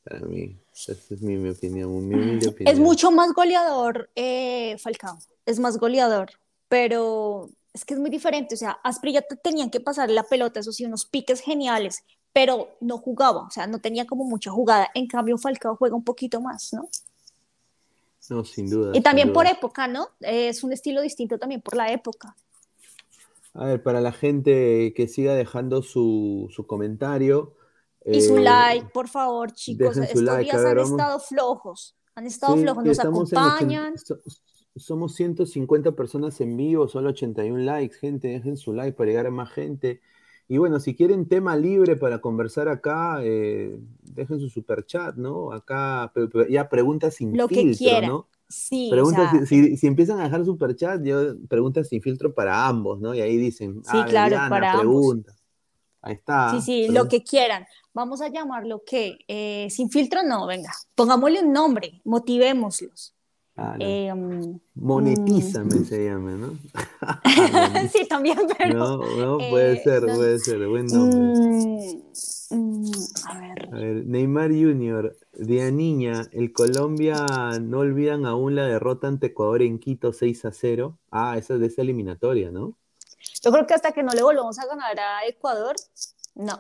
para 0.04 0.20
mí, 0.26 0.60
esa 0.74 0.92
es 0.92 1.22
mi, 1.22 1.50
opinión, 1.50 2.40
Es 2.60 2.80
mucho 2.80 3.12
más 3.12 3.32
goleador 3.34 4.10
eh, 4.16 4.78
Falcao, 4.80 5.18
es 5.46 5.60
más 5.60 5.78
goleador, 5.78 6.32
pero 6.68 7.50
es 7.74 7.86
que 7.86 7.94
es 7.96 8.00
muy 8.00 8.10
diferente, 8.10 8.56
o 8.56 8.58
sea, 8.58 8.72
Asprilla 8.84 9.22
te 9.22 9.36
tenían 9.36 9.70
que 9.70 9.80
pasar 9.80 10.10
la 10.10 10.24
pelota, 10.24 10.60
eso 10.60 10.72
sí, 10.72 10.86
unos 10.86 11.06
piques 11.06 11.42
geniales, 11.42 12.04
pero 12.32 12.78
no 12.82 12.98
jugaba, 12.98 13.48
o 13.48 13.52
sea, 13.52 13.68
no 13.68 13.80
tenía 13.80 14.06
como 14.06 14.26
mucha 14.26 14.52
jugada. 14.52 14.90
En 14.94 15.08
cambio, 15.08 15.38
Falcao 15.38 15.76
juega 15.76 15.96
un 15.96 16.04
poquito 16.04 16.42
más, 16.42 16.74
¿no? 16.74 16.88
No, 18.30 18.46
sin 18.46 18.70
duda. 18.70 18.92
Y 18.94 19.02
también 19.02 19.34
por 19.34 19.46
época, 19.48 19.88
¿no? 19.88 20.08
Es 20.22 20.64
un 20.64 20.72
estilo 20.72 21.02
distinto 21.02 21.38
también 21.38 21.62
por 21.62 21.76
la 21.76 21.92
época. 21.92 22.36
A 23.54 23.66
ver, 23.66 23.84
para 23.84 24.02
la 24.02 24.12
gente 24.12 24.94
que 24.96 25.08
siga 25.08 25.36
dejando 25.36 25.84
su, 25.84 26.48
su 26.56 26.66
comentario. 26.66 27.56
Y 28.06 28.22
su 28.22 28.38
eh, 28.38 28.42
like, 28.42 28.88
por 28.94 29.10
favor, 29.10 29.52
chicos. 29.52 29.98
Estos 29.98 30.22
like, 30.22 30.46
días 30.46 30.58
ver, 30.64 30.72
han 30.72 30.78
vamos. 30.78 30.92
estado 30.92 31.20
flojos. 31.20 31.96
Han 32.16 32.26
estado 32.26 32.56
sí, 32.56 32.62
flojos, 32.62 32.86
nos 32.86 33.00
en 33.00 33.08
acompañan. 33.08 33.94
80 33.94 34.06
so- 34.06 34.20
somos 34.76 35.16
150 35.16 35.92
personas 35.94 36.40
en 36.42 36.56
vivo, 36.58 36.88
solo 36.88 37.10
81 37.10 37.60
likes, 37.64 37.96
gente, 37.98 38.28
dejen 38.30 38.58
su 38.58 38.74
like 38.74 38.94
para 38.98 39.10
llegar 39.10 39.28
a 39.28 39.32
más 39.32 39.52
gente. 39.52 40.02
Y 40.48 40.58
bueno, 40.58 40.80
si 40.80 40.96
quieren 40.96 41.28
tema 41.28 41.56
libre 41.56 41.96
para 41.96 42.20
conversar 42.20 42.68
acá, 42.68 43.20
eh, 43.24 43.78
dejen 44.04 44.40
su 44.40 44.50
super 44.50 44.86
chat, 44.86 45.16
¿no? 45.16 45.52
Acá 45.54 46.12
ya 46.50 46.70
preguntas 46.70 47.16
sin 47.16 47.36
Lo 47.38 47.48
que 47.48 47.56
filtro, 47.56 47.78
quieran. 47.78 48.10
¿no? 48.10 48.28
Sí, 48.50 48.88
o 48.88 48.92
Preguntas, 48.92 49.32
sea, 49.32 49.46
si, 49.78 49.88
empiezan 49.88 50.20
a 50.20 50.26
dejar 50.26 50.46
super 50.46 50.76
chat, 50.76 51.02
yo 51.04 51.36
preguntas 51.48 51.88
sin 51.88 52.02
filtro 52.02 52.34
para 52.36 52.68
ambos, 52.68 53.00
¿no? 53.00 53.16
Y 53.16 53.22
ahí 53.22 53.38
dicen, 53.38 53.82
Sí, 53.84 53.98
ah, 53.98 54.06
claro, 54.08 54.30
Diana, 54.32 54.50
para 54.50 54.72
ambos. 54.74 54.82
pregunta. 54.86 55.34
Ahí 56.02 56.14
está. 56.16 56.52
Sí, 56.52 56.62
sí, 56.62 56.80
Pregunta- 56.88 57.04
lo 57.04 57.10
que 57.10 57.24
quieran. 57.24 57.66
Vamos 57.94 58.22
a 58.22 58.28
llamarlo 58.28 58.84
que 58.86 59.18
eh, 59.28 59.68
sin 59.72 59.90
filtro 59.90 60.22
no, 60.24 60.46
venga. 60.46 60.72
Pongámosle 60.96 61.42
un 61.42 61.54
nombre, 61.54 62.02
motivémoslos. 62.04 63.16
Ah, 63.56 63.76
no. 63.78 63.86
Eh, 63.86 64.14
mm, 64.14 64.60
Monetízame 64.76 65.86
se 65.86 66.06
llama, 66.06 66.32
¿no? 66.32 66.58
sí, 67.92 68.08
también, 68.08 68.38
pero. 68.58 68.80
No, 68.80 68.98
no, 68.98 69.38
puede 69.38 69.74
eh, 69.74 69.82
ser, 69.84 70.04
no- 70.04 70.16
puede 70.16 70.40
ser, 70.40 70.68
buen 70.68 70.88
nombre. 70.88 71.20
Mm, 72.50 72.90
mm, 72.90 72.92
a 73.26 73.40
ver. 73.40 73.70
A 73.72 73.76
ver, 73.78 74.06
Neymar 74.06 74.50
Jr., 74.50 75.16
de 75.34 75.72
niña, 75.72 76.28
el 76.32 76.52
Colombia 76.52 77.60
no 77.62 77.80
olvidan 77.80 78.26
aún 78.26 78.56
la 78.56 78.66
derrota 78.66 79.08
ante 79.08 79.28
Ecuador 79.28 79.62
en 79.62 79.78
Quito 79.80 80.14
6 80.14 80.46
a 80.46 80.52
0. 80.52 80.98
Ah, 81.12 81.38
esa 81.38 81.54
es 81.56 81.60
de 81.60 81.68
esa 81.68 81.84
eliminatoria, 81.84 82.50
¿no? 82.52 82.76
Yo 83.44 83.52
creo 83.52 83.68
que 83.68 83.74
hasta 83.74 83.92
que 83.92 84.04
no 84.04 84.14
le 84.14 84.24
volvamos 84.24 84.58
a 84.60 84.66
ganar 84.66 85.00
a 85.00 85.26
Ecuador, 85.28 85.76
no. 86.36 86.60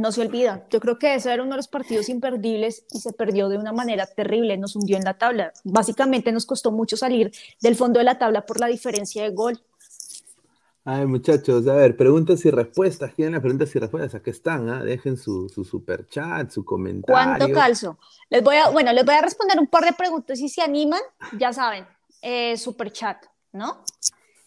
No 0.00 0.12
se 0.12 0.22
olvida. 0.22 0.64
Yo 0.70 0.80
creo 0.80 0.98
que 0.98 1.14
ese 1.14 1.30
era 1.30 1.42
uno 1.42 1.50
de 1.52 1.58
los 1.58 1.68
partidos 1.68 2.08
imperdibles 2.08 2.86
y 2.90 3.00
se 3.00 3.12
perdió 3.12 3.50
de 3.50 3.58
una 3.58 3.70
manera 3.70 4.06
terrible. 4.06 4.56
Nos 4.56 4.74
hundió 4.74 4.96
en 4.96 5.04
la 5.04 5.18
tabla. 5.18 5.52
Básicamente 5.62 6.32
nos 6.32 6.46
costó 6.46 6.72
mucho 6.72 6.96
salir 6.96 7.30
del 7.60 7.76
fondo 7.76 7.98
de 7.98 8.04
la 8.04 8.18
tabla 8.18 8.46
por 8.46 8.58
la 8.58 8.66
diferencia 8.68 9.22
de 9.22 9.28
gol. 9.28 9.60
A 10.86 11.00
ver, 11.00 11.06
muchachos, 11.06 11.66
a 11.66 11.74
ver, 11.74 11.98
preguntas 11.98 12.42
y 12.46 12.50
respuestas. 12.50 13.12
¿Quieren 13.12 13.34
las 13.34 13.42
preguntas 13.42 13.76
y 13.76 13.78
respuestas? 13.78 14.14
Aquí 14.14 14.30
están, 14.30 14.70
¿ah? 14.70 14.82
Dejen 14.82 15.18
su, 15.18 15.50
su 15.50 15.64
super 15.64 16.08
chat, 16.08 16.50
su 16.50 16.64
comentario. 16.64 17.38
¿Cuánto 17.38 17.52
calzo? 17.52 17.98
Les 18.30 18.42
voy 18.42 18.56
a, 18.56 18.70
bueno, 18.70 18.94
les 18.94 19.04
voy 19.04 19.16
a 19.16 19.20
responder 19.20 19.58
un 19.60 19.66
par 19.66 19.84
de 19.84 19.92
preguntas 19.92 20.38
y 20.38 20.48
si 20.48 20.54
se 20.54 20.62
animan, 20.62 21.02
ya 21.38 21.52
saben, 21.52 21.86
eh, 22.22 22.56
super 22.56 22.90
chat, 22.90 23.22
¿no? 23.52 23.84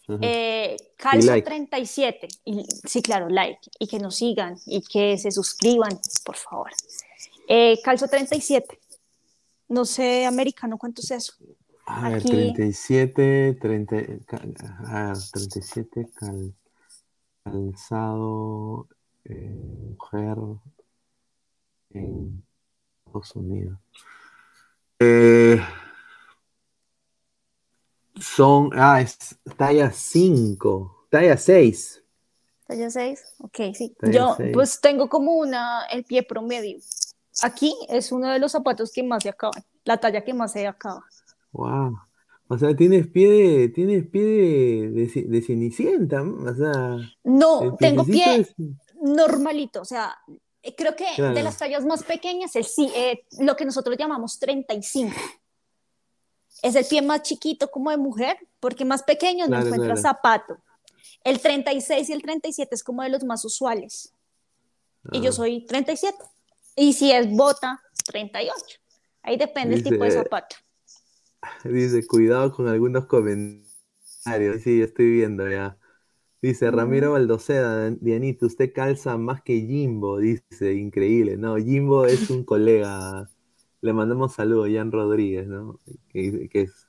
Ajá. 0.07 0.17
Eh, 0.21 0.77
Y 0.79 0.95
calzo 0.97 1.27
like. 1.27 1.45
37. 1.45 2.27
Y, 2.45 2.65
sí, 2.85 3.01
claro, 3.01 3.29
like. 3.29 3.59
Y 3.79 3.87
que 3.87 3.99
nos 3.99 4.15
sigan 4.17 4.57
y 4.65 4.81
que 4.81 5.17
se 5.17 5.31
suscriban, 5.31 5.99
por 6.25 6.35
favor. 6.35 6.71
Eh, 7.47 7.79
calzo 7.83 8.07
37. 8.07 8.79
No 9.69 9.85
sé, 9.85 10.25
americano, 10.25 10.77
¿cuánto 10.77 11.01
es 11.01 11.11
eso? 11.11 11.33
A 11.85 12.09
ver, 12.09 12.19
Aquí. 12.19 12.29
37, 12.29 13.57
30, 13.59 13.95
ca- 14.25 14.41
a 14.87 15.07
ver, 15.07 15.17
37, 15.31 16.07
cal- 16.15 16.53
calzado, 17.43 18.87
eh, 19.25 19.55
mujer 19.89 20.37
en 21.91 22.43
Estados 23.05 23.35
Unidos. 23.35 23.77
Eh, 24.99 25.59
son, 28.23 28.69
ah, 28.73 29.01
es 29.01 29.17
talla 29.57 29.91
5, 29.91 31.07
talla 31.09 31.37
6. 31.37 32.01
¿Talla 32.67 32.89
6? 32.89 33.19
Ok, 33.39 33.57
sí. 33.73 33.93
Talla 33.99 34.13
Yo, 34.13 34.33
seis. 34.37 34.51
pues 34.53 34.79
tengo 34.81 35.09
como 35.09 35.33
una, 35.35 35.85
el 35.91 36.03
pie 36.05 36.23
promedio. 36.23 36.77
Aquí 37.41 37.75
es 37.89 38.11
uno 38.11 38.29
de 38.31 38.39
los 38.39 38.51
zapatos 38.51 38.91
que 38.91 39.03
más 39.03 39.23
se 39.23 39.29
acaban, 39.29 39.63
la 39.83 39.97
talla 39.97 40.23
que 40.23 40.33
más 40.33 40.51
se 40.53 40.65
acaba. 40.67 41.03
Wow. 41.51 41.97
O 42.47 42.57
sea, 42.57 42.75
tienes 42.75 43.07
pie 43.07 43.29
de, 43.29 43.69
tienes 43.69 44.07
pie 44.07 44.23
de, 44.23 44.89
de, 44.91 45.23
de 45.27 45.41
cenicienta, 45.41 46.21
o 46.21 46.53
sea, 46.55 46.97
No, 47.23 47.75
tengo 47.77 48.05
pie 48.05 48.35
es- 48.41 48.55
normalito, 49.01 49.81
o 49.81 49.85
sea, 49.85 50.15
creo 50.77 50.95
que 50.95 51.05
Claro. 51.15 51.33
de 51.35 51.43
las 51.43 51.57
tallas 51.57 51.83
más 51.85 52.03
pequeñas, 52.03 52.55
el, 52.55 52.63
sí, 52.65 52.91
eh, 52.95 53.25
lo 53.39 53.55
que 53.55 53.65
nosotros 53.65 53.97
llamamos 53.97 54.39
35. 54.39 55.13
Es 56.63 56.73
el 56.75 56.85
pie 56.85 57.01
más 57.03 57.21
chiquito 57.21 57.69
como 57.69 57.91
de 57.91 57.97
mujer, 57.97 58.37
porque 58.59 58.85
más 58.85 59.03
pequeño 59.03 59.45
no 59.47 59.61
claro. 59.61 59.97
zapato. 59.97 60.57
El 61.23 61.39
36 61.39 62.09
y 62.09 62.13
el 62.13 62.21
37 62.23 62.73
es 62.73 62.83
como 62.83 63.03
de 63.03 63.09
los 63.09 63.23
más 63.23 63.45
usuales. 63.45 64.13
Y 65.11 65.21
yo 65.21 65.29
Ah. 65.29 65.33
soy 65.33 65.65
37. 65.65 66.17
Y 66.75 66.93
si 66.93 67.11
es 67.11 67.29
bota, 67.29 67.81
38. 68.05 68.77
Ahí 69.21 69.37
depende 69.37 69.75
el 69.75 69.83
tipo 69.83 70.03
de 70.03 70.11
zapato. 70.11 70.55
Dice, 71.65 72.05
cuidado 72.07 72.51
con 72.53 72.67
algunos 72.67 73.05
comentarios. 73.05 74.61
Sí, 74.63 74.81
estoy 74.81 75.11
viendo 75.11 75.49
ya. 75.49 75.77
Dice, 76.41 76.71
Ramiro 76.71 77.13
Baldoceda, 77.13 77.89
Dianita, 77.91 78.45
usted 78.45 78.73
calza 78.73 79.17
más 79.17 79.41
que 79.41 79.61
Jimbo, 79.61 80.19
dice, 80.19 80.73
increíble. 80.73 81.37
No, 81.37 81.55
Jimbo 81.57 82.05
es 82.05 82.29
un 82.29 82.43
colega. 82.43 83.29
Le 83.83 83.91
mandamos 83.91 84.31
saludos, 84.31 84.69
Jan 84.73 84.93
Rodríguez, 84.93 85.45
¿no? 85.45 85.77
Que, 86.07 86.47
que 86.47 86.61
es, 86.61 86.87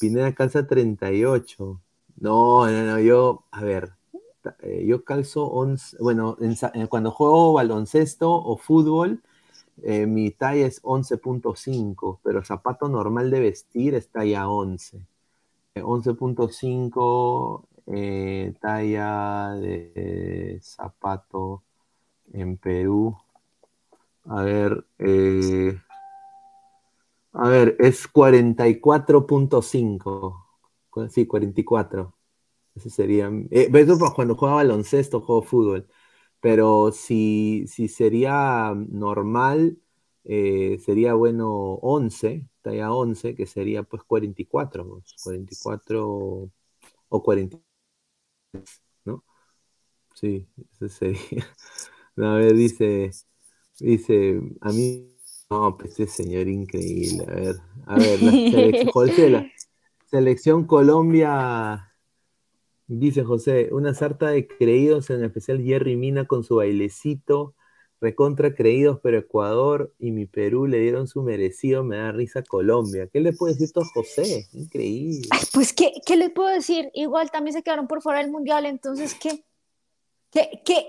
Pineda 0.00 0.34
calza 0.34 0.66
38. 0.66 1.82
No, 2.20 2.66
no, 2.70 2.84
no, 2.84 2.98
yo, 3.00 3.44
a 3.50 3.62
ver, 3.62 3.92
eh, 4.60 4.82
yo 4.86 5.04
calzo 5.04 5.44
11, 5.44 5.98
bueno, 6.00 6.38
eh, 6.40 6.86
cuando 6.88 7.10
juego 7.10 7.52
baloncesto 7.52 8.32
o 8.32 8.56
fútbol, 8.56 9.20
eh, 9.82 10.06
mi 10.06 10.30
talla 10.30 10.66
es 10.66 10.82
11.5, 10.82 12.20
pero 12.22 12.42
zapato 12.42 12.88
normal 12.88 13.30
de 13.30 13.40
vestir 13.40 13.94
es 13.94 14.08
talla 14.08 14.48
11. 14.48 15.04
Eh, 15.74 15.82
11.5 15.82 17.66
eh, 17.88 18.54
talla 18.58 19.50
de 19.60 20.58
zapato 20.62 21.62
en 22.32 22.56
Perú. 22.56 23.18
A 24.24 24.42
ver, 24.42 24.86
eh, 24.98 25.78
a 27.32 27.48
ver, 27.48 27.76
es 27.80 28.06
44.5. 28.08 30.46
Cu- 30.90 31.08
Sí, 31.08 31.26
44. 31.26 32.16
Ese 32.74 32.90
sería. 32.90 33.30
eh, 33.50 33.70
eso 33.74 33.98
cuando 34.14 34.34
juega 34.36 34.56
baloncesto, 34.56 35.20
juego 35.22 35.42
fútbol. 35.42 35.88
Pero 36.40 36.90
si, 36.92 37.64
si 37.68 37.86
sería 37.88 38.74
normal, 38.76 39.78
eh, 40.24 40.78
sería 40.84 41.14
bueno 41.14 41.50
11, 41.82 42.48
talla 42.62 42.92
11, 42.92 43.34
que 43.36 43.46
sería 43.46 43.82
pues 43.84 44.02
44, 44.04 44.84
pues, 44.88 45.14
44 45.22 46.50
o 47.10 47.22
40, 47.22 47.58
¿no? 49.04 49.24
Sí, 50.14 50.46
ese 50.72 50.88
sería. 50.88 51.20
A 52.18 52.34
ver, 52.36 52.54
dice, 52.54 53.10
dice, 53.80 54.40
a 54.62 54.72
mí, 54.72 55.11
no, 55.52 55.76
pues 55.76 55.90
este 55.90 56.06
señor 56.06 56.48
increíble, 56.48 57.24
a 57.28 57.34
ver, 57.34 57.56
a 57.86 57.98
ver, 57.98 58.22
la 58.22 58.30
selección, 58.50 58.90
José, 58.90 59.30
la 59.30 59.52
selección 60.06 60.66
Colombia, 60.66 61.92
dice 62.86 63.22
José, 63.22 63.68
una 63.70 63.92
sarta 63.92 64.28
de 64.28 64.48
creídos, 64.48 65.10
en 65.10 65.22
especial 65.22 65.62
Jerry 65.62 65.96
Mina 65.96 66.24
con 66.24 66.42
su 66.42 66.56
bailecito, 66.56 67.54
recontra 68.00 68.54
creídos, 68.54 68.98
pero 69.02 69.18
Ecuador 69.18 69.94
y 69.98 70.10
mi 70.10 70.24
Perú 70.24 70.66
le 70.66 70.78
dieron 70.78 71.06
su 71.06 71.22
merecido, 71.22 71.84
me 71.84 71.98
da 71.98 72.12
risa 72.12 72.42
Colombia. 72.42 73.06
¿Qué 73.12 73.20
le 73.20 73.34
puede 73.34 73.52
decir 73.52 73.66
esto 73.66 73.82
a 73.82 73.84
José? 73.84 74.48
Increíble. 74.54 75.28
Pues, 75.52 75.72
¿qué, 75.74 75.92
qué 76.04 76.16
les 76.16 76.30
puedo 76.30 76.48
decir? 76.48 76.90
Igual 76.94 77.30
también 77.30 77.52
se 77.52 77.62
quedaron 77.62 77.86
por 77.86 78.00
fuera 78.00 78.20
del 78.20 78.30
mundial, 78.30 78.64
entonces, 78.64 79.14
¿qué? 79.14 79.44
¿Qué, 80.30 80.62
qué, 80.64 80.86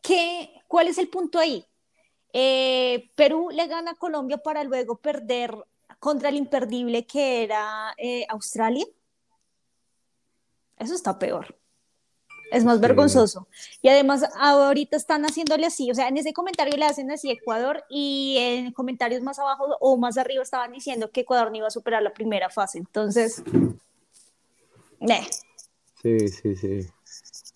qué, 0.00 0.50
¿Cuál 0.68 0.86
es 0.86 0.98
el 0.98 1.08
punto 1.08 1.40
ahí? 1.40 1.64
Eh, 2.36 3.10
Perú 3.14 3.48
le 3.52 3.68
gana 3.68 3.92
a 3.92 3.94
Colombia 3.94 4.38
para 4.38 4.64
luego 4.64 4.96
perder 4.96 5.56
contra 6.00 6.28
el 6.30 6.36
imperdible 6.36 7.06
que 7.06 7.44
era 7.44 7.94
eh, 7.96 8.26
Australia. 8.28 8.84
Eso 10.76 10.94
está 10.94 11.16
peor. 11.18 11.56
Es 12.50 12.64
más 12.64 12.76
Sí. 12.76 12.82
vergonzoso. 12.82 13.46
Y 13.82 13.88
además, 13.88 14.24
ahorita 14.38 14.96
están 14.96 15.24
haciéndole 15.24 15.66
así. 15.66 15.90
O 15.90 15.94
sea, 15.94 16.08
en 16.08 16.16
ese 16.16 16.32
comentario 16.32 16.76
le 16.76 16.84
hacen 16.84 17.10
así 17.10 17.30
a 17.30 17.34
Ecuador 17.34 17.84
y 17.88 18.36
en 18.38 18.72
comentarios 18.72 19.22
más 19.22 19.38
abajo 19.38 19.76
o 19.80 19.96
más 19.96 20.18
arriba 20.18 20.42
estaban 20.42 20.72
diciendo 20.72 21.10
que 21.12 21.20
Ecuador 21.20 21.50
no 21.50 21.56
iba 21.58 21.68
a 21.68 21.70
superar 21.70 22.02
la 22.02 22.12
primera 22.12 22.50
fase. 22.50 22.78
Entonces, 22.78 23.42
eh, 25.00 25.20
Sí, 26.02 26.28
sí, 26.28 26.56
sí. 26.56 26.80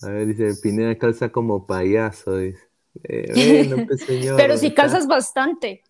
A 0.02 0.06
ver, 0.10 0.26
dice, 0.28 0.54
Pineda 0.62 0.96
calza 0.96 1.30
como 1.30 1.66
payaso, 1.66 2.36
dice. 2.36 2.67
Eh, 3.04 3.66
bueno, 3.68 3.86
pues, 3.86 4.00
señor, 4.06 4.36
pero 4.36 4.56
si 4.56 4.66
está- 4.68 4.82
calzas 4.82 5.06
bastante. 5.06 5.82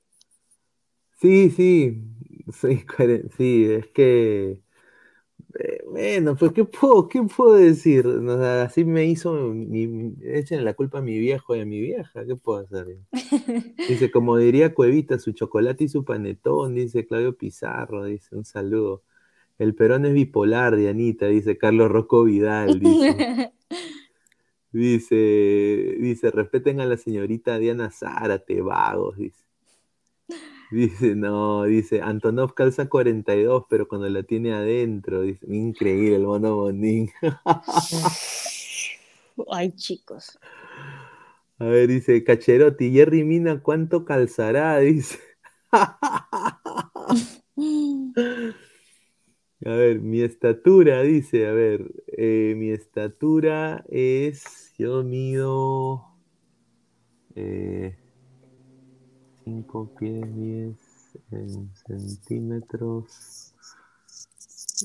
Sí, 1.20 1.50
sí. 1.50 2.02
Sí, 3.36 3.64
es 3.70 3.86
que. 3.88 4.62
eh, 5.58 5.82
Bueno, 5.90 6.36
pues, 6.36 6.52
¿qué 6.52 6.64
puedo, 6.64 7.08
qué 7.08 7.22
puedo 7.22 7.54
decir? 7.54 8.06
O 8.06 8.38
sea, 8.38 8.62
así 8.62 8.84
me 8.84 9.04
hizo. 9.04 9.34
Mi, 9.52 10.14
échenle 10.22 10.64
la 10.64 10.74
culpa 10.74 10.98
a 10.98 11.02
mi 11.02 11.18
viejo 11.18 11.54
y 11.56 11.60
a 11.60 11.66
mi 11.66 11.80
vieja. 11.80 12.24
¿Qué 12.24 12.36
puedo 12.36 12.60
hacer? 12.60 12.86
Dice, 13.88 14.10
como 14.10 14.36
diría 14.36 14.74
Cuevita, 14.74 15.18
su 15.18 15.32
chocolate 15.32 15.84
y 15.84 15.88
su 15.88 16.04
panetón, 16.04 16.74
dice 16.74 17.06
Claudio 17.06 17.36
Pizarro, 17.36 18.04
dice, 18.04 18.34
un 18.36 18.44
saludo. 18.44 19.02
El 19.58 19.74
Perón 19.74 20.06
es 20.06 20.12
bipolar, 20.14 20.76
Dianita, 20.76 21.26
dice 21.26 21.58
Carlos 21.58 21.90
Rocco 21.90 22.24
Vidal, 22.24 22.78
dice. 22.80 23.52
Dice, 24.78 25.96
dice, 25.98 26.30
respeten 26.30 26.80
a 26.80 26.86
la 26.86 26.96
señorita 26.96 27.58
Diana 27.58 27.90
Zárate, 27.90 28.60
vagos, 28.60 29.16
dice. 29.16 29.42
Dice, 30.70 31.16
no, 31.16 31.64
dice, 31.64 32.00
Antonov 32.00 32.54
calza 32.54 32.88
42, 32.88 33.64
pero 33.68 33.88
cuando 33.88 34.08
la 34.08 34.22
tiene 34.22 34.54
adentro, 34.54 35.22
dice, 35.22 35.44
increíble 35.48 36.14
el 36.14 36.22
mono 36.22 36.54
Bonín. 36.54 37.10
Ay, 39.50 39.72
chicos. 39.72 40.38
A 41.58 41.64
ver, 41.64 41.88
dice, 41.88 42.22
Cacherotti, 42.22 42.92
Jerry 42.92 43.24
Mina, 43.24 43.60
¿cuánto 43.60 44.04
calzará? 44.04 44.78
Dice. 44.78 45.18
A 49.64 49.70
ver, 49.70 50.00
mi 50.00 50.20
estatura, 50.22 51.02
dice, 51.02 51.46
a 51.46 51.52
ver, 51.52 51.90
eh, 52.08 52.54
mi 52.56 52.70
estatura 52.70 53.84
es, 53.88 54.72
yo 54.78 55.02
mido 55.04 56.04
5 59.44 59.90
pies 59.98 60.34
10 60.36 60.76
en 61.30 61.70
centímetros, 61.86 63.52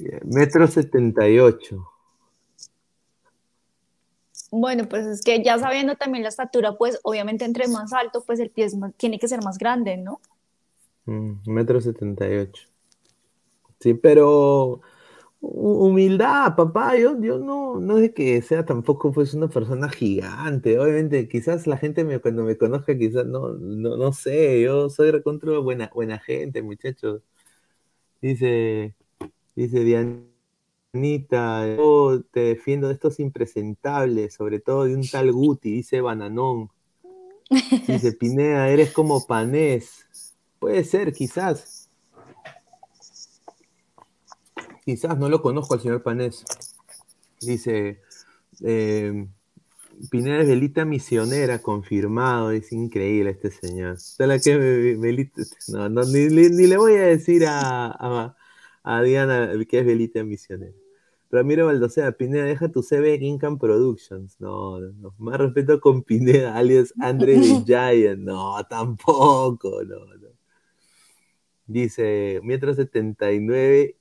eh, 0.03 0.19
metro 0.25 0.67
78. 0.67 1.87
Bueno, 4.51 4.87
pues 4.87 5.05
es 5.05 5.21
que 5.21 5.43
ya 5.43 5.57
sabiendo 5.59 5.95
también 5.95 6.23
la 6.23 6.29
estatura, 6.29 6.73
pues 6.77 6.99
obviamente 7.03 7.45
entre 7.45 7.67
más 7.67 7.91
alto, 7.93 8.23
pues 8.25 8.39
el 8.39 8.49
pie 8.49 8.67
más- 8.77 8.93
tiene 8.95 9.19
que 9.19 9.27
ser 9.27 9.43
más 9.43 9.57
grande, 9.57 9.97
¿no? 9.97 10.19
Mm, 11.05 11.33
metro 11.45 11.81
78. 11.81 12.72
Sí, 13.83 13.93
pero 13.95 14.81
hu- 15.41 15.87
humildad, 15.87 16.55
papá, 16.57 16.97
yo, 16.97 17.19
yo 17.21 17.39
no, 17.39 17.79
no 17.81 17.97
es 17.99 18.13
que 18.13 18.41
sea 18.43 18.65
tampoco 18.65 19.11
pues 19.11 19.33
una 19.35 19.49
persona 19.49 19.89
gigante, 19.89 20.79
obviamente, 20.79 21.27
quizás 21.29 21.67
la 21.67 21.77
gente 21.77 22.05
me, 22.05 22.19
cuando 22.19 22.43
me 22.43 22.57
conozca, 22.57 22.97
quizás 22.97 23.25
no, 23.27 23.49
no, 23.53 23.97
no 23.97 24.13
sé, 24.13 24.61
yo 24.63 24.89
soy 24.89 25.11
recontra 25.11 25.59
buena, 25.59 25.91
buena 25.93 26.19
gente, 26.19 26.61
muchachos. 26.63 27.21
Dice, 28.21 28.95
dice 29.55 29.79
Dianita, 30.93 31.75
yo 31.77 32.23
te 32.31 32.39
defiendo 32.41 32.87
de 32.87 32.93
estos 32.95 33.19
impresentables, 33.19 34.33
sobre 34.35 34.59
todo 34.59 34.85
de 34.85 34.95
un 34.95 35.09
tal 35.09 35.31
Guti, 35.31 35.71
dice 35.71 36.01
Bananón. 36.01 36.69
Dice, 37.85 38.11
Pineda, 38.13 38.69
eres 38.69 38.91
como 38.91 39.25
Panés. 39.25 40.05
Puede 40.59 40.83
ser, 40.83 41.13
quizás. 41.13 41.82
Quizás 44.85 45.17
no 45.17 45.29
lo 45.29 45.41
conozco 45.41 45.73
al 45.73 45.81
señor 45.81 46.03
Panés. 46.03 46.43
Dice, 47.39 48.01
eh, 48.61 49.27
Pineda 50.09 50.41
es 50.41 50.47
velita 50.47 50.85
misionera, 50.85 51.59
confirmado. 51.61 52.51
Es 52.51 52.71
increíble 52.71 53.31
este 53.31 53.51
señor. 53.51 53.99
¿Sabes 53.99 54.27
la 54.27 54.39
que 54.39 54.91
es 54.91 54.99
velita? 54.99 55.41
No, 55.69 55.89
no, 55.89 56.03
ni, 56.05 56.29
le 56.29 56.77
voy 56.77 56.95
a 56.95 57.03
decir 57.03 57.45
a, 57.45 57.87
a, 57.87 58.35
a 58.83 59.01
Diana 59.01 59.51
que 59.67 59.79
es 59.79 59.85
velita 59.85 60.23
misionera. 60.23 60.73
Ramiro 61.31 61.65
Baldosea, 61.65 62.11
Pineda, 62.11 62.43
deja 62.43 62.69
tu 62.69 62.83
CV 62.83 63.15
en 63.15 63.23
Income 63.23 63.57
Productions. 63.57 64.39
No, 64.39 64.79
no, 64.79 64.91
no. 64.91 65.15
Más 65.17 65.39
respeto 65.39 65.79
con 65.79 66.03
Pineda, 66.03 66.55
alias 66.55 66.93
André 66.99 67.39
Giant. 67.65 68.19
No, 68.19 68.63
tampoco, 68.69 69.83
no, 69.83 70.05
no. 70.05 70.27
Dice, 71.65 72.39
metro 72.43 72.75
79 72.75 73.97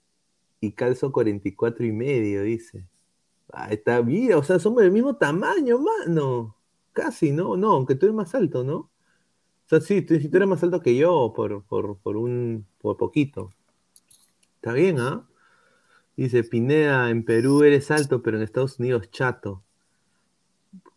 y 0.62 0.72
calzo 0.72 1.10
44 1.12 1.84
y 1.84 1.90
medio, 1.92 2.42
dice. 2.44 2.86
Ah, 3.52 3.68
está 3.70 4.00
bien, 4.00 4.34
o 4.34 4.42
sea, 4.44 4.58
somos 4.60 4.82
del 4.82 4.92
mismo 4.92 5.16
tamaño, 5.16 5.78
mano. 5.78 6.56
Casi, 6.92 7.32
¿no? 7.32 7.56
No, 7.56 7.72
aunque 7.72 7.96
tú 7.96 8.06
eres 8.06 8.14
más 8.14 8.34
alto, 8.34 8.62
¿no? 8.64 8.76
O 8.76 8.88
sea, 9.68 9.80
sí, 9.80 10.02
tú, 10.02 10.14
si 10.20 10.28
tú 10.28 10.36
eres 10.36 10.48
más 10.48 10.62
alto 10.62 10.80
que 10.80 10.94
yo 10.96 11.32
por, 11.34 11.64
por, 11.64 11.96
por 11.98 12.16
un, 12.16 12.64
por 12.80 12.96
poquito. 12.96 13.52
Está 14.56 14.72
bien, 14.72 15.00
¿ah? 15.00 15.26
Dice, 16.16 16.44
Pineda, 16.44 17.10
en 17.10 17.24
Perú 17.24 17.64
eres 17.64 17.90
alto, 17.90 18.22
pero 18.22 18.36
en 18.36 18.44
Estados 18.44 18.78
Unidos 18.78 19.10
chato. 19.10 19.62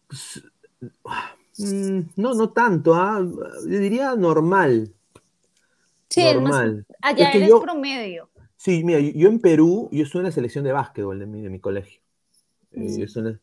Pues, 0.07 0.43
ah, 1.05 1.35
mm, 1.57 1.99
no, 2.17 2.35
no 2.35 2.49
tanto, 2.51 2.93
¿ah? 2.93 3.19
Yo 3.67 3.79
diría 3.79 4.15
normal. 4.15 4.93
Sí, 6.09 6.21
es 6.21 6.35
más- 6.35 6.43
normal. 6.51 6.85
allá 7.01 7.25
Es 7.25 7.31
que 7.31 7.37
eres 7.39 7.49
yo- 7.49 7.61
promedio. 7.61 8.29
Sí, 8.65 8.83
mira, 8.83 8.99
yo, 8.99 9.11
yo 9.13 9.27
en 9.29 9.39
Perú, 9.39 9.89
yo 9.91 10.03
estuve 10.03 10.21
en 10.21 10.25
la 10.25 10.31
selección 10.31 10.63
de 10.63 10.71
básquetbol 10.71 11.19
de 11.19 11.25
mi, 11.27 11.41
de 11.41 11.49
mi 11.49 11.59
colegio. 11.59 12.01
Eh, 12.71 12.97
yo, 12.99 13.05
estuve 13.05 13.29
en 13.29 13.33
la- 13.33 13.41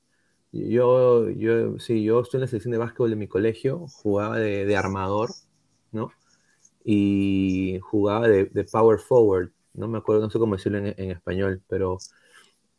yo, 0.52 1.30
yo- 1.30 1.78
sí, 1.80 2.04
yo 2.04 2.20
estuve 2.20 2.38
en 2.40 2.42
la 2.42 2.48
selección 2.48 2.72
de 2.72 2.78
básquetbol 2.78 3.10
de 3.10 3.16
mi 3.16 3.28
colegio, 3.28 3.86
jugaba 4.02 4.38
de, 4.38 4.66
de 4.66 4.76
armador, 4.76 5.30
¿no? 5.92 6.12
Y 6.84 7.80
jugaba 7.82 8.28
de, 8.28 8.46
de 8.46 8.64
power 8.64 8.98
forward, 9.00 9.52
no 9.74 9.88
me 9.88 9.98
acuerdo, 9.98 10.22
no 10.22 10.30
sé 10.30 10.38
cómo 10.40 10.56
decirlo 10.56 10.78
en, 10.78 10.88
en 10.98 11.10
español, 11.12 11.62
pero 11.68 11.98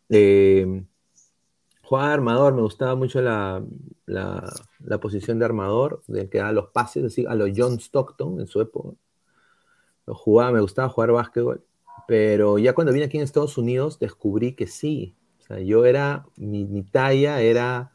eh, 0.10 0.84
jugaba 1.84 2.08
de 2.10 2.14
armador, 2.16 2.54
me 2.56 2.62
gustaba 2.64 2.96
mucho 2.96 3.22
la, 3.22 3.64
la- 4.08 4.54
la 4.80 5.00
posición 5.00 5.40
de 5.40 5.46
armador, 5.46 6.04
del 6.08 6.30
que 6.30 6.40
daba 6.40 6.52
los 6.52 6.70
pases, 6.72 7.04
así, 7.06 7.26
a 7.28 7.36
los 7.36 7.52
John 7.56 7.80
Stockton 7.80 8.40
en 8.42 8.48
su 8.48 8.62
época. 8.62 8.98
Lo 10.06 10.16
jugaba, 10.16 10.52
me 10.52 10.62
gustaba 10.62 10.90
jugar 10.90 11.12
básquetbol, 11.12 11.64
pero 12.08 12.60
ya 12.60 12.74
cuando 12.74 12.94
vine 12.94 13.06
aquí 13.06 13.18
en 13.18 13.24
Estados 13.24 13.58
Unidos 13.58 14.00
descubrí 14.00 14.54
que 14.56 14.68
sí. 14.68 15.16
O 15.40 15.44
sea, 15.44 15.60
yo 15.60 15.86
era, 15.86 16.26
mi, 16.38 16.66
mi 16.66 16.84
talla 16.84 17.42
era 17.42 17.92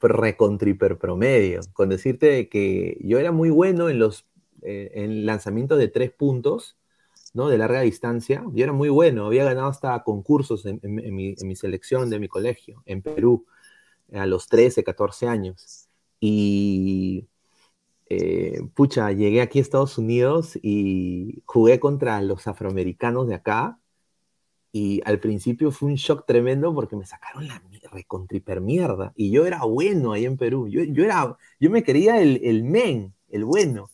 recontra 0.00 0.68
hiper 0.68 0.98
promedio. 0.98 1.60
Con 1.72 1.88
decirte 1.88 2.48
que 2.48 2.98
yo 3.02 3.18
era 3.18 3.32
muy 3.32 3.50
bueno 3.50 3.88
en 3.88 3.98
los 3.98 4.26
eh, 4.62 4.90
en 4.94 5.26
lanzamientos 5.26 5.78
de 5.78 5.88
tres 5.88 6.12
puntos, 6.12 6.76
¿no? 7.34 7.48
De 7.48 7.58
larga 7.58 7.80
distancia. 7.82 8.44
Yo 8.54 8.64
era 8.64 8.72
muy 8.72 8.88
bueno, 8.88 9.26
había 9.26 9.44
ganado 9.44 9.68
hasta 9.68 10.02
concursos 10.04 10.66
en, 10.66 10.80
en- 10.82 10.98
en 11.00 11.14
mi, 11.14 11.34
en 11.38 11.48
mi 11.48 11.56
selección 11.56 12.10
de 12.10 12.18
mi 12.20 12.28
colegio, 12.28 12.82
en 12.86 13.02
Perú, 13.02 13.46
a 14.14 14.26
los 14.26 14.48
13, 14.48 14.84
14 14.84 15.28
años. 15.28 15.88
Y 16.20 17.28
eh, 18.08 18.60
pucha, 18.74 19.12
llegué 19.12 19.40
aquí 19.40 19.58
a 19.58 19.62
Estados 19.62 19.98
Unidos 19.98 20.58
y 20.62 21.42
jugué 21.46 21.80
contra 21.80 22.20
los 22.22 22.46
afroamericanos 22.46 23.28
de 23.28 23.34
acá. 23.34 23.78
Y 24.72 25.02
al 25.04 25.20
principio 25.20 25.70
fue 25.70 25.90
un 25.90 25.96
shock 25.96 26.24
tremendo 26.26 26.74
porque 26.74 26.96
me 26.96 27.06
sacaron 27.06 27.46
la 27.46 27.62
recontriper 27.90 28.60
mierda. 28.60 29.12
Y 29.16 29.30
yo 29.30 29.46
era 29.46 29.64
bueno 29.64 30.12
ahí 30.12 30.24
en 30.24 30.36
Perú. 30.36 30.68
Yo, 30.68 30.82
yo, 30.82 31.04
era, 31.04 31.36
yo 31.60 31.70
me 31.70 31.84
creía 31.84 32.20
el, 32.22 32.40
el 32.42 32.64
men, 32.64 33.14
el 33.28 33.44
bueno. 33.44 33.90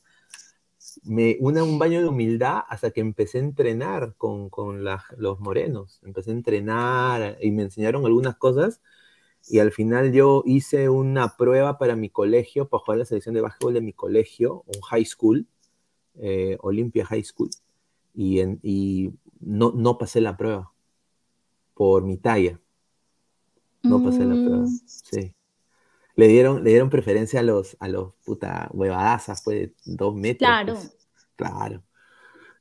Me, 1.02 1.36
una, 1.40 1.62
un 1.64 1.78
baño 1.78 2.00
de 2.00 2.08
humildad 2.08 2.62
hasta 2.68 2.90
que 2.90 3.00
empecé 3.00 3.38
a 3.38 3.42
entrenar 3.42 4.14
con, 4.16 4.50
con 4.50 4.84
los 4.84 5.40
morenos. 5.40 6.00
Empecé 6.04 6.30
a 6.30 6.34
entrenar 6.34 7.38
y 7.40 7.50
me 7.50 7.62
enseñaron 7.64 8.06
algunas 8.06 8.36
cosas. 8.36 8.80
Y 9.50 9.60
al 9.60 9.72
final 9.72 10.12
yo 10.12 10.42
hice 10.46 10.88
una 10.88 11.36
prueba 11.36 11.78
para 11.78 11.96
mi 11.96 12.10
colegio, 12.10 12.68
para 12.68 12.82
jugar 12.84 12.98
la 12.98 13.04
selección 13.04 13.34
de 13.34 13.40
básquetbol 13.40 13.74
de 13.74 13.80
mi 13.80 13.92
colegio, 13.92 14.62
un 14.66 14.80
high 14.82 15.04
school, 15.04 15.46
eh, 16.16 16.56
Olympia 16.60 17.06
High 17.06 17.24
School, 17.24 17.50
y, 18.14 18.40
en- 18.40 18.58
y 18.62 19.10
no, 19.40 19.72
no 19.74 19.96
pasé 19.98 20.20
la 20.20 20.36
prueba 20.36 20.72
por 21.74 22.02
mi 22.02 22.16
talla. 22.16 22.60
No 23.82 24.02
pasé 24.02 24.24
la 24.24 24.34
prueba, 24.34 24.64
Mm. 24.64 24.78
sí. 24.86 25.34
Le 26.16 26.26
dieron, 26.28 26.64
le 26.64 26.70
dieron 26.70 26.90
preferencia 26.90 27.40
a 27.40 27.42
los, 27.44 27.76
a 27.78 27.88
los 27.88 28.12
puta 28.24 28.68
huevadazas, 28.72 29.40
pues, 29.42 29.60
de 29.60 29.74
dos 29.84 30.14
metros. 30.14 30.38
Claro. 30.48 30.74
pues. 30.74 30.96
Claro. 31.36 31.82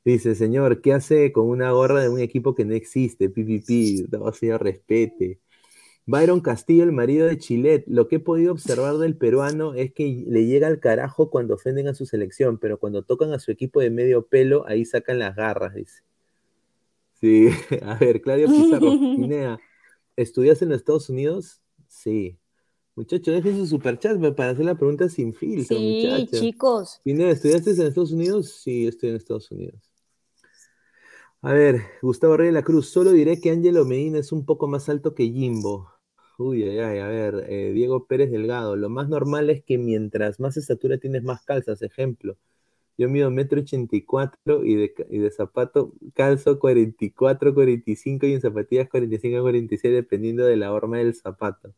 Dice, 0.04 0.34
señor, 0.36 0.80
¿qué 0.80 0.92
hace 0.94 1.32
con 1.32 1.48
una 1.48 1.72
gorra 1.72 2.00
de 2.00 2.08
un 2.08 2.20
equipo 2.20 2.54
que 2.54 2.64
no 2.64 2.72
existe? 2.74 3.28
PPP, 3.28 4.06
no, 4.10 4.32
señor, 4.32 4.62
respete. 4.62 5.40
Byron 6.08 6.40
Castillo, 6.40 6.84
el 6.84 6.92
marido 6.92 7.26
de 7.26 7.36
Chilet, 7.36 7.84
lo 7.86 8.08
que 8.08 8.16
he 8.16 8.18
podido 8.18 8.52
observar 8.52 8.96
del 8.96 9.14
peruano 9.14 9.74
es 9.74 9.92
que 9.92 10.24
le 10.26 10.46
llega 10.46 10.66
al 10.66 10.80
carajo 10.80 11.28
cuando 11.28 11.56
ofenden 11.56 11.86
a 11.86 11.92
su 11.92 12.06
selección, 12.06 12.56
pero 12.56 12.78
cuando 12.78 13.02
tocan 13.02 13.34
a 13.34 13.38
su 13.38 13.50
equipo 13.50 13.80
de 13.80 13.90
medio 13.90 14.26
pelo, 14.26 14.66
ahí 14.66 14.86
sacan 14.86 15.18
las 15.18 15.36
garras, 15.36 15.74
dice. 15.74 16.00
Sí, 17.20 17.48
a 17.82 17.96
ver, 17.96 18.22
Claudio 18.22 18.48
Pizarro, 18.48 18.90
Pinea, 19.16 19.60
¿estudias 20.16 20.62
en 20.62 20.70
los 20.70 20.78
Estados 20.78 21.10
Unidos? 21.10 21.60
Sí. 21.88 22.38
Muchachos, 22.94 23.34
dejen 23.34 23.58
su 23.58 23.66
superchat 23.66 24.18
para 24.34 24.52
hacer 24.52 24.64
la 24.64 24.76
pregunta 24.76 25.10
sin 25.10 25.34
filtro, 25.34 25.76
Sí, 25.76 26.06
muchachos. 26.06 26.40
chicos. 26.40 27.00
Pineda, 27.04 27.32
¿estudiaste 27.32 27.72
en 27.72 27.82
Estados 27.82 28.12
Unidos? 28.12 28.62
Sí, 28.62 28.86
estoy 28.86 29.10
en 29.10 29.16
Estados 29.16 29.50
Unidos. 29.50 29.92
A 31.42 31.52
ver, 31.52 31.82
Gustavo 32.00 32.38
Rey 32.38 32.46
de 32.46 32.52
la 32.52 32.62
Cruz, 32.62 32.88
solo 32.88 33.12
diré 33.12 33.42
que 33.42 33.50
Ángelo 33.50 33.84
Medina 33.84 34.18
es 34.18 34.32
un 34.32 34.46
poco 34.46 34.68
más 34.68 34.88
alto 34.88 35.14
que 35.14 35.24
Jimbo. 35.30 35.97
Uy, 36.38 36.62
ay, 36.62 36.78
ay, 36.78 36.98
a 37.00 37.08
ver, 37.08 37.44
eh, 37.48 37.72
Diego 37.74 38.06
Pérez 38.06 38.30
Delgado, 38.30 38.76
lo 38.76 38.88
más 38.88 39.08
normal 39.08 39.50
es 39.50 39.62
que 39.64 39.76
mientras 39.76 40.38
más 40.40 40.56
estatura 40.56 40.98
tienes 40.98 41.24
más 41.24 41.44
calzas, 41.44 41.82
ejemplo. 41.82 42.36
Yo 42.98 43.08
mido 43.10 43.30
metro 43.30 43.60
ochenta 43.60 43.96
y 43.96 44.02
cuatro 44.02 44.64
y 44.64 44.76
de, 44.76 44.94
y 45.10 45.18
de 45.18 45.30
zapato 45.32 45.92
calzo 46.14 46.58
44, 46.60 47.54
45 47.54 48.26
y 48.26 48.34
en 48.34 48.40
zapatillas 48.42 48.88
45, 48.90 49.42
46 49.42 49.94
dependiendo 49.94 50.44
de 50.46 50.56
la 50.56 50.72
horma 50.72 50.98
del 50.98 51.14
zapato. 51.14 51.74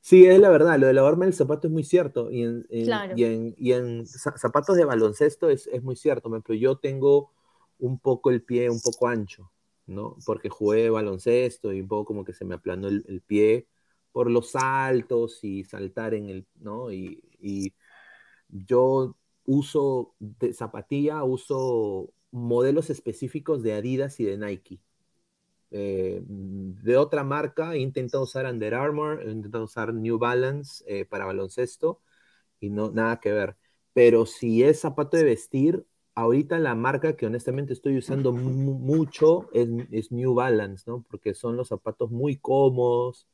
Sí, 0.00 0.26
es 0.26 0.38
la 0.40 0.50
verdad, 0.50 0.78
lo 0.78 0.86
de 0.88 0.94
la 0.94 1.04
horma 1.04 1.26
del 1.26 1.34
zapato 1.34 1.68
es 1.68 1.72
muy 1.72 1.84
cierto 1.84 2.30
y 2.30 2.42
en, 2.42 2.66
en- 2.70 2.84
Claro. 2.86 3.16
y 3.16 3.24
en, 3.24 3.54
y 3.58 3.72
en 3.72 4.06
za- 4.06 4.36
zapatos 4.38 4.76
de 4.76 4.84
baloncesto 4.84 5.48
es, 5.50 5.68
es 5.68 5.82
muy 5.82 5.96
cierto. 5.96 6.28
Por 6.28 6.38
ejemplo, 6.38 6.54
yo 6.56 6.76
tengo 6.78 7.30
un 7.78 7.98
poco 7.98 8.30
el 8.30 8.42
pie 8.42 8.68
un 8.70 8.80
poco 8.80 9.08
ancho, 9.08 9.50
¿no? 9.92 10.16
Porque 10.26 10.48
jugué 10.50 10.90
baloncesto 10.90 11.72
y 11.72 11.80
un 11.80 11.88
poco 11.88 12.06
como 12.06 12.24
que 12.24 12.34
se 12.34 12.44
me 12.44 12.54
aplanó 12.56 12.88
el, 12.88 13.04
el 13.08 13.20
pie 13.22 13.68
por 14.12 14.30
los 14.30 14.50
saltos 14.52 15.42
y 15.44 15.64
saltar 15.64 16.14
en 16.14 16.28
el, 16.30 16.46
¿no? 16.56 16.92
Y, 16.92 17.22
y 17.40 17.74
yo 18.48 19.16
uso 19.44 20.14
de 20.18 20.52
zapatilla, 20.54 21.24
uso 21.24 22.12
modelos 22.30 22.90
específicos 22.90 23.62
de 23.62 23.74
Adidas 23.74 24.20
y 24.20 24.24
de 24.24 24.38
Nike. 24.38 24.80
Eh, 25.70 26.22
de 26.26 26.96
otra 26.98 27.24
marca 27.24 27.74
he 27.74 27.78
intentado 27.78 28.24
usar 28.24 28.46
Under 28.46 28.74
Armour, 28.74 29.22
he 29.26 29.30
intentado 29.30 29.64
usar 29.64 29.94
New 29.94 30.18
Balance 30.18 30.84
eh, 30.86 31.06
para 31.06 31.24
baloncesto 31.26 32.00
y 32.60 32.70
no, 32.70 32.90
nada 32.92 33.20
que 33.20 33.32
ver. 33.32 33.56
Pero 33.94 34.26
si 34.26 34.62
es 34.64 34.80
zapato 34.80 35.16
de 35.18 35.24
vestir, 35.24 35.86
ahorita 36.14 36.58
la 36.58 36.74
marca 36.74 37.16
que 37.16 37.26
honestamente 37.26 37.72
estoy 37.72 37.98
usando 37.98 38.32
mu- 38.32 38.78
mucho 38.78 39.48
es, 39.52 39.68
es 39.90 40.12
New 40.12 40.34
Balance, 40.34 40.84
¿no? 40.86 41.04
Porque 41.10 41.34
son 41.34 41.56
los 41.56 41.68
zapatos 41.68 42.10
muy 42.10 42.36
cómodos. 42.36 43.26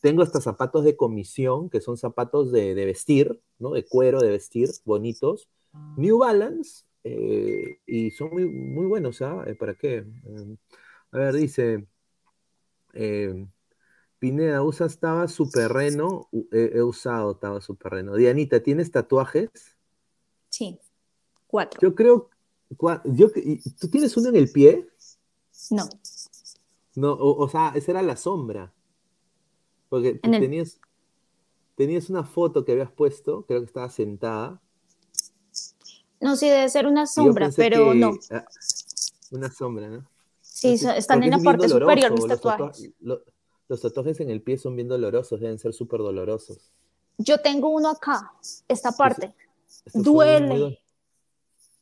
Tengo 0.00 0.22
hasta 0.22 0.40
zapatos 0.40 0.84
de 0.84 0.96
comisión, 0.96 1.70
que 1.70 1.80
son 1.80 1.96
zapatos 1.96 2.52
de, 2.52 2.74
de 2.74 2.84
vestir, 2.86 3.40
¿no? 3.58 3.72
De 3.72 3.84
cuero, 3.84 4.20
de 4.20 4.30
vestir, 4.30 4.70
bonitos. 4.84 5.48
New 5.96 6.18
Balance, 6.18 6.84
eh, 7.04 7.78
y 7.86 8.10
son 8.12 8.30
muy, 8.30 8.46
muy 8.46 8.86
buenos, 8.86 9.22
¿ah? 9.22 9.44
Eh, 9.46 9.54
¿Para 9.54 9.74
qué? 9.74 9.98
Eh, 9.98 10.56
a 11.12 11.18
ver, 11.18 11.34
dice, 11.34 11.86
eh, 12.94 13.46
Pineda, 14.18 14.62
¿usas 14.62 14.98
Taba 15.00 15.28
Superreno? 15.28 16.28
He, 16.52 16.72
he 16.78 16.82
usado 16.82 17.36
Taba 17.36 17.60
Superreno. 17.60 18.16
Dianita, 18.16 18.62
¿tienes 18.62 18.90
tatuajes? 18.90 19.50
Sí, 20.50 20.78
cuatro. 21.48 21.80
Yo 21.82 21.94
creo, 21.96 22.30
cua- 22.76 23.02
yo, 23.04 23.28
¿tú 23.80 23.88
tienes 23.88 24.16
uno 24.16 24.28
en 24.28 24.36
el 24.36 24.52
pie? 24.52 24.86
No, 25.70 25.88
No, 26.94 27.12
o, 27.14 27.44
o 27.44 27.48
sea, 27.48 27.72
esa 27.74 27.90
era 27.92 28.02
la 28.02 28.16
sombra. 28.16 28.72
Porque 29.88 30.14
tú 30.14 30.28
En 30.28 30.34
el- 30.34 30.40
tenías, 30.42 30.80
tenías 31.74 32.10
una 32.10 32.22
foto 32.24 32.64
que 32.64 32.72
habías 32.72 32.92
puesto, 32.92 33.44
creo 33.46 33.60
que 33.60 33.66
estaba 33.66 33.88
sentada. 33.90 34.60
no, 36.20 36.36
sí 36.36 36.48
debe 36.48 36.68
ser 36.68 36.86
una 36.86 37.06
sombra, 37.06 37.50
pero 37.56 37.90
que- 37.90 37.94
no. 37.94 38.12
ah, 38.30 38.44
una 39.30 39.50
sombra, 39.50 39.88
¿no? 39.88 40.08
Sí, 40.40 40.74
están 40.74 41.22
en 41.22 41.30
la 41.30 41.38
parte 41.38 41.68
superior 41.68 42.12
mis 42.12 42.26
los 42.26 42.40
tatuajes. 42.40 42.90
lo- 43.00 43.22
los 43.68 43.80
tatuajes 43.82 44.18
en 44.20 44.30
el 44.30 44.42
pie 44.42 44.58
son 44.58 44.74
bien 44.74 44.88
dolorosos, 44.88 45.40
deben 45.40 45.58
ser 45.58 45.72
súper 45.72 46.00
dolorosos. 46.00 46.72
Yo 47.18 47.38
tengo 47.40 47.68
uno 47.68 47.90
acá, 47.90 48.32
esta 48.66 48.92
parte. 48.92 49.34
Duele. 49.92 50.80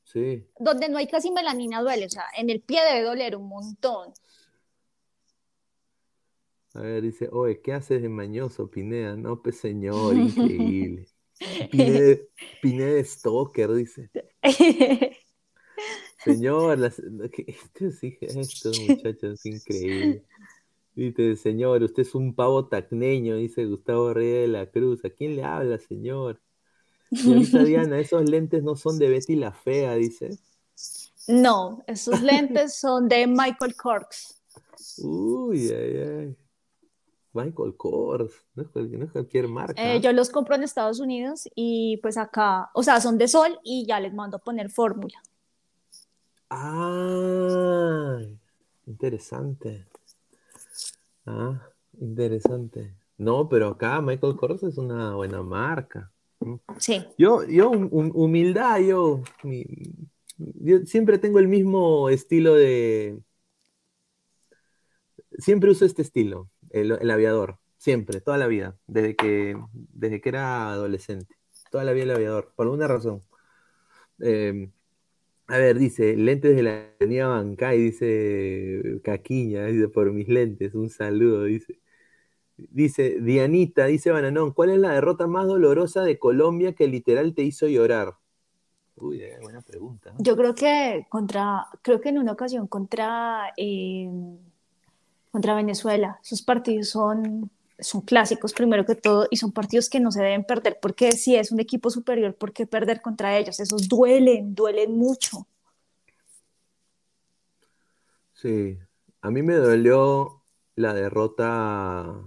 Sí. 0.07 0.47
Donde 0.59 0.89
no 0.89 0.99
hay 0.99 1.09
casi 1.09 1.31
melanina 1.31 1.83
duele, 1.83 2.07
o 2.07 2.11
sea, 2.11 2.25
en 2.37 2.49
el 2.49 2.61
pie 2.61 2.81
debe 2.83 3.03
doler 3.03 3.37
un 3.37 3.49
montón. 3.49 4.13
A 6.75 6.81
ver, 6.81 7.03
dice, 7.03 7.29
oye, 7.33 7.61
¿qué 7.61 7.73
haces 7.73 8.03
de 8.03 8.09
mañoso, 8.09 8.71
Pineda? 8.71 9.17
No, 9.17 9.43
pues 9.43 9.59
señor, 9.59 10.17
increíble. 10.17 11.09
Pineda, 11.71 12.19
Pineda 12.63 13.05
Stalker, 13.05 13.75
dice. 13.75 14.11
Señor, 16.25 16.79
las, 16.79 17.01
¿qué, 17.33 17.57
qué 17.73 17.91
sí, 17.93 18.19
estos 18.21 18.81
muchachos, 18.81 19.45
es 19.45 19.47
increíble. 19.47 20.25
Dice, 20.95 21.37
señor, 21.37 21.83
usted 21.83 22.03
es 22.03 22.15
un 22.15 22.35
pavo 22.35 22.67
tacneño, 22.69 23.37
dice 23.37 23.65
Gustavo 23.67 24.13
Reyes 24.13 24.43
de 24.43 24.49
la 24.49 24.67
Cruz. 24.67 25.05
¿A 25.05 25.11
quién 25.11 25.37
le 25.37 25.45
habla, 25.45 25.79
señor? 25.79 26.41
Señorita 27.17 27.59
Diana, 27.65 27.99
esos 27.99 28.29
lentes 28.29 28.63
no 28.63 28.77
son 28.77 28.99
de 28.99 29.09
Betty 29.09 29.37
la 29.37 29.53
Fea, 29.53 29.95
dice. 29.95 30.39
No, 31.29 31.83
esos 31.87 32.21
lentes 32.23 32.79
son 32.79 33.09
de 33.09 33.27
Michael 33.27 33.75
Kors. 33.75 34.41
Uy, 34.99 35.69
ay, 35.71 35.97
ay. 35.97 36.37
Michael 37.33 37.77
Kors, 37.77 38.33
no 38.55 38.63
es 38.63 38.69
cualquier, 38.71 38.99
no 38.99 39.05
es 39.05 39.13
cualquier 39.13 39.49
marca. 39.49 39.95
Eh, 39.95 40.01
yo 40.01 40.13
los 40.13 40.31
compro 40.31 40.55
en 40.55 40.63
Estados 40.63 41.01
Unidos 41.01 41.49
y 41.55 41.99
pues 41.99 42.17
acá, 42.17 42.71
o 42.73 42.83
sea, 42.83 43.01
son 43.01 43.19
de 43.19 43.29
sol 43.29 43.61
y 43.63 43.87
ya 43.87 44.01
les 44.01 44.15
mando 44.15 44.39
a 44.39 44.41
poner 44.41 44.71
fórmula. 44.71 45.21
Ah, 46.49 48.21
interesante. 48.87 49.87
Ah, 51.27 51.61
interesante. 52.01 52.95
No, 53.19 53.49
pero 53.49 53.69
acá 53.69 54.01
Michael 54.01 54.37
Kors 54.37 54.63
es 54.63 54.79
una 54.79 55.15
buena 55.15 55.43
marca. 55.43 56.11
Sí. 56.79 57.05
Yo, 57.19 57.45
yo, 57.45 57.71
hum- 57.71 57.89
hum- 57.91 58.13
humildad, 58.15 58.81
yo, 58.81 59.23
mi- 59.43 59.65
yo 60.39 60.81
siempre 60.87 61.19
tengo 61.19 61.39
el 61.39 61.49
mismo 61.49 62.09
estilo 62.11 62.55
de. 62.55 63.19
Siempre 65.39 65.71
uso 65.71 65.85
este 65.85 66.03
estilo, 66.03 66.51
el, 66.71 66.93
el 66.93 67.11
aviador, 67.11 67.59
siempre, 67.79 68.21
toda 68.21 68.39
la 68.39 68.47
vida, 68.47 68.77
desde 68.87 69.17
que, 69.17 69.57
desde 69.73 70.21
que 70.21 70.29
era 70.29 70.71
adolescente, 70.73 71.35
toda 71.71 71.85
la 71.85 71.93
vida 71.93 72.05
el 72.05 72.11
aviador, 72.13 72.53
por 72.57 72.67
alguna 72.67 72.89
razón. 72.89 73.23
Eh, 74.21 74.71
a 75.49 75.59
ver, 75.59 75.79
dice, 75.79 76.17
lentes 76.17 76.57
de 76.57 76.63
la 76.65 76.91
avenida 77.01 77.29
Bancay, 77.29 77.79
dice 77.81 79.01
Caquiña, 79.05 79.67
dice, 79.67 79.89
por 79.89 80.13
mis 80.13 80.29
lentes, 80.29 80.75
un 80.75 80.91
saludo, 80.91 81.45
dice. 81.45 81.81
Dice, 82.57 83.21
Dianita, 83.21 83.85
dice 83.85 84.11
Bananón, 84.11 84.53
¿cuál 84.53 84.71
es 84.71 84.79
la 84.79 84.93
derrota 84.93 85.27
más 85.27 85.47
dolorosa 85.47 86.03
de 86.03 86.19
Colombia 86.19 86.75
que 86.75 86.89
literal 86.89 87.35
te 87.35 87.43
hizo 87.43 87.69
llorar? 87.69 88.15
Uy, 88.97 89.23
eh, 89.23 89.39
buena 89.43 89.61
pregunta. 89.61 90.15
Yo 90.19 90.37
creo 90.37 90.55
que 90.55 91.07
contra, 91.11 91.67
creo 91.83 92.01
que 92.01 92.09
en 92.09 92.19
una 92.19 92.33
ocasión 92.33 92.67
contra, 92.67 93.53
eh, 93.59 94.11
contra 95.31 95.55
Venezuela, 95.55 96.19
esos 96.25 96.41
partidos 96.41 96.89
son, 96.89 97.51
son 97.79 98.01
clásicos 98.01 98.55
primero 98.55 98.87
que 98.87 98.95
todo 98.95 99.27
y 99.31 99.37
son 99.37 99.53
partidos 99.53 99.91
que 99.91 100.01
no 100.01 100.11
se 100.11 100.23
deben 100.23 100.45
perder 100.45 100.79
porque 100.81 101.13
si 101.13 101.37
es 101.37 101.53
un 101.53 101.61
equipo 101.61 101.91
superior, 101.91 102.35
¿por 102.35 102.55
qué 102.55 102.67
perder 102.67 103.03
contra 103.03 103.37
ellos? 103.37 103.61
Esos 103.61 103.87
duelen, 103.87 104.55
duelen 104.55 104.97
mucho. 104.97 105.47
Sí, 108.33 108.79
a 109.21 109.31
mí 109.31 109.43
me 109.43 109.55
dolió 109.57 110.43
la 110.75 110.95
derrota 110.95 112.23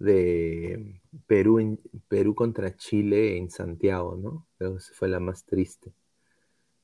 de 0.00 1.00
Perú, 1.26 1.60
en, 1.60 1.78
Perú 2.08 2.34
contra 2.34 2.74
Chile 2.76 3.36
en 3.36 3.50
Santiago, 3.50 4.16
¿no? 4.16 4.46
Creo 4.58 4.72
que 4.72 4.78
esa 4.78 4.92
fue 4.94 5.08
la 5.08 5.20
más 5.20 5.44
triste. 5.44 5.92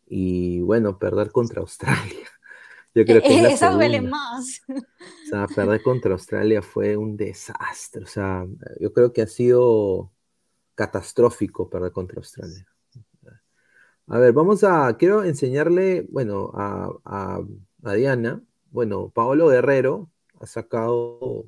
Y 0.07 0.61
bueno, 0.61 0.99
perder 0.99 1.33
contra 1.33 1.61
Australia. 1.61 2.29
Yo 2.95 3.05
creo 3.05 3.21
que 3.21 3.41
es 3.41 3.55
Esa 3.55 3.71
duele 3.71 4.01
más. 4.01 4.63
O 4.69 5.29
sea, 5.29 5.47
perder 5.49 5.83
contra 5.83 6.13
Australia 6.13 6.63
fue 6.63 6.97
un 6.97 7.17
desastre. 7.17 8.05
O 8.05 8.07
sea, 8.07 8.47
yo 8.81 8.93
creo 8.95 9.13
que 9.13 9.21
ha 9.21 9.27
sido 9.27 10.11
catastrófico 10.75 11.69
perder 11.69 11.93
contra 11.93 12.19
Australia. 12.19 12.67
A 14.07 14.19
ver, 14.19 14.33
vamos 14.33 14.63
a, 14.65 14.97
quiero 14.97 15.25
enseñarle, 15.25 16.07
bueno, 16.11 16.53
a, 16.55 16.91
a- 17.05 17.43
a 17.83 17.93
Diana, 17.93 18.41
bueno, 18.71 19.11
Paolo 19.11 19.49
Guerrero 19.49 20.11
ha 20.41 20.47
sacado 20.47 21.45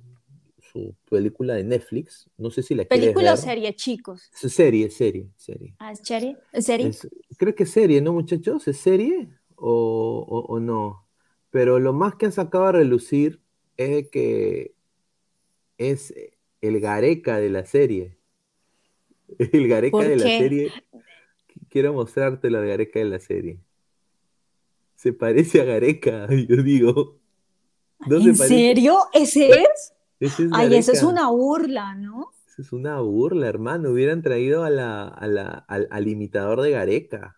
su 0.73 0.95
película 1.11 1.55
de 1.55 1.65
Netflix, 1.65 2.29
no 2.37 2.51
sé 2.51 2.63
si 2.63 2.75
la 2.75 2.85
¿Película 2.85 3.35
o 3.35 3.37
serie, 3.37 3.75
chicos? 3.75 4.31
Serie, 4.33 4.91
serie, 4.91 5.29
serie. 5.37 5.75
Ah, 5.79 5.93
¿es 5.93 6.01
serie? 6.03 6.37
¿Es 6.53 6.67
serie? 6.67 6.89
Es- 6.89 7.09
creo 7.37 7.55
que 7.55 7.65
es 7.65 7.71
serie, 7.71 8.01
¿no, 8.01 8.13
muchachos? 8.13 8.67
¿Es 8.69 8.79
serie 8.79 9.29
o, 9.57 10.25
o- 10.29 10.55
o 10.55 10.61
no? 10.61 11.07
Pero 11.51 11.79
lo 11.79 11.93
más 11.93 12.15
que 12.17 12.27
han 12.27 12.33
sacado 12.33 12.67
a 12.67 12.73
relucir 12.73 13.41
es 13.77 14.09
que 14.11 14.75
es 15.79 16.15
el 16.61 16.81
Gareca 16.81 17.39
de 17.39 17.51
la 17.51 17.65
serie. 17.65 18.17
El 19.39 19.69
Gareca 19.69 19.97
¿Por 19.99 20.05
de 20.05 20.17
la 20.17 20.25
serie. 20.25 20.73
Quiero 21.69 21.93
mostrarte 21.93 22.49
de 22.49 22.67
Gareca 22.67 22.99
de 22.99 23.05
la 23.05 23.21
serie. 23.21 23.61
Se 24.97 25.13
parece 25.13 25.61
a 25.61 25.65
Gareca, 25.65 26.27
yo 26.49 26.63
digo. 26.63 27.19
¿No 28.01 28.17
¿En 28.21 28.35
se 28.37 28.49
serio? 28.49 28.99
¿Ese 29.13 29.63
es? 29.63 29.95
Es 30.21 30.39
Ay, 30.53 30.75
eso 30.77 30.93
es 30.93 31.03
una 31.03 31.29
burla, 31.31 31.95
¿no? 31.95 32.31
Eso 32.49 32.63
es 32.63 32.73
una 32.73 33.01
burla, 33.01 33.47
hermano. 33.49 33.91
Hubieran 33.91 34.23
traído 34.23 34.65
a 34.65 34.71
la, 34.71 35.07
a 35.09 35.27
la- 35.29 35.65
al, 35.69 35.89
al 35.91 36.09
imitador 36.09 36.61
de 36.63 36.73
Gareca. 36.73 37.37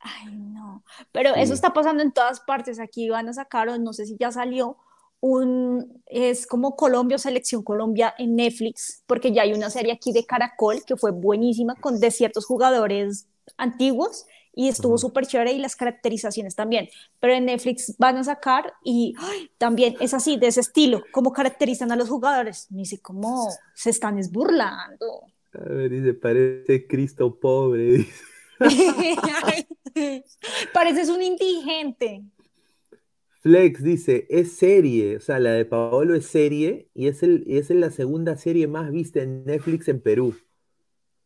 Ay, 0.00 0.26
no. 0.36 0.52
No, 0.62 0.82
pero 1.12 1.34
eso 1.34 1.52
está 1.54 1.72
pasando 1.72 2.02
en 2.02 2.12
todas 2.12 2.40
partes. 2.40 2.78
Aquí 2.80 3.08
van 3.10 3.28
a 3.28 3.32
sacar, 3.32 3.78
no 3.80 3.92
sé 3.92 4.06
si 4.06 4.16
ya 4.18 4.30
salió, 4.32 4.76
un, 5.20 6.02
es 6.06 6.46
como 6.46 6.76
Colombia 6.76 7.16
o 7.16 7.18
Selección 7.18 7.62
Colombia 7.62 8.14
en 8.18 8.36
Netflix, 8.36 9.02
porque 9.06 9.32
ya 9.32 9.42
hay 9.42 9.52
una 9.52 9.70
serie 9.70 9.92
aquí 9.92 10.12
de 10.12 10.24
Caracol 10.26 10.82
que 10.86 10.96
fue 10.96 11.10
buenísima 11.12 11.74
con 11.76 12.00
de 12.00 12.10
ciertos 12.10 12.46
jugadores 12.46 13.28
antiguos 13.56 14.26
y 14.54 14.68
estuvo 14.68 14.98
súper 14.98 15.26
chévere 15.26 15.52
y 15.52 15.58
las 15.58 15.76
caracterizaciones 15.76 16.54
también. 16.54 16.88
Pero 17.20 17.34
en 17.34 17.46
Netflix 17.46 17.94
van 17.98 18.16
a 18.16 18.24
sacar 18.24 18.72
y 18.84 19.14
también 19.58 19.96
es 20.00 20.14
así, 20.14 20.36
de 20.36 20.48
ese 20.48 20.60
estilo, 20.60 21.02
cómo 21.10 21.32
caracterizan 21.32 21.92
a 21.92 21.96
los 21.96 22.08
jugadores. 22.08 22.66
Me 22.70 22.80
dice, 22.80 23.00
¿cómo 23.00 23.48
se 23.74 23.90
están 23.90 24.18
esburlando? 24.18 25.22
A 25.54 25.68
ver, 25.68 25.90
dice, 25.90 26.14
parece 26.14 26.86
Cristo 26.86 27.38
pobre. 27.38 28.06
Pareces 30.72 31.08
un 31.08 31.22
indigente. 31.22 32.22
Flex 33.40 33.82
dice, 33.82 34.26
es 34.30 34.52
serie, 34.52 35.16
o 35.16 35.20
sea, 35.20 35.40
la 35.40 35.50
de 35.50 35.64
Paolo 35.64 36.14
es 36.14 36.26
serie 36.26 36.88
y 36.94 37.08
es, 37.08 37.24
el, 37.24 37.44
es 37.48 37.70
la 37.70 37.90
segunda 37.90 38.36
serie 38.36 38.68
más 38.68 38.92
vista 38.92 39.20
en 39.20 39.44
Netflix 39.44 39.88
en 39.88 40.00
Perú. 40.00 40.36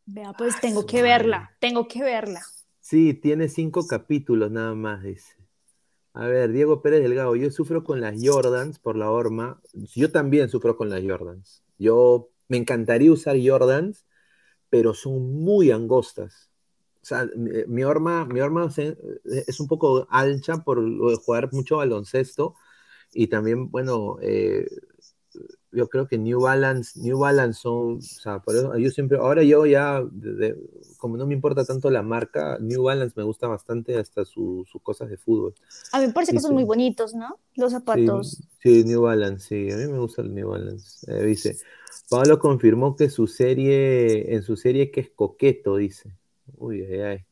Vea, 0.07 0.33
pues 0.33 0.59
tengo 0.61 0.87
que 0.87 1.03
verla, 1.03 1.55
tengo 1.59 1.87
que 1.89 2.03
verla. 2.03 2.41
Sí, 2.89 3.15
tiene 3.15 3.49
cinco 3.49 3.85
capítulos 3.89 4.53
nada 4.53 4.77
más, 4.77 5.03
dice. 5.03 5.35
A 6.13 6.29
ver, 6.29 6.53
Diego 6.53 6.83
Pérez 6.83 7.03
Delgado, 7.03 7.35
yo 7.35 7.51
sufro 7.51 7.83
con 7.83 8.01
las 8.01 8.15
Jordans 8.25 8.79
por 8.79 8.97
la 8.97 9.11
horma. 9.11 9.61
Yo 9.75 10.13
también 10.13 10.49
sufro 10.49 10.77
con 10.77 10.89
las 10.89 11.03
Jordans. 11.03 11.65
Yo 11.81 12.31
me 12.47 12.59
encantaría 12.59 13.11
usar 13.11 13.37
Jordans, 13.45 14.07
pero 14.71 14.95
son 14.95 15.35
muy 15.35 15.73
angostas. 15.73 16.53
O 17.03 17.07
sea, 17.07 17.29
mi 17.67 17.83
horma, 17.83 18.25
mi 18.25 18.39
horma 18.39 18.69
es 19.25 19.59
un 19.59 19.67
poco 19.67 20.07
ancha 20.09 20.63
por 20.63 20.81
jugar 21.19 21.53
mucho 21.53 21.79
baloncesto 21.79 22.55
y 23.13 23.27
también, 23.27 23.69
bueno, 23.69 24.19
eh, 24.23 24.65
yo 25.77 25.89
creo 25.89 26.09
que 26.09 26.17
New 26.17 26.41
Balance, 26.41 26.99
New 26.99 27.19
Balance 27.19 27.61
son, 27.61 27.99
o 27.99 28.01
sea, 28.01 28.39
por 28.41 28.57
eso 28.57 28.77
yo 28.79 28.91
siempre, 28.91 29.19
ahora 29.19 29.43
yo 29.43 29.67
ya, 29.67 30.03
como 30.97 31.17
no 31.17 31.27
me 31.27 31.35
importa 31.35 31.65
tanto 31.65 31.91
la 31.91 32.03
marca, 32.03 32.59
New 32.61 32.85
Balance 32.85 33.15
me 33.17 33.23
gusta 33.23 33.47
bastante 33.47 33.99
hasta 33.99 34.25
sus 34.25 34.67
cosas 34.83 35.11
de 35.11 35.19
fútbol. 35.19 35.55
A 35.93 36.01
mí 36.01 36.07
me 36.07 36.13
parece 36.13 36.33
que 36.33 36.41
son 36.41 36.55
muy 36.55 36.65
bonitos, 36.65 37.15
¿no? 37.15 37.39
Los 37.55 37.73
zapatos. 37.73 38.43
Sí, 38.63 38.85
New 38.85 39.03
Balance, 39.03 39.49
sí, 39.49 39.71
a 39.71 39.77
mí 39.77 39.87
me 39.93 39.99
gusta 39.99 40.23
el 40.23 40.35
New 40.35 40.49
Balance. 40.49 41.13
Eh, 41.13 41.25
dice, 41.25 41.59
Pablo 42.09 42.39
confirmó 42.39 42.97
que 42.97 43.11
su 43.11 43.27
serie, 43.27 44.35
en 44.35 44.43
su 44.43 44.57
serie 44.57 44.91
que 44.91 45.01
es 45.01 45.11
coqueto, 45.11 45.77
dice. 45.77 46.11
Uy, 46.57 46.83
ay, 46.83 47.01
ay. 47.01 47.25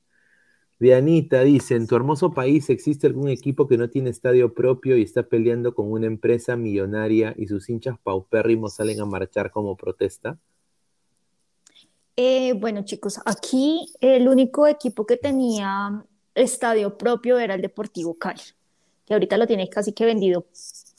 Dianita 0.84 1.40
dice, 1.40 1.76
¿en 1.76 1.86
tu 1.86 1.96
hermoso 1.96 2.34
país 2.34 2.68
existe 2.68 3.06
algún 3.06 3.30
equipo 3.30 3.66
que 3.66 3.78
no 3.78 3.88
tiene 3.88 4.10
estadio 4.10 4.52
propio 4.52 4.98
y 4.98 5.02
está 5.02 5.22
peleando 5.22 5.74
con 5.74 5.90
una 5.90 6.06
empresa 6.06 6.56
millonaria 6.56 7.34
y 7.38 7.46
sus 7.46 7.70
hinchas 7.70 7.96
paupérrimos 8.02 8.74
salen 8.74 9.00
a 9.00 9.06
marchar 9.06 9.50
como 9.50 9.78
protesta? 9.78 10.38
Eh, 12.16 12.52
bueno, 12.52 12.84
chicos, 12.84 13.18
aquí 13.24 13.86
el 14.02 14.28
único 14.28 14.66
equipo 14.66 15.06
que 15.06 15.16
tenía 15.16 16.04
estadio 16.34 16.98
propio 16.98 17.38
era 17.38 17.54
el 17.54 17.62
Deportivo 17.62 18.18
Cali, 18.18 18.42
que 19.06 19.14
ahorita 19.14 19.38
lo 19.38 19.46
tiene 19.46 19.70
casi 19.70 19.94
que 19.94 20.04
vendido 20.04 20.44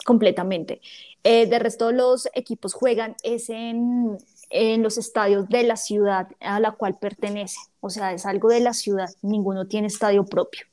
completamente. 0.03 0.81
Eh, 1.23 1.45
de 1.45 1.59
resto, 1.59 1.91
los 1.91 2.27
equipos 2.33 2.73
juegan 2.73 3.15
es 3.21 3.51
en, 3.51 4.17
en 4.49 4.83
los 4.83 4.97
estadios 4.97 5.49
de 5.49 5.63
la 5.63 5.75
ciudad 5.75 6.27
a 6.39 6.59
la 6.59 6.71
cual 6.71 6.97
pertenece. 6.97 7.57
O 7.79 7.89
sea, 7.89 8.13
es 8.13 8.25
algo 8.25 8.49
de 8.49 8.59
la 8.59 8.73
ciudad, 8.73 9.09
ninguno 9.21 9.67
tiene 9.67 9.87
estadio 9.87 10.25
propio. 10.25 10.65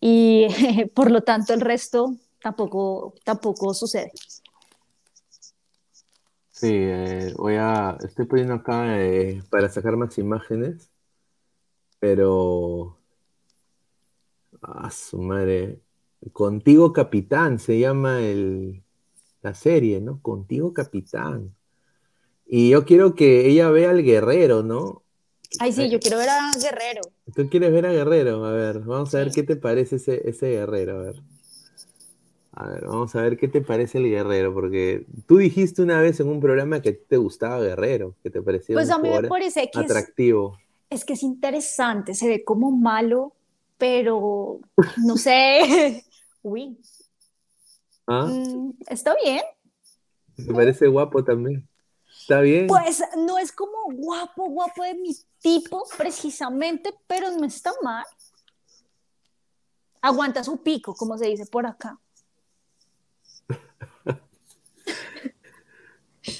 Y 0.00 0.46
por 0.94 1.10
lo 1.10 1.22
tanto 1.22 1.52
el 1.54 1.60
resto 1.60 2.14
tampoco, 2.42 3.14
tampoco 3.24 3.74
sucede. 3.74 4.12
Sí, 6.50 6.70
eh, 6.72 7.34
voy 7.36 7.54
a, 7.54 7.96
estoy 8.02 8.26
poniendo 8.26 8.54
acá 8.54 9.00
eh, 9.00 9.42
para 9.48 9.68
sacar 9.68 9.96
más 9.96 10.18
imágenes, 10.18 10.90
pero... 12.00 12.96
Ah, 14.62 14.90
su 14.90 15.18
madre. 15.18 15.80
Contigo 16.32 16.92
Capitán 16.92 17.58
se 17.60 17.78
llama 17.78 18.20
el, 18.20 18.82
la 19.42 19.54
serie, 19.54 20.00
¿no? 20.00 20.20
Contigo 20.20 20.72
Capitán. 20.74 21.54
Y 22.50 22.70
yo 22.70 22.86
quiero 22.86 23.14
que 23.14 23.46
ella 23.46 23.68
vea 23.68 23.90
al 23.90 24.02
guerrero, 24.02 24.62
¿no? 24.62 25.02
Ay, 25.60 25.72
sí, 25.72 25.90
yo 25.90 26.00
quiero 26.00 26.16
ver 26.16 26.30
a 26.30 26.50
Guerrero. 26.60 27.02
¿Tú 27.34 27.48
quieres 27.50 27.72
ver 27.72 27.86
a 27.86 27.92
Guerrero? 27.92 28.44
A 28.44 28.52
ver, 28.52 28.80
vamos 28.80 29.14
a 29.14 29.18
ver 29.18 29.30
qué 29.32 29.42
te 29.42 29.56
parece 29.56 29.96
ese, 29.96 30.28
ese 30.28 30.50
Guerrero, 30.50 30.98
a 30.98 31.02
ver. 31.02 31.22
A 32.52 32.68
ver, 32.68 32.86
vamos 32.86 33.14
a 33.14 33.22
ver 33.22 33.36
qué 33.36 33.48
te 33.48 33.60
parece 33.60 33.98
el 33.98 34.08
Guerrero, 34.08 34.52
porque 34.54 35.06
tú 35.26 35.36
dijiste 35.36 35.82
una 35.82 36.00
vez 36.00 36.20
en 36.20 36.28
un 36.28 36.40
programa 36.40 36.80
que 36.80 36.92
te 36.92 37.18
gustaba 37.18 37.60
Guerrero, 37.60 38.14
que 38.22 38.30
te 38.30 38.40
parecía 38.40 38.74
pues 38.74 38.90
a 38.90 38.98
mí 38.98 39.10
me 39.10 39.28
parece 39.28 39.70
que 39.70 39.78
atractivo. 39.78 40.58
Es, 40.88 41.04
que 41.04 41.12
es 41.12 41.22
interesante, 41.22 42.14
se 42.14 42.28
ve 42.28 42.44
como 42.44 42.70
malo, 42.70 43.34
pero 43.76 44.60
no 45.04 45.16
sé. 45.18 46.04
Uy. 46.42 46.78
¿Ah? 48.06 48.26
Mm, 48.26 48.72
está 48.88 49.14
bien. 49.22 49.42
Me 50.38 50.54
parece 50.54 50.86
guapo 50.86 51.22
también. 51.22 51.68
Está 52.28 52.42
bien. 52.42 52.66
Pues 52.66 53.02
no 53.16 53.38
es 53.38 53.50
como 53.52 53.90
guapo, 53.90 54.50
guapo 54.50 54.82
de 54.82 54.92
mi 54.92 55.16
tipo, 55.40 55.82
precisamente, 55.96 56.92
pero 57.06 57.30
no 57.30 57.46
está 57.46 57.72
mal. 57.82 58.04
Aguanta 60.02 60.44
su 60.44 60.62
pico, 60.62 60.94
como 60.94 61.16
se 61.16 61.28
dice 61.28 61.46
por 61.46 61.64
acá. 61.64 61.98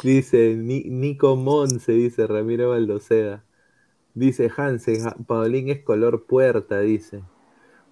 dice 0.02 0.57
Nico 0.57 1.36
Monse, 1.36 1.92
dice 1.92 2.26
Ramiro 2.26 2.68
Baldoceda. 2.68 3.42
Dice 4.12 4.52
Hansen, 4.55 5.10
Paulín 5.26 5.70
es 5.70 5.83
color 5.83 6.26
puerta, 6.26 6.81
dice. 6.81 7.25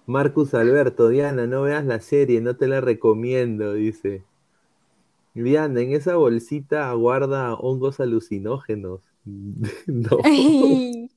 Marcus 0.05 0.53
Alberto, 0.53 1.09
Diana, 1.09 1.47
no 1.47 1.63
veas 1.63 1.83
la 1.83 1.99
serie, 1.99 2.41
no 2.41 2.57
te 2.57 2.67
la 2.67 2.79
recomiendo, 2.79 3.73
dice. 3.73 4.23
Diana, 5.43 5.81
en 5.81 5.91
esa 5.91 6.15
bolsita 6.15 6.91
guarda 6.93 7.53
hongos 7.53 7.99
alucinógenos. 7.99 9.01
no. 9.87 10.17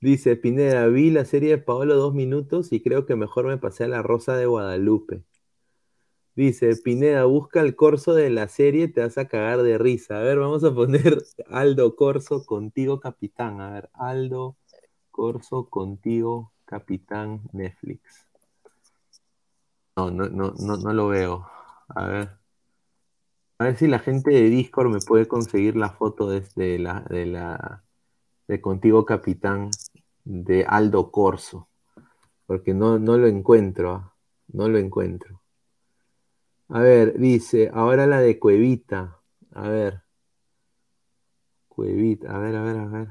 Dice 0.00 0.36
Pineda, 0.36 0.86
vi 0.86 1.10
la 1.10 1.24
serie 1.24 1.50
de 1.50 1.58
Paolo 1.58 1.96
dos 1.96 2.14
minutos 2.14 2.72
y 2.72 2.82
creo 2.82 3.06
que 3.06 3.16
mejor 3.16 3.46
me 3.46 3.58
pasé 3.58 3.84
a 3.84 3.88
la 3.88 4.02
Rosa 4.02 4.36
de 4.36 4.46
Guadalupe. 4.46 5.24
Dice 6.36 6.76
Pineda, 6.76 7.24
busca 7.24 7.60
el 7.60 7.74
corso 7.74 8.14
de 8.14 8.28
la 8.28 8.46
serie, 8.48 8.88
te 8.88 9.00
vas 9.00 9.16
a 9.16 9.26
cagar 9.26 9.62
de 9.62 9.78
risa. 9.78 10.18
A 10.18 10.20
ver, 10.20 10.38
vamos 10.38 10.62
a 10.64 10.74
poner 10.74 11.24
Aldo 11.50 11.96
Corso 11.96 12.44
contigo, 12.44 13.00
capitán. 13.00 13.60
A 13.60 13.70
ver, 13.70 13.90
Aldo 13.94 14.56
Corso 15.10 15.68
contigo, 15.70 16.52
capitán 16.66 17.40
Netflix. 17.52 18.26
No, 19.96 20.10
no, 20.10 20.28
no, 20.28 20.52
no, 20.58 20.76
no 20.76 20.92
lo 20.92 21.08
veo. 21.08 21.48
A 21.88 22.06
ver. 22.06 22.45
A 23.58 23.64
ver 23.64 23.76
si 23.78 23.86
la 23.86 23.98
gente 24.00 24.30
de 24.30 24.50
Discord 24.50 24.90
me 24.90 24.98
puede 24.98 25.26
conseguir 25.26 25.76
la 25.76 25.88
foto 25.88 26.28
desde 26.28 26.78
la, 26.78 27.82
de 28.46 28.60
Contigo 28.60 29.06
Capitán 29.06 29.70
de 30.24 30.66
Aldo 30.68 31.10
Corso. 31.10 31.68
Porque 32.44 32.74
no, 32.74 32.98
no 32.98 33.16
lo 33.16 33.26
encuentro. 33.26 33.92
¿ah? 33.92 34.14
No 34.48 34.68
lo 34.68 34.76
encuentro. 34.76 35.40
A 36.68 36.80
ver, 36.80 37.18
dice, 37.18 37.70
ahora 37.72 38.06
la 38.06 38.20
de 38.20 38.38
Cuevita. 38.38 39.20
A 39.54 39.68
ver. 39.68 40.02
Cuevita, 41.68 42.36
a 42.36 42.38
ver, 42.38 42.56
a 42.56 42.62
ver, 42.62 42.76
a 42.76 42.86
ver. 42.86 43.08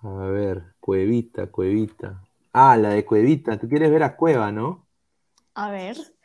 A 0.00 0.26
ver, 0.28 0.74
Cuevita, 0.80 1.48
Cuevita. 1.48 2.22
Ah, 2.54 2.78
la 2.78 2.90
de 2.90 3.04
Cuevita. 3.04 3.58
Tú 3.58 3.68
quieres 3.68 3.90
ver 3.90 4.02
a 4.02 4.16
Cueva, 4.16 4.50
¿no? 4.50 4.86
A 5.54 5.70
ver 5.70 6.15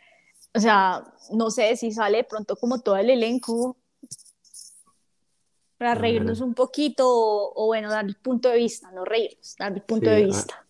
o 0.53 0.59
sea, 0.59 1.03
no 1.31 1.49
sé 1.49 1.75
si 1.75 1.91
sale 1.91 2.23
pronto 2.23 2.55
como 2.55 2.79
todo 2.79 2.97
el 2.97 3.09
elenco 3.09 3.77
para 5.77 5.95
reírnos 5.95 6.41
un 6.41 6.53
poquito 6.53 7.05
o, 7.07 7.65
bueno, 7.65 7.89
dar 7.89 8.05
el 8.05 8.15
punto 8.15 8.49
de 8.49 8.57
vista, 8.57 8.91
no 8.91 9.03
reírnos, 9.03 9.55
dar 9.57 9.73
el 9.73 9.81
punto 9.81 10.09
de 10.09 10.23
ah, 10.23 10.25
vista. 10.25 10.67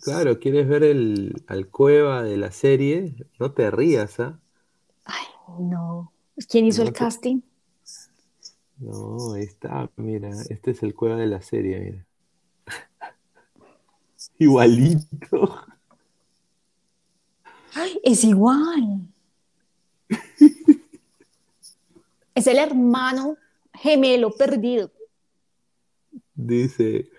claro, 0.00 0.38
quieres 0.38 0.66
ver 0.66 0.84
el, 0.84 1.44
al 1.48 1.68
cueva 1.68 2.22
de 2.22 2.38
la 2.38 2.50
serie, 2.50 3.14
no 3.38 3.52
te 3.52 3.70
rías, 3.70 4.18
¿ah? 4.20 4.38
Ay, 5.04 5.26
no. 5.58 6.12
¿Quién 6.48 6.66
hizo 6.66 6.82
el 6.82 6.92
casting? 6.92 7.40
No, 8.78 9.34
ahí 9.34 9.42
está, 9.42 9.90
mira, 9.96 10.30
este 10.48 10.70
es 10.70 10.82
el 10.82 10.94
cueva 10.94 11.16
de 11.16 11.26
la 11.26 11.42
serie, 11.42 11.80
mira. 11.80 12.06
Igualito. 14.38 15.66
Es 18.02 18.24
igual. 18.24 19.00
es 22.34 22.46
el 22.46 22.58
hermano 22.58 23.36
gemelo 23.74 24.30
perdido. 24.30 24.90
Dice, 26.34 27.10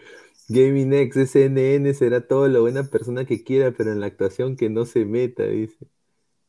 Gaming 0.48 0.94
X, 0.94 1.32
SNN 1.32 1.94
será 1.94 2.26
todo 2.26 2.48
lo 2.48 2.62
buena 2.62 2.84
persona 2.84 3.26
que 3.26 3.44
quiera, 3.44 3.72
pero 3.72 3.92
en 3.92 4.00
la 4.00 4.08
actuación 4.08 4.56
que 4.56 4.70
no 4.70 4.86
se 4.86 5.06
meta, 5.06 5.44
dice. 5.44 5.88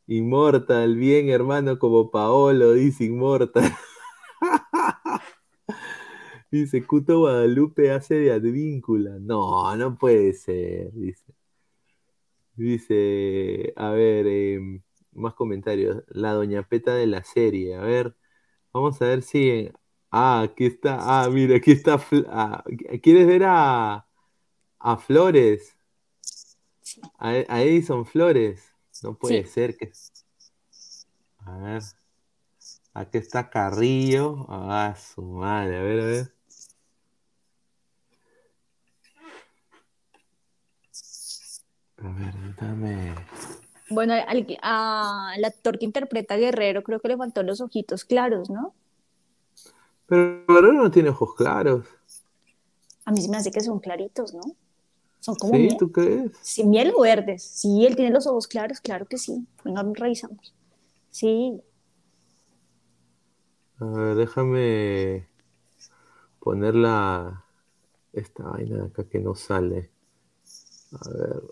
Inmortal, 0.06 0.96
bien 0.96 1.28
hermano 1.28 1.78
como 1.78 2.10
Paolo, 2.10 2.72
dice 2.72 3.04
Inmortal. 3.04 3.72
dice, 6.50 6.86
Cuto 6.86 7.20
Guadalupe 7.20 7.90
hace 7.92 8.14
de 8.14 8.32
advíncula. 8.32 9.18
No, 9.20 9.76
no 9.76 9.96
puede 9.96 10.32
ser, 10.32 10.92
dice. 10.92 11.32
Dice, 12.60 13.72
a 13.76 13.88
ver, 13.90 14.26
em, 14.26 14.82
más 15.12 15.32
comentarios. 15.34 16.04
La 16.08 16.32
doña 16.32 16.62
Peta 16.68 16.94
de 16.94 17.06
la 17.06 17.24
serie, 17.24 17.74
a 17.74 17.80
ver. 17.80 18.14
Vamos 18.72 19.00
a 19.00 19.06
ver 19.06 19.22
si... 19.22 19.70
Ah, 20.10 20.42
aquí 20.42 20.66
está. 20.66 20.98
Ah, 21.00 21.30
mira, 21.30 21.56
aquí 21.56 21.72
está. 21.72 21.98
Ah, 22.28 22.62
¿Quieres 23.02 23.26
ver 23.26 23.44
a, 23.44 24.06
a 24.78 24.96
Flores? 24.98 25.74
A, 27.18 27.30
a 27.48 27.62
Edison 27.62 28.04
Flores. 28.04 28.62
No 29.02 29.16
puede 29.16 29.46
ser 29.46 29.76
que. 29.78 29.92
A 31.38 31.56
ver. 31.58 31.82
Aquí 32.92 33.18
está 33.18 33.48
Carrillo. 33.48 34.44
Ah, 34.50 34.94
su 34.96 35.22
madre. 35.22 35.78
A 35.78 35.82
ver, 35.82 36.00
a 36.00 36.04
ver. 36.04 36.39
A 42.04 42.08
ver, 42.16 42.34
dame. 42.58 43.14
Bueno, 43.90 44.14
al, 44.14 44.46
al 44.62 45.44
actor 45.44 45.78
que 45.78 45.84
interpreta 45.84 46.34
a 46.34 46.38
Guerrero 46.38 46.82
creo 46.82 47.00
que 47.00 47.08
le 47.08 47.16
faltó 47.18 47.42
los 47.42 47.60
ojitos 47.60 48.04
claros, 48.06 48.48
¿no? 48.48 48.74
Pero 50.06 50.44
Guerrero 50.46 50.74
no 50.74 50.90
tiene 50.90 51.08
ojos 51.08 51.34
claros. 51.34 51.86
A 53.04 53.12
mí 53.12 53.20
se 53.20 53.28
me 53.28 53.36
hace 53.36 53.50
que 53.52 53.60
son 53.60 53.78
claritos, 53.80 54.32
¿no? 54.34 54.40
Son 55.20 55.36
como 55.36 55.58
¿Sí? 55.58 55.58
miel. 55.58 55.78
¿Tú 55.78 55.90
crees? 55.92 56.32
Sí, 56.40 56.64
miel 56.64 56.92
o 56.96 57.02
verdes. 57.02 57.42
Sí, 57.44 57.86
él 57.86 57.96
tiene 57.96 58.12
los 58.12 58.26
ojos 58.28 58.48
claros, 58.48 58.80
claro 58.80 59.06
que 59.06 59.18
sí. 59.18 59.46
Venga, 59.64 59.84
revisamos. 59.94 60.54
Sí, 61.10 61.62
A 63.80 63.84
ver, 63.84 64.14
déjame 64.16 65.26
poner 66.40 66.74
la 66.74 67.44
esta 68.12 68.44
vaina 68.44 68.76
de 68.78 68.86
acá 68.88 69.04
que 69.08 69.20
no 69.20 69.34
sale. 69.34 69.90
A 70.92 71.08
ver. 71.10 71.42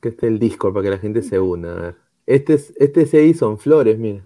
Que 0.00 0.08
esté 0.10 0.26
el 0.28 0.38
Discord 0.38 0.72
para 0.72 0.84
que 0.84 0.90
la 0.90 0.98
gente 0.98 1.22
se 1.22 1.38
una. 1.38 1.72
A 1.72 1.74
ver. 1.74 1.96
Este 2.26 2.54
es, 2.54 2.72
este 2.78 3.02
es 3.02 3.12
Edison 3.14 3.58
Flores, 3.58 3.98
mira. 3.98 4.22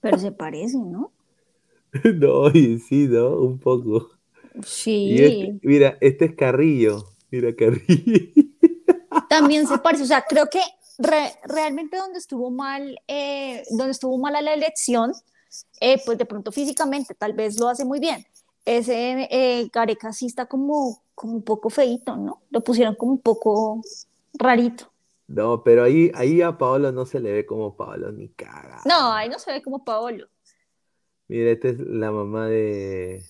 pero 0.00 0.18
se 0.18 0.32
parecen, 0.32 0.92
¿no? 0.92 1.12
No, 2.14 2.48
y 2.50 2.78
sí, 2.80 3.06
¿no? 3.08 3.36
Un 3.38 3.58
poco. 3.58 4.10
Sí. 4.64 5.14
Este- 5.16 5.58
mira, 5.62 5.96
este 6.00 6.24
es 6.26 6.34
Carrillo. 6.34 7.04
Mira, 7.30 7.54
Carrillo. 7.54 8.26
También 9.28 9.66
se 9.66 9.78
parece, 9.78 10.02
o 10.02 10.06
sea, 10.06 10.24
creo 10.28 10.46
que 10.50 10.60
re- 10.98 11.32
realmente 11.44 11.96
donde 11.96 12.18
estuvo 12.18 12.50
mal, 12.50 12.98
eh, 13.08 13.62
donde 13.70 13.92
estuvo 13.92 14.18
mala 14.18 14.42
la 14.42 14.54
elección, 14.54 15.12
eh, 15.80 16.00
pues 16.04 16.18
de 16.18 16.26
pronto 16.26 16.50
físicamente 16.52 17.14
tal 17.14 17.32
vez 17.32 17.58
lo 17.58 17.68
hace 17.68 17.84
muy 17.84 18.00
bien. 18.00 18.24
Ese 18.64 19.28
eh, 19.30 19.68
Gareca 19.72 20.12
sí 20.12 20.26
está 20.26 20.46
como, 20.46 21.02
como 21.14 21.34
un 21.34 21.42
poco 21.42 21.68
feito, 21.68 22.16
¿no? 22.16 22.42
Lo 22.50 22.62
pusieron 22.62 22.94
como 22.94 23.12
un 23.12 23.20
poco 23.20 23.82
rarito. 24.34 24.90
No, 25.26 25.62
pero 25.62 25.84
ahí, 25.84 26.10
ahí 26.14 26.42
a 26.42 26.56
Paolo 26.56 26.92
no 26.92 27.06
se 27.06 27.20
le 27.20 27.32
ve 27.32 27.46
como 27.46 27.76
Paolo 27.76 28.12
ni 28.12 28.28
caga. 28.28 28.80
No, 28.84 29.12
ahí 29.12 29.28
no 29.28 29.38
se 29.38 29.52
ve 29.52 29.62
como 29.62 29.84
Paolo. 29.84 30.28
Mira, 31.28 31.50
esta 31.50 31.68
es 31.68 31.78
la 31.78 32.10
mamá 32.10 32.46
de. 32.46 33.24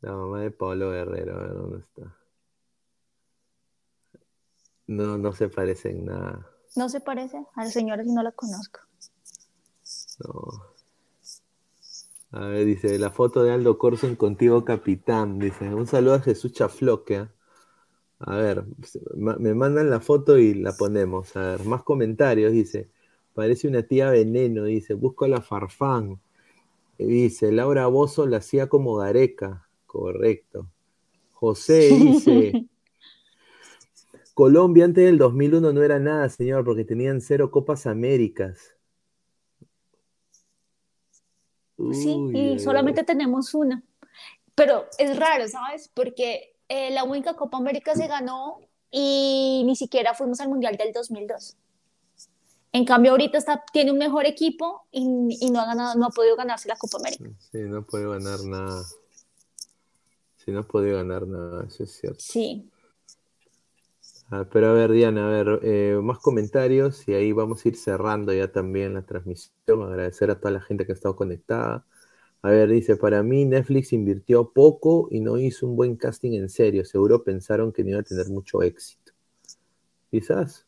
La 0.00 0.12
mamá 0.12 0.40
de 0.40 0.50
Pablo 0.50 0.90
Guerrero, 0.90 1.36
a 1.36 1.38
ver 1.38 1.54
dónde 1.54 1.78
está. 1.78 2.16
No, 4.88 5.18
no 5.18 5.32
se 5.32 5.48
parece 5.48 5.90
en 5.90 6.06
nada. 6.06 6.46
No 6.76 6.88
se 6.88 7.00
parece 7.00 7.44
a 7.54 7.64
la 7.64 7.70
señora 7.70 8.04
si 8.04 8.12
no 8.12 8.22
la 8.22 8.32
conozco. 8.32 8.80
No. 10.18 10.75
A 12.32 12.46
ver, 12.48 12.66
dice, 12.66 12.98
la 12.98 13.10
foto 13.10 13.42
de 13.42 13.52
Aldo 13.52 13.78
Corso 13.78 14.06
en 14.06 14.16
Contigo 14.16 14.64
Capitán. 14.64 15.38
Dice, 15.38 15.72
un 15.74 15.86
saludo 15.86 16.14
a 16.14 16.20
Jesús 16.20 16.52
Chafloque. 16.52 17.16
¿ah? 17.16 17.32
A 18.18 18.36
ver, 18.36 18.64
me 19.14 19.54
mandan 19.54 19.90
la 19.90 20.00
foto 20.00 20.38
y 20.38 20.54
la 20.54 20.72
ponemos. 20.72 21.36
A 21.36 21.52
ver, 21.52 21.64
más 21.64 21.82
comentarios. 21.82 22.52
Dice, 22.52 22.90
parece 23.34 23.68
una 23.68 23.82
tía 23.82 24.10
veneno. 24.10 24.64
Dice, 24.64 24.94
busco 24.94 25.24
a 25.24 25.28
la 25.28 25.40
Farfán. 25.42 26.20
Dice, 26.98 27.52
Laura 27.52 27.86
Bozo 27.86 28.26
la 28.26 28.38
hacía 28.38 28.68
como 28.68 28.96
Gareca. 28.96 29.68
Correcto. 29.86 30.68
José 31.32 31.88
dice, 32.00 32.66
Colombia 34.34 34.84
antes 34.84 35.04
del 35.04 35.18
2001 35.18 35.72
no 35.72 35.82
era 35.82 35.98
nada, 35.98 36.28
señor, 36.28 36.64
porque 36.64 36.84
tenían 36.84 37.20
cero 37.20 37.50
Copas 37.50 37.86
Américas. 37.86 38.75
Sí, 41.92 42.14
Uy, 42.14 42.36
y 42.36 42.48
ay, 42.52 42.58
solamente 42.58 43.04
tenemos 43.04 43.52
una. 43.54 43.82
Pero 44.54 44.86
es 44.98 45.18
raro, 45.18 45.46
¿sabes? 45.48 45.90
Porque 45.92 46.56
eh, 46.68 46.90
la 46.90 47.04
única 47.04 47.34
Copa 47.34 47.58
América 47.58 47.94
se 47.94 48.06
ganó 48.06 48.60
y 48.90 49.62
ni 49.66 49.76
siquiera 49.76 50.14
fuimos 50.14 50.40
al 50.40 50.48
Mundial 50.48 50.76
del 50.76 50.92
2002. 50.92 51.56
En 52.72 52.84
cambio, 52.84 53.12
ahorita 53.12 53.38
está, 53.38 53.64
tiene 53.72 53.90
un 53.92 53.98
mejor 53.98 54.26
equipo 54.26 54.86
y, 54.90 55.38
y 55.40 55.50
no, 55.50 55.60
ha 55.60 55.66
ganado, 55.66 55.98
no 55.98 56.06
ha 56.06 56.10
podido 56.10 56.36
ganarse 56.36 56.68
la 56.68 56.76
Copa 56.76 56.98
América. 56.98 57.24
Sí, 57.50 57.58
no 57.60 57.82
puede 57.82 58.08
ganar 58.08 58.40
nada. 58.44 58.82
Sí, 60.36 60.50
no 60.50 60.66
puede 60.66 60.92
ganar 60.92 61.26
nada, 61.26 61.64
eso 61.66 61.84
es 61.84 61.92
cierto. 61.98 62.20
Sí. 62.20 62.70
Ah, 64.30 64.44
pero 64.50 64.68
a 64.68 64.72
ver, 64.72 64.90
Diana, 64.90 65.28
a 65.28 65.30
ver, 65.30 65.60
eh, 65.62 65.98
más 66.02 66.18
comentarios 66.18 67.06
y 67.06 67.14
ahí 67.14 67.30
vamos 67.32 67.64
a 67.64 67.68
ir 67.68 67.76
cerrando 67.76 68.32
ya 68.32 68.50
también 68.50 68.94
la 68.94 69.02
transmisión. 69.02 69.82
Agradecer 69.82 70.30
a 70.30 70.40
toda 70.40 70.50
la 70.50 70.60
gente 70.60 70.84
que 70.84 70.92
ha 70.92 70.94
estado 70.94 71.14
conectada. 71.14 71.86
A 72.42 72.50
ver, 72.50 72.68
dice, 72.70 72.96
para 72.96 73.22
mí 73.22 73.44
Netflix 73.44 73.92
invirtió 73.92 74.52
poco 74.52 75.08
y 75.10 75.20
no 75.20 75.38
hizo 75.38 75.66
un 75.66 75.76
buen 75.76 75.96
casting 75.96 76.32
en 76.34 76.48
serio. 76.48 76.84
Seguro 76.84 77.22
pensaron 77.24 77.72
que 77.72 77.84
no 77.84 77.90
iba 77.90 78.00
a 78.00 78.02
tener 78.02 78.28
mucho 78.28 78.62
éxito. 78.62 79.12
Quizás. 80.10 80.66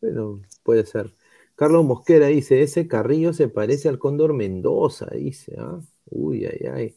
Bueno, 0.00 0.42
puede 0.62 0.86
ser. 0.86 1.12
Carlos 1.56 1.84
Mosquera 1.84 2.26
dice, 2.28 2.62
ese 2.62 2.88
Carrillo 2.88 3.32
se 3.32 3.48
parece 3.48 3.88
al 3.88 3.98
Cóndor 3.98 4.34
Mendoza, 4.34 5.06
dice. 5.12 5.56
¿ah? 5.58 5.80
Uy, 6.10 6.46
ay, 6.46 6.66
ay. 6.72 6.96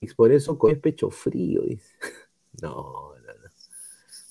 Y 0.00 0.06
por 0.14 0.32
eso 0.32 0.58
con 0.58 0.74
pecho 0.80 1.10
frío, 1.10 1.62
dice. 1.62 1.94
No. 2.62 3.15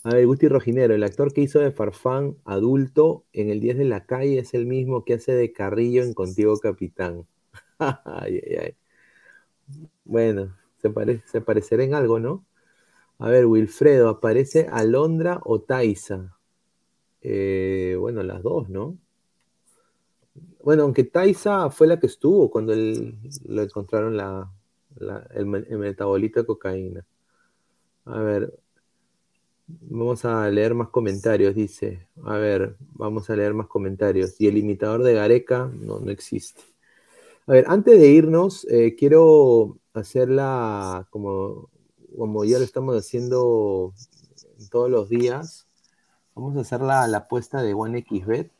A 0.06 0.14
ver, 0.14 0.25
Gusti 0.25 0.48
Rojinero, 0.48 0.95
el 0.95 1.03
actor 1.03 1.34
que 1.34 1.42
hizo 1.42 1.59
de 1.59 1.74
Farfán 1.74 2.38
adulto 2.45 3.25
en 3.34 3.50
el 3.50 3.59
10 3.59 3.77
de 3.77 3.84
la 3.84 4.06
calle 4.06 4.40
es 4.40 4.53
el 4.53 4.66
mismo 4.66 5.03
que 5.03 5.16
hace 5.16 5.34
de 5.34 5.51
Carrillo 5.51 6.01
en 6.03 6.14
Contigo 6.14 6.58
Capitán. 6.59 7.27
ay, 7.80 8.42
ay, 8.48 8.56
ay. 8.61 8.75
Bueno, 10.03 10.56
se, 10.82 10.90
pare- 10.90 11.24
se 11.25 11.42
parecerá 11.42 11.84
en 11.84 11.93
algo, 11.93 12.19
¿no? 12.19 12.45
A 13.19 13.30
ver, 13.30 13.45
Wilfredo, 13.48 14.09
¿aparece 14.09 14.67
Alondra 14.72 15.42
o 15.45 15.61
Taisa? 15.61 16.38
Eh, 17.22 17.98
bueno, 18.00 18.24
las 18.24 18.43
dos, 18.43 18.69
¿no? 18.69 18.98
Bueno, 20.64 20.84
aunque 20.84 21.03
Taisa 21.06 21.69
fue 21.69 21.88
la 21.88 22.00
que 22.00 22.08
estuvo 22.08 22.50
cuando 22.51 22.74
él, 22.74 23.16
lo 23.48 23.61
encontraron 23.61 24.17
la, 24.17 24.51
el 25.34 25.45
metabolito 25.45 26.40
de 26.42 26.45
cocaína. 26.45 27.06
A 28.06 28.19
ver, 28.22 28.53
vamos 29.67 30.25
a 30.25 30.49
leer 30.49 30.73
más 30.73 30.89
comentarios, 30.89 31.55
dice. 31.55 32.07
A 32.23 32.37
ver, 32.37 32.77
vamos 32.93 33.29
a 33.29 33.35
leer 33.35 33.53
más 33.53 33.67
comentarios. 33.67 34.39
Y 34.39 34.47
el 34.47 34.57
imitador 34.57 35.03
de 35.03 35.13
Gareca 35.13 35.69
no, 35.73 35.99
no 35.99 36.11
existe. 36.11 36.61
A 37.47 37.53
ver, 37.53 37.65
antes 37.67 37.99
de 37.99 38.07
irnos, 38.07 38.65
eh, 38.69 38.95
quiero 38.97 39.77
hacerla 39.93 41.07
como, 41.09 41.69
como 42.17 42.43
ya 42.45 42.57
lo 42.57 42.65
estamos 42.65 42.95
haciendo 42.97 43.93
todos 44.71 44.89
los 44.89 45.09
días. 45.09 45.67
Vamos 46.33 46.57
a 46.57 46.61
hacer 46.61 46.81
la, 46.81 47.07
la 47.07 47.19
apuesta 47.19 47.61
de 47.61 47.73
OneXBet. 47.73 48.51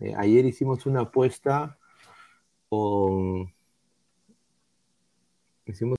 Eh, 0.00 0.14
ayer 0.16 0.44
hicimos 0.46 0.86
una 0.86 1.00
apuesta 1.02 1.78
con. 2.68 3.52
Hicimos 5.66 5.98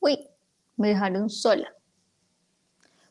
Uy, 0.00 0.28
me 0.80 0.88
dejaron 0.88 1.28
sola. 1.30 1.72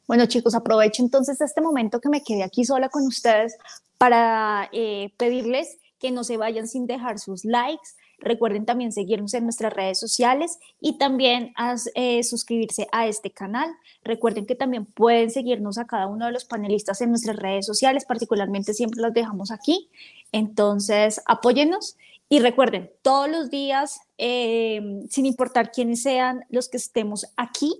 Bueno, 0.07 0.25
chicos, 0.25 0.55
aprovecho 0.55 1.03
entonces 1.03 1.39
este 1.39 1.61
momento 1.61 1.99
que 2.01 2.09
me 2.09 2.23
quedé 2.23 2.43
aquí 2.43 2.65
sola 2.65 2.89
con 2.89 3.05
ustedes 3.05 3.55
para 3.97 4.69
eh, 4.71 5.13
pedirles 5.17 5.77
que 5.99 6.11
no 6.11 6.23
se 6.23 6.37
vayan 6.37 6.67
sin 6.67 6.87
dejar 6.87 7.19
sus 7.19 7.45
likes, 7.45 7.89
Recuerden 8.21 8.65
también 8.65 8.91
seguirnos 8.91 9.33
en 9.33 9.45
nuestras 9.45 9.71
redes 9.73 9.97
sociales 9.97 10.59
y 10.81 10.97
también 10.97 11.53
eh, 11.95 12.23
suscribirse 12.23 12.87
a 12.91 13.07
este 13.07 13.31
canal. 13.31 13.69
Recuerden 14.03 14.45
que 14.45 14.55
también 14.55 14.85
pueden 14.85 15.31
seguirnos 15.31 15.77
a 15.77 15.87
cada 15.87 16.07
uno 16.07 16.25
de 16.25 16.33
los 16.33 16.45
panelistas 16.45 17.01
en 17.01 17.09
nuestras 17.09 17.37
redes 17.37 17.65
sociales, 17.65 18.05
particularmente 18.05 18.73
siempre 18.73 19.01
los 19.01 19.13
dejamos 19.13 19.51
aquí. 19.51 19.89
Entonces, 20.31 21.21
apóyennos 21.25 21.95
y 22.29 22.39
recuerden, 22.39 22.91
todos 23.01 23.27
los 23.27 23.49
días, 23.49 23.99
eh, 24.19 25.03
sin 25.09 25.25
importar 25.25 25.71
quiénes 25.71 26.03
sean 26.03 26.45
los 26.49 26.69
que 26.69 26.77
estemos 26.77 27.25
aquí, 27.35 27.73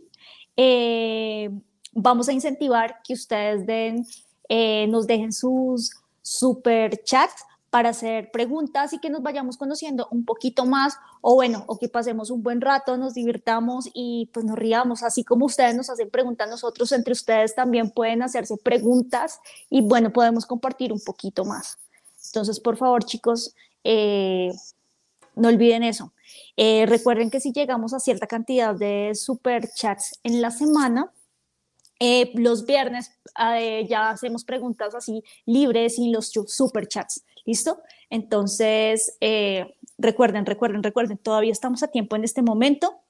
eh, 0.58 1.52
vamos 1.94 2.28
a 2.30 2.34
incentivar 2.34 3.00
que 3.04 3.14
ustedes 3.14 3.68
den, 3.68 4.08
eh, 4.50 4.88
nos 4.88 5.06
dejen 5.06 5.32
sus 5.32 5.92
super 6.24 7.04
chats 7.04 7.46
para 7.70 7.90
hacer 7.90 8.32
preguntas 8.32 8.92
y 8.94 9.00
que 9.00 9.12
nos 9.12 9.22
vayamos 9.22 9.56
conociendo 9.56 10.08
un 10.10 10.26
poquito 10.26 10.66
más 10.66 10.98
o 11.22 11.36
bueno, 11.36 11.64
o 11.68 11.78
que 11.78 11.88
pasemos 11.88 12.32
un 12.32 12.42
buen 12.42 12.62
rato, 12.62 12.98
nos 12.98 13.14
divirtamos 13.14 13.88
y 13.94 14.32
pues 14.34 14.46
nos 14.46 14.58
riamos, 14.58 15.04
así 15.04 15.24
como 15.24 15.46
ustedes 15.46 15.76
nos 15.76 15.92
hacen 15.92 16.10
preguntas, 16.10 16.50
nosotros 16.50 16.92
entre 16.92 17.14
ustedes 17.14 17.54
también 17.54 17.92
pueden 17.92 18.24
hacerse 18.24 18.58
preguntas 18.58 19.40
y 19.70 19.82
bueno, 19.82 20.12
podemos 20.12 20.48
compartir 20.48 20.92
un 20.92 21.02
poquito 21.02 21.46
más. 21.46 21.78
Entonces, 22.26 22.60
por 22.60 22.78
favor, 22.78 23.04
chicos, 23.04 23.54
eh, 23.84 24.52
no 25.36 25.48
olviden 25.48 25.84
eso. 25.84 26.14
Eh, 26.58 26.86
recuerden 26.86 27.30
que 27.30 27.40
si 27.40 27.52
llegamos 27.52 27.94
a 27.94 28.00
cierta 28.00 28.28
cantidad 28.28 28.76
de 28.76 29.12
super 29.16 29.70
chats 29.74 30.20
en 30.24 30.42
la 30.42 30.52
semana, 30.52 31.12
eh, 32.00 32.32
los 32.36 32.66
viernes 32.66 33.12
ya 33.88 34.10
hacemos 34.10 34.44
preguntas 34.44 34.96
así 34.96 35.24
libres 35.46 36.00
y 36.00 36.12
los 36.12 36.32
super 36.48 36.88
chats. 36.88 37.24
¿Listo? 37.46 37.82
Entonces, 38.10 39.18
recuerden, 39.98 40.46
recuerden, 40.46 40.84
recuerden, 40.84 41.18
todavía 41.18 41.52
estamos 41.52 41.84
a 41.84 41.88
tiempo 41.88 42.16
en 42.16 42.24
este 42.24 42.42
momento. 42.42 43.02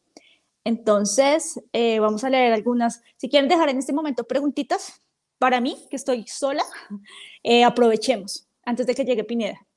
Entonces, 0.64 1.60
vamos 2.00 2.24
a 2.24 2.30
leer 2.30 2.54
algunas. 2.54 3.02
Si 3.18 3.30
quieren 3.30 3.50
dejar 3.50 3.70
en 3.70 3.80
este 3.80 3.94
momento 3.94 4.26
preguntitas 4.26 5.02
para 5.40 5.62
mí, 5.62 5.78
que 5.90 5.96
estoy 5.96 6.26
sola, 6.28 6.64
aprovechemos 7.66 8.48
antes 8.66 8.86
de 8.86 8.96
que 8.96 9.06
llegue 9.06 9.24
Pineda. 9.24 9.69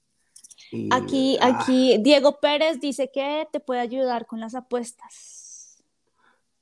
aquí, 0.91 1.37
ah. 1.39 1.61
aquí, 1.61 1.99
Diego 2.01 2.41
Pérez 2.41 2.81
dice 2.81 3.11
que 3.13 3.47
te 3.49 3.61
puede 3.61 3.79
ayudar 3.79 4.25
con 4.25 4.41
las 4.41 4.55
apuestas. 4.55 5.44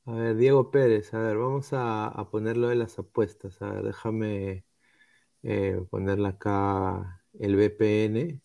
A 0.06 0.12
ver, 0.12 0.36
Diego 0.36 0.70
Pérez, 0.70 1.14
a 1.14 1.20
ver, 1.20 1.38
vamos 1.38 1.70
a, 1.72 2.28
ponerlo 2.30 2.68
de 2.68 2.76
las 2.76 3.00
apuestas. 3.00 3.62
A 3.62 3.72
ver, 3.72 3.84
déjame 3.84 4.66
eh, 5.44 5.82
ponerle 5.90 6.28
acá 6.28 7.24
el 7.40 7.56
VPN. 7.56 8.42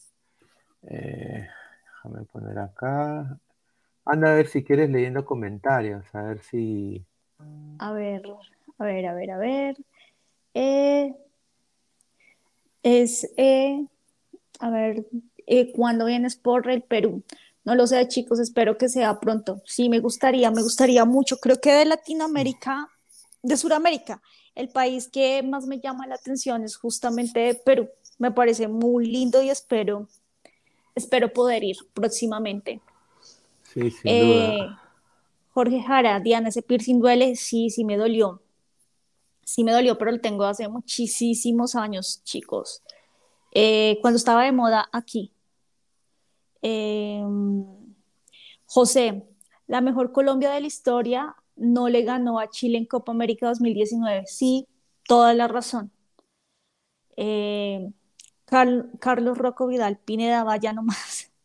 Eh, 0.82 1.48
déjame 1.84 2.24
poner 2.26 2.58
acá. 2.60 3.40
Anda 4.04 4.32
a 4.32 4.34
ver 4.36 4.46
si 4.46 4.62
quieres 4.62 4.88
leyendo 4.90 5.24
comentarios, 5.24 6.06
a 6.14 6.22
ver 6.22 6.38
si. 6.40 7.04
A 7.80 7.92
ver, 7.92 8.22
a 8.78 8.84
ver, 8.84 9.06
a 9.06 9.14
ver, 9.14 9.30
a 9.32 9.38
ver. 9.38 9.76
Eh, 10.54 11.16
es, 12.84 13.28
a 14.60 14.70
ver, 14.70 15.06
¿cuándo 15.74 16.04
vienes 16.06 16.36
por 16.36 16.70
el 16.70 16.82
Perú? 16.82 17.24
No 17.68 17.74
lo 17.74 17.86
sé, 17.86 18.08
chicos, 18.08 18.40
espero 18.40 18.78
que 18.78 18.88
sea 18.88 19.20
pronto. 19.20 19.60
Sí, 19.66 19.90
me 19.90 20.00
gustaría, 20.00 20.50
me 20.50 20.62
gustaría 20.62 21.04
mucho. 21.04 21.36
Creo 21.36 21.60
que 21.60 21.70
de 21.70 21.84
Latinoamérica, 21.84 22.88
de 23.42 23.58
Sudamérica, 23.58 24.22
el 24.54 24.70
país 24.70 25.06
que 25.06 25.42
más 25.42 25.66
me 25.66 25.78
llama 25.78 26.06
la 26.06 26.14
atención 26.14 26.64
es 26.64 26.78
justamente 26.78 27.60
Perú. 27.66 27.90
Me 28.16 28.30
parece 28.30 28.68
muy 28.68 29.04
lindo 29.04 29.42
y 29.42 29.50
espero, 29.50 30.08
espero 30.94 31.30
poder 31.30 31.62
ir 31.62 31.76
próximamente. 31.92 32.80
Sí, 33.64 33.90
sin 33.90 34.00
eh, 34.10 34.22
duda. 34.22 34.82
Jorge 35.52 35.82
Jara, 35.82 36.20
Diana, 36.20 36.48
ese 36.48 36.62
piercing 36.62 37.00
duele, 37.00 37.36
sí, 37.36 37.68
sí 37.68 37.84
me 37.84 37.98
dolió. 37.98 38.40
Sí 39.44 39.62
me 39.62 39.72
dolió, 39.72 39.98
pero 39.98 40.10
lo 40.10 40.20
tengo 40.22 40.44
hace 40.44 40.68
muchísimos 40.68 41.74
años, 41.74 42.22
chicos. 42.24 42.82
Eh, 43.52 43.98
cuando 44.00 44.16
estaba 44.16 44.44
de 44.44 44.52
moda 44.52 44.88
aquí, 44.90 45.32
Em, 46.62 47.64
José, 48.66 49.24
la 49.66 49.80
mejor 49.80 50.12
Colombia 50.12 50.50
de 50.50 50.60
la 50.60 50.66
historia 50.66 51.36
no 51.56 51.88
le 51.88 52.02
ganó 52.02 52.38
a 52.38 52.50
Chile 52.50 52.78
en 52.78 52.86
Copa 52.86 53.12
América 53.12 53.48
2019. 53.48 54.24
Sí, 54.26 54.66
toda 55.06 55.34
la 55.34 55.48
razón. 55.48 55.90
Em, 57.16 57.92
Carlos 58.44 59.38
Rocco 59.38 59.66
Vidal, 59.66 59.98
Pineda, 59.98 60.44
vaya 60.44 60.72
nomás. 60.72 61.32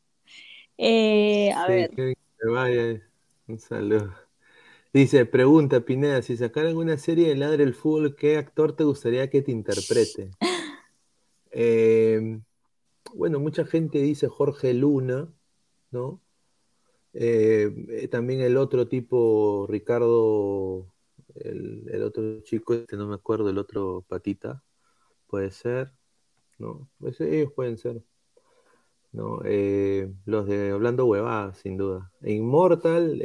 Eh, 0.76 1.52
a 1.52 1.68
ver. 1.68 1.92
vaya. 2.52 3.00
Un 3.48 3.60
saludo. 3.60 4.12
Dice, 4.92 5.26
pregunta 5.28 5.82
Pineda, 5.82 6.24
si 6.24 6.36
sacaran 6.36 6.76
una 6.78 6.98
serie 6.98 7.30
de 7.30 7.36
Ladre 7.36 7.64
el 7.64 7.76
Fútbol, 7.76 8.16
¿qué 8.16 8.38
actor 8.38 8.76
te 8.76 8.84
gustaría 8.84 9.30
que 9.30 9.44
te 9.44 9.52
interprete? 9.52 10.32
eh, 11.52 12.40
bueno, 13.14 13.40
mucha 13.40 13.66
gente 13.66 14.00
dice 14.00 14.28
Jorge 14.28 14.74
Luna, 14.74 15.30
¿no? 15.92 16.22
Eh, 17.14 17.72
eh, 17.90 18.08
también 18.08 18.42
el 18.42 18.58
otro 18.58 18.88
tipo, 18.88 19.68
Ricardo, 19.70 20.94
el, 21.36 22.02
otro 22.04 22.42
chico, 22.42 22.74
este 22.74 22.98
no 22.98 23.08
me 23.08 23.16
acuerdo, 23.16 23.50
el 23.50 23.58
otro 23.60 24.04
patita, 24.08 24.64
puede 25.28 25.52
ser, 25.52 25.94
¿no? 26.58 26.90
Pues 27.00 27.22
ellos 27.22 27.52
pueden 27.54 27.78
ser, 27.78 28.04
¿no? 29.12 29.42
Eh, 29.46 30.12
los 30.26 30.48
de 30.48 30.72
Hablando 30.72 31.06
Huevadas, 31.06 31.60
sin 31.60 31.78
duda. 31.78 32.12
Immortal 32.22 33.22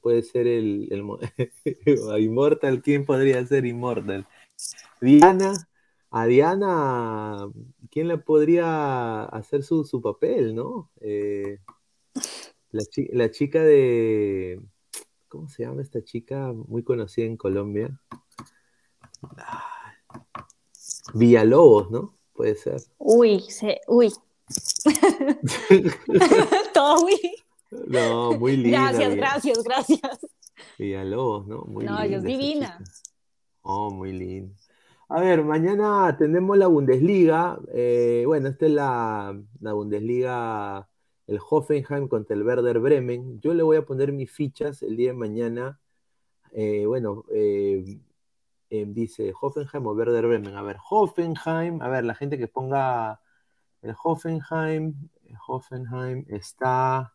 puede 0.00 0.22
ser 0.22 0.48
el, 0.48 0.88
el 0.90 1.02
Immortal, 2.20 2.82
¿quién 2.82 3.04
podría 3.04 3.44
ser 3.46 3.66
Immortal? 3.66 4.26
Diana, 5.00 5.52
a 6.16 6.24
Diana, 6.24 7.46
¿quién 7.90 8.08
le 8.08 8.16
podría 8.16 9.24
hacer 9.24 9.62
su, 9.62 10.00
papel, 10.02 10.54
no? 10.54 10.90
Eh, 11.02 11.58
la, 12.70 13.30
chica 13.30 13.62
de. 13.62 14.62
¿Cómo 15.28 15.46
se 15.50 15.64
llama 15.64 15.82
esta 15.82 16.02
chica? 16.02 16.54
Muy 16.54 16.82
conocida 16.82 17.26
en 17.26 17.36
Colombia. 17.36 18.00
Villalobos, 21.12 21.90
¿no? 21.90 22.16
Puede 22.32 22.56
ser. 22.56 22.80
Uy, 22.96 23.40
se, 23.50 23.82
uy. 23.86 24.10
Todo 26.72 27.04
uy. 27.04 27.20
No, 27.88 28.32
muy 28.38 28.56
linda. 28.56 28.90
Gracias, 28.90 29.16
gracias, 29.16 29.62
gracias. 29.62 30.26
Villalobos, 30.78 31.46
¿no? 31.46 31.60
Muy 31.66 31.84
no, 31.84 32.00
ella 32.00 32.16
es 32.16 32.22
divina. 32.22 32.82
Oh, 33.60 33.90
muy 33.90 34.14
linda. 34.14 34.56
A 35.08 35.20
ver, 35.20 35.44
mañana 35.44 36.16
tenemos 36.18 36.58
la 36.58 36.66
Bundesliga. 36.66 37.58
Eh, 37.72 38.24
bueno, 38.26 38.48
esta 38.48 38.66
es 38.66 38.72
la, 38.72 39.40
Bundesliga, 39.60 40.88
el 41.26 41.38
Hoffenheim 41.48 42.08
contra 42.08 42.34
el 42.34 42.42
Werder 42.42 42.80
Bremen. 42.80 43.40
Yo 43.40 43.54
le 43.54 43.62
voy 43.62 43.76
a 43.76 43.86
poner 43.86 44.12
mis 44.12 44.30
fichas 44.32 44.82
el 44.82 44.96
día 44.96 45.10
de 45.12 45.18
mañana. 45.18 45.80
Eh, 46.52 46.86
bueno, 46.86 47.24
eh, 47.30 47.98
dice 48.70 49.32
Hoffenheim 49.40 49.86
o 49.86 49.92
Werder 49.92 50.26
Bremen. 50.26 50.56
A 50.56 50.62
ver, 50.62 50.78
Hoffenheim, 50.90 51.80
a 51.82 51.88
ver, 51.88 52.04
la 52.04 52.14
gente 52.14 52.38
que 52.38 52.48
ponga 52.48 53.20
el 53.82 53.94
Hoffenheim, 54.02 54.94
Hoffenheim 55.46 56.24
está. 56.28 57.14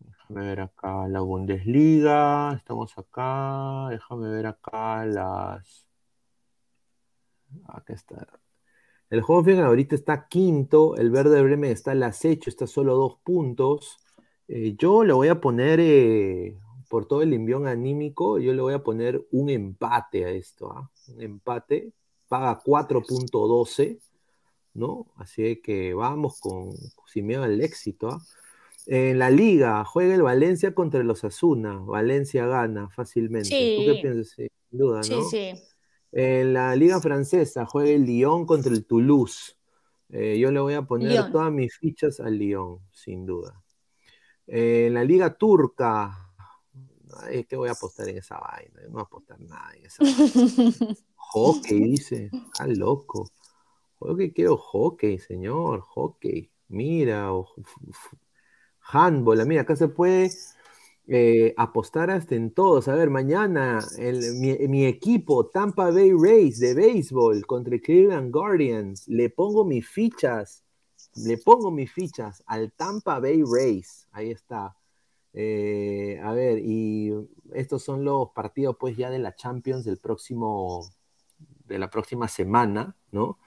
Déjame 0.00 0.46
ver 0.48 0.60
acá 0.60 1.08
la 1.08 1.20
Bundesliga. 1.20 2.54
Estamos 2.54 2.96
acá. 2.98 3.88
Déjame 3.90 4.28
ver 4.28 4.46
acá 4.46 5.04
las. 5.06 5.83
Acá 7.66 7.94
está. 7.94 8.26
El 9.10 9.22
Hoffenheim 9.26 9.66
ahorita 9.66 9.94
está 9.94 10.26
quinto. 10.28 10.96
El 10.96 11.10
Verde 11.10 11.42
Bremen 11.42 11.70
está 11.70 11.92
al 11.92 12.02
acecho. 12.02 12.50
Está 12.50 12.66
solo 12.66 12.96
dos 12.96 13.18
puntos. 13.22 13.98
Eh, 14.48 14.74
yo 14.78 15.04
le 15.04 15.12
voy 15.12 15.28
a 15.28 15.40
poner, 15.40 15.78
eh, 15.80 16.58
por 16.88 17.06
todo 17.06 17.22
el 17.22 17.32
envión 17.32 17.66
anímico, 17.66 18.38
yo 18.38 18.52
le 18.52 18.62
voy 18.62 18.74
a 18.74 18.82
poner 18.82 19.24
un 19.32 19.50
empate 19.50 20.24
a 20.24 20.30
esto. 20.30 20.72
¿ah? 20.72 20.90
Un 21.08 21.22
empate. 21.22 21.92
Paga 22.28 22.60
4.12. 22.62 23.98
¿no? 24.74 25.06
Así 25.16 25.60
que 25.62 25.94
vamos 25.94 26.40
con 26.40 26.72
sin 27.06 27.26
miedo 27.26 27.44
al 27.44 27.60
éxito. 27.60 28.08
¿ah? 28.08 28.22
En 28.86 29.18
la 29.18 29.30
liga, 29.30 29.84
juega 29.84 30.14
el 30.14 30.22
Valencia 30.22 30.74
contra 30.74 31.02
los 31.02 31.24
Asuna. 31.24 31.78
Valencia 31.78 32.46
gana 32.46 32.90
fácilmente. 32.90 33.48
¿Tú 33.48 33.92
qué 33.92 33.98
piensas? 34.02 34.34
Sin 34.36 34.48
duda, 34.70 34.96
¿no? 34.98 35.02
Sí, 35.02 35.22
sí. 35.30 35.62
En 36.16 36.52
la 36.52 36.76
liga 36.76 37.00
francesa, 37.00 37.66
juega 37.66 37.90
el 37.90 38.06
Lyon 38.06 38.46
contra 38.46 38.72
el 38.72 38.86
Toulouse. 38.86 39.56
Eh, 40.10 40.38
yo 40.38 40.52
le 40.52 40.60
voy 40.60 40.74
a 40.74 40.82
poner 40.82 41.10
Lyon. 41.10 41.32
todas 41.32 41.50
mis 41.50 41.76
fichas 41.76 42.20
al 42.20 42.38
Lyon, 42.38 42.78
sin 42.92 43.26
duda. 43.26 43.60
En 44.46 44.94
la 44.94 45.02
liga 45.02 45.34
turca, 45.36 46.16
ay, 47.22 47.42
¿qué 47.42 47.56
voy 47.56 47.68
a 47.68 47.72
apostar 47.72 48.08
en 48.08 48.18
esa 48.18 48.38
vaina? 48.38 48.82
No 48.84 48.90
voy 48.92 49.00
a 49.00 49.04
apostar 49.04 49.40
nada 49.40 49.72
en 49.74 49.86
esa 49.86 50.04
vaina. 50.04 50.96
Hockey, 51.16 51.80
dice. 51.80 52.30
Está 52.32 52.68
loco. 52.68 53.32
Hockey, 53.98 54.32
quiero 54.32 54.56
hockey, 54.56 55.18
señor. 55.18 55.80
Hockey. 55.80 56.48
Mira, 56.68 57.32
o 57.32 57.48
handball. 58.82 59.44
Mira, 59.46 59.62
acá 59.62 59.74
se 59.74 59.88
puede 59.88 60.30
eh, 61.06 61.52
apostar 61.58 62.10
hasta 62.10 62.34
en 62.34 62.50
todos. 62.52 62.88
A 62.88 62.94
ver, 62.94 63.10
mañana 63.10 63.80
mi, 63.98 64.86
equipo 64.86 65.46
Tampa 65.48 65.90
Bay 65.90 66.12
Rays 66.12 66.58
de 66.58 66.74
béisbol 66.74 67.46
contra 67.46 67.74
el 67.74 67.82
Cleveland 67.82 68.32
Guardians. 68.32 69.06
Le 69.08 69.28
pongo 69.30 69.64
mis 69.64 69.86
fichas. 69.86 70.64
Le 71.16 71.38
pongo 71.38 71.70
mis 71.70 71.92
fichas 71.92 72.42
al 72.46 72.72
Tampa 72.72 73.20
Bay 73.20 73.42
Rays. 73.44 74.08
Ahí 74.12 74.30
está. 74.30 74.76
Eh, 75.34 76.20
a 76.22 76.32
ver, 76.32 76.60
y 76.60 77.12
estos 77.52 77.82
son 77.82 78.04
los 78.04 78.30
partidos 78.30 78.76
pues 78.78 78.96
ya 78.96 79.10
de 79.10 79.18
la 79.18 79.34
Champions 79.34 79.84
del 79.84 79.98
próximo, 79.98 80.88
de 81.66 81.78
la 81.78 81.90
próxima 81.90 82.28
semana, 82.28 82.96
¿no? 83.10 83.38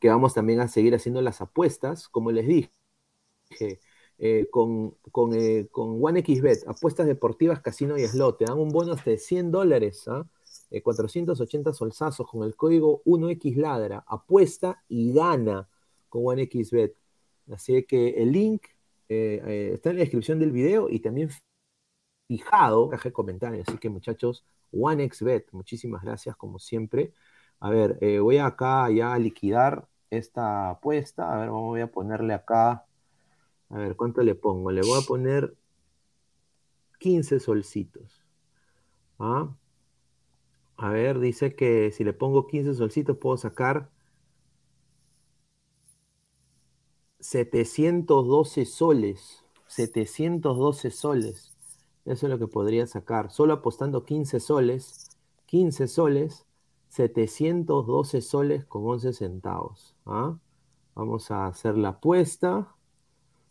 Que 0.00 0.08
vamos 0.08 0.34
también 0.34 0.60
a 0.60 0.68
seguir 0.68 0.94
haciendo 0.94 1.22
las 1.22 1.40
apuestas, 1.40 2.08
como 2.08 2.32
les 2.32 2.46
dije, 2.46 3.80
eh, 4.18 4.48
con, 4.50 4.94
con, 5.12 5.34
eh, 5.34 5.68
con 5.70 6.02
OneXBet, 6.02 6.66
apuestas 6.66 7.06
deportivas, 7.06 7.60
casino 7.60 7.98
y 7.98 8.06
slot, 8.06 8.38
te 8.38 8.44
dan 8.46 8.58
un 8.58 8.70
bono 8.70 8.92
hasta 8.92 9.10
de 9.10 9.18
100 9.18 9.50
dólares, 9.50 10.08
¿ah? 10.08 10.26
Eh, 10.70 10.80
480 10.82 11.74
solsazos 11.74 12.26
con 12.26 12.42
el 12.44 12.56
código 12.56 13.02
1XLadra, 13.04 14.04
apuesta 14.06 14.82
y 14.88 15.12
gana 15.12 15.68
con 16.08 16.22
OneXBet. 16.24 16.96
Así 17.52 17.82
que 17.84 18.08
el 18.22 18.32
link 18.32 18.62
está 19.08 19.90
en 19.90 19.96
la 19.96 20.00
descripción 20.00 20.40
del 20.40 20.50
video 20.50 20.88
y 20.90 20.98
también 21.00 21.30
fijado, 22.26 22.88
caja 22.88 23.10
de 23.10 23.12
comentarios. 23.12 23.68
Así 23.68 23.78
que 23.78 23.90
muchachos, 23.90 24.44
OneXBet, 24.72 25.52
muchísimas 25.52 26.02
gracias 26.02 26.36
como 26.36 26.58
siempre. 26.58 27.12
A 27.60 27.70
ver, 27.70 27.98
voy 28.20 28.38
acá 28.38 28.90
ya 28.90 29.12
a 29.14 29.18
liquidar 29.18 29.86
esta 30.10 30.70
apuesta. 30.70 31.32
A 31.32 31.38
ver, 31.40 31.50
voy 31.50 31.82
a 31.82 31.92
ponerle 31.92 32.34
acá. 32.34 32.86
A 33.70 33.78
ver, 33.78 33.96
¿cuánto 33.96 34.22
le 34.22 34.34
pongo? 34.34 34.70
Le 34.70 34.82
voy 34.82 34.98
a 35.02 35.06
poner 35.06 35.56
15 36.98 37.40
solcitos. 37.40 38.22
¿Ah? 39.18 39.54
A 40.76 40.90
ver, 40.90 41.18
dice 41.20 41.54
que 41.54 41.90
si 41.92 42.04
le 42.04 42.12
pongo 42.12 42.46
15 42.46 42.74
solcitos 42.74 43.16
puedo 43.18 43.36
sacar 43.36 43.90
712 47.20 48.66
soles. 48.66 49.44
712 49.66 50.90
soles. 50.90 51.52
Eso 52.04 52.26
es 52.26 52.30
lo 52.30 52.38
que 52.38 52.46
podría 52.46 52.86
sacar. 52.86 53.32
Solo 53.32 53.54
apostando 53.54 54.04
15 54.04 54.38
soles. 54.38 55.10
15 55.46 55.88
soles. 55.88 56.46
712 56.88 58.20
soles 58.20 58.64
con 58.66 58.86
11 58.86 59.12
centavos. 59.12 59.96
¿ah? 60.06 60.38
Vamos 60.94 61.30
a 61.30 61.46
hacer 61.46 61.76
la 61.76 61.90
apuesta. 61.90 62.75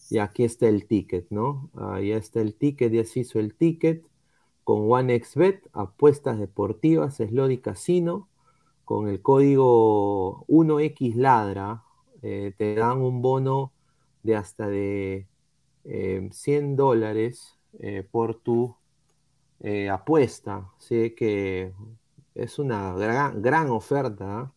Y 0.10 0.20
aquí 0.20 0.44
está 0.44 0.68
el 0.68 0.88
ticket, 0.88 1.28
¿no? 1.32 1.70
Ahí 1.76 2.12
está 2.12 2.42
el 2.42 2.56
ticket, 2.56 2.92
ya 2.94 3.06
se 3.06 3.22
hizo 3.22 3.40
el 3.40 3.56
ticket. 3.56 4.06
Con 4.64 4.92
OneXBet, 4.92 5.70
apuestas 5.74 6.40
deportivas, 6.40 7.18
Slot 7.18 7.52
y 7.52 7.58
Casino. 7.60 8.30
Con 8.86 9.10
el 9.10 9.22
código 9.22 10.46
1XLadra, 10.48 11.84
eh, 12.22 12.54
te 12.58 12.76
dan 12.76 13.02
un 13.02 13.22
bono 13.22 13.74
de 14.24 14.36
hasta 14.36 14.68
de 14.68 15.28
eh, 15.86 16.30
100 16.32 16.76
dólares 16.76 17.58
eh, 17.80 18.04
por 18.10 18.36
tu 18.42 18.76
eh, 19.62 19.90
apuesta. 19.90 20.72
Así 20.78 21.12
que 21.16 21.74
es 22.36 22.60
una 22.60 22.94
gran, 22.96 23.42
gran 23.42 23.70
oferta. 23.70 24.40
¿ah? 24.40 24.54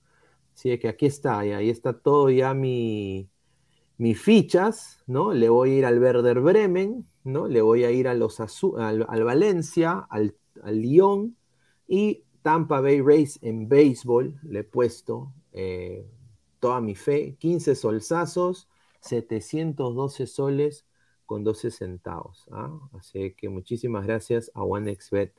Así 0.55 0.79
que 0.79 0.89
aquí 0.89 1.07
está, 1.07 1.47
y 1.47 1.53
ahí 1.53 1.71
está 1.71 1.99
todo 1.99 2.31
ya 2.31 2.55
mi, 2.55 3.31
mis 3.99 4.21
fichas, 4.21 5.03
¿no? 5.07 5.33
Le 5.33 5.49
voy 5.49 5.71
a 5.73 5.79
ir 5.79 5.87
al 5.87 5.99
Werder 6.01 6.41
Bremen, 6.41 7.07
¿no? 7.25 7.49
Le 7.49 7.61
voy 7.63 7.85
a 7.85 7.91
ir 7.91 8.09
a 8.09 8.15
los 8.15 8.41
Azu- 8.41 8.79
al, 8.81 9.05
al 9.09 9.25
Valencia, 9.25 10.07
al, 10.11 10.37
al 10.63 10.81
Lyon 10.83 11.37
y 11.87 12.25
Tampa 12.43 12.81
Bay 12.81 13.01
Rays 13.01 13.39
en 13.43 13.69
béisbol. 13.69 14.39
Le 14.45 14.61
he 14.61 14.65
puesto 14.65 15.33
eh, 15.53 16.07
toda 16.61 16.81
mi 16.81 16.95
fe, 16.95 17.37
15 17.39 17.75
solsazos, 17.75 18.69
712 19.01 20.27
soles 20.27 20.87
con 21.27 21.45
12 21.45 21.71
centavos. 21.71 22.47
¿ah? 22.53 22.71
Así 22.99 23.35
que 23.35 23.49
muchísimas 23.49 24.07
gracias 24.07 24.51
a 24.55 24.63
OneXBet. 24.63 25.33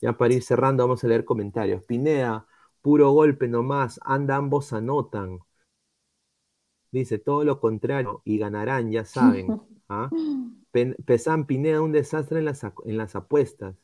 Ya 0.00 0.16
para 0.16 0.34
ir 0.34 0.42
cerrando, 0.42 0.84
vamos 0.84 1.04
a 1.04 1.08
leer 1.08 1.24
comentarios. 1.24 1.82
Pineda, 1.84 2.46
puro 2.82 3.10
golpe 3.12 3.48
nomás, 3.48 4.00
anda 4.04 4.36
ambos 4.36 4.72
anotan. 4.72 5.40
Dice 6.94 7.18
todo 7.18 7.42
lo 7.42 7.58
contrario 7.58 8.22
y 8.24 8.38
ganarán, 8.38 8.92
ya 8.92 9.04
saben. 9.04 9.48
¿ah? 9.88 10.08
Pesán 11.04 11.44
Pineda, 11.44 11.82
un 11.82 11.90
desastre 11.90 12.38
en 12.38 12.44
las, 12.44 12.62
en 12.62 12.96
las 12.96 13.16
apuestas. 13.16 13.74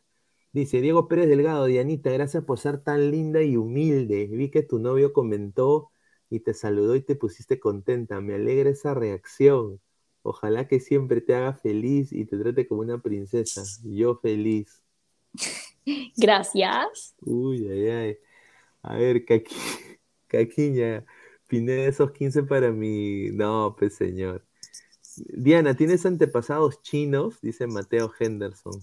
Dice 0.53 0.81
Diego 0.81 1.09
Pérez 1.09 1.29
Delgado, 1.29 1.65
Dianita, 1.65 2.13
gracias 2.13 2.45
por 2.45 2.61
ser 2.61 2.79
tan 2.85 3.11
linda 3.11 3.43
y 3.43 3.57
humilde. 3.57 4.29
Vi 4.31 4.49
que 4.49 4.63
tu 4.63 4.79
novio 4.79 5.13
comentó 5.13 5.91
y 6.31 6.39
te 6.39 6.55
saludó 6.55 6.95
y 6.95 7.01
te 7.01 7.17
pusiste 7.17 7.59
contenta. 7.59 8.21
Me 8.21 8.37
alegra 8.37 8.71
esa 8.71 8.95
reacción. 8.95 9.81
Ojalá 10.23 10.69
que 10.69 10.79
siempre 10.79 11.21
te 11.21 11.35
haga 11.35 11.55
feliz 11.55 12.13
y 12.13 12.27
te 12.27 12.39
trate 12.39 12.69
como 12.69 12.83
una 12.83 13.03
princesa. 13.03 13.65
Yo 13.83 14.15
feliz. 14.19 14.85
Gracias. 16.17 17.17
Uy, 17.23 17.67
ay, 17.67 17.89
ay. 17.89 18.19
A 18.83 18.95
ver, 18.95 19.25
Caqui, 19.25 19.53
Caquiña, 20.29 21.05
Pineda, 21.51 21.89
esos 21.89 22.13
15 22.13 22.45
para 22.45 22.71
mí. 22.71 23.31
No, 23.33 23.75
pues 23.77 23.95
señor. 23.97 24.43
Diana, 25.17 25.75
¿tienes 25.75 26.07
antepasados 26.07 26.81
chinos? 26.83 27.41
Dice 27.43 27.67
Mateo 27.67 28.11
Henderson. 28.19 28.81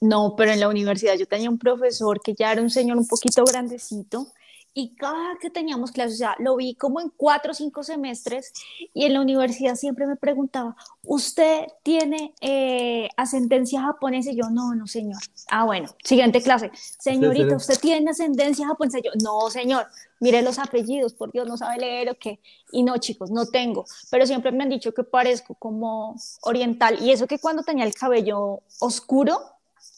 No, 0.00 0.34
pero 0.36 0.50
en 0.50 0.58
la 0.58 0.68
universidad 0.68 1.16
yo 1.16 1.26
tenía 1.26 1.48
un 1.48 1.58
profesor 1.58 2.20
que 2.20 2.34
ya 2.34 2.50
era 2.52 2.60
un 2.60 2.70
señor 2.70 2.98
un 2.98 3.06
poquito 3.06 3.44
grandecito 3.44 4.26
y 4.74 4.94
cada 4.96 5.36
que 5.40 5.50
teníamos 5.50 5.92
clases, 5.92 6.14
o 6.14 6.18
sea, 6.18 6.36
lo 6.38 6.56
vi 6.56 6.74
como 6.74 7.00
en 7.00 7.10
cuatro 7.10 7.52
o 7.52 7.54
cinco 7.54 7.82
semestres 7.82 8.52
y 8.94 9.04
en 9.04 9.14
la 9.14 9.20
universidad 9.20 9.74
siempre 9.74 10.06
me 10.06 10.16
preguntaba, 10.16 10.76
¿usted 11.04 11.66
tiene 11.82 12.34
eh, 12.40 13.08
ascendencia 13.16 13.82
japonesa? 13.82 14.30
Y 14.30 14.36
yo, 14.36 14.48
no, 14.50 14.74
no, 14.74 14.86
señor. 14.86 15.20
Ah, 15.50 15.64
bueno, 15.64 15.88
siguiente 16.02 16.40
clase. 16.42 16.70
Señorita, 16.74 17.56
¿usted 17.56 17.78
tiene 17.78 18.10
ascendencia 18.10 18.66
japonesa? 18.66 18.98
Y 18.98 19.02
yo, 19.02 19.10
no, 19.22 19.50
señor. 19.50 19.86
Mire 20.20 20.40
los 20.40 20.58
apellidos, 20.58 21.12
por 21.14 21.32
Dios, 21.32 21.46
no 21.48 21.56
sabe 21.56 21.78
leer 21.78 22.10
o 22.10 22.14
qué. 22.14 22.40
Y 22.70 22.82
no, 22.82 22.96
chicos, 22.96 23.30
no 23.30 23.46
tengo. 23.46 23.84
Pero 24.10 24.24
siempre 24.26 24.52
me 24.52 24.62
han 24.62 24.70
dicho 24.70 24.94
que 24.94 25.04
parezco 25.04 25.54
como 25.54 26.16
oriental. 26.42 26.96
Y 27.02 27.10
eso 27.10 27.26
que 27.26 27.38
cuando 27.38 27.62
tenía 27.62 27.84
el 27.84 27.94
cabello 27.94 28.62
oscuro, 28.80 29.38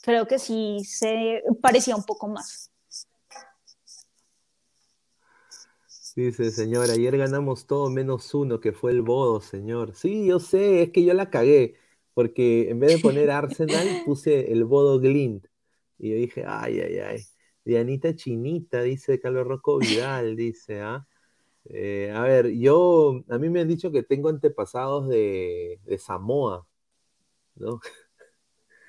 creo 0.00 0.26
que 0.26 0.38
sí 0.38 0.82
se 0.84 1.42
parecía 1.60 1.94
un 1.94 2.04
poco 2.04 2.26
más. 2.26 2.70
Dice, 6.16 6.52
señor, 6.52 6.90
ayer 6.90 7.16
ganamos 7.18 7.66
todo 7.66 7.90
menos 7.90 8.32
uno, 8.34 8.60
que 8.60 8.72
fue 8.72 8.92
el 8.92 9.02
Bodo, 9.02 9.40
señor. 9.40 9.96
Sí, 9.96 10.26
yo 10.26 10.38
sé, 10.38 10.82
es 10.82 10.90
que 10.90 11.04
yo 11.04 11.12
la 11.12 11.28
cagué, 11.28 11.74
porque 12.14 12.70
en 12.70 12.78
vez 12.78 12.94
de 12.94 12.98
poner 13.00 13.30
Arsenal, 13.32 14.02
puse 14.06 14.52
el 14.52 14.64
Bodo 14.64 15.00
Glint. 15.00 15.46
Y 15.98 16.10
yo 16.10 16.16
dije, 16.16 16.44
ay, 16.46 16.80
ay, 16.80 16.98
ay. 16.98 17.20
Dianita 17.64 18.14
Chinita, 18.14 18.82
dice 18.82 19.18
Carlos 19.18 19.46
Rocco 19.46 19.78
Vidal, 19.78 20.36
dice, 20.36 20.80
¿ah? 20.82 21.06
Eh, 21.66 22.12
a 22.14 22.22
ver, 22.22 22.50
yo, 22.52 23.24
a 23.28 23.38
mí 23.38 23.48
me 23.50 23.60
han 23.60 23.68
dicho 23.68 23.90
que 23.90 24.02
tengo 24.02 24.28
antepasados 24.28 25.08
de, 25.08 25.80
de 25.84 25.98
Samoa, 25.98 26.66
¿no? 27.56 27.80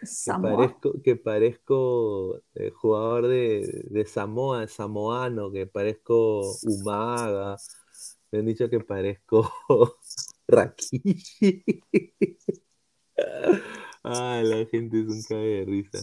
Que 0.05 0.55
parezco, 0.55 1.01
que 1.03 1.15
parezco 1.15 2.41
eh, 2.55 2.71
jugador 2.71 3.27
de, 3.27 3.85
de, 3.89 4.05
Samoa, 4.05 4.67
samoano, 4.67 5.51
que 5.51 5.67
parezco 5.67 6.41
Umaga. 6.63 7.57
Me 8.31 8.39
han 8.39 8.45
dicho 8.45 8.69
que 8.69 8.79
parezco 8.79 9.51
Rakishi. 10.47 11.63
Ay, 14.03 14.43
la 14.43 14.65
gente 14.65 15.01
es 15.01 15.07
un 15.07 15.23
cague 15.23 15.59
de 15.59 15.65
risa. 15.65 15.99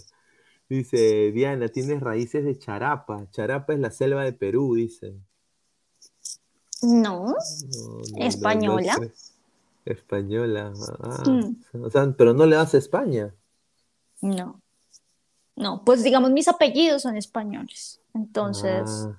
Dice, 0.68 1.32
Diana, 1.32 1.68
tienes 1.68 2.00
raíces 2.00 2.44
de 2.44 2.58
Charapa. 2.58 3.28
Charapa 3.30 3.74
es 3.74 3.80
la 3.80 3.90
selva 3.90 4.24
de 4.24 4.32
Perú, 4.32 4.74
dice. 4.74 5.14
No, 6.82 7.36
española. 8.16 8.96
española. 9.84 10.72
Ah, 10.98 11.22
o 11.74 11.90
sea, 11.90 12.12
pero 12.16 12.34
no 12.34 12.46
le 12.46 12.56
das 12.56 12.74
a 12.74 12.78
España. 12.78 13.34
No. 14.22 14.62
No, 15.54 15.84
pues 15.84 16.02
digamos 16.02 16.30
mis 16.30 16.48
apellidos 16.48 17.02
son 17.02 17.16
españoles. 17.16 18.00
Entonces. 18.14 18.88
Ah. 18.88 19.18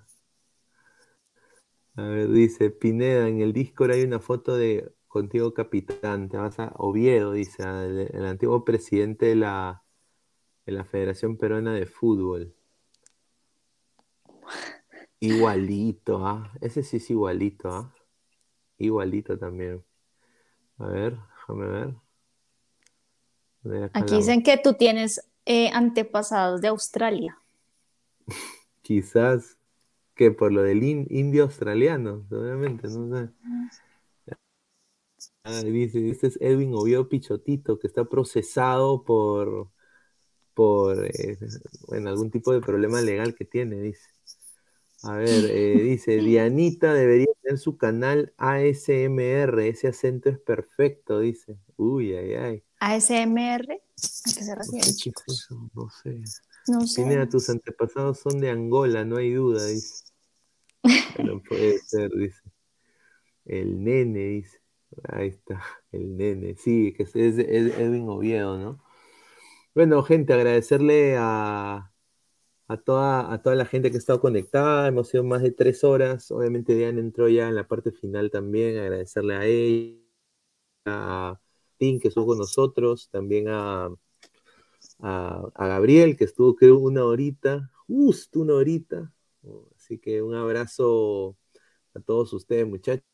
A 1.95 2.01
ver, 2.01 2.29
dice 2.29 2.71
Pineda, 2.71 3.27
en 3.27 3.41
el 3.41 3.53
Discord 3.53 3.91
hay 3.91 4.01
una 4.01 4.19
foto 4.19 4.55
de 4.55 4.91
contigo 5.07 5.53
capitán, 5.53 6.27
te 6.27 6.37
vas 6.37 6.57
a 6.57 6.73
Oviedo, 6.77 7.33
dice, 7.33 7.61
el, 7.61 8.25
antiguo 8.25 8.65
presidente 8.65 9.27
de 9.27 9.35
la, 9.35 9.83
de 10.65 10.71
la 10.71 10.85
Federación 10.85 11.37
Peruana 11.37 11.71
de 11.71 11.85
Fútbol. 11.85 12.55
Igualito, 15.19 16.25
¿ah? 16.25 16.51
Ese 16.61 16.81
sí 16.81 16.97
es 16.97 17.09
igualito, 17.11 17.69
¿ah? 17.69 17.93
Igualito 18.79 19.37
también. 19.37 19.85
A 20.79 20.87
ver, 20.87 21.17
déjame 21.37 21.67
ver. 21.67 22.02
Aquí 23.93 24.17
dicen 24.17 24.43
que 24.43 24.57
tú 24.57 24.73
tienes 24.73 25.27
eh, 25.45 25.69
antepasados 25.73 26.61
de 26.61 26.67
Australia. 26.69 27.37
Quizás 28.81 29.57
que 30.15 30.31
por 30.31 30.51
lo 30.51 30.61
del 30.63 30.83
indio 30.83 31.43
australiano, 31.43 32.25
obviamente, 32.29 32.87
no 32.87 33.17
sé. 33.17 33.29
Ah, 35.45 35.61
dice, 35.61 36.09
este 36.09 36.27
es 36.27 36.37
Edwin 36.41 36.73
Oviedo 36.73 37.09
Pichotito, 37.09 37.77
que 37.77 37.87
está 37.87 38.05
procesado 38.05 39.03
por, 39.03 39.69
por 40.53 41.05
eh, 41.05 41.37
bueno, 41.87 42.09
algún 42.09 42.31
tipo 42.31 42.53
de 42.53 42.61
problema 42.61 43.01
legal 43.01 43.35
que 43.35 43.45
tiene, 43.45 43.81
dice. 43.81 44.12
A 45.03 45.17
ver, 45.17 45.51
eh, 45.51 45.83
dice, 45.83 46.17
Dianita 46.17 46.93
debería 46.93 47.27
tener 47.41 47.59
su 47.59 47.77
canal 47.77 48.33
ASMR, 48.37 49.67
ese 49.67 49.89
acento 49.89 50.29
es 50.29 50.39
perfecto, 50.39 51.19
dice. 51.19 51.57
Uy, 51.75 52.15
ay, 52.15 52.33
ay. 52.35 52.63
¿ASMR? 52.79 53.73
¿A 53.73 53.75
qué 53.75 54.43
se 54.43 54.55
refiere, 54.55 54.87
no 54.87 54.93
chicos? 54.95 55.47
No 55.73 55.89
sé. 55.89 56.21
No 56.67 56.87
sé. 56.87 57.27
tus 57.27 57.49
antepasados 57.49 58.19
son 58.19 58.39
de 58.39 58.49
Angola, 58.49 59.03
no 59.03 59.17
hay 59.17 59.33
duda, 59.33 59.65
dice. 59.65 60.05
No 61.23 61.41
puede 61.49 61.79
ser, 61.79 62.09
dice. 62.11 62.41
El 63.43 63.83
nene, 63.83 64.19
dice. 64.19 64.61
Ahí 65.09 65.29
está, 65.29 65.61
el 65.91 66.15
nene. 66.15 66.55
Sí, 66.55 66.93
que 66.93 67.03
es, 67.03 67.13
Edwin 67.13 68.07
Oviedo, 68.07 68.57
¿no? 68.57 68.83
Bueno, 69.75 70.01
gente, 70.03 70.33
agradecerle 70.33 71.17
a, 71.17 71.92
a, 72.73 72.77
toda, 72.77 73.31
a 73.33 73.41
toda 73.41 73.55
la 73.55 73.65
gente 73.65 73.89
que 73.91 73.97
ha 73.97 73.99
estado 73.99 74.19
conectada. 74.19 74.87
Hemos 74.87 75.09
sido 75.09 75.23
más 75.23 75.41
de 75.43 75.51
tres 75.51 75.83
horas. 75.83 76.31
Obviamente, 76.31 76.75
Diana 76.75 76.99
entró 76.99 77.29
ya 77.29 77.47
en 77.49 77.55
la 77.55 77.67
parte 77.67 77.91
final 77.91 78.31
también. 78.31 78.77
Agradecerle 78.77 79.35
a 79.35 79.45
ella, 79.45 79.99
a 80.85 81.39
Tim, 81.77 81.99
que 81.99 82.09
estuvo 82.09 82.27
con 82.27 82.39
nosotros, 82.39 83.09
también 83.11 83.47
a, 83.49 83.89
a, 84.99 85.51
a 85.55 85.67
Gabriel, 85.67 86.17
que 86.17 86.25
estuvo, 86.25 86.55
creo, 86.55 86.77
una 86.79 87.05
horita, 87.05 87.71
justo 87.87 88.39
una 88.41 88.55
horita. 88.55 89.13
Así 89.75 89.99
que 89.99 90.21
un 90.21 90.35
abrazo 90.35 91.37
a 91.93 91.99
todos 91.99 92.33
ustedes, 92.33 92.67
muchachos. 92.67 93.05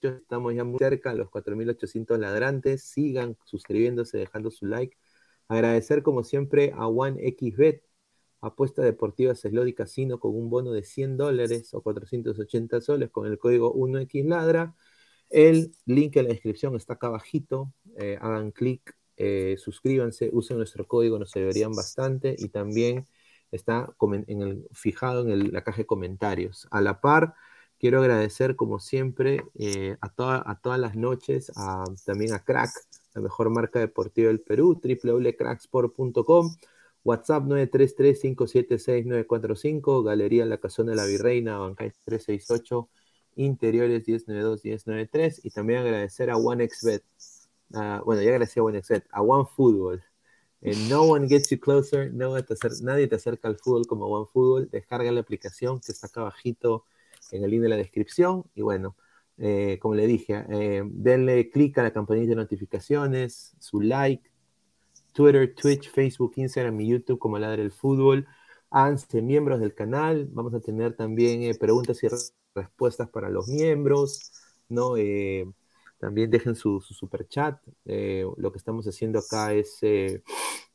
Estamos 0.00 0.54
ya 0.54 0.62
muy 0.62 0.78
cerca, 0.78 1.12
los 1.14 1.28
4.800 1.28 2.18
ladrantes. 2.18 2.82
Sigan 2.84 3.36
suscribiéndose, 3.44 4.18
dejando 4.18 4.50
su 4.50 4.66
like. 4.66 4.96
Agradecer, 5.48 6.02
como 6.02 6.22
siempre, 6.24 6.72
a 6.76 6.86
OneXBet, 6.88 7.87
apuesta 8.40 8.82
deportiva 8.82 9.34
Slot 9.34 9.74
Casino 9.74 10.20
con 10.20 10.34
un 10.34 10.50
bono 10.50 10.72
de 10.72 10.82
100 10.82 11.16
dólares 11.16 11.74
o 11.74 11.82
480 11.82 12.80
soles 12.80 13.10
con 13.10 13.26
el 13.26 13.38
código 13.38 13.74
1XLadra. 13.74 14.74
El 15.30 15.74
link 15.86 16.16
en 16.16 16.24
la 16.24 16.30
descripción 16.30 16.76
está 16.76 16.94
acá 16.94 17.08
abajito. 17.08 17.72
Eh, 17.96 18.18
hagan 18.20 18.50
clic, 18.50 18.96
eh, 19.16 19.56
suscríbanse, 19.58 20.30
usen 20.32 20.56
nuestro 20.56 20.86
código, 20.86 21.18
nos 21.18 21.34
ayudarían 21.36 21.72
bastante. 21.72 22.34
Y 22.38 22.48
también 22.48 23.06
está 23.50 23.94
en 24.28 24.42
el, 24.42 24.68
fijado 24.72 25.28
en 25.28 25.52
la 25.52 25.62
caja 25.62 25.78
de 25.78 25.86
comentarios. 25.86 26.66
A 26.70 26.80
la 26.80 27.00
par, 27.00 27.34
Quiero 27.78 28.00
agradecer, 28.00 28.56
como 28.56 28.80
siempre, 28.80 29.44
eh, 29.54 29.96
a, 30.00 30.10
a 30.50 30.60
todas 30.60 30.80
las 30.80 30.96
noches, 30.96 31.52
también 32.04 32.32
a 32.32 32.40
Crack, 32.40 32.70
la 33.14 33.20
mejor 33.20 33.50
marca 33.50 33.78
deportiva 33.78 34.28
del 34.28 34.40
Perú, 34.40 34.80
www.cracksport.com, 34.82 36.56
WhatsApp 37.08 37.44
933-576-945, 37.44 40.04
Galería 40.04 40.44
La 40.44 40.58
Casona 40.58 40.90
de 40.90 40.96
la 40.96 41.06
Virreina, 41.06 41.56
Bancay 41.56 41.90
368, 42.04 42.90
Interiores 43.36 44.06
1092-1093, 44.06 45.40
y 45.42 45.50
también 45.50 45.80
agradecer 45.80 46.28
a 46.30 46.36
OneXBet, 46.36 47.02
uh, 47.70 48.04
bueno, 48.04 48.20
ya 48.20 48.28
agradecí 48.28 48.60
a 48.60 48.64
OneXBet, 48.64 49.06
a 49.10 49.22
OneFootball. 49.22 50.04
Eh, 50.60 50.76
no 50.90 51.04
one 51.04 51.28
gets 51.28 51.48
you 51.48 51.58
closer, 51.58 52.12
nadie 52.12 53.06
te 53.06 53.14
acerca 53.14 53.48
al 53.48 53.56
fútbol 53.56 53.86
como 53.86 54.04
OneFootball. 54.06 54.68
Descarga 54.70 55.10
la 55.10 55.20
aplicación 55.20 55.80
que 55.80 55.92
está 55.92 56.08
acá 56.08 56.20
abajito 56.20 56.84
en 57.30 57.42
el 57.42 57.50
link 57.50 57.62
de 57.62 57.70
la 57.70 57.76
descripción. 57.76 58.44
Y 58.54 58.60
bueno, 58.62 58.96
eh, 59.38 59.78
como 59.80 59.94
le 59.94 60.06
dije, 60.06 60.44
eh, 60.50 60.82
denle 60.84 61.48
clic 61.50 61.78
a 61.78 61.84
la 61.84 61.92
campanita 61.92 62.28
de 62.30 62.36
notificaciones, 62.36 63.54
su 63.58 63.80
like, 63.80 64.28
Twitter, 65.18 65.52
Twitch, 65.52 65.90
Facebook, 65.90 66.34
Instagram 66.36 66.80
y 66.80 66.86
YouTube 66.90 67.18
como 67.18 67.40
Ladre 67.40 67.62
el 67.62 67.72
Fútbol. 67.72 68.24
Háganse 68.70 69.20
miembros 69.20 69.58
del 69.58 69.74
canal. 69.74 70.28
Vamos 70.30 70.54
a 70.54 70.60
tener 70.60 70.94
también 70.94 71.42
eh, 71.42 71.56
preguntas 71.58 72.00
y 72.04 72.08
respuestas 72.54 73.08
para 73.08 73.28
los 73.28 73.48
miembros. 73.48 74.30
¿no? 74.68 74.94
también 75.98 76.30
dejen 76.30 76.54
su, 76.54 76.80
super 76.80 77.26
chat. 77.26 77.60
lo 77.84 78.52
que 78.52 78.58
estamos 78.58 78.86
haciendo 78.86 79.18
acá 79.18 79.54
es 79.54 79.80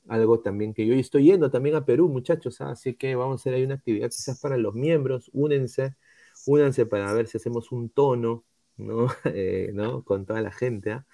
algo 0.09 0.41
también 0.41 0.73
que 0.73 0.85
yo 0.85 0.93
estoy 0.93 1.25
yendo 1.25 1.49
también 1.49 1.77
a 1.77 1.85
Perú, 1.85 2.09
muchachos. 2.09 2.59
¿ah? 2.59 2.71
Así 2.71 2.95
que 2.95 3.15
vamos 3.15 3.39
a 3.39 3.41
hacer 3.41 3.53
ahí 3.53 3.63
una 3.63 3.75
actividad 3.75 4.09
quizás 4.09 4.41
para 4.41 4.57
los 4.57 4.73
miembros. 4.73 5.29
Únense 5.31 5.95
únanse 6.45 6.85
para 6.85 7.13
ver 7.13 7.27
si 7.27 7.37
hacemos 7.37 7.71
un 7.71 7.89
tono, 7.89 8.43
¿no? 8.77 9.07
Eh, 9.25 9.71
¿no? 9.73 10.03
Con 10.03 10.25
toda 10.25 10.41
la 10.41 10.51
gente. 10.51 10.91
¿ah? 10.91 11.05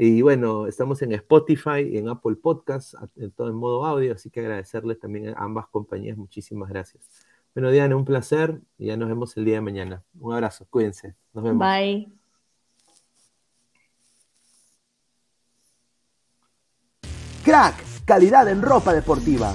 Y 0.00 0.22
bueno, 0.22 0.68
estamos 0.68 1.02
en 1.02 1.10
Spotify 1.10 1.80
y 1.90 1.98
en 1.98 2.08
Apple 2.08 2.36
Podcast, 2.36 2.94
en 3.16 3.32
todo 3.32 3.48
en 3.48 3.56
modo 3.56 3.84
audio, 3.84 4.14
así 4.14 4.30
que 4.30 4.38
agradecerles 4.38 5.00
también 5.00 5.30
a 5.30 5.38
ambas 5.38 5.66
compañías. 5.66 6.16
Muchísimas 6.16 6.68
gracias. 6.68 7.02
Bueno, 7.52 7.72
Diana, 7.72 7.96
un 7.96 8.04
placer 8.04 8.60
y 8.78 8.86
ya 8.86 8.96
nos 8.96 9.08
vemos 9.08 9.36
el 9.36 9.44
día 9.44 9.56
de 9.56 9.60
mañana. 9.60 10.04
Un 10.20 10.34
abrazo, 10.34 10.68
cuídense. 10.70 11.16
Nos 11.34 11.42
vemos. 11.42 11.66
Bye. 11.66 12.12
Crack, 17.44 17.74
calidad 18.04 18.48
en 18.48 18.62
ropa 18.62 18.94
deportiva. 18.94 19.52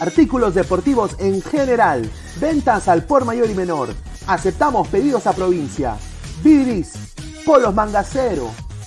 Artículos 0.00 0.54
deportivos 0.54 1.14
en 1.20 1.42
general. 1.42 2.10
Ventas 2.40 2.88
al 2.88 3.04
por 3.04 3.26
mayor 3.26 3.50
y 3.50 3.54
menor. 3.54 3.90
Aceptamos 4.28 4.88
pedidos 4.88 5.26
a 5.26 5.34
provincia. 5.34 5.98
Bidris, 6.42 7.14
polos 7.44 7.74
mangacero, 7.74 8.50